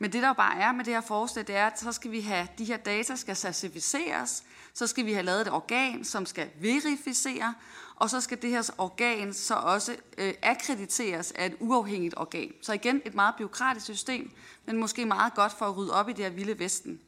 Men 0.02 0.12
det 0.12 0.22
der 0.22 0.32
bare 0.32 0.58
er 0.58 0.72
med 0.72 0.84
det 0.84 0.94
her 0.94 1.00
forslag, 1.00 1.46
det 1.46 1.56
er, 1.56 1.66
at 1.66 1.80
så 1.80 1.92
skal 1.92 2.10
vi 2.10 2.20
have, 2.20 2.48
de 2.58 2.64
her 2.64 2.76
data 2.76 3.16
skal 3.16 3.36
certificeres, 3.36 4.44
så 4.74 4.86
skal 4.86 5.06
vi 5.06 5.12
have 5.12 5.24
lavet 5.24 5.40
et 5.40 5.52
organ, 5.52 6.04
som 6.04 6.26
skal 6.26 6.48
verificere, 6.60 7.54
og 7.96 8.10
så 8.10 8.20
skal 8.20 8.42
det 8.42 8.50
her 8.50 8.70
organ 8.78 9.32
så 9.32 9.54
også 9.54 9.96
øh, 10.18 10.34
akkrediteres 10.42 11.32
af 11.32 11.46
et 11.46 11.56
uafhængigt 11.60 12.14
organ. 12.16 12.52
Så 12.62 12.72
igen 12.72 13.02
et 13.04 13.14
meget 13.14 13.34
byråkratisk 13.38 13.86
system, 13.86 14.30
men 14.66 14.76
måske 14.76 15.06
meget 15.06 15.34
godt 15.34 15.52
for 15.58 15.66
at 15.66 15.76
rydde 15.76 15.92
op 15.92 16.08
i 16.08 16.12
det 16.12 16.24
her 16.24 16.32
vilde 16.32 16.58
vesten. 16.58 17.00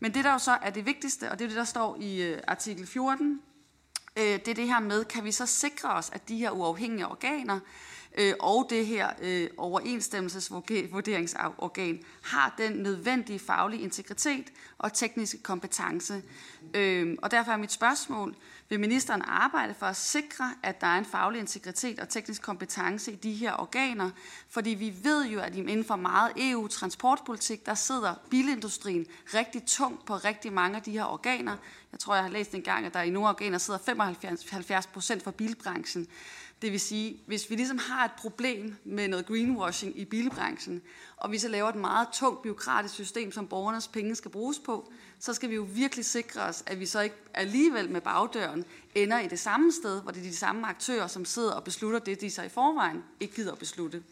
Men 0.00 0.14
det 0.14 0.24
der 0.24 0.32
jo 0.32 0.38
så 0.38 0.58
er 0.62 0.70
det 0.70 0.86
vigtigste, 0.86 1.30
og 1.30 1.38
det 1.38 1.44
er 1.44 1.48
det, 1.48 1.56
der 1.56 1.64
står 1.64 1.96
i 2.00 2.22
øh, 2.22 2.40
artikel 2.46 2.86
14, 2.86 3.40
øh, 4.16 4.22
det 4.24 4.48
er 4.48 4.54
det 4.54 4.66
her 4.66 4.80
med, 4.80 5.04
kan 5.04 5.24
vi 5.24 5.32
så 5.32 5.46
sikre 5.46 5.92
os, 5.92 6.10
at 6.12 6.28
de 6.28 6.36
her 6.36 6.50
uafhængige 6.50 7.08
organer 7.08 7.60
øh, 8.18 8.34
og 8.40 8.66
det 8.70 8.86
her 8.86 9.08
øh, 9.22 9.48
overensstemmelsesvurderingsorgan 9.56 12.00
har 12.22 12.54
den 12.58 12.72
nødvendige 12.72 13.38
faglige 13.38 13.82
integritet 13.82 14.44
og 14.78 14.92
tekniske 14.92 15.42
kompetence. 15.42 16.22
Øh, 16.74 17.16
og 17.22 17.30
derfor 17.30 17.52
er 17.52 17.56
mit 17.56 17.72
spørgsmål, 17.72 18.34
vil 18.68 18.80
ministeren 18.80 19.22
arbejde 19.22 19.74
for 19.74 19.86
at 19.86 19.96
sikre, 19.96 20.54
at 20.62 20.80
der 20.80 20.86
er 20.86 20.98
en 20.98 21.04
faglig 21.04 21.40
integritet 21.40 22.00
og 22.00 22.08
teknisk 22.08 22.42
kompetence 22.42 23.12
i 23.12 23.14
de 23.14 23.32
her 23.32 23.60
organer? 23.60 24.10
Fordi 24.48 24.70
vi 24.70 24.94
ved 25.02 25.26
jo, 25.26 25.40
at 25.40 25.54
inden 25.54 25.84
for 25.84 25.96
meget 25.96 26.32
EU-transportpolitik, 26.36 27.66
der 27.66 27.74
sidder 27.74 28.14
bilindustrien 28.30 29.06
rigtig 29.34 29.62
tungt 29.66 30.04
på 30.04 30.16
rigtig 30.16 30.52
mange 30.52 30.76
af 30.76 30.82
de 30.82 30.92
her 30.92 31.04
organer. 31.04 31.56
Jeg 31.92 32.00
tror, 32.00 32.14
jeg 32.14 32.24
har 32.24 32.30
læst 32.30 32.54
en 32.54 32.62
gang, 32.62 32.86
at 32.86 32.94
der 32.94 33.02
i 33.02 33.10
nogle 33.10 33.28
organer 33.28 33.58
sidder 33.58 33.80
75 33.84 34.86
procent 34.86 35.22
for 35.22 35.30
bilbranchen. 35.30 36.06
Det 36.62 36.72
vil 36.72 36.80
sige, 36.80 37.20
hvis 37.26 37.50
vi 37.50 37.56
ligesom 37.56 37.78
har 37.78 38.04
et 38.04 38.12
problem 38.18 38.76
med 38.84 39.08
noget 39.08 39.26
greenwashing 39.26 39.98
i 39.98 40.04
bilbranchen, 40.04 40.82
og 41.16 41.32
vi 41.32 41.38
så 41.38 41.48
laver 41.48 41.68
et 41.68 41.76
meget 41.76 42.08
tungt 42.12 42.42
byråkratisk 42.42 42.94
system, 42.94 43.32
som 43.32 43.46
borgernes 43.46 43.88
penge 43.88 44.14
skal 44.14 44.30
bruges 44.30 44.58
på, 44.58 44.92
så 45.18 45.34
skal 45.34 45.50
vi 45.50 45.54
jo 45.54 45.66
virkelig 45.70 46.04
sikre 46.04 46.40
os, 46.40 46.62
at 46.66 46.80
vi 46.80 46.86
så 46.86 47.00
ikke 47.00 47.16
alligevel 47.34 47.90
med 47.90 48.00
bagdøren 48.00 48.64
ender 48.94 49.18
i 49.18 49.28
det 49.28 49.38
samme 49.38 49.72
sted, 49.72 50.02
hvor 50.02 50.10
det 50.10 50.20
er 50.20 50.30
de 50.30 50.36
samme 50.36 50.66
aktører, 50.66 51.06
som 51.06 51.24
sidder 51.24 51.52
og 51.52 51.64
beslutter 51.64 51.98
det, 51.98 52.20
de 52.20 52.30
så 52.30 52.42
i 52.42 52.48
forvejen 52.48 53.04
ikke 53.20 53.34
gider 53.34 53.52
at 53.52 53.58
beslutte. 53.58 54.02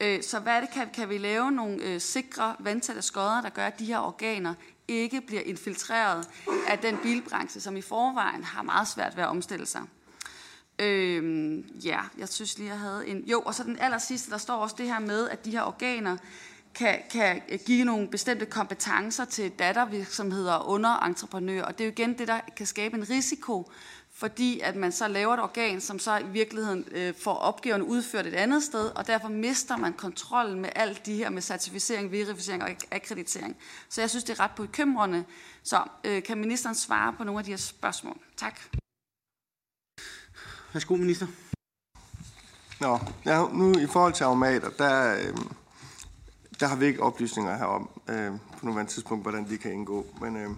Øh, 0.00 0.22
så 0.22 0.38
hvad 0.38 0.52
er 0.52 0.60
det, 0.60 0.70
kan, 0.70 0.88
kan 0.94 1.08
vi 1.08 1.18
lave 1.18 1.50
nogle 1.50 1.82
øh, 1.82 2.00
sikre 2.00 2.56
vandtætte 2.58 3.02
skodder, 3.02 3.40
der 3.40 3.48
gør, 3.48 3.66
at 3.66 3.78
de 3.78 3.84
her 3.84 3.98
organer 3.98 4.54
ikke 4.88 5.20
bliver 5.20 5.42
infiltreret 5.42 6.28
af 6.68 6.78
den 6.78 6.98
bilbranche, 7.02 7.60
som 7.60 7.76
i 7.76 7.80
forvejen 7.80 8.44
har 8.44 8.62
meget 8.62 8.88
svært 8.88 9.16
ved 9.16 9.22
at 9.22 9.28
omstille 9.28 9.66
sig? 9.66 9.82
Øhm, 10.80 11.64
ja, 11.84 12.00
jeg 12.18 12.28
synes 12.28 12.58
lige, 12.58 12.70
jeg 12.70 12.78
havde 12.78 13.08
en... 13.08 13.24
Jo, 13.26 13.40
og 13.40 13.54
så 13.54 13.62
den 13.64 13.78
aller 13.80 13.98
sidste, 13.98 14.30
der 14.30 14.38
står 14.38 14.54
også 14.54 14.74
det 14.78 14.86
her 14.86 14.98
med, 14.98 15.28
at 15.28 15.44
de 15.44 15.50
her 15.50 15.62
organer 15.62 16.16
kan, 16.74 16.98
kan 17.10 17.42
give 17.66 17.84
nogle 17.84 18.08
bestemte 18.08 18.46
kompetencer 18.46 19.24
til 19.24 19.50
dattervirksomheder 19.50 20.52
og 20.52 20.68
underentreprenører. 20.68 21.64
Og 21.64 21.78
det 21.78 21.84
er 21.84 21.88
jo 21.88 21.92
igen 21.92 22.18
det, 22.18 22.28
der 22.28 22.40
kan 22.56 22.66
skabe 22.66 22.96
en 22.96 23.10
risiko, 23.10 23.70
fordi 24.12 24.60
at 24.60 24.76
man 24.76 24.92
så 24.92 25.08
laver 25.08 25.34
et 25.34 25.40
organ, 25.40 25.80
som 25.80 25.98
så 25.98 26.18
i 26.18 26.26
virkeligheden 26.26 26.84
øh, 26.90 27.14
får 27.14 27.34
opgaven 27.34 27.82
udført 27.82 28.26
et 28.26 28.34
andet 28.34 28.62
sted, 28.62 28.90
og 28.96 29.06
derfor 29.06 29.28
mister 29.28 29.76
man 29.76 29.92
kontrollen 29.92 30.60
med 30.60 30.70
alt 30.74 31.06
de 31.06 31.14
her 31.14 31.30
med 31.30 31.42
certificering, 31.42 32.12
verificering 32.12 32.62
og 32.62 32.70
akkreditering. 32.90 33.56
Så 33.88 34.00
jeg 34.00 34.10
synes, 34.10 34.24
det 34.24 34.38
er 34.38 34.40
ret 34.40 34.54
bekymrende. 34.56 35.24
Så 35.62 35.82
øh, 36.04 36.22
kan 36.22 36.38
ministeren 36.38 36.74
svare 36.74 37.12
på 37.12 37.24
nogle 37.24 37.38
af 37.38 37.44
de 37.44 37.50
her 37.50 37.58
spørgsmål? 37.58 38.18
Tak. 38.36 38.60
Værsgo, 40.72 40.96
minister. 40.96 41.26
Nå, 42.80 42.98
ja, 43.24 43.46
nu 43.52 43.72
i 43.72 43.86
forhold 43.86 44.12
til 44.12 44.24
automater, 44.24 44.70
der, 44.70 45.14
øh, 45.14 45.36
der 46.60 46.66
har 46.66 46.76
vi 46.76 46.86
ikke 46.86 47.02
oplysninger 47.02 47.56
herom 47.56 47.90
øh, 48.08 48.32
på 48.58 48.66
nuværende 48.66 48.92
tidspunkt, 48.92 49.24
hvordan 49.24 49.48
de 49.48 49.58
kan 49.58 49.72
indgå. 49.72 50.06
Men 50.20 50.36
øh, 50.36 50.50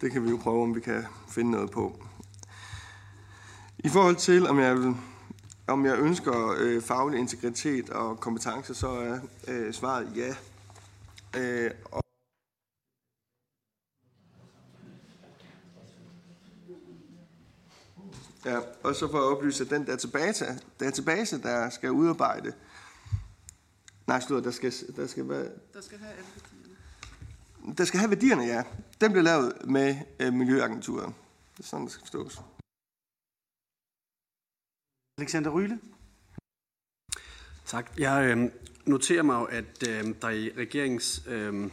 det 0.00 0.12
kan 0.12 0.24
vi 0.24 0.30
jo 0.30 0.36
prøve, 0.36 0.62
om 0.62 0.74
vi 0.74 0.80
kan 0.80 1.04
finde 1.28 1.50
noget 1.50 1.70
på. 1.70 2.02
I 3.78 3.88
forhold 3.88 4.16
til, 4.16 4.48
om 4.48 4.60
jeg, 4.60 4.76
vil, 4.76 4.94
om 5.66 5.86
jeg 5.86 5.98
ønsker 5.98 6.54
øh, 6.58 6.82
faglig 6.82 7.20
integritet 7.20 7.90
og 7.90 8.20
kompetence, 8.20 8.74
så 8.74 8.88
er 8.88 9.18
øh, 9.48 9.74
svaret 9.74 10.12
ja. 10.16 10.34
Øh, 11.40 11.70
og 11.84 12.02
Ja, 18.44 18.60
og 18.82 18.94
så 18.94 19.10
for 19.10 19.18
at 19.18 19.36
oplyse, 19.36 19.64
at 19.64 19.70
den 19.70 19.84
database, 19.84 20.44
database 20.80 21.42
der 21.42 21.70
skal 21.70 21.90
udarbejde, 21.90 22.52
nej, 24.06 24.20
slutter, 24.20 24.42
der 24.42 24.50
skal, 24.50 24.72
der 24.96 25.06
skal 25.06 25.28
være, 25.28 25.48
Der 25.74 25.80
skal 25.80 25.98
have 25.98 26.12
alle 26.12 26.28
værdierne. 26.34 27.76
der 27.78 27.84
skal 27.84 28.00
have 28.00 28.10
værdierne, 28.10 28.42
ja. 28.42 28.62
Den 29.00 29.12
bliver 29.12 29.24
lavet 29.24 29.52
med 29.64 29.96
øh, 30.20 30.32
Miljøagenturet. 30.32 31.14
Det 31.56 31.62
er 31.64 31.68
sådan, 31.68 31.84
det 31.84 31.92
skal 31.92 32.00
forstås. 32.06 32.40
Alexander 35.18 35.50
Ryle. 35.50 35.80
Tak. 37.66 37.90
Jeg 37.98 38.36
øh, 38.36 38.50
noterer 38.84 39.22
mig 39.22 39.50
at 39.50 39.88
øh, 39.88 40.14
der 40.22 40.28
i 40.30 40.50
regeringens 40.56 41.22
øh, 41.26 41.70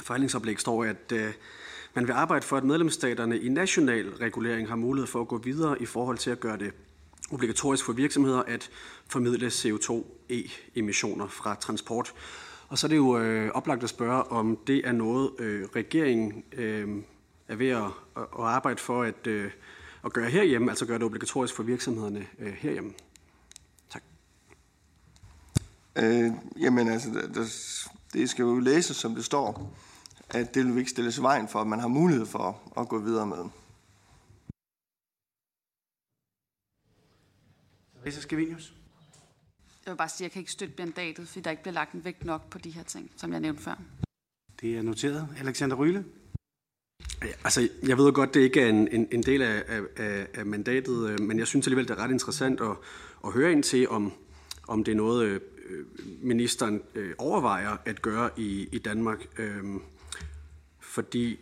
forhandlingsoplæg 0.00 0.60
står, 0.60 0.84
at 0.84 1.12
øh, 1.12 1.34
man 1.94 2.06
vil 2.06 2.12
arbejde 2.12 2.46
for, 2.46 2.56
at 2.56 2.64
medlemsstaterne 2.64 3.38
i 3.38 3.48
national 3.48 4.08
regulering 4.10 4.68
har 4.68 4.76
mulighed 4.76 5.06
for 5.06 5.20
at 5.20 5.28
gå 5.28 5.38
videre 5.38 5.82
i 5.82 5.86
forhold 5.86 6.18
til 6.18 6.30
at 6.30 6.40
gøre 6.40 6.58
det 6.58 6.72
obligatorisk 7.32 7.84
for 7.84 7.92
virksomheder 7.92 8.42
at 8.42 8.70
formidle 9.08 9.46
CO2-e-emissioner 9.46 11.26
fra 11.28 11.54
transport. 11.54 12.14
Og 12.68 12.78
så 12.78 12.86
er 12.86 12.88
det 12.88 12.96
jo 12.96 13.18
øh, 13.18 13.50
oplagt 13.50 13.82
at 13.82 13.88
spørge, 13.88 14.22
om 14.22 14.58
det 14.66 14.88
er 14.88 14.92
noget, 14.92 15.30
øh, 15.38 15.68
regeringen 15.76 16.44
øh, 16.52 16.88
er 17.48 17.56
ved 17.56 17.68
at, 17.68 17.84
at 18.16 18.26
arbejde 18.38 18.80
for 18.80 19.02
at, 19.02 19.26
øh, 19.26 19.50
at 20.04 20.12
gøre 20.12 20.30
herhjemme, 20.30 20.70
altså 20.70 20.86
gøre 20.86 20.98
det 20.98 21.06
obligatorisk 21.06 21.54
for 21.54 21.62
virksomhederne 21.62 22.26
øh, 22.38 22.52
herhjemme. 22.52 22.92
Øh, 25.96 26.30
jamen 26.60 26.88
altså, 26.88 27.08
der, 27.10 27.26
der, 27.32 27.44
det 28.12 28.30
skal 28.30 28.42
jo 28.42 28.58
læses, 28.58 28.96
som 28.96 29.14
det 29.14 29.24
står, 29.24 29.74
at 30.34 30.54
det 30.54 30.64
vil 30.64 30.74
vi 30.74 30.78
ikke 30.78 30.90
stilles 30.90 31.22
vejen 31.22 31.48
for, 31.48 31.60
at 31.60 31.66
man 31.66 31.80
har 31.80 31.88
mulighed 31.88 32.26
for 32.26 32.72
at 32.80 32.88
gå 32.88 32.98
videre 32.98 33.26
med. 33.26 33.44
Risa 38.06 38.20
Skavinius. 38.20 38.74
Jeg 39.86 39.92
vil 39.92 39.96
bare 39.96 40.08
sige, 40.08 40.24
at 40.24 40.28
jeg 40.28 40.32
kan 40.32 40.40
ikke 40.40 40.52
støtte 40.52 40.74
mandatet, 40.78 41.28
fordi 41.28 41.40
der 41.40 41.50
ikke 41.50 41.62
bliver 41.62 41.74
lagt 41.74 41.92
en 41.92 42.04
vægt 42.04 42.24
nok 42.24 42.50
på 42.50 42.58
de 42.58 42.70
her 42.70 42.82
ting, 42.82 43.10
som 43.16 43.32
jeg 43.32 43.40
nævnte 43.40 43.62
før. 43.62 43.80
Det 44.60 44.78
er 44.78 44.82
noteret. 44.82 45.28
Alexander 45.40 45.76
Ryle. 45.76 46.04
Altså, 47.44 47.68
jeg 47.82 47.98
ved 47.98 48.12
godt, 48.12 48.34
det 48.34 48.40
ikke 48.40 48.60
er 48.60 48.68
en, 48.68 48.88
en, 48.88 49.08
en 49.12 49.22
del 49.22 49.42
af, 49.42 49.64
af, 49.96 50.26
af 50.34 50.46
mandatet, 50.46 51.10
øh, 51.10 51.20
men 51.20 51.38
jeg 51.38 51.46
synes 51.46 51.66
alligevel, 51.66 51.88
det 51.88 51.98
er 51.98 52.04
ret 52.04 52.10
interessant 52.10 52.60
at, 52.60 52.76
at 53.24 53.32
høre 53.32 53.52
ind 53.52 53.62
til, 53.62 53.88
om, 53.88 54.12
om 54.68 54.84
det 54.84 54.92
er 54.92 54.96
noget, 54.96 55.24
øh, 55.24 55.40
ministeren 56.22 56.82
øh, 56.94 57.14
overvejer 57.18 57.76
at 57.84 58.02
gøre 58.02 58.30
i, 58.36 58.68
i 58.72 58.78
Danmark. 58.78 59.26
Øh, 59.38 59.64
fordi 60.92 61.38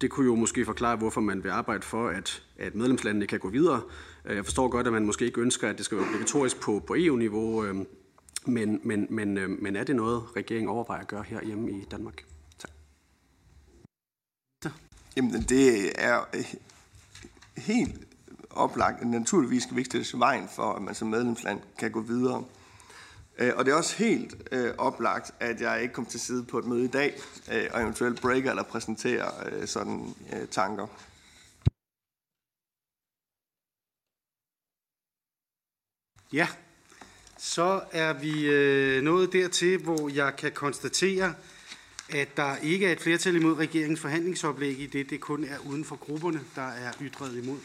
det 0.00 0.10
kunne 0.10 0.26
jo 0.26 0.34
måske 0.34 0.64
forklare, 0.64 0.96
hvorfor 0.96 1.20
man 1.20 1.44
vil 1.44 1.50
arbejde 1.50 1.82
for, 1.82 2.08
at, 2.08 2.42
at 2.58 2.74
medlemslandene 2.74 3.26
kan 3.26 3.38
gå 3.38 3.48
videre. 3.48 3.82
Øh, 4.24 4.36
jeg 4.36 4.44
forstår 4.44 4.68
godt, 4.68 4.86
at 4.86 4.92
man 4.92 5.06
måske 5.06 5.24
ikke 5.24 5.40
ønsker, 5.40 5.68
at 5.68 5.76
det 5.76 5.84
skal 5.84 5.98
være 5.98 6.06
obligatorisk 6.06 6.60
på, 6.60 6.82
på 6.86 6.94
EU-niveau, 6.98 7.64
øh, 7.64 7.76
men, 8.46 8.80
men, 8.84 9.06
men, 9.10 9.38
øh, 9.38 9.50
men 9.50 9.76
er 9.76 9.84
det 9.84 9.96
noget, 9.96 10.36
regeringen 10.36 10.68
overvejer 10.68 11.00
at 11.00 11.08
gøre 11.08 11.22
her 11.22 11.44
hjemme 11.44 11.72
i 11.72 11.84
Danmark? 11.90 12.24
Jamen, 15.16 15.42
det 15.42 15.92
er 15.94 16.20
øh, 16.34 16.54
helt 17.56 17.94
oplagt. 18.50 19.06
Naturligvis 19.06 19.62
skal 19.62 19.76
vi 19.76 19.80
ikke 19.80 20.02
stille 20.02 20.20
vejen 20.20 20.48
for, 20.56 20.72
at 20.72 20.82
man 20.82 20.94
som 20.94 21.08
medlemsland 21.08 21.60
kan 21.78 21.90
gå 21.90 22.00
videre. 22.00 22.44
Øh, 23.38 23.52
Og 23.56 23.64
det 23.64 23.72
er 23.72 23.76
også 23.76 23.96
helt 23.96 24.34
øh, 24.52 24.74
oplagt, 24.78 25.30
at 25.40 25.60
jeg 25.60 25.82
ikke 25.82 25.94
kom 25.94 26.06
til 26.06 26.20
side 26.20 26.44
på 26.44 26.58
et 26.58 26.64
møde 26.64 26.84
i 26.84 26.88
dag, 26.88 27.20
øh, 27.52 27.70
og 27.72 27.82
eventuelt 27.82 28.20
breaker 28.20 28.50
eller 28.50 28.62
præsenterer 28.62 29.48
øh, 29.52 29.66
sådan 29.66 30.14
øh, 30.32 30.48
tanker. 30.48 30.86
Ja, 36.32 36.48
så 37.38 37.82
er 37.92 38.12
vi 38.12 38.46
øh, 38.46 39.02
nået 39.02 39.32
dertil, 39.32 39.78
hvor 39.78 40.08
jeg 40.08 40.36
kan 40.36 40.52
konstatere, 40.52 41.34
at 42.10 42.36
der 42.36 42.56
ikke 42.56 42.86
er 42.86 42.92
et 42.92 43.00
flertal 43.00 43.36
imod 43.36 43.54
regeringens 43.54 44.00
forhandlingsoplæg 44.00 44.80
i 44.80 44.86
det, 44.86 45.10
det 45.10 45.20
kun 45.20 45.44
er 45.44 45.58
uden 45.58 45.84
for 45.84 45.96
grupperne, 45.96 46.40
der 46.54 46.68
er 46.68 46.92
ytret 47.00 47.44
imod. 47.44 47.58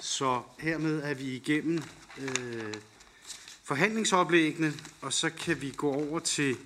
Så 0.00 0.42
hermed 0.58 1.02
er 1.02 1.14
vi 1.14 1.24
igennem 1.24 1.82
øh, 2.18 2.74
forhandlingsoplæggene, 3.66 4.74
og 5.00 5.12
så 5.12 5.30
kan 5.30 5.60
vi 5.62 5.74
gå 5.76 5.92
over 5.92 6.18
til 6.18 6.56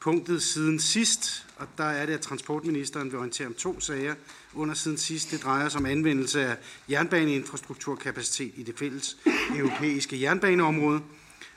punktet 0.00 0.42
siden 0.42 0.80
sidst, 0.80 1.46
og 1.56 1.66
der 1.78 1.84
er 1.84 2.06
det, 2.06 2.12
at 2.12 2.20
transportministeren 2.20 3.10
vil 3.10 3.18
orientere 3.18 3.46
om 3.46 3.54
to 3.54 3.80
sager 3.80 4.14
under 4.54 4.74
siden 4.74 4.98
sidst. 4.98 5.30
Det 5.30 5.42
drejer 5.42 5.68
sig 5.68 5.78
om 5.78 5.86
anvendelse 5.86 6.46
af 6.46 6.56
jernbaneinfrastrukturkapacitet 6.90 8.52
i 8.56 8.62
det 8.62 8.78
fælles 8.78 9.16
europæiske 9.56 10.20
jernbaneområde, 10.20 11.00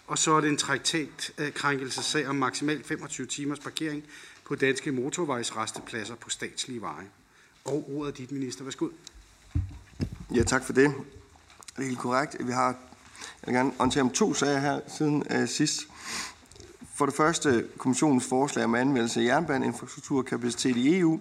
og 0.07 0.17
så 0.17 0.31
er 0.31 0.41
det 0.41 0.49
en 0.49 0.57
traktatkrænkelsesag 0.57 2.27
om 2.27 2.35
maksimalt 2.35 2.85
25 2.85 3.27
timers 3.27 3.59
parkering 3.59 4.03
på 4.45 4.55
danske 4.55 4.91
motorvejsrestepladser 4.91 6.15
på 6.15 6.29
statslige 6.29 6.81
veje. 6.81 7.07
Og 7.65 7.89
ordet 7.93 8.11
er 8.11 8.15
dit, 8.15 8.31
minister. 8.31 8.63
Værsgo. 8.63 8.89
Ja, 10.35 10.43
tak 10.43 10.65
for 10.65 10.73
det. 10.73 10.93
Det 11.75 11.83
er 11.83 11.87
helt 11.87 11.99
korrekt. 11.99 12.35
Vi 12.39 12.51
har, 12.51 12.77
jeg 13.45 13.53
vil 13.53 13.59
gerne 13.59 13.72
orientere 13.80 14.01
om 14.01 14.09
to 14.09 14.33
sager 14.33 14.59
her 14.59 14.80
siden 14.88 15.24
øh, 15.30 15.48
sidst. 15.48 15.88
For 16.95 17.06
det 17.06 17.15
første 17.15 17.65
kommissionens 17.77 18.25
forslag 18.25 18.65
om 18.65 18.75
anvendelse 18.75 19.19
af 19.19 19.25
jernbaneinfrastrukturkapacitet 19.25 20.77
i 20.77 20.99
EU, 20.99 21.19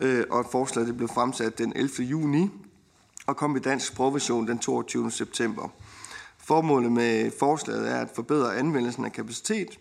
øh, 0.00 0.24
og 0.30 0.40
et 0.40 0.46
forslag, 0.52 0.86
det 0.86 0.96
blev 0.96 1.08
fremsat 1.08 1.58
den 1.58 1.72
11. 1.76 1.90
juni, 2.02 2.50
og 3.26 3.36
kom 3.36 3.56
i 3.56 3.60
dansk 3.60 3.86
sprogversion 3.86 4.48
den 4.48 4.58
22. 4.58 5.10
september. 5.10 5.68
Formålet 6.38 6.92
med 6.92 7.30
forslaget 7.38 7.90
er 7.90 8.00
at 8.00 8.08
forbedre 8.14 8.56
anvendelsen 8.56 9.04
af 9.04 9.12
kapacitet 9.12 9.78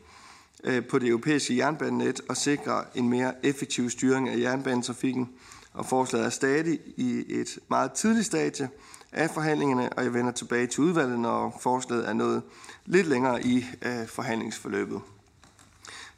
øh, 0.63 0.85
på 0.85 0.99
det 0.99 1.07
europæiske 1.07 1.57
jernbanenet 1.57 2.21
og 2.29 2.37
sikre 2.37 2.83
en 2.95 3.09
mere 3.09 3.45
effektiv 3.45 3.89
styring 3.89 4.29
af 4.29 4.39
jernbanetrafikken. 4.39 5.29
Og 5.73 5.85
forslaget 5.85 6.25
er 6.25 6.29
stadig 6.29 6.79
i 6.97 7.23
et 7.27 7.59
meget 7.69 7.91
tidligt 7.91 8.25
stadie 8.25 8.69
af 9.11 9.29
forhandlingerne, 9.29 9.89
og 9.93 10.03
jeg 10.03 10.13
vender 10.13 10.31
tilbage 10.31 10.67
til 10.67 10.83
udvalget, 10.83 11.19
når 11.19 11.57
forslaget 11.61 12.09
er 12.09 12.13
nået 12.13 12.43
lidt 12.85 13.07
længere 13.07 13.43
i 13.43 13.65
øh, 13.81 14.07
forhandlingsforløbet. 14.07 15.01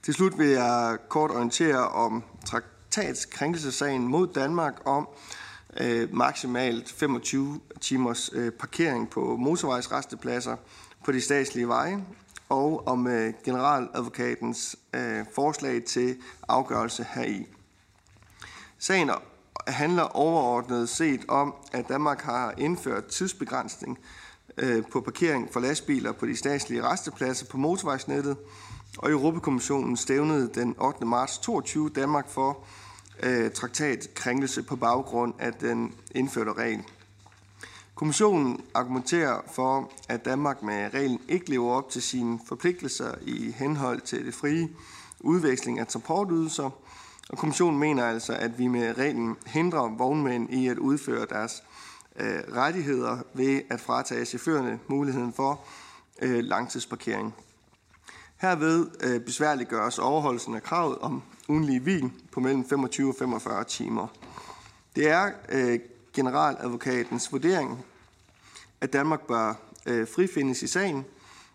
Til 0.03 0.13
slut 0.13 0.37
vil 0.37 0.47
jeg 0.47 0.97
kort 1.09 1.31
orientere 1.31 1.89
om 1.89 2.23
traktatskrænkelsessagen 2.45 4.07
mod 4.07 4.27
Danmark 4.27 4.73
om 4.85 5.07
øh, 5.79 6.15
maksimalt 6.15 6.91
25 6.91 7.59
timers 7.81 8.29
øh, 8.33 8.51
parkering 8.51 9.09
på 9.09 9.35
motorvejsrestepladser 9.35 10.55
på 11.05 11.11
de 11.11 11.21
statslige 11.21 11.67
veje, 11.67 12.03
og 12.49 12.87
om 12.87 13.07
øh, 13.07 13.33
generaladvokatens 13.45 14.75
øh, 14.93 15.25
forslag 15.35 15.83
til 15.83 16.17
afgørelse 16.47 17.05
heri. 17.13 17.47
Sagen 18.79 19.09
handler 19.67 20.03
overordnet 20.03 20.89
set 20.89 21.25
om, 21.27 21.53
at 21.71 21.89
Danmark 21.89 22.21
har 22.21 22.53
indført 22.57 23.05
tidsbegrænsning 23.05 23.99
øh, 24.57 24.83
på 24.91 25.01
parkering 25.01 25.53
for 25.53 25.59
lastbiler 25.59 26.11
på 26.11 26.25
de 26.25 26.37
statslige 26.37 26.83
restepladser 26.83 27.45
på 27.45 27.57
motorvejsnettet, 27.57 28.37
og 28.97 29.11
Europakommissionen 29.11 29.97
stævnede 29.97 30.49
den 30.53 30.75
8. 30.79 31.05
marts 31.05 31.37
22 31.37 31.89
Danmark 31.89 32.29
for 32.29 32.57
øh, 33.23 33.51
traktatkrænkelse 33.51 34.63
på 34.63 34.75
baggrund 34.75 35.33
af 35.39 35.53
den 35.53 35.93
indførte 36.15 36.53
regel. 36.53 36.83
Kommissionen 37.95 38.61
argumenterer 38.73 39.41
for, 39.51 39.91
at 40.09 40.25
Danmark 40.25 40.63
med 40.63 40.93
reglen 40.93 41.19
ikke 41.27 41.49
lever 41.49 41.71
op 41.71 41.89
til 41.89 42.01
sine 42.01 42.39
forpligtelser 42.47 43.15
i 43.21 43.51
henhold 43.51 44.01
til 44.01 44.25
det 44.25 44.33
frie 44.33 44.69
udveksling 45.19 45.79
af 45.79 45.87
transportydelser, 45.87 46.69
og 47.29 47.37
kommissionen 47.37 47.79
mener 47.79 48.05
altså, 48.05 48.33
at 48.33 48.59
vi 48.59 48.67
med 48.67 48.97
reglen 48.97 49.37
hindrer 49.45 49.89
vognmænd 49.97 50.53
i 50.53 50.67
at 50.67 50.77
udføre 50.77 51.25
deres 51.25 51.63
øh, 52.15 52.39
rettigheder 52.55 53.17
ved 53.33 53.61
at 53.69 53.81
fratage 53.81 54.25
chaufførerne 54.25 54.79
muligheden 54.87 55.33
for 55.33 55.59
øh, 56.21 56.43
langtidsparkering. 56.43 57.35
Herved 58.37 58.87
øh, 58.99 59.21
besværliggøres 59.21 59.99
overholdelsen 59.99 60.55
af 60.55 60.63
kravet 60.63 60.97
om 60.97 61.23
ugenlige 61.47 61.79
hvil 61.79 62.11
på 62.31 62.39
mellem 62.39 62.69
25 62.69 63.09
og 63.09 63.15
45 63.19 63.63
timer. 63.63 64.07
Det 64.95 65.09
er 65.09 65.31
øh, 65.49 65.79
generaladvokatens 66.13 67.31
vurdering, 67.31 67.85
at 68.81 68.93
Danmark 68.93 69.21
bør 69.27 69.53
øh, 69.85 70.07
frifindes 70.07 70.63
i 70.63 70.67
sagen. 70.67 71.05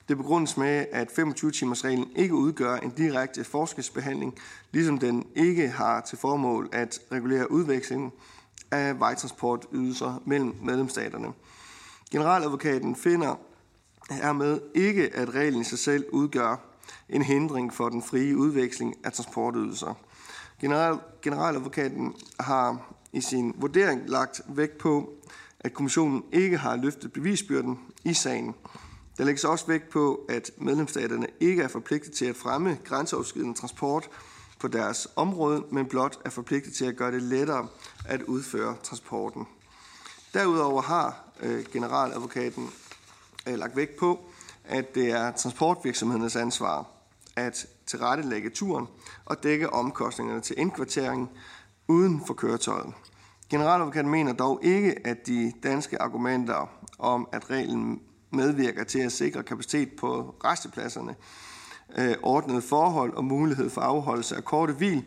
Det 0.09 0.17
begrundes 0.17 0.57
med, 0.57 0.87
at 0.93 1.09
25-timers-reglen 1.09 2.11
ikke 2.17 2.35
udgør 2.35 2.77
en 2.77 2.91
direkte 2.91 3.45
forskelsbehandling, 3.45 4.39
ligesom 4.73 4.99
den 4.99 5.27
ikke 5.35 5.69
har 5.69 6.01
til 6.01 6.19
formål 6.19 6.69
at 6.73 7.01
regulere 7.13 7.51
udvekslingen 7.51 8.13
af 8.71 9.01
vejtransportydelser 9.01 10.23
mellem 10.27 10.55
medlemsstaterne. 10.63 11.33
Generaladvokaten 12.11 12.97
finder 12.97 13.35
hermed 14.11 14.61
ikke, 14.75 15.17
at 15.17 15.35
reglen 15.35 15.61
i 15.61 15.65
sig 15.65 15.79
selv 15.79 16.05
udgør 16.13 16.57
en 17.09 17.23
hindring 17.23 17.75
for 17.75 17.89
den 17.89 18.03
frie 18.03 18.37
udveksling 18.37 18.95
af 19.05 19.13
transportydelser. 19.13 19.95
General, 20.61 20.99
generaladvokaten 21.23 22.15
har 22.41 22.95
i 23.13 23.21
sin 23.21 23.55
vurdering 23.59 24.03
lagt 24.07 24.41
vægt 24.49 24.79
på, 24.79 25.13
at 25.61 25.75
kommissionen 25.75 26.25
ikke 26.33 26.59
har 26.59 26.77
løftet 26.77 27.13
bevisbyrden 27.13 27.79
i 28.05 28.15
sagen. 28.15 28.55
Der 29.19 29.25
lægges 29.25 29.45
også 29.45 29.67
vægt 29.67 29.91
på, 29.91 30.27
at 30.29 30.51
medlemsstaterne 30.57 31.27
ikke 31.41 31.63
er 31.63 31.69
forpligtet 31.69 32.13
til 32.13 32.25
at 32.25 32.37
fremme 32.37 32.79
grænseoverskridende 32.85 33.59
transport 33.59 34.09
på 34.61 34.69
deres 34.69 35.09
område, 35.17 35.65
men 35.71 35.87
blot 35.87 36.19
er 36.25 36.31
forpligtet 36.31 36.75
til 36.75 36.85
at 36.85 36.97
gøre 36.97 37.13
det 37.13 37.23
lettere 37.23 37.69
at 38.05 38.23
udføre 38.23 38.77
transporten. 38.83 39.47
Derudover 40.35 40.83
har 40.83 41.25
øh, 41.43 41.65
generaladvokaten 41.73 42.71
øh, 43.49 43.59
lagt 43.59 43.77
vægt 43.77 43.97
på, 43.97 44.21
at 44.65 44.95
det 44.95 45.11
er 45.11 45.33
transportvirksomhedernes 45.33 46.37
ansvar 46.37 46.87
at 47.37 47.67
tilrettelægge 47.87 48.51
turen 48.51 48.87
og 49.25 49.43
dække 49.43 49.73
omkostningerne 49.73 50.41
til 50.41 50.59
indkvartering 50.59 51.31
uden 51.89 52.23
for 52.27 52.35
køretøjet. 52.35 52.95
Generaladvokaten 53.51 54.11
mener 54.11 54.33
dog 54.33 54.61
ikke, 54.63 55.07
at 55.07 55.27
de 55.27 55.53
danske 55.63 56.03
argumenter 56.03 56.71
om, 56.99 57.29
at 57.33 57.51
reglen 57.51 58.01
medvirker 58.37 58.85
til 58.85 58.99
at 58.99 59.13
sikre 59.13 59.43
kapacitet 59.43 59.93
på 59.93 60.35
restepladserne, 60.45 61.15
øh, 61.99 62.15
ordnede 62.23 62.63
forhold 62.63 63.13
og 63.13 63.25
mulighed 63.25 63.71
for 63.71 63.81
afholdelse 63.81 64.37
af 64.37 64.45
korte 64.45 64.73
hvil, 64.73 65.05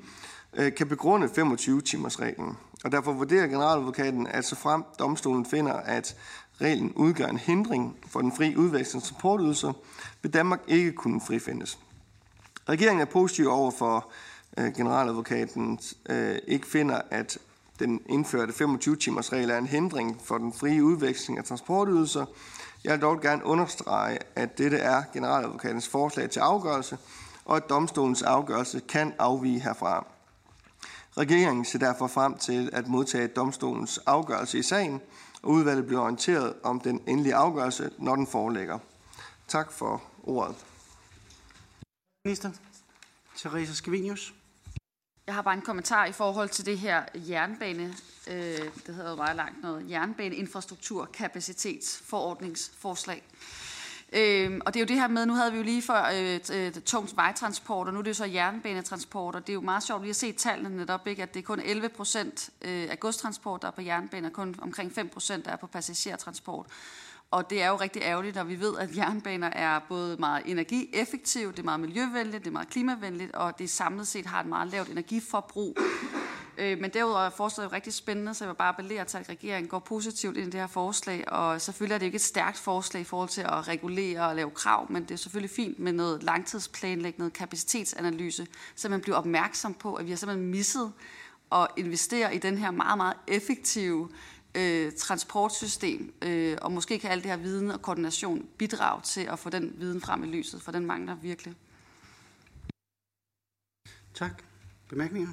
øh, 0.53 0.75
kan 0.75 0.87
begrunde 0.87 1.27
25-timers 1.27 2.19
reglen. 2.19 2.57
Og 2.83 2.91
derfor 2.91 3.11
vurderer 3.11 3.47
generaladvokaten, 3.47 4.27
at 4.27 4.45
så 4.45 4.55
frem 4.55 4.83
domstolen 4.99 5.45
finder, 5.45 5.73
at 5.73 6.15
reglen 6.61 6.93
udgør 6.93 7.27
en 7.27 7.37
hindring 7.37 7.97
for 8.07 8.21
den 8.21 8.31
fri 8.31 8.55
udveksling 8.55 9.03
af 9.03 9.07
transportydelser, 9.07 9.73
vil 10.21 10.33
Danmark 10.33 10.61
ikke 10.67 10.91
kunne 10.91 11.21
frifindes. 11.21 11.79
Regeringen 12.69 13.01
er 13.01 13.05
positiv 13.05 13.47
over 13.47 13.71
for 13.71 14.09
øh, 14.57 14.73
generaladvokaten 14.73 15.79
øh, 16.09 16.37
ikke 16.47 16.67
finder, 16.67 17.01
at 17.11 17.37
den 17.79 18.01
indførte 18.09 18.53
25-timers 18.65 19.33
regel 19.33 19.49
er 19.49 19.57
en 19.57 19.67
hindring 19.67 20.21
for 20.23 20.37
den 20.37 20.53
frie 20.53 20.83
udveksling 20.83 21.39
af 21.39 21.45
transportydelser. 21.45 22.25
Jeg 22.87 22.93
vil 22.93 23.01
dog 23.01 23.21
gerne 23.21 23.45
understrege, 23.45 24.19
at 24.35 24.57
dette 24.57 24.77
er 24.77 25.03
generaladvokatens 25.13 25.87
forslag 25.87 26.29
til 26.29 26.39
afgørelse, 26.39 26.97
og 27.45 27.57
at 27.57 27.69
domstolens 27.69 28.21
afgørelse 28.21 28.79
kan 28.79 29.13
afvige 29.19 29.59
herfra. 29.59 30.05
Regeringen 31.17 31.65
ser 31.65 31.79
derfor 31.79 32.07
frem 32.07 32.37
til 32.37 32.69
at 32.73 32.87
modtage 32.87 33.27
domstolens 33.27 33.97
afgørelse 33.97 34.59
i 34.59 34.61
sagen, 34.61 35.01
og 35.41 35.49
udvalget 35.49 35.85
bliver 35.85 36.01
orienteret 36.01 36.53
om 36.63 36.79
den 36.79 37.01
endelige 37.07 37.35
afgørelse, 37.35 37.91
når 37.97 38.15
den 38.15 38.27
foreligger. 38.27 38.79
Tak 39.47 39.71
for 39.71 40.03
ordet. 40.23 40.55
Minister 42.25 42.51
Theresa 43.37 43.73
Scavenius. 43.73 44.33
Jeg 45.27 45.35
har 45.35 45.41
bare 45.41 45.53
en 45.53 45.61
kommentar 45.61 46.05
i 46.05 46.11
forhold 46.11 46.49
til 46.49 46.65
det 46.65 46.79
her 46.79 47.03
jernbane, 47.15 47.93
øh, 48.27 48.59
det 48.87 48.95
hedder 48.95 49.09
jo 49.09 49.15
meget 49.15 49.35
langt 49.35 49.61
noget, 49.61 49.89
jernbaneinfrastruktur 49.89 51.05
kapacitetsforordningsforslag. 51.05 53.23
Øh, 54.13 54.61
og 54.65 54.73
det 54.73 54.79
er 54.79 54.83
jo 54.83 54.87
det 54.87 54.95
her 54.95 55.07
med, 55.07 55.25
nu 55.25 55.33
havde 55.33 55.51
vi 55.51 55.57
jo 55.57 55.63
lige 55.63 55.81
før 55.81 56.11
øh, 56.15 56.39
øh, 56.53 56.73
tungt 56.73 57.15
vejtransport, 57.15 57.87
og 57.87 57.93
nu 57.93 57.99
er 57.99 58.03
det 58.03 58.09
jo 58.09 58.13
så 58.13 58.25
jernbanetransport, 58.25 59.35
og 59.35 59.41
det 59.41 59.49
er 59.49 59.53
jo 59.53 59.61
meget 59.61 59.83
sjovt 59.83 60.01
lige 60.01 60.09
at 60.09 60.15
se 60.15 60.31
tallene 60.31 60.77
netop, 60.77 61.07
ikke, 61.07 61.23
at 61.23 61.33
det 61.33 61.39
er 61.39 61.43
kun 61.43 61.59
11 61.59 61.89
procent 61.89 62.49
øh, 62.61 62.87
af 62.89 62.99
godstransport, 62.99 63.61
der 63.61 63.67
er 63.67 63.71
på 63.71 63.81
jernbane, 63.81 64.27
og 64.27 64.33
kun 64.33 64.55
omkring 64.61 64.95
5 64.95 65.09
procent, 65.09 65.45
der 65.45 65.51
er 65.51 65.55
på 65.55 65.67
passagertransport. 65.67 66.65
Og 67.31 67.49
det 67.49 67.61
er 67.61 67.67
jo 67.67 67.75
rigtig 67.75 68.01
ærgerligt, 68.01 68.35
når 68.35 68.43
vi 68.43 68.59
ved, 68.59 68.77
at 68.77 68.97
jernbaner 68.97 69.47
er 69.47 69.79
både 69.89 70.17
meget 70.17 70.43
energieffektive, 70.45 71.51
det 71.51 71.59
er 71.59 71.63
meget 71.63 71.79
miljøvenligt, 71.79 72.43
det 72.43 72.47
er 72.47 72.51
meget 72.51 72.69
klimavenligt, 72.69 73.35
og 73.35 73.59
det 73.59 73.69
samlet 73.69 74.07
set 74.07 74.25
har 74.25 74.39
et 74.39 74.45
meget 74.45 74.71
lavt 74.71 74.89
energiforbrug. 74.89 75.77
Øh, 76.57 76.79
men 76.81 76.93
derudover 76.93 77.21
er 77.21 77.29
forslaget 77.29 77.69
jo 77.69 77.75
rigtig 77.75 77.93
spændende, 77.93 78.33
så 78.33 78.43
jeg 78.43 78.49
vil 78.49 78.55
bare 78.55 78.69
appellere 78.69 79.05
til, 79.05 79.17
at 79.17 79.29
regeringen 79.29 79.69
går 79.69 79.79
positivt 79.79 80.37
ind 80.37 80.47
i 80.47 80.49
det 80.49 80.59
her 80.59 80.67
forslag. 80.67 81.31
Og 81.31 81.61
selvfølgelig 81.61 81.95
er 81.95 81.99
det 81.99 82.05
ikke 82.05 82.15
et 82.15 82.21
stærkt 82.21 82.57
forslag 82.57 83.01
i 83.01 83.03
forhold 83.03 83.29
til 83.29 83.41
at 83.41 83.67
regulere 83.67 84.27
og 84.27 84.35
lave 84.35 84.51
krav, 84.51 84.91
men 84.91 85.03
det 85.03 85.11
er 85.11 85.15
selvfølgelig 85.15 85.55
fint 85.55 85.79
med 85.79 85.93
noget 85.93 86.23
langtidsplanlægning, 86.23 87.17
noget 87.17 87.33
kapacitetsanalyse, 87.33 88.47
så 88.75 88.89
man 88.89 89.01
bliver 89.01 89.17
opmærksom 89.17 89.73
på, 89.73 89.93
at 89.93 90.05
vi 90.05 90.09
har 90.09 90.17
simpelthen 90.17 90.49
misset 90.49 90.91
at 91.51 91.67
investere 91.77 92.35
i 92.35 92.37
den 92.37 92.57
her 92.57 92.71
meget, 92.71 92.97
meget 92.97 93.17
effektive 93.27 94.09
øh, 94.11 94.36
transportsystem, 94.97 96.13
øh, 96.21 96.57
og 96.61 96.71
måske 96.71 96.99
kan 96.99 97.11
alt 97.11 97.23
det 97.23 97.31
her 97.31 97.37
viden 97.37 97.71
og 97.71 97.81
koordination 97.81 98.45
bidrage 98.57 99.01
til 99.01 99.21
at 99.21 99.39
få 99.39 99.49
den 99.49 99.73
viden 99.77 100.01
frem 100.01 100.23
i 100.23 100.27
lyset, 100.27 100.61
for 100.61 100.71
den 100.71 100.85
mangler 100.85 101.15
virkelig. 101.15 101.55
Tak. 104.13 104.43
Bemærkninger? 104.89 105.29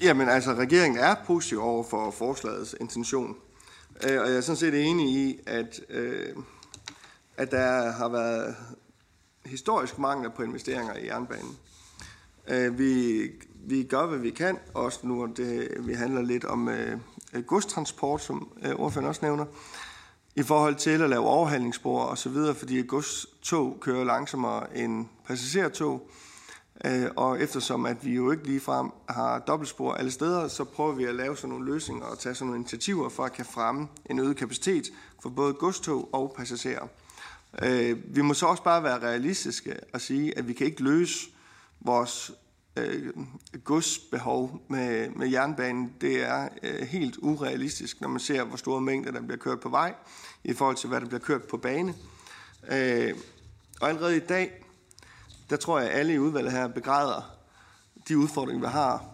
Jamen 0.00 0.28
altså, 0.28 0.54
regeringen 0.54 1.00
er 1.00 1.14
positiv 1.26 1.60
over 1.60 1.84
for 1.84 2.10
forslagets 2.10 2.74
intention. 2.80 3.36
Øh, 4.08 4.20
og 4.20 4.28
jeg 4.28 4.36
er 4.36 4.40
sådan 4.40 4.56
set 4.56 4.86
enig 4.86 5.08
i, 5.08 5.40
at, 5.46 5.80
øh, 5.88 6.36
at 7.36 7.50
der 7.50 7.92
har 7.92 8.08
været 8.08 8.56
historisk 9.46 9.98
mangel 9.98 10.30
på 10.30 10.42
investeringer 10.42 10.96
i 10.96 11.06
jernbanen. 11.06 11.56
Øh, 12.48 12.78
vi, 12.78 13.22
vi 13.54 13.82
gør, 13.82 14.06
hvad 14.06 14.18
vi 14.18 14.30
kan, 14.30 14.58
også 14.74 15.00
nu, 15.02 15.26
det, 15.36 15.68
vi 15.80 15.92
handler 15.92 16.22
lidt 16.22 16.44
om 16.44 16.68
øh, 16.68 16.98
Øh, 17.32 17.44
godstransport, 17.44 18.22
som 18.22 18.52
øh, 18.62 18.74
ordføreren 18.74 19.08
også 19.08 19.20
nævner, 19.22 19.44
i 20.36 20.42
forhold 20.42 20.74
til 20.74 21.02
at 21.02 21.10
lave 21.10 21.26
overhalingsspor 21.26 22.02
og 22.02 22.18
så 22.18 22.28
videre, 22.28 22.54
fordi 22.54 22.82
godstog 22.82 23.76
kører 23.80 24.04
langsommere 24.04 24.76
end 24.78 25.06
passagertog. 25.26 26.10
Øh, 26.84 27.06
og 27.16 27.40
eftersom 27.42 27.86
at 27.86 28.04
vi 28.04 28.14
jo 28.14 28.30
ikke 28.30 28.46
ligefrem 28.46 28.90
har 29.08 29.38
dobbeltspor 29.38 29.92
alle 29.92 30.10
steder, 30.10 30.48
så 30.48 30.64
prøver 30.64 30.92
vi 30.92 31.04
at 31.04 31.14
lave 31.14 31.36
sådan 31.36 31.50
nogle 31.50 31.72
løsninger 31.72 32.06
og 32.06 32.18
tage 32.18 32.34
sådan 32.34 32.46
nogle 32.46 32.60
initiativer 32.60 33.08
for 33.08 33.24
at 33.24 33.32
kan 33.32 33.44
fremme 33.44 33.88
en 34.10 34.18
øget 34.18 34.36
kapacitet 34.36 34.84
for 35.22 35.28
både 35.28 35.52
godstog 35.52 36.08
og 36.12 36.34
passagerer. 36.36 36.86
Øh, 37.62 38.16
vi 38.16 38.22
må 38.22 38.34
så 38.34 38.46
også 38.46 38.62
bare 38.62 38.82
være 38.82 38.98
realistiske 38.98 39.76
og 39.92 40.00
sige, 40.00 40.38
at 40.38 40.48
vi 40.48 40.52
kan 40.52 40.66
ikke 40.66 40.82
løse 40.82 41.28
vores 41.80 42.32
øh, 42.76 43.12
godsbehov 43.64 44.62
med, 44.68 45.10
med 45.10 45.28
jernbanen. 45.28 45.92
Det 46.00 46.22
er 46.22 46.48
øh, 46.62 46.80
helt 46.80 47.16
urealistisk, 47.22 48.00
når 48.00 48.08
man 48.08 48.20
ser, 48.20 48.44
hvor 48.44 48.56
store 48.56 48.80
mængder, 48.80 49.10
der 49.12 49.20
bliver 49.20 49.38
kørt 49.38 49.60
på 49.60 49.68
vej, 49.68 49.94
i 50.44 50.54
forhold 50.54 50.76
til, 50.76 50.88
hvad 50.88 51.00
der 51.00 51.06
bliver 51.06 51.20
kørt 51.20 51.42
på 51.42 51.56
bane. 51.56 51.94
Øh, 52.70 53.14
og 53.80 53.88
allerede 53.88 54.16
i 54.16 54.20
dag, 54.20 54.64
der 55.50 55.56
tror 55.56 55.78
jeg, 55.78 55.90
at 55.90 55.98
alle 55.98 56.14
i 56.14 56.18
udvalget 56.18 56.52
her 56.52 56.68
begræder 56.68 57.36
de 58.08 58.18
udfordringer, 58.18 58.68
vi 58.68 58.72
har 58.72 59.04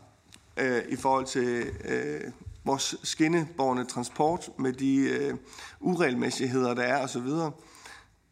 øh, 0.56 0.82
i 0.88 0.96
forhold 0.96 1.26
til 1.26 1.66
øh, 1.84 2.20
vores 2.64 2.96
skinneborgende 3.02 3.84
transport 3.84 4.50
med 4.58 4.72
de 4.72 4.96
øh, 4.96 5.34
uregelmæssigheder, 5.80 6.74
der 6.74 6.82
er 6.82 7.04
osv. 7.04 7.28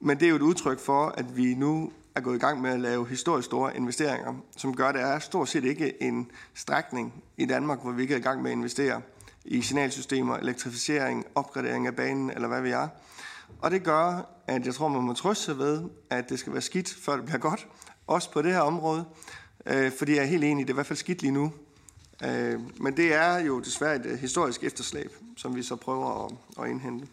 Men 0.01 0.21
det 0.21 0.27
er 0.27 0.31
jo 0.31 0.37
et 0.37 0.43
udtryk 0.43 0.79
for, 0.79 1.07
at 1.07 1.37
vi 1.37 1.55
nu 1.55 1.93
er 2.15 2.21
gået 2.21 2.37
i 2.37 2.39
gang 2.39 2.61
med 2.61 2.71
at 2.71 2.81
lave 2.81 3.09
historisk 3.09 3.47
store 3.47 3.77
investeringer, 3.77 4.35
som 4.57 4.77
gør, 4.77 4.89
at 4.89 4.95
der 4.95 5.01
er 5.01 5.19
stort 5.19 5.49
set 5.49 5.65
ikke 5.65 6.03
en 6.03 6.31
strækning 6.55 7.23
i 7.37 7.47
Danmark, 7.47 7.83
hvor 7.83 7.93
vi 7.93 8.03
ikke 8.03 8.15
er 8.15 8.19
i 8.19 8.23
gang 8.23 8.43
med 8.43 8.51
at 8.51 8.57
investere 8.57 9.03
i 9.45 9.63
signalsystemer, 9.63 10.37
elektrificering, 10.37 11.25
opgradering 11.35 11.87
af 11.87 11.97
banen 11.97 12.31
eller 12.31 12.49
hvad 12.49 12.63
vi 12.63 12.71
er. 12.71 12.89
Og 13.59 13.71
det 13.71 13.83
gør, 13.83 14.31
at 14.47 14.67
jeg 14.67 14.75
tror, 14.75 14.89
man 14.89 15.03
må 15.03 15.13
trøste 15.13 15.45
sig 15.45 15.59
ved, 15.59 15.83
at 16.11 16.29
det 16.29 16.39
skal 16.39 16.53
være 16.53 16.63
skidt, 16.63 16.95
før 17.03 17.17
det 17.17 17.25
bliver 17.25 17.39
godt, 17.39 17.67
også 18.07 18.31
på 18.31 18.43
det 18.43 18.53
her 18.53 18.61
område, 18.61 19.05
øh, 19.67 19.93
fordi 19.99 20.15
jeg 20.15 20.23
er 20.23 20.27
helt 20.27 20.45
enig, 20.45 20.67
det 20.67 20.71
er 20.71 20.75
i 20.75 20.77
hvert 20.77 20.87
fald 20.87 20.97
skidt 20.97 21.23
lige 21.23 21.33
nu. 21.33 21.53
Øh, 22.25 22.61
men 22.81 22.97
det 22.97 23.15
er 23.15 23.39
jo 23.39 23.61
desværre 23.61 23.97
et 23.97 24.19
historisk 24.19 24.65
efterslæb, 24.65 25.13
som 25.37 25.57
vi 25.57 25.63
så 25.63 25.77
prøver 25.77 26.25
at, 26.25 26.33
at 26.65 26.71
indhente. 26.71 27.07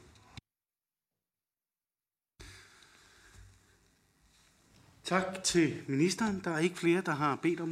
Tak 5.04 5.44
til 5.44 5.74
ministeren. 5.88 6.42
Der 6.44 6.52
er 6.52 6.60
ikke 6.60 6.78
flere, 6.78 7.02
der 7.02 7.12
har 7.12 7.36
bedt 7.36 7.60
om 7.60 7.70